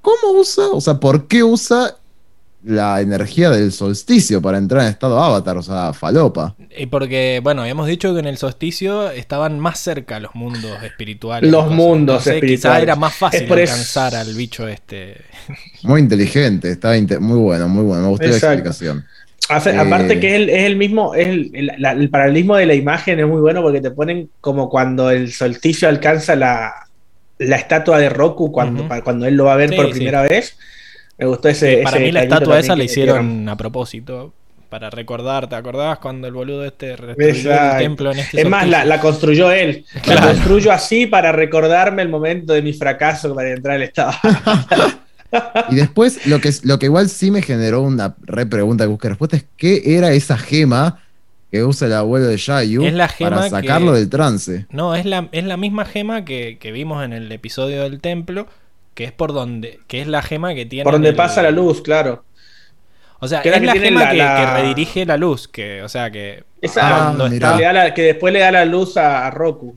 ¿cómo 0.00 0.40
usa? 0.40 0.68
O 0.68 0.80
sea, 0.80 0.98
¿por 0.98 1.28
qué 1.28 1.44
usa 1.44 1.96
la 2.64 3.00
energía 3.00 3.50
del 3.50 3.72
solsticio 3.72 4.40
para 4.40 4.58
entrar 4.58 4.82
en 4.82 4.88
estado 4.90 5.18
avatar? 5.22 5.56
O 5.56 5.62
sea, 5.62 5.92
falopa. 5.92 6.54
Y 6.76 6.86
porque, 6.86 7.40
bueno, 7.42 7.62
habíamos 7.62 7.86
dicho 7.86 8.12
que 8.14 8.20
en 8.20 8.26
el 8.26 8.36
solsticio 8.38 9.10
estaban 9.10 9.58
más 9.58 9.78
cerca 9.80 10.20
los 10.20 10.34
mundos 10.34 10.82
espirituales. 10.82 11.50
Los 11.50 11.64
Cosas. 11.64 11.76
mundos 11.76 12.26
Entonces, 12.26 12.32
Quizá 12.34 12.44
espirituales. 12.46 12.82
era 12.84 12.96
más 12.96 13.14
fácil 13.14 13.52
alcanzar 13.52 14.14
al 14.14 14.34
bicho 14.34 14.66
este. 14.68 15.16
Muy 15.82 16.00
inteligente, 16.00 16.70
está 16.70 16.96
inte- 16.96 17.18
muy 17.18 17.38
bueno, 17.38 17.68
muy 17.68 17.82
bueno. 17.84 18.02
Me 18.04 18.08
gustó 18.10 18.26
la 18.26 18.32
Exacto. 18.34 18.52
explicación. 18.54 19.04
Afe- 19.48 19.74
Eh, 19.74 19.78
Aparte 19.78 20.20
que 20.20 20.28
es 20.28 20.34
el, 20.34 20.48
es 20.50 20.64
el 20.64 20.76
mismo, 20.76 21.14
es 21.16 21.26
el, 21.26 21.50
el- 21.54 21.72
la- 21.78 21.92
el 21.92 22.08
paralelismo 22.10 22.54
de 22.56 22.66
la 22.66 22.74
imagen 22.74 23.18
es 23.18 23.26
muy 23.26 23.40
bueno 23.40 23.60
porque 23.60 23.80
te 23.80 23.90
ponen 23.90 24.30
como 24.40 24.68
cuando 24.70 25.10
el 25.10 25.32
solsticio 25.32 25.88
alcanza 25.88 26.36
la, 26.36 26.72
la 27.38 27.56
estatua 27.56 27.98
de 27.98 28.08
Roku, 28.08 28.52
cuando, 28.52 28.86
cuando 29.02 29.26
él 29.26 29.34
lo 29.34 29.46
va 29.46 29.54
a 29.54 29.56
ver 29.56 29.70
Sí, 29.70 29.76
por 29.76 29.86
sí. 29.86 29.92
primera 29.94 30.22
vez. 30.22 30.56
Me 31.22 31.28
gustó 31.28 31.48
ese. 31.48 31.80
Para 31.84 31.96
ese 31.96 32.04
mí 32.06 32.12
la 32.12 32.22
estatua 32.22 32.58
esa 32.58 32.76
la 32.76 32.84
hicieron 32.84 33.48
a 33.48 33.56
propósito. 33.56 34.32
Para 34.68 34.88
recordar, 34.88 35.50
¿te 35.50 35.54
acordabas 35.54 35.98
cuando 35.98 36.26
el 36.26 36.32
boludo 36.32 36.64
este 36.64 36.96
restruyó 36.96 37.52
el 37.52 37.78
templo 37.78 38.10
en 38.12 38.20
este 38.20 38.40
Es 38.40 38.48
más, 38.48 38.66
la, 38.66 39.00
construyó 39.00 39.50
él. 39.50 39.84
Claro. 40.02 40.20
La 40.22 40.26
construyo 40.32 40.72
así 40.72 41.06
para 41.06 41.30
recordarme 41.30 42.00
el 42.00 42.08
momento 42.08 42.54
de 42.54 42.62
mi 42.62 42.72
fracaso 42.72 43.34
para 43.34 43.50
entrar 43.50 43.76
al 43.76 43.82
estado. 43.82 44.12
Y 45.70 45.76
después, 45.76 46.26
lo 46.26 46.40
que, 46.42 46.48
es- 46.48 46.64
lo 46.64 46.78
que 46.78 46.86
igual 46.86 47.08
sí 47.08 47.30
me 47.30 47.40
generó 47.40 47.80
una 47.82 48.14
re 48.20 48.44
pregunta 48.44 48.84
que 48.84 48.88
busqué 48.88 49.08
respuesta 49.08 49.36
es: 49.36 49.44
¿qué 49.56 49.96
era 49.96 50.12
esa 50.12 50.36
gema 50.36 51.00
que 51.50 51.64
usa 51.64 51.86
el 51.86 51.94
abuelo 51.94 52.26
de 52.26 52.36
Shayu 52.36 52.84
Es 52.84 52.92
la 52.92 53.08
gema 53.08 53.30
para 53.36 53.48
sacarlo 53.48 53.92
que- 53.92 53.98
del 54.00 54.10
trance? 54.10 54.66
No, 54.70 54.94
es 54.94 55.06
la, 55.06 55.28
es 55.32 55.44
la 55.44 55.56
misma 55.56 55.86
gema 55.86 56.24
que, 56.26 56.58
que 56.60 56.70
vimos 56.72 57.02
en 57.04 57.14
el 57.14 57.32
episodio 57.32 57.82
del 57.82 58.00
templo, 58.00 58.46
que 58.94 59.04
es 59.04 59.12
por 59.12 59.32
donde, 59.32 59.80
que 59.88 60.00
es 60.00 60.06
la 60.06 60.22
gema 60.22 60.54
que 60.54 60.66
tiene. 60.66 60.84
por 60.84 60.92
donde 60.94 61.10
el- 61.10 61.16
pasa 61.16 61.42
la 61.42 61.50
luz, 61.50 61.80
claro. 61.82 62.24
O 63.20 63.28
sea, 63.28 63.40
que 63.40 63.50
es 63.50 63.56
es 63.56 63.62
la 63.62 63.72
gema 63.74 64.00
la- 64.04 64.10
que, 64.10 64.16
la- 64.16 64.36
que 64.36 64.62
redirige 64.62 65.06
la 65.06 65.16
luz, 65.16 65.46
que, 65.48 65.82
o 65.82 65.88
sea, 65.88 66.10
que 66.10 66.44
Esa 66.60 66.80
Ah, 66.86 66.90
cuando, 67.14 67.28
mirá. 67.28 67.46
está- 67.46 67.52
que, 67.52 67.58
le 67.58 67.64
da 67.64 67.72
la- 67.72 67.94
que 67.94 68.02
después 68.02 68.32
le 68.32 68.40
da 68.40 68.50
la 68.50 68.64
luz 68.64 68.96
a, 68.96 69.26
a 69.26 69.30
Roku. 69.30 69.76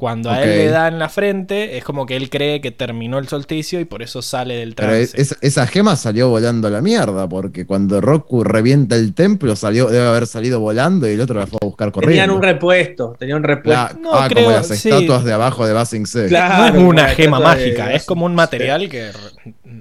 Cuando 0.00 0.30
a 0.30 0.42
él 0.42 0.48
le 0.58 0.66
da 0.68 0.88
en 0.88 0.98
la 0.98 1.08
frente, 1.08 1.76
es 1.78 1.84
como 1.84 2.06
que 2.06 2.16
él 2.16 2.28
cree 2.30 2.60
que 2.60 2.72
terminó 2.72 3.18
el 3.18 3.28
solsticio 3.28 3.78
y 3.78 3.84
por 3.84 4.02
eso 4.02 4.20
sale 4.22 4.54
del 4.56 4.74
Pero 4.74 4.88
trance. 4.88 5.20
es- 5.20 5.36
esa 5.42 5.66
gema 5.68 5.94
salió 5.94 6.28
volando 6.30 6.66
a 6.66 6.70
la 6.72 6.80
mierda, 6.80 7.28
porque 7.28 7.66
cuando 7.66 8.00
Roku 8.00 8.42
revienta 8.42 8.96
el 8.96 9.14
templo, 9.14 9.54
salió, 9.54 9.86
debe 9.88 10.08
haber 10.08 10.26
salido 10.26 10.58
volando 10.58 11.08
y 11.08 11.12
el 11.12 11.20
otro 11.20 11.38
la 11.38 11.46
fue 11.46 11.58
a 11.62 11.66
buscar 11.66 11.92
corriendo. 11.92 12.10
Tenían 12.22 12.30
un 12.30 12.42
repuesto, 12.42 13.14
tenían 13.18 13.38
un 13.38 13.44
repuesto. 13.44 13.94
La- 13.94 14.00
No, 14.00 14.14
ah, 14.14 14.26
creo, 14.28 14.44
como 14.46 14.56
las 14.56 14.66
sí. 14.66 14.88
estatuas 14.88 15.22
de 15.24 15.32
abajo 15.32 15.66
de 15.66 15.72
Basing 15.74 16.06
C. 16.06 16.26
Claro. 16.28 16.72
no 16.74 16.78
es 16.80 16.84
una 16.88 17.08
gema 17.10 17.38
mágica, 17.38 17.92
es 17.92 18.04
como 18.04 18.24
un 18.26 18.34
material 18.34 18.88
que 18.88 19.10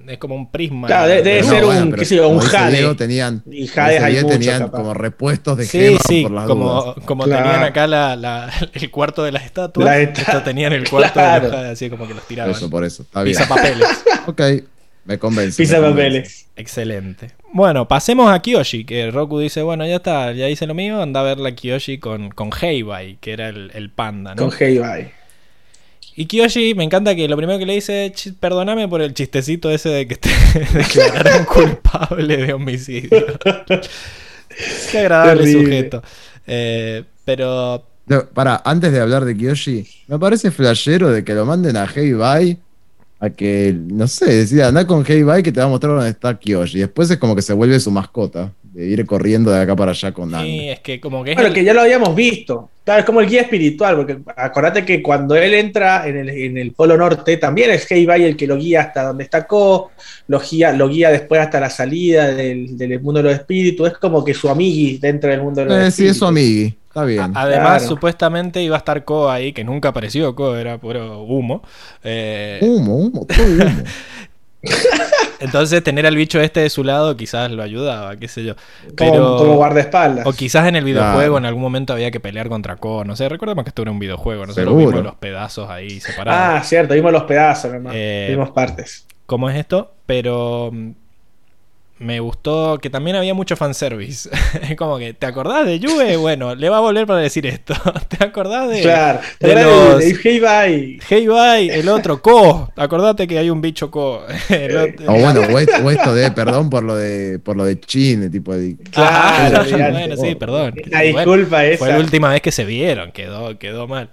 es 0.07 0.17
como 0.17 0.35
un 0.35 0.51
prisma. 0.51 0.87
Claro, 0.87 1.07
de- 1.07 1.21
debe 1.23 1.41
No, 1.41 1.49
ser 1.49 1.63
un, 1.65 1.75
bueno, 1.75 1.95
qué 1.97 2.05
sé 2.05 2.15
yo, 2.15 2.29
un 2.29 2.39
jade. 2.39 2.95
Tenían, 2.95 3.43
Y 3.49 3.67
como 3.67 3.73
jades 3.75 4.01
hay 4.03 4.13
muchos, 4.15 4.29
tenían 4.31 4.59
capaz. 4.59 4.77
como 4.77 4.93
repuestos 4.93 5.57
de 5.57 5.65
Sí, 5.65 5.79
gemas 5.79 6.01
sí, 6.07 6.21
por 6.23 6.31
las 6.31 6.45
como, 6.45 6.81
dudas. 6.83 6.95
como 7.05 7.23
Claro. 7.25 7.43
tenían 7.43 7.63
acá 7.63 7.87
la, 7.87 8.15
la- 8.15 8.51
el 8.73 8.89
cuarto 8.91 9.23
de 9.23 9.31
las 9.31 9.43
estatuas, 9.45 9.85
La 9.85 9.99
esta- 9.99 10.21
esto 10.21 10.41
tenían 10.43 10.73
el 10.73 10.89
cuarto 10.89 11.13
Claro. 11.13 11.41
de 11.45 11.47
los 11.49 11.55
jades, 11.57 11.71
así 11.73 11.89
como 11.89 12.07
que 12.07 12.13
los 12.13 12.27
tiraban. 12.27 12.51
eso, 12.51 12.69
por 12.69 12.83
eso. 12.85 13.03
Está 13.03 13.23
bien. 13.23 13.35
Pisa 13.37 13.47
papeles. 13.47 13.87
Ok, 14.27 14.41
me 15.05 15.17
convence. 15.17 15.57
Pisa 15.61 15.79
me 15.79 15.87
convence. 15.87 16.19
papeles. 16.19 16.45
Excelente. 16.55 17.31
Bueno, 17.51 17.87
pasemos 17.87 18.31
a 18.31 18.39
Kyoshi, 18.41 18.85
que 18.85 19.09
Roku 19.09 19.39
dice, 19.39 19.63
bueno, 19.63 19.85
ya 19.87 19.95
está, 19.95 20.33
ya 20.33 20.47
hice 20.49 20.67
lo 20.67 20.75
mío, 20.75 21.01
anda 21.01 21.21
a 21.21 21.23
ver 21.23 21.39
la 21.39 21.53
Kyoshi 21.55 21.97
con, 21.97 22.29
con 22.29 22.51
Heibai, 22.61 23.17
que 23.19 23.31
era 23.33 23.49
el, 23.49 23.71
el 23.73 23.89
panda, 23.89 24.35
¿no? 24.35 24.47
Con 24.49 24.51
Heibai. 24.59 25.11
Y 26.15 26.25
Kyoshi, 26.25 26.73
me 26.75 26.83
encanta 26.83 27.15
que 27.15 27.27
lo 27.29 27.37
primero 27.37 27.57
que 27.59 27.65
le 27.65 27.73
dice, 27.75 28.11
"Ch- 28.13 28.33
perdóname 28.39 28.87
por 28.87 29.01
el 29.01 29.13
chistecito 29.13 29.71
ese 29.71 29.89
de 29.89 30.07
que 30.07 30.15
te 30.15 30.29
declararon 30.73 31.45
culpable 31.53 32.37
de 32.37 32.53
homicidio. 32.53 33.09
Qué 34.91 34.99
agradable 34.99 35.43
Terrible. 35.43 35.63
sujeto. 35.63 36.03
Eh, 36.47 37.03
pero 37.23 37.85
No, 38.07 38.25
Pará, 38.25 38.61
antes 38.65 38.91
de 38.91 38.99
hablar 38.99 39.23
de 39.23 39.35
Kyoshi, 39.37 39.87
me 40.07 40.17
parece 40.19 40.51
flashero 40.51 41.09
de 41.11 41.23
que 41.23 41.33
lo 41.35 41.45
manden 41.45 41.77
a 41.77 41.85
Heibai 41.85 42.57
a 43.21 43.29
que, 43.29 43.75
no 43.77 44.07
sé, 44.07 44.33
decida, 44.33 44.69
anda 44.69 44.87
con 44.87 45.05
Heibai 45.07 45.43
que 45.43 45.51
te 45.51 45.59
va 45.59 45.65
a 45.67 45.69
mostrar 45.69 45.93
dónde 45.93 46.09
está 46.09 46.37
Kyoshi. 46.37 46.79
Después 46.79 47.09
es 47.11 47.17
como 47.17 47.35
que 47.35 47.41
se 47.41 47.53
vuelve 47.53 47.79
su 47.79 47.91
mascota. 47.91 48.51
De 48.73 48.85
ir 48.87 49.05
corriendo 49.05 49.51
de 49.51 49.61
acá 49.61 49.75
para 49.75 49.91
allá 49.91 50.11
con 50.11 50.33
Aang. 50.33 50.45
Sí, 50.45 50.69
es 50.69 50.79
que 50.81 50.99
como 50.99 51.23
que 51.23 51.31
es 51.31 51.35
Bueno, 51.35 51.47
el- 51.49 51.53
que 51.55 51.63
ya 51.63 51.73
lo 51.73 51.81
habíamos 51.81 52.15
visto. 52.15 52.69
Claro, 52.83 52.99
es 53.01 53.05
como 53.05 53.21
el 53.21 53.29
guía 53.29 53.41
espiritual, 53.41 53.95
porque 53.97 54.17
acordate 54.35 54.83
que 54.83 55.01
cuando 55.03 55.35
él 55.35 55.53
entra 55.53 56.07
en 56.07 56.17
el, 56.17 56.29
en 56.29 56.57
el 56.57 56.71
Polo 56.71 56.97
Norte, 56.97 57.37
también 57.37 57.69
es 57.71 57.89
Heibai 57.91 58.23
el 58.23 58.35
que 58.35 58.47
lo 58.47 58.57
guía 58.57 58.81
hasta 58.81 59.03
donde 59.03 59.23
está 59.25 59.45
Ko, 59.45 59.91
lo 60.27 60.39
guía, 60.39 60.71
lo 60.73 60.89
guía 60.89 61.11
después 61.11 61.39
hasta 61.41 61.59
la 61.59 61.69
salida 61.69 62.31
del, 62.31 62.77
del 62.77 62.99
mundo 62.99 63.19
de 63.21 63.29
los 63.29 63.33
espíritus. 63.39 63.89
Es 63.91 63.97
como 63.97 64.23
que 64.25 64.33
su 64.33 64.49
amigui 64.49 64.97
dentro 64.97 65.29
del 65.29 65.41
mundo 65.43 65.61
de 65.61 65.67
los 65.67 65.75
Eh, 65.77 65.81
sí, 65.81 65.87
espíritus. 65.87 66.11
es 66.11 66.17
su 66.17 66.25
amigui. 66.25 66.75
Está 66.87 67.03
bien. 67.05 67.31
Además, 67.35 67.83
Claro. 67.83 67.87
supuestamente 67.87 68.63
iba 68.63 68.75
a 68.75 68.79
estar 68.79 69.03
Ko 69.05 69.29
ahí, 69.29 69.53
que 69.53 69.63
nunca 69.63 69.89
apareció 69.89 70.33
Ko, 70.33 70.55
era 70.55 70.79
puro 70.79 71.21
humo. 71.23 71.61
Eh, 72.03 72.57
Humo, 72.63 72.95
humo, 72.97 73.25
todo 73.27 73.43
humo. 73.45 73.83
entonces, 75.39 75.83
tener 75.83 76.05
al 76.05 76.15
bicho 76.15 76.39
este 76.41 76.59
de 76.61 76.69
su 76.69 76.83
lado 76.83 77.15
quizás 77.15 77.49
lo 77.51 77.63
ayudaba, 77.63 78.17
qué 78.17 78.27
sé 78.27 78.43
yo. 78.43 78.55
como, 78.97 79.11
Pero, 79.11 79.37
como 79.37 79.55
guardaespaldas. 79.55 80.25
o 80.25 80.33
quizás 80.33 80.67
en 80.67 80.75
el 80.75 80.83
videojuego 80.83 81.19
Claro. 81.19 81.37
en 81.37 81.45
algún 81.45 81.61
momento 81.61 81.93
había 81.93 82.11
que 82.11 82.19
pelear 82.19 82.49
contra 82.49 82.75
Ko, 82.75 83.03
no 83.05 83.15
sé. 83.15 83.29
Recordemos 83.29 83.63
que 83.63 83.69
esto 83.69 83.81
era 83.83 83.91
un 83.91 83.99
videojuego, 83.99 84.45
nosotros 84.45 84.65
Seguro. 84.73 84.87
vimos 84.89 85.03
los 85.03 85.15
pedazos 85.15 85.69
ahí 85.69 85.99
separados. 85.99 86.61
Ah, 86.61 86.63
cierto, 86.63 86.93
vimos 86.93 87.11
los 87.11 87.23
pedazos, 87.23 87.71
nomás. 87.71 87.93
Eh, 87.95 88.27
Vimos 88.31 88.49
partes. 88.51 89.05
cómo 89.25 89.49
es 89.49 89.57
esto, 89.57 89.93
pero 90.05 90.71
me 91.99 92.19
gustó 92.21 92.79
que 92.81 92.89
también 92.89 93.15
había 93.17 93.33
mucho 93.33 93.55
fanservice. 93.55 94.29
Es 94.69 94.75
como 94.77 94.97
que, 94.97 95.13
¿te 95.13 95.25
acordás 95.25 95.65
de 95.65 95.79
Yue? 95.79 96.15
Bueno, 96.29 96.55
le 96.55 96.69
va 96.69 96.77
a 96.77 96.81
volver 96.81 97.05
para 97.05 97.19
decir 97.19 97.45
esto. 97.45 97.73
¿Te 98.07 98.23
acordás 98.23 98.69
de, 98.69 98.81
Claro. 98.81 99.19
de 99.39 99.47
De, 99.55 99.63
los- 99.63 99.99
de 99.99 100.17
Heibai. 100.23 100.99
Hey 101.07 101.27
bye, 101.27 101.73
el 101.79 101.89
otro, 101.89 102.21
Ko? 102.21 102.71
Acordate 102.75 103.27
que 103.27 103.37
hay 103.37 103.49
un 103.49 103.61
bicho 103.61 103.91
Ko. 103.91 104.23
El 104.49 104.75
otro- 104.77 105.11
O 105.11 105.13
bueno, 105.19 105.41
o 105.41 105.59
esto, 105.59 105.75
o 105.83 105.91
esto 105.91 106.13
de 106.15 106.31
perdón 106.31 106.69
por 106.69 106.83
lo 106.83 106.95
de 106.95 107.39
por 107.39 107.55
lo 107.57 107.65
de 107.65 107.79
Chin, 107.79 108.29
tipo 108.31 108.55
de. 108.55 108.75
Claro, 108.91 109.61
olvidate. 109.61 109.91
bueno, 109.91 110.15
sí, 110.17 110.35
perdón. 110.35 110.73
La 110.87 110.99
Bueno, 110.99 111.17
disculpa 111.17 111.65
esa. 111.65 111.77
Fue 111.79 111.89
la 111.89 111.97
última 111.99 112.29
vez 112.29 112.41
que 112.41 112.51
se 112.51 112.65
vieron, 112.65 113.11
quedó, 113.11 113.57
quedó 113.59 113.87
mal. 113.87 114.09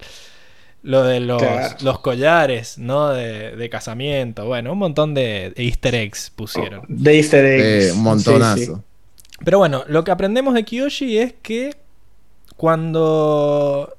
Lo 0.87 1.03
de 1.03 1.19
los, 1.19 1.43
Claro. 1.43 1.77
los 1.83 1.99
collares, 1.99 2.79
¿no? 2.79 3.09
De, 3.11 3.57
de 3.57 3.69
casamiento. 3.69 4.47
Bueno, 4.47 4.73
un 4.73 4.79
montón 4.79 5.15
de 5.15 5.53
easter 5.57 5.95
eggs 5.97 6.31
pusieron. 6.35 6.83
De 6.89 7.17
easter 7.17 7.45
eggs. 7.45 7.89
Eh, 7.89 7.93
un 7.93 8.03
montonazo. 8.05 8.57
Sí, 8.57 8.67
sí. 8.67 8.73
Pero 9.45 9.59
bueno, 9.59 9.83
lo 9.89 10.05
que 10.05 10.13
aprendemos 10.13 10.55
de 10.55 10.65
Kiyoshi 10.65 11.19
es 11.19 11.35
que 11.43 11.75
cuando 12.57 13.97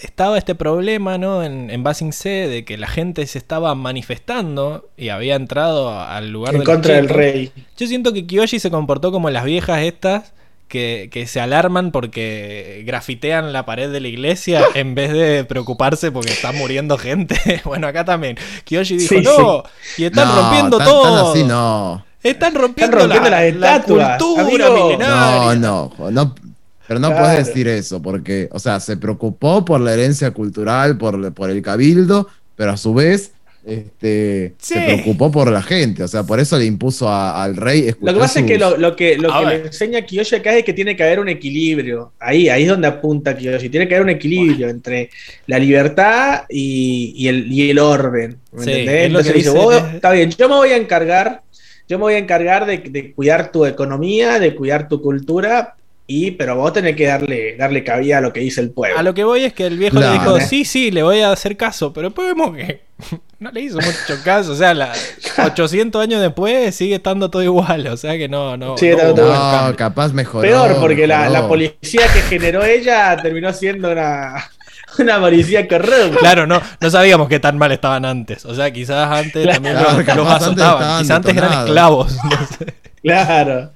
estaba 0.00 0.38
este 0.38 0.54
problema, 0.54 1.18
¿no? 1.18 1.42
En, 1.42 1.68
en 1.70 1.82
Basing 1.82 2.12
C 2.12 2.28
de 2.48 2.64
que 2.64 2.78
la 2.78 2.86
gente 2.86 3.26
se 3.26 3.38
estaba 3.38 3.74
manifestando 3.74 4.88
y 4.96 5.08
había 5.08 5.34
entrado 5.34 5.90
al 6.00 6.30
lugar 6.30 6.54
En 6.54 6.60
de 6.60 6.66
contra 6.66 6.94
del 6.94 7.08
rey. 7.08 7.52
Yo 7.76 7.86
siento 7.86 8.12
que 8.12 8.26
Kiyoshi 8.26 8.58
se 8.60 8.70
comportó 8.70 9.10
como 9.12 9.30
las 9.30 9.44
viejas 9.44 9.82
estas 9.82 10.32
que, 10.70 11.10
que 11.12 11.26
se 11.26 11.40
alarman 11.40 11.90
porque 11.90 12.82
grafitean 12.86 13.52
la 13.52 13.66
pared 13.66 13.90
de 13.90 14.00
la 14.00 14.08
iglesia 14.08 14.62
en 14.74 14.94
vez 14.94 15.12
de 15.12 15.44
preocuparse 15.44 16.10
porque 16.12 16.30
está 16.32 16.52
muriendo 16.52 16.96
gente. 16.96 17.38
bueno, 17.66 17.86
acá 17.88 18.06
también. 18.06 18.38
Kiyoshi 18.64 18.96
dijo, 18.96 19.14
Sí, 19.16 19.20
no, 19.22 19.62
y 19.98 20.04
están 20.04 20.28
No, 20.28 20.36
rompiendo 20.40 20.78
tan- 20.78 20.86
todo. 20.86 21.02
tan 21.24 21.30
así 21.32 21.44
no. 21.44 22.04
Están 22.22 22.54
rompiendo, 22.54 22.96
Están 22.98 23.08
rompiendo 23.10 23.30
la, 23.30 23.40
la 23.40 23.76
estatuas, 23.76 24.22
cultura 24.22 24.66
amigo. 24.66 24.86
milenaria. 24.86 25.54
No, 25.56 25.90
no, 25.98 26.10
no. 26.10 26.34
Pero 26.86 27.00
no 27.00 27.08
Claro. 27.08 27.24
puedes 27.24 27.46
decir 27.46 27.68
eso, 27.68 28.02
porque, 28.02 28.48
o 28.52 28.58
sea, 28.58 28.80
se 28.80 28.96
preocupó 28.96 29.64
por 29.64 29.80
la 29.80 29.92
herencia 29.94 30.30
cultural, 30.32 30.98
por, 30.98 31.32
por 31.34 31.50
el 31.50 31.62
cabildo, 31.62 32.26
pero 32.56 32.72
a 32.72 32.76
su 32.76 32.92
vez 32.94 33.32
este, 33.66 34.54
Sí. 34.58 34.74
se 34.74 34.80
preocupó 34.80 35.30
por 35.30 35.50
la 35.50 35.62
gente. 35.62 36.02
O 36.02 36.08
sea, 36.08 36.22
por 36.24 36.40
eso 36.40 36.58
le 36.58 36.64
impuso 36.64 37.08
a- 37.08 37.42
al 37.42 37.56
rey 37.56 37.82
Lo 37.82 37.88
escuchar 37.88 38.14
que 38.14 38.20
pasa 38.20 38.40
es 38.40 38.46
que 38.46 38.58
lo, 38.58 38.76
lo 38.76 38.96
que, 38.96 39.16
lo 39.16 39.48
le 39.48 39.56
enseña 39.66 40.02
Kiyoshi 40.02 40.36
acá 40.36 40.56
es 40.56 40.64
que 40.64 40.72
tiene 40.72 40.96
que 40.96 41.02
haber 41.02 41.20
un 41.20 41.28
equilibrio. 41.28 42.12
Ahí, 42.18 42.48
ahí 42.48 42.62
es 42.62 42.68
donde 42.68 42.88
apunta 42.88 43.36
Kiyoshi. 43.36 43.68
Tiene 43.68 43.86
que 43.88 43.94
haber 43.94 44.04
un 44.04 44.10
equilibrio 44.10 44.68
entre 44.68 45.10
la 45.46 45.58
libertad 45.58 46.44
y, 46.48 47.12
y 47.16 47.28
el, 47.28 47.52
y 47.52 47.70
el 47.70 47.78
orden. 47.78 48.38
¿me 48.52 48.64
Sí, 48.64 48.70
entendés? 48.70 49.12
lo 49.12 49.18
Entonces 49.20 49.34
dice, 49.34 49.50
dice- 49.50 49.62
"Vos, 49.64 49.82
está 49.94 50.12
bien, 50.12 50.30
yo 50.30 50.48
me 50.48 50.54
voy 50.56 50.70
a 50.70 50.76
encargar, 50.76 51.42
yo 51.88 51.98
me 51.98 52.02
voy 52.02 52.14
a 52.14 52.18
encargar 52.18 52.66
de, 52.66 52.78
de 52.78 53.12
cuidar 53.12 53.52
tu 53.52 53.66
economía, 53.66 54.38
de 54.38 54.54
cuidar 54.54 54.88
tu 54.88 55.00
cultura, 55.02 55.74
y, 56.06 56.32
pero 56.32 56.56
vos 56.56 56.72
tenés 56.72 56.96
que 56.96 57.06
darle, 57.06 57.56
darle 57.56 57.84
cabida 57.84 58.18
a 58.18 58.20
lo 58.20 58.32
que 58.32 58.40
dice 58.40 58.60
el 58.60 58.70
pueblo. 58.70 58.98
A 58.98 59.02
lo 59.04 59.14
que 59.14 59.22
voy 59.22 59.44
es 59.44 59.52
que 59.52 59.66
el 59.66 59.78
viejo 59.78 60.00
le 60.00 60.10
dijo, 60.10 60.40
sí, 60.40 60.64
sí, 60.64 60.90
le 60.90 61.04
voy 61.04 61.20
a 61.20 61.30
hacer 61.30 61.56
caso, 61.56 61.92
pero 61.92 62.08
después 62.08 62.26
vemos 62.26 62.56
que 62.56 62.80
no 63.40 63.50
le 63.50 63.62
hizo 63.62 63.76
mucho 63.76 64.22
caso. 64.22 64.52
O 64.52 64.54
sea, 64.54 64.74
la, 64.74 64.92
800 65.44 66.00
años 66.02 66.20
después 66.20 66.74
sigue 66.74 66.96
estando 66.96 67.30
todo 67.30 67.42
igual. 67.42 67.86
O 67.88 67.96
sea 67.96 68.16
que 68.16 68.28
no, 68.28 68.56
no. 68.56 68.76
Sigue 68.76 68.96
no 68.96 69.14
todo 69.14 69.32
No, 69.34 69.76
capaz 69.76 70.12
mejoró. 70.12 70.42
Peor, 70.42 70.76
porque 70.78 71.06
la, 71.06 71.28
la 71.30 71.48
policía 71.48 72.02
que 72.12 72.20
generó 72.20 72.62
ella 72.62 73.16
terminó 73.16 73.52
siendo 73.52 73.90
una, 73.90 74.50
una 74.98 75.18
policía 75.18 75.66
corrupta. 75.66 76.18
Claro, 76.18 76.46
no, 76.46 76.60
no 76.80 76.90
sabíamos 76.90 77.28
qué 77.28 77.40
tan 77.40 77.56
mal 77.56 77.72
estaban 77.72 78.04
antes. 78.04 78.44
O 78.44 78.54
sea, 78.54 78.70
quizás 78.70 79.10
antes 79.10 79.42
Claro, 79.42 79.54
también 79.54 79.74
los, 79.74 80.04
capaz 80.04 80.16
los 80.16 80.28
azotaban. 80.28 81.02
Quizás 81.02 81.16
antes 81.16 81.36
eran 81.36 81.52
esclavos. 81.60 82.16
no 82.22 82.46
sé. 82.58 82.74
Claro. 83.02 83.72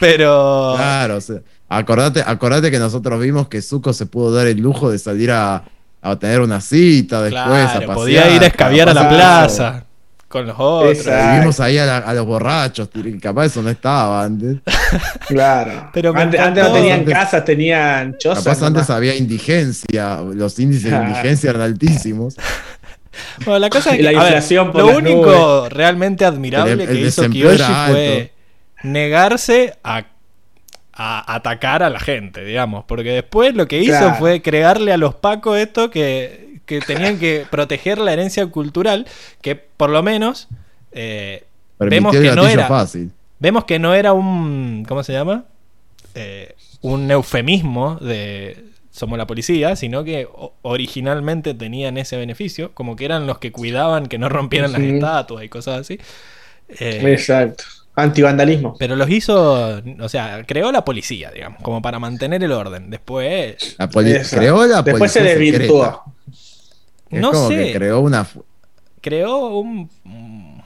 Pero. 0.00 0.74
Claro, 0.76 1.16
o 1.16 1.20
sea, 1.20 1.36
acordate, 1.68 2.24
acordate 2.26 2.72
que 2.72 2.80
nosotros 2.80 3.20
vimos 3.20 3.46
que 3.46 3.62
Zuko 3.62 3.92
se 3.92 4.06
pudo 4.06 4.32
dar 4.32 4.48
el 4.48 4.58
lujo 4.58 4.90
de 4.90 4.98
salir 4.98 5.30
a, 5.30 5.62
a 6.12 6.18
tener 6.18 6.40
una 6.40 6.60
cita 6.60 7.22
después, 7.22 7.44
a 7.46 7.72
pasear, 7.74 7.94
podía 7.94 8.30
ir 8.34 8.42
a 8.42 8.46
escabiar 8.46 8.88
a 8.88 8.94
la 8.94 9.08
plaza 9.08 9.84
con 10.28 10.46
los 10.46 10.56
otros. 10.58 10.96
Exacto. 10.98 11.34
Y 11.36 11.38
vimos 11.40 11.60
ahí 11.60 11.78
a, 11.78 11.86
la- 11.86 11.96
a 11.98 12.12
los 12.14 12.26
borrachos, 12.26 12.88
capaz 13.22 13.46
eso 13.46 13.62
no 13.62 13.70
estaba 13.70 14.24
antes. 14.24 14.56
Claro. 15.28 15.90
Pero 15.92 16.16
antes, 16.16 16.38
antes 16.40 16.62
no 16.64 16.72
tenían 16.72 16.98
Antes- 17.00 17.14
casas, 17.14 17.44
tenían 17.44 18.16
chozas. 18.18 18.44
Capaz 18.44 18.58
antes 18.62 18.82
nomás. 18.82 18.90
había 18.90 19.14
indigencia, 19.16 20.20
los 20.20 20.58
índices 20.58 20.84
de 20.84 20.90
Claro. 20.90 21.06
indigencia 21.08 21.50
eran 21.50 21.62
altísimos. 21.62 22.36
Bueno, 23.46 23.60
la 23.60 23.70
cosa 23.70 23.94
es 23.94 24.02
la 24.04 24.10
que, 24.10 24.18
ver, 24.54 24.70
por 24.72 24.76
lo 24.82 24.98
único 24.98 25.68
realmente 25.70 26.26
admirable 26.26 26.72
El- 26.74 26.80
el 26.82 26.88
que 26.88 27.00
hizo 27.00 27.26
Kiyoshi 27.30 27.72
fue 27.88 28.32
negarse 28.82 29.74
a, 29.82 30.04
a 30.98 31.34
atacar 31.34 31.82
a 31.82 31.90
la 31.90 32.00
gente, 32.00 32.44
digamos, 32.44 32.84
porque 32.86 33.10
después 33.10 33.54
lo 33.54 33.68
que 33.68 33.80
hizo 33.80 33.98
Claro. 33.98 34.14
fue 34.16 34.40
crearle 34.42 34.92
a 34.92 34.96
los 34.96 35.14
pacos 35.14 35.58
esto 35.58 35.90
que, 35.90 36.60
que 36.64 36.80
tenían 36.80 37.18
que 37.18 37.46
proteger 37.50 37.98
la 37.98 38.12
herencia 38.14 38.46
cultural, 38.46 39.06
que 39.42 39.56
por 39.56 39.90
lo 39.90 40.02
menos 40.02 40.48
eh, 40.92 41.44
vemos 41.78 42.12
que 42.16 42.32
no 42.34 42.46
era 42.48 42.66
fácil. 42.68 43.12
vemos 43.38 43.64
que 43.64 43.78
no 43.78 43.94
era 43.94 44.12
un 44.14 44.84
¿cómo 44.88 45.02
se 45.02 45.12
llama? 45.12 45.44
Eh, 46.14 46.54
un 46.80 47.10
eufemismo 47.10 47.96
de 47.96 48.64
somos 48.90 49.18
la 49.18 49.26
policía, 49.26 49.76
sino 49.76 50.02
que 50.04 50.26
originalmente 50.62 51.52
tenían 51.52 51.98
ese 51.98 52.16
beneficio, 52.16 52.72
como 52.72 52.96
que 52.96 53.04
eran 53.04 53.26
los 53.26 53.38
que 53.38 53.52
cuidaban 53.52 54.06
que 54.06 54.16
no 54.16 54.30
rompieran 54.30 54.72
las 54.72 54.80
Ujú. 54.80 54.94
estatuas 54.94 55.44
y 55.44 55.50
cosas 55.50 55.80
así. 55.82 55.98
Eh, 56.68 57.02
Exacto. 57.12 57.64
Antivandalismo. 57.96 58.76
pero 58.78 58.94
los 58.94 59.08
hizo, 59.10 59.80
o 60.00 60.08
sea, 60.08 60.44
creó 60.46 60.70
la 60.70 60.84
policía, 60.84 61.30
digamos, 61.32 61.62
como 61.62 61.80
para 61.82 61.98
mantener 61.98 62.44
el 62.44 62.52
orden. 62.52 62.90
Después, 62.90 63.74
La 63.78 63.88
creó 63.88 64.66
la 64.66 64.82
Después 64.82 65.10
se 65.12 65.20
policía 65.20 65.22
desvirtuó. 65.22 65.84
secreta. 65.84 66.02
Es 67.10 67.20
no 67.20 67.30
como 67.32 67.48
sé, 67.48 67.56
que 67.56 67.72
creó 67.72 68.00
una. 68.00 68.26
creó 69.00 69.46
un, 69.60 69.88
un- 70.04 70.62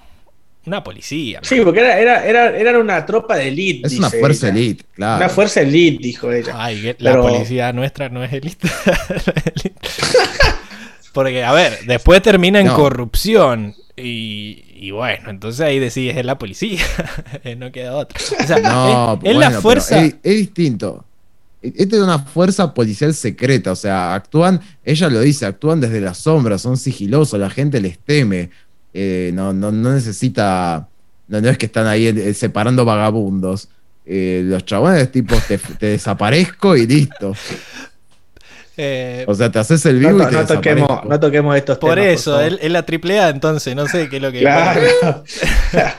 una 0.67 0.83
policía. 0.85 1.39
¿no? 1.41 1.49
Sí, 1.49 1.61
porque 1.65 1.81
era, 1.81 1.99
era, 1.99 2.25
era, 2.27 2.57
era 2.57 2.79
una 2.79 3.07
tropa 3.07 3.37
de 3.37 3.49
elite. 3.49 3.87
Es 3.87 3.99
una 3.99 4.11
fuerza 4.11 4.49
ella. 4.49 4.59
elite, 4.59 4.85
claro. 4.95 5.17
Una 5.19 5.29
fuerza 5.29 5.61
elite, 5.61 6.03
dijo 6.03 6.31
ella. 6.33 6.53
Ay, 6.57 6.83
que 6.83 6.97
la 6.99 7.13
Pero- 7.13 7.23
policía 7.29 7.73
nuestra 7.73 8.09
no 8.09 8.23
es 8.25 8.33
elite. 8.33 8.69
Porque, 11.13 11.43
a 11.45 11.53
ver, 11.53 11.79
después 11.87 12.23
termina 12.23 12.61
en 12.61 12.67
No. 12.67 12.77
corrupción. 12.77 13.75
Y, 14.03 14.65
y 14.75 14.91
bueno, 14.91 15.31
entonces 15.31 15.61
ahí 15.61 15.79
decís, 15.79 16.13
es 16.15 16.25
la 16.25 16.39
policía. 16.39 16.83
no 17.57 17.73
queda 17.73 17.95
otra. 17.97 18.19
O 18.19 18.47
sea, 18.47 18.59
No, 18.59 19.13
es, 19.13 19.17
es 19.19 19.23
bueno, 19.23 19.41
la 19.41 19.61
fuerza. 19.61 20.05
Es, 20.05 20.17
es 20.23 20.37
distinto. 20.37 21.05
Esta 21.63 21.97
es 21.97 22.03
una 22.03 22.19
fuerza 22.21 22.73
policial 22.73 23.13
secreta, 23.13 23.73
o 23.73 23.77
sea, 23.77 24.15
actúan, 24.15 24.63
ella 24.83 25.11
lo 25.11 25.21
dice, 25.21 25.45
actúan 25.45 25.79
desde 25.79 26.01
las 26.01 26.17
sombras, 26.17 26.63
son 26.63 26.79
sigilosos, 26.79 27.39
la 27.39 27.51
gente 27.51 27.83
les 27.83 27.99
teme, 27.99 28.49
eh, 28.95 29.31
no, 29.35 29.53
no, 29.53 29.71
no 29.71 29.93
necesita, 29.93 30.89
no, 31.29 31.41
no 31.43 31.49
es 31.51 31.59
que 31.59 31.67
están 31.67 31.87
ahí 31.87 32.07
eh, 32.07 32.33
separando 32.33 32.87
vagabundos. 32.87 33.69
Eh, 34.07 34.43
los 34.45 34.65
chabones 34.65 35.13
tipo 35.13 35.37
te, 35.47 35.59
te 35.59 35.87
desaparezco 35.87 36.77
y 36.77 36.87
listo. 36.87 37.35
Eh, 38.83 39.25
O 39.29 39.35
sea, 39.35 39.51
te 39.51 39.59
haces 39.59 39.85
el 39.87 39.99
vivo 39.99 40.23
y 40.23 40.27
te 40.27 40.33
no 40.33 40.47
toquemos, 40.47 41.05
no 41.05 41.21
toquemos 41.21 41.57
estos 41.57 41.79
por 41.79 41.95
temas. 41.97 42.15
eso, 42.15 42.33
favor. 42.33 42.47
él- 42.47 42.59
es 42.63 42.71
la 42.71 42.83
triple 42.85 43.21
A, 43.21 43.29
entonces, 43.29 43.77
no 43.77 43.87
sé 43.87 44.09
qué 44.09 44.17
es 44.17 44.23
lo 44.23 44.33
que. 44.33 44.41
Claro. 44.41 44.81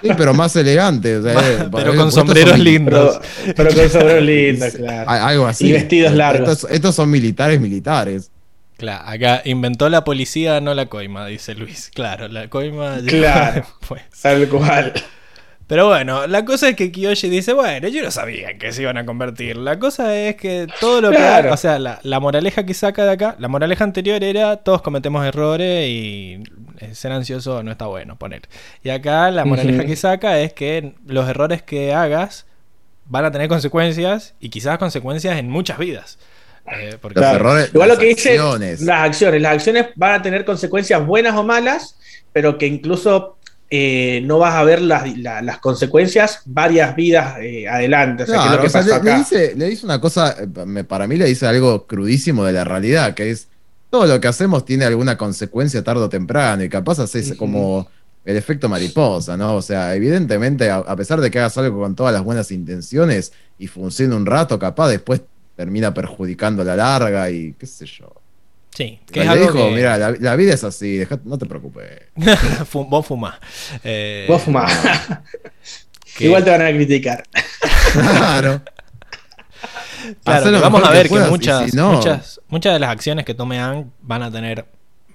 Sí, 0.01 0.09
pero 0.17 0.33
más 0.33 0.55
elegante. 0.55 1.17
o 1.17 1.23
sea, 1.23 1.33
Más- 1.33 1.43
eh, 1.49 1.55
pero 1.59 1.69
para- 1.71 1.95
con 1.95 2.11
sombreros 2.11 2.59
lindos. 2.59 3.19
Pero, 3.43 3.53
pero 3.55 3.73
con 3.73 3.89
sombreros 3.89 4.23
lindos, 4.23 4.73
claro. 4.73 5.09
a- 5.09 5.27
Algo 5.27 5.47
así. 5.47 5.67
Y 5.67 5.71
vestidos 5.73 6.13
largos. 6.13 6.49
Estos, 6.49 6.71
estos 6.71 6.95
son 6.95 7.09
militares 7.09 7.59
militares. 7.61 8.31
Claro, 8.77 9.03
acá 9.07 9.41
inventó 9.45 9.89
la 9.89 10.03
policía, 10.03 10.59
no 10.59 10.73
la 10.73 10.87
coima, 10.87 11.27
dice 11.27 11.53
Luis. 11.53 11.91
Claro, 11.93 12.27
la 12.27 12.49
coima. 12.49 12.97
Claro. 13.05 13.63
pues. 13.87 14.01
Tal 14.21 14.47
cual. 14.49 14.93
Pero 15.71 15.87
bueno, 15.87 16.27
la 16.27 16.43
cosa 16.43 16.67
es 16.67 16.75
que 16.75 16.91
Kiyoshi 16.91 17.29
dice, 17.29 17.53
bueno, 17.53 17.87
yo 17.87 18.03
no 18.03 18.11
sabía 18.11 18.57
que 18.57 18.73
se 18.73 18.81
iban 18.81 18.97
a 18.97 19.05
convertir. 19.05 19.55
La 19.55 19.79
cosa 19.79 20.13
es 20.17 20.35
que 20.35 20.67
todo 20.81 20.99
lo 20.99 21.11
que... 21.11 21.15
Claro. 21.15 21.53
O 21.53 21.55
sea, 21.55 21.79
la, 21.79 22.01
la 22.03 22.19
moraleja 22.19 22.65
que 22.65 22.73
saca 22.73 23.05
de 23.05 23.11
acá, 23.11 23.37
la 23.39 23.47
moraleja 23.47 23.85
anterior 23.85 24.21
era 24.21 24.57
todos 24.57 24.81
cometemos 24.81 25.25
errores 25.25 25.87
y 25.87 26.43
eh, 26.79 26.93
ser 26.93 27.13
ansioso 27.13 27.63
no 27.63 27.71
está 27.71 27.85
bueno, 27.85 28.17
poner. 28.17 28.49
Y 28.83 28.89
acá 28.89 29.31
la 29.31 29.45
moraleja 29.45 29.85
que 29.85 29.95
saca 29.95 30.41
es 30.41 30.51
que 30.51 30.93
los 31.05 31.29
errores 31.29 31.61
que 31.61 31.93
hagas 31.93 32.47
van 33.05 33.23
a 33.23 33.31
tener 33.31 33.47
consecuencias 33.47 34.33
y 34.41 34.49
quizás 34.49 34.77
consecuencias 34.77 35.39
en 35.39 35.49
muchas 35.49 35.77
vidas. 35.77 36.19
Eh, 36.69 36.97
porque 37.01 37.21
Los 37.21 37.33
errores, 37.33 37.71
Igual 37.73 37.87
lo 37.87 37.97
que 37.97 38.07
dice 38.07 38.35
las 38.35 39.05
acciones. 39.05 39.41
Las 39.41 39.53
acciones 39.53 39.85
van 39.95 40.15
a 40.15 40.21
tener 40.21 40.43
consecuencias 40.43 41.05
buenas 41.05 41.33
o 41.37 41.45
malas, 41.45 41.97
pero 42.33 42.57
que 42.57 42.67
incluso 42.67 43.37
eh, 43.71 44.21
no 44.25 44.39
vas 44.39 44.55
a 44.55 44.63
ver 44.65 44.81
las, 44.81 45.17
la- 45.17 45.41
las 45.41 45.59
consecuencias 45.59 46.41
varias 46.45 46.95
vidas 46.95 47.37
eh, 47.41 47.67
adelante. 47.69 48.23
O 48.23 48.27
sea, 48.27 48.39
que 48.41 48.47
es 48.49 48.51
Claro, 48.51 48.53
lo 48.53 48.59
que 48.61 48.67
o 48.67 48.69
sea, 48.69 48.83
pasó 48.83 48.99
le, 49.01 49.15
dice, 49.15 49.55
le 49.55 49.65
dice 49.69 49.85
una 49.85 49.99
cosa, 49.99 50.35
eh, 50.39 50.83
para 50.83 51.07
mí 51.07 51.17
le 51.17 51.25
dice 51.25 51.47
algo 51.47 51.87
crudísimo 51.87 52.45
de 52.45 52.53
la 52.53 52.63
realidad, 52.63 53.15
que 53.15 53.31
es 53.31 53.49
todo 53.89 54.05
lo 54.05 54.21
que 54.21 54.27
hacemos 54.27 54.63
tiene 54.63 54.85
alguna 54.85 55.17
consecuencia 55.17 55.83
tarde 55.83 56.03
o 56.03 56.09
temprano, 56.09 56.63
y 56.63 56.69
capaz 56.69 56.99
haces 56.99 57.31
Ujú. 57.31 57.37
como 57.37 57.89
el 58.23 58.37
efecto 58.37 58.69
mariposa, 58.69 59.35
¿no? 59.37 59.55
O 59.55 59.61
sea, 59.63 59.95
evidentemente, 59.95 60.69
a, 60.69 60.77
a 60.77 60.95
pesar 60.95 61.19
de 61.19 61.31
que 61.31 61.39
hagas 61.39 61.57
algo 61.57 61.79
con 61.81 61.95
todas 61.95 62.13
las 62.13 62.23
buenas 62.23 62.51
intenciones 62.51 63.33
y 63.57 63.67
funcione 63.67 64.15
un 64.15 64.25
rato, 64.27 64.59
capaz 64.59 64.89
después 64.89 65.21
termina 65.55 65.93
perjudicando 65.93 66.61
a 66.61 66.65
la 66.65 66.75
larga 66.75 67.29
y 67.31 67.53
qué 67.55 67.65
sé 67.65 67.85
yo. 67.87 68.20
Sí, 68.75 68.99
que 69.11 69.19
Le 69.19 69.25
es 69.25 69.31
algo 69.31 69.45
dijo, 69.51 69.67
que 69.69 69.75
mira, 69.75 69.97
la, 69.97 70.11
la 70.11 70.35
vida 70.35 70.53
es 70.53 70.63
así, 70.63 70.97
deja- 70.97 71.19
no 71.23 71.37
te 71.37 71.45
preocupes. 71.45 71.87
vos 72.73 73.05
fumás. 73.05 73.35
Eh, 73.83 74.25
Vos 74.27 74.41
fumás. 74.41 74.71
que- 76.17 76.25
Igual 76.25 76.43
te 76.43 76.49
van 76.51 76.61
a 76.61 76.69
criticar. 76.71 77.23
Claro. 77.93 78.61
Claro, 80.23 80.59
vamos 80.61 80.83
a 80.83 80.89
ver 80.89 81.07
que, 81.09 81.19
muchas, 81.19 81.69
si 81.69 81.77
no- 81.77 81.91
muchas, 81.93 82.41
muchas 82.47 82.73
de 82.73 82.79
las 82.79 82.89
acciones 82.89 83.23
que 83.23 83.35
tome 83.35 83.59
Ang 83.59 83.91
van 84.01 84.23
a 84.23 84.31
tener 84.31 84.65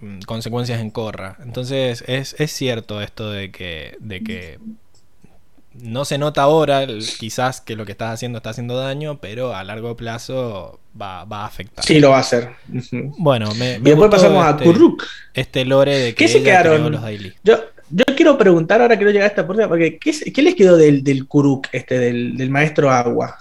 mm, 0.01 0.21
consecuencias 0.21 0.81
en 0.81 0.91
Corra. 0.91 1.37
Entonces 1.43 2.05
es, 2.07 2.37
es 2.39 2.53
cierto 2.53 3.03
esto 3.03 3.31
de 3.31 3.51
que, 3.51 3.97
de 3.99 4.23
que 4.23 4.61
no 5.83 6.05
se 6.05 6.19
nota 6.19 6.43
ahora 6.43 6.87
quizás 7.19 7.61
que 7.61 7.77
lo 7.77 7.85
que 7.87 7.93
estás 7.93 8.13
haciendo 8.13 8.39
está 8.39 8.51
haciendo 8.51 8.77
daño, 8.77 9.19
pero 9.21 9.55
a 9.55 9.65
largo 9.65 9.97
plazo 9.97 10.81
va, 11.01 11.25
va 11.25 11.43
a 11.43 11.47
afectar. 11.47 11.85
Sí, 11.85 11.99
lo 12.01 12.11
va 12.11 12.19
a 12.19 12.21
hacer. 12.21 12.51
Bueno, 13.19 13.55
me, 13.55 13.75
Y 13.77 13.81
después 13.81 14.11
pasamos 14.11 14.45
a 14.45 14.51
este, 14.51 14.65
Kuruk. 14.65 15.05
este 15.35 15.65
lore 15.65 15.99
de 15.99 16.15
que 16.15 16.25
¿Qué 16.25 16.29
se 16.29 16.43
quedaron? 16.43 16.91
los 16.91 17.03
daily. 17.03 17.33
Yo, 17.45 17.57
yo 17.91 18.05
quiero 18.17 18.37
preguntar 18.39 18.81
ahora 18.83 18.99
que 18.99 19.05
no 19.05 19.11
llega 19.11 19.25
a 19.25 19.29
esta 19.29 19.47
parte, 19.47 19.67
porque 19.69 19.99
¿qué, 19.99 20.13
qué 20.33 20.43
les 20.43 20.55
quedó 20.55 20.77
del, 20.77 21.05
del 21.05 21.27
Kuruk, 21.27 21.69
este, 21.73 21.99
del, 21.99 22.37
del 22.37 22.51
maestro 22.51 22.91
agua? 22.91 23.39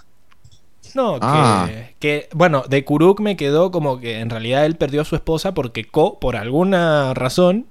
No, 0.94 1.18
Ah. 1.20 1.68
que, 1.68 1.94
que, 1.98 2.28
bueno, 2.32 2.64
de 2.68 2.84
Kuruk 2.84 3.20
me 3.20 3.36
quedó 3.36 3.70
como 3.70 4.00
que 4.00 4.20
en 4.20 4.30
realidad 4.30 4.64
él 4.64 4.76
perdió 4.76 5.02
a 5.02 5.04
su 5.04 5.14
esposa 5.14 5.52
porque 5.52 5.84
Ko, 5.84 6.18
por 6.18 6.36
alguna 6.36 7.12
razón, 7.12 7.66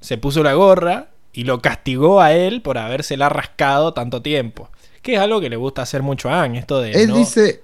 se 0.00 0.16
puso 0.16 0.42
la 0.42 0.54
gorra 0.54 1.08
y 1.32 1.44
lo 1.44 1.60
castigó 1.60 2.20
a 2.20 2.32
él 2.32 2.62
por 2.62 2.78
habérsela 2.78 3.28
rascado 3.28 3.92
tanto 3.94 4.22
tiempo. 4.22 4.68
Que 5.02 5.14
es 5.14 5.20
algo 5.20 5.40
que 5.40 5.48
le 5.50 5.56
gusta 5.56 5.82
hacer 5.82 6.02
mucho 6.02 6.28
a 6.28 6.40
Aang, 6.42 6.56
esto 6.56 6.80
de... 6.80 6.92
Él 6.92 7.08
no- 7.08 7.16
dice. 7.18 7.62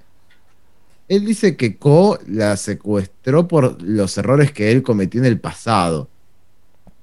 Él 1.09 1.25
dice 1.25 1.57
que 1.57 1.77
Ko 1.77 2.19
la 2.27 2.57
secuestró 2.57 3.47
por 3.47 3.81
los 3.83 4.17
errores 4.19 4.51
que 4.51 4.73
él 4.73 4.83
cometió 4.83 5.21
en 5.21 5.27
el 5.27 5.39
pasado. 5.39 6.09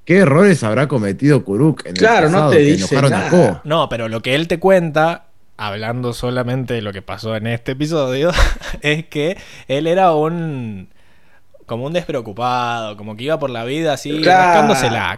¿Qué 0.04 0.18
errores 0.18 0.62
habrá 0.64 0.90
cometido 0.90 1.46
Kuruk 1.46 1.86
en 1.86 1.94
Claro, 1.94 2.26
el 2.28 2.32
no 2.34 2.38
pasado 2.40 2.52
te 2.52 2.58
que 2.58 2.64
dice 2.64 3.02
nada. 3.02 3.28
a 3.28 3.30
Ko? 3.30 3.62
No, 3.64 3.88
pero 3.88 4.10
lo 4.10 4.22
que 4.22 4.36
él 4.36 4.50
te 4.50 4.60
cuenta, 4.60 5.28
hablando 5.56 6.12
solamente 6.12 6.74
de 6.74 6.82
lo 6.82 6.92
que 6.92 7.02
pasó 7.02 7.36
en 7.38 7.48
este 7.48 7.72
episodio, 7.74 8.32
es 8.82 9.06
que 9.08 9.38
él 9.70 9.88
era 9.88 10.14
un... 10.14 10.90
Como 11.66 11.86
un 11.86 11.94
despreocupado, 11.94 12.98
como 12.98 13.16
que 13.16 13.24
iba 13.24 13.40
por 13.40 13.50
la 13.50 13.64
vida 13.64 13.94
así, 13.94 14.22
Claro. 14.22 14.68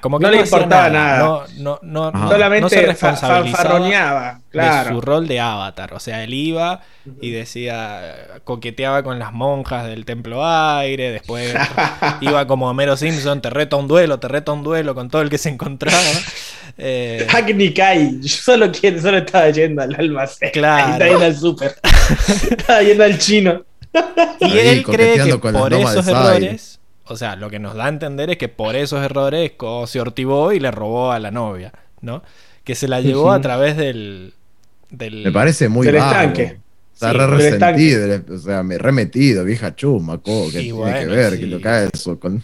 Como 0.02 0.20
que 0.20 0.24
No 0.26 0.32
le 0.32 0.38
importaba 0.42 0.90
nada. 0.90 1.20
No, 1.20 1.44
no, 1.58 1.80
no, 1.82 2.08
Ajá. 2.10 2.18
no- 2.20 2.30
Solamente 2.30 2.62
no 2.62 2.70
se 2.70 2.82
responsabilizaba 2.86 3.64
fanfarroneaba, 3.64 4.34
de 4.34 4.42
claro. 4.52 4.90
su 4.92 5.02
rol 5.02 5.28
de 5.28 5.40
avatar. 5.40 5.94
O 5.94 6.00
sea, 6.00 6.24
él 6.24 6.34
iba 6.34 6.82
y 7.22 7.32
decía, 7.32 8.40
coqueteaba 8.44 9.04
con 9.04 9.20
las 9.20 9.34
monjas 9.34 9.86
del 9.86 10.06
templo 10.06 10.46
aire, 10.46 11.12
después 11.12 11.54
iba 12.22 12.46
como 12.48 12.70
Homero 12.70 12.96
Simpson, 12.98 13.42
te 13.42 13.50
reto 13.50 13.76
a 13.78 13.80
un 13.80 13.88
duelo, 13.88 14.20
te 14.20 14.28
reto 14.28 14.52
a 14.52 14.56
un 14.56 14.64
duelo 14.64 14.96
con 14.96 15.10
todo 15.10 15.22
el 15.22 15.30
que 15.30 15.38
se 15.38 15.50
encontraba. 15.50 15.98
Eh, 16.78 17.26
Agni 17.34 17.74
Kai, 17.74 18.20
yo 18.22 18.28
solo 18.28 18.70
quiero, 18.70 19.00
solo 19.02 19.20
estaba 19.20 19.50
yendo 19.50 19.82
al 19.82 19.96
almacén. 19.96 20.50
Claro. 20.52 20.92
Estaba 20.94 21.10
yendo 21.10 21.26
al 21.26 21.36
súper. 21.38 21.76
estaba 22.52 22.82
yendo 22.82 23.04
al 23.06 23.18
chino. 23.18 23.64
Y 24.40 24.46
Ahí, 24.46 24.60
él 24.60 24.84
cree 24.84 25.18
que 25.24 25.38
por 25.38 25.74
esos 25.74 26.08
errores, 26.08 26.80
o 27.06 27.16
sea, 27.16 27.36
lo 27.36 27.50
que 27.50 27.60
nos 27.60 27.76
da 27.76 27.86
a 27.86 27.90
entender 27.90 28.30
es 28.30 28.38
que 28.38 28.50
por 28.50 28.76
esos 28.76 29.04
errores 29.04 29.52
se 29.88 30.02
ortivó 30.02 30.52
y 30.54 30.60
le 30.60 30.72
robó 30.72 31.12
a 31.12 31.20
la 31.20 31.32
novia, 31.32 31.74
¿no? 32.02 32.24
Que 32.64 32.76
se 32.76 32.88
la 32.88 33.02
llevó 33.02 33.32
a 33.32 33.42
través 33.42 33.78
del... 33.78 34.34
del 34.90 35.24
Me 35.24 35.32
parece 35.32 35.70
muy 35.70 35.86
Del 35.88 35.98
vago. 35.98 36.12
estanque. 36.12 36.60
Está 36.94 37.12
Sí, 37.12 37.18
re 37.18 37.28
resentido, 37.28 38.24
o 38.34 38.38
sea, 38.38 38.64
me 38.64 38.78
remetido, 38.78 39.44
vieja 39.44 39.76
chusma, 39.76 40.18
Ko, 40.20 40.50
que 40.52 40.62
Y 40.62 40.72
tiene 40.72 40.74
bueno, 40.74 41.00
que 41.00 41.06
ver, 41.08 41.34
sí. 41.34 41.40
que 41.42 41.46
lo 41.48 41.58
haga 41.58 41.84
eso 41.94 42.20
con. 42.20 42.42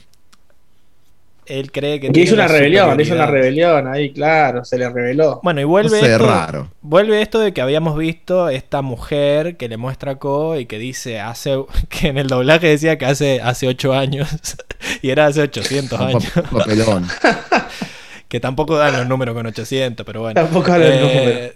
Él 1.59 1.71
cree 1.71 1.99
que... 1.99 2.07
Que 2.07 2.13
tiene 2.13 2.25
hizo 2.25 2.35
una 2.35 2.47
rebelión, 2.47 2.99
hizo 2.99 3.13
una 3.13 3.25
rebelión 3.25 3.88
ahí, 3.88 4.11
claro, 4.13 4.63
se 4.65 4.77
le 4.77 4.89
reveló. 4.89 5.39
Bueno, 5.43 5.59
y 5.61 5.63
No 5.63 5.69
vuelve 5.69 5.99
sé, 5.99 6.11
esto, 6.13 6.25
raro. 6.27 6.69
vuelve 6.81 7.21
esto 7.21 7.39
de 7.39 7.53
que 7.53 7.61
habíamos 7.61 7.97
visto 7.97 8.49
esta 8.49 8.81
mujer 8.81 9.57
que 9.57 9.67
le 9.69 9.77
muestra 9.77 10.13
a 10.13 10.15
Ko 10.19 10.57
y 10.57 10.65
que 10.65 10.80
dice 10.80 11.19
hace 11.19 11.57
que 11.89 12.07
en 12.07 12.17
el 12.17 12.27
doblaje 12.27 12.67
decía 12.67 12.97
que 12.97 13.05
hace 13.05 13.41
hace 13.41 13.67
8 13.67 13.93
años 13.93 14.30
y 15.01 15.09
era 15.09 15.27
hace 15.27 15.41
800 15.41 15.99
Un 15.99 16.07
años, 16.07 16.25
pa- 16.33 16.41
papelón. 16.43 17.07
que 18.27 18.39
tampoco 18.39 18.77
dan 18.77 18.93
los 18.93 19.07
números 19.07 19.35
con 19.35 19.45
800, 19.45 20.05
pero 20.05 20.21
bueno. 20.21 20.41
Tampoco 20.41 20.71
habla 20.71 20.88
el 20.88 20.93
Eh, 20.93 20.99
número. 21.01 21.53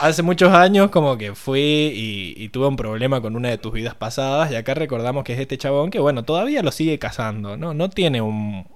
Hace 0.00 0.22
muchos 0.22 0.52
años 0.52 0.90
como 0.90 1.18
que 1.18 1.34
fui 1.34 1.60
y, 1.60 2.34
y 2.36 2.48
tuve 2.50 2.68
un 2.68 2.76
problema 2.76 3.20
con 3.20 3.34
una 3.34 3.48
de 3.48 3.58
tus 3.58 3.72
vidas 3.72 3.96
pasadas 3.96 4.52
y 4.52 4.54
acá 4.54 4.74
recordamos 4.74 5.24
que 5.24 5.32
es 5.32 5.40
este 5.40 5.58
chabón 5.58 5.90
que 5.90 5.98
bueno, 5.98 6.22
todavía 6.22 6.62
lo 6.62 6.70
sigue 6.70 7.00
cazando, 7.00 7.56
¿no? 7.56 7.74
No 7.74 7.90
tiene 7.90 8.20
un- 8.20 8.66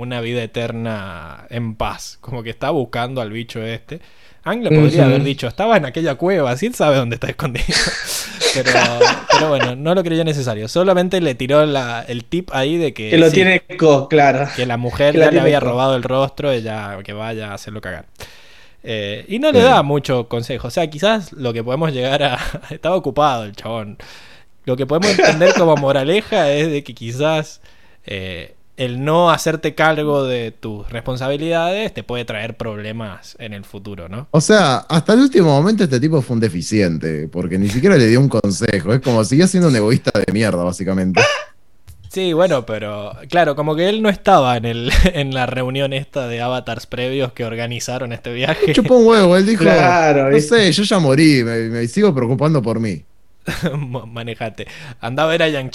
una 0.00 0.20
vida 0.20 0.42
eterna 0.42 1.46
en 1.50 1.74
paz, 1.74 2.18
como 2.20 2.42
que 2.42 2.50
está 2.50 2.70
buscando 2.70 3.20
al 3.20 3.30
bicho 3.30 3.62
este. 3.62 4.00
Ang 4.44 4.62
le 4.62 4.70
podría 4.70 5.04
haber 5.04 5.22
dicho, 5.24 5.46
estaba 5.46 5.76
en 5.76 5.84
aquella 5.84 6.14
cueva, 6.14 6.52
así 6.52 6.66
él 6.66 6.74
sabe 6.74 6.96
dónde 6.96 7.16
está 7.16 7.28
escondido. 7.28 7.66
pero, 8.54 8.70
pero 9.30 9.48
bueno, 9.50 9.76
no 9.76 9.94
lo 9.94 10.02
creyó 10.02 10.24
necesario. 10.24 10.68
Solamente 10.68 11.20
le 11.20 11.34
tiró 11.34 11.66
la- 11.66 12.02
el 12.08 12.24
tip 12.24 12.48
ahí 12.52 12.76
de 12.78 12.94
que, 12.94 13.10
Que 13.10 13.18
lo 13.18 13.28
sí, 13.28 13.34
tiene 13.34 13.60
Co, 13.78 14.08
claro. 14.08 14.48
que 14.56 14.64
la 14.64 14.76
mujer 14.78 15.12
que 15.14 15.20
ya 15.20 15.30
le 15.30 15.40
había 15.40 15.60
co- 15.60 15.66
robado 15.66 15.96
el 15.96 16.02
rostro 16.02 16.54
y 16.54 16.62
ya 16.62 16.98
que 17.04 17.12
vaya 17.12 17.50
a 17.50 17.54
hacerlo 17.54 17.80
cagar. 17.82 18.06
Eh, 18.84 19.24
y 19.28 19.38
no 19.38 19.50
le 19.52 19.58
Sí. 19.60 19.64
da 19.66 19.82
mucho 19.82 20.28
consejo. 20.28 20.68
O 20.68 20.70
sea, 20.70 20.88
quizás 20.88 21.32
lo 21.32 21.52
que 21.52 21.62
podemos 21.64 21.92
llegar 21.92 22.22
a. 22.22 22.38
Estaba 22.70 22.96
ocupado 22.96 23.44
el 23.44 23.54
chabón. 23.54 23.98
Lo 24.64 24.76
que 24.76 24.86
podemos 24.86 25.18
entender 25.18 25.52
como 25.54 25.76
moraleja 25.76 26.50
es 26.52 26.70
de 26.70 26.84
que 26.84 26.94
quizás 26.94 27.60
eh, 28.06 28.54
el 28.78 29.04
no 29.04 29.30
hacerte 29.30 29.74
cargo 29.74 30.24
de 30.24 30.52
tus 30.52 30.88
responsabilidades 30.88 31.92
te 31.92 32.04
puede 32.04 32.24
traer 32.24 32.56
problemas 32.56 33.36
en 33.40 33.52
el 33.52 33.64
futuro, 33.64 34.08
¿no? 34.08 34.28
O 34.30 34.40
sea, 34.40 34.76
hasta 34.76 35.14
el 35.14 35.20
último 35.20 35.48
momento 35.48 35.82
este 35.82 35.98
tipo 35.98 36.22
fue 36.22 36.34
un 36.34 36.40
deficiente, 36.40 37.28
porque 37.28 37.58
ni 37.58 37.68
siquiera 37.68 37.96
le 37.96 38.06
dio 38.06 38.20
un 38.20 38.28
consejo. 38.28 38.94
Es 38.94 39.00
como 39.00 39.24
siguió 39.24 39.48
siendo 39.48 39.68
un 39.68 39.76
egoísta 39.76 40.12
de 40.14 40.32
mierda, 40.32 40.62
básicamente. 40.62 41.20
Sí, 42.08 42.32
bueno, 42.32 42.64
pero 42.64 43.12
claro, 43.28 43.56
como 43.56 43.74
que 43.74 43.88
él 43.88 44.00
no 44.00 44.08
estaba 44.08 44.56
en, 44.56 44.64
el, 44.64 44.90
en 45.12 45.34
la 45.34 45.46
reunión 45.46 45.92
esta 45.92 46.28
de 46.28 46.40
avatars 46.40 46.86
previos 46.86 47.32
que 47.32 47.44
organizaron 47.44 48.12
este 48.12 48.32
viaje. 48.32 48.72
Chupó 48.72 48.96
un 48.96 49.08
huevo, 49.08 49.36
él 49.36 49.44
dijo, 49.44 49.64
Claro, 49.64 50.30
no 50.30 50.40
sé, 50.40 50.70
yo 50.70 50.84
ya 50.84 51.00
morí, 51.00 51.42
me, 51.42 51.68
me 51.68 51.86
sigo 51.88 52.14
preocupando 52.14 52.62
por 52.62 52.78
mí. 52.78 53.04
Manejate. 54.06 54.66
Anda 55.00 55.24
a 55.24 55.26
ver 55.26 55.42
a 55.42 55.48
Yang. 55.48 55.70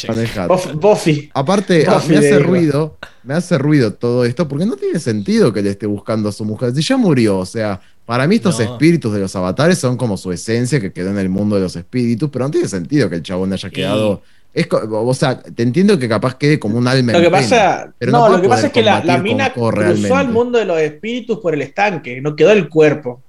Bof- 0.48 0.74
Buffy. 0.80 1.30
Aparte, 1.34 1.85
a- 1.88 1.95
Buffy 1.95 2.10
me 2.10 2.18
hace 2.18 2.40
ruido, 2.40 2.98
me 3.24 3.34
hace 3.34 3.58
ruido 3.58 3.93
todo 3.93 4.26
esto, 4.26 4.48
porque 4.48 4.66
no 4.66 4.76
tiene 4.76 5.00
sentido 5.00 5.52
que 5.53 5.61
le 5.61 5.72
esté 5.72 5.85
buscando 5.85 6.30
a 6.30 6.32
su 6.32 6.45
mujer. 6.45 6.74
Si 6.74 6.82
ya 6.82 6.98
murió, 6.98 7.40
o 7.40 7.45
sea, 7.45 7.80
para 8.06 8.27
mí 8.27 8.35
estos 8.35 8.60
No. 8.60 8.66
espíritus 8.66 9.14
de 9.14 9.19
los 9.19 9.35
avatares 9.35 9.77
son 9.80 9.98
como 9.98 10.18
su 10.18 10.32
esencia 10.32 10.80
que 10.80 10.92
quedó 10.92 11.10
en 11.11 11.18
el 11.18 11.30
mundo 11.30 11.56
de 11.56 11.61
los 11.61 11.76
espíritus, 11.76 12.30
pero 12.32 12.45
no 12.45 12.52
tiene 12.52 12.68
sentido 12.68 13.10
que 13.10 13.16
el 13.18 13.24
chabón 13.24 13.53
haya 13.53 13.69
quedado. 13.69 14.22
Es, 14.53 14.68
o 14.72 15.14
sea, 15.16 15.42
te 15.42 15.64
entiendo 15.64 15.98
que 15.98 16.08
capaz 16.08 16.35
quede 16.35 16.60
como 16.60 16.77
un 16.77 16.88
alma 16.88 17.11
Lo 17.14 17.19
que 17.19 17.26
en 17.26 17.32
pena, 17.32 17.42
pasa, 17.42 17.93
pero 17.98 18.11
no, 18.11 18.30
lo 18.30 18.40
que 18.40 18.48
pasa 18.48 18.68
es 18.68 18.74
que 18.74 18.84
la, 18.84 19.02
mina 19.18 19.52
cruzó 19.52 20.16
al 20.16 20.30
mundo 20.30 20.60
de 20.60 20.66
los 20.66 20.80
espíritus 20.80 21.40
por 21.40 21.56
el 21.56 21.64
estanque, 21.64 22.22
no 22.22 22.35
quedó 22.35 22.52
el 22.52 22.69
cuerpo. 22.69 23.22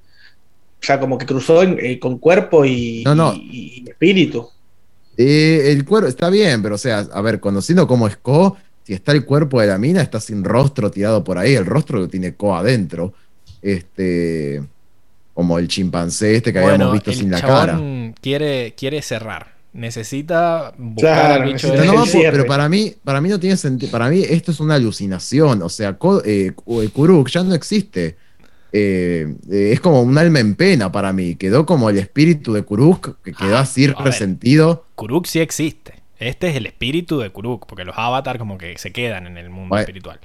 O 0.84 0.86
sea, 0.86 1.00
como 1.00 1.16
que 1.16 1.24
cruzó 1.26 1.62
en- 1.62 1.78
eh, 1.80 1.98
con 1.98 2.18
cuerpo 2.18 2.64
y, 2.64 3.02
No, 3.04 3.14
no. 3.14 3.32
y- 3.34 3.82
y 3.86 3.90
espíritu. 3.90 4.48
Eh, 5.16 5.72
el 5.72 5.84
cuerpo 5.84 6.08
está 6.08 6.28
bien, 6.28 6.62
pero 6.62 6.74
o 6.74 6.78
sea, 6.78 6.98
a 7.12 7.20
ver, 7.22 7.40
conociendo 7.40 7.86
cómo 7.86 8.06
es 8.06 8.16
Ko, 8.18 8.56
si 8.82 8.92
está 8.92 9.12
el 9.12 9.24
cuerpo 9.24 9.60
de 9.60 9.68
la 9.68 9.78
mina, 9.78 10.02
está 10.02 10.20
sin 10.20 10.44
rostro 10.44 10.90
tirado 10.90 11.24
por 11.24 11.38
ahí, 11.38 11.54
el 11.54 11.64
rostro 11.64 11.98
lo 12.00 12.08
tiene 12.08 12.34
Ko 12.34 12.54
adentro. 12.54 13.14
Este. 13.62 14.62
como 15.32 15.58
el 15.58 15.66
chimpancé 15.66 16.36
este 16.36 16.52
que 16.52 16.60
Bueno, 16.60 16.74
habíamos 16.74 16.92
visto 16.92 17.10
el 17.10 17.16
sin 17.16 17.30
la 17.30 17.40
cara. 17.40 17.80
Quiere, 18.20 18.74
quiere 18.76 19.02
cerrar. 19.02 19.54
Necesita 19.72 20.72
buscar 20.78 21.26
Claro, 21.26 21.42
al 21.42 21.52
bicho 21.52 21.66
necesita 21.74 21.92
no 21.92 22.30
pero 22.30 22.46
para 22.46 22.68
mí, 22.68 22.94
para 23.02 23.20
mí 23.20 23.28
no 23.28 23.40
tiene 23.40 23.56
sentido. 23.56 23.90
Para 23.90 24.08
mí 24.10 24.22
esto 24.22 24.52
es 24.52 24.60
una 24.60 24.74
alucinación. 24.76 25.62
O 25.62 25.68
sea, 25.68 25.94
Ko- 25.94 26.22
eh, 26.24 26.52
eh, 26.66 26.88
Kuruk 26.92 27.28
ya 27.30 27.42
no 27.42 27.52
existe. 27.54 28.16
Eh, 28.76 29.36
eh, 29.52 29.70
es 29.72 29.78
como 29.80 30.02
un 30.02 30.18
alma 30.18 30.40
en 30.40 30.56
pena 30.56 30.90
para 30.90 31.12
mí. 31.12 31.36
Quedó 31.36 31.64
como 31.64 31.90
el 31.90 31.98
espíritu 31.98 32.52
de 32.54 32.62
Kuruk, 32.62 33.22
que 33.22 33.32
quedó 33.32 33.56
Ah, 33.56 33.60
así 33.60 33.86
ver. 33.86 33.94
resentido. 34.04 34.84
Kuruk 34.96 35.26
sí 35.26 35.38
existe. 35.38 35.94
Este 36.18 36.48
es 36.48 36.56
el 36.56 36.66
espíritu 36.66 37.18
de 37.20 37.30
Kuruk, 37.30 37.66
porque 37.66 37.84
los 37.84 37.96
avatar 37.96 38.36
como 38.38 38.58
que 38.58 38.76
se 38.78 38.92
quedan 38.92 39.28
en 39.28 39.36
el 39.38 39.48
mundo 39.48 39.68
Bueno. 39.68 39.80
espiritual. 39.82 40.18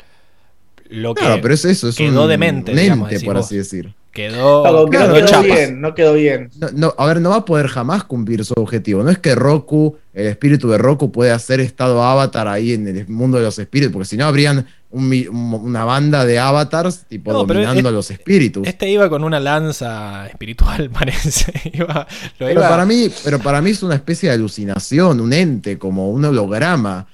Lo 0.90 1.14
que 1.16 1.22
Claro, 1.22 1.40
pero 1.42 1.54
es 1.54 1.66
eso, 1.66 1.88
es 1.90 1.96
quedó 1.96 2.24
un, 2.24 2.30
demente, 2.30 2.72
un 2.72 2.78
digamos, 2.78 3.06
ente, 3.08 3.16
decís 3.16 3.26
por 3.28 3.38
así 3.38 3.58
decir. 3.58 3.94
quedó, 4.12 4.64
claro, 4.64 4.90
quedó 4.90 5.14
quedó 5.14 5.26
chapas. 5.28 5.46
bien, 5.46 5.80
no 5.82 5.94
quedó 5.94 6.14
bien. 6.16 6.50
No, 6.60 6.68
no, 6.74 6.96
a 6.98 7.06
ver, 7.06 7.22
no 7.22 7.30
va 7.30 7.36
a 7.38 7.46
poder 7.46 7.68
jamás 7.68 8.04
cumplir 8.04 8.44
su 8.44 8.54
objetivo. 8.58 9.04
No 9.04 9.10
es 9.12 9.20
que 9.20 9.36
Roku, 9.36 9.98
el 10.14 10.28
espíritu 10.28 10.68
de 10.70 10.78
Roku, 10.80 11.12
puede 11.12 11.32
hacer 11.32 11.60
estado 11.60 12.04
avatar 12.04 12.48
ahí 12.48 12.74
en 12.74 12.88
el 12.88 13.08
mundo 13.08 13.38
de 13.38 13.44
los 13.44 13.60
espíritus, 13.60 13.94
porque 13.94 14.08
si 14.08 14.18
no 14.18 14.26
habrían 14.26 14.66
un 14.92 15.60
una 15.64 15.86
banda 15.86 16.26
de 16.26 16.40
avatars 16.40 17.06
tipo 17.08 17.32
No, 17.32 17.46
dominando 17.46 17.90
es- 17.90 17.94
los 17.94 18.10
espíritus. 18.10 18.66
Este 18.68 18.90
iba 18.90 19.08
con 19.08 19.24
una 19.24 19.40
lanza 19.40 20.26
espiritual, 20.28 20.90
parece. 20.94 21.54
Iba- 21.72 22.08
lo 22.40 22.48
Pero 22.48 22.62
para 22.62 22.88
mí, 22.88 23.12
pero 23.24 23.38
para 23.38 23.62
mí 23.62 23.70
es 23.70 23.84
una 23.84 23.94
especie 23.94 24.30
de 24.30 24.36
alucinación, 24.36 25.20
un 25.20 25.32
ente, 25.34 25.78
como 25.78 26.10
un 26.10 26.26
holograma. 26.26 27.06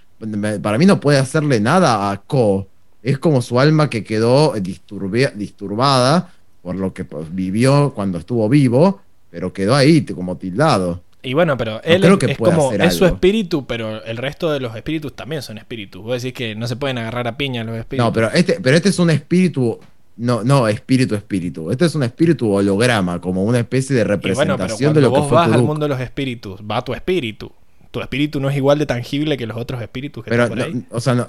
Para 0.62 0.78
mí 0.78 0.86
no 0.86 1.02
puede 1.02 1.18
hacerle 1.20 1.60
nada 1.60 2.10
a 2.10 2.22
Ko. 2.22 2.70
Es 3.06 3.19
como 3.19 3.43
su 3.43 3.59
alma 3.59 3.90
que 3.90 4.03
quedó 4.03 4.56
disturbe- 4.56 5.32
disturbada 5.35 6.34
por 6.64 6.75
lo 6.75 6.92
que 6.92 7.06
pues, 7.06 7.27
vivió 7.34 7.93
cuando 7.93 8.17
estuvo 8.17 8.50
vivo, 8.50 9.00
pero 9.30 9.53
quedó 9.53 9.75
ahí 9.75 10.03
como 10.06 10.38
tildado. 10.38 11.03
Y 11.22 11.35
bueno, 11.35 11.56
pero 11.56 11.82
él 11.84 12.01
creo 12.01 12.14
es, 12.14 12.19
que 12.19 12.32
es 12.32 12.38
como, 12.38 12.72
es 12.72 12.95
su 12.95 13.06
espíritu, 13.06 13.66
pero 13.67 14.03
el 14.03 14.17
resto 14.17 14.51
de 14.51 14.59
los 14.59 14.75
espíritus 14.75 15.16
también 15.16 15.43
son 15.43 15.59
espíritus. 15.59 16.01
Vos 16.03 16.22
decís 16.22 16.35
que 16.35 16.56
no 16.56 16.67
se 16.67 16.75
pueden 16.75 16.98
agarrar 16.98 17.27
a 17.27 17.38
piña 17.38 17.64
los 17.64 17.75
espíritus. 17.77 18.06
No, 18.08 18.11
pero 18.11 18.32
este, 18.32 18.59
pero 18.59 18.75
este 18.75 18.90
es 18.90 18.98
un 18.98 19.11
espíritu, 19.11 19.80
no, 20.17 20.43
no, 20.43 20.67
espíritu, 20.67 21.14
espíritu. 21.14 21.69
Este 21.69 21.85
es 21.85 21.93
un 21.93 22.01
espíritu 22.01 22.51
holograma, 22.51 23.22
como 23.22 23.43
una 23.43 23.59
especie 23.59 23.95
de 23.95 24.01
Y 24.01 24.06
bueno, 24.06 24.16
representación 24.16 24.93
pero 24.93 25.01
de 25.01 25.01
lo 25.01 25.14
que 25.14 25.30
fue 25.30 25.38
vas 25.38 25.51
al 25.51 25.61
mundo 25.64 25.85
de 25.85 25.90
los 25.90 26.01
espíritus, 26.01 26.61
va 26.61 26.84
tu 26.84 26.93
espíritu. 26.93 27.51
Tu 27.95 28.01
espíritu 28.01 28.41
no 28.41 28.49
es 28.49 28.57
igual 28.57 28.77
de 28.77 28.85
tangible 28.85 29.38
que 29.38 29.48
los 29.48 29.56
otros 29.56 29.82
espíritus 29.82 30.22
que 30.25 30.30
Pero, 30.30 30.49
por 30.49 30.61
ahí. 30.61 30.74
no, 30.74 30.83
o 30.91 30.99
sea, 30.99 31.15
no, 31.15 31.27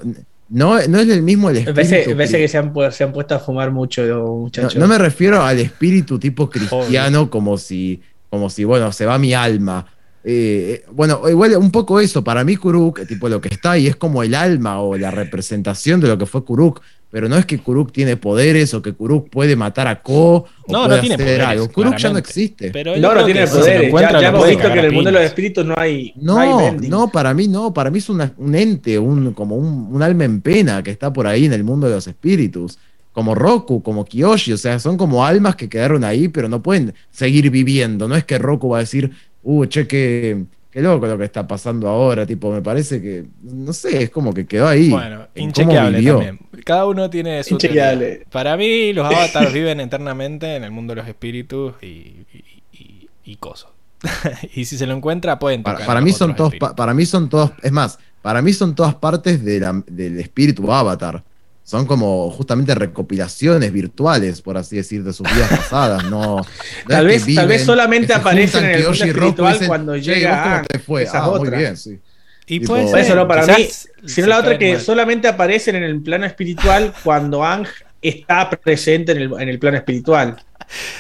no, 0.49 0.75
no 0.89 0.99
es 0.99 1.09
el 1.09 1.23
mismo 1.23 1.49
el 1.49 1.59
espíritu. 1.59 1.75
parece, 1.77 2.15
parece 2.17 2.39
que 2.39 2.49
se 2.49 2.59
han, 2.59 2.75
pu- 2.75 2.91
se 2.91 3.05
han 3.05 3.13
puesto 3.13 3.37
a 3.37 3.39
fumar 3.39 3.71
mucho 3.71 4.03
No, 4.05 4.51
no 4.77 4.89
me 4.89 4.99
refiero 4.99 5.43
al 5.43 5.61
espíritu 5.61 6.19
tipo 6.19 6.51
cristiano 6.51 7.31
como 7.31 7.57
si, 7.57 8.01
como 8.29 8.51
si, 8.51 8.65
bueno, 8.65 8.91
se 8.91 9.07
va 9.07 9.17
mi 9.17 9.33
alma. 9.33 9.87
Eh, 10.25 10.83
eh, 10.85 10.91
bueno, 10.91 11.21
igual 11.29 11.57
un 11.57 11.71
poco 11.71 12.01
eso, 12.01 12.25
para 12.25 12.43
mí 12.43 12.57
Kuruk, 12.57 13.07
tipo 13.07 13.29
lo 13.29 13.41
que 13.41 13.49
está 13.49 13.71
ahí 13.73 13.87
es 13.87 13.95
como 13.95 14.25
el 14.25 14.35
alma 14.35 14.81
o 14.81 14.97
la 14.99 15.13
representación 15.13 16.01
de 16.01 16.09
lo 16.09 16.19
que 16.19 16.27
fue 16.27 16.45
Kuruk, 16.45 16.83
pero 17.11 17.29
no 17.29 17.37
es 17.37 17.47
que 17.47 17.59
Kuruk 17.59 17.93
tiene 17.93 18.17
poderes 18.17 18.75
o 18.75 18.83
que 18.83 18.93
Kuruk 18.93 19.31
puede 19.31 19.57
matar 19.57 19.87
a 19.87 20.03
Ko 20.03 20.35
o 20.37 20.47
No, 20.69 20.89
no 20.89 20.99
tiene 21.01 21.15
hacer 21.15 21.27
poderes, 21.27 21.47
algo. 21.47 21.69
Kuruk 21.71 21.97
ya 21.97 22.11
no 22.11 22.19
existe. 22.19 22.71
Pero 22.73 22.97
no, 22.97 23.15
no 23.15 23.25
tiene 23.25 23.47
poderes. 23.47 23.93
Ya, 23.93 24.29
hemos 24.29 24.49
visto 24.49 24.73
que 24.73 24.79
en 24.79 24.85
el 24.85 24.93
mundo 24.93 25.11
de 25.11 25.13
los 25.17 25.23
espíritus 25.23 25.65
no 25.65 25.75
hay, 25.79 26.13
no, 26.17 26.73
No, 26.73 26.73
no, 26.81 27.09
para 27.09 27.33
mí 27.33 27.49
no, 27.49 27.73
para 27.73 27.91
mí 27.91 27.99
es 27.99 28.09
una- 28.09 28.33
un 28.37 28.55
ente, 28.55 28.99
un, 28.99 29.33
como 29.33 29.57
un, 29.57 29.89
un 29.95 30.03
alma 30.03 30.25
en 30.25 30.41
pena 30.41 30.83
que 30.83 30.91
está 30.91 31.13
por 31.13 31.27
ahí 31.27 31.45
en 31.47 31.53
el 31.53 31.65
mundo 31.65 31.89
de 31.89 31.95
los 31.95 32.07
espíritus. 32.07 32.79
Como 33.13 33.35
Roku, 33.35 33.83
como 33.83 34.05
Kiyoshi, 34.05 34.53
o 34.53 34.59
sea, 34.59 34.79
son 34.79 34.99
como 34.99 35.25
almas 35.25 35.57
que 35.57 35.71
quedaron 35.71 36.05
ahí, 36.05 36.29
pero 36.29 36.49
no 36.51 36.63
pueden 36.63 36.93
seguir 37.11 37.51
viviendo. 37.51 38.09
No 38.09 38.15
es 38.15 38.25
que 38.25 38.37
Roku 38.39 38.69
va 38.69 38.77
a 38.79 38.81
decir, 38.81 39.11
uh, 39.43 39.65
che, 39.65 39.87
qué, 39.87 40.45
qué 40.77 40.83
loco 40.83 41.07
lo 41.07 41.17
que 41.17 41.25
está 41.25 41.49
pasando 41.49 41.89
ahora. 41.89 42.27
Tipo, 42.27 42.53
me 42.53 42.61
parece 42.61 43.01
que, 43.01 43.25
no 43.43 43.73
sé, 43.73 44.03
es 44.03 44.11
como 44.11 44.35
que 44.35 44.47
quedó 44.47 44.69
ahí. 44.69 44.91
Bueno, 44.91 45.27
inchequeable 45.35 46.03
también. 46.03 46.39
Cada 46.67 46.85
uno 46.85 47.09
tiene 47.09 47.43
su 47.45 47.55
Inchequeable. 47.55 48.07
teoría. 48.07 48.27
Para 48.31 48.59
mí, 48.59 48.93
los 48.93 49.07
avatars 49.07 49.55
viven 49.55 49.81
eternamente 49.81 50.55
en 50.57 50.65
el 50.65 50.71
mundo 50.71 50.93
de 50.95 50.97
los 51.01 51.09
espíritus 51.09 51.73
y, 51.81 51.87
y, 51.87 52.45
y- 52.75 53.09
y 53.25 53.37
cosas. 53.37 53.71
y 54.55 54.67
si 54.67 54.77
se 54.77 54.87
lo 54.87 54.95
encuentra, 54.95 55.39
pueden 55.39 55.63
tocar. 55.63 55.87
Para, 55.87 56.03
mí 56.03 56.13
son 56.13 56.37
todos, 56.37 56.55
pa- 56.57 56.77
para 56.77 56.93
mí 56.93 57.07
son 57.07 57.31
todos, 57.31 57.53
es 57.63 57.73
más, 57.73 57.99
para 58.21 58.43
mí 58.43 58.53
son 58.53 58.75
todas 58.75 58.95
partes 58.97 59.43
de 59.43 59.61
la- 59.61 59.83
del 59.87 60.21
espíritu 60.21 60.71
avatar. 60.71 61.25
Son 61.67 61.85
como 61.85 62.31
justamente 62.31 62.77
recopilaciones 62.77 63.73
virtuales, 63.73 64.41
por 64.41 64.57
así 64.57 64.77
decir, 64.77 65.03
de 65.03 65.13
sus 65.13 65.27
vidas 65.35 65.51
pasadas. 65.51 66.05
No, 66.05 66.37
no 66.37 66.47
Tal 66.89 67.07
vez- 67.09 67.27
tal 67.35 67.49
vez 67.49 67.65
solamente 67.65 68.15
aparecen 68.15 68.65
en 68.67 68.71
el 68.71 68.83
mundo 68.85 68.93
espiritual 69.05 69.53
dicen, 69.55 69.67
cuando 69.69 69.97
"Che, 69.97 70.03
llega 70.15 70.31
¿vos 70.31 70.41
cómo 70.43 70.55
Aang". 70.55 70.67
te 70.69 70.79
fue? 70.79 71.09
Ah, 71.13 71.31
muy 71.37 71.51
bien, 71.51 71.77
sí. 71.77 71.99
Y 72.47 72.61
tipo- 72.61 72.69
puede 72.75 72.83
Por 72.85 72.93
ser, 72.93 73.01
Eso 73.01 73.15
no, 73.17 73.27
para 73.27 73.45
mí. 73.59 73.69
Sino 74.07 74.29
la 74.29 74.39
otra 74.39 74.57
que 74.57 74.75
mal. 74.75 74.81
solamente 74.81 75.27
aparecen 75.27 75.75
en 75.75 75.83
el 75.83 76.01
plano 76.01 76.25
espiritual 76.27 76.95
cuando 77.03 77.45
Ang 77.45 77.67
está 78.01 78.49
presente 78.49 79.11
en 79.11 79.19
el, 79.23 79.33
en 79.41 79.49
el 79.49 79.59
plano 79.59 79.77
espiritual. 79.77 80.37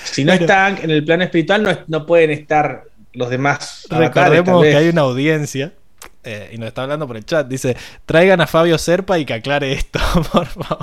Si 0.02 0.24
no 0.24 0.32
Bueno. 0.32 0.46
está 0.46 0.66
Ang 0.66 0.78
en 0.82 0.90
el 0.90 1.04
plano 1.04 1.22
espiritual, 1.22 1.62
no, 1.62 1.78
no 1.86 2.04
pueden 2.06 2.32
estar 2.32 2.82
los 3.12 3.30
demás. 3.30 3.86
Recordemos 3.88 4.64
que 4.64 4.74
hay 4.74 4.88
una 4.88 5.02
audiencia 5.02 5.72
eh, 6.26 6.50
y 6.52 6.58
nos 6.58 6.68
está 6.68 6.82
hablando 6.82 7.06
por 7.06 7.16
el 7.16 7.24
chat. 7.24 7.46
Dice: 7.48 7.76
traigan 8.05 8.40
a 8.42 8.46
Fabio 8.46 8.76
Serpa 8.78 9.18
y 9.18 9.24
que 9.24 9.34
aclare 9.34 9.72
esto, 9.72 9.98
por 10.32 10.46
favor. 10.46 10.78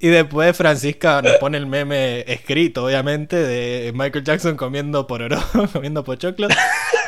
y 0.00 0.08
después 0.08 0.56
Francisca 0.56 1.22
nos 1.22 1.34
pone 1.36 1.58
el 1.58 1.66
meme 1.66 2.20
escrito, 2.26 2.84
obviamente, 2.84 3.36
de 3.36 3.92
Michael 3.94 4.24
Jackson 4.24 4.56
comiendo 4.56 5.06
pororó, 5.06 5.40
comiendo 5.72 6.02
pochoclos. 6.02 6.52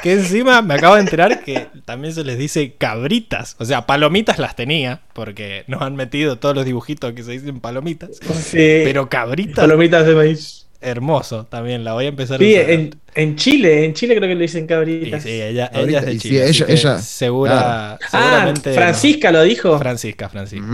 Que 0.02 0.12
encima 0.12 0.60
me 0.62 0.74
acabo 0.74 0.94
de 0.94 1.00
enterar 1.00 1.42
que 1.42 1.66
también 1.86 2.14
se 2.14 2.22
les 2.24 2.38
dice 2.38 2.74
cabritas. 2.76 3.56
O 3.58 3.64
sea, 3.64 3.86
palomitas 3.86 4.38
las 4.38 4.54
tenía, 4.54 5.00
porque 5.14 5.64
nos 5.66 5.82
han 5.82 5.96
metido 5.96 6.36
todos 6.38 6.54
los 6.54 6.64
dibujitos 6.66 7.12
que 7.14 7.22
se 7.24 7.32
dicen 7.32 7.58
palomitas. 7.60 8.10
Sí, 8.34 8.58
Pero 8.84 9.08
cabritas, 9.08 9.56
palomitas 9.56 10.06
de 10.06 10.14
maíz. 10.14 10.66
hermoso 10.80 11.46
también. 11.46 11.82
La 11.84 11.94
voy 11.94 12.04
a 12.04 12.08
empezar 12.08 12.36
a 12.36 12.38
Sí, 12.44 12.54
usar. 12.54 12.70
en, 12.70 12.94
en 13.14 13.36
Chile, 13.36 13.84
en 13.84 13.94
Chile 13.94 14.16
creo 14.16 14.28
que 14.28 14.34
le 14.34 14.42
dicen 14.42 14.64
Y 14.64 14.66
cabritas. 14.66 15.22
sí, 15.22 15.30
ella, 15.30 15.70
ella 15.74 15.98
es 16.00 16.06
de 16.06 16.12
y 16.14 16.18
sí, 16.20 16.28
Chile. 16.28 16.44
así 16.44 16.62
ella- 16.64 16.72
ella- 16.72 16.98
segura, 16.98 17.92
Ah, 17.92 17.98
seguramente. 18.10 18.72
Francisca 18.74 19.30
lo 19.32 19.42
dijo. 19.42 19.78
Francisca, 19.78 20.28
Francisca. 20.28 20.66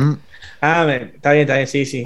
Ah, 0.63 0.85
me- 0.87 0.97
está 1.15 1.33
bien, 1.33 1.43
está 1.43 1.55
bien, 1.57 1.67
sí, 1.67 1.85
sí. 1.87 2.05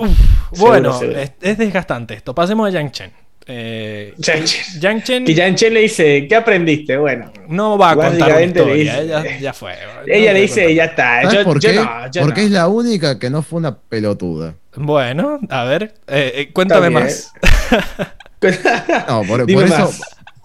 Bueno, 0.57 0.99
seguro. 0.99 1.19
Es, 1.19 1.33
es 1.41 1.59
desgastante 1.59 2.15
esto. 2.15 2.35
Pasemos 2.35 2.69
a 2.69 2.71
Yang 2.71 2.91
Chen. 2.93 3.13
Eh, 3.47 4.15
Yang 4.17 5.03
Chen. 5.05 5.27
Yang 5.27 5.55
Chen 5.57 5.75
le 5.75 5.81
dice, 5.81 6.27
¿qué 6.27 6.35
aprendiste? 6.35 6.97
Bueno, 6.97 7.31
no 7.49 7.77
va 7.77 7.91
a 7.91 7.95
contar 7.95 8.13
una 8.15 8.19
Básicamente 8.27 8.65
le 8.65 8.79
historia. 8.83 9.01
dice- 9.03 9.29
ella 9.29 9.39
ya 9.41 9.53
fue. 9.53 9.73
No 9.73 10.01
ella 10.15 10.33
le 10.33 10.41
dice, 10.41 10.75
ya 10.75 10.85
está. 10.85 11.23
¿Sabes 11.23 11.39
Yo, 11.39 11.45
por 11.45 11.61
yo 11.61 11.69
qué? 11.71 11.77
no, 11.77 12.11
yo 12.11 12.23
Porque 12.23 12.41
no. 12.41 12.47
es 12.47 12.53
la 12.53 12.69
única 12.69 13.19
que 13.19 13.29
no 13.29 13.43
fue 13.43 13.59
una 13.59 13.77
pelotuda. 13.77 14.55
Bueno, 14.77 15.41
a 15.51 15.65
ver, 15.65 15.95
eh, 16.09 16.33
eh, 16.37 16.51
cuéntame 16.53 16.91
más. 16.91 17.33
No, 19.09 19.23
por, 19.23 19.51
por 19.51 19.65
eso. 19.65 19.91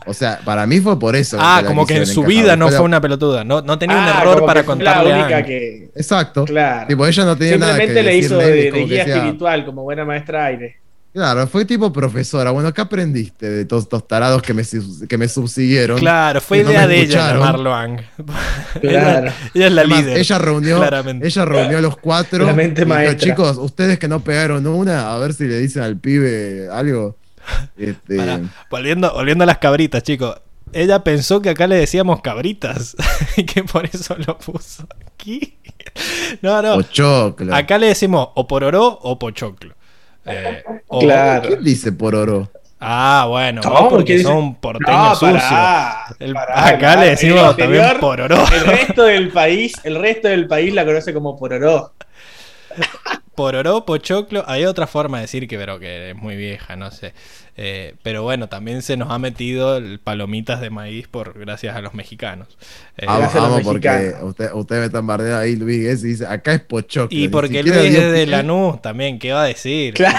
O 0.09 0.13
sea, 0.13 0.39
para 0.43 0.65
mí 0.65 0.79
fue 0.79 0.99
por 0.99 1.15
eso. 1.15 1.38
Ah, 1.39 1.61
como 1.65 1.85
que 1.85 1.97
en 1.97 2.07
su 2.07 2.23
vida 2.23 2.55
no 2.55 2.69
Fue 2.69 2.81
una 2.81 2.99
pelotuda. 2.99 3.43
No, 3.43 3.61
no 3.61 3.77
tenía 3.77 3.95
un 3.97 4.03
Ah, 4.03 4.19
error 4.21 4.45
para 4.45 4.63
contarle 4.63 5.09
La 5.11 5.19
única 5.19 5.45
que. 5.45 5.91
Exacto. 5.95 6.45
Claro. 6.45 6.88
Tipo, 6.88 7.05
ella 7.05 7.25
no 7.25 7.38
tenía 7.38 7.57
nada 7.57 7.77
que 7.77 7.85
Simplemente 7.85 8.03
le 8.11 8.17
hizo 8.17 8.38
de, 8.38 8.71
guía 8.85 9.03
espiritual, 9.03 9.65
como 9.65 9.83
buena 9.83 10.05
maestra 10.05 10.45
aire. 10.45 10.77
Claro, 11.11 11.47
fue 11.47 11.65
tipo 11.65 11.91
profesora. 11.91 12.51
Bueno, 12.51 12.71
¿qué 12.73 12.81
aprendiste 12.81 13.49
de 13.49 13.65
todos 13.65 13.83
estos 13.83 14.07
tarados 14.07 14.41
que 14.43 14.53
me, 14.53 14.63
que 15.07 15.17
me 15.17 15.27
subsiguieron? 15.27 15.99
Claro, 15.99 16.39
fue 16.39 16.63
no 16.63 16.69
idea 16.69 16.88
de 16.88 17.01
ella 17.01 17.33
llamarlo 17.33 17.73
Ang. 17.73 17.99
Claro. 18.79 19.27
ella, 19.27 19.33
ella 19.55 19.67
es 19.67 19.73
la 19.73 19.81
Además, 19.81 19.99
líder. 19.99 20.17
ella 20.17 20.38
reunió, 20.38 20.77
claramente. 20.77 21.27
ella 21.27 21.45
reunió 21.45 21.77
a 21.79 21.81
los 21.81 21.97
cuatro. 21.97 22.45
La 22.45 22.53
mente 22.53 22.83
y 22.83 22.85
dijo, 22.85 23.13
chicos, 23.15 23.57
ustedes 23.57 23.97
que 23.97 24.07
no 24.07 24.19
pegaron 24.19 24.65
una, 24.67 25.13
a 25.13 25.17
ver 25.17 25.33
si 25.33 25.45
le 25.45 25.57
dicen 25.59 25.81
al 25.81 25.97
pibe 25.97 26.67
algo. 26.71 27.17
Este, 27.77 28.17
Pará, 28.17 28.39
volviendo, 28.69 29.11
volviendo 29.13 29.43
a 29.43 29.47
las 29.47 29.57
cabritas, 29.59 30.03
chicos. 30.03 30.35
Ella 30.71 31.03
pensó 31.03 31.41
que 31.41 31.49
acá 31.49 31.65
le 31.65 31.75
decíamos 31.77 32.21
cabritas 32.21 32.95
y 33.37 33.43
que 33.43 33.63
por 33.63 33.85
eso 33.87 34.15
lo 34.25 34.37
puso 34.37 34.87
aquí. 35.13 35.57
No, 36.41 36.61
no. 36.61 36.75
o 36.75 36.81
choclo. 36.83 37.55
Acá 37.55 37.77
le 37.79 37.87
decimos 37.87 38.29
o 38.35 38.47
pororó 38.47 38.87
o 39.01 39.17
pochoclo. 39.17 39.73
Eh, 40.25 40.63
o- 40.87 40.99
Claro. 40.99 41.47
¿Quién 41.47 41.63
dice 41.63 41.91
por 41.91 42.13
oro? 42.15 42.51
Ah, 42.81 43.25
bueno, 43.27 43.61
No, 43.61 43.89
porque 43.89 44.21
son 44.21 44.55
porteños 44.55 44.95
No, 45.09 45.15
sucios. 45.15 45.41
pará, 45.43 46.05
El- 46.19 46.33
pará, 46.33 46.67
acá 46.67 46.95
le 46.97 47.03
el 47.05 47.09
decimos 47.11 47.57
también 47.57 47.99
pororó. 47.99 48.37
El 48.53 48.65
resto 48.65 49.03
del 49.05 49.29
país, 49.31 49.73
el 49.83 49.95
resto 49.95 50.27
del 50.27 50.47
país 50.47 50.73
la 50.73 50.85
conoce 50.85 51.13
como 51.13 51.35
pororó. 51.35 51.93
Pororó, 53.40 53.85
pochoclo. 53.85 54.43
Hay 54.48 54.66
otra 54.66 54.85
forma 54.85 55.19
de 55.19 55.22
decir 55.22 55.48
que, 55.48 55.58
pero 55.58 55.80
que 55.80 56.09
es 56.09 56.16
muy 56.18 56.35
vieja, 56.35 56.76
no 56.76 56.92
sé. 56.92 57.14
Eh, 57.56 57.95
pero 58.03 58.22
bueno, 58.22 58.50
también 58.50 58.82
se 58.82 58.98
nos 58.98 59.11
ha 59.11 59.18
metido 59.18 59.77
el 59.77 60.01
palomitas 60.01 60.59
de 60.59 60.69
maíz 60.69 61.08
por 61.08 61.40
gracias 61.40 61.74
a 61.74 61.80
los 61.80 61.93
mexicanos. 61.93 62.58
Eh, 62.98 63.06
Vamos, 63.06 63.22
Gracias 63.22 63.38
a 63.38 63.48
los 63.48 63.50
vamos, 63.51 63.66
porque 63.66 63.90
mexicanos. 63.90 64.30
usted, 64.30 64.51
usted 64.53 64.80
me 64.80 64.85
está 64.88 65.00
bardeando 65.00 65.38
ahí, 65.38 65.56
Luis 65.56 65.80
Guess, 65.80 66.03
y 66.03 66.08
dice, 66.08 66.27
acá 66.27 66.51
es 66.51 66.59
pochoclo. 66.59 67.18
y 67.18 67.30
porque 67.30 67.64
Luis 67.64 67.77
es 67.77 68.11
de. 68.11 68.26
Lanús 68.27 68.82
también, 68.82 69.18
¿qué 69.19 69.32
va 69.32 69.43
a 69.43 69.48
decir? 69.48 69.93
Claro. 69.93 70.18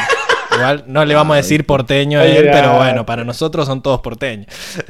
Igual 0.55 0.85
no 0.87 1.05
le 1.05 1.15
vamos 1.15 1.35
a 1.35 1.37
decir 1.37 1.67
porteño 1.67 2.21
a 2.21 2.25
él, 2.25 2.49
pero 2.51 2.79
bueno, 2.79 3.05
para 3.05 3.23
nosotros 3.23 3.67
son 3.67 3.83
todos 3.83 4.01
porteños. 4.01 4.47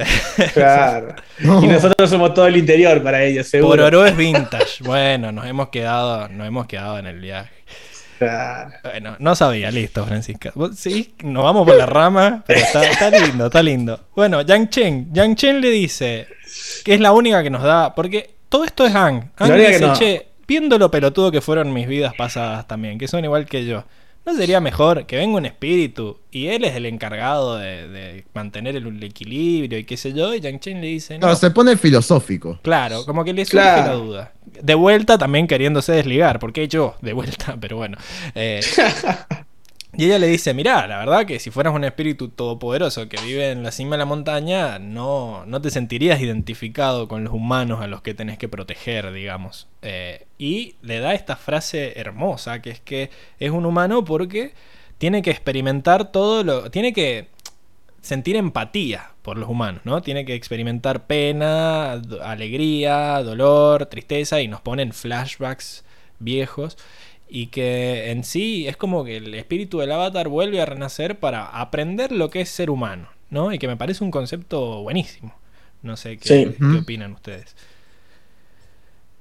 Claro. 0.53 1.15
Y 1.39 1.67
nosotros 1.67 2.09
somos 2.09 2.33
todo 2.33 2.47
el 2.47 2.55
interior 2.55 3.03
para 3.03 3.23
ellos, 3.23 3.47
seguro. 3.47 3.71
Por 3.71 3.81
oro 3.81 4.05
es 4.05 4.15
vintage. 4.15 4.81
Bueno, 4.85 5.33
nos 5.33 5.45
hemos 5.45 5.67
quedado, 5.67 6.29
nos 6.29 6.47
hemos 6.47 6.65
quedado 6.65 6.97
en 6.97 7.07
el 7.07 7.19
viaje. 7.19 7.51
Bueno, 8.83 9.15
no 9.19 9.35
sabía, 9.35 9.71
listo, 9.71 10.05
Francisca. 10.05 10.53
Sí, 10.75 11.15
nos 11.23 11.43
vamos 11.43 11.67
por 11.67 11.75
la 11.75 11.85
rama, 11.85 12.43
pero 12.45 12.59
está, 12.59 12.83
está 12.83 13.09
lindo, 13.09 13.45
está 13.47 13.63
lindo. 13.63 13.99
Bueno, 14.15 14.41
Yang 14.41 14.69
Chen. 14.69 15.13
Yang 15.13 15.35
Chen 15.35 15.61
le 15.61 15.69
dice 15.69 16.27
que 16.83 16.93
es 16.93 16.99
la 16.99 17.11
única 17.11 17.41
que 17.41 17.49
nos 17.49 17.63
da. 17.63 17.95
Porque 17.95 18.35
todo 18.49 18.63
esto 18.63 18.85
es 18.85 18.95
Ang. 18.95 19.31
Ang 19.37 19.53
dice, 19.53 19.79
no. 19.79 19.93
che, 19.93 20.27
viendo 20.47 20.77
lo 20.77 20.91
pelotudo 20.91 21.31
que 21.31 21.41
fueron 21.41 21.73
mis 21.73 21.87
vidas 21.87 22.13
pasadas 22.17 22.67
también, 22.67 22.97
que 22.97 23.07
son 23.07 23.23
igual 23.23 23.45
que 23.45 23.65
yo. 23.65 23.85
¿No 24.25 24.35
sería 24.35 24.61
mejor 24.61 25.05
que 25.07 25.15
venga 25.17 25.37
un 25.37 25.45
espíritu 25.47 26.19
y 26.29 26.47
él 26.47 26.63
es 26.63 26.75
el 26.75 26.85
encargado 26.85 27.57
de, 27.57 27.87
de 27.87 28.25
mantener 28.35 28.75
el, 28.75 28.85
el 28.85 29.03
equilibrio 29.03 29.79
y 29.79 29.83
qué 29.83 29.97
sé 29.97 30.13
yo? 30.13 30.33
Y 30.35 30.39
Yang 30.39 30.59
Chen 30.59 30.79
le 30.81 30.87
dice, 30.87 31.17
no, 31.17 31.27
No, 31.27 31.35
se 31.35 31.49
pone 31.49 31.75
filosófico. 31.75 32.59
Claro, 32.61 33.03
como 33.05 33.23
que 33.23 33.33
le 33.33 33.45
surge 33.45 33.53
Claro. 33.63 33.87
la 33.87 33.93
duda. 33.95 34.33
De 34.45 34.75
vuelta 34.75 35.17
también 35.17 35.47
queriéndose 35.47 35.91
desligar, 35.93 36.37
porque 36.39 36.67
yo, 36.67 36.95
de 37.01 37.13
vuelta, 37.13 37.57
pero 37.61 37.77
bueno. 37.77 37.97
Eh, 38.35 38.61
y 39.93 40.05
ella 40.05 40.19
le 40.19 40.27
dice, 40.27 40.53
mirá, 40.53 40.87
la 40.87 40.99
verdad 40.99 41.25
que 41.25 41.39
si 41.39 41.51
fueras 41.51 41.73
un 41.73 41.83
espíritu 41.83 42.29
todopoderoso 42.29 43.09
que 43.09 43.21
vive 43.21 43.51
en 43.51 43.61
la 43.61 43.71
cima 43.71 43.95
de 43.95 43.99
la 43.99 44.05
montaña, 44.05 44.79
no, 44.79 45.45
no 45.45 45.61
te 45.61 45.69
sentirías 45.69 46.21
identificado 46.21 47.09
con 47.09 47.25
los 47.25 47.33
humanos 47.33 47.81
a 47.81 47.87
los 47.87 48.01
que 48.01 48.13
tenés 48.13 48.37
que 48.37 48.47
proteger, 48.47 49.11
digamos. 49.11 49.67
Eh, 49.81 50.27
y 50.37 50.75
le 50.81 50.99
da 50.99 51.13
esta 51.13 51.35
frase 51.35 51.99
hermosa, 51.99 52.61
que 52.61 52.69
es 52.69 52.79
que 52.79 53.09
es 53.37 53.51
un 53.51 53.65
humano 53.65 54.05
porque 54.05 54.53
tiene 54.97 55.21
que 55.21 55.31
experimentar 55.31 56.11
todo 56.11 56.43
lo... 56.43 56.71
Tiene 56.71 56.93
que 56.93 57.27
sentir 57.99 58.37
empatía 58.37 59.11
por 59.21 59.37
los 59.37 59.49
humanos, 59.49 59.81
¿no? 59.83 60.01
Tiene 60.01 60.23
que 60.23 60.35
experimentar 60.35 61.05
pena, 61.05 62.01
alegría, 62.23 63.21
dolor, 63.23 63.87
tristeza 63.87 64.39
y 64.41 64.47
nos 64.47 64.61
ponen 64.61 64.93
flashbacks 64.93 65.83
viejos 66.19 66.77
y 67.33 67.47
que 67.47 68.11
en 68.11 68.23
sí 68.25 68.67
es 68.67 68.75
como 68.77 69.05
que 69.05 69.17
el 69.17 69.33
espíritu 69.35 69.79
del 69.79 69.91
avatar 69.93 70.27
vuelve 70.27 70.61
a 70.61 70.65
renacer 70.65 71.17
para 71.19 71.45
aprender 71.45 72.11
lo 72.11 72.29
que 72.29 72.41
es 72.41 72.49
ser 72.49 72.69
humano, 72.69 73.07
¿no? 73.29 73.53
Y 73.53 73.57
que 73.57 73.67
me 73.69 73.77
parece 73.77 74.03
un 74.03 74.11
concepto 74.11 74.81
buenísimo. 74.83 75.33
No 75.81 75.95
sé 75.97 76.17
qué, 76.17 76.27
Sí. 76.27 76.55
qué 76.59 76.63
Ujú. 76.65 76.79
opinan 76.79 77.13
ustedes. 77.13 77.55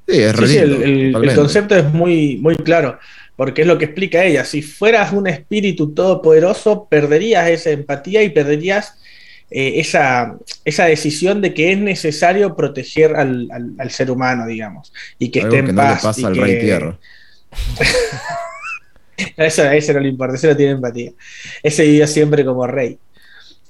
Sí, 0.09 0.17
es 0.19 0.37
Sí, 0.51 0.57
el, 0.59 1.33
concepto 1.37 1.77
es 1.77 1.85
muy, 1.93 2.37
muy 2.39 2.57
claro, 2.57 2.99
porque 3.37 3.63
es 3.63 3.69
lo 3.69 3.79
que 3.79 3.85
explica 3.85 4.25
ella. 4.25 4.45
Si 4.45 4.61
fueras 4.61 5.13
un 5.13 5.29
espíritu 5.29 5.93
todopoderoso, 5.95 6.89
perderías 6.91 7.49
esa 7.49 7.71
empatía 7.71 8.23
y 8.25 8.31
perderías 8.31 8.97
eh, 9.53 9.81
esa, 9.81 10.37
esa 10.65 10.85
decisión 10.87 11.41
de 11.41 11.55
que 11.55 11.73
es 11.73 11.79
necesario 11.79 12.55
proteger 12.57 13.15
al, 13.17 13.49
al- 13.53 13.75
al 13.79 13.91
ser 13.91 14.11
humano, 14.11 14.47
digamos, 14.47 14.93
y 15.19 15.31
que 15.31 15.41
Algo 15.43 15.55
esté 15.55 15.59
en 15.61 15.67
que 15.67 15.73
no 15.73 15.83
le 15.83 15.89
paz. 15.89 16.03
pasa 16.03 16.21
y 16.21 16.25
al 16.25 16.33
que- 16.35 16.41
Rey 16.41 16.61
Tierra. 16.61 16.99
Eso, 19.37 19.62
a 19.62 19.75
ese 19.75 19.93
no 19.93 20.01
le 20.01 20.09
importa, 20.09 20.35
ese 20.35 20.49
no 20.49 20.57
tiene 20.57 20.73
empatía. 20.73 21.12
Ese 21.62 21.85
vivió 21.85 22.07
siempre 22.07 22.45
como 22.45 22.67
rey. 22.67 22.99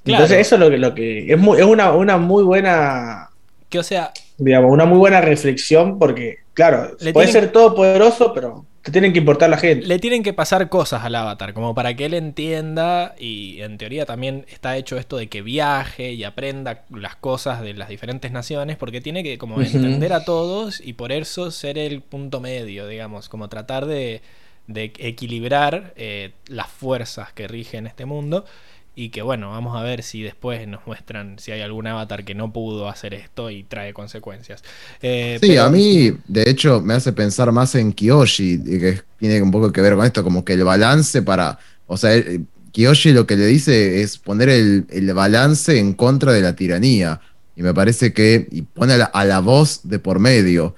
Claro. 0.03 0.23
Entonces, 0.23 0.47
eso 0.47 0.55
es 0.55 0.61
lo 0.61 0.69
que, 0.69 0.77
lo 0.77 0.95
que 0.95 1.31
es, 1.31 1.37
muy, 1.37 1.59
es 1.59 1.65
una, 1.65 1.91
una 1.91 2.17
muy 2.17 2.43
buena 2.43 3.29
Que 3.69 3.79
o 3.79 3.83
sea, 3.83 4.11
digamos, 4.37 4.71
una 4.71 4.85
muy 4.85 4.97
buena 4.97 5.21
reflexión 5.21 5.99
porque, 5.99 6.37
claro, 6.53 6.95
Le 6.99 7.13
puede 7.13 7.27
ser 7.27 7.51
todopoderoso, 7.51 8.33
pero 8.33 8.65
te 8.81 8.91
tienen 8.91 9.13
que 9.13 9.19
importar 9.19 9.49
la 9.49 9.57
gente. 9.57 9.85
Le 9.85 9.99
tienen 9.99 10.23
que 10.23 10.33
pasar 10.33 10.67
cosas 10.67 11.03
al 11.03 11.13
avatar, 11.13 11.53
como 11.53 11.75
para 11.75 11.95
que 11.95 12.05
él 12.05 12.15
entienda, 12.15 13.13
y 13.19 13.61
en 13.61 13.77
teoría 13.77 14.05
también 14.05 14.45
está 14.49 14.75
hecho 14.75 14.97
esto 14.97 15.17
de 15.17 15.27
que 15.27 15.43
viaje 15.43 16.13
y 16.13 16.23
aprenda 16.23 16.83
las 16.89 17.15
cosas 17.15 17.61
de 17.61 17.75
las 17.75 17.89
diferentes 17.89 18.31
naciones, 18.31 18.77
porque 18.77 18.99
tiene 18.99 19.21
que 19.23 19.37
como 19.37 19.61
entender 19.61 20.13
a 20.13 20.25
todos 20.25 20.81
y 20.81 20.93
por 20.93 21.11
eso 21.11 21.51
ser 21.51 21.77
el 21.77 22.01
punto 22.01 22.39
medio, 22.39 22.87
digamos, 22.87 23.29
como 23.29 23.49
tratar 23.49 23.85
de, 23.85 24.23
de 24.65 24.91
equilibrar 24.97 25.93
eh, 25.95 26.31
las 26.47 26.67
fuerzas 26.67 27.33
que 27.33 27.47
rigen 27.47 27.85
este 27.85 28.05
mundo. 28.05 28.45
Y 28.93 29.09
que 29.09 29.21
bueno, 29.21 29.51
vamos 29.51 29.75
a 29.77 29.83
ver 29.83 30.03
si 30.03 30.21
después 30.21 30.67
nos 30.67 30.85
muestran 30.85 31.39
si 31.39 31.51
hay 31.53 31.61
algún 31.61 31.87
avatar 31.87 32.25
que 32.25 32.35
no 32.35 32.51
pudo 32.51 32.89
hacer 32.89 33.13
esto 33.13 33.49
y 33.49 33.63
trae 33.63 33.93
consecuencias. 33.93 34.63
Eh, 35.01 35.37
Sí, 35.41 35.47
pero- 35.49 35.63
a 35.63 35.69
mí, 35.69 36.11
de 36.27 36.49
hecho, 36.49 36.81
me 36.81 36.93
hace 36.95 37.13
pensar 37.13 37.51
más 37.53 37.73
en 37.75 37.93
Kiyoshi, 37.93 38.61
que 38.63 39.01
tiene 39.17 39.41
un 39.41 39.49
poco 39.51 39.71
que 39.71 39.79
ver 39.81 39.95
con 39.95 40.05
esto, 40.05 40.23
como 40.23 40.43
que 40.43 40.53
el 40.53 40.63
balance 40.65 41.21
para. 41.21 41.57
O 41.87 41.95
sea, 41.97 42.13
el- 42.13 42.45
Kiyoshi 42.73 43.11
lo 43.13 43.25
que 43.27 43.35
le 43.37 43.45
dice 43.47 44.01
es 44.01 44.17
poner 44.17 44.49
el, 44.49 44.85
el 44.89 45.13
balance 45.13 45.77
en 45.79 45.93
contra 45.93 46.31
de 46.33 46.41
la 46.41 46.55
tiranía. 46.55 47.19
Y 47.55 47.63
me 47.63 47.73
parece 47.73 48.13
que. 48.13 48.47
Y 48.51 48.61
pone 48.63 48.93
a 48.93 48.97
la, 48.97 49.05
a 49.05 49.23
la 49.25 49.39
voz 49.39 49.81
de 49.83 49.99
por 49.99 50.19
medio. 50.19 50.75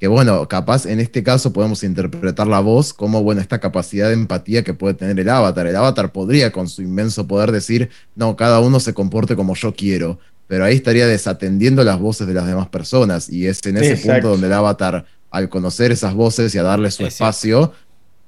Que 0.00 0.08
bueno, 0.08 0.48
capaz 0.48 0.86
en 0.86 0.98
este 0.98 1.22
caso 1.22 1.52
podemos 1.52 1.84
interpretar 1.84 2.46
la 2.46 2.60
voz 2.60 2.92
como, 2.92 3.22
bueno, 3.22 3.40
esta 3.40 3.60
capacidad 3.60 4.08
de 4.08 4.14
empatía 4.14 4.64
que 4.64 4.74
puede 4.74 4.94
tener 4.94 5.20
el 5.20 5.28
avatar. 5.28 5.66
El 5.66 5.76
avatar 5.76 6.10
podría 6.10 6.50
con 6.50 6.68
su 6.68 6.82
inmenso 6.82 7.28
poder 7.28 7.52
decir, 7.52 7.90
no, 8.16 8.34
cada 8.34 8.60
uno 8.60 8.80
se 8.80 8.94
comporte 8.94 9.36
como 9.36 9.54
yo 9.54 9.74
quiero 9.74 10.18
pero 10.50 10.64
ahí 10.64 10.74
estaría 10.74 11.06
desatendiendo 11.06 11.84
las 11.84 12.00
voces 12.00 12.26
de 12.26 12.34
las 12.34 12.44
demás 12.44 12.66
personas 12.66 13.30
y 13.30 13.46
es 13.46 13.64
en 13.66 13.76
ese 13.76 13.92
Exacto. 13.92 14.14
punto 14.14 14.28
donde 14.30 14.48
el 14.48 14.52
avatar, 14.52 15.06
al 15.30 15.48
conocer 15.48 15.92
esas 15.92 16.12
voces 16.12 16.52
y 16.56 16.58
a 16.58 16.64
darle 16.64 16.90
su 16.90 17.06
espacio, 17.06 17.72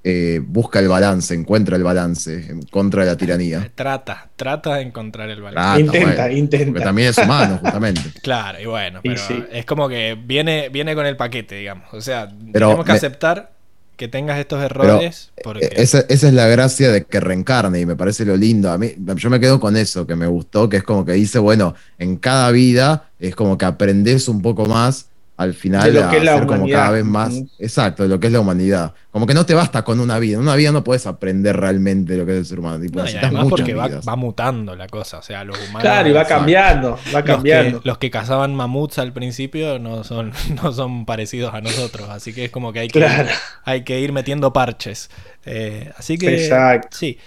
eh, 0.05 0.41
busca 0.45 0.79
el 0.81 0.89
balance, 0.89 1.33
encuentra 1.35 1.77
el 1.77 1.85
balance 1.85 2.35
en 2.51 2.63
contra 2.63 3.05
de 3.05 3.11
la 3.11 3.17
tiranía. 3.17 3.71
Trata, 3.75 4.29
trata 4.37 4.77
de 4.77 4.83
encontrar 4.83 5.31
el 5.31 5.41
balance. 5.43 5.85
Trata, 5.85 5.99
intenta, 5.99 6.23
bueno, 6.25 6.37
intenta. 6.39 6.67
Porque 6.73 6.85
también 6.85 7.09
es 7.09 7.19
humano, 7.19 7.59
justamente. 7.63 8.01
Claro, 8.23 8.61
y 8.61 8.67
bueno, 8.67 9.01
Y 9.03 9.09
pero 9.11 9.21
sí. 9.21 9.45
es 9.53 9.65
como 9.65 9.89
que 9.89 10.17
viene, 10.23 10.69
viene 10.71 10.95
con 10.95 11.07
el 11.07 11.17
paquete, 11.17 11.57
digamos. 11.57 11.87
O 11.93 12.01
sea, 12.01 12.29
Pero 12.53 12.67
tenemos 12.69 12.85
que 12.87 12.93
me- 12.93 12.99
aceptar 12.99 13.53
que 13.97 14.09
tengas 14.09 14.39
estos 14.41 14.61
errores 14.65 15.31
porque... 15.45 15.67
Eh, 15.67 15.73
Esa, 15.77 16.01
esa 16.09 16.27
es 16.27 16.35
la 16.35 16.47
gracia 16.49 16.91
de 16.91 17.05
que 17.05 17.21
reencarne 17.21 17.79
y 17.79 17.87
me 17.87 17.95
parece 17.95 18.25
lo 18.25 18.37
lindo. 18.37 18.73
A 18.73 18.79
mí, 18.79 18.93
yo 19.17 19.31
me 19.31 19.39
quedo 19.39 19.61
con 19.61 19.77
eso, 19.77 20.07
que 20.07 20.17
me 20.17 20.27
gustó, 20.27 20.69
que 20.69 20.79
es 20.79 20.83
como 20.83 21.05
que 21.05 21.13
dice, 21.13 21.39
bueno, 21.39 21.75
en 21.99 22.17
cada 22.17 22.51
vida 22.51 23.11
es 23.21 23.37
como 23.37 23.57
que 23.59 23.67
aprendes 23.67 24.27
un 24.29 24.43
poco 24.43 24.67
más 24.67 25.07
al 25.37 25.55
final 25.55 25.83
De 25.83 26.01
lo 26.01 26.07
a 26.07 26.11
que 26.11 26.19
es 26.19 26.25
la 26.25 26.39
ser 26.39 26.47
como 26.47 26.69
cada 26.69 26.91
vez 26.91 27.05
más, 27.05 27.35
exacto, 27.59 28.03
de 28.03 28.09
lo 28.09 28.21
que 28.21 28.27
es 28.29 28.33
la 28.33 28.41
humanidad. 28.41 28.95
Como 29.11 29.27
que 29.27 29.35
no 29.35 29.45
te 29.45 29.55
basta 29.55 29.83
con 29.83 29.99
una 30.01 30.19
vida. 30.19 30.37
En 30.37 30.43
una 30.43 30.55
vida 30.55 30.73
no 30.73 30.85
puedes 30.85 31.07
aprender 31.07 31.57
realmente 31.57 32.17
lo 32.17 32.25
que 32.25 32.33
es 32.33 32.39
el 32.39 32.47
ser 32.47 32.61
humano. 32.61 32.81
Tipo, 32.81 33.01
No, 33.01 33.11
y 33.11 33.17
además 33.17 33.47
porque 33.49 33.75
va, 33.75 34.17
mutando 34.17 34.75
la 34.77 34.87
cosa. 34.89 35.19
O 35.19 35.23
sea, 35.23 35.45
los 35.45 35.59
humanos... 35.59 35.83
Claro, 35.83 36.09
y 36.09 36.13
va 36.13 36.23
Exacto. 36.23 36.41
cambiando, 36.41 36.91
va 37.15 37.21
los 37.21 37.23
cambiando. 37.23 37.83
que, 37.83 37.89
los 37.89 37.99
que 37.99 38.11
cazaban 38.11 38.55
mamuts 38.55 38.99
al 38.99 39.13
principio 39.13 39.79
no 39.79 40.05
son, 40.05 40.33
no 40.63 40.73
son 40.73 41.05
parecidos 41.07 41.53
a 41.55 41.61
nosotros. 41.61 42.09
Así 42.09 42.33
que 42.33 42.47
es 42.47 42.51
como 42.51 42.73
que 42.73 42.81
hay 42.81 42.89
que, 42.89 43.01
Claro. 43.01 43.29
hay 43.65 43.83
que 43.85 44.01
ir 44.01 44.13
metiendo 44.13 44.53
parches. 44.53 45.11
Eh, 45.45 45.91
así 45.97 46.19
que... 46.19 46.45
Exacto. 46.45 46.89
Sí. 46.93 47.19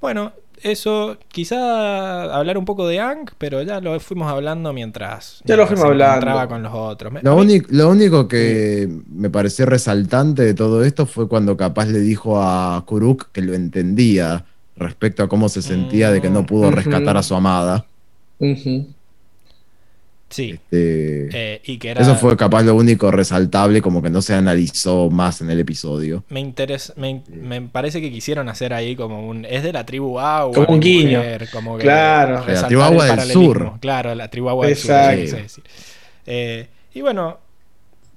Bueno, 0.00 0.32
eso, 0.64 1.16
quizá 1.28 2.34
hablar 2.36 2.58
un 2.58 2.64
poco 2.64 2.88
de 2.88 2.98
Ang, 3.00 3.30
pero 3.38 3.62
ya 3.62 3.80
lo 3.80 3.98
fuimos 4.00 4.30
hablando 4.30 4.72
mientras... 4.72 5.40
Ya 5.44 5.56
lo 5.56 5.66
fuimos 5.66 5.84
hablando. 5.84 6.14
encontraba 6.16 6.48
con 6.48 6.62
los 6.62 6.72
otros. 6.74 7.12
Me- 7.12 7.22
Lo, 7.22 7.36
único, 7.36 7.66
lo 7.70 7.88
único 7.90 8.26
que 8.26 8.88
me 9.08 9.30
pareció 9.30 9.66
resaltante 9.66 10.42
de 10.42 10.54
todo 10.54 10.82
esto 10.84 11.06
fue 11.06 11.28
cuando 11.28 11.56
capaz 11.56 11.86
le 11.86 12.00
dijo 12.00 12.40
a 12.42 12.82
Kuruk 12.86 13.30
que 13.32 13.42
lo 13.42 13.54
entendía 13.54 14.44
respecto 14.76 15.22
a 15.22 15.28
cómo 15.28 15.48
se 15.48 15.62
sentía 15.62 16.10
de 16.10 16.20
que 16.20 16.30
no 16.30 16.44
pudo 16.46 16.68
Ujú. 16.68 16.76
rescatar 16.76 17.16
a 17.16 17.22
su 17.22 17.34
amada. 17.34 17.86
Sí. 20.34 20.50
Este, 20.50 21.28
eh, 21.32 21.60
y 21.64 21.78
que 21.78 21.90
era... 21.90 22.02
Eso 22.02 22.16
fue 22.16 22.36
capaz 22.36 22.64
lo 22.64 22.74
único 22.74 23.08
resaltable, 23.12 23.80
como 23.80 24.02
que 24.02 24.10
no 24.10 24.20
se 24.20 24.34
analizó 24.34 25.08
más 25.08 25.40
en 25.40 25.48
el 25.48 25.60
episodio. 25.60 26.24
Me 26.28 26.40
interesa, 26.40 26.92
me, 26.96 27.22
me 27.28 27.62
parece 27.62 28.00
que 28.00 28.10
quisieron 28.10 28.48
hacer 28.48 28.74
ahí 28.74 28.96
como 28.96 29.28
un. 29.28 29.44
Es 29.44 29.62
de 29.62 29.72
la 29.72 29.86
tribu 29.86 30.18
agua. 30.18 30.52
Como 30.52 30.74
un 30.74 30.80
guiño. 30.80 31.18
mujer, 31.18 31.48
como 31.52 31.76
que 31.76 31.84
Claro. 31.84 32.44
la 32.48 32.66
tribu 32.66 32.82
Agua 32.82 33.06
del. 33.14 33.20
Sur. 33.30 33.74
Claro, 33.78 34.12
la 34.16 34.28
tribu 34.28 34.48
agua 34.48 34.66
del 34.66 34.76
sur. 34.76 34.90
Decir. 34.90 35.62
Eh, 36.26 36.66
y 36.92 37.00
bueno, 37.00 37.38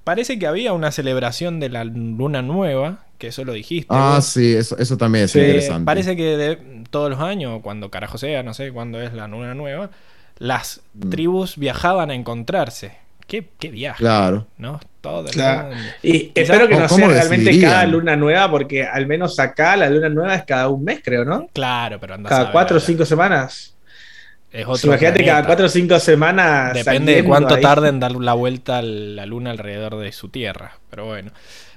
parece 0.03 0.39
que 0.39 0.47
había 0.47 0.73
una 0.73 0.91
celebración 0.91 1.59
de 1.59 1.69
la 1.69 1.83
luna 1.83 2.41
nueva, 2.41 3.03
que 3.19 3.27
eso 3.27 3.45
lo 3.45 3.53
dijiste. 3.53 3.89
Ah, 3.89 4.13
vos. 4.15 4.25
sí, 4.25 4.55
eso, 4.55 4.75
eso 4.79 4.97
también 4.97 5.25
es 5.25 5.31
Sí, 5.33 5.39
interesante. 5.39 5.85
Parece 5.85 6.15
que 6.15 6.35
de, 6.35 6.83
todos 6.89 7.11
los 7.11 7.19
años, 7.19 7.59
cuando 7.61 7.91
carajo 7.91 8.17
sea, 8.17 8.41
no 8.41 8.55
sé 8.55 8.71
cuándo 8.71 8.99
es 8.99 9.13
la 9.13 9.27
luna 9.27 9.53
nueva, 9.53 9.91
las 10.39 10.81
Mm. 10.93 11.09
tribus 11.09 11.57
viajaban 11.57 12.09
a 12.11 12.15
encontrarse. 12.15 12.97
Qué, 13.27 13.49
qué 13.59 13.69
viaje, 13.69 13.97
Claro. 13.99 14.47
¿no? 14.57 14.79
Todo 15.01 15.25
Claro. 15.29 15.69
Y 16.01 16.29
Quizá- 16.29 16.41
espero 16.41 16.67
que 16.69 16.75
no 16.77 16.87
sea 16.89 17.07
realmente 17.09 17.59
cada 17.61 17.85
luna 17.85 18.15
nueva, 18.15 18.49
porque 18.49 18.83
al 18.85 19.05
menos 19.07 19.37
acá 19.39 19.75
la 19.75 19.89
luna 19.89 20.07
nueva 20.09 20.35
es 20.35 20.43
cada 20.45 20.69
un 20.69 20.83
mes, 20.83 21.01
creo, 21.03 21.25
¿no? 21.25 21.47
Claro, 21.53 21.99
pero 21.99 22.13
andás 22.15 22.31
a 22.31 22.35
Cada 22.35 22.43
ver, 22.45 22.51
cuatro 22.53 22.77
o 22.77 22.79
cinco 22.79 23.03
semanas. 23.05 23.73
Es 24.51 24.65
otro 24.65 24.87
Imagínate 24.91 25.25
cada 25.25 25.45
cuatro 25.45 25.65
o 25.65 25.69
cinco 25.69 25.99
semanas. 25.99 26.73
Depende 26.73 27.15
de 27.15 27.23
cuánto 27.25 27.55
ahí. 27.55 27.61
tarde 27.61 27.89
en 27.89 27.99
dar 27.99 28.13
la 28.13 28.33
vuelta 28.33 28.77
a 28.77 28.81
la 28.81 29.25
luna 29.25 29.51
alrededor 29.51 29.97
de 29.97 30.11
su 30.13 30.29
tierra. 30.29 30.77
Pero 30.89 31.05
bueno. 31.05 31.31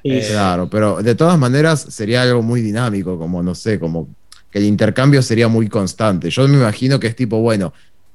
Y 0.04 0.18
Eh, 0.18 0.26
Claro, 0.30 0.70
pero 0.70 1.02
de 1.02 1.14
todas 1.16 1.36
maneras 1.36 1.80
sería 1.90 2.22
algo 2.22 2.42
muy 2.42 2.60
dinámico, 2.62 3.18
como 3.18 3.42
no 3.42 3.54
sé, 3.56 3.80
como 3.80 4.08
que 4.52 4.58
el 4.60 4.64
intercambio 4.64 5.20
sería 5.20 5.48
muy 5.48 5.68
constante. 5.68 6.30
Yo 6.30 6.46
me 6.48 6.54
imagino 6.58 6.98
que 7.00 7.08
es 7.08 7.16
tipo, 7.16 7.40
bueno, 7.40 7.72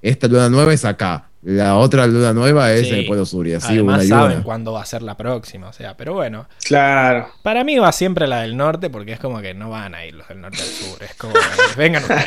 esta 0.09 0.27
luna 0.27 0.49
nueva 0.49 0.73
es 0.73 0.85
acá, 0.85 1.29
la 1.43 1.75
otra 1.75 2.07
luna 2.07 2.33
nueva 2.33 2.71
es 2.73 2.87
Sí. 2.87 2.93
en 2.93 2.99
el 2.99 3.05
Polo 3.05 3.25
Sur 3.25 3.47
y 3.47 3.53
así 3.53 3.73
Además 3.73 3.95
una 3.97 4.03
y 4.03 4.07
saben 4.07 4.35
una. 4.37 4.43
cuándo 4.43 4.73
va 4.73 4.81
a 4.81 4.85
ser 4.85 5.01
la 5.03 5.15
próxima, 5.15 5.69
o 5.69 5.73
sea, 5.73 5.95
pero 5.95 6.13
bueno. 6.13 6.47
Claro. 6.63 7.27
Para 7.43 7.63
mí 7.63 7.77
va 7.77 7.91
siempre 7.91 8.25
la 8.27 8.41
del 8.41 8.57
norte 8.57 8.89
porque 8.89 9.13
es 9.13 9.19
como 9.19 9.39
que 9.41 9.53
no 9.53 9.69
van 9.69 9.93
a 9.95 10.05
ir 10.05 10.15
los 10.15 10.27
del 10.27 10.41
norte 10.41 10.57
al 10.61 10.67
sur. 10.67 11.03
Es 11.03 11.13
como 11.15 11.33
que 11.33 11.39
vengan 11.77 12.01
ustedes. 12.03 12.25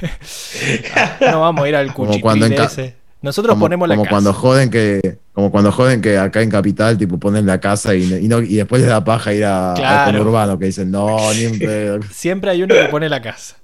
no 1.20 1.40
vamos 1.40 1.64
a 1.64 1.68
ir 1.68 1.76
al 1.76 1.86
Como 1.92 1.96
cuchitril 2.08 2.22
cuando 2.22 2.46
en 2.46 2.54
ca- 2.54 2.64
ese. 2.64 2.96
Nosotros 3.22 3.54
como, 3.54 3.64
ponemos 3.64 3.88
la 3.88 3.94
como 3.94 4.04
casa. 4.04 4.10
cuando 4.14 4.32
joden 4.34 4.70
que 4.70 5.18
como 5.32 5.50
cuando 5.50 5.72
joden 5.72 6.00
que 6.00 6.18
acá 6.18 6.42
en 6.42 6.50
capital 6.50 6.96
tipo 6.98 7.18
ponen 7.18 7.46
la 7.46 7.58
casa 7.60 7.94
y, 7.94 8.02
y 8.02 8.28
no- 8.28 8.40
y 8.40 8.56
después 8.56 8.80
les 8.82 8.90
da 8.90 9.02
paja 9.04 9.32
ir 9.32 9.44
a, 9.44 9.72
Claro. 9.76 10.10
al 10.10 10.16
conurbano 10.18 10.58
que 10.58 10.66
dicen 10.66 10.90
no 10.90 11.16
ni 11.34 11.46
un 11.46 11.58
pedo 11.58 11.98
Siempre 12.12 12.50
hay 12.50 12.62
uno 12.62 12.74
que 12.74 12.84
pone 12.84 13.08
la 13.08 13.20
casa. 13.22 13.56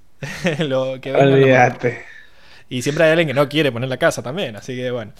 Lo 0.59 0.99
que 1.01 1.13
Olvídate. 1.13 2.03
Y 2.69 2.81
siempre 2.81 3.03
hay 3.05 3.11
alguien 3.11 3.27
que 3.27 3.33
no 3.33 3.47
quiere 3.49 3.71
poner 3.71 3.89
la 3.89 3.97
casa 3.97 4.21
también, 4.23 4.55
así 4.55 4.75
que 4.75 4.91
bueno. 4.91 5.11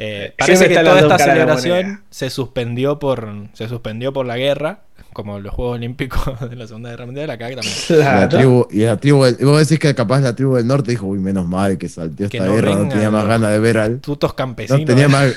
Eh, 0.00 0.32
Siempre 0.38 0.68
parece 0.68 0.68
que 0.68 0.74
toda 0.84 1.00
esta 1.00 1.18
celebración 1.18 2.04
se 2.08 2.30
suspendió 2.30 3.00
por 3.00 3.48
se 3.54 3.68
suspendió 3.68 4.12
por 4.12 4.26
la 4.26 4.36
guerra, 4.36 4.82
como 5.12 5.40
los 5.40 5.52
Juegos 5.52 5.74
Olímpicos 5.74 6.22
de 6.50 6.54
la 6.54 6.68
Segunda 6.68 6.90
Guerra 6.90 7.06
Mundial, 7.06 7.30
acá 7.30 7.46
también. 7.48 7.74
Y 7.88 7.92
la 7.94 8.28
tribu, 8.28 8.68
y 8.70 8.80
la 8.82 8.96
tribu 8.96 9.24
del- 9.24 9.36
vos 9.44 9.58
decís 9.58 9.80
que 9.80 9.92
capaz 9.96 10.20
la 10.20 10.36
tribu 10.36 10.54
del 10.54 10.68
norte 10.68 10.92
dijo 10.92 11.06
uy 11.06 11.18
menos 11.18 11.48
mal 11.48 11.78
que 11.78 11.88
salteó 11.88 12.28
Que 12.28 12.36
esta 12.36 12.48
no 12.48 12.54
guerra 12.54 12.76
no 12.76 12.88
tenía 12.88 13.10
más 13.10 13.26
ganas 13.26 13.50
de 13.50 13.58
ver 13.58 13.78
al 13.78 14.00
Tutos 14.00 14.34
campesinos. 14.34 14.80
no 14.82 14.86
tenía 14.86 15.08
más 15.08 15.32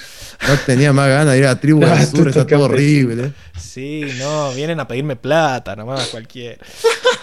no 0.48 0.56
tenía 0.66 0.94
más 0.94 1.08
ganas 1.10 1.34
de 1.34 1.40
ir 1.40 1.46
a 1.46 1.50
la 1.54 1.60
tribu 1.60 1.80
del 1.80 2.06
sur 2.06 2.28
está 2.28 2.46
todo 2.46 2.66
horrible 2.66 3.34
Sí, 3.58 4.06
no, 4.20 4.52
vienen 4.54 4.80
a 4.80 4.88
pedirme 4.88 5.16
plata, 5.16 5.76
nomás 5.76 6.08
cualquiera. 6.10 6.58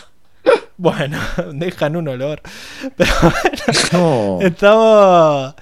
Bueno, 0.78 1.18
dejan 1.52 1.96
un 1.96 2.08
olor. 2.08 2.40
Pero 2.96 3.10
no 3.92 4.38
estamos. 4.40 5.54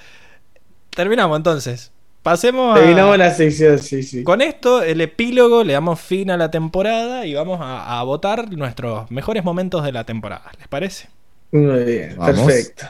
Terminamos 0.94 1.36
entonces. 1.38 1.90
Pasemos 2.22 2.76
a. 2.76 2.80
Terminamos 2.80 3.16
la 3.18 3.32
sección, 3.32 3.78
sí, 3.78 4.02
sí. 4.02 4.22
Con 4.24 4.42
esto, 4.42 4.82
el 4.82 5.00
epílogo, 5.00 5.64
le 5.64 5.72
damos 5.72 6.00
fin 6.00 6.30
a 6.30 6.36
la 6.36 6.50
temporada 6.50 7.24
y 7.24 7.34
vamos 7.34 7.60
a, 7.60 7.98
a 7.98 8.02
votar 8.02 8.50
nuestros 8.52 9.10
mejores 9.10 9.42
momentos 9.42 9.82
de 9.84 9.92
la 9.92 10.04
temporada. 10.04 10.52
¿Les 10.58 10.68
parece? 10.68 11.08
Muy 11.52 11.84
bien, 11.84 12.16
Vamos. 12.16 12.40
perfecto. 12.46 12.86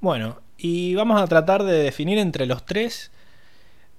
Bueno, 0.00 0.40
y 0.56 0.94
vamos 0.94 1.20
a 1.20 1.26
tratar 1.26 1.64
de 1.64 1.82
definir 1.82 2.18
entre 2.18 2.46
los 2.46 2.64
tres 2.64 3.10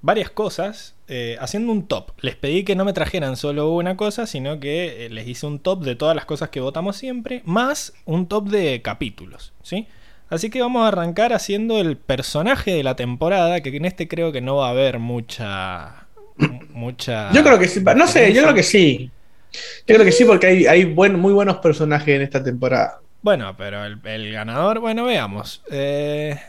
varias 0.01 0.29
cosas, 0.29 0.95
eh, 1.07 1.37
haciendo 1.41 1.71
un 1.73 1.87
top. 1.87 2.11
Les 2.21 2.35
pedí 2.35 2.63
que 2.63 2.75
no 2.75 2.85
me 2.85 2.93
trajeran 2.93 3.37
solo 3.37 3.71
una 3.71 3.97
cosa, 3.97 4.27
sino 4.27 4.59
que 4.59 5.05
eh, 5.05 5.09
les 5.09 5.27
hice 5.27 5.45
un 5.47 5.59
top 5.59 5.83
de 5.83 5.95
todas 5.95 6.15
las 6.15 6.25
cosas 6.25 6.49
que 6.49 6.61
votamos 6.61 6.97
siempre, 6.97 7.41
más 7.45 7.93
un 8.05 8.27
top 8.27 8.49
de 8.49 8.81
capítulos, 8.81 9.53
¿sí? 9.63 9.87
Así 10.29 10.49
que 10.49 10.61
vamos 10.61 10.83
a 10.83 10.89
arrancar 10.89 11.33
haciendo 11.33 11.79
el 11.79 11.97
personaje 11.97 12.71
de 12.71 12.83
la 12.83 12.95
temporada, 12.95 13.61
que 13.61 13.75
en 13.75 13.85
este 13.85 14.07
creo 14.07 14.31
que 14.31 14.41
no 14.41 14.57
va 14.57 14.67
a 14.67 14.71
haber 14.71 14.99
mucha... 14.99 16.07
mu- 16.37 16.61
mucha 16.73 17.31
Yo 17.33 17.43
creo 17.43 17.59
que 17.59 17.67
sí. 17.67 17.81
No 17.83 18.07
sé, 18.07 18.33
yo 18.33 18.41
creo 18.43 18.53
que 18.53 18.63
sí. 18.63 19.11
Yo 19.87 19.95
creo 19.95 20.05
que 20.05 20.11
sí, 20.11 20.25
porque 20.25 20.47
hay, 20.47 20.65
hay 20.67 20.85
buen, 20.85 21.19
muy 21.19 21.33
buenos 21.33 21.57
personajes 21.57 22.15
en 22.15 22.21
esta 22.21 22.43
temporada. 22.43 22.99
Bueno, 23.21 23.55
pero 23.57 23.85
el, 23.85 23.99
el 24.05 24.31
ganador, 24.31 24.79
bueno, 24.79 25.03
veamos. 25.05 25.61
Eh, 25.69 26.39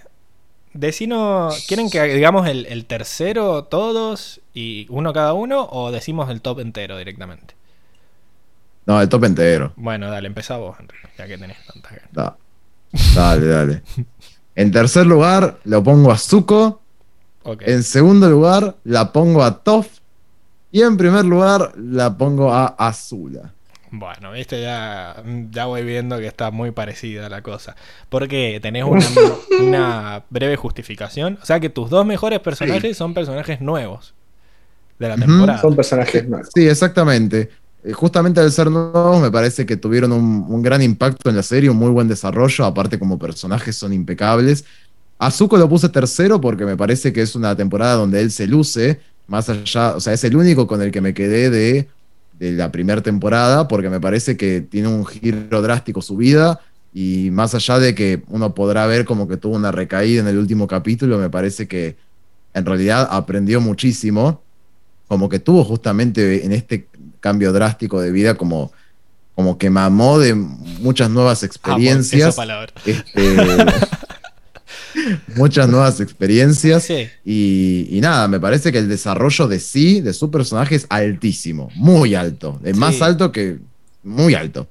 decinos, 0.72 1.64
¿quieren 1.66 1.90
que 1.90 2.02
digamos 2.04 2.46
el, 2.48 2.66
el 2.66 2.86
tercero 2.86 3.64
todos 3.64 4.40
y 4.54 4.86
uno 4.88 5.12
cada 5.12 5.32
uno 5.32 5.68
o 5.70 5.90
decimos 5.90 6.30
el 6.30 6.40
top 6.40 6.60
entero 6.60 6.96
directamente? 6.96 7.54
no 8.86 9.00
el 9.00 9.08
top 9.08 9.24
entero 9.24 9.72
Bueno, 9.76 10.10
dale, 10.10 10.26
empezá 10.26 10.56
vos, 10.56 10.76
Enrique, 10.80 11.08
ya 11.16 11.26
que 11.26 11.38
tenés 11.38 11.58
tantas 11.66 11.92
ganas. 11.92 12.12
Da- 12.12 12.36
dale 13.14 13.46
dale 13.46 13.82
en 14.56 14.72
tercer 14.72 15.06
lugar 15.06 15.58
lo 15.64 15.82
pongo 15.82 16.10
a 16.12 16.18
Zuko 16.18 16.80
Ok. 17.42 17.62
En 17.66 17.82
segundo 17.82 18.28
lugar, 18.28 18.76
la 18.84 19.12
pongo 19.12 19.42
a 19.42 19.62
Toff. 19.62 20.00
Y 20.70 20.82
en 20.82 20.98
primer 20.98 21.24
lugar, 21.24 21.72
la 21.78 22.14
pongo 22.16 22.52
a 22.52 22.66
Azula. 22.66 23.54
Bueno, 23.92 24.32
viste, 24.32 24.62
ya, 24.62 25.22
ya 25.50 25.66
voy 25.66 25.82
viendo 25.82 26.18
que 26.18 26.26
está 26.26 26.50
muy 26.50 26.70
parecida 26.70 27.28
la 27.28 27.42
cosa. 27.42 27.74
Porque 28.08 28.60
tenés 28.62 28.84
una, 28.84 29.04
una 29.60 30.24
breve 30.30 30.56
justificación. 30.56 31.38
O 31.42 31.46
sea 31.46 31.58
que 31.60 31.70
tus 31.70 31.90
dos 31.90 32.06
mejores 32.06 32.40
personajes 32.40 32.96
son 32.96 33.14
personajes 33.14 33.60
nuevos 33.60 34.14
de 34.98 35.08
la 35.08 35.16
temporada. 35.16 35.60
Son 35.60 35.74
personajes 35.74 36.28
nuevos. 36.28 36.48
Sí, 36.54 36.68
exactamente. 36.68 37.50
Eh, 37.82 37.92
Justamente 37.92 38.40
al 38.40 38.52
ser 38.52 38.70
nuevos, 38.70 39.20
me 39.20 39.30
parece 39.30 39.66
que 39.66 39.76
tuvieron 39.76 40.12
un, 40.12 40.44
un 40.48 40.62
gran 40.62 40.82
impacto 40.82 41.28
en 41.28 41.36
la 41.36 41.42
serie, 41.42 41.68
un 41.70 41.78
muy 41.78 41.90
buen 41.90 42.06
desarrollo. 42.06 42.64
Aparte, 42.64 42.98
como 42.98 43.18
personajes 43.18 43.76
son 43.76 43.92
impecables. 43.92 44.64
A 45.18 45.30
Zuko 45.30 45.56
lo 45.58 45.68
puse 45.68 45.88
tercero 45.88 46.40
porque 46.40 46.64
me 46.64 46.76
parece 46.76 47.12
que 47.12 47.22
es 47.22 47.34
una 47.34 47.56
temporada 47.56 47.94
donde 47.94 48.20
él 48.20 48.30
se 48.30 48.46
luce. 48.46 49.00
Más 49.26 49.48
allá, 49.48 49.96
o 49.96 50.00
sea, 50.00 50.12
es 50.12 50.24
el 50.24 50.36
único 50.36 50.66
con 50.66 50.80
el 50.82 50.90
que 50.90 51.00
me 51.00 51.14
quedé 51.14 51.50
de, 51.50 51.88
de 52.40 52.52
la 52.52 52.72
primera 52.72 53.02
temporada, 53.02 53.68
porque 53.68 53.90
me 53.90 54.00
parece 54.00 54.36
que 54.36 54.62
tiene 54.62 54.88
un 54.88 55.04
giro 55.04 55.60
drástico 55.60 56.00
su 56.00 56.16
vida. 56.16 56.58
Y 56.92 57.28
más 57.30 57.54
allá 57.54 57.78
de 57.78 57.94
que 57.94 58.22
uno 58.28 58.54
podrá 58.54 58.86
ver 58.86 59.04
como 59.04 59.28
que 59.28 59.36
tuvo 59.36 59.54
una 59.54 59.70
recaída 59.70 60.22
en 60.22 60.26
el 60.26 60.38
último 60.38 60.66
capítulo, 60.66 61.18
me 61.18 61.28
parece 61.28 61.68
que 61.68 61.96
en 62.54 62.64
realidad 62.64 63.06
aprendió 63.10 63.60
muchísimo. 63.60 64.42
Como 65.06 65.28
que 65.28 65.38
tuvo 65.38 65.64
justamente 65.64 66.44
en 66.44 66.52
este 66.52 66.88
cambio 67.20 67.52
drástico 67.52 68.00
de 68.00 68.10
vida, 68.10 68.34
como, 68.34 68.72
como 69.34 69.58
que 69.58 69.68
mamó 69.68 70.18
de 70.18 70.34
muchas 70.34 71.10
nuevas 71.10 71.42
Amo 71.42 71.46
experiencias. 71.46 72.30
esa 72.30 72.36
palabra. 72.36 72.72
este, 72.86 73.36
muchas 75.36 75.68
nuevas 75.68 76.00
experiencias. 76.00 76.84
Sí. 76.84 77.08
Y, 77.24 77.86
y 77.90 78.00
nada, 78.00 78.28
me 78.28 78.40
parece 78.40 78.72
que 78.72 78.78
el 78.78 78.88
desarrollo 78.88 79.48
de 79.48 79.58
sí, 79.60 80.00
de 80.00 80.12
su 80.12 80.30
personaje, 80.30 80.74
es 80.76 80.86
altísimo, 80.90 81.70
muy 81.74 82.14
alto. 82.14 82.60
Es 82.64 82.74
Sí. 82.74 82.80
más 82.80 83.00
alto 83.02 83.32
que. 83.32 83.58
Muy 84.02 84.34
alto. 84.34 84.66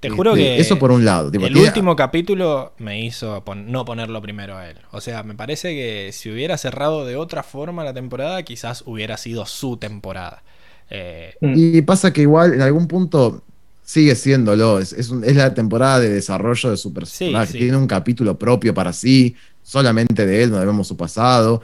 Te 0.00 0.10
juro 0.10 0.30
Este, 0.36 0.42
que 0.44 0.60
Eso 0.60 0.78
por 0.78 0.92
un 0.92 1.04
lado. 1.04 1.28
tipo, 1.32 1.44
el 1.46 1.56
último 1.56 1.96
capítulo 1.96 2.72
me 2.78 3.04
hizo 3.04 3.42
pon- 3.44 3.72
no 3.72 3.84
ponerlo 3.84 4.22
primero 4.22 4.56
a 4.56 4.70
él. 4.70 4.76
O 4.92 5.00
sea, 5.00 5.24
me 5.24 5.34
parece 5.34 5.70
que 5.74 6.10
si 6.12 6.30
hubiera 6.30 6.56
cerrado 6.56 7.04
de 7.04 7.16
otra 7.16 7.42
forma 7.42 7.82
la 7.82 7.92
temporada, 7.92 8.42
quizás 8.44 8.84
hubiera 8.86 9.16
sido 9.16 9.44
su 9.46 9.76
temporada. 9.76 10.44
Eh, 10.90 11.34
Y 11.42 11.82
pasa 11.82 12.12
que 12.12 12.22
igual 12.22 12.54
en 12.54 12.62
algún 12.62 12.86
punto 12.86 13.42
sigue 13.84 14.14
siéndolo. 14.14 14.78
Es, 14.78 14.92
es, 14.92 15.10
un- 15.10 15.24
es 15.24 15.34
la 15.34 15.52
temporada 15.52 15.98
de 15.98 16.10
desarrollo 16.10 16.70
de 16.70 16.76
su 16.76 16.92
personaje. 16.92 17.52
sí. 17.52 17.58
Tiene 17.58 17.76
un 17.76 17.88
capítulo 17.88 18.38
propio 18.38 18.72
para 18.74 18.92
sí, 18.92 19.34
solamente 19.68 20.24
de 20.24 20.42
él, 20.44 20.50
donde 20.50 20.64
vemos 20.66 20.88
su 20.88 20.96
pasado. 20.96 21.60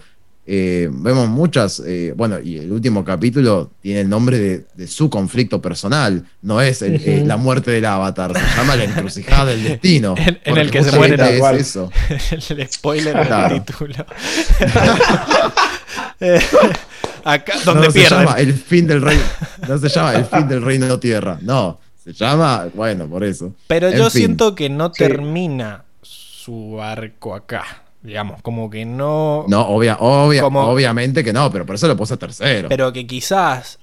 Eh, 0.47 0.91
vemos 0.92 1.26
muchas. 1.31 1.81
eh, 1.86 2.12
bueno, 2.15 2.39
y 2.39 2.58
el 2.58 2.70
último 2.70 3.02
capítulo 3.02 3.70
tiene 3.81 4.00
el 4.02 4.10
nombre 4.10 4.39
de, 4.39 4.66
de 4.74 4.86
su 4.86 5.08
conflicto 5.08 5.62
personal. 5.62 6.23
No 6.42 6.60
es 6.60 6.83
el- 6.83 6.97
eh, 6.97 7.23
la 7.24 7.39
muerte 7.39 7.70
del 7.70 7.86
avatar, 7.86 8.34
se 8.34 8.57
llama 8.58 8.76
la 8.76 8.84
encrucijada 8.84 9.47
del 9.47 9.65
destino. 9.65 10.15
En- 10.18 10.39
en 10.44 10.57
el 10.58 10.70
que 10.70 10.83
se 10.84 10.92
muere 10.99 11.16
tal 11.16 11.39
cual. 11.39 11.57
es 11.57 11.68
eso. 11.68 11.91
el 12.50 12.70
spoiler 12.70 13.16
del 13.16 13.26
Claro. 13.26 13.62
título. 13.62 13.94
Eh, 16.20 16.41
acá 17.24 17.55
donde 17.65 17.86
no 17.86 17.91
se 17.92 17.99
pierden. 18.00 18.18
llama 18.20 18.34
el 18.39 18.52
fin 18.52 18.86
del 18.86 19.00
reino. 19.02 19.23
No 19.66 19.78
se 19.78 19.89
llama 19.89 20.15
el 20.15 20.24
fin 20.26 20.47
del 20.49 20.62
reino 20.62 20.99
tierra. 21.00 21.39
No. 21.41 21.81
Se 22.02 22.12
llama, 22.12 22.66
bueno, 22.74 23.07
por 23.08 23.24
eso. 23.24 23.55
Pero 23.66 23.89
En 23.89 23.97
yo 23.97 24.10
fin. 24.10 24.20
siento 24.20 24.55
que 24.55 24.68
no 24.68 24.89
Sí. 24.92 24.99
termina 25.05 25.84
su 26.02 26.81
arco 26.83 27.34
acá. 27.34 27.65
Digamos, 28.05 28.41
como 28.42 28.68
que 28.70 28.84
no. 28.84 29.44
No, 29.49 29.62
obvia, 29.66 29.97
obvia, 29.99 30.42
Como- 30.42 30.60
obviamente 30.68 31.24
que 31.24 31.33
no, 31.33 31.50
pero 31.50 31.65
por 31.66 31.74
eso 31.74 31.89
lo 31.89 31.97
puse 31.97 32.16
tercero. 32.18 32.68
Pero 32.68 32.92
que 32.92 33.07
quizás 33.07 33.81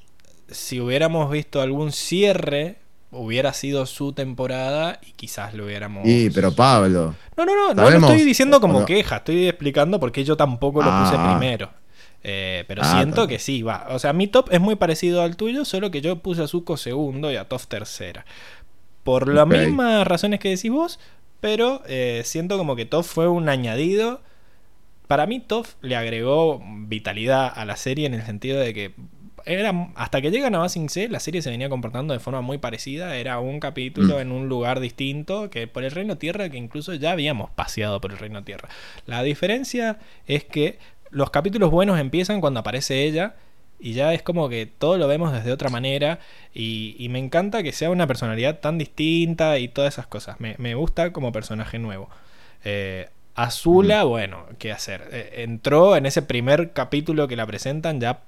si 0.48 0.80
hubiéramos 0.80 1.30
visto 1.32 1.60
algún 1.60 1.92
cierre, 1.92 2.78
hubiera 3.10 3.52
sido 3.52 3.86
su 3.88 4.14
temporada 4.14 5.00
y 5.06 5.12
quizás 5.14 5.54
lo 5.56 5.66
hubiéramos. 5.66 6.04
Sí, 6.06 6.30
pero 6.34 6.54
Pablo. 6.54 7.16
No, 7.36 7.46
no, 7.46 7.56
no, 7.56 7.74
no 7.74 7.90
lo 7.90 7.98
estoy 7.98 8.22
diciendo 8.24 8.62
como 8.62 8.82
no. 8.82 8.86
queja, 8.86 9.18
estoy 9.18 9.48
explicando 9.48 10.00
por 10.00 10.12
qué 10.12 10.24
yo 10.24 10.38
tampoco 10.38 10.82
lo 10.84 10.90
puse 10.92 11.16
Ah. 11.18 11.38
primero. 11.40 11.72
Eh, 12.24 12.64
pero 12.68 12.84
Ah, 12.86 12.92
siento 12.98 13.26
que 13.28 13.40
sí, 13.40 13.64
va. 13.64 13.88
O 13.90 13.98
sea, 13.98 14.14
mi 14.14 14.28
top 14.28 14.50
es 14.52 14.62
muy 14.62 14.76
parecido 14.76 15.24
al 15.24 15.36
tuyo, 15.36 15.66
solo 15.66 15.90
que 15.90 16.02
yo 16.02 16.18
puse 16.20 16.44
a 16.44 16.48
Zuko 16.48 16.78
segundo 16.78 17.32
y 17.32 17.38
a 17.38 17.46
Toph 17.50 17.66
tercera. 17.66 18.24
Por 19.04 19.28
las 19.28 19.48
mismas 19.48 20.06
razones 20.08 20.40
que 20.40 20.50
decís 20.50 20.70
vos, 20.70 21.00
pero 21.42 21.82
eh, 21.88 22.22
siento 22.24 22.58
como 22.58 22.76
que 22.78 22.86
Toph 22.86 23.06
fue 23.06 23.28
un 23.28 23.50
añadido. 23.50 24.22
Para 25.08 25.26
mí, 25.26 25.42
Toph 25.42 25.74
le 25.82 25.98
agregó 25.98 26.62
vitalidad 26.88 27.52
a 27.54 27.66
la 27.66 27.76
serie 27.76 28.06
en 28.06 28.14
el 28.14 28.24
sentido 28.24 28.60
de 28.60 28.74
que 28.74 28.94
era, 29.44 29.92
hasta 29.96 30.22
que 30.22 30.30
llegan 30.30 30.54
a 30.54 30.60
Basing 30.60 30.88
C, 30.88 31.10
la 31.10 31.20
serie 31.20 31.42
se 31.42 31.50
venía 31.50 31.68
comportando 31.68 32.14
de 32.14 32.20
forma 32.20 32.42
muy 32.42 32.60
parecida. 32.60 33.16
Era 33.16 33.40
un 33.40 33.60
capítulo 33.60 34.18
Mm. 34.18 34.20
en 34.22 34.32
un 34.32 34.48
lugar 34.50 34.80
distinto 34.80 35.50
que 35.50 35.68
por 35.68 35.84
el 35.84 35.92
Reino 35.92 36.18
Tierra, 36.18 36.50
que 36.50 36.58
incluso 36.58 36.94
ya 36.94 37.12
habíamos 37.12 37.50
paseado 37.50 38.00
por 38.00 38.12
el 38.12 38.20
Reino 38.20 38.44
Tierra. 38.44 38.70
La 39.08 39.24
diferencia 39.24 39.98
es 40.28 40.44
que 40.46 40.78
los 41.10 41.32
capítulos 41.32 41.72
buenos 41.72 42.00
empiezan 42.00 42.40
cuando 42.40 42.60
aparece 42.62 43.04
ella. 43.04 43.36
Y 43.82 43.94
ya 43.94 44.14
es 44.14 44.22
como 44.22 44.48
que 44.48 44.66
todo 44.68 44.98
lo 44.98 45.08
vemos 45.08 45.34
desde 45.34 45.52
otra 45.52 45.70
manera. 45.70 46.20
Y, 46.54 46.96
y 47.00 47.10
me 47.10 47.20
encanta 47.20 47.64
que 47.64 47.72
sea 47.72 47.90
una 47.90 48.08
personalidad 48.08 48.60
tan 48.60 48.78
distinta 48.78 49.58
y 49.58 49.68
todas 49.68 49.96
esas 49.96 50.08
cosas. 50.08 50.40
Me, 50.40 50.56
me 50.60 50.76
gusta 50.76 51.12
como 51.12 51.32
personaje 51.32 51.80
nuevo. 51.80 52.10
Eh, 52.64 53.10
Azula, 53.36 54.04
bueno, 54.04 54.46
¿qué 54.60 54.72
hacer? 54.72 55.08
Eh, 55.12 55.44
entró 55.44 55.96
en 55.96 56.06
ese 56.06 56.22
primer 56.22 56.74
capítulo 56.74 57.28
que 57.28 57.36
la 57.36 57.48
presentan 57.48 58.00
ya 58.00 58.22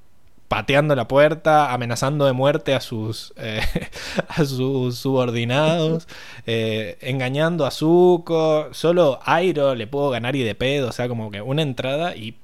pateando 0.47 0.95
la 0.95 1.07
puerta, 1.07 1.73
amenazando 1.73 2.25
de 2.25 2.33
muerte 2.33 2.73
a 2.75 2.79
sus, 2.79 3.33
eh, 3.37 3.61
a 4.27 4.45
sus 4.45 4.97
subordinados, 4.97 6.07
eh, 6.45 6.97
engañando 7.01 7.65
a 7.65 7.71
Zuko. 7.71 8.69
Solo 8.71 9.19
Airo 9.23 9.75
le 9.75 9.87
pudo 9.87 10.09
ganar 10.11 10.35
y 10.35 10.43
de 10.43 10.55
pedo, 10.55 10.89
o 10.89 10.91
sea, 10.91 11.07
como 11.07 11.31
que 11.31 11.41
una 11.41 11.63
entrada 11.63 12.15
y 12.15 12.35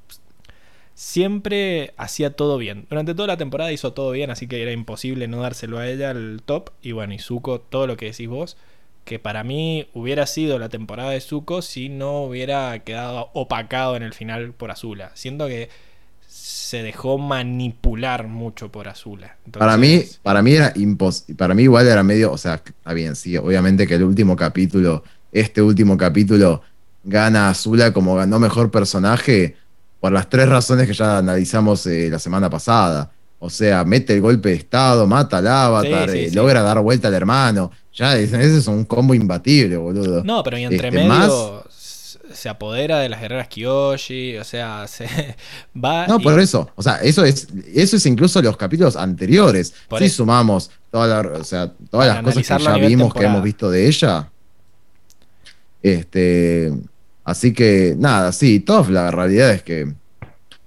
siempre 0.99 1.93
hacía 1.95 2.31
todo 2.31 2.57
bien. 2.57 2.85
Durante 2.89 3.15
toda 3.15 3.27
la 3.27 3.37
temporada 3.37 3.71
hizo 3.71 3.93
todo 3.93 4.11
bien, 4.11 4.31
así 4.31 4.47
que 4.47 4.61
era 4.61 4.73
imposible 4.73 5.29
no 5.29 5.39
dárselo 5.39 5.79
a 5.79 5.87
ella 5.87 6.11
el 6.11 6.41
top. 6.43 6.71
Y 6.81 6.91
bueno, 6.91 7.13
y 7.13 7.19
Zuko, 7.19 7.61
todo 7.61 7.87
lo 7.87 7.95
que 7.95 8.07
decís 8.07 8.27
vos, 8.27 8.57
que 9.05 9.17
para 9.17 9.45
mí 9.45 9.87
hubiera 9.93 10.27
sido 10.27 10.59
la 10.59 10.67
temporada 10.67 11.11
de 11.11 11.21
Zuko 11.21 11.61
si 11.61 11.87
no 11.87 12.23
hubiera 12.23 12.77
quedado 12.79 13.29
opacado 13.31 13.95
en 13.95 14.03
el 14.03 14.13
final 14.13 14.51
por 14.51 14.71
Azula. 14.71 15.11
Siento 15.13 15.47
que 15.47 15.69
se 16.27 16.83
dejó 16.83 17.17
manipular 17.17 18.27
mucho 18.27 18.69
por 18.69 18.89
Azula. 18.89 19.37
Para 19.53 19.77
mí, 19.77 20.03
para 20.21 20.41
mí 20.41 20.51
era 20.51 20.73
imposible. 20.75 21.35
Para 21.35 21.53
mí, 21.53 21.63
igual 21.63 21.87
era 21.87 22.03
medio. 22.03 22.29
O 22.29 22.37
sea, 22.37 22.55
está 22.55 22.91
bien, 22.91 23.15
sí. 23.15 23.37
Obviamente 23.37 23.87
que 23.87 23.95
el 23.95 24.03
último 24.03 24.35
capítulo, 24.35 25.05
este 25.31 25.61
último 25.61 25.95
capítulo, 25.95 26.61
gana 27.05 27.47
a 27.47 27.51
Azula 27.51 27.93
como 27.93 28.15
ganó 28.15 28.37
mejor 28.37 28.69
personaje 28.69 29.55
por 29.99 30.11
las 30.11 30.29
tres 30.29 30.47
razones 30.49 30.87
que 30.87 30.93
ya 30.93 31.17
analizamos 31.17 31.85
eh, 31.87 32.09
la 32.11 32.19
semana 32.19 32.49
pasada. 32.49 33.11
O 33.41 33.49
sea, 33.49 33.85
mete 33.85 34.13
el 34.15 34.21
golpe 34.21 34.49
de 34.49 34.55
estado, 34.55 35.07
mata 35.07 35.37
al 35.37 35.47
avatar, 35.47 36.09
Sí, 36.09 36.17
sí, 36.17 36.23
eh, 36.25 36.29
sí. 36.29 36.35
logra 36.35 36.61
dar 36.61 36.79
vuelta 36.81 37.07
al 37.07 37.13
hermano. 37.13 37.71
Ya, 37.93 38.17
ese 38.17 38.57
es 38.57 38.67
un 38.67 38.83
combo 38.85 39.13
imbatible, 39.13 39.77
boludo. 39.77 40.23
No, 40.23 40.43
pero 40.43 40.57
y 40.57 40.63
entre 40.63 40.87
Este, 40.89 40.91
medio 40.91 41.09
más- 41.09 41.69
se 42.33 42.47
apodera 42.47 42.99
de 42.99 43.09
las 43.09 43.21
guerreras 43.21 43.47
Kyoshi, 43.47 44.37
o 44.37 44.43
sea, 44.43 44.85
se 44.87 45.05
va 45.75 46.05
No, 46.05 46.19
y- 46.19 46.23
por 46.23 46.39
eso. 46.39 46.69
O 46.75 46.83
sea, 46.83 46.97
eso 46.97 47.23
es, 47.25 47.47
eso 47.73 47.95
es 47.95 48.05
incluso 48.05 48.41
los 48.41 48.55
capítulos 48.55 48.95
anteriores. 48.95 49.73
Por 49.87 49.99
si 49.99 50.05
eso. 50.05 50.17
sumamos 50.17 50.69
toda 50.91 51.07
la- 51.23 51.29
o 51.39 51.43
sea, 51.43 51.67
todas 51.89 52.07
Para 52.07 52.21
las 52.21 52.35
cosas 52.35 52.57
que 52.57 52.63
ya 52.63 52.75
vimos, 52.87 53.13
que 53.13 53.23
hemos 53.23 53.41
visto 53.43 53.71
de 53.71 53.87
ella. 53.87 54.29
Este. 55.81 56.71
Así 57.29 57.53
que, 57.53 57.95
nada, 57.97 58.31
sí, 58.31 58.59
Toff, 58.59 58.89
la 58.89 59.11
realidad 59.11 59.51
es 59.51 59.63
que. 59.63 59.93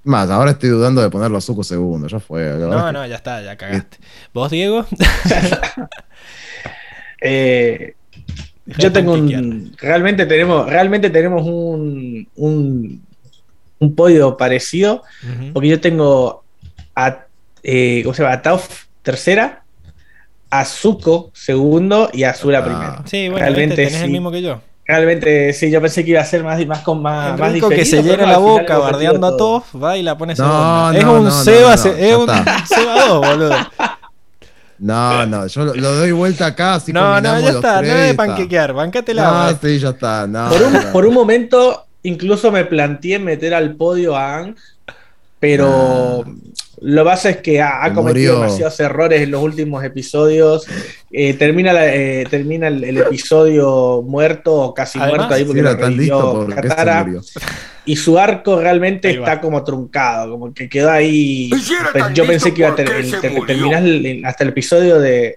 Más, 0.05 0.31
ahora 0.31 0.51
estoy 0.53 0.69
dudando 0.71 1.01
de 1.01 1.11
ponerlo 1.11 1.39
a 1.39 1.41
Zuko 1.41 1.63
segundo. 1.63 2.09
Ya 2.09 2.19
fue. 2.19 2.45
No, 2.59 2.87
que- 2.87 2.93
no, 2.93 3.07
ya 3.07 3.15
está, 3.17 3.41
ya 3.43 3.57
cagaste. 3.57 3.99
¿Vos, 4.35 4.51
Diego? 4.51 4.85
Eh, 7.21 7.95
yo 8.67 8.93
tengo 8.93 9.13
un. 9.15 9.73
Realmente 9.79 10.27
tenemos, 10.27 10.69
realmente 10.69 11.11
tenemos 11.11 11.43
un, 11.47 12.29
un, 12.37 13.03
un 13.79 13.95
podio 13.95 14.37
parecido. 14.37 15.03
Porque 15.53 15.69
yo 15.69 15.81
tengo 15.81 16.45
a, 16.97 17.27
eh, 17.63 18.01
¿cómo 18.05 18.15
se 18.15 18.23
llama? 18.23 18.35
A 18.35 18.43
Tauf 18.43 18.85
tercera, 19.03 19.63
a 20.51 20.65
Zuko 20.65 21.31
segundo 21.35 22.11
y 22.13 22.25
a 22.25 22.31
Azula 22.31 22.59
Ah. 22.59 22.65
primero. 22.65 23.03
Sí, 23.07 23.29
bueno, 23.29 23.47
Realmente 23.47 23.77
tenés 23.77 24.03
el 24.03 24.11
mismo 24.11 24.31
que 24.33 24.43
yo. 24.43 24.61
Realmente 24.85 25.52
sí, 25.52 25.70
yo 25.70 25.81
pensé 25.81 26.05
que 26.05 26.11
iba 26.11 26.20
a 26.20 26.25
ser 26.25 26.43
más, 26.43 26.65
más 26.67 26.81
con 26.81 27.01
más, 27.01 27.39
más 27.39 27.49
Enrico 27.49 27.69
que 27.69 27.85
se 27.85 28.02
llena 28.02 28.27
la 28.27 28.39
boca 28.39 28.78
bardeando 28.78 29.27
a 29.27 29.31
metido 29.31 29.36
todo. 29.36 29.61
Toff, 29.61 29.83
va 29.83 29.97
y 29.97 30.02
la 30.02 30.19
pone 30.19 30.35
No, 30.35 30.93
no, 30.93 30.99
es 30.99 31.05
un 31.05 31.25
no, 31.25 31.31
Seba, 31.31 31.77
se- 31.77 32.11
es 32.11 32.17
un. 32.17 32.27
Seba 32.67 33.07
2, 33.07 33.27
boludo. 33.27 33.57
No, 34.78 35.25
no, 35.27 35.47
yo 35.47 35.65
lo, 35.65 35.75
lo 35.75 35.94
doy 35.94 36.11
vuelta 36.11 36.47
acá. 36.47 36.75
Así 36.75 36.93
no, 36.93 37.20
no, 37.20 37.39
ya 37.39 37.51
está, 37.51 37.78
tres 37.78 37.94
no 37.94 38.01
de 38.01 38.15
panquequear, 38.15 38.73
bancátela. 38.73 39.31
No, 39.31 39.51
eh. 39.51 39.57
sí, 39.62 39.78
ya 39.78 39.91
está. 39.91 40.27
No, 40.27 40.49
Por 40.49 40.62
un, 40.62 40.73
no. 40.73 40.93
por 40.93 41.07
un 41.07 41.15
momento, 41.15 41.86
incluso 42.02 42.51
me 42.51 42.65
planteé 42.65 43.20
meter 43.20 43.55
al 43.55 43.77
podio 43.77 44.17
a 44.17 44.39
Ang, 44.39 44.57
pero 45.39 46.25
lo 46.85 47.02
que 47.02 47.11
pasa 47.11 47.31
es 47.31 47.36
que 47.39 47.61
ha, 47.62 47.81
cometido 47.94 48.35
murió. 48.35 48.41
demasiados 48.41 48.78
errores 48.81 49.23
en 49.23 49.31
los 49.31 49.43
últimos 49.43 49.83
episodios. 49.85 50.67
Eh, 51.11 51.35
termina 51.35 51.73
la- 51.73 51.94
eh, 51.94 52.27
termina 52.31 52.69
el, 52.69 52.83
el 52.85 52.99
episodio 52.99 54.02
muerto 54.07 54.52
o 54.55 54.75
casi 54.75 54.99
Además, 54.99 55.19
muerto 55.19 55.35
ahí 55.35 55.44
porque 55.44 55.61
era 55.61 55.77
tan 55.78 55.97
listo 55.97 56.47
Katara. 56.55 57.07
Y 57.85 57.97
su 57.97 58.19
arco 58.19 58.61
realmente 58.61 59.11
está 59.11 59.41
como 59.41 59.62
truncado, 59.65 60.31
como 60.31 60.55
que 60.55 60.69
quedó 60.69 60.91
ahí. 60.91 61.51
Pues 61.51 61.67
yo 62.15 62.25
pensé 62.27 62.55
que 62.55 62.61
iba 62.62 62.70
a 62.70 62.75
terminar 62.77 63.83
el- 63.85 64.23
hasta 64.25 64.44
el 64.44 64.51
episodio 64.51 64.99
de. 65.01 65.35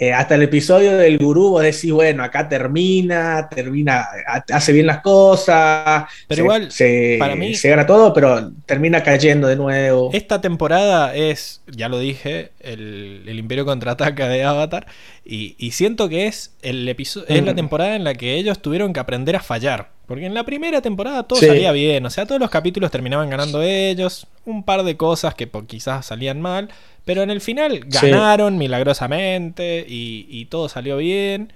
Eh, 0.00 0.12
hasta 0.12 0.36
el 0.36 0.42
episodio 0.42 0.96
del 0.96 1.18
gurú, 1.18 1.50
vos 1.50 1.62
decís, 1.62 1.90
bueno, 1.90 2.22
acá 2.22 2.48
termina, 2.48 3.48
termina, 3.50 4.06
ha- 4.26 4.44
hace 4.52 4.72
bien 4.72 4.86
las 4.86 5.00
cosas. 5.00 6.04
Pero 6.28 6.36
se- 6.36 6.42
igual, 6.42 6.70
se, 6.70 7.16
para 7.18 7.34
mí- 7.34 7.54
se 7.54 7.68
gana 7.68 7.84
todo, 7.84 8.12
pero 8.14 8.52
termina 8.64 9.02
cayendo 9.02 9.48
de 9.48 9.56
nuevo. 9.56 10.10
Esta 10.12 10.40
temporada 10.40 11.14
es, 11.16 11.62
ya 11.66 11.88
lo 11.88 11.98
dije, 11.98 12.52
el, 12.60 13.24
el 13.26 13.38
Imperio 13.38 13.64
contraataca 13.66 14.28
de 14.28 14.44
Avatar. 14.44 14.86
Y, 15.24 15.56
y 15.58 15.72
siento 15.72 16.08
que 16.08 16.26
es 16.28 16.54
el 16.62 16.88
episodio, 16.88 17.26
es 17.28 17.44
la 17.44 17.54
temporada 17.54 17.96
en 17.96 18.04
la 18.04 18.14
que 18.14 18.34
ellos 18.36 18.62
tuvieron 18.62 18.92
que 18.92 19.00
aprender 19.00 19.34
a 19.36 19.40
fallar. 19.40 19.97
Porque 20.08 20.26
en 20.26 20.34
la 20.34 20.42
primera 20.44 20.80
temporada 20.82 21.22
todo 21.22 21.38
Sí. 21.38 21.46
salía 21.46 21.70
bien. 21.70 22.04
O 22.06 22.10
sea, 22.10 22.26
todos 22.26 22.40
los 22.40 22.50
capítulos 22.50 22.90
terminaban 22.90 23.30
ganando 23.30 23.62
ellos. 23.62 24.26
Un 24.46 24.64
par 24.64 24.82
de 24.82 24.96
cosas 24.96 25.34
que 25.36 25.48
quizás 25.66 26.06
salían 26.06 26.40
mal. 26.40 26.70
Pero 27.04 27.22
en 27.22 27.30
el 27.30 27.40
final 27.40 27.84
Sí. 27.90 28.08
ganaron 28.10 28.58
milagrosamente. 28.58 29.84
Y, 29.86 30.26
y 30.30 30.46
todo 30.46 30.68
salió 30.68 30.96
bien. 30.96 31.52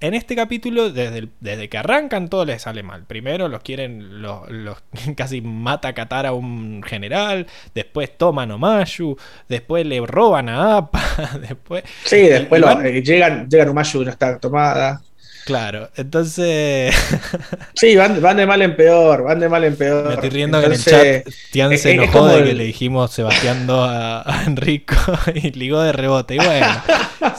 En 0.00 0.14
este 0.14 0.36
capítulo, 0.36 0.90
desde, 0.90 1.18
el- 1.18 1.30
desde 1.40 1.68
que 1.68 1.76
arrancan, 1.78 2.28
todo 2.28 2.44
les 2.44 2.62
sale 2.62 2.84
mal. 2.84 3.02
Primero 3.04 3.48
los 3.48 3.62
quieren, 3.62 4.22
los, 4.22 4.48
los- 4.48 4.78
casi 5.16 5.40
mata 5.40 5.88
a 5.88 5.92
Katara 5.94 6.28
a 6.28 6.32
un 6.34 6.82
general, 6.84 7.48
después 7.74 8.16
toman 8.16 8.52
a 8.52 8.54
Omashu, 8.54 9.16
después 9.48 9.84
le 9.86 10.00
roban 10.06 10.48
a 10.48 10.76
Appa, 10.76 11.02
después... 11.40 11.82
Sí, 12.04 12.18
después 12.18 12.60
lo- 12.60 12.68
van- 12.68 12.86
eh, 12.86 13.02
llegan, 13.02 13.48
llegan 13.50 13.70
Umayu, 13.70 14.04
no 14.04 14.10
está 14.10 14.38
tomada. 14.38 15.02
Claro, 15.48 15.88
entonces 15.96 16.94
Sí, 17.74 17.96
van, 17.96 18.20
van 18.20 18.36
de 18.36 18.46
mal 18.46 18.60
en 18.60 18.76
peor, 18.76 19.22
van 19.24 19.40
de 19.40 19.48
mal 19.48 19.64
en 19.64 19.76
peor. 19.76 20.06
me 20.06 20.12
estoy 20.14 20.28
riendo 20.28 20.58
Entonces, 20.60 20.84
que 20.84 21.00
en 21.00 21.16
el 21.16 21.24
chat 21.24 21.34
Tian 21.50 21.72
es- 21.72 21.80
se 21.82 21.92
enojó 21.92 22.26
de 22.26 22.38
el- 22.40 22.44
que 22.44 22.54
le 22.54 22.64
dijimos 22.64 23.10
Sebastiando 23.12 23.82
a, 23.82 24.20
a 24.30 24.44
Enrico 24.44 24.94
y 25.34 25.52
ligó 25.52 25.80
de 25.80 25.92
rebote. 25.92 26.34
Y 26.34 26.38
bueno, 26.38 26.66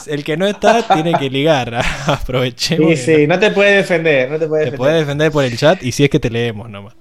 el 0.08 0.24
que 0.24 0.36
no 0.36 0.48
está 0.48 0.82
tiene 0.92 1.14
que 1.14 1.30
ligar, 1.30 1.72
aprovechemos. 2.06 2.98
Sí, 2.98 3.14
sí, 3.16 3.26
no 3.28 3.38
te 3.38 3.52
puede 3.52 3.76
defender, 3.76 4.28
no 4.28 4.40
te 4.40 4.48
puede 4.48 4.64
Te 4.64 4.70
defender. 4.72 4.78
puedes 4.78 4.98
defender 5.00 5.30
por 5.30 5.44
el 5.44 5.56
chat 5.56 5.80
y 5.84 5.92
si 5.92 6.02
es 6.02 6.10
que 6.10 6.18
te 6.18 6.30
leemos 6.30 6.68
nomás. 6.68 6.94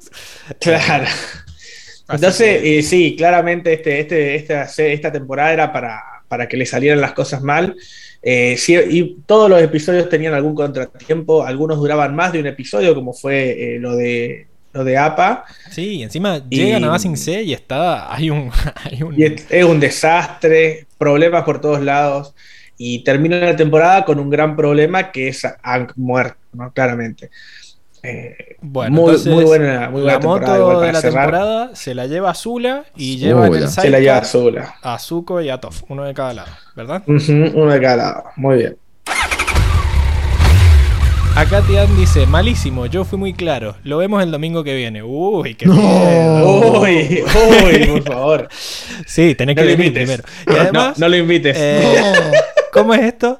Claro. 0.59 1.05
Entonces, 2.07 2.61
eh, 2.63 2.81
sí, 2.83 3.15
claramente 3.17 3.73
este, 3.73 3.99
este, 3.99 4.35
esta, 4.35 4.63
esta 4.63 5.11
temporada 5.11 5.53
era 5.53 5.71
para, 5.73 6.01
para 6.27 6.47
que 6.47 6.57
le 6.57 6.65
salieran 6.65 7.01
las 7.01 7.13
cosas 7.13 7.41
mal. 7.41 7.75
Eh, 8.21 8.57
sí, 8.57 8.75
y 8.89 9.17
todos 9.25 9.49
los 9.49 9.61
episodios 9.61 10.09
tenían 10.09 10.33
algún 10.33 10.53
contratiempo, 10.53 11.45
algunos 11.45 11.77
duraban 11.77 12.15
más 12.15 12.33
de 12.33 12.39
un 12.41 12.47
episodio, 12.47 12.93
como 12.93 13.13
fue 13.13 13.75
eh, 13.75 13.79
lo 13.79 13.95
de 13.95 14.47
lo 14.71 14.83
de 14.83 14.97
APA, 14.97 15.45
Sí, 15.71 16.03
encima 16.03 16.45
Y- 16.49 16.57
llegan 16.57 16.83
a 16.83 16.89
Basing 16.89 17.17
C 17.17 17.41
y 17.41 17.53
está. 17.53 18.13
Hay 18.13 18.29
un. 18.29 18.51
Hay 18.83 19.01
un 19.01 19.19
y 19.19 19.23
es, 19.23 19.45
es 19.49 19.63
un 19.65 19.79
desastre, 19.79 20.85
problemas 20.97 21.43
por 21.43 21.59
todos 21.59 21.81
lados, 21.81 22.35
y 22.77 23.03
termina 23.03 23.39
la 23.39 23.55
temporada 23.55 24.05
con 24.05 24.19
un 24.19 24.29
gran 24.29 24.55
problema 24.55 25.11
que 25.11 25.29
es 25.29 25.41
Hank 25.63 25.93
muerto, 25.95 26.37
¿no? 26.53 26.71
claramente. 26.71 27.29
Eh, 28.03 28.55
bueno, 28.61 28.91
muy, 28.95 29.05
entonces, 29.09 29.33
muy 29.33 29.43
buena, 29.43 29.89
muy 29.89 30.01
buena 30.01 30.13
la 30.15 30.19
temporada. 30.19 30.57
moto 30.57 30.71
igual 30.71 30.87
de 30.87 30.93
la 30.93 31.01
cerrar. 31.01 31.23
temporada 31.31 31.75
se 31.75 31.93
la 31.95 32.07
lleva 32.07 32.29
Azula 32.31 32.85
y 32.95 33.17
lleva 33.17 33.47
en 33.47 33.53
el 33.55 33.63
Azula. 33.65 33.81
Se 33.83 33.89
la 33.89 33.99
lleva 33.99 34.23
sola. 34.23 34.75
a 34.81 34.99
Zuko 34.99 35.41
y 35.41 35.49
a 35.49 35.57
Toph, 35.59 35.81
uno 35.89 36.03
de 36.05 36.13
cada 36.13 36.33
lado, 36.33 36.49
¿verdad? 36.75 37.03
Uno 37.07 37.71
de 37.73 37.81
cada 37.81 37.95
lado. 37.97 38.23
Muy 38.37 38.57
bien. 38.57 38.77
Acá 41.35 41.61
Tian 41.61 41.95
dice: 41.95 42.25
Malísimo, 42.25 42.85
yo 42.87 43.05
fui 43.05 43.17
muy 43.17 43.33
claro. 43.33 43.75
Lo 43.83 43.97
vemos 43.97 44.21
el 44.23 44.31
domingo 44.31 44.63
que 44.63 44.75
viene. 44.75 45.01
Uy, 45.03 45.55
qué 45.55 45.65
No. 45.67 45.73
miedo. 45.73 46.81
Uy, 46.81 47.23
uy, 47.63 47.85
por 48.01 48.03
favor. 48.13 48.47
Sí, 49.05 49.35
tenés 49.35 49.55
No 49.55 49.61
que 49.61 49.69
lo 49.69 49.77
venir 49.77 49.87
invites. 49.97 50.21
primero. 50.21 50.23
Y 50.47 50.61
además, 50.61 50.97
no, 50.99 51.05
no 51.05 51.09
lo 51.09 51.15
invites. 51.17 51.55
eh, 51.57 52.13
¿cómo 52.73 52.93
es 52.93 53.01
esto? 53.01 53.39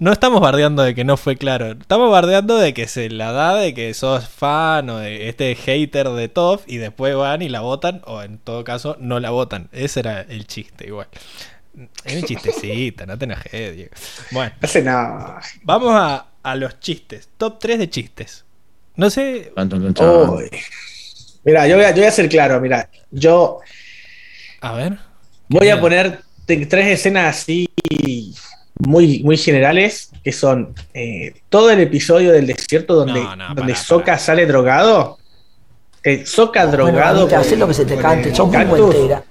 No 0.00 0.12
estamos 0.12 0.40
bardeando 0.40 0.82
de 0.82 0.94
que 0.94 1.04
no 1.04 1.16
fue 1.16 1.36
claro. 1.36 1.72
Estamos 1.72 2.10
bardeando 2.10 2.56
de 2.58 2.72
que 2.74 2.86
se 2.88 3.10
la 3.10 3.32
da 3.32 3.54
de 3.56 3.74
que 3.74 3.92
sos 3.94 4.28
fan 4.28 4.88
o 4.90 4.98
de 4.98 5.28
este 5.28 5.54
hater 5.54 6.08
de 6.10 6.28
Top 6.28 6.62
y 6.66 6.78
después 6.78 7.14
van 7.16 7.42
y 7.42 7.48
la 7.48 7.60
votan 7.60 8.02
o 8.06 8.22
en 8.22 8.38
todo 8.38 8.64
caso 8.64 8.96
no 9.00 9.20
la 9.20 9.30
votan. 9.30 9.68
Ese 9.72 10.00
era 10.00 10.22
el 10.22 10.46
chiste 10.46 10.86
igual. 10.86 11.08
Es 12.04 12.16
un 12.16 12.22
chistecito, 12.24 13.06
no 13.06 13.16
te 13.16 13.24
enojes, 13.26 13.76
Diego. 13.76 13.92
Bueno, 14.32 14.52
Hace 14.60 14.82
nada. 14.82 15.40
vamos 15.62 15.92
a, 15.94 16.26
a 16.42 16.56
los 16.56 16.80
chistes. 16.80 17.28
Top 17.36 17.58
3 17.60 17.78
de 17.78 17.90
chistes. 17.90 18.44
No 18.96 19.08
sé. 19.08 19.52
Uy. 19.56 20.50
Mira, 21.44 21.66
yo 21.68 21.76
voy, 21.76 21.84
a, 21.84 21.90
yo 21.90 21.96
voy 21.98 22.06
a 22.06 22.10
ser 22.10 22.28
claro, 22.28 22.60
mira, 22.60 22.90
yo 23.10 23.60
A 24.60 24.72
ver. 24.74 24.98
voy 25.48 25.68
a 25.70 25.80
poner 25.80 26.20
tres 26.46 26.86
escenas 26.88 27.36
así 27.40 27.68
muy, 28.86 29.22
muy 29.22 29.36
generales, 29.36 30.10
que 30.24 30.32
son 30.32 30.74
eh, 30.94 31.34
todo 31.48 31.70
el 31.70 31.80
episodio 31.80 32.32
del 32.32 32.46
desierto 32.46 32.94
donde, 32.94 33.20
No, 33.20 33.36
no, 33.36 33.54
donde 33.54 33.72
sale 34.18 34.46
drogado. 34.46 35.18
Eh, 36.02 36.24
Bueno, 36.72 36.96
drogado. 36.98 37.28
lo 37.58 37.68
que 37.68 37.74
se 37.74 37.84
te 37.84 37.96
cante, 37.96 38.32
muy 38.66 38.80
vueltera. 38.80 39.22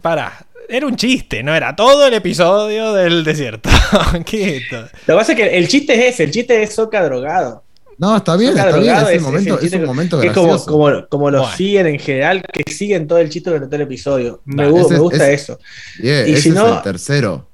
Pará. 0.00 0.32
Era 0.68 0.86
un 0.86 0.96
chiste, 0.96 1.42
no 1.42 1.54
era 1.54 1.76
todo 1.76 2.06
el 2.06 2.14
episodio 2.14 2.94
del 2.94 3.22
desierto. 3.22 3.68
¿Qué 4.24 4.56
es 4.56 4.62
esto? 4.62 4.80
Lo 5.06 5.14
que 5.14 5.18
pasa 5.18 5.32
es 5.32 5.38
que 5.38 5.58
el 5.58 5.68
chiste 5.68 5.92
es 5.94 6.14
ese, 6.14 6.24
el 6.24 6.30
chiste 6.30 6.62
es 6.62 6.74
Sokka 6.74 7.04
drogado. 7.04 7.62
No, 7.98 8.16
está 8.16 8.36
bien, 8.36 8.56
está 8.56 8.76
bien. 8.78 8.94
Es, 8.96 9.08
el 9.10 9.20
momento, 9.20 9.54
es 9.58 9.62
el 9.62 9.66
es 9.66 9.74
un 9.74 9.84
momento 9.86 10.20
que 10.20 10.28
es 10.28 10.32
como, 10.32 10.48
gracioso. 10.48 10.70
como, 10.72 11.06
como 11.08 11.30
lo 11.30 11.40
Bueno. 11.42 11.56
siguen 11.56 11.86
en 11.86 11.98
general, 11.98 12.42
que 12.50 12.72
siguen 12.72 13.06
todo 13.06 13.18
el 13.18 13.28
chiste 13.28 13.50
durante 13.50 13.66
todo 13.68 13.76
el 13.76 13.82
episodio. 13.82 14.40
Me, 14.46 14.64
ese 14.68 14.94
me 14.94 14.98
gusta 14.98 15.30
es- 15.30 15.42
eso. 15.42 15.58
Y 16.02 16.08
ese 16.08 16.42
si 16.42 16.48
es 16.48 16.54
no- 16.54 16.76
el 16.78 16.82
tercero. 16.82 17.46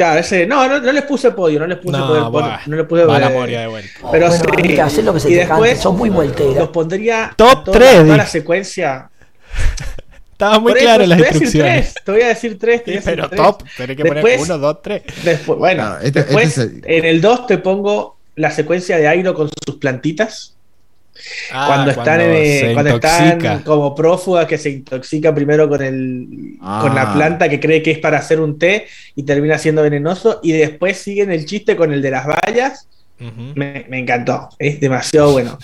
Claro, 0.00 0.20
ese, 0.20 0.46
no, 0.46 0.66
no, 0.66 0.80
no 0.80 0.92
les 0.92 1.02
puse 1.04 1.30
podio, 1.32 1.60
no 1.60 1.66
les 1.66 1.76
puse 1.76 1.98
No, 1.98 2.08
podio, 2.08 2.22
por- 2.30 2.42
buah. 2.42 2.60
no 2.66 2.76
les 2.76 2.86
puse 2.86 3.04
Va 3.04 3.18
la 3.18 3.30
eh, 3.30 3.34
moria 3.34 3.60
de 3.60 3.66
vuelta. 3.66 3.90
Pero 4.10 4.28
Bueno, 4.28 4.44
sí, 4.44 4.50
mamita, 4.50 4.84
hacé 4.86 5.02
lo 5.02 5.12
que 5.12 5.20
se 5.20 5.30
y 5.30 5.34
te 5.34 5.38
cante, 5.40 5.52
después 5.52 5.78
sos 5.82 5.94
muy 5.94 6.08
los 6.10 6.68
pondría 6.70 7.32
Top 7.36 7.64
toda, 7.64 7.78
tres, 7.78 7.90
toda 7.90 8.04
dije. 8.04 8.16
la 8.16 8.26
secuencia. 8.26 9.10
Estaba 10.32 10.58
muy 10.58 10.72
Por 10.72 10.78
eso, 10.78 10.86
claro 10.86 11.06
las 11.06 11.18
te 11.18 11.22
voy 11.22 11.28
a 11.28 11.32
decir 11.32 11.42
instrucciones. 11.42 11.92
tres, 11.92 12.04
Te 12.04 12.12
voy 12.12 12.22
a 12.22 12.28
decir 12.28 12.58
tres. 12.58 12.84
te 12.84 12.90
voy 12.90 12.96
a 12.96 13.00
decir 13.00 13.14
Pero 13.14 13.28
tres. 13.28 13.40
top, 13.42 13.62
tenés 13.76 13.96
que 13.98 14.04
poner 14.06 14.24
Después- 14.24 14.40
1, 14.48 14.58
2, 14.58 14.82
3. 14.82 15.02
Después, 15.22 15.58
bueno, 15.58 15.96
este- 16.02 16.22
después 16.24 16.48
este 16.48 16.60
es 16.62 16.66
el- 16.66 16.82
en 16.86 17.04
el 17.04 17.20
2 17.20 17.46
te 17.46 17.58
pongo 17.58 18.16
la 18.36 18.50
secuencia 18.50 18.96
de 18.96 19.06
Airo 19.06 19.34
con 19.34 19.50
sus 19.66 19.76
plantitas. 19.76 20.54
Ah, 21.52 21.64
cuando 21.68 21.90
están, 21.90 22.20
en, 22.20 22.60
se 22.68 22.72
cuando 22.74 22.94
están 22.96 23.26
intoxica. 23.32 23.64
como 23.64 23.94
prófugas 23.94 24.46
que 24.46 24.58
se 24.58 24.70
intoxica 24.70 25.34
primero 25.34 25.68
con 25.68 25.82
el 25.82 26.26
Ah. 26.62 26.80
con 26.82 26.94
la 26.94 27.12
planta 27.12 27.48
que 27.48 27.58
cree 27.60 27.82
que 27.82 27.90
es 27.92 27.98
para 27.98 28.18
hacer 28.18 28.40
un 28.40 28.58
té 28.58 28.86
y 29.16 29.22
termina 29.22 29.58
siendo 29.58 29.82
venenoso 29.82 30.40
y 30.42 30.52
después 30.52 30.98
siguen 30.98 31.30
el 31.32 31.44
chiste 31.46 31.76
con 31.76 31.92
el 31.92 32.02
de 32.02 32.10
las 32.10 32.26
vallas 32.26 32.86
me, 33.54 33.84
me 33.90 33.98
encantó, 33.98 34.48
es 34.58 34.80
demasiado 34.80 35.32
bueno 35.32 35.58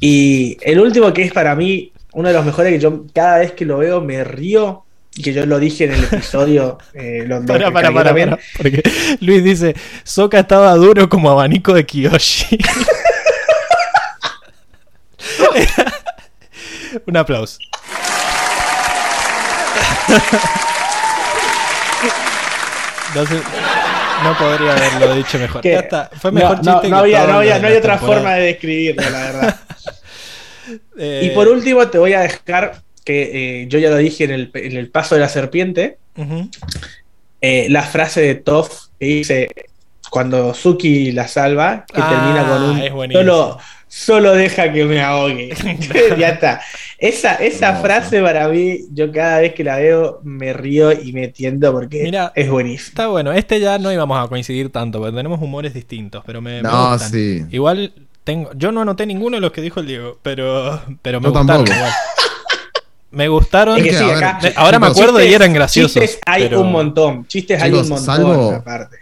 y 0.00 0.56
el 0.62 0.80
último 0.80 1.12
que 1.12 1.22
es 1.22 1.32
para 1.32 1.54
mí 1.54 1.92
uno 2.12 2.28
de 2.28 2.34
los 2.34 2.44
mejores 2.44 2.72
que 2.72 2.78
yo 2.80 3.04
cada 3.14 3.38
vez 3.38 3.52
que 3.52 3.64
lo 3.64 3.78
veo 3.78 4.00
me 4.00 4.24
río 4.24 4.84
y 5.14 5.22
que 5.22 5.32
yo 5.32 5.44
lo 5.44 5.58
dije 5.58 5.84
en 5.84 5.92
el 5.92 6.04
episodio 6.04 6.78
eh, 6.94 7.24
lo, 7.26 7.40
lo 7.40 7.46
Para, 7.46 7.70
para, 7.70 7.88
descargué 7.90 7.94
para, 7.94 8.04
también. 8.08 8.30
para, 8.30 8.42
porque 8.56 8.82
Luis 9.20 9.44
dice, 9.44 9.74
Soka 10.04 10.38
estaba 10.40 10.74
duro 10.76 11.08
como 11.08 11.30
abanico 11.30 11.74
de 11.74 11.84
Kiyoshi. 11.84 12.58
Un 17.06 17.16
aplauso. 17.16 17.58
No, 23.14 23.24
no 23.24 24.38
podría 24.38 24.72
haberlo 24.72 25.14
dicho 25.16 25.38
mejor. 25.38 25.62
Ya 25.62 25.80
está. 25.80 26.10
Fue 26.20 26.30
no, 26.30 26.40
mejor 26.40 26.64
no, 26.64 26.72
chiste 26.74 26.88
no 26.88 26.96
que 26.96 27.00
había, 27.16 27.26
no 27.26 27.38
había, 27.38 27.58
no 27.58 27.66
hay 27.68 27.74
otra 27.76 27.94
temporada. 27.98 28.20
forma 28.20 28.34
de 28.36 28.42
describirlo, 28.42 29.10
la 29.10 29.18
verdad. 29.20 29.60
Eh, 30.96 31.22
Y 31.24 31.30
por 31.34 31.48
último, 31.48 31.88
te 31.88 31.98
voy 31.98 32.12
a 32.12 32.20
dejar 32.20 32.82
que 33.04 33.62
eh, 33.62 33.66
yo 33.66 33.80
ya 33.80 33.90
lo 33.90 33.96
dije 33.96 34.22
en 34.22 34.30
el, 34.30 34.50
en 34.54 34.76
el 34.76 34.88
paso 34.88 35.16
de 35.16 35.20
la 35.20 35.28
serpiente, 35.28 35.98
eh, 37.40 37.66
la 37.70 37.82
frase 37.82 38.20
de 38.20 38.36
Toph 38.36 38.70
que 39.00 39.06
dice 39.06 39.48
cuando 40.10 40.52
Suki 40.54 41.12
la 41.12 41.28
salva, 41.28 41.84
que 41.86 42.00
Ah, 42.02 42.08
termina 42.10 42.48
con 42.48 42.62
un 42.70 42.78
es 42.78 42.92
buenísimo. 42.92 43.22
solo, 43.24 43.58
solo 43.88 44.32
deja 44.34 44.72
que 44.72 44.84
me 44.84 45.00
ahogue. 45.02 45.54
ya 46.18 46.28
está. 46.30 46.60
Esa, 46.98 47.34
esa 47.36 47.76
frase 47.76 48.20
para 48.20 48.48
mí, 48.48 48.80
yo 48.92 49.10
cada 49.10 49.40
vez 49.40 49.54
que 49.54 49.64
la 49.64 49.76
veo 49.76 50.20
me 50.22 50.52
río 50.52 50.92
y 50.92 51.12
me 51.12 51.28
tiendo 51.28 51.72
porque 51.72 52.02
Mira, 52.02 52.32
es 52.34 52.50
buenísimo. 52.50 52.88
Está 52.88 53.06
bueno, 53.08 53.32
este 53.32 53.58
ya 53.60 53.78
no 53.78 53.90
íbamos 53.92 54.22
a 54.22 54.28
coincidir 54.28 54.70
tanto, 54.70 54.98
porque 54.98 55.16
tenemos 55.16 55.40
humores 55.40 55.72
distintos, 55.72 56.22
pero 56.26 56.40
me, 56.42 56.56
me 56.62 56.68
No, 56.68 56.90
gustan. 56.92 57.10
sí. 57.10 57.44
Igual 57.50 57.92
tengo, 58.24 58.50
yo 58.54 58.70
no 58.70 58.82
anoté 58.82 59.06
ninguno 59.06 59.36
de 59.38 59.40
los 59.40 59.50
que 59.52 59.62
dijo 59.62 59.80
el 59.80 59.86
Diego, 59.86 60.18
pero, 60.22 60.82
pero 61.00 61.20
me 61.20 61.28
Yo 61.28 61.32
gustaron 61.32 61.64
tampoco. 61.64 61.72
igual. 61.76 61.92
Me 63.12 63.26
gustaron. 63.26 63.76
Es 63.76 63.82
que 63.82 63.92
sí, 63.92 64.04
acá- 64.04 64.38
ahora 64.54 64.78
me 64.78 64.86
acuerdo 64.86 65.18
y 65.20 65.24
Chistes- 65.24 65.34
eran 65.34 65.52
graciosos. 65.52 65.94
Chistes 66.00 66.20
hay 66.24 66.44
pero- 66.44 66.60
un 66.60 66.70
montón. 66.70 67.26
Chistes 67.26 67.60
hay 67.60 67.70
Chicos, 67.72 67.82
un 67.82 67.88
montón. 67.96 68.06
salvo- 68.16 68.52
aparte. 68.54 68.98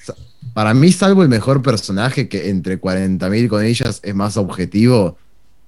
Para 0.59 0.75
mí, 0.75 0.91
salvo 0.91 1.23
el 1.23 1.29
mejor 1.29 1.63
personaje 1.63 2.29
que 2.29 2.49
entre 2.51 2.81
40.000 2.81 3.49
con 3.49 3.65
ellas 3.65 4.01
es 4.03 4.13
más 4.13 4.37
objetivo, 4.37 5.17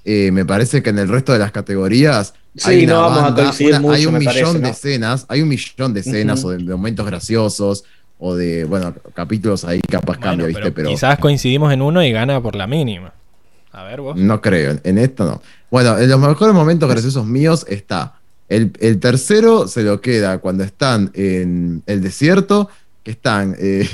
eh, 0.05 0.33
me 0.33 0.45
parece 0.45 0.83
que 0.83 0.91
en 0.91 0.99
el 0.99 1.07
resto 1.09 1.33
de 1.33 1.39
las 1.39 1.53
categorías 1.53 2.35
Sí, 2.57 2.71
hay, 2.71 2.85
una 2.87 2.95
no 2.95 3.01
vamos 3.03 3.19
a 3.19 3.23
banda, 3.23 3.43
coincidir 3.45 3.75
una- 3.81 3.95
hay 3.95 4.07
un 4.07 4.19
millón 4.19 4.35
parece, 4.35 4.59
de 4.59 4.69
escenas, 4.71 5.27
hay 5.29 5.43
un 5.43 5.49
millón 5.49 5.95
de 5.95 6.01
escenas 6.01 6.45
o 6.45 6.51
de, 6.51 6.57
de 6.59 6.65
momentos 6.75 7.07
graciosos 7.07 7.85
o 8.19 8.35
de, 8.35 8.65
bueno, 8.65 8.93
capítulos 9.15 9.65
ahí 9.65 9.81
capaz 9.89 10.19
Bueno, 10.19 10.23
cambia, 10.23 10.47
pero 10.47 10.59
¿viste? 10.59 10.73
Pero 10.73 10.89
quizás 10.89 11.19
coincidimos 11.21 11.73
en 11.73 11.83
uno 11.83 12.03
y 12.03 12.11
gana 12.11 12.43
por 12.43 12.57
la 12.57 12.67
mínima. 12.67 13.13
A 13.71 13.85
ver 13.85 14.01
vos. 14.01 14.17
no 14.17 14.41
creo, 14.43 14.73
en, 14.73 14.81
en 14.83 14.99
esto 14.99 15.25
no. 15.25 15.41
Bueno, 15.71 15.97
en 16.01 16.11
los 16.11 16.19
mejores 16.19 16.53
momentos 16.53 16.91
graciosos 16.91 17.25
míos 17.27 17.65
está. 17.69 18.15
El, 18.49 18.73
el 18.81 18.99
tercero 18.99 19.69
se 19.69 19.85
lo 19.85 20.01
queda 20.01 20.39
cuando 20.39 20.65
están 20.65 21.13
en 21.15 21.85
el 21.87 22.03
desierto, 22.03 22.69
que 23.05 23.13
están 23.13 23.55
eh, 23.57 23.89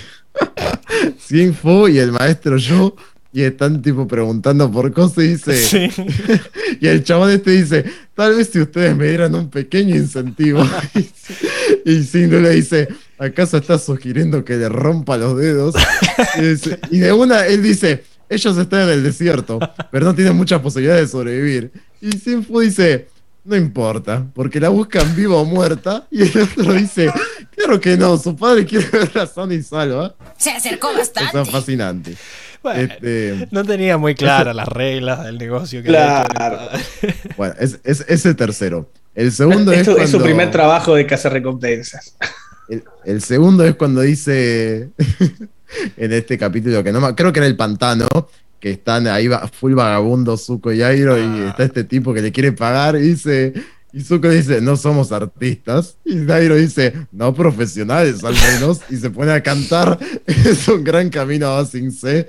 Sin 1.19 1.55
Fu 1.55 1.89
y 1.89 1.99
el 1.99 2.13
maestro 2.13 2.57
Yu, 2.57 2.95
y 3.33 3.43
están 3.43 3.83
tipo 3.83 4.07
preguntando 4.09 4.71
por 4.71 4.93
cosas 4.93 5.25
y 5.25 5.29
dice, 5.29 5.57
Sí. 5.57 5.91
y 6.81 6.87
el 6.87 7.05
chabón 7.05 7.31
este 7.31 7.51
dice, 7.51 7.85
tal 8.15 8.35
vez 8.35 8.49
si 8.51 8.61
ustedes 8.61 8.97
me 8.97 9.09
dieran 9.09 9.35
un 9.35 9.51
pequeño 9.51 9.95
incentivo. 9.95 10.67
y 11.85 12.03
Sin 12.05 12.31
le 12.43 12.51
dice, 12.51 12.89
¿acaso 13.19 13.59
estás 13.59 13.85
sugiriendo 13.85 14.45
que 14.45 14.57
le 14.57 14.69
rompa 14.69 15.17
los 15.19 15.37
dedos? 15.37 15.75
Y, 16.39 16.43
dice- 16.43 16.79
y 16.91 16.99
de 17.01 17.13
una, 17.13 17.47
él 17.47 17.63
dice, 17.63 18.05
ellos 18.29 18.57
están 18.57 18.83
en 18.83 18.89
el 18.91 19.03
desierto, 19.03 19.59
pero 19.93 20.07
no 20.07 20.15
tienen 20.15 20.37
muchas 20.37 20.61
posibilidades 20.61 21.03
de 21.03 21.09
sobrevivir. 21.13 21.71
Y 22.01 22.13
Sin 22.13 22.43
Fu 22.43 22.61
dice, 22.61 23.09
no 23.45 23.55
importa, 23.55 24.27
porque 24.35 24.59
la 24.61 24.71
buscan 24.71 25.15
viva 25.15 25.37
o 25.37 25.45
muerta. 25.45 26.07
Y 26.11 26.23
el 26.23 26.39
otro 26.43 26.73
dice, 26.73 27.11
claro 27.57 27.81
que 27.81 27.97
no, 27.97 28.17
su 28.19 28.37
padre 28.37 28.65
quiere 28.67 28.87
verla 28.91 29.27
sana 29.27 29.55
y 29.55 29.63
salva. 29.63 30.15
Se 30.37 30.51
acercó 30.51 30.91
Eso 30.91 30.99
bastante. 30.99 31.41
es 31.43 31.51
fascinante. 31.51 32.15
Bueno, 32.63 32.83
Este, 32.83 33.49
no 33.51 33.65
tenía 33.65 33.97
muy 33.99 34.15
claras 34.15 34.55
las 34.55 34.69
reglas 34.69 35.25
del 35.25 35.39
negocio 35.39 35.83
que 35.83 35.89
Claro. 35.89 36.69
bueno, 37.37 37.55
es, 37.61 37.79
es, 37.85 38.05
es 38.09 38.27
el 38.27 38.35
tercero. 38.37 38.91
El 39.15 39.33
segundo 39.33 39.73
Es, 39.73 39.81
es, 39.81 39.85
su- 39.87 39.93
es 39.93 39.97
su 40.11 40.17
cuando- 40.19 40.25
primer 40.25 40.51
trabajo 40.51 40.95
de 40.95 41.07
casa 41.07 41.29
recompensas. 41.29 42.17
El, 42.69 42.83
el 43.05 43.23
segundo 43.23 43.65
es 43.65 43.77
cuando 43.77 44.01
dice 44.01 44.89
en 45.97 46.13
este 46.13 46.37
capítulo 46.37 46.83
que 46.83 46.91
no 46.91 47.01
me, 47.01 47.15
creo 47.15 47.33
que 47.33 47.39
era 47.39 47.47
el 47.47 47.55
pantano, 47.57 48.09
que 48.59 48.73
están 48.73 49.07
ahí 49.07 49.29
va- 49.29 49.47
full 49.47 49.75
vagabundo 49.75 50.37
Zuko 50.37 50.73
y 50.73 50.83
Airo 50.83 51.15
Ah. 51.15 51.19
y 51.21 51.49
está 51.49 51.63
este 51.63 51.85
tipo 51.85 52.13
que 52.13 52.23
le 52.23 52.33
quiere 52.33 52.51
pagar 52.51 52.97
y 52.97 53.01
dice 53.03 53.53
y 53.99 54.03
Zuko 54.03 54.29
dice, 54.29 54.61
no 54.61 54.77
somos 54.77 55.11
artistas. 55.11 55.97
Y 56.05 56.31
Airo 56.31 56.55
dice, 56.57 56.93
no 57.13 57.33
profesionales 57.33 58.23
al 58.25 58.35
menos. 58.35 58.81
Y 58.91 58.97
se 58.97 59.09
pone 59.09 59.33
a 59.33 59.43
cantar. 59.43 59.99
Es 60.27 60.69
un 60.69 60.85
gran 60.85 61.09
camino 61.09 61.49
a 61.57 61.65
Sin 61.65 61.91
C. 61.93 62.27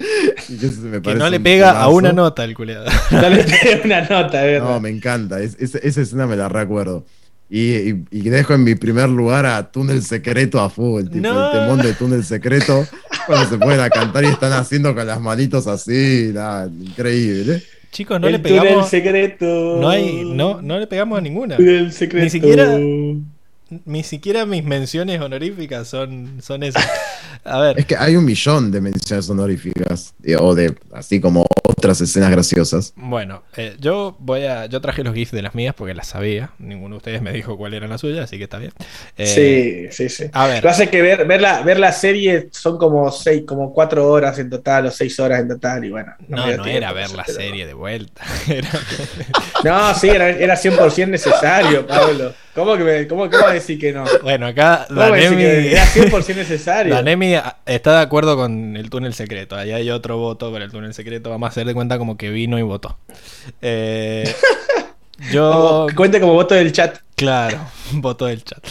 Y 0.47 0.55
que 0.57 0.67
me 0.81 0.99
no 1.15 1.29
le 1.29 1.37
un 1.37 1.43
pega 1.43 1.71
a 1.79 1.89
una 1.89 2.13
nota 2.13 2.45
el 2.45 2.55
culeado. 2.55 2.85
Dale 3.11 3.45
una 3.83 4.01
nota, 4.01 4.41
de 4.43 4.53
verdad. 4.53 4.69
No, 4.69 4.79
me 4.79 4.89
encanta. 4.89 5.41
Es- 5.41 5.57
es- 5.59 5.75
esa 5.75 6.01
escena 6.01 6.25
me 6.25 6.37
la 6.37 6.47
recuerdo. 6.47 7.05
Y, 7.49 7.73
y- 7.75 8.05
y 8.11 8.21
dejo 8.29 8.53
en 8.53 8.63
mi 8.63 8.75
primer 8.75 9.09
lugar 9.09 9.45
a 9.45 9.71
Túnel 9.71 10.03
Secreto 10.03 10.59
a 10.61 10.69
full, 10.69 11.03
tipo 11.09 11.19
No. 11.27 11.45
el 11.51 11.59
temón 11.59 11.81
de 11.81 11.93
Túnel 11.93 12.23
Secreto, 12.25 12.85
cuando 13.25 13.49
se 13.49 13.57
ponen 13.57 13.79
a 13.81 13.89
cantar 13.89 14.23
y 14.25 14.27
están 14.27 14.51
haciendo 14.53 14.93
con 14.95 15.05
las 15.07 15.19
manitos 15.21 15.65
así, 15.67 16.31
nada, 16.33 16.67
increíble. 16.67 17.63
Chicos, 17.91 18.19
no 18.19 18.27
el 18.27 18.33
le 18.33 18.39
pegamos. 18.39 18.89
secreto. 18.89 19.77
No 19.79 19.89
hay, 19.89 20.23
no, 20.25 20.61
no 20.61 20.77
le 20.79 20.87
pegamos 20.87 21.17
a 21.17 21.21
ninguna. 21.21 21.57
Túnel 21.57 21.91
secreto. 21.91 22.23
Ni 22.25 22.29
siquiera- 22.29 22.77
ni 23.85 24.03
siquiera 24.03 24.45
mis 24.45 24.63
menciones 24.63 25.19
honoríficas 25.21 25.87
son, 25.87 26.39
son 26.41 26.63
esas. 26.63 26.87
A 27.43 27.59
ver. 27.59 27.79
Es 27.79 27.85
que 27.85 27.95
hay 27.95 28.15
un 28.15 28.25
millón 28.25 28.71
de 28.71 28.81
menciones 28.81 29.29
honoríficas. 29.29 30.13
eh, 30.23 30.35
O 30.37 30.55
de 30.55 30.75
así 30.93 31.19
como 31.21 31.45
otras 31.63 32.01
escenas 32.01 32.31
graciosas. 32.31 32.93
Bueno, 32.95 33.43
eh, 33.55 33.75
yo 33.79 34.15
voy 34.19 34.45
a. 34.45 34.65
Yo 34.65 34.81
traje 34.81 35.03
los 35.03 35.13
GIFs 35.13 35.31
de 35.31 35.41
las 35.41 35.53
mías 35.55 35.73
porque 35.77 35.93
las 35.93 36.07
sabía. 36.07 36.51
Ninguno 36.59 36.95
de 36.95 36.97
ustedes 36.97 37.21
me 37.21 37.31
dijo 37.31 37.57
cuál 37.57 37.73
era 37.73 37.87
la 37.87 37.97
suya, 37.97 38.23
así 38.23 38.37
que 38.37 38.45
está 38.45 38.57
bien. 38.57 38.71
Eh, 39.17 39.89
sí, 39.91 40.09
sí, 40.09 40.09
sí. 40.23 40.29
A 40.33 40.47
ver. 40.47 40.63
Lo 40.63 40.69
hace 40.69 40.89
que 40.89 41.01
ver, 41.01 41.25
ver, 41.27 41.41
la, 41.41 41.61
ver 41.61 41.79
la 41.79 41.91
serie 41.91 42.49
son 42.51 42.77
como 42.77 43.11
seis, 43.11 43.43
como 43.47 43.73
cuatro 43.73 44.07
horas 44.09 44.37
en 44.39 44.49
total, 44.49 44.87
o 44.87 44.91
seis 44.91 45.19
horas 45.19 45.39
en 45.41 45.49
total, 45.49 45.85
y 45.85 45.89
bueno. 45.91 46.13
No, 46.27 46.37
no 46.37 46.43
tiempo, 46.45 46.67
era 46.67 46.91
ver 46.93 47.11
la 47.11 47.23
pero- 47.23 47.37
serie 47.37 47.65
de 47.67 47.73
vuelta. 47.73 48.23
Era- 48.47 48.69
No, 49.63 49.93
sí, 49.95 50.07
era, 50.09 50.29
era 50.29 50.55
100% 50.55 51.07
necesario, 51.09 51.85
Pablo. 51.85 52.33
¿Cómo 52.53 52.75
que 52.77 52.83
me, 52.83 53.07
cómo, 53.07 53.29
cómo 53.29 53.47
decir 53.57 53.79
que 53.79 53.91
no? 53.93 54.05
Bueno, 54.23 54.47
acá 54.47 54.85
¿Cómo 54.87 55.01
decir 55.01 55.29
Danemi, 55.31 55.41
que 55.43 55.71
era 55.73 55.85
100% 55.85 56.35
necesario? 56.35 56.93
Danemi 56.95 57.35
está 57.65 57.97
de 57.97 58.01
acuerdo 58.01 58.35
con 58.35 58.75
el 58.77 58.89
túnel 58.89 59.13
secreto. 59.13 59.55
Ahí 59.55 59.71
hay 59.71 59.89
otro 59.89 60.17
voto 60.17 60.51
para 60.51 60.65
el 60.65 60.71
túnel 60.71 60.93
secreto. 60.93 61.29
Vamos 61.29 61.47
a 61.47 61.49
hacer 61.51 61.65
de 61.67 61.73
cuenta 61.73 61.97
como 61.97 62.17
que 62.17 62.29
vino 62.29 62.57
y 62.57 62.61
votó. 62.61 62.97
Eh, 63.61 64.33
yo. 65.31 65.51
Como- 65.87 65.95
cuente 65.95 66.19
como 66.19 66.33
voto 66.33 66.55
del 66.55 66.71
chat. 66.71 66.97
Claro, 67.15 67.59
voto 67.93 68.25
del 68.25 68.43
chat. 68.43 68.65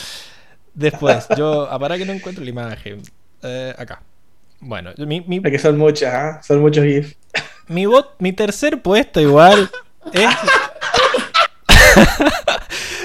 Después, 0.75 1.27
yo. 1.37 1.69
ah, 1.71 1.79
Para 1.79 1.97
que 1.99 2.05
no 2.05 2.13
encuentro 2.13 2.43
la 2.45 2.51
imagen. 2.51 3.03
Eh, 3.43 3.75
acá. 3.79 4.03
Bueno, 4.61 4.93
mi, 4.99 5.21
mi, 5.21 5.43
Que 5.43 5.59
son 5.59 5.77
muchas, 5.77 6.15
¿ah? 6.15 6.41
Son 6.43 6.61
muchos 6.61 6.83
GIFs. 6.85 7.15
mi, 7.69 7.85
vot- 7.85 8.13
mi 8.19 8.33
tercer 8.33 8.81
puesto 8.81 9.21
igual 9.21 9.71
es... 10.15 10.29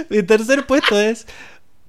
mi 0.10 0.24
tercer 0.24 0.66
puesto 0.66 1.00
es... 1.00 1.28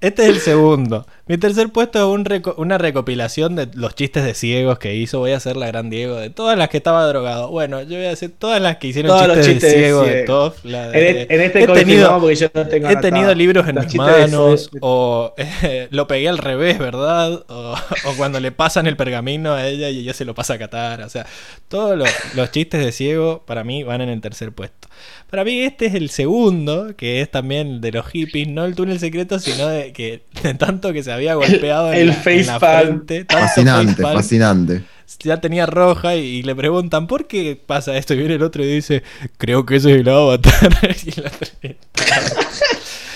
Este 0.02 0.24
es 0.24 0.28
el 0.30 0.40
segundo. 0.40 1.06
Mi 1.28 1.38
tercer 1.38 1.68
puesto 1.70 2.00
es 2.00 2.04
un 2.04 2.24
reco- 2.24 2.54
una 2.58 2.78
recopilación 2.78 3.54
de 3.54 3.68
los 3.74 3.94
chistes 3.94 4.24
de 4.24 4.34
ciegos 4.34 4.80
que 4.80 4.96
hizo. 4.96 5.20
Voy 5.20 5.30
a 5.30 5.36
hacer 5.36 5.56
la 5.56 5.68
gran 5.68 5.88
Diego 5.88 6.16
de 6.16 6.30
todas 6.30 6.58
las 6.58 6.68
que 6.68 6.78
estaba 6.78 7.06
drogado. 7.06 7.48
Bueno, 7.48 7.80
yo 7.82 7.96
voy 7.96 8.06
a 8.06 8.10
hacer 8.10 8.30
todas 8.36 8.60
las 8.60 8.78
que 8.78 8.88
hicieron 8.88 9.12
Todos 9.12 9.28
los 9.28 9.36
chistes, 9.46 9.54
chistes 9.54 9.70
de 9.72 9.76
de 9.78 9.84
ciego 9.84 10.02
de 10.02 10.12
ciego. 10.24 10.54
La 10.64 10.88
de- 10.88 11.22
En, 11.22 11.32
en 11.32 11.40
este 11.40 11.62
he 11.62 11.66
cómic 11.66 11.84
tenido, 11.84 12.10
no, 12.10 12.20
porque 12.20 12.34
yo 12.34 12.48
no 12.52 12.66
tengo 12.66 12.88
he 12.90 12.96
tenido 12.96 13.34
libros 13.36 13.68
en 13.68 13.76
Los 13.76 13.84
mis 13.84 13.92
chistes 13.92 14.16
de 14.16 14.20
manos. 14.22 14.70
O 14.80 15.32
eh, 15.36 15.86
lo 15.90 16.08
pegué 16.08 16.28
al 16.28 16.38
revés, 16.38 16.78
¿verdad? 16.80 17.32
O, 17.48 17.74
o 18.06 18.12
cuando 18.16 18.40
le 18.40 18.50
pasan 18.50 18.88
el 18.88 18.96
pergamino 18.96 19.52
a 19.54 19.64
ella 19.68 19.90
y 19.90 20.00
ella 20.00 20.14
se 20.14 20.24
lo 20.24 20.34
pasa 20.34 20.54
a 20.54 20.58
Qatar. 20.58 21.02
O 21.02 21.08
sea, 21.08 21.24
todos 21.68 21.96
los, 21.96 22.08
los 22.34 22.50
chistes 22.50 22.84
de 22.84 22.90
ciego 22.90 23.44
para 23.46 23.62
mí 23.62 23.84
van 23.84 24.00
en 24.00 24.08
el 24.08 24.20
tercer 24.20 24.50
puesto. 24.50 24.88
Para 25.30 25.44
mí 25.44 25.60
este 25.62 25.86
es 25.86 25.94
el 25.94 26.10
segundo, 26.10 26.94
que 26.96 27.22
es 27.22 27.30
también 27.30 27.80
de 27.80 27.90
los 27.92 28.06
hippies, 28.08 28.48
no 28.48 28.66
el 28.66 28.74
túnel 28.74 28.98
secreto, 28.98 29.38
sino 29.38 29.66
de 29.68 29.92
que 29.92 30.24
de 30.42 30.52
tanto 30.54 30.92
que 30.92 31.02
se 31.02 31.10
había 31.10 31.21
golpeado 31.30 31.92
en 31.92 32.00
el 32.00 32.06
la, 32.06 32.26
en 32.28 32.46
la 32.46 32.60
facepalm. 32.60 32.60
frente, 32.60 33.24
tanto 33.24 33.72
Fascinante, 33.74 34.06
fascinante. 34.06 34.84
ya 35.22 35.40
tenía 35.40 35.66
roja 35.66 36.16
y, 36.16 36.20
y 36.38 36.42
le 36.42 36.54
preguntan 36.54 37.06
¿por 37.06 37.26
qué 37.26 37.60
pasa 37.64 37.96
esto? 37.96 38.14
Y 38.14 38.18
viene 38.18 38.34
el 38.34 38.42
otro 38.42 38.64
y 38.64 38.66
dice, 38.74 39.02
creo 39.38 39.64
que 39.66 39.76
ese 39.76 39.92
es 39.94 40.00
el 40.00 40.08
avatar. 40.08 40.52
Y 41.04 41.12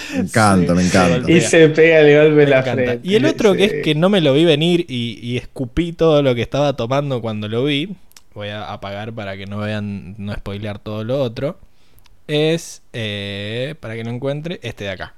Me 0.09 0.19
encanta, 0.21 0.75
me 0.75 0.83
encanta. 0.83 1.31
Y 1.31 1.41
se 1.41 1.69
pega 1.71 2.01
el 2.01 2.29
golpe 2.29 2.45
en 2.45 2.51
la 2.51 2.63
frente. 2.63 3.01
Y 3.03 3.15
el 3.17 3.25
otro 3.27 3.57
que 3.57 3.65
es 3.65 3.75
que 3.83 3.95
no 3.95 4.09
me 4.09 4.21
lo 4.21 4.33
vi 4.35 4.45
venir 4.45 4.87
y, 4.89 5.19
y 5.21 5.37
escupí 5.37 5.93
todo 5.93 6.23
lo 6.23 6.35
que 6.35 6.43
estaba 6.43 6.75
tomando 6.77 7.21
cuando 7.21 7.49
lo 7.49 7.65
vi. 7.65 7.97
Voy 8.35 8.49
a 8.51 8.73
apagar 8.73 9.13
para 9.15 9.37
que 9.37 9.47
no 9.47 9.59
vean, 9.59 10.15
no 10.19 10.35
spoilear 10.35 10.79
todo 10.79 11.05
lo 11.05 11.21
otro. 11.21 11.59
Es, 12.29 12.83
eh, 12.93 13.75
para 13.81 13.95
que 13.95 14.05
no 14.05 14.11
encuentre, 14.11 14.61
este 14.63 14.85
de 14.85 14.91
acá. 14.91 15.15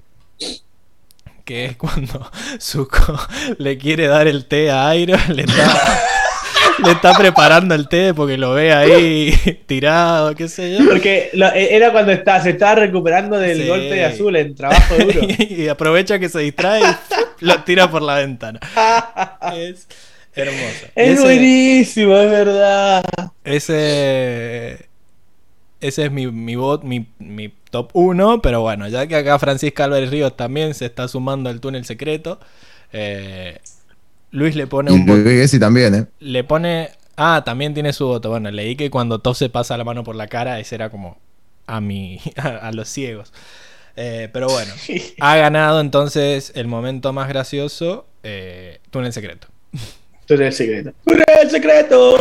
Que 1.49 1.65
es 1.65 1.77
cuando 1.77 2.31
Zuko 2.61 3.19
le 3.57 3.79
quiere 3.79 4.07
dar 4.07 4.29
el 4.29 4.45
té 4.45 4.71
a 4.71 4.87
Airo, 4.91 5.17
le 5.35 5.45
está, 5.45 6.01
le 6.85 6.91
está 6.93 7.13
preparando 7.15 7.75
el 7.75 7.89
té 7.89 8.13
porque 8.13 8.37
lo 8.37 8.53
ve 8.53 8.75
ahí 8.75 9.33
tirado, 9.67 10.35
qué 10.35 10.47
sé 10.47 10.77
yo. 10.77 10.85
Porque 10.87 11.31
lo- 11.33 11.51
e- 11.55 11.75
era 11.75 11.91
cuando 11.91 12.13
está, 12.13 12.43
se 12.43 12.51
estaba 12.51 12.75
recuperando 12.75 13.39
del 13.39 13.63
Sí. 13.63 13.67
golpe 13.67 13.95
de 13.95 14.05
azul 14.05 14.37
en 14.37 14.55
trabajo 14.55 14.95
duro. 14.97 15.21
y 15.39 15.69
aprovecha 15.69 16.19
que 16.19 16.29
se 16.29 16.41
distrae 16.41 16.83
y 17.41 17.45
lo 17.47 17.63
tira 17.65 17.91
por 17.91 18.03
la 18.03 18.17
ventana. 18.17 18.61
Es 19.55 19.89
hermoso. 20.35 20.87
Es 20.95 21.13
Ese- 21.15 21.23
buenísimo, 21.23 22.15
es 22.19 22.31
verdad. 22.31 23.03
Ese. 23.45 24.88
Ese 25.81 26.07
es 26.07 26.13
mi, 26.13 26.27
mi, 26.31 26.57
bot, 26.57 26.83
mi, 26.85 27.07
mi 27.19 27.49
top 27.71 27.91
1. 27.95 28.43
Pero 28.43 28.61
bueno, 28.63 28.89
ya 28.89 29.07
que 29.07 29.17
acá 29.17 29.39
Francisca 29.39 29.85
Álvarez 29.85 30.11
Ríos 30.11 30.37
también 30.37 30.75
se 30.75 30.87
está 30.87 31.09
sumando 31.09 31.51
al 31.51 31.61
túnel 31.61 31.85
secreto. 31.85 32.41
eh, 32.93 33.61
Luis 34.31 34.57
le 34.57 34.67
pone 34.67 34.91
Y 34.91 34.95
un 34.95 35.07
voto. 35.07 35.31
Luis 35.31 35.59
también, 35.61 35.95
¿eh? 35.95 36.07
Le 36.21 36.45
pone. 36.45 36.91
Ah, 37.17 37.43
también 37.45 37.75
tiene 37.75 37.93
su 37.93 38.07
voto. 38.07 38.31
Bueno, 38.31 38.51
leí 38.51 38.77
que 38.77 38.91
cuando 38.91 39.21
Top 39.21 39.35
se 39.37 39.49
pasa 39.51 39.77
la 39.77 39.85
mano 39.85 40.05
por 40.05 40.17
la 40.17 40.29
cara, 40.29 40.61
ese 40.61 40.75
era 40.77 40.91
como 40.91 41.19
a 41.67 41.81
mi. 41.81 42.21
a, 42.37 42.49
a 42.69 42.73
los 42.73 42.89
ciegos. 42.89 43.33
Eh, 43.97 44.29
pero 44.33 44.49
bueno, 44.49 44.73
ha 45.21 45.37
ganado 45.37 45.81
entonces 45.81 46.53
el 46.55 46.67
momento 46.69 47.13
más 47.13 47.29
gracioso. 47.29 48.07
eh, 48.23 48.81
túnel 48.91 49.13
secreto. 49.13 49.49
Túnel 50.29 50.53
secreto. 50.53 50.93
¡Túnel 51.05 51.51
secreto! 51.51 52.17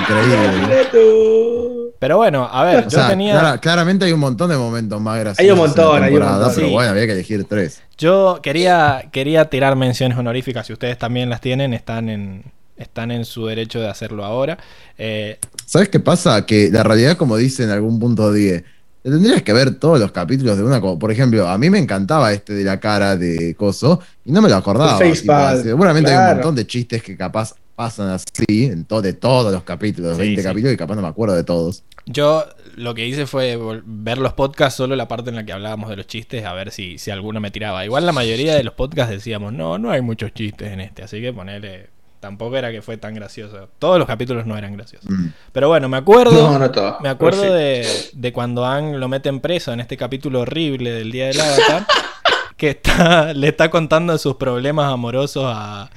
Increíble. 0.00 0.36
¡Túnel 0.36 0.60
secreto! 0.60 1.66
Pero 1.98 2.16
bueno, 2.16 2.48
a 2.50 2.64
ver, 2.64 2.78
O 2.78 2.82
yo 2.84 2.90
sea, 2.90 3.08
tenía. 3.08 3.32
clara- 3.38 3.58
claramente 3.58 4.04
hay 4.06 4.12
un 4.12 4.20
montón 4.20 4.48
de 4.48 4.56
momentos 4.56 4.98
más 5.02 5.18
graciosos. 5.20 5.38
Hay 5.40 5.46
un 5.46 5.52
en 5.52 5.56
la 5.58 5.66
montón, 5.66 6.02
hay 6.04 6.14
un 6.14 6.20
montón. 6.22 6.52
Pero 6.54 6.66
Sí. 6.68 6.72
bueno, 6.72 6.90
había 6.92 7.06
que 7.06 7.12
elegir 7.12 7.44
tres. 7.44 7.82
Yo 7.98 8.40
quería, 8.42 9.08
quería 9.12 9.44
tirar 9.50 9.76
menciones 9.76 10.16
honoríficas. 10.16 10.66
Si 10.66 10.72
ustedes 10.72 10.96
también 10.98 11.28
las 11.28 11.42
tienen, 11.42 11.74
están 11.74 12.08
en, 12.08 12.44
están 12.78 13.10
en 13.10 13.26
su 13.26 13.44
derecho 13.46 13.80
de 13.80 13.88
hacerlo 13.88 14.24
ahora. 14.24 14.56
Eh, 14.96 15.38
¿Sabes 15.66 15.90
qué 15.90 16.00
pasa? 16.00 16.46
Que 16.46 16.70
la 16.72 16.82
realidad, 16.82 17.18
como 17.18 17.36
dice 17.36 17.64
en 17.64 17.70
algún 17.70 17.98
punto 18.00 18.32
10, 18.32 18.64
tendrías 19.02 19.42
que 19.42 19.52
ver 19.52 19.74
todos 19.76 19.98
los 20.00 20.12
capítulos 20.12 20.56
de 20.58 20.64
una. 20.64 20.80
como- 20.80 20.98
Por 20.98 21.10
ejemplo, 21.10 21.48
a 21.48 21.56
mí 21.58 21.70
me 21.70 21.78
encantaba 21.78 22.32
este 22.32 22.52
de 22.54 22.64
la 22.64 22.78
cara 22.80 23.16
de 23.16 23.54
Coso 23.54 24.00
y 24.24 24.32
no 24.32 24.42
me 24.42 24.48
lo 24.48 24.56
acordaba. 24.56 24.98
Tipo, 24.98 25.32
seguramente 25.62 26.10
hay 26.10 26.18
un 26.18 26.34
montón 26.36 26.54
de 26.54 26.66
chistes 26.66 27.02
que 27.02 27.16
capaz 27.16 27.54
pasan 27.76 28.08
así 28.10 28.66
en 28.66 28.84
to- 28.84 29.00
de 29.00 29.14
todos 29.14 29.50
los 29.52 29.62
capítulos, 29.62 30.16
Sí, 30.16 30.22
20 30.22 30.42
sí. 30.42 30.46
capítulos, 30.48 30.74
y 30.74 30.76
capaz 30.76 30.96
no 30.96 31.02
me 31.02 31.08
acuerdo 31.08 31.34
de 31.34 31.44
todos. 31.44 31.82
yo 32.06 32.44
lo 32.76 32.94
que 32.94 33.06
hice 33.06 33.26
fue 33.26 33.58
ver 33.86 34.18
los 34.18 34.32
podcasts, 34.34 34.76
solo 34.76 34.96
la 34.96 35.06
parte 35.08 35.30
en 35.30 35.36
la 35.36 35.44
que 35.44 35.52
hablábamos 35.52 35.88
de 35.90 35.96
los 35.96 36.06
chistes, 36.06 36.44
a 36.44 36.52
ver 36.54 36.70
si, 36.72 36.98
si 36.98 37.10
alguno 37.10 37.40
me 37.40 37.50
tiraba. 37.50 37.84
Igual 37.84 38.04
la 38.04 38.12
mayoría 38.12 38.54
de 38.54 38.64
los 38.64 38.74
podcasts 38.74 39.12
decíamos, 39.12 39.52
no, 39.52 39.78
no 39.78 39.90
hay 39.92 40.00
muchos 40.02 40.32
chistes 40.34 40.72
en 40.72 40.80
este, 40.80 41.02
así 41.02 41.20
que 41.20 41.32
ponele. 41.32 41.88
Tampoco 42.20 42.56
era 42.56 42.70
que 42.70 42.82
fue 42.82 42.98
tan 42.98 43.14
gracioso. 43.14 43.70
Todos 43.78 43.98
los 43.98 44.06
capítulos 44.06 44.44
no 44.44 44.56
eran 44.56 44.74
graciosos. 44.76 45.10
Mm. 45.10 45.28
Pero 45.52 45.68
bueno, 45.68 45.88
me 45.88 45.96
acuerdo. 45.96 46.58
No, 46.58 46.58
no. 46.58 46.98
Me 47.00 47.08
acuerdo 47.08 47.52
de, 47.52 47.86
de 48.12 48.32
cuando 48.32 48.66
Ang 48.66 48.96
lo 48.96 49.08
meten 49.08 49.40
preso 49.40 49.72
en 49.72 49.80
este 49.80 49.96
capítulo 49.96 50.40
horrible 50.40 50.92
del 50.92 51.10
Día 51.10 51.28
del 51.28 51.40
Avatar, 51.40 51.86
que 52.58 52.70
está, 52.70 53.32
le 53.32 53.48
está 53.48 53.70
contando 53.70 54.16
sus 54.18 54.36
problemas 54.36 54.92
amorosos 54.92 55.44
a, 55.46 55.88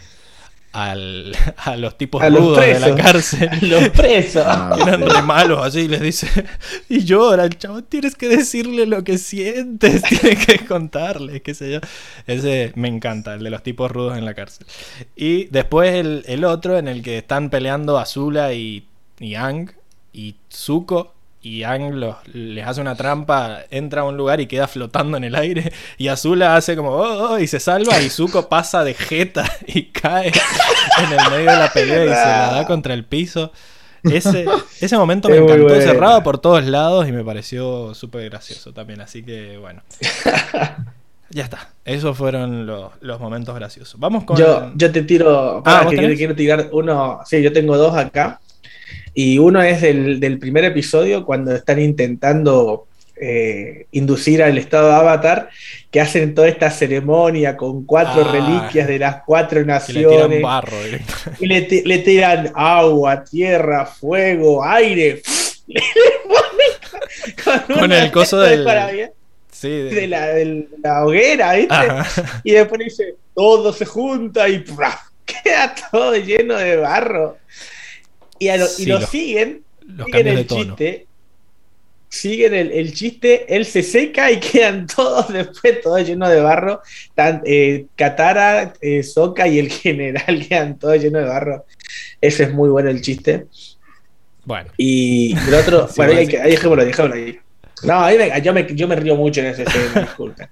al- 0.73 1.35
a 1.57 1.77
los 1.77 1.97
tipos 1.97 2.21
A 2.21 2.29
los 2.29 2.41
rudos 2.41 2.59
de 2.65 2.79
la 2.79 2.95
cárcel. 2.95 3.49
Los 3.61 3.89
presos. 3.89 4.43
Ah, 4.45 4.75
Eran 4.79 5.01
sí. 5.03 5.09
re 5.09 5.21
malos 5.21 5.65
así, 5.65 5.87
les 5.87 6.01
dice. 6.01 6.27
Y 6.89 7.03
llora 7.05 7.45
el 7.45 7.57
chavo, 7.57 7.83
tienes 7.83 8.15
que 8.15 8.27
decirle 8.27 8.85
lo 8.85 9.03
que 9.03 9.17
sientes, 9.17 10.01
tienes 10.03 10.45
que 10.45 10.65
contarle, 10.65 11.41
qué 11.41 11.53
sé 11.53 11.71
yo. 11.71 11.79
Ese 12.27 12.71
me 12.75 12.87
encanta, 12.89 13.35
el 13.35 13.43
de 13.43 13.49
los 13.49 13.63
tipos 13.63 13.89
rudos 13.91 14.17
en 14.17 14.25
la 14.25 14.33
cárcel. 14.33 14.67
Y 15.15 15.45
después 15.45 15.93
el, 15.93 16.23
el 16.27 16.43
otro 16.43 16.77
en 16.77 16.87
el 16.87 17.01
que 17.01 17.19
están 17.19 17.49
peleando 17.49 17.97
Azula 17.97 18.53
y, 18.53 18.87
y 19.19 19.35
Ang 19.35 19.71
y 20.11 20.35
Zuko. 20.51 21.13
Y 21.43 21.63
Ang 21.63 21.95
los- 21.95 22.15
les 22.33 22.65
hace 22.65 22.79
una 22.79 22.95
trampa, 22.95 23.59
entra 23.69 24.01
a 24.01 24.03
un 24.05 24.15
lugar 24.15 24.39
y 24.39 24.47
queda 24.47 24.65
flotando 24.67 25.17
en 25.17 25.25
el 25.25 25.35
aire. 25.35 25.73
Y 25.97 26.07
Azula 26.07 26.55
hace 26.55 26.75
como, 26.77 26.91
oh, 26.91 27.33
oh, 27.33 27.37
y 27.39 27.47
se 27.47 27.59
salva. 27.59 28.01
Y 28.01 28.09
Zuko 28.09 28.47
pasa 28.47 28.83
de 28.85 28.93
jeta 28.93 29.43
y 29.67 29.83
cae 29.87 30.29
en 30.29 31.11
el 31.11 31.29
medio 31.31 31.51
de 31.51 31.57
la 31.57 31.69
pelea 31.71 32.05
y 32.05 32.07
se 32.07 32.13
la 32.13 32.51
da 32.53 32.65
contra 32.65 32.93
el 32.93 33.03
piso. 33.03 33.51
Ese, 34.03 34.45
ese 34.79 34.97
momento 34.97 35.27
me 35.29 35.37
encantó, 35.37 35.63
bueno. 35.63 35.81
cerrado 35.81 36.23
por 36.23 36.37
todos 36.37 36.65
lados 36.65 37.07
y 37.07 37.11
me 37.11 37.23
pareció 37.25 37.93
súper 37.93 38.29
gracioso 38.29 38.73
también. 38.73 39.01
Así 39.01 39.21
que 39.21 39.57
bueno. 39.57 39.81
Ya 41.29 41.45
está. 41.45 41.69
Esos 41.83 42.15
fueron 42.15 42.67
los, 42.67 42.91
los 43.01 43.19
momentos 43.19 43.55
graciosos. 43.55 43.99
Vamos 43.99 44.23
con. 44.23 44.37
Yo, 44.37 44.71
yo 44.75 44.91
te 44.91 45.01
tiro. 45.01 45.57
Ah, 45.57 45.63
pará, 45.63 45.83
¿vos 45.85 45.93
que 45.95 46.15
quiero 46.15 46.35
tirar 46.35 46.69
uno. 46.71 47.21
Sí, 47.25 47.41
yo 47.41 47.51
tengo 47.51 47.75
dos 47.75 47.97
acá. 47.97 48.39
Y 49.13 49.37
uno 49.37 49.61
es 49.61 49.81
del, 49.81 50.19
del 50.19 50.39
primer 50.39 50.63
episodio, 50.65 51.25
cuando 51.25 51.55
están 51.55 51.79
intentando 51.79 52.87
eh, 53.15 53.85
inducir 53.91 54.41
al 54.41 54.57
estado 54.57 54.89
de 54.89 54.95
Avatar, 54.95 55.49
que 55.91 56.01
hacen 56.01 56.33
toda 56.33 56.47
esta 56.47 56.71
ceremonia 56.71 57.55
con 57.55 57.85
cuatro 57.85 58.25
Ah. 58.27 58.31
reliquias 58.31 58.87
de 58.87 58.99
las 58.99 59.17
cuatro 59.25 59.59
que 59.59 59.65
le 59.65 59.73
tiran 59.83 60.09
naciones. 60.09 60.41
barro. 60.41 60.83
directo. 60.83 61.13
y 61.39 61.45
le, 61.45 61.61
ti- 61.61 61.83
le 61.85 61.99
tiran 61.99 62.51
agua, 62.55 63.23
tierra, 63.23 63.85
fuego, 63.85 64.63
aire. 64.65 65.21
Le 65.67 65.81
ponen 66.27 67.65
con, 67.67 67.75
Con 67.79 67.91
el 67.93 68.11
coso 68.11 68.39
de 68.41 68.57
del-. 68.57 69.11
Sí, 69.51 69.69
de- 69.69 69.93
de 69.95 70.07
la, 70.07 70.25
de 70.27 70.67
la 70.83 71.05
hoguera, 71.05 71.53
¿viste? 71.53 71.73
Ajá. 71.73 72.41
Y 72.43 72.51
después 72.51 72.81
dice, 72.83 73.15
todo 73.33 73.71
se 73.71 73.85
junta 73.85 74.49
y 74.49 74.59
¡praf! 74.59 74.99
queda 75.25 75.73
todo 75.91 76.15
lleno 76.17 76.55
de 76.57 76.75
barro. 76.77 77.37
Y, 78.43 78.49
a 78.49 78.57
lo, 78.57 78.65
Sí, 78.67 78.83
y 78.83 78.85
lo 78.87 78.99
los- 78.99 79.09
siguen, 79.09 79.63
Los 79.87 80.05
siguen 80.05 80.23
de 80.25 80.31
el 80.31 80.47
chiste, 80.47 81.07
siguen 82.09 82.53
el, 82.53 82.71
el 82.71 82.93
chiste, 82.93 83.55
él 83.55 83.65
se 83.65 83.81
seca 83.83 84.31
y 84.31 84.39
quedan 84.39 84.85
todos 84.87 85.29
después, 85.33 85.81
todos 85.81 86.05
llenos 86.07 86.29
de 86.29 86.41
barro. 86.41 86.81
Tan, 87.15 87.41
eh, 87.45 87.85
Katara, 87.95 88.73
eh, 88.81 89.01
Sokka 89.03 89.47
y 89.47 89.59
el 89.59 89.69
general 89.83 90.45
quedan 90.47 90.77
todos 90.77 91.01
llenos 91.01 91.23
de 91.23 91.27
barro. 91.27 91.65
Ese 92.21 92.43
es 92.43 92.53
muy 92.53 92.69
bueno 92.69 92.89
el 92.89 93.01
chiste. 93.01 93.47
Bueno, 94.45 94.69
Y 94.77 95.35
el 95.47 95.53
otro, 95.53 95.87
Sí, 95.87 95.93
bueno, 95.97 96.13
ahí, 96.13 96.27
ahí 96.35 96.51
dejémoslo, 96.51 96.85
dejémoslo 96.85 97.15
ahí. 97.15 97.39
No, 97.83 97.99
ahí 98.01 98.17
me- 98.17 98.41
yo, 98.41 98.53
me, 98.53 98.67
yo 98.75 98.87
me 98.87 98.95
río 98.95 99.15
mucho 99.15 99.41
en 99.41 99.47
esa 99.47 99.63
escena, 99.63 100.01
disculpen. 100.01 100.47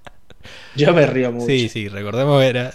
Yo 0.76 0.92
me 0.92 1.06
río 1.06 1.30
mucho. 1.32 1.46
sí, 1.46 1.68
sí, 1.68 1.88
recordemos 1.88 2.42
era. 2.42 2.72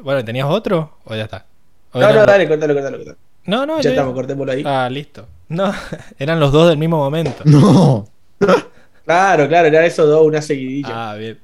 Bueno, 0.00 0.24
¿tenías 0.24 0.46
otro? 0.48 0.98
¿O 1.04 1.14
ya 1.16 1.24
está? 1.24 1.46
¿O 1.92 2.00
No, 2.00 2.08
no, 2.08 2.14
los- 2.14 2.26
dale, 2.26 2.46
contalo, 2.48 2.74
contalo, 2.74 2.96
contalo. 2.98 3.18
No, 3.48 3.66
no, 3.66 3.76
Ya 3.78 3.82
yo- 3.84 3.90
estamos, 3.90 4.14
cortémoslo 4.14 4.52
ahí. 4.52 4.62
Ah, 4.64 4.88
listo. 4.90 5.26
No, 5.48 5.72
eran 6.18 6.38
los 6.38 6.52
dos 6.52 6.68
del 6.68 6.78
mismo 6.78 6.98
momento. 6.98 7.42
No. 7.44 8.06
Claro, 9.04 9.48
claro, 9.48 9.68
era 9.68 9.84
eso 9.86 10.06
dos, 10.06 10.26
una 10.26 10.42
seguidilla. 10.42 11.10
Ah, 11.10 11.14
bien. 11.16 11.38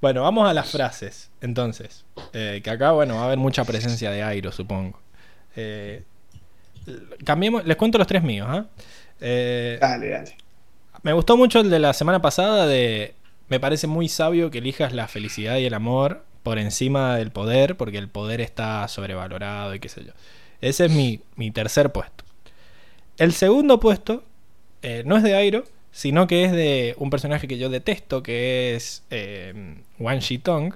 Bueno, 0.00 0.22
vamos 0.22 0.48
a 0.48 0.52
las 0.52 0.70
frases. 0.70 1.30
Entonces, 1.40 2.04
eh, 2.34 2.60
que 2.62 2.70
acá, 2.70 2.92
bueno, 2.92 3.14
va 3.16 3.22
a 3.22 3.24
haber 3.26 3.38
mucha 3.38 3.64
presencia 3.64 4.10
de 4.10 4.22
Airo, 4.22 4.52
supongo. 4.52 5.00
Eh, 5.56 6.02
cambiemos, 7.24 7.64
les 7.64 7.76
cuento 7.76 7.96
los 7.98 8.06
tres 8.06 8.22
míos, 8.22 8.46
¿ah? 8.50 8.66
Eh, 9.20 9.78
Dale, 9.80 10.10
dale. 10.10 10.36
me 11.02 11.12
gustó 11.14 11.36
mucho 11.36 11.60
el 11.60 11.70
de 11.70 11.78
la 11.78 11.92
semana 11.94 12.20
pasada 12.20 12.66
de... 12.66 13.14
Me 13.48 13.60
parece 13.60 13.86
muy 13.86 14.08
sabio 14.08 14.50
que 14.50 14.58
elijas 14.58 14.92
la 14.92 15.06
felicidad 15.08 15.56
y 15.56 15.64
el 15.66 15.74
amor 15.74 16.24
por 16.42 16.58
encima 16.58 17.16
del 17.16 17.30
poder, 17.30 17.76
porque 17.76 17.98
el 17.98 18.08
poder 18.08 18.40
está 18.42 18.86
sobrevalorado 18.88 19.74
y 19.74 19.80
qué 19.80 19.88
sé 19.88 20.04
yo. 20.04 20.12
Ese 20.64 20.86
es 20.86 20.90
mi, 20.92 21.20
mi 21.36 21.50
tercer 21.50 21.92
puesto. 21.92 22.24
El 23.18 23.32
segundo 23.32 23.80
puesto 23.80 24.24
eh, 24.82 25.02
no 25.04 25.16
es 25.16 25.22
de 25.22 25.34
Airo, 25.34 25.64
sino 25.92 26.26
que 26.26 26.44
es 26.44 26.52
de 26.52 26.94
un 26.98 27.10
personaje 27.10 27.46
que 27.46 27.58
yo 27.58 27.68
detesto, 27.68 28.22
que 28.22 28.74
es 28.74 29.02
eh, 29.10 29.76
Wan 29.98 30.18
Shi-tong. 30.18 30.74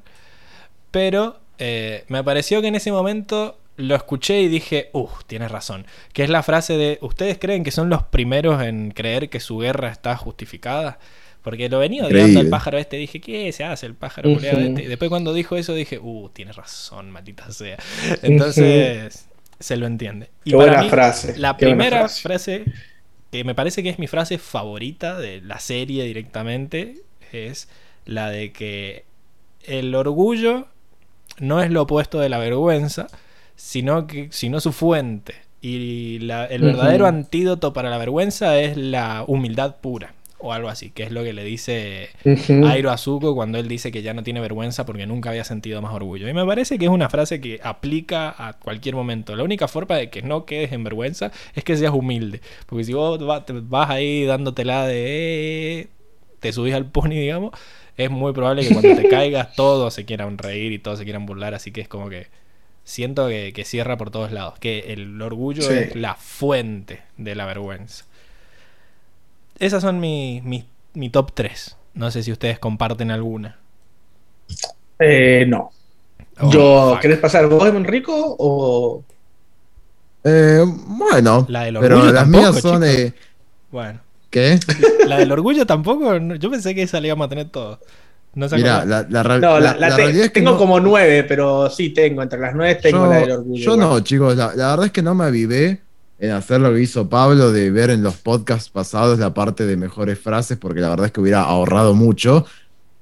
Pero 0.91 1.41
eh, 1.58 2.05
me 2.08 2.23
pareció 2.23 2.60
que 2.60 2.68
en 2.68 2.75
ese 2.75 2.92
momento 2.92 3.58
lo 3.76 3.94
escuché 3.94 4.41
y 4.41 4.49
dije, 4.49 4.91
uff, 4.92 5.25
tienes 5.26 5.50
razón. 5.50 5.86
Que 6.12 6.25
es 6.25 6.31
la 6.31 6.42
frase 6.42 6.76
de, 6.76 6.99
¿ustedes 7.00 7.39
creen 7.39 7.65
que 7.65 7.70
son 7.70 7.89
los 7.89 8.02
primeros 8.02 8.62
en 8.62 8.91
creer 8.91 9.28
que 9.28 9.41
su 9.41 9.58
guerra 9.58 9.91
está 9.91 10.17
justificada? 10.17 10.99
Porque 11.42 11.68
lo 11.68 11.78
venía 11.78 12.05
odiando 12.05 12.41
al 12.41 12.49
pájaro 12.49 12.78
este, 12.78 12.97
dije, 12.97 13.20
¿qué 13.20 13.50
se 13.52 13.65
hace 13.65 13.86
el 13.86 13.94
pájaro 13.94 14.28
Ujú. 14.28 14.39
culiao 14.39 14.58
este? 14.58 14.83
Y 14.83 14.86
después 14.86 15.08
cuando 15.08 15.33
dijo 15.33 15.57
eso 15.57 15.75
dije, 15.75 15.99
uh, 15.99 16.28
tienes 16.31 16.57
razón, 16.57 17.10
maldita 17.10 17.50
sea. 17.52 17.78
Entonces, 18.23 19.28
se 19.61 19.77
lo 19.77 19.87
entiende. 19.87 20.31
Y 20.45 20.53
Qué 20.53 20.57
para 20.57 20.75
buena 20.75 20.83
mí, 20.83 20.89
frase, 20.89 21.37
la 21.37 21.57
qué 21.57 21.77
primera 21.77 21.89
frase. 21.89 22.20
frase 22.20 22.65
que 23.31 23.45
me 23.45 23.55
parece 23.55 23.83
que 23.83 23.91
es 23.91 23.99
mi 23.99 24.07
frase 24.09 24.39
favorita 24.39 25.19
de 25.19 25.41
la 25.43 25.59
serie 25.61 26.05
directamente 26.05 27.03
es 27.33 27.69
la 28.07 28.31
de 28.31 28.53
que 28.53 29.05
el 29.65 29.95
orgullo 29.95 30.69
no 31.39 31.62
es 31.62 31.70
lo 31.70 31.83
opuesto 31.83 32.19
de 32.20 32.28
la 32.28 32.39
vergüenza, 32.39 33.09
sino 33.57 34.07
que 34.07 34.28
sino 34.33 34.61
su 34.61 34.73
fuente. 34.73 35.35
Y 35.61 36.20
la- 36.20 36.47
el 36.47 36.62
verdadero 36.62 37.07
antídoto 37.07 37.73
para 37.73 37.91
la 37.91 37.99
vergüenza 37.99 38.59
es 38.61 38.77
la 38.77 39.25
humildad 39.27 39.77
pura, 39.81 40.15
o 40.41 40.52
algo 40.52 40.68
así, 40.68 40.91
que 40.91 41.02
es 41.02 41.10
lo 41.10 41.25
que 41.25 41.33
le 41.33 41.42
dice. 41.44 42.10
Airo 42.67 42.91
Azuko 42.91 43.34
cuando 43.34 43.58
él 43.58 43.67
dice 43.67 43.91
que 43.91 44.02
ya 44.02 44.15
no 44.15 44.23
tiene 44.23 44.41
vergüenza 44.41 44.86
porque 44.86 45.07
nunca 45.07 45.31
había 45.31 45.44
sentido 45.44 45.83
más 45.83 45.92
orgullo. 45.92 46.28
Y 46.28 46.33
me 46.34 46.44
parece 46.47 46.78
que 46.78 46.84
es 46.84 46.91
una 46.91 47.08
frase 47.08 47.41
que 47.41 47.60
aplica 47.62 48.34
a 48.39 48.52
cualquier 48.52 48.94
momento. 48.94 49.34
La 49.34 49.42
única 49.42 49.67
forma 49.67 49.97
de 49.97 50.10
que 50.10 50.23
no 50.23 50.44
quedes 50.47 50.70
en 50.73 50.84
vergüenza 50.84 51.33
es 51.55 51.65
que 51.65 51.76
seas 51.76 51.92
humilde. 51.92 52.41
Porque 52.67 52.84
si 52.84 52.92
vos 52.92 53.18
vas 53.68 53.91
ahí 53.91 54.25
dándotela 54.25 54.86
de... 54.86 55.89
te 56.41 56.52
subís 56.52 56.75
al 56.75 56.86
pony, 56.86 57.10
digamos, 57.10 57.50
es 57.97 58.10
muy 58.10 58.33
probable 58.33 58.62
que 58.67 58.73
cuando 58.75 58.94
te 59.02 59.08
caigas 59.10 59.55
todos 59.55 59.92
se 59.94 60.05
quieran 60.05 60.39
reír 60.39 60.70
y 60.73 60.78
todos 60.78 60.99
se 60.99 61.05
quieran 61.05 61.26
burlar. 61.26 61.55
Así 61.55 61.73
que 61.73 61.81
es 61.81 61.89
como 61.89 62.08
que 62.08 62.28
siento 62.84 63.28
que, 63.28 63.52
que 63.52 63.65
cierra 63.65 63.97
por 63.97 64.10
todos 64.10 64.31
lados. 64.31 64.55
Que 64.60 64.92
el 64.92 65.20
orgullo 65.20 65.62
Sí. 65.62 65.73
es 65.75 65.97
la 65.97 66.15
fuente 66.15 67.00
de 67.17 67.34
la 67.34 67.44
vergüenza. 67.44 68.05
Esas 69.59 69.83
son 69.83 70.01
mi, 70.01 70.41
mi, 70.45 70.65
mi 70.95 71.11
top 71.11 71.33
3. 71.35 71.77
No 71.95 72.11
sé 72.11 72.23
si 72.23 72.31
ustedes 72.33 72.59
comparten 72.59 73.11
alguna. 73.11 73.59
Eh, 74.99 75.45
no. 75.49 75.70
Oh, 76.41 76.51
Yo, 76.51 76.91
fuck. 76.93 77.01
¿querés 77.01 77.19
pasar 77.19 77.49
vos, 77.49 77.67
Enrico? 77.69 78.37
O. 78.39 79.03
Eh, 80.25 80.62
bueno, 80.65 81.47
La 81.49 81.65
del 81.65 81.78
pero 81.81 81.97
orgullo 81.97 82.12
las 82.12 82.23
tampoco, 82.25 82.43
mías 82.51 82.61
son. 82.62 82.83
chicos. 82.83 82.89
eh, 82.89 83.12
Bueno, 83.70 84.01
¿Qué? 84.31 84.59
la 85.07 85.19
del 85.19 85.33
orgullo 85.33 85.67
tampoco. 85.67 86.19
no- 86.20 86.37
Yo 86.37 86.51
pensé 86.51 86.75
que 86.75 86.83
esa 86.83 87.01
la 87.01 87.07
íbamos 87.09 87.27
a 87.27 87.28
tener 87.28 87.49
todo. 87.51 87.81
No 88.35 88.47
acuerdan? 88.47 88.89
la, 88.89 89.07
la, 89.09 89.23
real- 89.23 89.41
No, 89.41 89.59
la, 89.59 89.73
la- 89.73 89.78
la 89.78 89.89
la 89.89 89.97
te- 89.97 90.03
realidad 90.03 90.25
es 90.27 90.31
que 90.31 90.41
tengo 90.41 90.53
no- 90.53 90.59
como 90.59 90.78
nueve, 90.81 91.25
pero 91.25 91.69
sí 91.70 91.91
tengo. 91.91 92.23
Entre 92.23 92.39
las 92.39 92.55
nueve 92.55 92.77
tengo 92.77 93.07
yo, 93.07 93.11
la 93.11 93.19
del 93.19 93.31
orgullo. 93.33 93.65
yo 93.65 93.73
igual. 93.75 93.89
no, 93.91 94.01
chicos, 94.01 94.37
la, 94.37 94.55
la 94.55 94.70
verdad 94.70 94.87
es 94.87 94.93
que 94.93 95.03
no 95.03 95.15
me 95.15 95.25
avivé 95.25 95.81
en 96.19 96.33
hacer 96.33 96.61
lo 96.61 96.73
que 96.73 96.81
hizo 96.83 97.09
Pablo, 97.09 97.53
de 97.53 97.71
ver 97.71 97.91
en 97.91 98.03
los 98.03 98.17
podcasts 98.17 98.71
pasados 98.71 99.19
la 99.19 99.35
parte 99.35 99.67
de 99.67 99.77
mejores 99.77 100.19
frases, 100.19 100.59
porque 100.59 100.81
la 100.81 100.89
verdad 100.91 101.07
es 101.07 101.13
que 101.13 101.21
hubiera 101.21 101.43
ahorrado 101.43 101.95
mucho. 101.95 102.45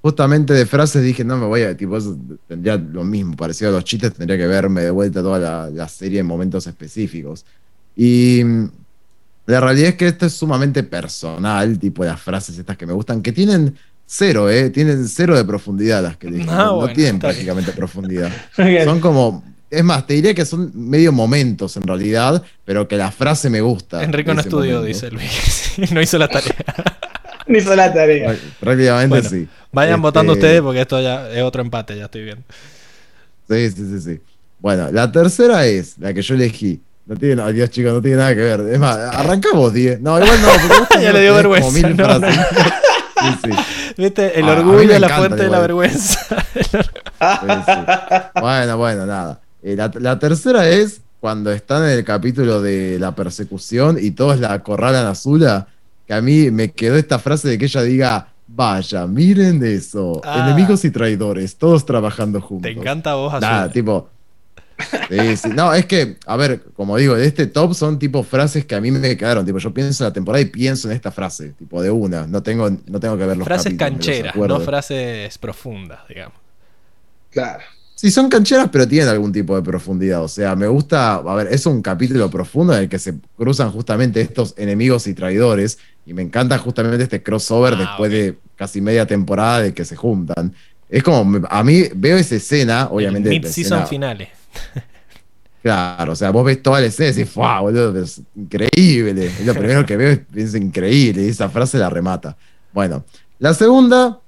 Justamente 0.02 0.52
de 0.54 0.66
frases 0.66 1.02
dije, 1.02 1.24
no 1.24 1.36
me 1.36 1.46
voy 1.46 1.62
a, 1.62 1.76
tipo, 1.76 1.96
eso 1.96 2.16
tendría 2.46 2.76
lo 2.76 3.02
mismo, 3.04 3.34
parecido 3.36 3.70
a 3.70 3.72
los 3.74 3.84
chistes, 3.84 4.14
tendría 4.14 4.38
que 4.38 4.46
verme 4.46 4.82
de 4.82 4.90
vuelta 4.90 5.20
toda 5.22 5.38
la, 5.38 5.70
la 5.70 5.88
serie 5.88 6.20
en 6.20 6.26
momentos 6.26 6.66
específicos. 6.66 7.44
Y 7.96 8.42
mm, 8.44 8.68
la 9.46 9.60
realidad 9.60 9.90
es 9.90 9.94
que 9.96 10.08
esto 10.08 10.26
es 10.26 10.34
sumamente 10.34 10.82
personal, 10.82 11.78
tipo 11.78 12.04
las 12.04 12.20
frases 12.20 12.58
estas 12.58 12.76
que 12.76 12.86
me 12.86 12.92
gustan, 12.92 13.22
que 13.22 13.32
tienen 13.32 13.76
cero, 14.04 14.50
¿eh? 14.50 14.70
Tienen 14.70 15.06
cero 15.08 15.36
de 15.36 15.44
profundidad 15.44 16.02
las 16.02 16.16
que 16.16 16.28
dije. 16.30 16.50
Ah, 16.50 16.66
no, 16.66 16.76
no 16.76 16.76
bueno, 16.76 16.94
tienen 16.94 17.16
está 17.16 17.28
bien. 17.32 17.46
prácticamente 17.46 17.72
profundidad. 17.72 18.32
Son 18.84 19.00
como. 19.00 19.55
Es 19.70 19.82
más, 19.82 20.06
te 20.06 20.14
diría 20.14 20.32
que 20.34 20.44
son 20.44 20.70
medio 20.74 21.10
momentos 21.12 21.76
en 21.76 21.82
realidad, 21.82 22.42
pero 22.64 22.86
que 22.86 22.96
la 22.96 23.10
frase 23.10 23.50
me 23.50 23.60
gusta. 23.60 24.02
Enrico 24.02 24.32
no 24.32 24.40
estudió, 24.40 24.76
momento. 24.76 24.86
dice 24.86 25.10
Luis. 25.10 25.72
no 25.92 26.00
hizo 26.00 26.18
la 26.18 26.28
tarea. 26.28 26.54
Ni 27.48 27.58
hizo 27.58 27.74
la 27.76 27.92
tarea. 27.92 28.30
Prá- 28.32 28.38
Prácticamente 28.60 29.08
Bueno, 29.08 29.28
sí. 29.28 29.48
Vayan 29.72 29.94
Este, 29.94 30.02
votando 30.02 30.32
ustedes 30.32 30.60
porque 30.62 30.80
esto 30.80 31.00
ya 31.00 31.30
es 31.30 31.42
otro 31.42 31.62
empate, 31.62 31.96
ya 31.96 32.04
estoy 32.06 32.24
viendo. 32.24 32.42
Sí, 33.48 33.70
sí, 33.70 33.84
sí, 33.88 34.00
sí. 34.00 34.20
Bueno, 34.58 34.90
la 34.90 35.10
tercera 35.12 35.64
es 35.66 35.96
la 35.98 36.12
que 36.14 36.22
yo 36.22 36.34
elegí. 36.34 36.80
No 37.04 37.14
tiene, 37.16 37.40
ay, 37.42 37.52
Dios, 37.52 37.70
chicos, 37.70 37.92
no 37.92 38.02
tiene 38.02 38.16
nada 38.16 38.34
que 38.34 38.40
ver. 38.40 38.60
Es 38.72 38.78
más, 38.80 38.96
arrancamos 38.96 39.72
10. 39.72 40.00
No, 40.00 40.18
igual 40.18 40.42
no, 40.42 40.48
porque 40.48 40.66
vos 40.68 40.88
Ya 41.02 41.12
le 41.12 41.20
dio 41.20 41.34
vergüenza, 41.34 41.70
mil 41.70 41.96
no, 41.96 42.04
frases. 42.04 42.36
Sí, 43.20 43.28
sí. 43.44 43.50
¿Viste? 43.96 44.38
El 44.40 44.44
Ah, 44.48 44.52
orgullo 44.52 44.92
es 44.92 45.00
la 45.00 45.08
fuente 45.10 45.42
de 45.44 45.48
la 45.48 45.60
vergüenza. 45.60 46.18
Sí, 46.60 46.68
sí. 47.66 47.72
Bueno, 48.40 48.76
bueno, 48.76 49.06
nada. 49.06 49.40
Eh, 49.66 49.74
la, 49.74 49.90
la 49.98 50.18
tercera 50.20 50.68
es 50.68 51.00
cuando 51.18 51.50
están 51.50 51.82
en 51.84 51.90
el 51.98 52.04
capítulo 52.04 52.62
de 52.62 52.98
la 53.00 53.16
persecución 53.16 53.96
y 54.00 54.12
todos 54.12 54.38
la 54.38 54.52
acorralan 54.52 55.06
a 55.06 55.14
Zula, 55.16 55.66
que 56.06 56.14
a 56.14 56.20
mí 56.20 56.52
me 56.52 56.70
quedó 56.70 56.94
esta 56.94 57.18
frase 57.18 57.48
de 57.48 57.58
que 57.58 57.64
ella 57.64 57.82
diga, 57.82 58.28
vaya, 58.46 59.08
miren 59.08 59.64
eso, 59.64 60.20
Ah. 60.24 60.44
enemigos 60.46 60.84
y 60.84 60.90
traidores, 60.92 61.56
todos 61.56 61.84
trabajando 61.84 62.40
juntos. 62.40 62.70
Te 62.72 62.78
encanta 62.78 63.14
vos, 63.16 63.32
Nada, 63.40 63.62
Azul. 63.62 63.72
tipo... 63.72 64.08
Sí, 65.08 65.36
sí. 65.38 65.48
No, 65.54 65.72
es 65.72 65.86
que, 65.86 66.18
a 66.26 66.36
ver, 66.36 66.62
como 66.76 66.98
digo, 66.98 67.14
de 67.14 67.26
este 67.26 67.46
top 67.46 67.72
son 67.74 67.98
tipo 67.98 68.22
frases 68.22 68.66
que 68.66 68.74
a 68.74 68.80
mí 68.80 68.90
me 68.90 69.16
quedaron. 69.16 69.44
Tipo, 69.46 69.56
yo 69.58 69.72
pienso 69.72 70.04
en 70.04 70.10
la 70.10 70.12
temporada 70.12 70.42
y 70.42 70.44
pienso 70.46 70.88
en 70.90 70.94
esta 70.94 71.10
frase, 71.10 71.54
tipo 71.58 71.80
de 71.80 71.90
una. 71.90 72.26
No 72.26 72.42
tengo, 72.42 72.68
no 72.68 73.00
tengo 73.00 73.16
que 73.16 73.24
ver 73.24 73.38
los 73.38 73.46
Frases 73.46 73.72
cancheras, 73.74 74.36
no 74.36 74.60
frases 74.60 75.38
profundas, 75.38 76.00
digamos. 76.06 76.38
Claro. 77.30 77.64
Sí, 77.96 78.10
son 78.10 78.28
cancheras, 78.28 78.68
pero 78.70 78.86
tienen 78.86 79.08
algún 79.08 79.32
tipo 79.32 79.56
de 79.56 79.62
profundidad. 79.62 80.22
O 80.22 80.28
sea, 80.28 80.54
me 80.54 80.66
gusta. 80.66 81.14
A 81.14 81.34
ver, 81.34 81.48
es 81.50 81.64
un 81.64 81.80
capítulo 81.80 82.30
profundo 82.30 82.74
en 82.74 82.80
el 82.82 82.88
que 82.90 82.98
se 82.98 83.14
cruzan 83.36 83.70
justamente 83.72 84.20
estos 84.20 84.52
enemigos 84.58 85.06
y 85.06 85.14
traidores. 85.14 85.78
Y 86.04 86.12
me 86.12 86.20
encanta 86.20 86.58
justamente 86.58 87.02
este 87.04 87.22
crossover 87.22 87.72
Ah, 87.72 87.78
después 87.78 88.10
de 88.12 88.36
casi 88.54 88.82
media 88.82 89.06
temporada 89.06 89.62
de 89.62 89.72
que 89.72 89.86
se 89.86 89.96
juntan. 89.96 90.54
Es 90.90 91.02
como, 91.02 91.40
a 91.48 91.64
mí 91.64 91.84
veo 91.94 92.18
esa 92.18 92.36
escena, 92.36 92.88
obviamente. 92.90 93.30
Mid-season 93.30 93.86
finales. 93.86 94.28
Claro, 95.62 96.12
o 96.12 96.16
sea, 96.16 96.30
vos 96.30 96.44
ves 96.44 96.62
toda 96.62 96.80
la 96.80 96.86
escena 96.86 97.10
y 97.10 97.12
decís, 97.14 97.34
¡wow, 97.34 97.62
boludo! 97.62 98.00
Es 98.00 98.20
increíble. 98.36 99.26
Es 99.26 99.44
lo 99.44 99.52
primero 99.52 99.84
que 99.84 99.96
veo, 99.96 100.10
es, 100.10 100.20
es 100.36 100.54
increíble. 100.54 101.22
Y 101.24 101.28
esa 101.30 101.48
frase 101.48 101.78
la 101.78 101.90
remata. 101.90 102.36
Bueno, 102.72 103.04
la 103.40 103.52
segunda 103.52 104.20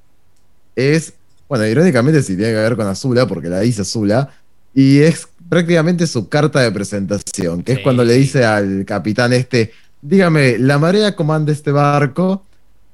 es, 0.74 1.14
bueno, 1.48 1.66
irónicamente 1.66 2.22
sí 2.22 2.36
tiene 2.36 2.52
que 2.52 2.58
ver 2.58 2.76
con 2.76 2.86
Azula, 2.86 3.26
porque 3.26 3.48
la 3.48 3.60
dice 3.60 3.82
Azula, 3.82 4.30
y 4.74 4.98
es 4.98 5.28
prácticamente 5.48 6.06
su 6.06 6.28
carta 6.28 6.60
de 6.60 6.70
presentación, 6.70 7.62
que 7.62 7.72
es 7.72 7.78
cuando 7.80 8.04
le 8.04 8.14
dice 8.14 8.44
al 8.44 8.84
capitán 8.84 9.32
este, 9.32 9.72
dígame, 10.02 10.58
¿la 10.58 10.78
marea 10.78 11.16
comanda 11.16 11.52
este 11.52 11.72
barco? 11.72 12.44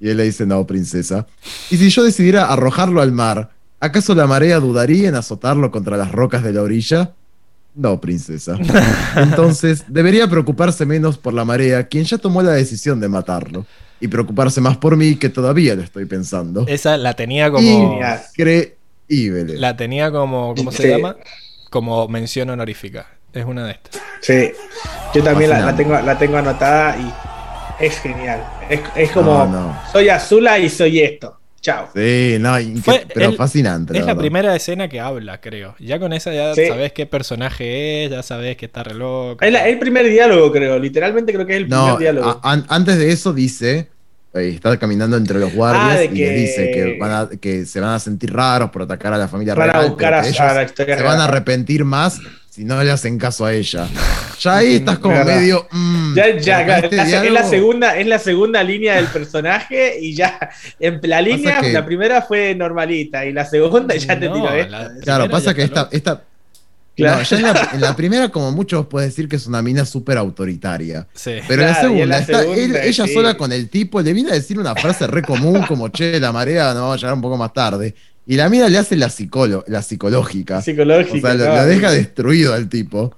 Y 0.00 0.08
él 0.08 0.16
le 0.16 0.24
dice, 0.24 0.46
no, 0.46 0.66
princesa. 0.66 1.26
Y 1.70 1.76
si 1.76 1.88
yo 1.90 2.04
decidiera 2.04 2.46
arrojarlo 2.46 3.00
al 3.00 3.12
mar, 3.12 3.50
¿acaso 3.80 4.14
la 4.14 4.26
marea 4.26 4.60
dudaría 4.60 5.08
en 5.08 5.14
azotarlo 5.14 5.70
contra 5.70 5.96
las 5.96 6.12
rocas 6.12 6.42
de 6.42 6.52
la 6.52 6.62
orilla? 6.62 7.12
No, 7.74 8.00
princesa. 8.00 8.56
Entonces, 9.16 9.84
debería 9.88 10.28
preocuparse 10.28 10.86
menos 10.86 11.18
por 11.18 11.34
la 11.34 11.44
marea, 11.44 11.88
quien 11.88 12.04
ya 12.04 12.18
tomó 12.18 12.42
la 12.42 12.52
decisión 12.52 13.00
de 13.00 13.08
matarlo. 13.08 13.66
Y 14.04 14.08
preocuparse 14.08 14.60
más 14.60 14.76
por 14.76 14.98
mí, 14.98 15.16
que 15.16 15.30
todavía 15.30 15.74
lo 15.74 15.82
estoy 15.82 16.04
pensando. 16.04 16.66
Esa 16.68 16.98
la 16.98 17.14
tenía 17.14 17.50
como. 17.50 17.98
Increíble. 19.08 19.58
La 19.58 19.74
tenía 19.76 20.10
como. 20.10 20.54
¿Cómo 20.54 20.70
se 20.70 20.90
llama? 20.90 21.16
Como 21.70 22.06
mención 22.08 22.50
honorífica. 22.50 23.06
Es 23.32 23.44
una 23.46 23.64
de 23.66 23.72
estas. 23.72 24.02
Sí. 24.20 24.50
Yo 25.14 25.22
también 25.22 25.50
la, 25.50 25.74
tengo, 25.74 25.98
la 26.00 26.18
tengo 26.18 26.36
anotada 26.36 26.96
y 26.98 27.84
es 27.84 27.98
genial. 27.98 28.44
Es, 28.68 28.80
es 28.94 29.10
como, 29.10 29.32
No, 29.32 29.46
no. 29.46 29.80
soy 29.90 30.08
Azula 30.10 30.58
y 30.58 30.68
soy 30.68 31.00
esto. 31.00 31.40
Chao. 31.62 31.88
Sí, 31.94 32.36
no, 32.40 32.56
Fue- 32.82 33.06
pero 33.14 33.32
fascinante. 33.32 33.94
Es 33.94 34.00
la 34.00 34.08
verdad. 34.08 34.20
primera 34.20 34.54
escena 34.54 34.86
que 34.86 35.00
habla, 35.00 35.40
creo. 35.40 35.74
Ya 35.80 35.98
con 35.98 36.12
esa 36.12 36.30
ya 36.32 36.54
Sí. 36.54 36.66
sabes 36.68 36.92
qué 36.92 37.06
personaje 37.06 38.04
es, 38.04 38.10
ya 38.10 38.22
sabes 38.22 38.58
que 38.58 38.66
está 38.66 38.82
re 38.84 38.92
loco. 38.94 39.38
Es 39.42 39.54
el 39.54 39.78
primer 39.78 40.06
diálogo, 40.06 40.52
creo. 40.52 40.78
Literalmente 40.78 41.32
creo 41.32 41.46
que 41.46 41.54
es 41.54 41.58
el 41.62 41.68
primer 41.68 41.96
diálogo. 41.98 42.28
a- 42.42 42.52
an- 42.52 42.66
antes 42.68 42.98
de 42.98 43.10
eso 43.10 43.32
dice, 43.32 43.88
está 44.34 44.76
caminando 44.78 45.16
entre 45.16 45.38
los 45.38 45.52
guardias 45.52 45.98
Ah, 46.00 46.04
y 46.04 46.08
que- 46.08 46.14
les 46.14 46.36
dice 46.40 46.70
que, 46.72 46.96
van 46.98 47.10
a- 47.12 47.28
que 47.40 47.64
se 47.66 47.80
van 47.80 47.90
a 47.94 47.98
sentir 48.00 48.32
raros 48.32 48.70
por 48.70 48.82
atacar 48.82 49.12
a 49.14 49.18
la 49.18 49.28
familia 49.28 49.54
Van 49.54 49.74
a 49.74 49.80
buscar 49.82 50.14
a- 50.14 50.26
ellos 50.26 50.40
a 50.40 50.54
la 50.54 50.62
historia 50.64 50.96
se 50.96 51.02
van 51.04 51.20
a 51.20 51.24
arrepentir 51.24 51.84
más 51.84 52.20
si 52.50 52.64
no 52.64 52.80
le 52.82 52.90
hacen 52.90 53.18
caso 53.18 53.44
a 53.44 53.52
ella. 53.52 53.88
Ya 54.40 54.56
ahí 54.58 54.74
estás 54.76 54.98
como 55.00 55.14
Verdad. 55.16 55.36
medio... 55.40 55.66
mm, 55.72 56.14
Ya, 56.14 56.36
ya, 56.38 56.56
pero 56.58 56.66
claro, 56.66 56.84
este 56.84 56.96
es, 57.02 57.10
la, 57.10 57.24
es 57.24 57.32
la 57.32 57.42
segunda, 57.44 57.96
es 57.98 58.06
la 58.06 58.18
segunda 58.20 58.62
línea 58.62 58.94
del 58.96 59.06
personaje 59.06 59.98
y 60.00 60.14
ya 60.14 60.38
en 60.78 61.00
la 61.02 61.20
línea, 61.20 61.60
que- 61.60 61.72
la 61.72 61.84
primera 61.84 62.22
fue 62.22 62.54
normalita 62.54 63.24
y 63.26 63.32
la 63.32 63.44
segunda 63.44 63.94
ya 63.96 64.14
te 64.18 64.28
tiró 64.28 64.44
la- 64.44 64.58
esta. 64.58 64.92
Claro, 65.02 65.28
pasa 65.28 65.50
ya 65.50 65.54
que 65.54 65.62
esta 65.96 66.22
Claro. 66.96 67.18
no, 67.18 67.22
ya 67.24 67.36
en 67.36 67.42
la, 67.42 67.70
en 67.74 67.80
la 67.80 67.96
primera, 67.96 68.28
como 68.30 68.52
muchos 68.52 68.86
puedes 68.86 69.10
decir 69.10 69.28
que 69.28 69.36
es 69.36 69.46
una 69.46 69.62
mina 69.62 69.84
súper 69.84 70.16
autoritaria. 70.18 71.06
Sí. 71.14 71.32
Pero 71.48 71.62
en 71.62 71.68
la 71.68 71.74
Claro, 71.74 71.88
en 71.88 71.94
segunda, 71.94 72.06
la 72.06 72.18
está 72.20 72.40
segunda, 72.40 72.62
él- 72.62 72.76
ella 72.76 73.06
sí. 73.06 73.14
sola 73.14 73.36
con 73.36 73.52
el 73.52 73.68
tipo, 73.68 74.00
le 74.00 74.12
viene 74.12 74.30
a 74.30 74.34
decir 74.34 74.58
una 74.58 74.74
frase 74.74 75.06
re 75.06 75.22
común 75.22 75.62
como, 75.66 75.88
che, 75.88 76.20
la 76.20 76.32
marea 76.32 76.72
no 76.74 76.88
va 76.88 76.94
a 76.94 76.96
llegar 76.96 77.14
un 77.14 77.20
poco 77.22 77.36
más 77.36 77.52
tarde. 77.52 77.94
Y 78.26 78.36
la 78.36 78.48
mina 78.48 78.68
le 78.70 78.78
hace 78.78 78.96
la, 78.96 79.08
psicolo- 79.08 79.64
la 79.66 79.82
psicológica. 79.82 80.62
Psicológica. 80.62 81.16
O 81.16 81.20
sea, 81.20 81.34
lo, 81.34 81.44
no. 81.46 81.56
lo 81.56 81.64
deja 81.66 81.90
destruido 81.90 82.54
al 82.54 82.68
tipo. 82.70 83.14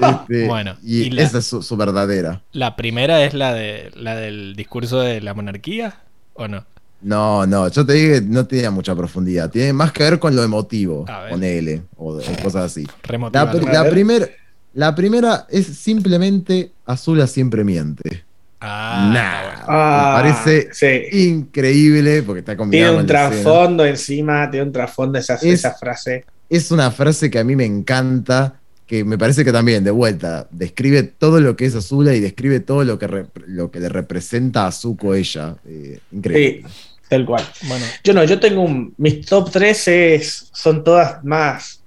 Este, 0.00 0.46
Bueno, 0.46 0.76
y, 0.82 1.02
y 1.02 1.10
la- 1.10 1.22
esa 1.24 1.38
es 1.38 1.46
su, 1.46 1.62
su 1.62 1.76
verdadera. 1.76 2.42
La 2.52 2.74
primera 2.76 3.22
es 3.24 3.34
la 3.34 3.52
de 3.52 3.90
la 3.94 4.16
del 4.16 4.54
discurso 4.56 5.00
de 5.00 5.20
la 5.20 5.34
monarquía, 5.34 6.00
¿o 6.34 6.48
no? 6.48 6.64
No, 7.00 7.46
no, 7.46 7.68
yo 7.68 7.84
te 7.84 7.92
digo 7.92 8.14
que 8.14 8.20
no 8.22 8.46
tiene 8.46 8.70
mucha 8.70 8.94
profundidad. 8.94 9.50
Tiene 9.50 9.72
más 9.72 9.92
que 9.92 10.02
ver 10.02 10.18
con 10.18 10.34
lo 10.34 10.42
emotivo, 10.42 11.04
con 11.30 11.42
L 11.44 11.82
o, 11.96 12.14
o 12.16 12.22
cosas 12.42 12.64
así. 12.72 12.86
La, 13.32 13.42
A 13.42 13.54
la 13.84 13.90
primer- 13.90 14.36
la 14.74 14.94
primera 14.94 15.46
es 15.48 15.66
simplemente 15.66 16.72
Azula 16.84 17.26
siempre 17.26 17.64
miente. 17.64 18.24
Ah, 18.60 19.10
Nah. 19.12 19.64
Ah, 19.68 20.22
Me 20.22 20.32
parece 20.32 20.68
sí. 20.72 21.18
increíble 21.28 22.22
porque 22.22 22.40
está 22.40 22.52
Tiene 22.52 22.58
combinado 22.58 22.98
un 22.98 23.06
la 23.06 23.12
escena. 23.28 23.28
trasfondo 23.42 23.84
encima, 23.86 24.50
tiene 24.50 24.66
un 24.66 24.72
trasfondo 24.72 25.18
esa, 25.18 25.34
Es- 25.34 25.44
esa 25.44 25.74
frase. 25.74 26.24
es 26.48 26.70
una 26.70 26.90
frase 26.90 27.30
que 27.30 27.38
a 27.38 27.44
mí 27.44 27.54
me 27.56 27.64
encanta, 27.66 28.60
que 28.86 29.04
me 29.04 29.18
parece 29.18 29.44
que 29.44 29.52
también, 29.52 29.82
de 29.84 29.90
vuelta, 29.90 30.46
describe 30.50 31.02
todo 31.02 31.40
lo 31.40 31.56
que 31.56 31.66
es 31.66 31.74
Azula 31.74 32.14
y 32.14 32.20
describe 32.20 32.60
todo 32.60 32.84
lo 32.84 32.98
que, 32.98 33.26
lo 33.46 33.70
que 33.70 33.80
le 33.80 33.88
representa 33.88 34.66
a 34.66 34.72
Zuko 34.72 35.14
ella. 35.14 35.56
Eh, 35.66 35.98
increíble. 36.12 36.64
Tal 37.08 37.24
cual. 37.24 37.44
Bueno, 37.62 37.84
Yo 38.02 38.14
no, 38.14 38.24
yo 38.24 38.40
tengo 38.40 38.62
un. 38.62 38.94
Mis 38.98 39.24
top 39.26 39.50
3 39.52 39.88
es, 39.88 40.48
son 40.52 40.82
todas 40.84 41.22
más, 41.24 41.82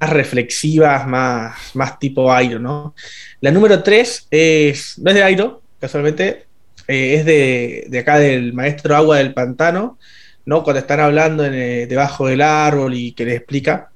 más 0.00 0.10
reflexivas, 0.10 1.06
más, 1.06 1.56
más 1.74 1.98
tipo 1.98 2.32
Airo, 2.32 2.58
¿no? 2.58 2.94
La 3.40 3.50
número 3.52 3.82
3 3.82 4.26
es. 4.30 4.98
No 4.98 5.10
es 5.10 5.16
de 5.16 5.22
Airo, 5.22 5.62
casualmente. 5.80 6.46
eh, 6.88 7.14
es 7.16 7.24
de, 7.24 7.86
de 7.88 7.98
acá 8.00 8.18
del 8.18 8.52
maestro 8.54 8.96
Agua 8.96 9.18
del 9.18 9.34
Pantano, 9.34 9.98
¿no? 10.44 10.62
Cuando 10.64 10.80
están 10.80 11.00
hablando 11.00 11.44
en, 11.44 11.54
eh, 11.54 11.86
debajo 11.86 12.26
del 12.26 12.40
árbol 12.42 12.94
y 12.94 13.12
que 13.12 13.24
les 13.24 13.36
explica 13.36 13.90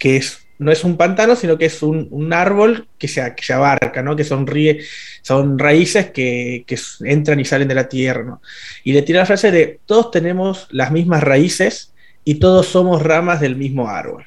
que 0.00 0.16
es. 0.16 0.38
No 0.58 0.72
es 0.72 0.84
un 0.84 0.96
pantano, 0.96 1.36
sino 1.36 1.56
que 1.58 1.66
es 1.66 1.82
un, 1.82 2.08
un 2.10 2.32
árbol 2.32 2.88
que 2.98 3.08
se, 3.08 3.34
que 3.36 3.42
se 3.44 3.52
abarca, 3.52 4.02
¿no? 4.02 4.16
Que 4.16 4.24
sonríe, 4.24 4.80
son 5.22 5.58
raíces 5.58 6.10
que, 6.10 6.64
que 6.66 6.78
entran 7.04 7.38
y 7.40 7.44
salen 7.44 7.68
de 7.68 7.74
la 7.74 7.88
tierra, 7.88 8.24
¿no? 8.24 8.42
y 8.84 8.92
le 8.92 9.02
tira 9.02 9.20
la 9.20 9.26
frase 9.26 9.50
de 9.52 9.80
todos 9.86 10.10
tenemos 10.10 10.66
las 10.70 10.90
mismas 10.92 11.22
raíces 11.22 11.94
y 12.24 12.36
todos 12.40 12.66
somos 12.68 13.02
ramas 13.02 13.40
del 13.40 13.56
mismo 13.56 13.88
árbol. 13.88 14.26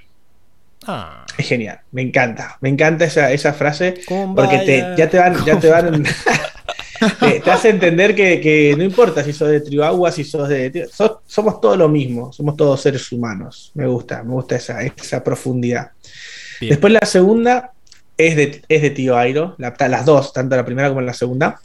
ah, 0.88 1.34
Es 1.38 1.48
genial, 1.48 1.80
me 1.92 2.02
encanta, 2.02 2.58
me 2.62 2.70
encanta 2.70 3.06
esa, 3.06 3.32
esa 3.32 3.54
frase 3.54 3.96
porque 4.34 4.60
te, 4.60 4.92
ya 4.96 5.10
te 5.10 5.18
van, 5.20 5.44
ya 5.44 5.60
te 5.60 5.70
van, 5.70 6.04
te, 7.20 7.40
te 7.42 7.52
hace 7.52 7.70
entender 7.70 8.16
que, 8.16 8.40
que 8.42 8.76
no 8.78 8.84
importa 8.84 9.24
si 9.24 9.34
sos 9.34 9.50
de 9.50 9.62
Triagua, 9.62 10.12
si 10.12 10.24
sos 10.24 10.50
de, 10.50 10.88
sos- 10.92 11.20
somos 11.26 11.60
todos 11.62 11.78
lo 11.78 11.90
mismo, 11.90 12.32
somos 12.34 12.56
todos 12.58 12.82
seres 12.82 13.12
humanos. 13.12 13.72
Me 13.76 13.88
gusta, 13.88 14.24
me 14.24 14.34
gusta 14.34 14.56
esa, 14.56 14.82
esa 14.84 15.24
profundidad. 15.24 15.92
Bien. 16.62 16.70
Después 16.72 16.94
la 16.94 17.06
segunda 17.06 17.72
es 18.18 18.36
de, 18.38 18.62
es 18.70 18.82
de 18.82 18.90
Tío 18.92 19.18
Airo, 19.18 19.56
la- 19.58 19.76
las 19.90 20.06
dos, 20.06 20.32
tanto 20.32 20.56
la 20.56 20.64
primera 20.66 20.88
como 20.90 21.02
la 21.02 21.14
segunda. 21.14 21.60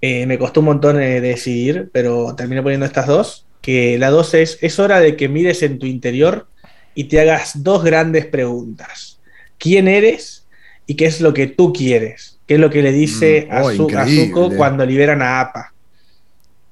Eh, 0.00 0.26
me 0.26 0.38
costó 0.38 0.60
un 0.60 0.66
montón 0.66 1.00
eh, 1.00 1.20
decidir, 1.20 1.88
pero 1.92 2.34
terminé 2.34 2.62
poniendo 2.62 2.86
estas 2.86 3.06
dos. 3.06 3.46
Que 3.60 3.96
la 3.98 4.10
dos 4.10 4.34
es, 4.34 4.58
es 4.60 4.78
hora 4.80 4.98
de 4.98 5.14
que 5.16 5.28
mires 5.28 5.62
en 5.62 5.78
tu 5.78 5.86
interior 5.86 6.48
y 6.94 7.04
te 7.04 7.20
hagas 7.20 7.62
dos 7.62 7.84
grandes 7.84 8.26
preguntas. 8.26 9.20
¿Quién 9.58 9.86
eres 9.86 10.46
y 10.86 10.96
qué 10.96 11.04
es 11.06 11.20
lo 11.20 11.32
que 11.32 11.46
tú 11.46 11.72
quieres? 11.72 12.40
¿Qué 12.48 12.54
es 12.54 12.60
lo 12.60 12.70
que 12.70 12.82
le 12.82 12.90
dice 12.90 13.46
Mm, 13.48 13.52
a, 13.52 13.62
oh, 13.62 13.68
a. 13.98 14.06
Zuko 14.08 14.48
cuando 14.56 14.84
liberan 14.84 15.22
a 15.22 15.40
Appa? 15.40 15.72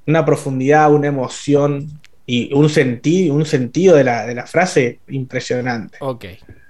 Una 0.06 0.24
profundidad, 0.24 0.92
una 0.92 1.06
emoción 1.06 2.00
y 2.26 2.52
un, 2.52 2.68
senti- 2.68 3.30
un 3.30 3.46
sentido 3.46 3.94
de 3.94 4.02
la, 4.04 4.26
de 4.26 4.34
la 4.34 4.46
frase 4.46 4.98
impresionante. 5.08 5.98
ok. 6.00 6.24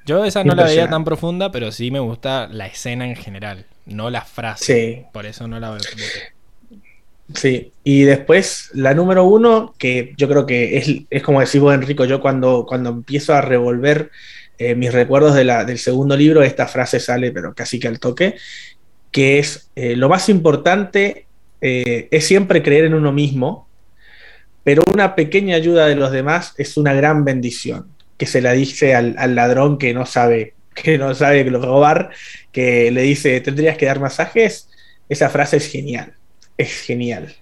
Yo 0.07 0.25
esa 0.25 0.43
no 0.45 0.55
la 0.55 0.65
veía 0.65 0.89
tan 0.89 1.05
profunda, 1.05 1.53
pero 1.53 1.70
sí 1.73 1.91
me 1.91 2.01
gusta 2.01 2.49
la 2.51 2.67
escena 2.67 3.07
en 3.07 3.17
general, 3.17 3.67
no 3.87 4.11
la 4.11 4.23
frase. 4.23 4.65
Sí. 4.65 5.05
Por 5.12 5.27
eso 5.27 5.47
no 5.47 5.61
la 5.61 5.70
veo. 5.70 5.81
Sí, 7.35 7.73
y 7.85 8.03
después 8.03 8.70
la 8.75 8.93
número 8.93 9.25
uno, 9.25 9.73
que 9.79 10.15
yo 10.17 10.29
creo 10.29 10.47
que 10.47 10.79
es, 10.79 10.89
es 11.09 11.23
como 11.23 11.41
decís 11.41 11.61
vos, 11.61 11.73
Enrico, 11.73 12.05
yo 12.05 12.20
cuando, 12.20 12.67
cuando 12.69 12.91
empiezo 12.91 13.35
a 13.35 13.41
revolver 13.41 14.11
eh, 14.59 14.75
mis 14.75 14.93
recuerdos 14.93 15.35
de 15.37 15.45
la- 15.45 15.65
del 15.65 15.79
segundo 15.79 16.17
libro, 16.17 16.43
esta 16.43 16.67
frase 16.67 16.99
sale, 16.99 17.31
pero 17.31 17.55
casi 17.55 17.79
que 17.79 17.87
al 17.89 18.01
toque, 18.01 18.35
que 19.12 19.39
es, 19.39 19.70
eh, 19.77 19.95
lo 19.97 20.09
más 20.09 20.29
importante 20.29 21.27
eh, 21.61 22.09
es 22.11 22.27
siempre 22.27 22.62
creer 22.62 22.87
en 22.87 22.95
uno 22.95 23.12
mismo, 23.12 23.69
pero 24.65 24.83
una 24.93 25.15
pequeña 25.15 25.55
ayuda 25.57 25.87
de 25.87 25.95
los 25.97 26.11
demás 26.11 26.55
es 26.59 26.77
una 26.77 26.93
gran 26.95 27.25
bendición, 27.25 27.87
que 28.20 28.26
se 28.26 28.40
la 28.40 28.52
dice 28.52 28.94
al, 28.94 29.16
al 29.18 29.34
ladrón 29.34 29.78
que 29.78 29.92
no 29.92 30.07
sabe, 30.07 30.55
que 30.74 30.97
no 30.97 31.12
sabe 31.16 31.42
robar, 31.44 32.10
que 32.52 32.92
le 32.92 33.02
dice, 33.02 33.40
tendrías 33.40 33.76
que 33.76 33.86
dar 33.86 33.99
masajes, 33.99 34.68
esa 35.08 35.28
frase 35.28 35.57
es 35.57 35.66
genial 35.68 36.15
es 36.60 36.82
genial. 36.82 37.34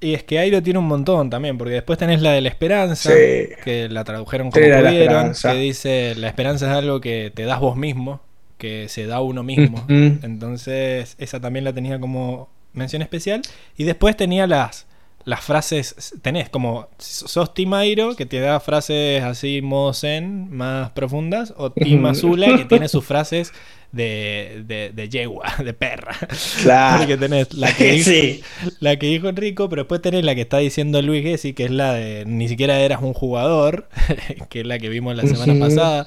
Y 0.00 0.12
es 0.14 0.22
que 0.22 0.38
Airo 0.38 0.62
tiene 0.62 0.78
un 0.78 0.86
montón 0.86 1.30
también, 1.30 1.56
porque 1.56 1.74
después 1.74 1.98
tenés 1.98 2.20
la 2.20 2.32
de 2.32 2.42
la 2.42 2.50
esperanza, 2.50 3.10
Sí. 3.10 3.54
que 3.64 3.88
la 3.88 4.04
tradujeron 4.04 4.50
como 4.50 4.62
pudieron, 4.62 5.32
que 5.32 5.54
dice 5.54 6.14
la 6.16 6.28
esperanza 6.28 6.70
es 6.70 6.76
algo 6.76 7.00
que 7.00 7.32
te 7.34 7.44
das 7.44 7.58
vos 7.58 7.76
mismo, 7.76 8.20
que 8.58 8.88
se 8.88 9.06
da 9.06 9.20
uno 9.22 9.42
mismo. 9.42 9.82
Entonces, 9.88 11.16
esa 11.18 11.40
también 11.40 11.64
la 11.64 11.72
tenía 11.72 11.98
como 11.98 12.50
mención 12.74 13.00
especial. 13.00 13.40
Y 13.78 13.84
después 13.84 14.14
tenía 14.16 14.46
las, 14.46 14.86
las 15.24 15.40
frases, 15.42 16.12
tenés 16.22 16.48
como 16.50 16.88
sos 16.98 17.54
Team 17.54 17.72
Airo, 17.74 18.14
que 18.16 18.26
te 18.26 18.40
da 18.40 18.60
frases 18.60 19.22
así 19.22 19.62
modo 19.62 19.92
zen, 19.94 20.50
más 20.54 20.90
profundas, 20.90 21.54
o 21.56 21.72
Team 21.72 22.00
Ujú. 22.00 22.06
Azula, 22.12 22.56
que 22.56 22.64
tiene 22.66 22.88
sus 22.88 23.04
frases 23.04 23.52
de, 23.92 24.64
de, 24.66 24.90
de 24.92 25.08
yegua, 25.08 25.44
de 25.64 25.72
perra. 25.72 26.14
Claro. 26.62 26.98
Porque 26.98 27.16
tenés 27.16 27.54
la 27.54 27.72
que, 27.74 27.84
dijo, 27.92 28.10
Sí. 28.10 28.42
la 28.80 28.96
que 28.96 29.06
dijo 29.06 29.28
Enrico, 29.28 29.68
pero 29.68 29.82
después 29.82 30.02
tenés 30.02 30.24
la 30.24 30.34
que 30.34 30.42
está 30.42 30.58
diciendo 30.58 31.00
Luis 31.00 31.22
Gessi, 31.22 31.52
que 31.54 31.64
es 31.64 31.70
la 31.70 31.94
de 31.94 32.24
ni 32.26 32.48
siquiera 32.48 32.78
eras 32.80 33.00
un 33.02 33.14
jugador, 33.14 33.88
que 34.50 34.60
es 34.60 34.66
la 34.66 34.78
que 34.78 34.88
vimos 34.88 35.16
la 35.16 35.22
semana 35.22 35.58
pasada. 35.58 36.06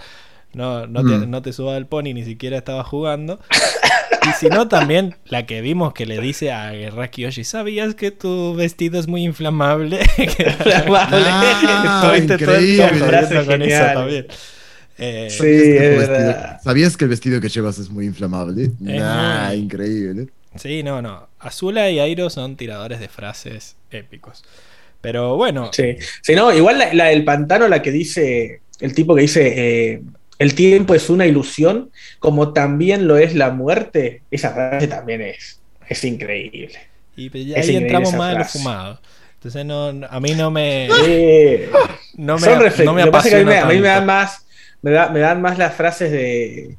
No, 0.53 0.87
no, 0.87 1.01
te, 1.03 1.17
Mm. 1.17 1.29
no 1.29 1.41
te 1.41 1.53
subas 1.53 1.75
al 1.77 1.87
pony, 1.87 2.13
ni 2.13 2.23
siquiera 2.23 2.57
estaba 2.57 2.83
jugando. 2.83 3.39
Y 4.29 4.33
si 4.39 4.49
no, 4.49 4.67
también 4.67 5.15
la 5.25 5.45
que 5.45 5.61
vimos 5.61 5.93
que 5.93 6.05
le 6.05 6.19
dice 6.19 6.51
a 6.51 6.69
Gerraki 6.71 7.23
Yoshi, 7.23 7.43
¿sabías 7.43 7.95
que 7.95 8.11
tu 8.11 8.55
vestido 8.55 8.99
es 8.99 9.07
muy 9.07 9.23
inflamable? 9.23 9.99
Inflamable. 10.17 11.17
Ah, 11.29 12.13
increíble. 12.17 12.87
Frase 12.99 13.45
con 13.45 13.61
eso 13.61 13.83
también. 13.93 14.27
Eh, 14.99 15.27
Sí, 15.29 15.37
¿Sabías 15.37 15.61
que 15.61 15.77
tu 15.77 15.83
es 15.83 15.97
vestido- 15.99 16.07
verdad. 16.09 16.61
¿Sabías 16.63 16.97
que 16.97 17.03
el 17.05 17.09
vestido 17.09 17.41
que 17.41 17.49
llevas 17.49 17.77
es 17.79 17.89
muy 17.89 18.05
inflamable? 18.05 18.71
Nah, 18.79 19.47
muy- 19.49 19.57
increíble. 19.57 20.27
Sí, 20.55 20.81
no, 20.83 21.01
no. 21.01 21.27
Azula 21.39 21.89
y 21.91 21.99
Airo 21.99 22.29
son 22.31 22.55
tiradores 22.55 22.99
de 22.99 23.07
frases 23.09 23.75
épicos. 23.91 24.43
Pero 25.01 25.35
bueno. 25.35 25.69
Sí. 25.71 25.97
sí 26.23 26.33
no, 26.35 26.51
igual 26.51 26.79
la, 26.79 26.93
la, 26.93 27.05
del 27.05 27.23
pantano, 27.23 27.67
la 27.67 27.81
que 27.83 27.91
dice, 27.91 28.61
el 28.79 28.95
tipo 28.95 29.13
que 29.13 29.21
dice, 29.21 29.53
eh, 29.55 30.01
el 30.39 30.53
tiempo 30.55 30.93
es 30.93 31.09
una 31.09 31.25
ilusión, 31.25 31.89
como 32.19 32.53
también 32.53 33.07
lo 33.07 33.17
es 33.17 33.35
la 33.35 33.51
muerte, 33.51 34.21
esa 34.29 34.51
frase 34.51 34.87
también 34.87 35.21
es, 35.21 35.59
es 35.87 36.03
increíble. 36.03 36.79
Y 37.15 37.29
pues 37.29 37.45
ahí 37.55 37.75
entramos 37.75 38.13
más 38.13 38.33
en 38.33 38.39
lo 38.39 38.45
fumado. 38.45 38.99
Entonces 39.35 39.65
no, 39.65 40.07
a 40.07 40.19
mí 40.19 40.33
no 40.33 40.51
me. 40.51 40.87
no 42.15 42.37
me, 42.37 42.85
no 42.85 42.93
me 42.93 43.01
apasiona. 43.03 43.61
a 43.61 43.65
mí 43.65 43.75
me 43.79 43.87
dan 43.87 44.05
más. 44.05 44.45
Me, 44.81 44.91
da, 44.91 45.09
me, 45.09 45.19
dan 45.19 45.41
más 45.41 45.57
las 45.57 45.73
frases 45.73 46.11
de. 46.11 46.77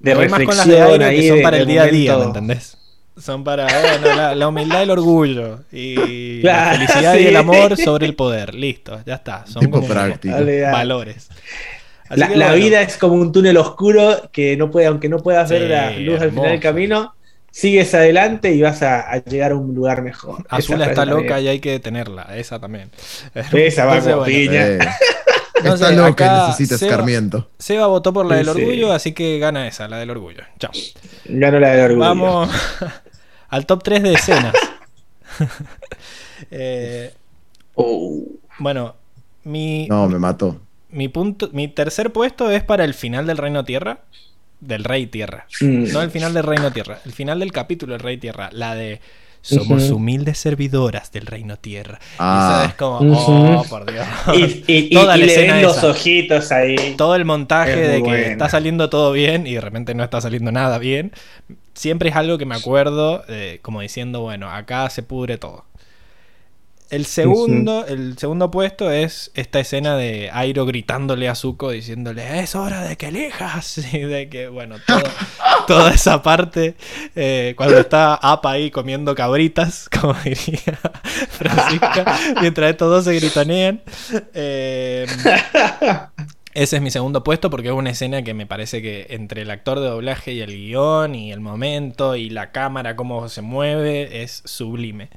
De 0.00 0.14
reflexión 0.14 0.46
más 0.46 0.46
con 0.46 0.56
las 0.56 0.66
de 0.66 0.82
aire 0.82 1.16
que 1.16 1.28
son 1.28 1.42
para 1.42 1.56
el 1.58 1.66
día 1.66 1.82
a 1.82 1.86
día, 1.86 2.16
¿me 2.18 2.24
entendés? 2.24 2.76
Son 3.16 3.44
para 3.44 3.66
bueno, 3.66 4.34
la, 4.34 4.48
humildad 4.48 4.80
y 4.80 4.82
el 4.82 4.90
orgullo. 4.90 5.60
Y 5.70 6.42
la 6.42 6.72
felicidad 6.72 7.14
y 7.16 7.26
el 7.26 7.36
amor 7.36 7.76
sobre 7.76 8.06
el 8.06 8.14
poder. 8.14 8.54
Listo, 8.54 9.00
ya 9.06 9.14
está. 9.14 9.46
Son 9.46 9.70
como 9.70 9.86
valores. 9.86 11.28
La, 12.10 12.28
la 12.28 12.52
vida 12.52 12.82
es 12.82 12.96
como 12.96 13.14
un 13.14 13.32
túnel 13.32 13.56
oscuro 13.56 14.30
que 14.30 14.56
no 14.56 14.70
puede, 14.70 14.86
aunque 14.86 15.08
no 15.08 15.18
puedas 15.18 15.50
ver 15.50 15.70
la 15.70 15.90
luz 15.92 16.20
al 16.20 16.30
final 16.30 16.50
del 16.50 16.60
camino, 16.60 17.14
sigues 17.54 17.94
adelante 17.94 18.52
y 18.52 18.60
vas 18.60 18.82
a, 18.82 19.16
llegar 19.24 19.52
a 19.52 19.54
un 19.54 19.74
lugar 19.74 20.02
mejor. 20.02 20.44
Azula 20.48 20.86
está 20.86 21.06
loca 21.06 21.40
y 21.40 21.46
hay 21.46 21.60
que 21.60 21.70
detenerla, 21.70 22.36
esa 22.36 22.58
también. 22.58 22.90
Esa 23.52 23.86
va 23.86 24.00
como 24.00 24.24
piña. 24.24 24.78
No 25.62 25.74
está 25.74 25.92
loca, 25.92 26.48
necesita 26.48 26.74
escarmiento. 26.74 27.48
Seba 27.58 27.86
votó 27.86 28.12
por 28.12 28.26
la 28.26 28.36
del 28.36 28.48
orgullo, 28.50 28.92
así 28.92 29.12
que 29.12 29.38
gana 29.38 29.66
esa, 29.66 29.88
la 29.88 29.98
del 29.98 30.10
orgullo. 30.10 30.42
Chao. 30.58 30.72
Gano 31.24 31.58
la 31.58 31.70
del 31.70 31.84
orgullo. 31.84 32.00
Vamos 32.00 32.50
al 33.48 33.64
top 33.64 33.82
3 33.82 34.02
de 34.02 34.12
escenas. 34.12 34.54
eh, 36.50 37.14
oh. 37.76 38.24
Bueno, 38.58 38.96
mi. 39.44 39.86
No, 39.88 40.06
me 40.08 40.18
mató. 40.18 40.60
Mi, 40.94 41.08
punto, 41.08 41.50
mi 41.52 41.68
tercer 41.68 42.12
puesto 42.12 42.50
es 42.50 42.62
para 42.62 42.84
el 42.84 42.94
final 42.94 43.26
del 43.26 43.36
Reino 43.36 43.64
Tierra 43.64 43.98
del 44.60 44.84
Rey 44.84 45.06
Tierra. 45.06 45.46
No 45.60 46.00
el 46.02 46.10
final 46.10 46.32
del 46.32 46.44
Reino 46.44 46.72
Tierra, 46.72 47.00
el 47.04 47.12
final 47.12 47.40
del 47.40 47.52
capítulo 47.52 47.92
del 47.92 48.00
Rey 48.00 48.16
Tierra, 48.16 48.48
la 48.52 48.74
de 48.74 49.00
somos 49.44 49.90
humildes 49.90 50.38
servidoras 50.38 51.12
del 51.12 51.26
Reino 51.26 51.58
Tierra. 51.58 52.00
Ah. 52.18 52.64
es 52.66 52.74
como, 52.76 53.14
oh, 53.14 53.64
por 53.68 53.90
Dios. 53.90 54.06
Y, 54.66 54.88
Toda 54.94 55.18
la 55.18 55.24
escena 55.26 55.60
los 55.60 55.84
ojitos 55.84 56.50
ahí. 56.50 56.94
Todo 56.96 57.14
el 57.14 57.26
montaje 57.26 57.76
de 57.76 58.02
que 58.02 58.32
está 58.32 58.48
saliendo 58.48 58.88
todo 58.88 59.12
bien 59.12 59.46
y 59.46 59.54
de 59.54 59.60
repente 59.60 59.94
no 59.94 60.02
está 60.02 60.22
saliendo 60.22 60.50
nada 60.50 60.78
bien. 60.78 61.12
Siempre 61.74 62.08
es 62.08 62.16
algo 62.16 62.38
que 62.38 62.46
me 62.46 62.54
acuerdo, 62.54 63.24
eh, 63.28 63.58
como 63.60 63.82
diciendo, 63.82 64.22
bueno, 64.22 64.48
acá 64.50 64.88
se 64.88 65.02
pudre 65.02 65.36
todo. 65.36 65.66
El 66.94 67.06
segundo, 67.06 67.84
el 67.88 68.16
segundo 68.18 68.52
puesto 68.52 68.88
es 68.92 69.32
esta 69.34 69.58
escena 69.58 69.96
de 69.96 70.30
Airo 70.32 70.64
gritándole 70.64 71.28
a 71.28 71.34
Zuko, 71.34 71.72
diciéndole, 71.72 72.38
es 72.38 72.54
hora 72.54 72.82
de 72.82 72.96
que 72.96 73.08
elijas. 73.08 73.80
Y 73.94 73.98
de 73.98 74.28
que, 74.28 74.46
bueno, 74.46 74.76
toda 75.66 75.92
esa 75.92 76.22
parte, 76.22 76.76
eh, 77.16 77.54
cuando 77.56 77.78
está 77.78 78.14
Apa 78.14 78.52
ahí 78.52 78.70
comiendo 78.70 79.16
cabritas, 79.16 79.88
como 80.00 80.14
diría 80.22 80.78
Francisca, 81.30 82.18
mientras 82.40 82.70
estos 82.70 82.88
dos 82.88 83.04
se 83.04 83.14
gritanean. 83.14 83.82
Eh, 84.32 85.06
ese 86.54 86.76
es 86.76 86.82
mi 86.82 86.92
segundo 86.92 87.24
puesto 87.24 87.50
porque 87.50 87.68
es 87.68 87.74
una 87.74 87.90
escena 87.90 88.22
que 88.22 88.34
me 88.34 88.46
parece 88.46 88.82
que 88.82 89.08
entre 89.10 89.42
el 89.42 89.50
actor 89.50 89.80
de 89.80 89.88
doblaje 89.88 90.32
y 90.32 90.40
el 90.42 90.52
guion 90.52 91.16
y 91.16 91.32
el 91.32 91.40
momento 91.40 92.14
y 92.14 92.30
la 92.30 92.52
cámara, 92.52 92.94
cómo 92.94 93.28
se 93.28 93.42
mueve, 93.42 94.22
es 94.22 94.42
sublime. 94.44 95.08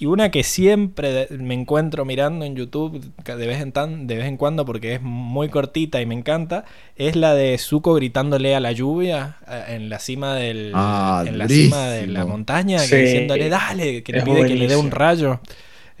Y 0.00 0.06
una 0.06 0.30
que 0.30 0.44
siempre 0.44 1.28
me 1.28 1.52
encuentro 1.52 2.06
mirando 2.06 2.46
en 2.46 2.56
YouTube 2.56 3.12
de 3.22 3.46
vez 3.46 3.60
en, 3.60 3.70
tan, 3.70 4.06
de 4.06 4.16
vez 4.16 4.24
en 4.24 4.38
cuando 4.38 4.64
porque 4.64 4.94
es 4.94 5.02
muy 5.02 5.50
cortita 5.50 6.00
y 6.00 6.06
me 6.06 6.14
encanta, 6.14 6.64
es 6.96 7.16
la 7.16 7.34
de 7.34 7.58
Zuko 7.58 7.92
gritándole 7.92 8.54
a 8.54 8.60
la 8.60 8.72
lluvia 8.72 9.36
en 9.68 9.90
la 9.90 9.98
cima 9.98 10.36
del 10.36 10.72
ah, 10.74 11.22
en 11.26 11.36
la 11.36 11.46
cima 11.46 11.90
de 11.90 12.06
la 12.06 12.24
montaña, 12.24 12.80
diciéndole 12.80 13.50
dale, 13.50 14.02
que 14.02 14.12
le 14.12 14.22
pide 14.22 14.46
que 14.46 14.54
le 14.54 14.68
dé 14.68 14.76
un 14.76 14.90
rayo. 14.90 15.38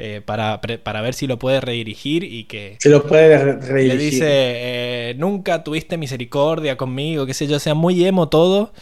Eh, 0.02 0.22
para, 0.24 0.62
para, 0.62 1.02
ver 1.02 1.12
si 1.12 1.26
lo 1.26 1.38
puede 1.38 1.60
redirigir 1.60 2.24
y 2.24 2.44
que 2.44 2.76
se 2.80 2.88
lo 2.88 3.06
puede 3.06 3.36
redirigir. 3.36 3.98
Le 3.98 4.02
dice, 4.02 4.28
eh, 4.30 5.14
nunca 5.18 5.62
tuviste 5.62 5.98
misericordia 5.98 6.78
conmigo, 6.78 7.26
qué 7.26 7.34
sé 7.34 7.46
yo, 7.46 7.58
sea, 7.58 7.74
muy 7.74 8.02
emo 8.06 8.30
todo. 8.30 8.72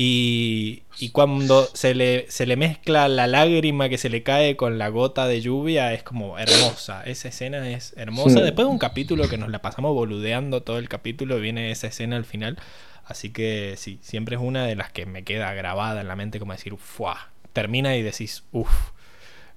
Y, 0.00 0.84
y 1.00 1.08
cuando 1.08 1.68
se 1.74 1.92
le, 1.92 2.30
se 2.30 2.46
le 2.46 2.54
mezcla 2.54 3.08
la 3.08 3.26
lágrima 3.26 3.88
que 3.88 3.98
se 3.98 4.08
le 4.08 4.22
cae 4.22 4.54
con 4.54 4.78
la 4.78 4.90
gota 4.90 5.26
de 5.26 5.40
lluvia, 5.40 5.92
es 5.92 6.04
como 6.04 6.38
hermosa. 6.38 7.02
Esa 7.02 7.26
escena 7.26 7.68
es 7.68 7.94
hermosa. 7.96 8.40
Después 8.40 8.68
de 8.68 8.70
un 8.70 8.78
capítulo 8.78 9.28
que 9.28 9.38
nos 9.38 9.48
la 9.48 9.60
pasamos 9.60 9.92
boludeando 9.94 10.62
todo 10.62 10.78
el 10.78 10.88
capítulo, 10.88 11.40
viene 11.40 11.72
esa 11.72 11.88
escena 11.88 12.14
al 12.14 12.24
final. 12.24 12.60
Así 13.06 13.30
que 13.30 13.74
sí, 13.76 13.98
siempre 14.00 14.36
es 14.36 14.40
una 14.40 14.66
de 14.66 14.76
las 14.76 14.92
que 14.92 15.04
me 15.04 15.24
queda 15.24 15.52
grabada 15.54 16.00
en 16.00 16.06
la 16.06 16.14
mente, 16.14 16.38
como 16.38 16.52
decir, 16.52 16.76
¡fuah! 16.76 17.32
Termina 17.52 17.96
y 17.96 18.02
decís, 18.02 18.44
uff. 18.52 18.92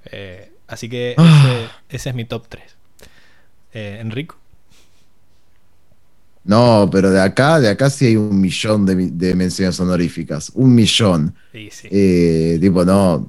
Eh, 0.06 0.52
así 0.66 0.90
que 0.90 1.14
ah. 1.20 1.70
ese, 1.88 2.10
es 2.10 2.16
mi 2.16 2.26
top 2.26 2.48
3. 2.50 2.78
Eh, 3.74 4.00
Enrico. 4.02 4.41
No, 6.44 6.90
pero 6.92 7.12
de 7.12 7.22
acá, 7.22 7.60
de 7.60 7.70
acá 7.70 7.90
sí 7.90 8.08
hay 8.08 8.16
un 8.16 8.40
millón 8.40 8.86
de, 8.86 9.36
menciones 9.36 9.80
honoríficas. 9.80 10.52
Un 10.56 10.74
millón. 10.74 11.36
Sí, 11.52 11.70
sí. 11.72 11.88
Eh, 11.92 12.58
tipo, 12.60 12.84
no. 12.84 13.28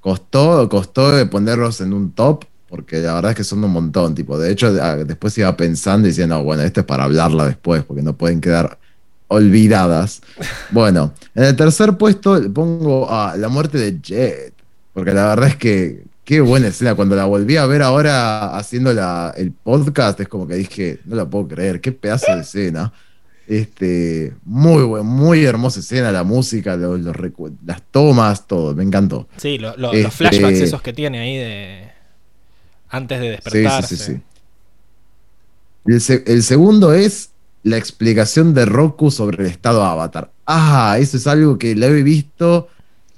Costó, 0.00 0.68
costó 0.68 1.30
ponerlos 1.30 1.80
en 1.80 1.94
un 1.94 2.12
top, 2.12 2.44
porque 2.68 2.98
la 2.98 3.14
verdad 3.14 3.30
es 3.30 3.36
que 3.38 3.44
son 3.44 3.64
un 3.64 3.70
montón. 3.70 4.14
Tipo, 4.14 4.38
de 4.38 4.52
hecho, 4.52 4.72
después 4.72 5.36
iba 5.38 5.56
pensando 5.56 6.06
y 6.06 6.10
decía, 6.10 6.26
no, 6.26 6.42
bueno, 6.42 6.62
esto 6.62 6.80
es 6.80 6.86
para 6.86 7.04
hablarla 7.04 7.46
después, 7.46 7.84
porque 7.84 8.02
no 8.02 8.16
pueden 8.16 8.40
quedar 8.40 8.78
olvidadas. 9.28 10.22
Bueno, 10.70 11.12
en 11.34 11.44
el 11.44 11.56
tercer 11.56 11.96
puesto 11.96 12.52
pongo 12.52 13.08
a 13.10 13.36
la 13.36 13.48
muerte 13.48 13.78
de 13.78 14.00
Jet. 14.00 14.54
Porque 14.92 15.12
la 15.12 15.26
verdad 15.26 15.48
es 15.48 15.56
que 15.56 16.04
Qué 16.24 16.40
buena 16.40 16.68
escena. 16.68 16.94
Cuando 16.94 17.16
la 17.16 17.26
volví 17.26 17.56
a 17.56 17.66
ver 17.66 17.82
ahora 17.82 18.56
haciendo 18.56 18.90
el 19.36 19.52
podcast, 19.52 20.18
es 20.20 20.28
como 20.28 20.46
que 20.46 20.54
dije, 20.54 21.00
no 21.04 21.16
la 21.16 21.28
puedo 21.28 21.48
creer, 21.48 21.80
qué 21.80 21.92
pedazo 21.92 22.34
de 22.34 22.40
escena. 22.40 22.92
Este, 23.46 24.32
muy 24.44 24.84
buen, 24.84 25.04
muy 25.04 25.44
hermosa 25.44 25.80
escena, 25.80 26.10
la 26.10 26.24
música, 26.24 26.78
las 26.78 27.82
tomas, 27.90 28.46
todo, 28.46 28.74
me 28.74 28.82
encantó. 28.82 29.28
Sí, 29.36 29.58
los 29.58 29.76
este, 29.92 30.10
flashbacks 30.10 30.60
esos 30.60 30.80
que 30.80 30.94
tiene 30.94 31.18
ahí 31.18 31.36
de 31.36 31.90
antes 32.88 33.20
de 33.20 33.30
despertarse. 33.32 33.96
Sí, 33.96 34.20
sí, 35.86 36.00
sí, 36.00 36.22
el, 36.26 36.42
segundo 36.42 36.94
es 36.94 37.30
la 37.64 37.76
explicación 37.76 38.54
de 38.54 38.64
Roku 38.64 39.10
sobre 39.10 39.44
el 39.44 39.50
estado 39.50 39.84
Avatar. 39.84 40.30
Ah, 40.46 40.96
eso 40.98 41.18
es 41.18 41.26
algo 41.26 41.58
que 41.58 41.74
lo 41.74 41.86
he 41.86 42.02
visto, 42.02 42.68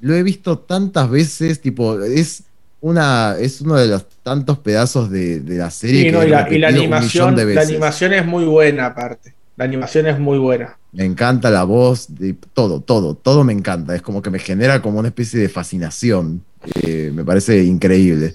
lo 0.01 0.15
he 0.15 0.25
visto 0.25 0.59
tantas 0.59 1.09
veces, 1.09 1.61
tipo, 1.61 2.03
es 2.03 2.43
una, 2.81 3.37
es 3.39 3.61
uno 3.61 3.77
de 3.77 3.89
los 3.89 4.07
tantos 4.23 4.59
pedazos 4.59 5.11
de, 5.11 5.43
la 5.45 5.71
serie. 5.71 6.09
y, 6.09 6.11
la, 6.11 6.41
animación, 6.69 7.37
la 7.37 7.63
animación 7.63 8.13
es 8.13 8.27
muy 8.27 8.45
buena 8.45 8.87
aparte. 8.87 9.35
La 9.57 9.65
animación 9.65 10.07
es 10.07 10.19
muy 10.19 10.39
buena. 10.39 10.77
Me 10.93 11.05
encanta 11.05 11.51
la 11.51 11.65
voz, 11.65 12.15
de 12.15 12.35
todo, 12.53 12.81
todo, 12.81 13.15
todo 13.15 13.43
me 13.43 13.55
encanta. 13.55 13.95
Es 13.95 14.03
como 14.03 14.21
que 14.21 14.31
me 14.31 14.39
genera 14.39 14.83
como 14.83 14.99
una 14.99 15.09
especie 15.09 15.41
de 15.41 15.49
fascinación. 15.49 16.43
Eh, 16.83 17.11
me 17.15 17.25
parece 17.25 17.65
increíble. 17.65 18.35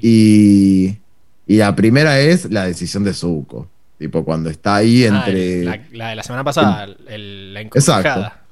Y, 0.00 0.96
y, 1.46 1.56
la 1.56 1.74
primera 1.74 2.18
es 2.20 2.50
la 2.50 2.66
decisión 2.66 3.04
de 3.04 3.12
Zuko. 3.12 3.68
Tipo, 3.98 4.24
cuando 4.24 4.50
está 4.50 4.76
ahí 4.76 5.04
ah, 5.04 5.08
entre. 5.08 5.64
la, 5.64 6.08
de 6.08 6.16
la 6.16 6.22
semana 6.22 6.44
pasada, 6.44 6.86
la 6.86 7.60
encrucijada. 7.60 8.00
Exacto. 8.00 8.45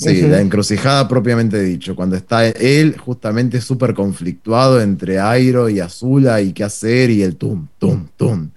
Sí, 0.00 0.22
la 0.22 0.40
encrucijada 0.40 1.06
propiamente 1.06 1.60
dicho, 1.60 1.94
cuando 1.94 2.16
está 2.16 2.48
él 2.48 2.96
justamente 2.96 3.60
súper 3.60 3.92
conflictuado 3.92 4.80
entre 4.80 5.18
Airo 5.18 5.68
y 5.68 5.78
Azula 5.78 6.40
y 6.40 6.54
qué 6.54 6.64
hacer 6.64 7.10
y 7.10 7.22
el 7.22 7.36
tum, 7.36 7.68
tum, 7.78 8.08
tum. 8.16 8.50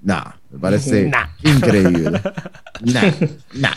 Nah, 0.00 0.32
me 0.50 0.58
parece 0.58 1.10
increíble. 1.42 2.18
nah, 2.82 3.12
nah. 3.52 3.74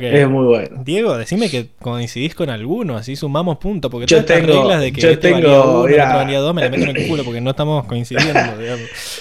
Es 0.00 0.28
muy 0.28 0.44
bueno. 0.44 0.82
Diego, 0.84 1.18
decime 1.18 1.50
que 1.50 1.70
coincidís 1.80 2.36
con 2.36 2.48
alguno, 2.48 2.96
así 2.96 3.16
sumamos 3.16 3.58
puntos, 3.58 3.90
porque 3.90 4.06
yo 4.06 4.24
tengo, 4.24 4.46
reglas 4.46 4.80
de 4.80 4.92
que 4.92 5.00
yo 5.00 5.08
este 5.08 5.32
tengo, 5.32 5.82
valía 5.82 6.38
uno, 6.38 6.40
dos, 6.42 6.54
me 6.54 6.62
la 6.62 6.70
meto 6.70 6.84
en 6.84 6.96
el 6.96 7.08
culo 7.08 7.24
porque 7.24 7.40
no 7.40 7.50
estamos 7.50 7.84
coincidiendo. 7.86 8.40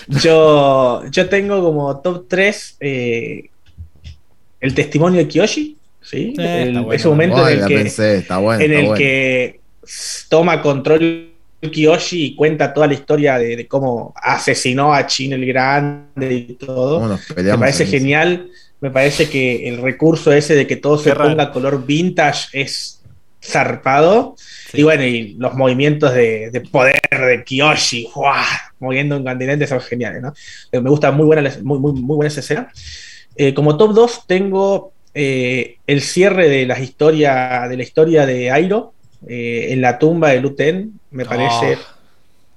Yo, 0.21 1.03
yo 1.09 1.29
tengo 1.29 1.63
como 1.63 1.97
top 2.01 2.25
3 2.27 2.77
eh, 2.79 3.49
el 4.59 4.75
testimonio 4.75 5.19
de 5.19 5.27
Kiyoshi. 5.27 5.77
¿Sí? 6.11 6.33
ese 6.37 7.07
momento 7.07 7.47
en 7.47 7.63
el, 8.73 8.93
que, 8.95 9.59
toma 10.29 10.61
control 10.61 11.31
Kiyoshi 11.61 12.25
y 12.25 12.35
cuenta 12.35 12.73
toda 12.73 12.87
la 12.87 12.93
historia 12.93 13.37
de, 13.37 13.67
cómo 13.67 14.13
asesinó 14.15 14.93
a 14.93 15.05
Chin 15.07 15.33
el 15.33 15.45
Grande 15.45 16.33
y 16.33 16.53
todo. 16.53 17.17
Me 17.35 17.57
parece 17.57 17.85
genial. 17.85 18.49
Me 18.79 18.89
parece 18.89 19.29
que 19.29 19.69
el 19.69 19.79
recurso 19.79 20.31
ese 20.31 20.55
de 20.55 20.65
que 20.65 20.75
todo 20.75 20.97
se 20.97 21.13
ponga 21.13 21.51
color 21.51 21.85
vintage 21.85 22.47
es 22.53 23.01
zarpado. 23.43 24.35
Y 24.73 24.83
bueno, 24.83 25.03
y 25.03 25.35
los 25.37 25.53
movimientos 25.53 26.13
de, 26.13 26.49
de 26.51 26.61
poder 26.61 26.99
de 27.11 27.43
Kiyoshi, 27.43 28.09
¡guau! 28.13 28.43
moviendo 28.79 29.15
un 29.15 29.23
continente 29.23 29.67
son 29.67 29.79
geniales, 29.79 30.21
¿no? 30.21 30.33
Eh, 30.71 30.81
me 30.81 30.89
gusta 30.89 31.11
muy 31.11 31.25
buena, 31.25 31.49
muy, 31.61 31.79
muy, 31.79 31.93
muy 31.93 32.15
buena 32.15 32.27
esa 32.27 32.39
escena. 32.41 32.71
Eh, 33.35 33.53
como 33.53 33.77
top 33.77 33.93
2 33.93 34.27
tengo 34.27 34.90
eh, 35.13 35.77
el 35.87 36.01
cierre 36.01 36.47
de, 36.49 36.65
las 36.65 36.79
historia, 36.79 37.67
de 37.69 37.77
la 37.77 37.83
historia 37.83 38.25
de 38.25 38.51
Airo 38.51 38.93
eh, 39.27 39.67
en 39.71 39.81
la 39.81 39.99
tumba 39.99 40.29
de 40.29 40.39
Luten. 40.41 40.99
Me 41.11 41.25
parece 41.25 41.75
Oh, 41.75 41.79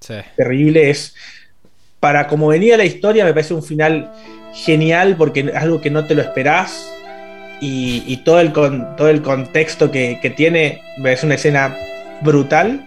sí. 0.00 0.15
terrible. 0.36 0.91
Es 0.91 1.15
para 2.00 2.26
como 2.28 2.49
venía 2.49 2.76
la 2.76 2.84
historia, 2.84 3.24
me 3.24 3.33
parece 3.33 3.55
un 3.55 3.62
final 3.62 4.10
genial 4.55 5.16
porque 5.16 5.41
es 5.41 5.55
algo 5.57 5.81
que 5.81 5.91
no 5.91 6.07
te 6.07 6.15
lo 6.15 6.23
esperás. 6.23 6.91
Y, 7.60 8.02
y 8.07 8.18
todo, 8.18 8.41
el 8.41 8.52
con- 8.52 8.94
todo 8.97 9.08
el 9.08 9.23
contexto 9.23 9.91
que, 9.91 10.18
que 10.20 10.31
tiene 10.31 10.83
parece 11.02 11.24
una 11.26 11.36
escena 11.36 11.74
brutal. 12.23 12.84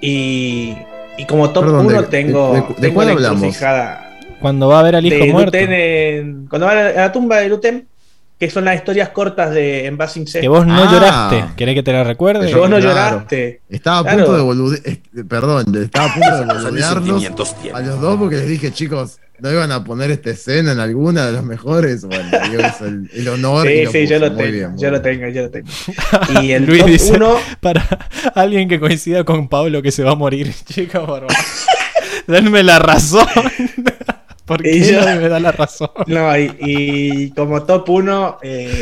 Y, 0.00 0.74
y 1.16 1.24
como 1.26 1.50
top 1.50 1.64
Perdón, 1.64 1.86
1 1.86 2.02
¿de- 2.02 2.08
tengo, 2.08 2.52
de- 2.54 2.60
de- 2.60 2.66
de 2.68 2.74
tengo 2.74 2.94
cuál 2.94 3.06
la 3.08 3.12
hablamos? 3.14 3.58
Cuando 4.40 4.68
va 4.68 4.80
a 4.80 4.82
ver 4.84 4.94
al 4.96 5.04
hijo 5.06 5.16
de 5.24 5.32
muerto. 5.32 5.58
Luten 5.58 5.72
en- 5.72 6.46
cuando 6.46 6.66
va 6.66 6.72
a 6.72 6.74
la, 6.76 6.88
a 6.90 6.92
la 7.06 7.12
tumba 7.12 7.38
de 7.38 7.48
Luten, 7.48 7.88
que 8.38 8.48
son 8.50 8.64
las 8.64 8.76
historias 8.76 9.08
cortas 9.08 9.52
de 9.52 9.86
En 9.86 9.96
Basing 9.96 10.26
C. 10.26 10.40
Que 10.40 10.48
vos 10.48 10.64
no 10.66 10.74
Ah. 10.84 10.92
lloraste. 10.92 11.44
¿Querés 11.56 11.74
que 11.74 11.82
te 11.82 11.92
la 11.92 12.04
recuerde? 12.04 12.46
Que 12.46 12.54
vos 12.54 12.70
no 12.70 12.76
Claro. 12.78 12.90
lloraste. 12.94 13.60
Estaba 13.68 13.98
a 13.98 14.02
Claro. 14.02 14.18
punto 14.18 14.36
de 14.36 14.42
boludear. 14.42 14.82
Perdón, 15.28 15.74
estaba 15.82 16.06
a 16.06 16.14
punto 16.14 16.36
de 16.36 16.44
boludearlos 16.62 17.54
a 17.74 17.80
los 17.80 18.00
dos 18.00 18.16
porque 18.18 18.36
les 18.36 18.48
dije, 18.48 18.70
chicos, 18.72 19.18
¿no 19.40 19.50
iban 19.50 19.72
a 19.72 19.82
poner 19.82 20.10
esta 20.12 20.30
escena 20.30 20.70
en 20.72 20.78
alguna 20.80 21.26
de 21.26 21.32
las 21.32 21.42
mejores? 21.44 22.04
Bueno, 22.04 22.24
yo 22.52 22.60
hice 22.60 22.84
el, 22.86 23.10
el 23.12 23.28
honor. 23.28 23.68
y 23.68 23.78
Sí, 23.78 23.84
lo 23.86 23.90
sí, 23.92 24.06
yo 24.06 24.18
lo 24.20 24.28
Muy 24.30 24.36
tengo, 24.36 24.52
bien, 24.52 24.78
yo 24.78 24.90
lo 24.92 25.02
tengo, 25.02 25.28
yo 25.28 25.42
lo 25.42 25.50
tengo. 25.50 25.68
Y 26.42 26.52
el 26.52 26.64
Luis 26.64 26.80
top 26.82 26.88
dice- 26.90 27.12
1, 27.16 27.36
Para 27.60 27.84
alguien 28.36 28.68
que 28.68 28.78
coincida 28.78 29.24
con 29.24 29.48
Pablo 29.48 29.82
que 29.82 29.90
se 29.90 30.04
va 30.04 30.12
a 30.12 30.16
morir. 30.16 30.54
Chica. 30.64 31.02
Denme 32.28 32.62
la 32.62 32.78
razón. 32.78 33.26
¿Por 34.48 34.62
qué 34.62 34.76
Y 34.76 34.82
yo- 34.82 35.00
nadie 35.04 35.20
me 35.20 35.28
da 35.28 35.38
la 35.38 35.52
razón? 35.52 35.90
no, 36.06 36.36
y, 36.36 36.52
y 36.58 37.30
como 37.30 37.62
top 37.62 37.88
1, 37.88 38.38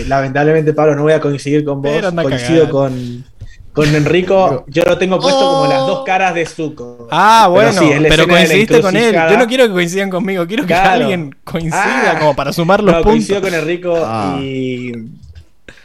lamentablemente, 0.06 0.72
Pablo, 0.72 0.94
no 0.96 1.02
voy 1.02 1.12
a 1.12 1.20
coincidir 1.20 1.64
con 1.64 1.82
vos. 1.82 1.92
Coincido 2.22 2.70
con, 2.70 3.24
con 3.72 3.94
Enrico. 3.94 4.64
Yo 4.68 4.84
lo 4.84 4.96
tengo 4.96 5.18
puesto 5.20 5.38
como 5.40 5.66
las 5.70 5.80
dos 5.80 6.04
caras 6.06 6.34
de 6.34 6.46
Zuko. 6.46 7.08
Ah, 7.10 7.50
Pero 7.52 7.52
bueno, 7.54 7.72
sí, 7.72 7.90
pero 8.08 8.26
la 8.26 8.32
coincidiste 8.32 8.80
con 8.80 8.96
él. 8.96 9.14
Yo 9.14 9.36
no 9.36 9.46
quiero 9.46 9.66
que 9.66 9.72
coincidan 9.72 10.08
conmigo, 10.08 10.46
quiero 10.46 10.62
que 10.62 10.68
Claro. 10.68 11.02
alguien 11.04 11.34
coincida 11.44 12.12
Ah. 12.14 12.18
como 12.18 12.34
para 12.36 12.52
sumar 12.52 12.80
los 12.82 12.94
No, 12.94 13.02
puntos. 13.02 13.12
coincido 13.12 13.40
con 13.42 13.52
Enrico 13.54 13.94
Ah. 14.02 14.38
y 14.40 14.92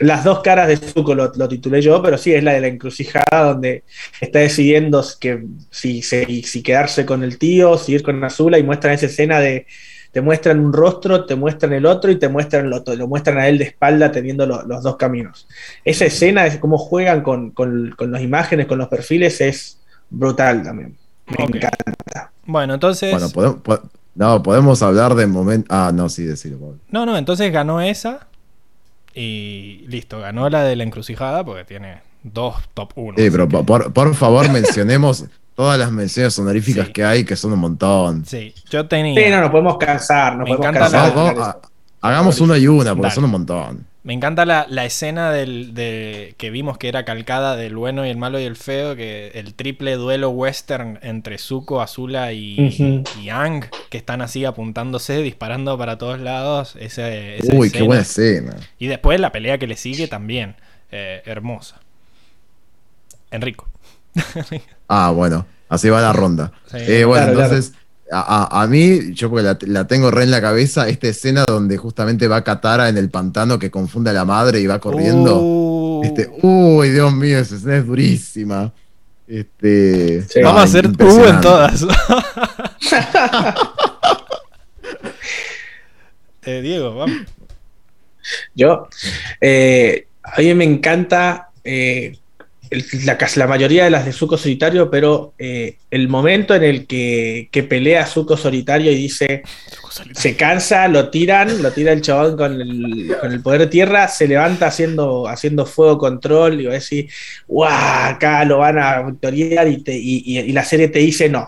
las 0.02 0.24
dos 0.24 0.42
caras 0.42 0.68
de 0.68 0.78
Zuko 0.78 1.16
lo, 1.16 1.32
lo 1.36 1.48
titulé 1.48 1.82
yo, 1.82 2.02
pero 2.02 2.18
sí 2.18 2.34
es 2.34 2.44
la 2.44 2.54
de 2.54 2.62
la 2.62 2.68
encrucijada 2.68 3.44
donde 3.54 3.84
está 4.20 4.40
decidiendo 4.40 5.04
que 5.20 5.46
si, 5.70 6.02
se- 6.02 6.26
si 6.44 6.62
quedarse 6.64 7.06
con 7.06 7.24
el 7.24 7.38
tío, 7.38 7.78
si 7.78 7.94
ir 7.94 8.04
con 8.04 8.24
Azula 8.24 8.58
y 8.60 8.64
muestran 8.64 8.94
esa 8.94 9.06
escena 9.08 9.40
de 9.40 9.66
te 10.12 10.20
muestran 10.20 10.60
un 10.60 10.74
rostro, 10.74 11.26
te 11.26 11.36
muestran 11.36 11.72
el 11.72 11.86
otro 11.86 12.12
y 12.12 12.20
te 12.20 12.28
muestran 12.28 12.70
lo, 12.70 12.84
lo 12.86 13.08
muestran 13.08 13.38
a 13.38 13.48
él 13.48 13.58
de 13.58 13.64
espalda 13.64 14.12
teniendo 14.12 14.46
lo- 14.46 14.64
los 14.64 14.84
dos 14.84 14.98
caminos. 14.98 15.48
Esa 15.86 16.04
escena 16.06 16.46
es 16.46 16.58
cómo 16.58 16.78
juegan 16.78 17.22
con, 17.22 17.52
con, 17.52 17.92
con 17.98 18.12
las 18.12 18.22
imágenes, 18.22 18.66
con 18.68 18.78
los 18.78 18.90
perfiles, 18.90 19.40
es 19.40 19.80
brutal 20.10 20.64
también. 20.64 20.98
Me 21.28 21.46
encanta. 21.46 22.32
Bueno, 22.46 22.74
entonces. 22.74 23.12
Bueno, 23.12 23.30
podemos, 23.30 23.62
po- 23.62 23.90
no, 24.16 24.44
podemos 24.44 24.82
hablar 24.82 25.16
de 25.16 25.28
momento. 25.28 25.68
Ah, 25.70 25.92
no, 25.94 26.10
sí, 26.10 26.26
decirlo. 26.26 26.76
No, 26.90 27.06
no, 27.06 27.18
entonces 27.18 27.50
ganó 27.54 27.80
esa. 27.80 28.28
Y 29.14 29.86
listo, 29.88 30.20
ganó 30.20 30.50
la 30.50 30.64
de 30.64 30.76
la 30.76 30.84
encrucijada 30.84 31.44
porque 31.44 31.66
tiene 31.66 32.00
dos 32.24 32.56
top 32.74 32.92
1. 32.96 33.16
Sí, 33.18 33.30
pero 33.30 33.48
po- 33.50 33.66
por, 33.66 33.92
por 33.94 34.16
favor 34.16 34.50
mencionemos 34.52 35.26
todas 35.56 35.78
las 35.78 35.92
menciones 35.92 36.38
honoríficas 36.40 36.88
Sí. 36.88 36.94
que 36.94 37.04
hay, 37.04 37.26
que 37.26 37.36
son 37.36 37.54
un 37.54 37.60
montón. 37.60 38.26
Sí, 38.26 38.54
yo 38.70 38.88
tenía. 38.88 39.22
Sí, 39.22 39.30
no 39.30 39.42
nos 39.42 39.50
podemos 39.52 39.78
cansar, 39.78 40.38
nos 40.38 40.50
Me 40.50 40.56
podemos 40.56 40.80
cansar. 40.80 41.14
Vamos, 41.14 41.16
de 41.16 41.22
vamos, 41.40 41.48
eso. 41.56 41.60
a- 42.02 42.08
hagamos 42.10 42.40
una 42.42 42.58
y 42.58 42.68
una, 42.68 42.92
porque 42.92 43.02
Dale. 43.04 43.16
son 43.16 43.24
un 43.26 43.32
montón. 43.32 43.86
Me 44.04 44.14
encanta 44.14 44.46
la, 44.48 44.66
la 44.68 44.84
escena 44.86 45.32
del, 45.32 45.76
de, 45.76 46.34
que 46.40 46.50
vimos 46.50 46.80
que 46.80 46.88
era 46.88 47.06
calcada 47.06 47.56
del 47.56 47.76
bueno 47.76 48.04
y 48.06 48.10
el 48.10 48.18
malo 48.18 48.40
y 48.40 48.44
el 48.46 48.56
feo, 48.56 48.96
que 48.96 49.28
el 49.36 49.54
triple 49.54 49.96
duelo 49.96 50.32
western 50.32 50.98
entre 51.04 51.38
Zuko, 51.38 51.82
Azula 51.82 52.34
y, 52.34 53.06
y 53.22 53.30
Ang, 53.30 53.66
que 53.90 53.98
están 54.00 54.22
así 54.24 54.44
apuntándose, 54.44 55.22
disparando 55.22 55.78
para 55.78 56.00
todos 56.00 56.20
lados. 56.20 56.76
Ese, 56.80 57.38
esa 57.38 57.54
Uy, 57.56 57.70
qué 57.70 57.84
escena. 57.84 57.86
buena 57.86 58.02
escena. 58.02 58.56
Y 58.80 58.88
después 58.88 59.20
la 59.20 59.32
pelea 59.32 59.60
que 59.60 59.68
le 59.68 59.78
sigue 59.78 60.08
también. 60.08 60.56
eh, 60.92 61.22
hermosa. 61.26 61.80
Enrico. 63.32 63.68
Ah, 64.94 65.12
bueno, 65.12 65.46
así 65.70 65.88
va 65.90 66.02
la 66.02 66.12
ronda. 66.12 66.52
Sí, 66.66 66.78
Eh, 66.80 67.06
bueno, 67.06 67.32
claro, 67.32 67.56
entonces, 67.56 67.74
a- 68.20 68.62
a 68.62 68.68
mí, 68.68 69.14
yo 69.14 69.30
porque 69.30 69.44
la, 69.44 69.58
la 69.62 69.88
tengo 69.88 70.12
re 70.12 70.24
en 70.24 70.32
la 70.32 70.42
cabeza, 70.42 70.88
esta 70.90 71.08
escena 71.08 71.46
donde 71.48 71.78
justamente 71.78 72.28
va 72.28 72.44
Katara 72.44 72.90
en 72.90 72.98
el 72.98 73.10
pantano 73.10 73.58
que 73.60 73.72
confunde 73.72 74.10
a 74.10 74.14
la 74.14 74.26
madre 74.26 74.60
y 74.60 74.68
va 74.68 74.80
corriendo. 74.80 75.40
Uh, 75.42 76.02
Este, 76.04 76.30
uy, 76.42 76.90
Dios 76.90 77.14
mío, 77.14 77.38
esa 77.40 77.56
escena 77.56 77.78
es 77.78 77.86
durísima. 77.86 78.74
Este, 79.28 80.24
Sí. 80.28 80.42
Vamos 80.42 80.62
a 80.62 80.64
hacer 80.66 80.88
U 80.88 81.26
en 81.26 81.42
todas. 81.42 81.86
Eh, 86.44 86.62
Diego, 86.62 86.96
vamos. 86.96 87.18
Yo, 88.56 88.88
eh, 89.40 90.08
a 90.24 90.40
mí 90.42 90.54
me 90.56 90.64
encanta 90.64 91.50
eh, 91.64 92.18
el- 92.72 92.86
la, 93.36 93.48
mayoría 93.48 93.84
de 93.84 93.90
las 93.92 94.06
de 94.06 94.14
Zuko 94.14 94.38
Solitario, 94.38 94.90
pero 94.90 95.34
eh, 95.38 95.78
el 95.92 96.08
momento 96.08 96.56
en 96.56 96.64
el 96.64 96.88
que, 96.88 97.50
que 97.52 97.64
pelea 97.64 98.06
Zuko 98.08 98.38
Solitario 98.38 98.92
y 98.92 98.96
dice, 98.96 99.44
se 100.14 100.36
cansa, 100.38 100.88
lo 100.88 101.10
tiran, 101.10 101.62
lo 101.62 101.72
tira 101.72 101.92
el 101.92 102.02
chabón 102.02 102.38
con 102.38 102.60
el, 102.60 103.16
con 103.20 103.32
el 103.32 103.42
poder 103.42 103.62
de 103.62 103.68
tierra, 103.68 104.08
se 104.08 104.28
levanta 104.28 104.68
haciendo, 104.68 105.28
haciendo 105.28 105.66
fuego 105.66 105.98
control 105.98 106.62
y 106.62 106.66
va 106.66 106.72
a 106.72 106.76
decir, 106.76 107.10
¡guau! 107.48 107.72
Acá 108.14 108.44
lo 108.46 108.60
van 108.60 108.80
a 108.80 109.02
victoriar 109.04 109.68
y, 109.68 109.84
te- 109.84 109.98
y- 109.98 110.24
y- 110.26 110.40
y 110.40 110.52
la 110.54 110.64
serie 110.64 110.88
te 110.88 111.00
dice, 111.00 111.30
no, 111.30 111.48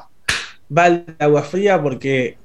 va 0.78 0.84
al 0.86 1.06
agua 1.20 1.42
fría 1.44 1.82
porque 1.82 2.38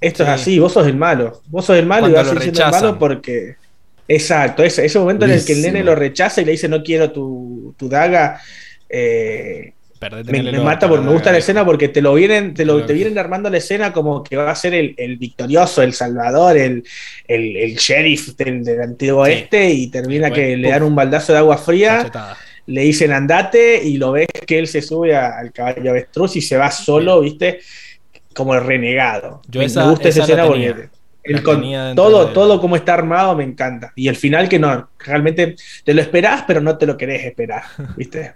esto 0.00 0.22
Sí. 0.24 0.30
es 0.30 0.34
así, 0.40 0.58
vos 0.58 0.72
sos 0.72 0.86
el 0.86 0.96
malo, 0.96 1.42
vos 1.48 1.64
sos 1.64 1.76
el 1.76 1.86
malo 1.86 2.02
Cuando 2.02 2.16
y 2.18 2.22
vas 2.22 2.36
a 2.36 2.40
siendo 2.40 2.64
el 2.64 2.70
malo 2.70 2.98
porque... 2.98 3.56
Exacto, 4.06 4.62
ese, 4.62 4.84
ese 4.84 4.98
momento 4.98 5.24
en 5.24 5.30
el 5.32 5.44
que 5.44 5.52
el 5.54 5.62
nene 5.62 5.82
lo 5.82 5.94
rechaza 5.94 6.40
y 6.42 6.44
le 6.44 6.52
dice 6.52 6.68
no 6.68 6.82
quiero 6.82 7.10
tu, 7.10 7.74
tu 7.78 7.88
daga, 7.88 8.38
eh, 8.88 9.72
me, 10.26 10.42
mata 10.60 10.86
porque 10.86 11.06
me 11.06 11.12
gusta 11.12 11.32
la 11.32 11.38
escena 11.38 11.64
porque 11.64 11.88
te 11.88 12.02
lo 12.02 12.12
vienen, 12.12 12.52
te 12.52 12.66
lo, 12.66 12.84
te 12.84 12.92
vienen 12.92 13.16
armando 13.18 13.48
la 13.48 13.56
escena 13.56 13.90
como 13.94 14.22
que 14.22 14.36
va 14.36 14.50
a 14.50 14.54
ser 14.54 14.74
el, 14.74 14.94
el 14.98 15.16
victorioso, 15.16 15.80
el 15.82 15.94
salvador, 15.94 16.58
el, 16.58 16.84
el, 17.26 17.56
el 17.56 17.74
sheriff 17.76 18.36
del, 18.36 18.62
del 18.62 18.82
antiguo 18.82 19.24
Sí. 19.24 19.30
oeste 19.32 19.70
y 19.70 19.86
termina 19.86 20.30
que 20.30 20.58
le 20.58 20.68
dan 20.68 20.82
un 20.82 20.94
baldazo 20.94 21.32
de 21.32 21.38
agua 21.38 21.56
fría, 21.56 21.96
Cachetada. 21.98 22.36
le 22.66 22.82
dicen 22.82 23.12
andate 23.12 23.82
y 23.82 23.96
lo 23.96 24.12
ves 24.12 24.26
que 24.46 24.58
él 24.58 24.66
se 24.66 24.82
sube 24.82 25.16
a- 25.16 25.38
al 25.38 25.50
caballo 25.52 25.90
avestruz 25.90 26.36
y 26.36 26.42
se 26.42 26.58
va 26.58 26.70
solo, 26.70 27.22
viste, 27.22 27.60
como 28.34 28.54
el 28.54 28.62
renegado. 28.62 29.40
Yo 29.48 29.60
me, 29.60 29.64
esa- 29.66 29.84
me 29.86 29.90
gusta 29.92 30.10
esa, 30.10 30.24
esa 30.24 30.32
escena 30.34 30.46
porque 30.46 30.88
el 31.24 31.42
con- 31.42 31.62
todo, 31.94 32.28
todo 32.28 32.60
como 32.60 32.76
está 32.76 32.94
armado 32.94 33.34
me 33.36 33.44
encanta. 33.44 33.92
Y 33.96 34.08
el 34.08 34.16
final 34.16 34.48
que 34.48 34.58
no, 34.58 34.88
realmente 34.98 35.56
te 35.84 35.94
lo 35.94 36.00
esperás, 36.02 36.44
pero 36.46 36.60
no 36.60 36.76
te 36.78 36.86
lo 36.86 36.96
querés 36.96 37.24
esperar, 37.24 37.62
viste. 37.96 38.34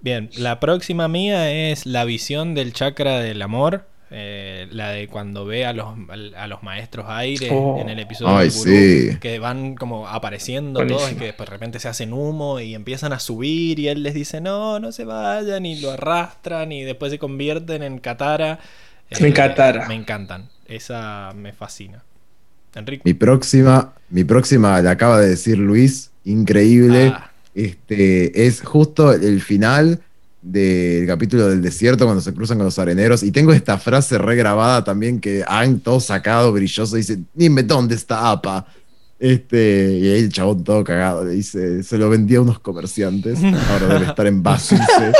Bien, 0.00 0.30
la 0.36 0.60
próxima 0.60 1.08
mía 1.08 1.50
es 1.50 1.84
la 1.84 2.04
visión 2.04 2.54
del 2.54 2.72
chakra 2.72 3.18
del 3.20 3.42
amor. 3.42 3.86
eh, 4.10 4.66
la 4.70 4.92
de 4.92 5.06
cuando 5.06 5.44
ve 5.44 5.66
a 5.66 5.74
los, 5.74 5.86
a 6.34 6.46
los 6.46 6.62
maestros 6.62 7.04
aire 7.10 7.48
Oh. 7.52 7.78
en 7.78 7.90
el 7.90 7.98
episodio 7.98 8.34
Ay, 8.38 8.48
de 8.48 8.54
Gurú, 8.54 8.70
sí. 9.12 9.18
que 9.20 9.38
van 9.38 9.74
como 9.74 10.08
apareciendo 10.08 10.78
Buenísimo. 10.80 11.00
todos 11.00 11.12
y 11.12 11.16
que 11.16 11.24
después 11.26 11.46
de 11.46 11.52
repente 11.54 11.78
se 11.78 11.88
hacen 11.88 12.14
humo 12.14 12.58
y 12.58 12.74
empiezan 12.74 13.12
a 13.12 13.18
subir 13.18 13.78
y 13.78 13.88
él 13.88 14.02
les 14.02 14.14
dice 14.14 14.40
no, 14.40 14.80
no 14.80 14.92
se 14.92 15.04
vayan 15.04 15.66
y 15.66 15.78
lo 15.80 15.90
arrastran 15.90 16.72
y 16.72 16.84
después 16.84 17.12
se 17.12 17.18
convierten 17.18 17.82
en 17.82 17.98
Katara. 17.98 18.58
Eh, 19.10 19.16
En 19.20 19.32
Katara. 19.32 19.86
Me 19.88 19.94
encantan, 19.94 20.48
esa 20.68 21.32
me 21.34 21.52
fascina. 21.52 22.04
Enrique. 22.74 23.02
Mi 23.04 23.14
próxima, 23.14 23.94
mi 24.10 24.24
próxima 24.24 24.80
la 24.82 24.92
acaba 24.92 25.18
de 25.20 25.30
decir 25.30 25.58
Luis, 25.58 26.10
increíble. 26.24 27.12
Ah, 27.14 27.30
Este, 27.54 28.46
es 28.46 28.60
justo 28.62 29.12
el 29.12 29.40
final 29.40 30.00
del 30.42 31.06
capítulo 31.06 31.48
del 31.48 31.60
desierto 31.60 32.04
cuando 32.04 32.20
se 32.22 32.32
cruzan 32.32 32.58
con 32.58 32.66
los 32.66 32.78
areneros. 32.78 33.22
Y 33.22 33.32
tengo 33.32 33.52
esta 33.52 33.78
frase 33.78 34.18
regrabada 34.18 34.84
también 34.84 35.20
que 35.20 35.44
han 35.46 35.80
todo 35.80 35.98
sacado, 35.98 36.52
brilloso, 36.52 36.94
dice, 36.96 37.18
dime 37.34 37.62
dónde 37.64 37.96
está 37.96 38.30
APA. 38.30 38.66
Este, 39.18 39.98
y 40.00 40.08
ahí 40.12 40.20
el 40.20 40.32
chabón 40.32 40.62
todo 40.62 40.84
cagado 40.84 41.24
le 41.24 41.32
dice, 41.32 41.82
se 41.82 41.98
lo 41.98 42.08
vendía 42.08 42.38
a 42.38 42.42
unos 42.42 42.60
comerciantes, 42.60 43.40
ahora 43.70 43.94
debe 43.94 44.06
estar 44.06 44.26
en 44.28 44.42
Basunce. 44.42 45.12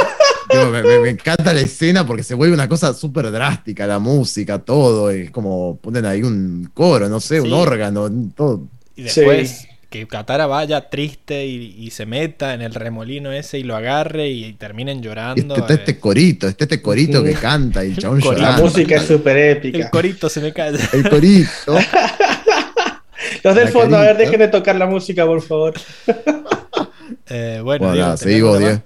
Digo, 0.51 0.71
me, 0.71 0.83
me- 0.83 0.99
me 1.01 1.11
encanta 1.11 1.53
la 1.53 1.61
escena 1.61 2.07
porque 2.07 2.23
se 2.23 2.35
vuelve 2.35 2.55
una 2.55 2.69
cosa 2.69 2.95
súper 2.95 3.31
drástica, 3.31 3.87
la 3.87 3.99
música, 3.99 4.59
todo, 4.59 5.11
es 5.11 5.31
como 5.31 5.77
ponen 5.77 6.07
ahí 6.07 6.23
un 6.23 6.71
coro, 6.75 7.09
no 7.09 7.21
sé, 7.21 7.41
Sí. 7.41 7.47
un 7.47 7.53
órgano, 7.53 8.11
todo. 8.35 8.63
y 8.97 9.03
después 9.03 9.51
Sí. 9.51 9.67
que 9.91 10.07
Katara 10.07 10.47
vaya 10.47 10.89
triste 10.91 11.47
y, 11.47 11.75
y 11.79 11.91
se 11.91 12.05
meta 12.07 12.53
en 12.55 12.63
el 12.63 12.75
remolino 12.75 13.31
ese 13.33 13.59
y 13.59 13.63
lo 13.63 13.77
agarre 13.77 14.29
y, 14.29 14.53
terminen 14.55 15.03
llorando. 15.03 15.55
Este, 15.57 15.73
eh. 15.73 15.77
este 15.77 15.99
corito, 15.99 16.49
este, 16.49 16.65
este 16.65 16.83
corito 16.83 17.23
que 17.23 17.33
canta 17.35 17.85
y 17.85 17.91
el 17.93 17.99
chabón 17.99 18.21
Corito. 18.21 18.43
La 18.43 18.57
música 18.59 18.97
es 18.97 19.03
súper 19.05 19.37
épica. 19.37 19.79
El 19.79 19.91
corito 19.91 20.29
se 20.29 20.41
me 20.41 20.53
cae. 20.53 20.73
El 20.93 21.09
corito. 21.09 21.79
Los 23.45 23.55
del 23.55 23.65
La 23.67 23.71
fondo, 23.71 23.97
a 23.97 24.01
ver, 24.01 24.09
carita. 24.15 24.25
dejen 24.31 24.41
de 24.41 24.49
tocar 24.49 24.77
la 24.77 24.87
música, 24.87 25.25
por 25.27 25.41
favor. 25.43 25.75
Eh, 27.31 27.61
bueno, 27.63 27.87
Bueno, 27.87 27.93
Diego, 27.93 28.07
nada, 28.07 28.17
¿tenés 28.17 28.21
seguí 28.21 28.35
algo 28.37 28.49
vos, 28.49 28.61
más? 28.61 28.69
Diego. 28.69 28.83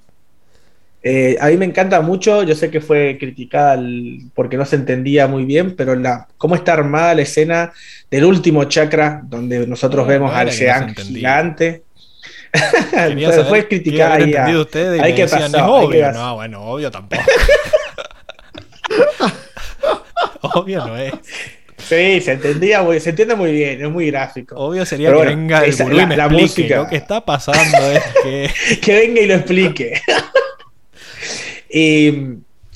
Eh, 1.05 1.37
a 1.41 1.49
mí 1.49 1.57
me 1.57 1.65
encanta 1.65 2.01
mucho, 2.01 2.45
yo 2.45 2.55
sé 2.55 2.71
que 2.71 2.81
fue 2.81 3.17
criticada 3.19 3.75
el- 3.75 4.21
porque 4.35 4.57
no 4.57 4.65
se 4.65 4.77
entendía 4.77 5.27
muy 5.27 5.45
bien, 5.45 5.75
pero 5.75 5.97
la, 5.97 6.29
cómo 6.39 6.55
está 6.55 6.75
armada 6.75 7.15
la 7.15 7.23
escena 7.23 7.73
del 8.11 8.25
último 8.25 8.65
chakra, 8.65 9.21
donde 9.25 9.67
nosotros 9.67 10.05
No, 10.07 10.09
vemos 10.13 10.33
al 10.33 10.49
que 10.51 10.53
no 10.53 10.57
gigante. 10.95 11.83
Quería 12.93 13.33
fue, 13.49 13.67
criticada 13.67 14.15
ahí. 14.15 14.23
a- 14.23 14.27
entendido 14.27 14.61
ustedes 14.63 15.01
y 15.01 15.03
ahí 15.03 15.11
me 15.11 15.17
que 15.17 15.23
decían, 15.23 15.51
pasó, 15.53 15.57
es 15.57 15.63
ahí 15.65 15.89
que 15.91 16.05
obvio. 16.05 16.13
No, 16.13 16.35
bueno, 16.37 16.63
obvio 16.63 16.91
tampoco. 16.91 17.23
obvio 20.43 20.87
no 20.87 20.97
es. 20.97 21.13
Sí, 21.79 22.21
se 22.21 22.33
entendía, 22.33 22.83
muy- 22.83 23.01
se 23.01 23.11
entiende 23.11 23.35
muy 23.35 23.51
bien, 23.53 23.83
es 23.85 23.91
muy 23.91 24.07
gráfico. 24.11 24.55
Obvio 24.57 24.87
sería 24.87 25.09
Pero 25.09 25.21
que 25.21 25.25
bueno, 25.27 25.41
venga 25.41 25.65
el 25.65 25.71
esa- 25.71 25.85
gurú 25.85 25.97
la- 25.97 26.03
y 26.03 26.07
me 26.07 26.17
la 26.17 26.25
explique. 26.27 26.43
música. 26.45 26.77
Lo 26.77 26.89
que 26.89 26.97
está 26.97 27.25
pasando 27.25 27.91
es 27.91 28.03
que. 28.23 28.51
que 28.83 28.95
venga 28.95 29.21
y 29.21 29.27
lo 29.27 29.35
explique. 29.35 30.01
Y, 31.73 32.09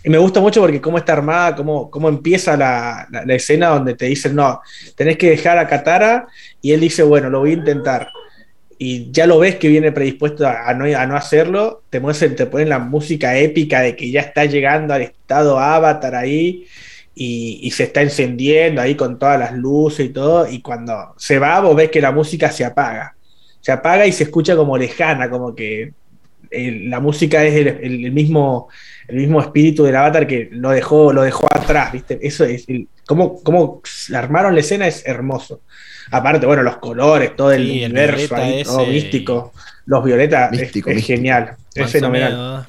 y 0.04 0.10
me 0.10 0.18
gusta 0.18 0.40
mucho 0.40 0.60
porque 0.60 0.80
cómo 0.80 0.98
está 0.98 1.12
armada, 1.14 1.56
cómo, 1.56 1.90
cómo 1.90 2.08
empieza 2.08 2.56
la, 2.56 3.06
la- 3.10 3.34
escena 3.34 3.68
donde 3.68 3.94
te 3.94 4.06
dicen, 4.06 4.34
no, 4.34 4.60
tenés 4.96 5.16
que 5.18 5.30
dejar 5.30 5.58
a 5.58 5.66
Katara, 5.68 6.26
y 6.62 6.72
él 6.72 6.80
dice, 6.80 7.02
bueno, 7.02 7.28
lo 7.28 7.40
voy 7.40 7.50
a 7.50 7.54
intentar. 7.54 8.08
Y 8.78 9.10
ya 9.10 9.26
lo 9.26 9.38
ves 9.38 9.56
que 9.56 9.68
viene 9.68 9.90
predispuesto 9.90 10.46
a, 10.46 10.68
a 10.68 10.74
no, 10.74 10.84
a 10.84 11.06
no 11.06 11.16
hacerlo, 11.16 11.82
te, 11.90 11.98
muestran, 11.98 12.36
te 12.36 12.46
ponen 12.46 12.68
la 12.68 12.78
música 12.78 13.36
épica 13.38 13.80
de 13.80 13.96
que 13.96 14.10
ya 14.10 14.20
está 14.20 14.44
llegando 14.44 14.94
al 14.94 15.02
estado 15.02 15.58
avatar 15.58 16.14
ahí, 16.14 16.66
y, 17.14 17.60
y 17.62 17.70
se 17.70 17.84
está 17.84 18.02
encendiendo 18.02 18.82
ahí 18.82 18.94
con 18.94 19.18
todas 19.18 19.38
las 19.38 19.52
luces 19.54 20.06
y 20.06 20.08
todo, 20.10 20.46
y 20.48 20.60
cuando 20.60 21.14
se 21.16 21.38
va, 21.38 21.58
vos 21.60 21.74
ves 21.74 21.90
que 21.90 22.00
la 22.00 22.12
música 22.12 22.50
se 22.50 22.64
apaga. 22.64 23.16
Se 23.60 23.72
apaga 23.72 24.06
y 24.06 24.12
se 24.12 24.24
escucha 24.24 24.54
como 24.54 24.76
lejana, 24.78 25.28
como 25.30 25.54
que 25.54 25.92
el- 26.50 26.88
la 26.90 27.00
música 27.00 27.44
es 27.44 27.54
el, 27.54 27.68
el- 27.68 28.04
el 28.06 28.12
mismo, 28.12 28.68
el 29.08 29.16
mismo 29.16 29.40
espíritu 29.40 29.84
del 29.84 29.96
avatar 29.96 30.26
que 30.26 30.48
lo 30.52 30.70
dejó, 30.70 31.12
lo 31.12 31.22
dejó 31.22 31.46
atrás, 31.52 31.92
¿viste? 31.92 32.18
Eso 32.22 32.44
es, 32.44 32.68
el, 32.68 32.88
cómo, 33.06 33.42
cómo 33.42 33.80
armaron 34.14 34.54
la 34.54 34.60
escena 34.60 34.86
es 34.86 35.06
hermoso. 35.06 35.60
Aparte, 36.10 36.46
bueno, 36.46 36.62
los 36.62 36.76
colores, 36.76 37.34
todo 37.36 37.52
el 37.52 37.64
Sí, 37.66 37.84
universo 37.84 38.36
ahí, 38.36 38.62
todo 38.62 38.80
ese 38.82 38.90
místico. 38.90 39.52
Los 39.86 40.04
violetas 40.04 40.52
es- 40.52 40.60
Místico, 40.60 40.90
es, 40.90 40.96
místico. 40.96 41.16
genial, 41.16 41.56
es 41.74 41.90
fenomenal. 41.90 42.32
miedo. 42.32 42.66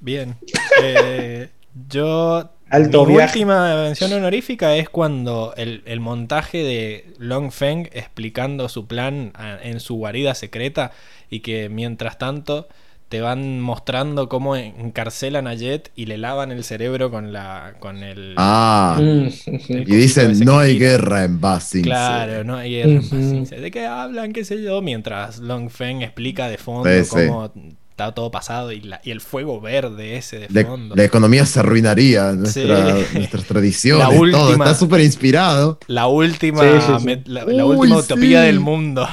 Bien. 0.00 0.34
Eh, 0.82 1.48
yo. 1.88 2.50
Alto 2.70 3.04
mi 3.04 3.16
viaje. 3.16 3.34
última 3.38 3.76
mención 3.82 4.14
honorífica 4.14 4.74
es 4.76 4.88
cuando 4.88 5.52
el, 5.58 5.82
el 5.84 6.00
montaje 6.00 6.64
de 6.64 7.04
Long 7.18 7.50
Feng 7.50 7.86
explicando 7.92 8.70
su 8.70 8.86
plan 8.86 9.30
a- 9.34 9.58
en 9.62 9.78
su 9.78 9.96
guarida 9.96 10.34
secreta 10.34 10.90
y 11.28 11.40
que 11.40 11.68
mientras 11.68 12.16
tanto 12.16 12.68
te 13.12 13.20
van 13.20 13.60
mostrando 13.60 14.26
cómo 14.30 14.56
encarcelan 14.56 15.46
a 15.46 15.52
Jet 15.52 15.90
y 15.94 16.06
le 16.06 16.16
lavan 16.16 16.50
el 16.50 16.64
cerebro 16.64 17.10
con 17.10 17.30
la 17.30 17.74
con 17.78 17.98
el 18.02 18.32
Ah, 18.38 18.96
Mm, 18.98 19.26
el 19.68 19.82
y 19.86 19.94
dicen, 19.96 20.40
no 20.46 20.58
hay 20.58 20.72
gira". 20.78 20.92
guerra 20.92 21.24
en 21.24 21.38
Basing. 21.38 21.82
Claro, 21.82 22.42
no 22.42 22.56
hay 22.56 22.70
guerra. 22.70 23.00
Ujú. 23.00 23.44
¿De 23.50 23.70
qué 23.70 23.84
hablan? 23.84 24.32
¿Qué 24.32 24.46
sé 24.46 24.62
yo? 24.62 24.80
Mientras 24.80 25.40
Long 25.40 25.68
Feng 25.68 26.00
explica 26.00 26.48
de 26.48 26.56
fondo 26.56 26.88
Sí, 26.88 27.04
sí. 27.04 27.28
Está 27.92 28.12
todo 28.14 28.30
pasado 28.30 28.72
y, 28.72 28.80
la- 28.80 29.00
y 29.04 29.10
el 29.10 29.20
fuego 29.20 29.60
verde 29.60 30.16
ese 30.16 30.38
de 30.40 30.48
La, 30.50 30.64
fondo. 30.66 30.96
la 30.96 31.04
economía 31.04 31.44
se 31.44 31.60
arruinaría, 31.60 32.32
nuestra, 32.32 32.96
Sí. 32.96 33.04
nuestras 33.18 33.44
tradiciones, 33.44 34.06
La 34.08 34.10
todo. 34.10 34.20
última- 34.48 34.64
Está 34.64 34.74
súper 34.74 35.00
inspirado. 35.02 35.78
La 35.88 36.06
última, 36.06 36.62
Sí, 36.62 36.68
sí, 36.86 36.92
sí. 36.98 37.04
met- 37.06 37.26
la, 37.26 37.44
Uy, 37.44 37.76
última 37.76 37.98
utopía 37.98 38.40
sí. 38.40 38.46
del 38.46 38.60
mundo. 38.60 39.06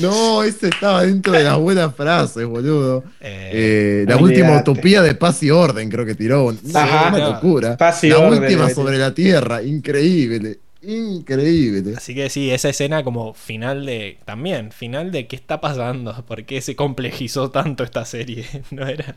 No, 0.00 0.42
ese 0.44 0.68
estaba 0.68 1.02
dentro 1.04 1.32
de 1.32 1.42
las 1.42 1.58
buenas 1.58 1.94
frases, 1.94 2.46
boludo. 2.46 3.02
Eh, 3.20 3.50
Eh, 3.52 4.04
la 4.08 4.16
última 4.16 4.60
utopía 4.60 5.02
de 5.02 5.14
paz 5.14 5.42
y 5.42 5.50
orden, 5.50 5.90
creo 5.90 6.06
que 6.06 6.14
tiró. 6.14 6.44
Una, 6.46 6.58
Ajá. 6.82 7.08
una 7.14 7.28
locura. 7.30 7.76
Paz 7.76 8.04
y 8.04 8.08
la 8.10 8.18
orden, 8.18 8.42
última 8.44 8.62
Betty. 8.64 8.74
sobre 8.74 8.98
la 8.98 9.12
tierra, 9.12 9.62
increíble. 9.62 10.58
Increíble. 10.82 11.94
así 11.96 12.14
que 12.14 12.30
sí, 12.30 12.50
esa 12.50 12.68
escena 12.70 13.04
como 13.04 13.34
final 13.34 13.84
de. 13.86 14.18
También, 14.24 14.72
final 14.72 15.10
de 15.12 15.26
qué 15.26 15.36
está 15.36 15.60
pasando. 15.60 16.14
¿Por 16.26 16.44
qué 16.44 16.60
se 16.60 16.76
complejizó 16.76 17.50
tanto 17.50 17.84
esta 17.84 18.04
serie? 18.04 18.46
No 18.70 18.86
era. 18.86 19.16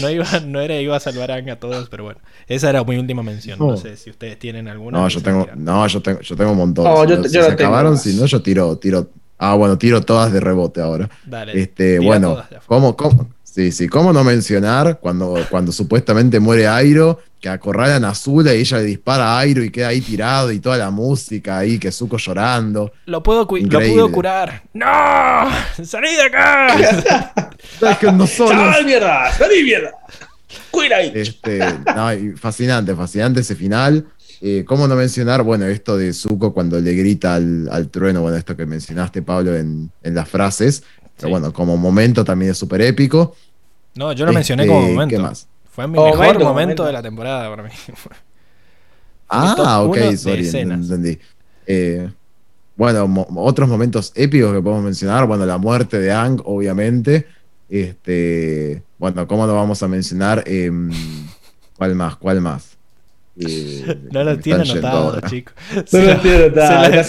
No 0.00 0.10
iba, 0.10 0.26
no 0.46 0.60
era 0.60 0.80
iba 0.80 0.96
a 0.96 1.00
salvar 1.00 1.30
a 1.30 1.56
todos, 1.58 1.88
pero 1.88 2.04
bueno. 2.04 2.20
Esa 2.46 2.70
era 2.70 2.84
mi 2.84 2.96
última 2.96 3.22
mención. 3.22 3.58
No 3.58 3.68
No. 3.72 3.76
sé 3.76 3.96
si 3.96 4.10
ustedes 4.10 4.38
tienen 4.38 4.68
alguna. 4.68 4.98
No, 4.98 5.08
yo 5.08 5.22
tengo, 5.22 5.46
no, 5.56 5.86
yo 5.86 6.00
tengo, 6.02 6.20
yo 6.20 6.36
tengo 6.36 6.50
un 6.52 6.58
montón. 6.58 6.84
No, 6.84 7.02
Si 7.04 7.08
yo- 7.10 7.16
no- 7.16 7.22
yo 7.22 7.28
si 7.28 7.30
se 7.30 7.38
tengo 7.40 7.52
acabaron, 7.52 7.92
más. 7.92 8.02
si 8.02 8.14
no, 8.14 8.26
yo 8.26 8.42
tiro, 8.42 8.76
tiro. 8.78 9.08
Ah, 9.38 9.54
bueno, 9.54 9.76
tiro 9.78 10.00
todas 10.02 10.32
de 10.32 10.40
rebote 10.40 10.80
ahora. 10.80 11.08
Dale. 11.26 11.60
Este, 11.60 11.98
bueno. 11.98 12.42
¿cómo, 12.66 12.96
cómo? 12.96 13.28
Sí, 13.42 13.70
sí, 13.72 13.88
¿cómo 13.88 14.12
no 14.12 14.24
mencionar 14.24 14.98
cuando, 15.00 15.36
cuando 15.50 15.72
supuestamente 15.72 16.38
muere 16.40 16.66
Airo, 16.68 17.18
que 17.42 17.48
acorralan 17.48 18.04
a 18.04 18.10
Azula 18.10 18.54
y 18.54 18.60
ella 18.60 18.78
le 18.78 18.84
dispara 18.84 19.32
a 19.34 19.40
Airo 19.40 19.64
y 19.64 19.70
queda 19.70 19.88
ahí 19.88 20.00
tirado 20.00 20.52
y 20.52 20.60
toda 20.60 20.78
la 20.78 20.90
música 20.92 21.58
ahí, 21.58 21.76
que 21.76 21.90
Zuko 21.90 22.16
llorando? 22.16 22.92
Lo 23.06 23.20
puedo, 23.20 23.40
lo 23.40 23.80
curar. 24.12 24.62
¡No! 24.72 24.86
¡Salí 25.84 26.14
de 26.14 26.22
acá! 26.22 26.68
Solos. 28.28 28.52
¡Chaval, 28.52 28.84
mierda! 28.84 29.32
¡Salí, 29.32 29.64
mierda! 29.64 29.90
¡Cuida 30.70 30.96
ahí! 30.98 31.10
Este, 31.14 31.58
no, 31.58 32.08
fascinante, 32.38 32.94
fascinante 32.94 33.40
ese 33.40 33.56
final. 33.56 34.06
Eh, 34.40 34.64
¿Cómo 34.64 34.86
no 34.86 34.94
mencionar, 34.94 35.42
bueno, 35.42 35.66
esto 35.66 35.96
de 35.96 36.12
Zuko 36.12 36.54
cuando 36.54 36.78
le 36.80 36.94
grita 36.94 37.34
al, 37.34 37.68
al 37.72 37.88
trueno, 37.88 38.22
bueno, 38.22 38.36
esto 38.36 38.56
que 38.56 38.66
mencionaste, 38.66 39.22
Pablo, 39.22 39.56
en, 39.56 39.90
en 40.02 40.14
las 40.14 40.28
frases? 40.28 40.84
Pero 41.16 41.26
Sí. 41.26 41.30
bueno, 41.30 41.52
como 41.52 41.76
momento 41.76 42.24
también 42.24 42.52
es 42.52 42.58
súper 42.58 42.82
épico. 42.82 43.34
No, 43.96 44.12
yo 44.12 44.26
lo 44.26 44.32
mencioné 44.32 44.62
Este, 44.62 44.72
como 44.74 44.88
momento. 44.88 45.16
¿qué 45.16 45.22
más? 45.22 45.48
Fue 45.72 45.88
mi 45.88 45.98
mejor 45.98 46.38
momento, 46.44 46.84
de 46.84 46.92
la 46.92 47.02
temporada 47.02 47.48
para 47.48 47.62
mí. 47.62 47.70
Ah, 49.34 49.80
ok, 49.82 49.96
sorry, 50.18 50.46
entendí. 50.48 51.18
Eh, 51.66 52.10
bueno, 52.76 53.08
mo- 53.08 53.26
otros 53.36 53.66
momentos 53.66 54.12
épicos 54.14 54.52
que 54.52 54.60
podemos 54.60 54.84
mencionar, 54.84 55.26
bueno, 55.26 55.46
la 55.46 55.56
muerte 55.56 55.98
de 55.98 56.12
Ang, 56.12 56.42
obviamente. 56.44 57.26
Este, 57.70 58.82
bueno, 58.98 59.26
¿cómo 59.26 59.46
lo 59.46 59.54
vamos 59.54 59.82
a 59.82 59.88
mencionar? 59.88 60.44
Em, 60.46 60.90
¿Cuál 61.78 61.94
más? 61.94 62.16
¿Cuál 62.16 62.42
más? 62.42 62.71
No 63.34 64.24
lo 64.24 64.32
me 64.32 64.36
tiene 64.36 64.70
anotado, 64.70 65.20
chicos. 65.22 65.54
No 65.92 66.00
lo 66.00 66.20
tiene 66.20 66.44
anotado, 66.44 67.06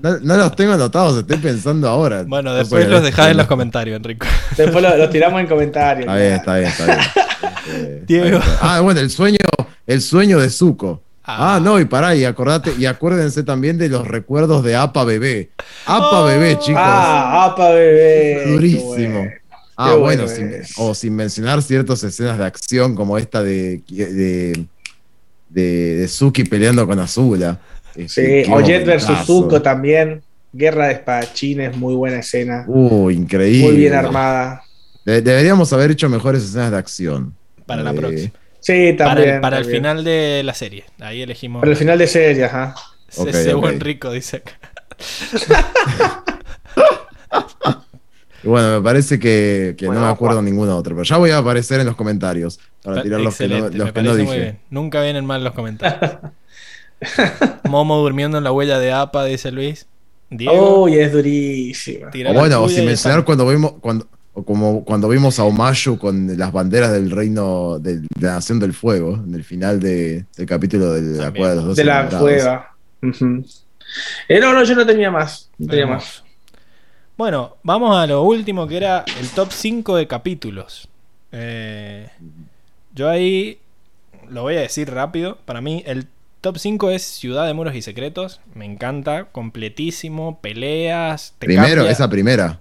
No, 0.22 0.36
los 0.36 0.54
tengo 0.56 0.72
anotados, 0.72 1.18
estoy 1.18 1.38
pensando 1.38 1.88
ahora. 1.88 2.22
Bueno, 2.26 2.50
No 2.50 2.56
después 2.56 2.88
los 2.88 3.02
dejás 3.02 3.30
en 3.30 3.38
los 3.38 3.46
comentarios, 3.46 3.96
Enrico. 3.96 4.26
Después 4.56 4.82
lo, 4.82 4.96
lo 4.96 5.08
tiramos 5.08 5.40
en 5.40 5.46
comentarios. 5.48 6.06
Está 6.06 6.16
bien, 6.16 6.32
está 6.34 6.56
bien, 6.56 6.68
está 6.68 6.84
bien. 6.86 6.98
Este, 7.66 8.02
Diego. 8.06 8.38
Ah, 8.60 8.80
bueno, 8.80 9.00
el 9.00 9.10
sueño, 9.10 9.38
el 9.86 10.00
sueño 10.00 10.38
de 10.38 10.50
Zuko. 10.50 11.02
Ah. 11.24 11.56
Ah, 11.56 11.60
no, 11.60 11.80
y 11.80 11.84
pará, 11.84 12.14
y 12.14 12.24
acordate, 12.24 12.72
y 12.78 12.86
acuérdense 12.86 13.42
también 13.42 13.76
de 13.76 13.88
los 13.88 14.06
recuerdos 14.06 14.62
de 14.62 14.76
Apa 14.76 15.04
Bebé. 15.04 15.50
Apa 15.84 16.22
Bebé, 16.22 16.56
chicos. 16.60 16.80
Ah, 16.84 17.46
apa, 17.46 17.70
bebé. 17.70 18.52
Durísimo. 18.52 19.18
Bueno. 19.18 19.32
Ah, 19.76 19.90
qué 19.92 19.98
bueno, 19.98 20.24
bueno 20.24 20.34
sin- 20.36 20.62
o 20.78 20.94
sin 20.94 21.14
mencionar 21.16 21.62
ciertas 21.62 22.02
escenas 22.02 22.38
de 22.38 22.44
acción 22.44 22.94
como 22.94 23.18
esta 23.18 23.42
de, 23.42 23.82
de, 23.88 24.66
de, 25.48 25.96
de 25.96 26.08
Suki 26.08 26.44
peleando 26.44 26.86
con 26.86 26.98
Azula. 26.98 27.58
Este, 27.94 28.44
Sí, 28.44 28.50
Ojet 28.52 28.84
versus. 28.86 29.18
Zuko 29.26 29.62
también. 29.62 30.22
Guerra 30.52 30.86
de 30.88 30.94
espadachines, 30.94 31.76
muy 31.76 31.94
buena 31.94 32.20
escena. 32.20 32.64
Uh, 32.66 33.10
increíble. 33.10 33.68
Muy 33.68 33.76
bien 33.76 33.92
armada. 33.94 34.62
De- 35.04 35.20
deberíamos 35.20 35.70
haber 35.72 35.90
hecho 35.90 36.08
mejores 36.08 36.42
escenas 36.44 36.70
de 36.70 36.78
acción. 36.78 37.34
Para 37.66 37.82
la 37.82 37.90
Eh, 37.90 37.94
próxima. 37.94 38.32
Sí, 38.60 38.92
Para, 38.94 39.10
también. 39.14 39.34
el, 39.36 39.40
para 39.40 39.58
el 39.58 39.64
final 39.66 40.02
de 40.02 40.42
la 40.44 40.54
serie. 40.54 40.84
Ahí 40.98 41.20
elegimos. 41.22 41.60
Para 41.60 41.72
el 41.72 41.76
final 41.78 41.98
de 41.98 42.06
serie, 42.06 42.44
ajá. 42.44 42.74
Ok, 43.16 43.28
ese 43.28 43.54
buen 43.54 43.78
rico, 43.80 44.10
dice 44.12 44.38
acá. 44.38 44.52
Y 48.46 48.48
bueno, 48.48 48.76
me 48.78 48.80
parece 48.80 49.18
que, 49.18 49.74
que 49.76 49.86
Bueno, 49.86 50.00
no 50.02 50.06
me 50.06 50.12
acuerdo 50.12 50.36
Juan. 50.36 50.44
ninguna 50.44 50.76
otra, 50.76 50.94
pero 50.94 51.02
ya 51.02 51.16
voy 51.16 51.30
a 51.30 51.38
aparecer 51.38 51.80
en 51.80 51.86
los 51.86 51.96
comentarios 51.96 52.60
para 52.84 53.02
tirar 53.02 53.20
los 53.20 53.36
que 53.36 53.48
no, 53.48 53.58
los 53.58 53.70
me 53.72 53.72
que 53.72 53.78
no 53.78 53.92
parece 53.92 54.12
muy 54.12 54.20
dije. 54.22 54.38
bien. 54.38 54.58
Nunca 54.70 55.02
vienen 55.02 55.26
mal 55.26 55.42
los 55.42 55.52
comentarios. 55.52 56.12
Momo 57.68 57.98
durmiendo 57.98 58.38
en 58.38 58.44
la 58.44 58.52
huella 58.52 58.78
de 58.78 58.92
APA, 58.92 59.24
dice 59.24 59.50
Luis. 59.50 59.86
Diego, 60.30 60.84
Uy, 60.84 60.94
es 60.94 61.12
durísima. 61.12 62.08
O 62.08 62.18
la 62.18 62.32
bueno, 62.32 62.62
o 62.62 62.68
sin 62.68 62.84
y 62.84 62.86
mencionar 62.86 63.24
cuando 63.24 63.48
vimos, 63.48 63.74
cuando, 63.80 64.06
o 64.32 64.44
como 64.44 64.84
cuando 64.84 65.08
vimos 65.08 65.38
a 65.40 65.44
Omayu 65.44 65.98
con 65.98 66.38
las 66.38 66.52
banderas 66.52 66.92
del 66.92 67.10
reino 67.10 67.78
de 67.80 68.02
la 68.20 68.34
Nación 68.34 68.58
del 68.60 68.72
Fuego, 68.74 69.20
en 69.26 69.34
el 69.34 69.42
final 69.44 69.80
de- 69.80 70.24
del 70.36 70.46
capítulo 70.46 70.92
de 70.92 71.02
la 71.16 71.24
También. 71.24 71.32
Cueva 71.42 71.50
de 71.50 71.56
los 71.56 71.64
Dos 71.66 71.76
De 71.76 71.84
la 71.84 72.08
cueva. 72.08 72.76
Eh, 74.28 74.40
no, 74.40 74.52
no, 74.52 74.64
yo 74.64 74.74
no 74.74 74.86
tenía 74.86 75.10
más. 75.10 75.50
No 75.58 75.68
tenía 75.68 75.86
más. 75.86 76.22
Bueno, 77.16 77.56
vamos 77.62 77.96
a 77.96 78.06
lo 78.06 78.22
último 78.22 78.66
que 78.66 78.76
era 78.76 79.04
el 79.18 79.28
top 79.30 79.50
5 79.50 79.96
de 79.96 80.06
capítulos. 80.06 80.88
Eh, 81.32 82.08
yo 82.94 83.08
ahí 83.08 83.58
lo 84.28 84.42
voy 84.42 84.56
a 84.56 84.60
decir 84.60 84.90
rápido. 84.92 85.38
Para 85.46 85.60
mí 85.62 85.82
el 85.86 86.08
top 86.42 86.58
5 86.58 86.90
es 86.90 87.02
Ciudad 87.04 87.46
de 87.46 87.54
Muros 87.54 87.74
y 87.74 87.80
Secretos. 87.82 88.40
Me 88.54 88.66
encanta, 88.66 89.24
completísimo, 89.32 90.38
peleas. 90.40 91.34
te 91.38 91.46
Primero, 91.46 91.76
cambia- 91.76 91.90
esa 91.92 92.08
primera. 92.10 92.60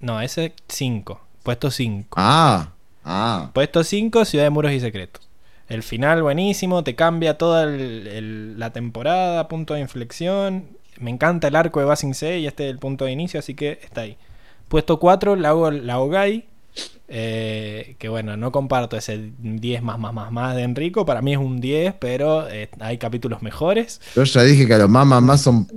No, 0.00 0.20
ese 0.20 0.52
5. 0.68 1.20
Puesto 1.44 1.70
5. 1.70 2.16
Ah, 2.20 2.70
ah. 3.04 3.50
Puesto 3.52 3.84
5, 3.84 4.24
Ciudad 4.24 4.44
de 4.44 4.50
Muros 4.50 4.72
y 4.72 4.80
Secretos. 4.80 5.28
El 5.68 5.84
final 5.84 6.22
buenísimo, 6.22 6.82
te 6.82 6.96
cambia 6.96 7.38
toda 7.38 7.62
el- 7.64 8.06
el- 8.08 8.58
la 8.58 8.70
temporada, 8.72 9.46
punto 9.48 9.74
de 9.74 9.80
inflexión. 9.80 10.66
Me 10.98 11.10
encanta 11.10 11.48
el 11.48 11.56
arco 11.56 11.80
de 11.80 11.86
Basing 11.86 12.14
C 12.14 12.38
y 12.38 12.46
este 12.46 12.66
es 12.66 12.70
el 12.72 12.78
punto 12.78 13.04
de 13.04 13.12
inicio, 13.12 13.40
así 13.40 13.54
que 13.54 13.80
está 13.82 14.02
ahí. 14.02 14.16
Puesto 14.68 14.98
4, 14.98 15.36
Lago 15.36 15.70
Laogai. 15.70 16.46
eh, 17.08 17.96
que 17.98 18.08
bueno, 18.08 18.36
no 18.38 18.50
comparto 18.52 18.96
ese 18.96 19.30
10 19.38 19.82
más 19.82 19.98
más 19.98 20.14
más 20.14 20.32
más 20.32 20.56
de 20.56 20.62
Enrico. 20.62 21.04
Para 21.04 21.20
mí 21.20 21.32
es 21.32 21.38
un 21.38 21.60
10, 21.60 21.94
pero 21.98 22.48
eh, 22.48 22.70
hay 22.80 22.96
capítulos 22.98 23.42
mejores. 23.42 24.00
Yo 24.14 24.24
ya 24.24 24.42
dije 24.42 24.66
que 24.66 24.78
los 24.78 24.88
más 24.88 25.06
más 25.06 25.22
más 25.22 25.40
son. 25.42 25.68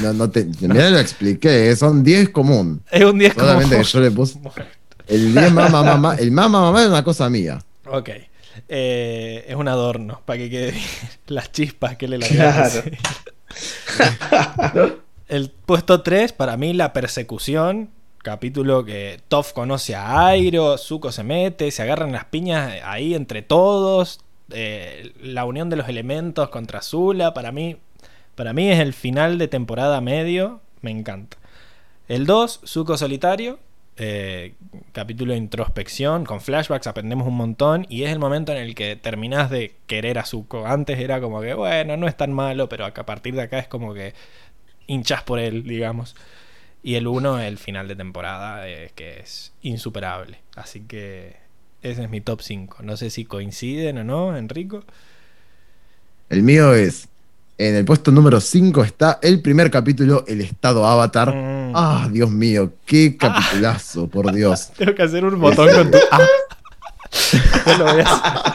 No, 0.00 0.12
no 0.14 0.30
te, 0.30 0.46
mirá, 0.60 0.88
lo 0.90 0.98
expliqué, 0.98 1.70
eh, 1.70 1.76
son 1.76 2.02
10 2.02 2.30
común. 2.30 2.82
Es 2.90 3.04
un 3.04 3.18
10 3.18 3.34
como... 3.34 3.46
Solamente 3.46 3.76
que 3.76 3.84
yo 3.84 4.00
le 4.00 4.10
puse. 4.10 4.38
El 5.06 5.34
10 5.34 5.52
más 5.52 5.70
más 5.70 5.84
más 5.84 5.98
más. 6.00 6.18
El 6.20 6.30
más 6.30 6.48
más 6.50 6.62
más 6.62 6.72
más 6.72 6.82
es 6.82 6.88
una 6.88 7.04
cosa 7.04 7.28
mía. 7.28 7.58
Ok. 7.86 8.10
Eh, 8.68 9.44
es 9.48 9.54
un 9.54 9.68
adorno, 9.68 10.20
para 10.24 10.38
que 10.38 10.50
quede 10.50 10.72
bien. 10.72 10.84
Las 11.26 11.52
chispas 11.52 11.96
que 11.96 12.08
le 12.08 12.18
la 12.18 12.26
Claro. 12.26 12.82
El 15.28 15.50
puesto 15.50 16.02
3, 16.02 16.32
para 16.32 16.56
mí, 16.56 16.72
la 16.72 16.92
persecución. 16.92 17.90
Capítulo 18.22 18.84
que 18.84 19.20
Toph 19.28 19.52
conoce 19.52 19.94
a 19.94 20.26
Airo, 20.26 20.76
Zuko 20.76 21.12
se 21.12 21.22
mete, 21.22 21.70
se 21.70 21.82
agarran 21.82 22.12
las 22.12 22.24
piñas 22.26 22.80
ahí 22.84 23.14
entre 23.14 23.42
todos. 23.42 24.20
eh, 24.50 25.12
la 25.20 25.44
unión 25.44 25.68
de 25.70 25.76
los 25.76 25.88
elementos 25.88 26.48
contra 26.48 26.82
Zula. 26.82 27.34
Para 27.34 27.52
mí, 27.52 27.76
para 28.34 28.52
mí 28.52 28.70
es 28.70 28.80
el 28.80 28.92
final 28.94 29.38
de 29.38 29.48
temporada 29.48 30.00
medio. 30.00 30.60
Me 30.80 30.90
encanta. 30.90 31.36
El 32.08 32.26
2, 32.26 32.60
Zuko 32.66 32.96
solitario. 32.96 33.58
Eh, 33.98 34.54
capítulo 34.92 35.32
de 35.32 35.38
introspección. 35.38 36.24
Con 36.24 36.40
flashbacks 36.40 36.86
aprendemos 36.86 37.26
un 37.26 37.36
montón. 37.36 37.86
Y 37.88 38.04
es 38.04 38.12
el 38.12 38.18
momento 38.18 38.52
en 38.52 38.58
el 38.58 38.74
que 38.74 38.96
terminás 38.96 39.50
de 39.50 39.74
querer 39.86 40.18
a 40.18 40.24
Zuko. 40.24 40.66
Antes 40.66 40.98
era 40.98 41.20
como 41.20 41.40
que, 41.40 41.54
bueno, 41.54 41.96
no 41.96 42.08
es 42.08 42.16
tan 42.16 42.32
malo. 42.32 42.68
Pero 42.68 42.86
a 42.86 42.92
partir 42.92 43.34
de 43.34 43.42
acá 43.42 43.58
es 43.58 43.68
como 43.68 43.94
que 43.94 44.14
hinchás 44.86 45.22
por 45.22 45.38
él, 45.38 45.64
digamos. 45.64 46.16
Y 46.82 46.94
el 46.94 47.06
1, 47.06 47.40
el 47.40 47.58
final 47.58 47.88
de 47.88 47.96
temporada, 47.96 48.64
que 48.94 49.20
es 49.20 49.52
insuperable. 49.62 50.38
Así 50.54 50.80
que 50.80 51.36
ese 51.82 52.04
es 52.04 52.10
mi 52.10 52.20
top 52.20 52.40
5. 52.40 52.82
No 52.82 52.96
sé 52.96 53.10
si 53.10 53.24
coinciden 53.24 53.98
o 53.98 54.04
no, 54.04 54.36
Enrico. 54.36 54.84
El 56.28 56.42
mío 56.42 56.74
es. 56.74 57.08
En 57.60 57.74
el 57.74 57.84
puesto 57.84 58.12
número 58.12 58.40
5 58.40 58.84
está 58.84 59.18
el 59.20 59.42
primer 59.42 59.68
capítulo, 59.70 60.24
El 60.28 60.40
Estado 60.42 60.86
Avatar. 60.86 61.34
Mm. 61.34 61.72
Ah, 61.74 62.08
Dios 62.10 62.30
mío, 62.30 62.72
qué 62.86 63.16
capitulazo, 63.16 64.06
por 64.06 64.32
Dios. 64.32 64.70
Tengo 64.78 64.94
que 64.94 65.02
hacer 65.02 65.24
un 65.24 65.40
botón 65.40 65.68
con 65.74 65.90
tu. 65.90 65.98
Ah. 66.12 66.20
No 67.66 67.78
lo 67.78 67.84
voy 67.92 68.00
a 68.02 68.04
hacer. 68.04 68.52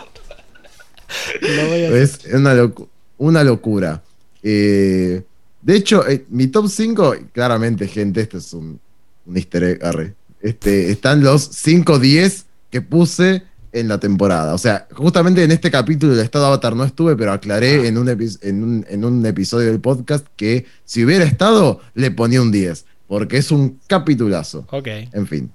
Lo 1.41 1.67
voy 1.67 1.83
a 1.83 1.87
hacer. 1.87 1.93
Es 2.01 2.19
una, 2.33 2.53
locu- 2.53 2.87
una 3.17 3.43
locura. 3.43 4.01
Eh, 4.41 5.21
de 5.61 5.75
hecho, 5.75 6.07
eh, 6.07 6.25
mi 6.29 6.47
top 6.47 6.69
5, 6.69 7.15
claramente, 7.33 7.87
gente, 7.87 8.21
este 8.21 8.37
es 8.37 8.53
un, 8.53 8.79
un 9.25 9.37
easter 9.37 9.63
egg, 9.63 9.83
arre. 9.85 10.13
Este, 10.41 10.91
están 10.91 11.21
los 11.23 11.43
5 11.43 11.99
10 11.99 12.45
que 12.69 12.81
puse 12.81 13.43
en 13.73 13.87
la 13.87 13.99
temporada. 13.99 14.53
O 14.53 14.57
sea, 14.57 14.87
justamente 14.91 15.43
en 15.43 15.51
este 15.51 15.69
capítulo 15.71 16.15
del 16.15 16.23
estado 16.23 16.45
Avatar 16.45 16.75
no 16.75 16.83
estuve, 16.85 17.15
pero 17.15 17.31
aclaré 17.33 17.87
en, 17.87 17.97
un 17.97 18.07
epi- 18.07 18.37
en, 18.41 18.63
un, 18.63 18.85
en 18.89 19.03
un 19.03 19.25
episodio 19.25 19.67
del 19.69 19.79
podcast 19.81 20.25
que 20.35 20.65
si 20.85 21.03
hubiera 21.03 21.25
estado, 21.25 21.81
le 21.95 22.11
ponía 22.11 22.41
un 22.41 22.51
10, 22.51 22.85
porque 23.07 23.37
es 23.37 23.51
un 23.51 23.79
capitulazo. 23.87 24.65
Ok. 24.71 24.87
En 25.11 25.27
fin. 25.27 25.51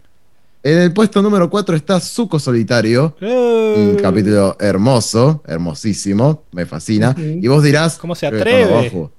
En 0.64 0.78
el 0.78 0.92
puesto 0.92 1.22
número 1.22 1.48
4 1.48 1.76
está 1.76 2.00
Zuko 2.00 2.38
Solitario. 2.40 3.16
Un 3.20 3.28
Eh, 3.28 3.96
capítulo 4.02 4.56
hermoso, 4.58 5.42
hermosísimo, 5.46 6.42
me 6.52 6.66
fascina. 6.66 7.14
Y 7.16 7.46
vos 7.46 7.62
dirás. 7.62 7.96
¿Cómo 7.98 8.14
se 8.16 8.28
"Pero 8.28 8.38
atreve?" 8.42 8.62
está 8.62 8.78
abajo". 8.78 9.12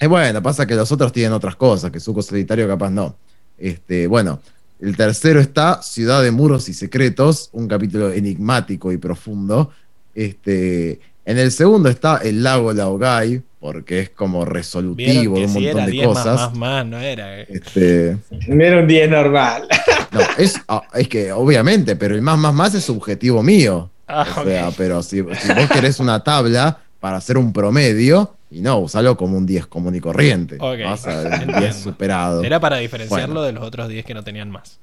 Eh, 0.00 0.06
bueno, 0.08 0.42
pasa 0.42 0.66
que 0.66 0.74
los 0.74 0.90
otros 0.90 1.12
tienen 1.12 1.32
otras 1.32 1.54
cosas, 1.56 1.90
que 1.92 2.00
Zuko 2.00 2.20
Solitario 2.20 2.66
capaz 2.66 2.90
no. 2.90 3.16
Este, 3.56 4.08
bueno, 4.08 4.40
el 4.84 4.96
tercero 4.96 5.40
está 5.40 5.82
Ciudad 5.82 6.22
de 6.22 6.30
Muros 6.30 6.68
y 6.68 6.74
Secretos, 6.74 7.48
un 7.52 7.68
capítulo 7.68 8.10
enigmático 8.12 8.92
y 8.92 8.96
profundo. 8.98 9.70
Este, 10.14 11.00
en 11.24 11.38
el 11.38 11.50
segundo 11.52 11.88
está 11.88 12.18
El 12.18 12.42
Lago 12.42 12.72
Laogai, 12.72 13.42
porque 13.60 14.00
es 14.00 14.10
como 14.10 14.44
resolutivo 14.44 15.36
de 15.38 15.44
un 15.46 15.48
si 15.48 15.54
montón 15.60 15.76
era 15.78 15.86
de 15.86 15.92
10 15.92 16.06
más, 16.08 16.16
cosas. 16.18 16.36
más, 16.36 16.54
más, 16.56 16.86
no 16.86 16.98
era. 16.98 17.40
eh. 17.40 17.46
Este, 17.48 18.16
No 18.48 18.62
era 18.64 18.80
un 18.80 18.86
10 18.86 19.10
normal. 19.10 19.66
no, 20.12 20.20
es, 20.38 20.60
ah, 20.68 20.82
es 20.92 21.08
que 21.08 21.32
obviamente, 21.32 21.96
pero 21.96 22.14
el 22.14 22.22
más 22.22 22.38
más 22.38 22.52
más 22.54 22.74
es 22.74 22.84
subjetivo 22.84 23.42
mío. 23.42 23.90
Ah, 24.06 24.26
O 24.38 24.44
sea, 24.44 24.70
pero 24.76 25.02
si, 25.02 25.16
si 25.40 25.52
vos 25.54 25.70
querés 25.72 25.98
una 25.98 26.22
tabla 26.22 26.78
para 27.00 27.16
hacer 27.16 27.38
un 27.38 27.52
promedio, 27.54 28.34
y 28.54 28.60
no, 28.60 28.78
usalo 28.78 29.16
como 29.16 29.36
un 29.36 29.46
10 29.46 29.66
común 29.66 29.94
y 29.94 30.00
corriente. 30.00 30.56
Ok, 30.60 30.78
Vas 30.84 31.06
a 31.06 31.20
un 31.26 31.32
entiendo. 31.32 31.60
10 31.60 31.76
superado. 31.76 32.42
Era 32.44 32.60
para 32.60 32.76
diferenciarlo 32.78 33.26
Bueno. 33.34 33.42
de 33.46 33.52
los 33.52 33.62
otros 33.64 33.88
10 33.88 34.04
que 34.04 34.14
no 34.14 34.22
tenían 34.24 34.50
más. 34.50 34.78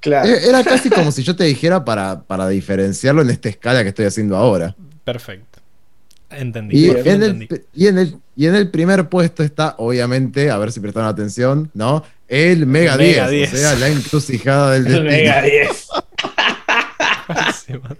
Claro. 0.00 0.28
Eh, 0.28 0.48
Era 0.48 0.62
casi 0.62 0.88
como 0.90 1.10
si 1.10 1.22
yo 1.22 1.34
te 1.34 1.44
dijera 1.44 1.84
para, 1.84 2.20
para 2.22 2.48
diferenciarlo 2.48 3.22
en 3.22 3.30
esta 3.30 3.48
escala 3.48 3.82
que 3.82 3.88
estoy 3.88 4.04
haciendo 4.06 4.36
ahora. 4.36 4.74
Perfecto. 5.04 5.58
Entendí. 6.30 6.76
Y 6.86 6.90
en, 6.90 7.22
el, 7.22 7.48
y, 7.72 7.86
en 7.86 7.98
el, 7.98 8.16
y 8.36 8.46
en 8.46 8.54
el 8.56 8.70
primer 8.70 9.08
puesto 9.08 9.42
está, 9.42 9.74
obviamente, 9.78 10.50
a 10.50 10.58
ver 10.58 10.70
si 10.72 10.80
prestaron 10.80 11.08
atención, 11.08 11.70
¿no? 11.72 12.04
El 12.28 12.66
Mega, 12.66 12.96
Mega 12.96 13.28
10, 13.28 13.50
10. 13.50 13.54
o 13.54 13.56
sea, 13.68 13.74
la 13.76 13.88
encrucijada 13.88 14.72
del 14.72 14.86
El 14.88 14.92
destino. 15.04 15.10
Mega 15.10 15.42
10. 15.42 15.88
Sí, 17.64 17.72
man. 17.74 17.96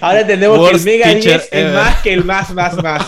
Ahora 0.00 0.20
entendemos 0.20 0.68
que 0.70 0.76
el 0.76 0.82
Mega 0.84 1.04
teacher 1.06 1.40
10 1.40 1.48
es 1.52 1.74
más 1.74 2.02
que 2.02 2.12
el 2.12 2.24
más, 2.24 2.52
más, 2.54 2.82
más. 2.82 3.06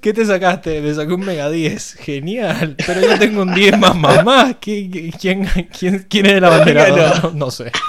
¿Qué 0.00 0.12
te 0.12 0.24
sacaste? 0.24 0.80
Me 0.80 0.94
saqué 0.94 1.12
un 1.12 1.20
Mega 1.24 1.50
10. 1.50 1.94
Genial. 2.00 2.76
Pero 2.86 3.00
yo 3.02 3.18
tengo 3.18 3.42
un 3.42 3.54
10 3.54 3.78
más 3.78 3.94
más 3.96 4.24
más. 4.24 4.56
¿Qué- 4.60 4.88
qué- 4.90 5.12
quién, 5.20 5.48
quién, 5.78 6.06
quién 6.08 6.26
es 6.26 6.32
el 6.32 6.44
abanderado? 6.44 6.96
No. 6.96 7.14
No, 7.22 7.30
no 7.32 7.50
sé. 7.50 7.70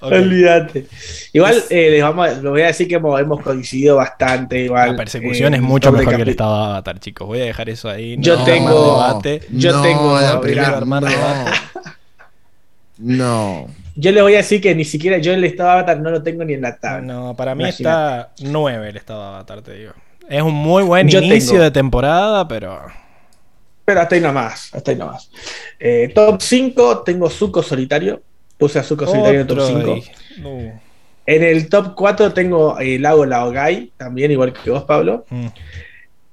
Olvídate. 0.00 0.86
Igual 1.32 1.62
eh, 1.70 1.90
les 1.90 2.02
vamos, 2.02 2.28
a- 2.28 2.32
les 2.32 2.42
voy 2.42 2.62
a 2.62 2.66
decir 2.66 2.86
que 2.86 2.96
hemos, 2.96 3.18
hemos 3.20 3.40
coincidido 3.42 3.96
bastante. 3.96 4.60
Igual, 4.64 4.90
La 4.92 4.96
persecución 4.96 5.54
eh, 5.54 5.56
es 5.56 5.62
mucho 5.62 5.88
top 5.90 5.98
de 5.98 6.04
mejor 6.04 6.16
que 6.16 6.22
el 6.22 6.28
estado 6.28 6.56
de 6.58 6.64
Avatar, 6.66 7.00
chicos. 7.00 7.26
Voy 7.26 7.40
a 7.40 7.44
dejar 7.44 7.68
eso 7.70 7.88
ahí. 7.88 8.16
Yo 8.18 8.42
tengo- 8.44 8.98
debate. 9.00 9.42
Yo 9.50 9.72
no, 9.72 9.82
tengo- 9.82 10.14
la 10.20 10.20
mira, 10.28 10.40
primera- 10.40 10.76
armar 10.76 11.02
no. 11.02 11.08
debate. 11.08 11.50
No. 12.98 13.66
Yo 13.96 14.12
les 14.12 14.22
voy 14.22 14.34
a 14.34 14.38
decir 14.38 14.60
que 14.60 14.74
ni 14.74 14.84
siquiera 14.84 15.18
yo 15.18 15.32
el 15.32 15.42
estado 15.44 15.70
Avatar 15.70 15.98
no 16.00 16.10
lo 16.10 16.22
tengo 16.22 16.44
ni 16.44 16.52
en 16.54 16.60
la 16.62 16.76
tabla. 16.76 17.00
No, 17.14 17.34
para 17.34 17.54
mí 17.54 17.64
Imagínate. 17.64 18.30
está 18.38 18.48
9 18.50 18.88
el 18.90 18.96
estado 18.96 19.22
de 19.22 19.28
Avatar, 19.28 19.62
te 19.62 19.72
digo. 19.74 19.92
Es 20.28 20.42
un 20.42 20.54
muy 20.54 20.82
buen 20.82 21.08
Yo 21.08 21.20
inicio 21.20 21.52
tengo- 21.52 21.64
de 21.64 21.70
temporada, 21.70 22.46
pero. 22.46 22.78
Pero 23.84 24.00
hasta 24.00 24.14
ahí 24.16 24.20
nomás, 24.20 24.74
hasta 24.74 24.90
ahí 24.90 24.96
nomás. 24.96 25.30
Eh, 25.78 26.10
top 26.14 26.40
5, 26.42 27.02
tengo 27.04 27.30
Zuko 27.30 27.62
solitario. 27.62 28.20
Puse 28.58 28.78
a 28.78 28.82
Zuko 28.82 29.06
solitario 29.06 29.34
en 29.34 29.40
el 29.42 29.46
top 29.46 29.58
Otro 29.58 29.66
5. 29.68 29.92
ahí. 29.94 30.02
No. 30.38 30.80
En 31.28 31.42
el 31.42 31.68
top 31.68 31.94
4 31.94 32.32
tengo 32.32 32.78
el 32.78 33.02
lago 33.02 33.24
Laogai, 33.26 33.92
también 33.96 34.30
igual 34.30 34.52
que 34.52 34.70
vos, 34.70 34.84
Pablo. 34.84 35.24
Mm. 35.30 35.46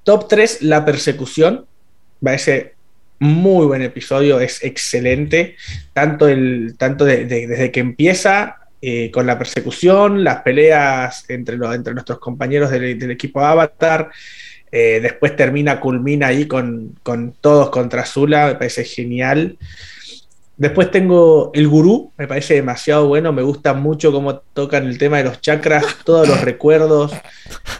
Top 0.03 0.27
3, 0.27 0.61
La 0.63 0.83
Persecución. 0.83 1.65
Parece 2.23 2.73
muy 3.19 3.65
buen 3.65 3.81
episodio, 3.81 4.39
es 4.39 4.63
excelente. 4.63 5.55
Tanto, 5.93 6.27
el, 6.27 6.75
tanto 6.77 7.05
de- 7.05 7.25
de- 7.25 7.47
desde 7.47 7.71
que 7.71 7.79
empieza 7.79 8.57
eh, 8.81 9.09
con 9.11 9.25
la 9.25 9.37
persecución, 9.37 10.23
las 10.23 10.41
peleas 10.41 11.23
entre, 11.29 11.57
los, 11.57 11.73
entre 11.73 11.93
nuestros 11.93 12.19
compañeros 12.19 12.69
del, 12.69 12.99
del 12.99 13.11
equipo 13.11 13.39
Avatar. 13.41 14.09
eh, 14.71 14.99
después 15.01 15.35
termina, 15.35 15.79
culmina 15.79 16.27
ahí 16.27 16.47
con, 16.47 16.95
con 17.03 17.33
todos 17.39 17.69
contra 17.69 18.05
Zula, 18.05 18.47
me 18.47 18.55
parece 18.55 18.83
genial. 18.83 19.57
Después 20.63 20.89
tengo 20.91 21.51
El 21.53 21.67
Gurú, 21.67 22.13
me 22.17 22.25
parece 22.25 22.53
demasiado 22.53 23.07
bueno, 23.07 23.33
me 23.33 23.41
gusta 23.41 23.73
mucho 23.73 24.11
cómo 24.13 24.37
tocan 24.53 24.87
el 24.87 24.97
tema 24.97 25.17
de 25.17 25.25
los 25.25 25.41
chakras, 25.41 25.83
todos 26.05 26.25
los 26.27 26.39
recuerdos, 26.41 27.11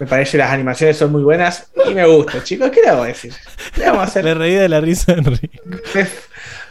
me 0.01 0.05
parece 0.05 0.37
las 0.37 0.51
animaciones 0.51 0.97
son 0.97 1.11
muy 1.13 1.23
buenas 1.23 1.71
y 1.89 1.93
me 1.93 2.05
gusta, 2.05 2.43
chicos, 2.43 2.69
¿qué 2.71 2.81
le 2.81 2.87
vamos 2.89 3.05
a 3.05 3.07
decir? 3.07 3.33
¿Qué 3.73 3.81
vamos 3.85 4.01
a 4.01 4.03
hacer? 4.03 4.25
Le 4.25 4.33
reí 4.33 4.55
de 4.55 4.67
la 4.67 4.81
risa 4.81 5.13
de 5.13 5.19
Enrique. 5.19 5.61
Me, 5.93 6.07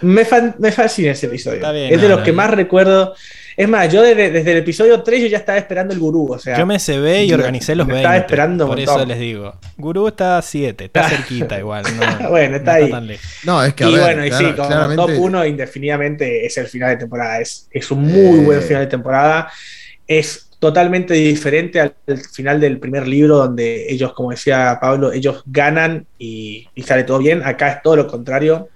me 0.02 0.24
fan- 0.26 0.55
me 0.58 0.70
fascina 0.70 1.12
ese 1.12 1.26
episodio. 1.26 1.60
Bien, 1.73 1.94
es 1.94 2.00
de 2.00 2.08
no, 2.08 2.16
los 2.16 2.18
no, 2.18 2.24
que 2.24 2.32
no. 2.32 2.36
más 2.36 2.50
recuerdo. 2.50 3.15
Es 3.56 3.68
más, 3.68 3.92
yo 3.92 4.02
desde, 4.02 4.31
desde 4.31 4.52
el 4.52 4.58
episodio 4.58 5.02
3 5.02 5.22
yo 5.22 5.26
ya 5.28 5.39
estaba 5.39 5.58
esperando 5.58 5.92
el 5.94 6.00
gurú. 6.00 6.32
O 6.32 6.39
sea, 6.39 6.56
Yo 6.58 6.64
me 6.66 6.78
cebé 6.78 7.24
y 7.24 7.32
organicé 7.32 7.74
los 7.74 7.86
lo 7.86 7.94
20. 7.94 8.00
estaba 8.02 8.16
esperando 8.16 8.66
por 8.66 8.76
montón. 8.78 8.94
eso 8.97 9.06
les 9.06 9.18
digo. 9.18 9.55
Gurú 9.76 10.08
está 10.08 10.39
a 10.39 10.42
7, 10.42 10.84
está 10.84 11.08
cerquita 11.08 11.58
igual. 11.58 11.84
No, 12.20 12.28
Bueno, 12.31 12.56
está 12.56 12.78
no 12.78 12.84
ahí. 12.84 12.90
tan 12.90 13.06
lejos. 13.06 13.26
No, 13.44 13.62
es 13.64 13.74
que 13.74 13.84
a 13.84 13.89
y 13.89 13.92
ver, 13.94 14.02
bueno, 14.02 14.26
y 14.26 14.31
sí, 14.32 14.44
como 14.56 14.68
claramente- 14.68 14.97
top 15.14 15.22
1 15.22 15.47
indefinidamente 15.47 16.47
es 16.47 16.56
el 16.58 16.66
final 16.66 16.90
de 16.90 16.97
temporada. 16.97 17.40
Es, 17.40 17.68
es 17.70 17.90
un 17.90 18.02
muy 18.02 18.40
Eh. 18.40 18.44
buen 18.44 18.62
final 18.62 18.82
de 18.84 18.89
temporada. 18.90 19.50
Es 20.06 20.48
totalmente 20.58 21.14
diferente 21.14 21.81
al, 21.81 21.92
al 22.06 22.18
final 22.18 22.60
del 22.60 22.78
primer 22.78 23.06
libro 23.08 23.36
donde 23.39 23.90
ellos, 23.92 24.12
como 24.12 24.31
decía 24.31 24.78
Pablo, 24.81 25.12
ellos 25.12 25.42
ganan 25.47 26.06
y, 26.18 26.68
y 26.74 26.82
sale 26.82 27.02
todo 27.05 27.18
bien. 27.18 27.42
Acá 27.44 27.68
es 27.72 27.82
todo 27.82 27.97
lo 27.97 28.06
contrario. 28.06 28.68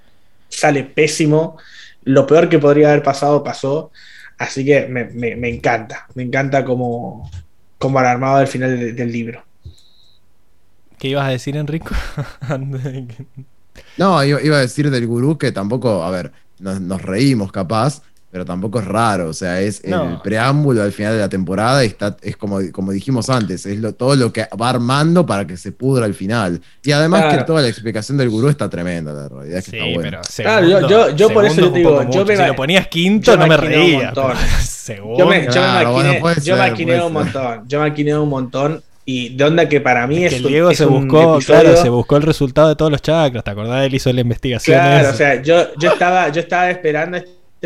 Sale 0.49 0.83
pésimo. 0.85 1.57
Lo 2.05 2.27
peor 2.27 2.49
que 2.49 2.59
podría 2.59 2.89
haber 2.91 3.03
pasado 3.03 3.43
pasó. 3.43 3.91
Así 4.39 4.65
que 4.65 4.87
me, 4.87 5.05
me- 5.07 5.37
me 5.37 5.49
encanta. 5.49 6.07
Me 6.15 6.23
encanta 6.23 6.65
cómo, 6.65 7.31
cómo 7.79 7.99
han 7.99 8.07
armado 8.07 8.41
el 8.41 8.47
final 8.49 8.79
de- 8.79 8.93
del 8.93 9.13
libro. 9.13 9.45
¿Qué 10.99 11.09
ibas 11.09 11.27
a 11.27 11.31
decir, 11.31 11.57
Enrico? 11.57 11.95
No, 13.99 14.23
iba, 14.25 14.41
iba 14.43 14.57
a 14.57 14.61
decir 14.61 14.91
del 14.91 15.07
gurú 15.07 15.39
que 15.39 15.53
tampoco, 15.53 16.03
a 16.03 16.11
ver, 16.11 16.33
nos, 16.59 16.81
nos 16.81 17.03
reímos 17.03 17.53
capaz, 17.53 18.03
pero 18.31 18.45
tampoco 18.45 18.81
es 18.81 18.85
raro. 18.87 19.29
O 19.29 19.33
sea, 19.33 19.61
es 19.61 19.83
el 19.85 19.91
No. 19.93 20.21
preámbulo 20.23 20.83
al 20.83 20.93
final 20.93 21.15
de 21.15 21.21
la 21.21 21.29
temporada 21.29 21.83
y 21.85 21.89
está, 21.89 22.17
es 22.23 22.37
como, 22.37 22.59
como 22.73 22.93
dijimos 22.93 23.31
antes, 23.31 23.65
es 23.67 23.79
lo, 23.79 23.95
todo 23.95 24.15
lo 24.17 24.33
que 24.33 24.47
va 24.61 24.69
armando 24.69 25.25
para 25.25 25.47
que 25.47 25.57
se 25.57 25.73
pudra 25.73 26.05
al 26.05 26.15
final. 26.15 26.61
Y 26.83 26.93
además 26.93 27.23
Claro. 27.23 27.39
que 27.39 27.45
toda 27.45 27.63
la 27.63 27.69
explicación 27.69 28.19
del 28.19 28.29
gurú 28.29 28.49
está 28.49 28.69
tremenda, 28.69 29.13
la 29.13 29.29
realidad 29.29 29.59
es 29.59 29.65
que 29.65 29.71
Sí, 29.71 29.77
está 29.79 29.95
buena. 29.95 30.21
pero 30.21 30.21
Claro, 30.45 30.67
yo- 30.69 30.89
yo- 30.89 31.11
yo 31.17 31.31
por 31.31 31.45
eso 31.47 31.55
segundo 31.55 31.69
yo 31.69 31.73
te 31.73 31.79
digo, 31.79 32.01
un 32.01 32.11
yo 32.13 32.25
me 32.27 32.37
si 32.37 32.43
lo 32.47 32.57
ponías 32.57 32.89
quinto 32.89 33.31
yo 33.33 33.37
no 33.39 33.47
me 33.47 33.55
un 33.55 33.61
reía. 33.61 34.13
pero 34.15 34.33
segundo. 34.61 35.19
Yo 35.19 35.27
me, 35.27 35.47
Claro, 35.47 35.93
maquiné, 35.93 36.09
bueno, 36.09 36.21
puede 36.21 36.41
yo 36.43 36.57
maquiné 36.57 37.03
un 37.03 37.13
montón. 37.13 37.63
Yo 37.69 37.81
maquiné 37.81 38.19
un 38.19 38.29
montón. 38.29 38.83
Y 39.09 39.37
de 39.37 39.45
onda 39.45 39.69
que 39.69 39.81
para 39.81 40.05
mí 40.09 40.25
Es 40.25 40.31
que 40.33 40.37
el 40.39 40.47
un- 40.47 40.51
Diego 40.53 40.71
es 40.71 40.79
se 40.79 40.85
un 40.87 41.07
buscó, 41.07 41.37
episodio- 41.37 41.61
claro, 41.63 41.77
se 41.81 41.89
buscó 41.89 42.17
el 42.17 42.23
resultado 42.25 42.69
de 42.71 42.75
todos 42.75 42.91
los 42.91 43.01
chakras, 43.01 43.45
¿te 43.45 43.51
acordás? 43.53 43.87
Él 43.87 43.95
hizo 43.95 44.13
la 44.13 44.21
investigación. 44.21 44.77
Claro, 44.81 45.01
esa. 45.05 45.11
o 45.11 45.17
sea, 45.17 45.43
yo, 45.43 45.75
yo 45.79 45.93
estaba, 45.93 46.29
yo 46.31 46.41
estaba 46.41 46.69
esperando 46.73 47.17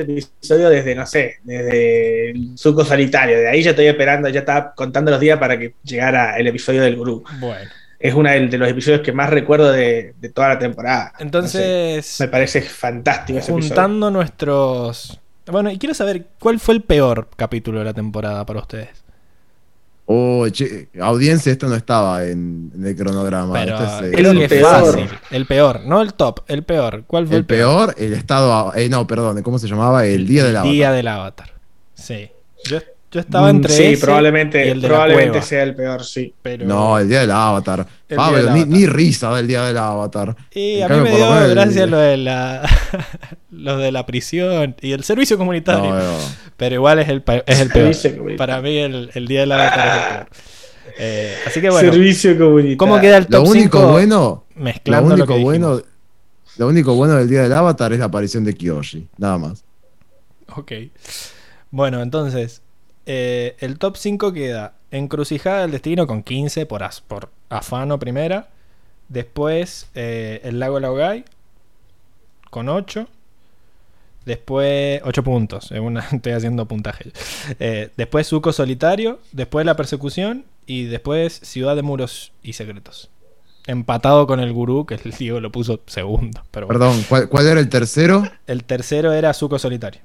este 0.00 0.12
episodio 0.12 0.68
desde, 0.70 0.94
no 0.94 1.06
sé, 1.06 1.36
desde 1.44 2.30
el 2.30 2.58
suco 2.58 2.84
solitario. 2.84 3.38
De 3.38 3.48
ahí 3.48 3.62
ya 3.62 3.70
estoy 3.70 3.86
esperando, 3.86 4.28
ya 4.28 4.40
estaba 4.40 4.74
contando 4.74 5.10
los 5.10 5.20
días 5.20 5.38
para 5.38 5.58
que 5.58 5.74
llegara 5.84 6.36
el 6.36 6.46
episodio 6.46 6.82
del 6.82 6.96
gurú. 6.96 7.22
Bueno, 7.38 7.70
Es 7.98 8.14
uno 8.14 8.30
de 8.30 8.58
los 8.58 8.68
episodios 8.68 9.00
que 9.02 9.12
más 9.12 9.30
recuerdo 9.30 9.70
de, 9.72 10.14
de 10.18 10.28
toda 10.30 10.48
la 10.50 10.58
temporada. 10.58 11.12
No 11.12 11.18
sé, 11.18 11.22
entonces, 11.24 12.16
me 12.20 12.28
parece 12.28 12.62
fantástico 12.62 13.38
ese 13.38 13.52
episodio. 13.52 13.74
juntando 13.74 14.10
nuestros... 14.10 15.20
Bueno, 15.46 15.70
y 15.70 15.78
quiero 15.78 15.94
saber, 15.94 16.26
¿cuál 16.38 16.60
fue 16.60 16.74
el 16.74 16.82
peor 16.82 17.28
capítulo 17.36 17.80
de 17.80 17.84
la 17.86 17.94
temporada 17.94 18.46
para 18.46 18.60
ustedes? 18.60 18.88
Oh, 20.12 20.48
che, 20.48 20.88
audiencia, 21.00 21.52
esto 21.52 21.68
no 21.68 21.76
estaba 21.76 22.24
en, 22.24 22.72
en 22.74 22.84
el 22.84 22.96
cronograma. 22.96 23.52
Pero 23.52 23.76
es, 23.76 24.02
eh, 24.02 24.10
creo 24.12 24.32
el 24.32 24.38
que 24.40 24.48
peor. 24.48 24.84
fácil. 24.90 25.08
El 25.30 25.46
peor, 25.46 25.82
no 25.86 26.02
el 26.02 26.14
top, 26.14 26.40
el 26.48 26.64
peor. 26.64 27.04
¿Cuál 27.06 27.28
fue 27.28 27.36
el, 27.36 27.40
el 27.42 27.46
peor, 27.46 27.94
el 27.96 28.14
estado. 28.14 28.74
eh, 28.74 28.88
no, 28.88 29.06
perdón, 29.06 29.40
¿cómo 29.42 29.60
se 29.60 29.68
llamaba? 29.68 30.04
El 30.04 30.26
día 30.26 30.42
del 30.44 30.56
avatar. 30.56 30.72
Día 30.72 30.90
del 30.92 31.06
Avatar. 31.06 31.52
Sí. 31.94 32.28
Yo, 32.64 32.78
yo 33.10 33.20
estaba 33.20 33.46
Mm, 33.52 33.56
entre 33.56 33.72
Sí, 33.74 33.82
ese 33.84 34.04
probablemente, 34.04 34.64
y 34.66 34.68
el 34.68 34.80
de 34.80 34.88
la 34.88 34.94
probablemente 34.94 35.30
cueva, 35.32 35.44
sea 35.46 35.62
el 35.64 35.74
peor, 35.74 36.04
sí. 36.04 36.32
pero... 36.42 36.64
No, 36.66 36.98
el 36.98 37.08
día 37.08 37.20
del 37.20 37.30
avatar. 37.32 37.86
El 38.08 38.16
Pablo, 38.16 38.36
del 38.38 38.46
ni, 38.46 38.60
Avatar. 38.60 38.68
ni 38.68 38.86
risa 38.86 39.34
del 39.34 39.46
día 39.48 39.62
del 39.64 39.76
avatar. 39.78 40.36
Y 40.54 40.76
En 40.78 40.84
a 40.84 40.88
mí 40.96 41.00
me 41.02 41.10
lo 41.10 41.16
dio 41.16 41.26
menos 41.30 41.44
el- 41.44 41.50
gracia 41.54 41.86
lo 41.86 41.98
de 41.98 42.16
la 42.16 42.68
lo 43.50 43.76
de 43.78 43.92
la 43.92 44.06
prisión 44.06 44.76
y 44.80 44.92
el 44.92 45.02
servicio 45.04 45.36
comunitario. 45.38 45.90
No, 45.90 45.98
no. 45.98 46.18
Pero 46.56 46.74
igual 46.76 46.98
es 47.00 47.08
el, 47.08 47.22
es 47.46 47.60
el 47.60 47.68
peor. 47.70 47.94
Servicio 47.94 48.10
comunitario. 48.18 48.38
Para 48.38 48.60
mí 48.62 48.76
el, 48.78 49.10
el 49.14 49.26
día 49.26 49.40
del 49.40 49.52
avatar 49.52 49.88
es 49.88 49.94
el 49.94 50.26
peor. 50.26 50.28
Eh, 50.98 51.34
así 51.46 51.60
que 51.60 51.70
bueno, 51.70 51.92
Servicio 51.92 52.36
comunitario. 52.38 52.76
¿cómo 52.76 53.00
queda 53.00 53.16
el 53.18 53.26
Lo 53.28 53.38
top 53.42 53.48
único 53.48 53.78
5? 53.78 53.92
bueno, 53.92 54.44
lo 54.54 54.62
Mezclando 54.62 55.08
lo, 55.08 55.14
único 55.14 55.26
que 55.28 55.34
dijimos. 55.38 55.68
bueno, 55.70 55.82
lo 56.58 56.68
único 56.68 56.94
bueno 56.94 57.14
del 57.14 57.28
día 57.28 57.42
del 57.42 57.52
avatar 57.54 57.92
es 57.92 57.98
la 58.00 58.04
aparición 58.06 58.44
de 58.44 58.54
Kyoshi, 58.54 59.08
nada 59.18 59.38
más. 59.38 59.64
Ok. 60.56 60.72
Bueno, 61.70 62.02
entonces, 62.02 62.60
eh, 63.12 63.56
el 63.58 63.76
top 63.78 63.96
5 63.96 64.32
queda 64.32 64.74
Encrucijada 64.92 65.62
del 65.62 65.72
Destino 65.72 66.06
con 66.06 66.22
15 66.22 66.64
por, 66.66 66.84
as- 66.84 67.00
por 67.00 67.30
afano 67.48 67.98
primera. 67.98 68.50
Después 69.08 69.88
eh, 69.96 70.40
El 70.44 70.60
Lago 70.60 70.78
Laogai 70.78 71.24
con 72.50 72.68
8. 72.68 73.08
Después 74.24 75.00
8 75.04 75.24
puntos. 75.24 75.64
según 75.66 75.98
estoy 76.12 76.32
haciendo 76.32 76.66
puntaje. 76.66 77.10
Eh, 77.58 77.90
después 77.96 78.28
Suco 78.28 78.52
Solitario. 78.52 79.18
Después 79.32 79.66
La 79.66 79.74
Persecución. 79.74 80.44
Y 80.66 80.84
después 80.84 81.32
Ciudad 81.42 81.74
de 81.74 81.82
Muros 81.82 82.32
y 82.44 82.52
Secretos. 82.52 83.10
Empatado 83.66 84.26
con 84.28 84.38
el 84.38 84.52
gurú, 84.52 84.86
que 84.86 84.94
el 84.94 85.10
Diego 85.12 85.40
lo 85.40 85.50
puso 85.50 85.80
segundo. 85.86 86.42
Pero 86.52 86.66
bueno. 86.68 86.78
Perdón, 86.78 87.04
¿cuál, 87.08 87.28
cuál 87.28 87.46
era 87.48 87.58
el 87.58 87.68
tercero? 87.68 88.22
El 88.46 88.62
tercero 88.64 89.12
era 89.12 89.32
Suco 89.34 89.58
Solitario. 89.58 90.00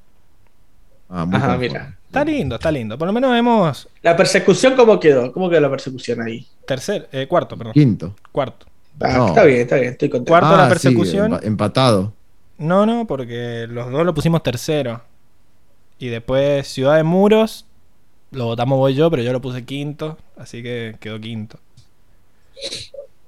Ah, 1.10 1.26
muy 1.26 1.36
Ajá, 1.36 1.48
conforme. 1.48 1.68
mira. 1.70 1.98
Está 2.08 2.24
lindo, 2.24 2.56
está 2.56 2.72
lindo. 2.72 2.98
Por 2.98 3.08
lo 3.08 3.14
menos 3.14 3.36
hemos 3.36 3.88
La 4.02 4.16
persecución, 4.16 4.76
¿cómo 4.76 5.00
quedó? 5.00 5.32
¿Cómo 5.34 5.50
quedó 5.50 5.60
la 5.62 5.70
persecución 5.70 6.22
ahí? 6.22 6.48
Tercer, 6.66 7.10
eh, 7.12 7.28
cuarto, 7.28 7.58
perdón. 7.58 7.74
Quinto. 7.74 8.16
Cuarto. 8.32 8.66
Ah, 9.02 9.14
No. 9.18 9.28
Está 9.28 9.44
bien, 9.44 9.62
está 9.62 9.76
bien, 9.76 9.92
estoy 9.92 10.10
contento. 10.10 10.32
Cuarto 10.32 10.56
la 10.56 10.66
Ah, 10.66 10.70
persecución. 10.70 11.32
empa- 11.34 11.44
empatado. 11.46 12.14
No, 12.58 12.86
no, 12.86 13.06
porque 13.06 13.68
los 13.70 13.92
dos 13.92 14.06
lo 14.06 14.14
pusimos 14.14 14.42
tercero. 14.44 15.02
Y 16.00 16.08
después 16.08 16.68
Ciudad 16.68 16.96
de 16.96 17.04
Muros. 17.04 17.66
Lo 18.32 18.46
votamos 18.46 18.78
voy 18.78 18.96
yo, 18.96 19.10
pero 19.12 19.22
yo 19.24 19.32
lo 19.34 19.42
puse 19.42 19.66
quinto. 19.66 20.18
Así 20.38 20.64
que 20.64 20.96
quedó 21.00 21.20
quinto. 21.20 21.60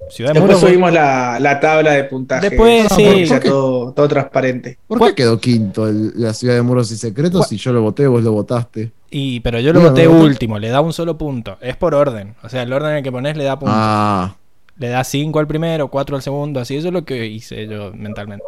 Ciudad 0.10 0.34
de 0.34 0.40
Después 0.40 0.60
subimos 0.60 0.92
la, 0.94 1.38
la 1.40 1.60
tabla 1.60 1.92
de 1.92 2.04
puntaje. 2.06 2.50
Después, 2.50 2.88
sí. 2.96 3.04
que 3.04 3.26
sea 3.28 3.36
¿Por 3.38 3.44
qué? 3.44 3.50
todo, 3.50 3.92
todo 3.92 4.08
transparente. 4.08 4.78
¿Por 4.88 5.00
¿Cuál- 5.00 5.12
qué 5.12 5.24
quedó 5.24 5.40
quinto 5.40 5.88
el- 5.88 6.14
la 6.16 6.34
ciudad 6.34 6.56
de 6.56 6.62
muros 6.62 6.92
y 6.92 6.98
secretos 6.98 7.40
¿Cuál- 7.42 7.50
si 7.50 7.58
yo 7.58 7.74
lo 7.74 7.82
voté, 7.82 8.08
vos 8.08 8.24
lo 8.24 8.32
votaste? 8.32 8.92
Y, 9.10 9.40
pero 9.42 9.60
yo 9.60 9.74
lo 9.74 9.82
voté 9.82 10.08
último, 10.08 10.60
le 10.60 10.70
da 10.70 10.80
un 10.82 10.94
solo 10.94 11.18
punto. 11.18 11.58
Es 11.62 11.76
por 11.76 11.94
orden. 11.96 12.36
O 12.44 12.50
sea, 12.50 12.64
el 12.64 12.72
orden 12.72 12.92
en 12.92 12.98
el 12.98 13.04
que 13.04 13.12
pones 13.12 13.36
le 13.36 13.44
da 13.44 13.58
punto. 13.60 13.74
Ah, 13.76 14.36
Le 14.78 14.90
da 14.90 15.04
5 15.04 15.40
al 15.40 15.48
primero, 15.48 15.88
4 15.90 16.16
al 16.16 16.22
segundo, 16.22 16.60
así. 16.60 16.76
Eso 16.78 16.88
es 16.90 16.94
lo 16.94 17.04
que 17.04 17.26
hice 17.26 17.68
yo 17.68 17.92
mentalmente. 17.94 18.46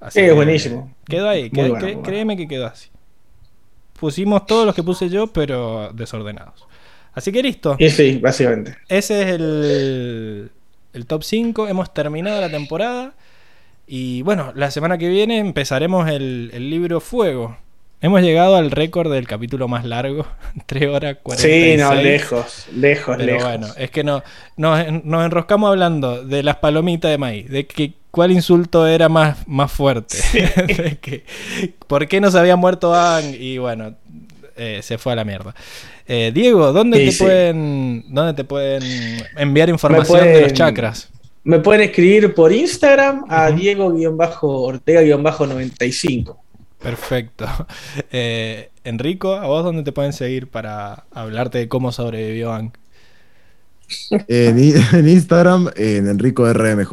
Así 0.00 0.20
Sí, 0.20 0.26
que 0.26 0.32
buenísimo. 0.32 0.92
Quedó 1.06 1.28
ahí, 1.28 1.48
bueno, 1.52 1.74
bueno. 1.80 2.02
créeme 2.02 2.36
que 2.36 2.46
quedó 2.46 2.66
así. 2.66 2.90
Pusimos 3.98 4.46
todos 4.46 4.66
los 4.66 4.74
que 4.74 4.82
puse 4.82 5.08
yo, 5.08 5.26
pero 5.28 5.90
desordenados. 5.92 6.66
Así 7.16 7.32
que 7.32 7.42
listo. 7.42 7.74
Y 7.80 7.90
sí, 7.90 8.18
básicamente. 8.22 8.76
Ese 8.88 9.22
es 9.22 9.28
el, 9.30 10.50
el 10.92 11.06
top 11.06 11.24
5. 11.24 11.66
Hemos 11.66 11.92
terminado 11.92 12.40
la 12.40 12.50
temporada. 12.50 13.14
Y 13.88 14.22
bueno, 14.22 14.52
la 14.54 14.70
semana 14.70 14.98
que 14.98 15.08
viene 15.08 15.38
empezaremos 15.38 16.08
el, 16.08 16.50
el 16.52 16.70
libro 16.70 17.00
Fuego. 17.00 17.56
Hemos 18.02 18.20
llegado 18.20 18.56
al 18.56 18.70
récord 18.70 19.10
del 19.10 19.26
capítulo 19.26 19.66
más 19.68 19.86
largo, 19.86 20.26
3 20.66 20.88
horas 20.88 21.16
46. 21.22 21.74
Sí, 21.74 21.82
no, 21.82 21.94
lejos, 21.94 22.66
lejos, 22.74 23.16
Pero 23.16 23.32
lejos. 23.32 23.42
bueno, 23.42 23.68
es 23.78 23.90
que 23.90 24.04
no, 24.04 24.22
nos, 24.58 25.04
nos 25.04 25.24
enroscamos 25.24 25.70
hablando 25.70 26.22
de 26.22 26.42
las 26.42 26.56
palomitas 26.56 27.10
de 27.10 27.16
maíz, 27.18 27.48
de 27.48 27.66
que 27.66 27.94
cuál 28.10 28.32
insulto 28.32 28.86
era 28.86 29.08
más, 29.08 29.48
más 29.48 29.72
fuerte, 29.72 30.18
de 30.66 30.98
que 31.00 31.24
por 31.86 32.06
qué 32.06 32.20
no 32.20 32.30
se 32.30 32.38
había 32.38 32.56
muerto 32.56 32.94
Ang 32.94 33.34
y 33.34 33.56
bueno, 33.56 33.94
eh, 34.56 34.80
se 34.82 34.98
fue 34.98 35.12
a 35.12 35.16
la 35.16 35.24
mierda. 35.24 35.54
Eh, 36.06 36.30
Diego, 36.34 36.72
¿dónde 36.72 36.98
Sí, 36.98 37.04
te 37.06 37.12
sí. 37.12 37.24
pueden 37.24 38.04
dónde 38.08 38.34
te 38.34 38.44
pueden 38.44 38.82
enviar 39.36 39.68
información 39.68 40.24
de 40.24 40.40
los 40.42 40.52
chakras? 40.52 41.08
Me 41.44 41.60
pueden 41.60 41.82
escribir 41.82 42.34
por 42.34 42.52
Instagram 42.52 43.24
a 43.28 43.50
Diego-Ortega-95. 43.50 46.36
Perfecto. 46.82 47.46
Eh, 48.12 48.70
Enrico, 48.84 49.34
¿a 49.34 49.46
vos 49.46 49.64
dónde 49.64 49.82
te 49.82 49.92
pueden 49.92 50.12
seguir 50.12 50.48
para 50.48 51.04
hablarte 51.10 51.58
de 51.58 51.68
cómo 51.68 51.90
sobrevivió 51.92 52.52
Ang? 52.52 52.70
en, 54.28 54.58
i- 54.58 54.74
en 54.96 55.08
Instagram, 55.08 55.70
en 55.76 56.08
Enrico 56.08 56.50
RMJ. 56.52 56.92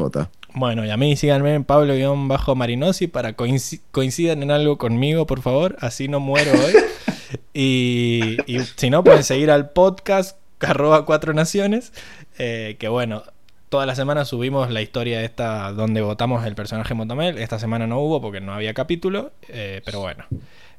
Bueno, 0.55 0.85
y 0.85 0.91
a 0.91 0.97
mí 0.97 1.15
síganme 1.15 1.55
en 1.55 1.63
Pablo-Marinosi 1.63 3.07
para 3.07 3.35
coinci- 3.35 3.81
coincidan 3.91 4.43
en 4.43 4.51
algo 4.51 4.77
conmigo, 4.77 5.25
por 5.25 5.41
favor. 5.41 5.75
Así 5.79 6.07
no 6.07 6.19
muero 6.19 6.51
hoy. 6.51 6.73
y, 7.53 8.37
si 8.75 8.89
no, 8.89 9.03
pueden 9.03 9.23
seguir 9.23 9.51
al 9.51 9.69
podcast 9.71 10.37
arroba 10.61 11.05
cuatro 11.05 11.33
naciones. 11.33 11.93
eh, 12.37 12.75
que 12.79 12.87
bueno, 12.87 13.23
toda 13.69 13.85
la 13.85 13.95
semana 13.95 14.25
subimos 14.25 14.69
la 14.71 14.81
historia 14.81 15.23
esta 15.23 15.71
donde 15.71 16.01
votamos 16.01 16.45
el 16.45 16.55
personaje 16.55 16.93
Motomel. 16.93 17.37
Esta 17.37 17.59
semana 17.59 17.87
no 17.87 17.99
hubo 17.99 18.21
porque 18.21 18.41
no 18.41 18.53
había 18.53 18.73
capítulo. 18.73 19.31
eh, 19.49 19.81
pero 19.85 19.99
bueno. 19.99 20.25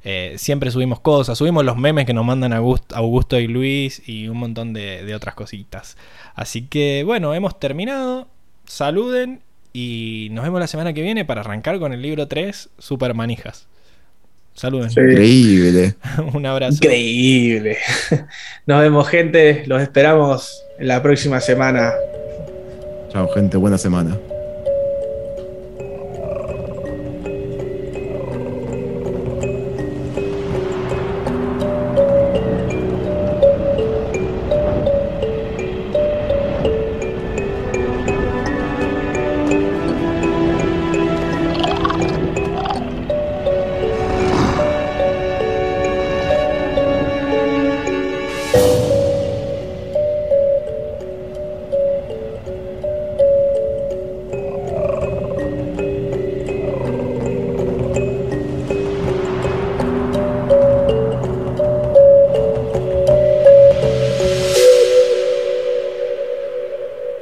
eh, 0.03 0.35
siempre 0.37 0.71
subimos 0.71 0.99
cosas, 0.99 1.37
subimos 1.37 1.65
los 1.65 1.77
memes 1.77 2.05
que 2.05 2.13
nos 2.13 2.25
mandan 2.25 2.53
August- 2.53 2.93
Augusto 2.93 3.39
y 3.39 3.47
Luis 3.47 4.01
y 4.07 4.27
un 4.27 4.37
montón 4.37 4.71
de, 4.73 5.03
de 5.03 5.15
otras 5.15 5.35
cositas. 5.35 5.97
Así 6.35 6.63
que 6.67 7.03
bueno, 7.05 7.33
hemos 7.33 7.59
terminado. 7.59 8.27
Saluden 8.65 9.41
y 9.73 10.29
nos 10.31 10.43
vemos 10.45 10.59
la 10.59 10.67
semana 10.67 10.93
que 10.93 11.01
viene 11.01 11.25
para 11.25 11.41
arrancar 11.41 11.79
con 11.79 11.91
el 11.93 12.01
libro 12.01 12.27
3, 12.27 12.69
Super 12.79 13.13
Manijas. 13.13 13.67
Saluden. 14.55 14.89
Increíble. 14.89 15.95
Un 16.33 16.45
abrazo. 16.45 16.75
Increíble. 16.75 17.77
Nos 18.65 18.81
vemos, 18.81 19.07
gente. 19.07 19.63
Los 19.67 19.81
esperamos 19.81 20.63
en 20.79 20.87
la 20.87 21.03
próxima 21.03 21.39
semana. 21.41 21.91
Chao, 23.09 23.27
gente. 23.29 23.57
Buena 23.57 23.77
semana. 23.77 24.17